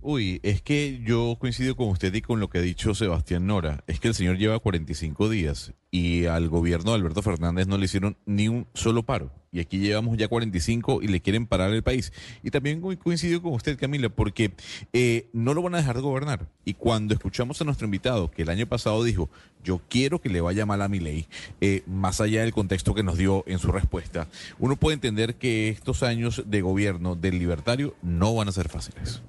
Uy, 0.04 0.40
es 0.42 0.64
que 0.64 1.00
yo 1.06 1.38
coincido 1.40 1.76
con 1.76 1.90
usted 1.90 2.12
y 2.16 2.22
con 2.22 2.40
lo 2.40 2.50
que 2.50 2.58
ha 2.58 2.62
dicho 2.62 2.96
Sebastián 2.96 3.46
Nora. 3.46 3.84
Es 3.86 4.00
que 4.00 4.08
el 4.08 4.16
señor 4.16 4.38
lleva 4.38 4.58
45 4.58 5.30
días 5.30 5.74
y 5.92 6.26
al 6.26 6.50
gobierno 6.50 6.90
de 6.90 6.98
Alberto 6.98 7.22
Fernández 7.22 7.68
no 7.68 7.78
le 7.78 7.86
hicieron 7.86 8.18
ni 8.26 8.48
un 8.48 8.66
solo 8.74 9.04
paro. 9.04 9.32
Y 9.52 9.60
aquí 9.60 9.78
llevamos 9.78 10.18
ya 10.18 10.28
45 10.28 11.04
y 11.04 11.08
le 11.08 11.22
quieren 11.22 11.46
parar 11.46 11.72
el 11.72 11.84
país. 11.84 12.14
Y 12.42 12.50
también 12.50 12.82
coincido 12.82 13.44
con 13.44 13.54
usted, 13.54 13.78
Camila, 13.78 14.10
porque 14.10 14.54
eh, 14.92 15.30
no 15.34 15.54
lo 15.54 15.62
van 15.62 15.76
a 15.76 15.78
dejar 15.78 15.98
de 15.98 16.02
gobernar. 16.02 16.48
Y 16.66 16.74
cuando 16.74 17.14
escuchamos 17.14 17.62
a 17.62 17.66
nuestro 17.66 17.86
invitado, 17.86 18.32
que 18.32 18.42
el 18.42 18.50
año 18.50 18.66
pasado 18.66 19.04
dijo, 19.04 19.30
yo 19.64 19.82
quiero 19.88 20.20
que 20.20 20.30
le 20.30 20.42
vaya 20.42 20.66
mal 20.66 20.82
a 20.82 20.88
mi 20.88 21.00
ley, 21.00 21.28
eh, 21.60 21.84
más 21.86 22.22
allá 22.22 22.42
del 22.42 22.54
contexto 22.54 22.96
que 22.96 23.04
nos 23.04 23.20
dio 23.20 23.44
en 23.46 23.60
su 23.60 23.72
respuesta, 23.72 24.28
uno 24.58 24.78
puede 24.78 24.96
entender 24.96 25.36
que 25.36 25.70
estos 25.70 26.02
años 26.02 26.44
de 26.48 26.62
gobierno 26.62 27.16
del 27.16 27.38
libertario 27.38 27.94
no 28.02 28.34
van 28.34 28.48
a 28.48 28.52
ser 28.52 28.68
fáciles. 28.68 29.22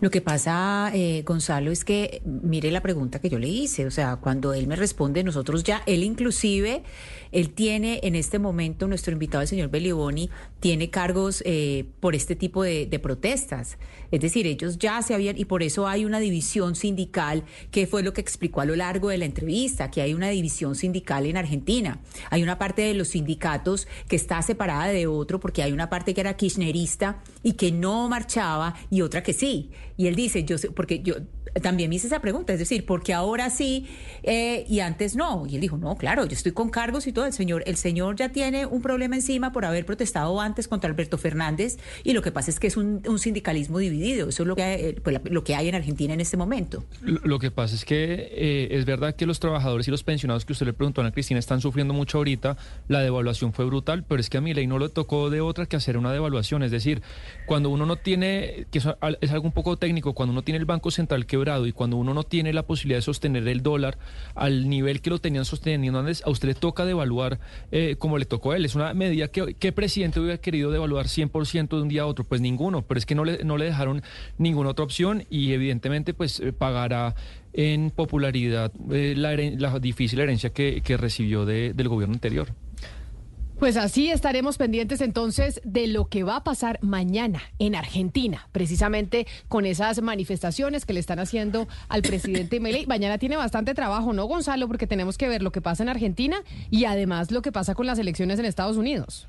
Lo 0.00 0.10
que 0.10 0.20
pasa, 0.20 0.90
eh, 0.94 1.22
Gonzalo, 1.24 1.70
es 1.70 1.84
que 1.84 2.22
mire 2.24 2.70
la 2.70 2.80
pregunta 2.82 3.20
que 3.20 3.28
yo 3.28 3.38
le 3.38 3.48
hice, 3.48 3.86
o 3.86 3.90
sea, 3.90 4.16
cuando 4.16 4.52
él 4.54 4.66
me 4.66 4.76
responde, 4.76 5.22
nosotros 5.24 5.64
ya, 5.64 5.82
él 5.86 6.02
inclusive, 6.02 6.82
él 7.32 7.50
tiene 7.50 8.00
en 8.02 8.14
este 8.14 8.38
momento, 8.38 8.86
nuestro 8.86 9.12
invitado, 9.12 9.42
el 9.42 9.48
señor 9.48 9.70
Beliboni, 9.70 10.30
tiene 10.60 10.90
cargos 10.90 11.42
eh, 11.46 11.84
por 12.00 12.14
este 12.14 12.36
tipo 12.36 12.62
de, 12.62 12.86
de, 12.86 12.98
protestas. 12.98 13.78
Es 14.10 14.20
decir, 14.20 14.46
ellos 14.46 14.78
ya 14.78 15.00
se 15.02 15.14
habían, 15.14 15.38
y 15.38 15.44
por 15.44 15.62
eso 15.62 15.86
hay 15.86 16.04
una 16.04 16.18
división 16.18 16.74
sindical, 16.74 17.44
que 17.70 17.86
fue 17.86 18.02
lo 18.02 18.12
que 18.12 18.20
explicó 18.20 18.60
a 18.60 18.64
lo 18.64 18.74
largo 18.76 19.10
de 19.10 19.18
la 19.18 19.24
entrevista, 19.24 19.90
que 19.90 20.00
hay 20.00 20.14
una 20.14 20.28
división 20.30 20.74
sindical 20.74 21.26
en 21.26 21.36
Argentina. 21.36 22.00
Hay 22.30 22.42
una 22.42 22.58
parte 22.58 22.82
de 22.82 22.94
los 22.94 23.08
sindicatos 23.08 23.86
que 24.08 24.16
está 24.16 24.40
separada 24.42 24.86
de 24.88 25.06
otro, 25.06 25.40
porque 25.40 25.62
hay 25.62 25.72
una 25.72 25.90
parte 25.90 26.14
que 26.14 26.20
era 26.20 26.36
kirchnerista 26.36 27.22
y 27.42 27.52
que 27.52 27.72
no 27.72 28.08
marchaba, 28.08 28.74
y 28.90 29.02
otra 29.02 29.22
que 29.22 29.32
sí. 29.32 29.70
Y 29.96 30.06
él 30.06 30.14
dice, 30.14 30.44
yo 30.44 30.58
sé, 30.58 30.70
porque 30.70 31.00
yo 31.00 31.16
también 31.60 31.90
me 31.90 31.96
hice 31.96 32.06
esa 32.06 32.20
pregunta, 32.20 32.52
es 32.52 32.58
decir, 32.58 32.84
porque 32.86 33.14
ahora 33.14 33.50
sí 33.50 33.86
eh, 34.22 34.64
y 34.68 34.80
antes 34.80 35.16
no? 35.16 35.46
Y 35.48 35.54
él 35.54 35.60
dijo, 35.60 35.76
no, 35.76 35.96
claro, 35.96 36.24
yo 36.26 36.32
estoy 36.32 36.52
con 36.52 36.70
cargos 36.70 37.06
y 37.06 37.12
todo, 37.12 37.26
el 37.26 37.32
señor, 37.32 37.62
el 37.66 37.76
señor 37.76 38.16
ya 38.16 38.30
tiene 38.30 38.66
un 38.66 38.82
problema 38.82 39.16
encima 39.16 39.52
por 39.52 39.64
haber 39.64 39.86
protestado 39.86 40.40
antes 40.40 40.68
contra 40.68 40.90
Alberto 40.90 41.18
Fernández 41.18 41.78
y 42.04 42.12
lo 42.12 42.22
que 42.22 42.32
pasa 42.32 42.50
es 42.50 42.60
que 42.60 42.66
es 42.66 42.76
un, 42.76 43.02
sindicalismo 43.18 43.78
dividido, 43.78 44.28
eso 44.28 44.42
es 44.44 44.46
lo 44.46 44.54
que, 44.54 44.62
hay, 44.62 44.80
eh, 44.80 45.00
pues, 45.02 45.20
lo 45.24 45.42
que 45.42 45.54
hay 45.54 45.68
en 45.68 45.74
Argentina 45.74 46.14
en 46.14 46.20
este 46.20 46.36
momento. 46.36 46.84
Lo, 47.02 47.38
que 47.38 47.50
pasa 47.50 47.74
es 47.74 47.84
que 47.84 48.28
eh, 48.32 48.68
es 48.70 48.84
verdad 48.84 49.14
que 49.14 49.26
los 49.26 49.40
trabajadores 49.40 49.88
y 49.88 49.90
los 49.90 50.04
pensionados 50.04 50.44
que 50.44 50.52
usted 50.52 50.66
le 50.66 50.72
preguntó 50.72 51.00
a 51.00 51.04
Ana 51.04 51.12
Cristina 51.12 51.40
están 51.40 51.60
sufriendo 51.60 51.94
mucho 51.94 52.18
ahorita, 52.18 52.56
la 52.86 53.00
devaluación 53.00 53.52
fue 53.52 53.64
brutal, 53.64 54.04
pero 54.06 54.20
es 54.20 54.30
que 54.30 54.38
a 54.38 54.40
mi 54.40 54.54
ley 54.54 54.66
no 54.66 54.78
le 54.78 54.88
tocó 54.88 55.30
de 55.30 55.40
otra 55.40 55.66
que 55.66 55.76
hacer 55.76 55.96
una 55.96 56.12
devaluación, 56.12 56.62
es 56.62 56.70
decir, 56.70 57.02
cuando 57.46 57.70
uno 57.70 57.86
no 57.86 57.96
tiene, 57.96 58.66
que 58.70 58.78
es 58.78 58.86
algo 59.32 59.44
un 59.44 59.52
poco 59.52 59.76
técnico, 59.76 60.14
cuando 60.14 60.32
uno 60.32 60.42
tiene 60.42 60.58
el 60.58 60.64
Banco 60.64 60.90
Central 60.90 61.26
quebrado 61.26 61.47
y 61.66 61.72
cuando 61.72 61.96
uno 61.96 62.14
no 62.14 62.24
tiene 62.24 62.52
la 62.52 62.64
posibilidad 62.64 62.98
de 62.98 63.02
sostener 63.02 63.46
el 63.48 63.62
dólar 63.62 63.98
al 64.34 64.68
nivel 64.68 65.00
que 65.00 65.10
lo 65.10 65.18
tenían 65.18 65.44
sosteniendo 65.44 65.98
antes, 65.98 66.22
a 66.24 66.30
usted 66.30 66.48
le 66.48 66.54
toca 66.54 66.84
devaluar 66.84 67.40
eh, 67.72 67.96
como 67.98 68.18
le 68.18 68.26
tocó 68.26 68.52
a 68.52 68.56
él. 68.56 68.64
Es 68.64 68.74
una 68.74 68.92
medida 68.94 69.28
que 69.28 69.54
¿qué 69.54 69.72
presidente 69.72 70.20
hubiera 70.20 70.38
querido 70.38 70.70
devaluar 70.70 71.06
100% 71.06 71.68
de 71.68 71.82
un 71.82 71.88
día 71.88 72.02
a 72.02 72.06
otro? 72.06 72.24
Pues 72.24 72.40
ninguno, 72.40 72.82
pero 72.82 72.98
es 72.98 73.06
que 73.06 73.14
no 73.14 73.24
le, 73.24 73.44
no 73.44 73.56
le 73.56 73.64
dejaron 73.64 74.02
ninguna 74.36 74.70
otra 74.70 74.84
opción 74.84 75.24
y 75.30 75.52
evidentemente 75.52 76.14
pues 76.14 76.40
eh, 76.40 76.52
pagará 76.52 77.14
en 77.52 77.90
popularidad 77.90 78.72
eh, 78.90 79.14
la, 79.16 79.34
la, 79.34 79.78
difícil 79.78 80.20
herencia 80.20 80.50
que, 80.50 80.82
que 80.82 80.96
recibió 80.96 81.46
de, 81.46 81.72
del 81.72 81.88
gobierno 81.88 82.14
anterior. 82.14 82.48
Pues 83.58 83.76
así 83.76 84.12
estaremos 84.12 84.56
pendientes 84.56 85.00
entonces 85.00 85.60
de 85.64 85.88
lo 85.88 86.06
que 86.06 86.22
va 86.22 86.36
a 86.36 86.44
pasar 86.44 86.78
mañana 86.80 87.42
en 87.58 87.74
Argentina, 87.74 88.48
precisamente 88.52 89.26
con 89.48 89.66
esas 89.66 90.00
manifestaciones 90.00 90.86
que 90.86 90.92
le 90.92 91.00
están 91.00 91.18
haciendo 91.18 91.66
al 91.88 92.02
presidente 92.02 92.60
Milei. 92.60 92.86
Mañana 92.86 93.18
tiene 93.18 93.36
bastante 93.36 93.74
trabajo, 93.74 94.12
¿no, 94.12 94.26
Gonzalo? 94.26 94.68
Porque 94.68 94.86
tenemos 94.86 95.18
que 95.18 95.28
ver 95.28 95.42
lo 95.42 95.50
que 95.50 95.60
pasa 95.60 95.82
en 95.82 95.88
Argentina 95.88 96.36
y 96.70 96.84
además 96.84 97.32
lo 97.32 97.42
que 97.42 97.50
pasa 97.50 97.74
con 97.74 97.86
las 97.86 97.98
elecciones 97.98 98.38
en 98.38 98.44
Estados 98.44 98.76
Unidos 98.76 99.26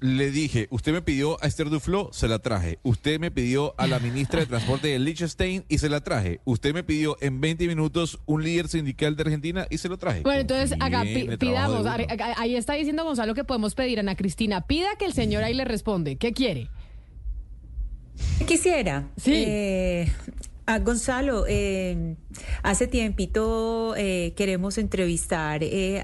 le 0.00 0.30
dije, 0.30 0.66
usted 0.70 0.92
me 0.92 1.02
pidió 1.02 1.42
a 1.42 1.46
Esther 1.46 1.70
Duflo, 1.70 2.10
se 2.12 2.28
la 2.28 2.38
traje. 2.38 2.78
Usted 2.82 3.18
me 3.18 3.30
pidió 3.30 3.74
a 3.78 3.86
la 3.86 3.98
ministra 3.98 4.40
de 4.40 4.46
Transporte 4.46 4.88
de 4.88 4.98
Liechtenstein 5.00 5.64
y 5.68 5.78
se 5.78 5.88
la 5.88 6.00
traje. 6.02 6.40
Usted 6.44 6.74
me 6.74 6.82
pidió 6.82 7.16
en 7.20 7.40
20 7.40 7.66
minutos 7.66 8.20
un 8.26 8.42
líder 8.42 8.68
sindical 8.68 9.16
de 9.16 9.22
Argentina 9.22 9.66
y 9.70 9.78
se 9.78 9.88
lo 9.88 9.96
traje. 9.96 10.20
Bueno, 10.20 10.40
entonces, 10.40 10.76
haga, 10.80 11.04
pidamos. 11.38 11.86
Ahí 12.36 12.56
está 12.56 12.74
diciendo 12.74 13.04
Gonzalo 13.04 13.34
que 13.34 13.44
podemos 13.44 13.74
pedir 13.74 13.98
a 13.98 14.00
Ana 14.00 14.16
Cristina. 14.16 14.66
Pida 14.66 14.96
que 14.98 15.06
el 15.06 15.14
señor 15.14 15.44
ahí 15.44 15.54
le 15.54 15.64
responde. 15.64 16.16
¿Qué 16.16 16.32
quiere? 16.32 16.68
Quisiera. 18.46 19.08
Sí. 19.16 19.32
Eh, 19.46 20.12
a 20.66 20.78
Gonzalo, 20.78 21.44
eh, 21.46 22.16
hace 22.62 22.86
tiempito 22.86 23.94
eh, 23.96 24.32
queremos 24.36 24.78
entrevistar 24.78 25.62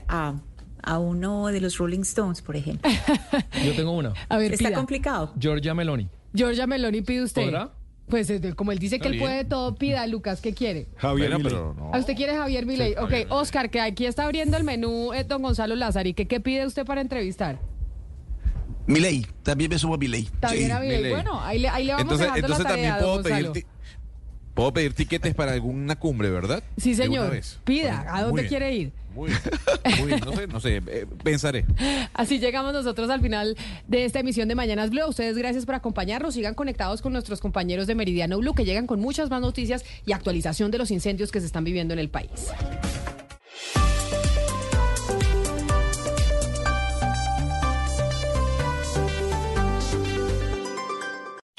a 0.08 0.40
a 0.82 0.98
uno 0.98 1.46
de 1.48 1.60
los 1.60 1.78
Rolling 1.78 2.00
Stones, 2.00 2.42
por 2.42 2.56
ejemplo. 2.56 2.90
Yo 3.64 3.74
tengo 3.74 3.92
uno. 3.92 4.12
A 4.28 4.38
ver, 4.38 4.52
Está 4.52 4.72
complicado. 4.72 5.32
Georgia 5.38 5.74
Meloni. 5.74 6.08
Georgia 6.34 6.66
Meloni 6.66 7.02
pide 7.02 7.22
usted. 7.22 7.42
¿Podrá? 7.42 7.72
Pues 8.08 8.32
como 8.56 8.72
él 8.72 8.80
dice 8.80 8.98
que 8.98 9.06
él 9.06 9.18
puede 9.18 9.44
todo, 9.44 9.76
pida, 9.76 10.04
Lucas, 10.08 10.40
¿qué 10.40 10.52
quiere? 10.52 10.88
Javier 10.96 11.36
Milei. 11.38 11.54
¿A 11.92 11.98
usted 11.98 12.16
quiere 12.16 12.34
Javier 12.34 12.66
Milei? 12.66 12.94
ok, 12.98 13.30
Oscar, 13.30 13.70
que 13.70 13.80
aquí 13.80 14.04
está 14.04 14.24
abriendo 14.24 14.56
el 14.56 14.64
menú 14.64 15.12
eh, 15.14 15.22
don 15.22 15.42
Gonzalo 15.42 15.76
Lázaro. 15.76 16.10
¿Qué, 16.16 16.26
¿Qué 16.26 16.40
pide 16.40 16.66
usted 16.66 16.84
para 16.84 17.00
entrevistar? 17.00 17.60
Milei, 18.86 19.24
también 19.44 19.70
me 19.70 19.78
subo 19.78 19.94
a 19.94 19.98
Milei. 19.98 20.28
También 20.40 20.72
a 20.72 20.80
Milei. 20.80 21.12
Bueno, 21.12 21.40
ahí 21.40 21.60
le, 21.60 21.68
ahí 21.68 21.84
le 21.84 21.92
vamos 21.92 22.02
entonces, 22.02 22.28
entonces 22.34 22.64
la 22.64 22.70
tarea, 22.70 22.98
también 22.98 23.22
puedo 23.22 23.52
pedir 23.52 23.66
Puedo 24.54 24.72
pedir 24.72 24.94
tiquetes 24.94 25.34
para 25.34 25.52
alguna 25.52 25.96
cumbre, 25.96 26.28
¿verdad? 26.30 26.62
Sí, 26.76 26.94
señor. 26.94 27.38
Pida, 27.64 28.04
¿a 28.08 28.22
dónde 28.22 28.46
quiere 28.46 28.74
ir? 28.74 28.92
Muy 29.98 30.06
bien, 30.06 30.20
no 30.24 30.32
sé, 30.32 30.46
no 30.46 30.60
sé, 30.60 30.76
eh, 30.86 31.06
pensaré. 31.22 31.64
Así 32.14 32.38
llegamos 32.38 32.72
nosotros 32.72 33.10
al 33.10 33.20
final 33.20 33.56
de 33.86 34.04
esta 34.04 34.20
emisión 34.20 34.48
de 34.48 34.54
Mañanas 34.54 34.90
Blue. 34.90 35.06
Ustedes 35.08 35.36
gracias 35.36 35.66
por 35.66 35.74
acompañarnos. 35.74 36.34
Sigan 36.34 36.54
conectados 36.54 37.02
con 37.02 37.12
nuestros 37.12 37.40
compañeros 37.40 37.86
de 37.86 37.94
Meridiano 37.94 38.38
Blue 38.38 38.54
que 38.54 38.64
llegan 38.64 38.86
con 38.86 39.00
muchas 39.00 39.30
más 39.30 39.40
noticias 39.40 39.84
y 40.06 40.12
actualización 40.12 40.70
de 40.70 40.78
los 40.78 40.90
incendios 40.90 41.30
que 41.30 41.40
se 41.40 41.46
están 41.46 41.64
viviendo 41.64 41.94
en 41.94 42.00
el 42.00 42.08
país. 42.08 42.48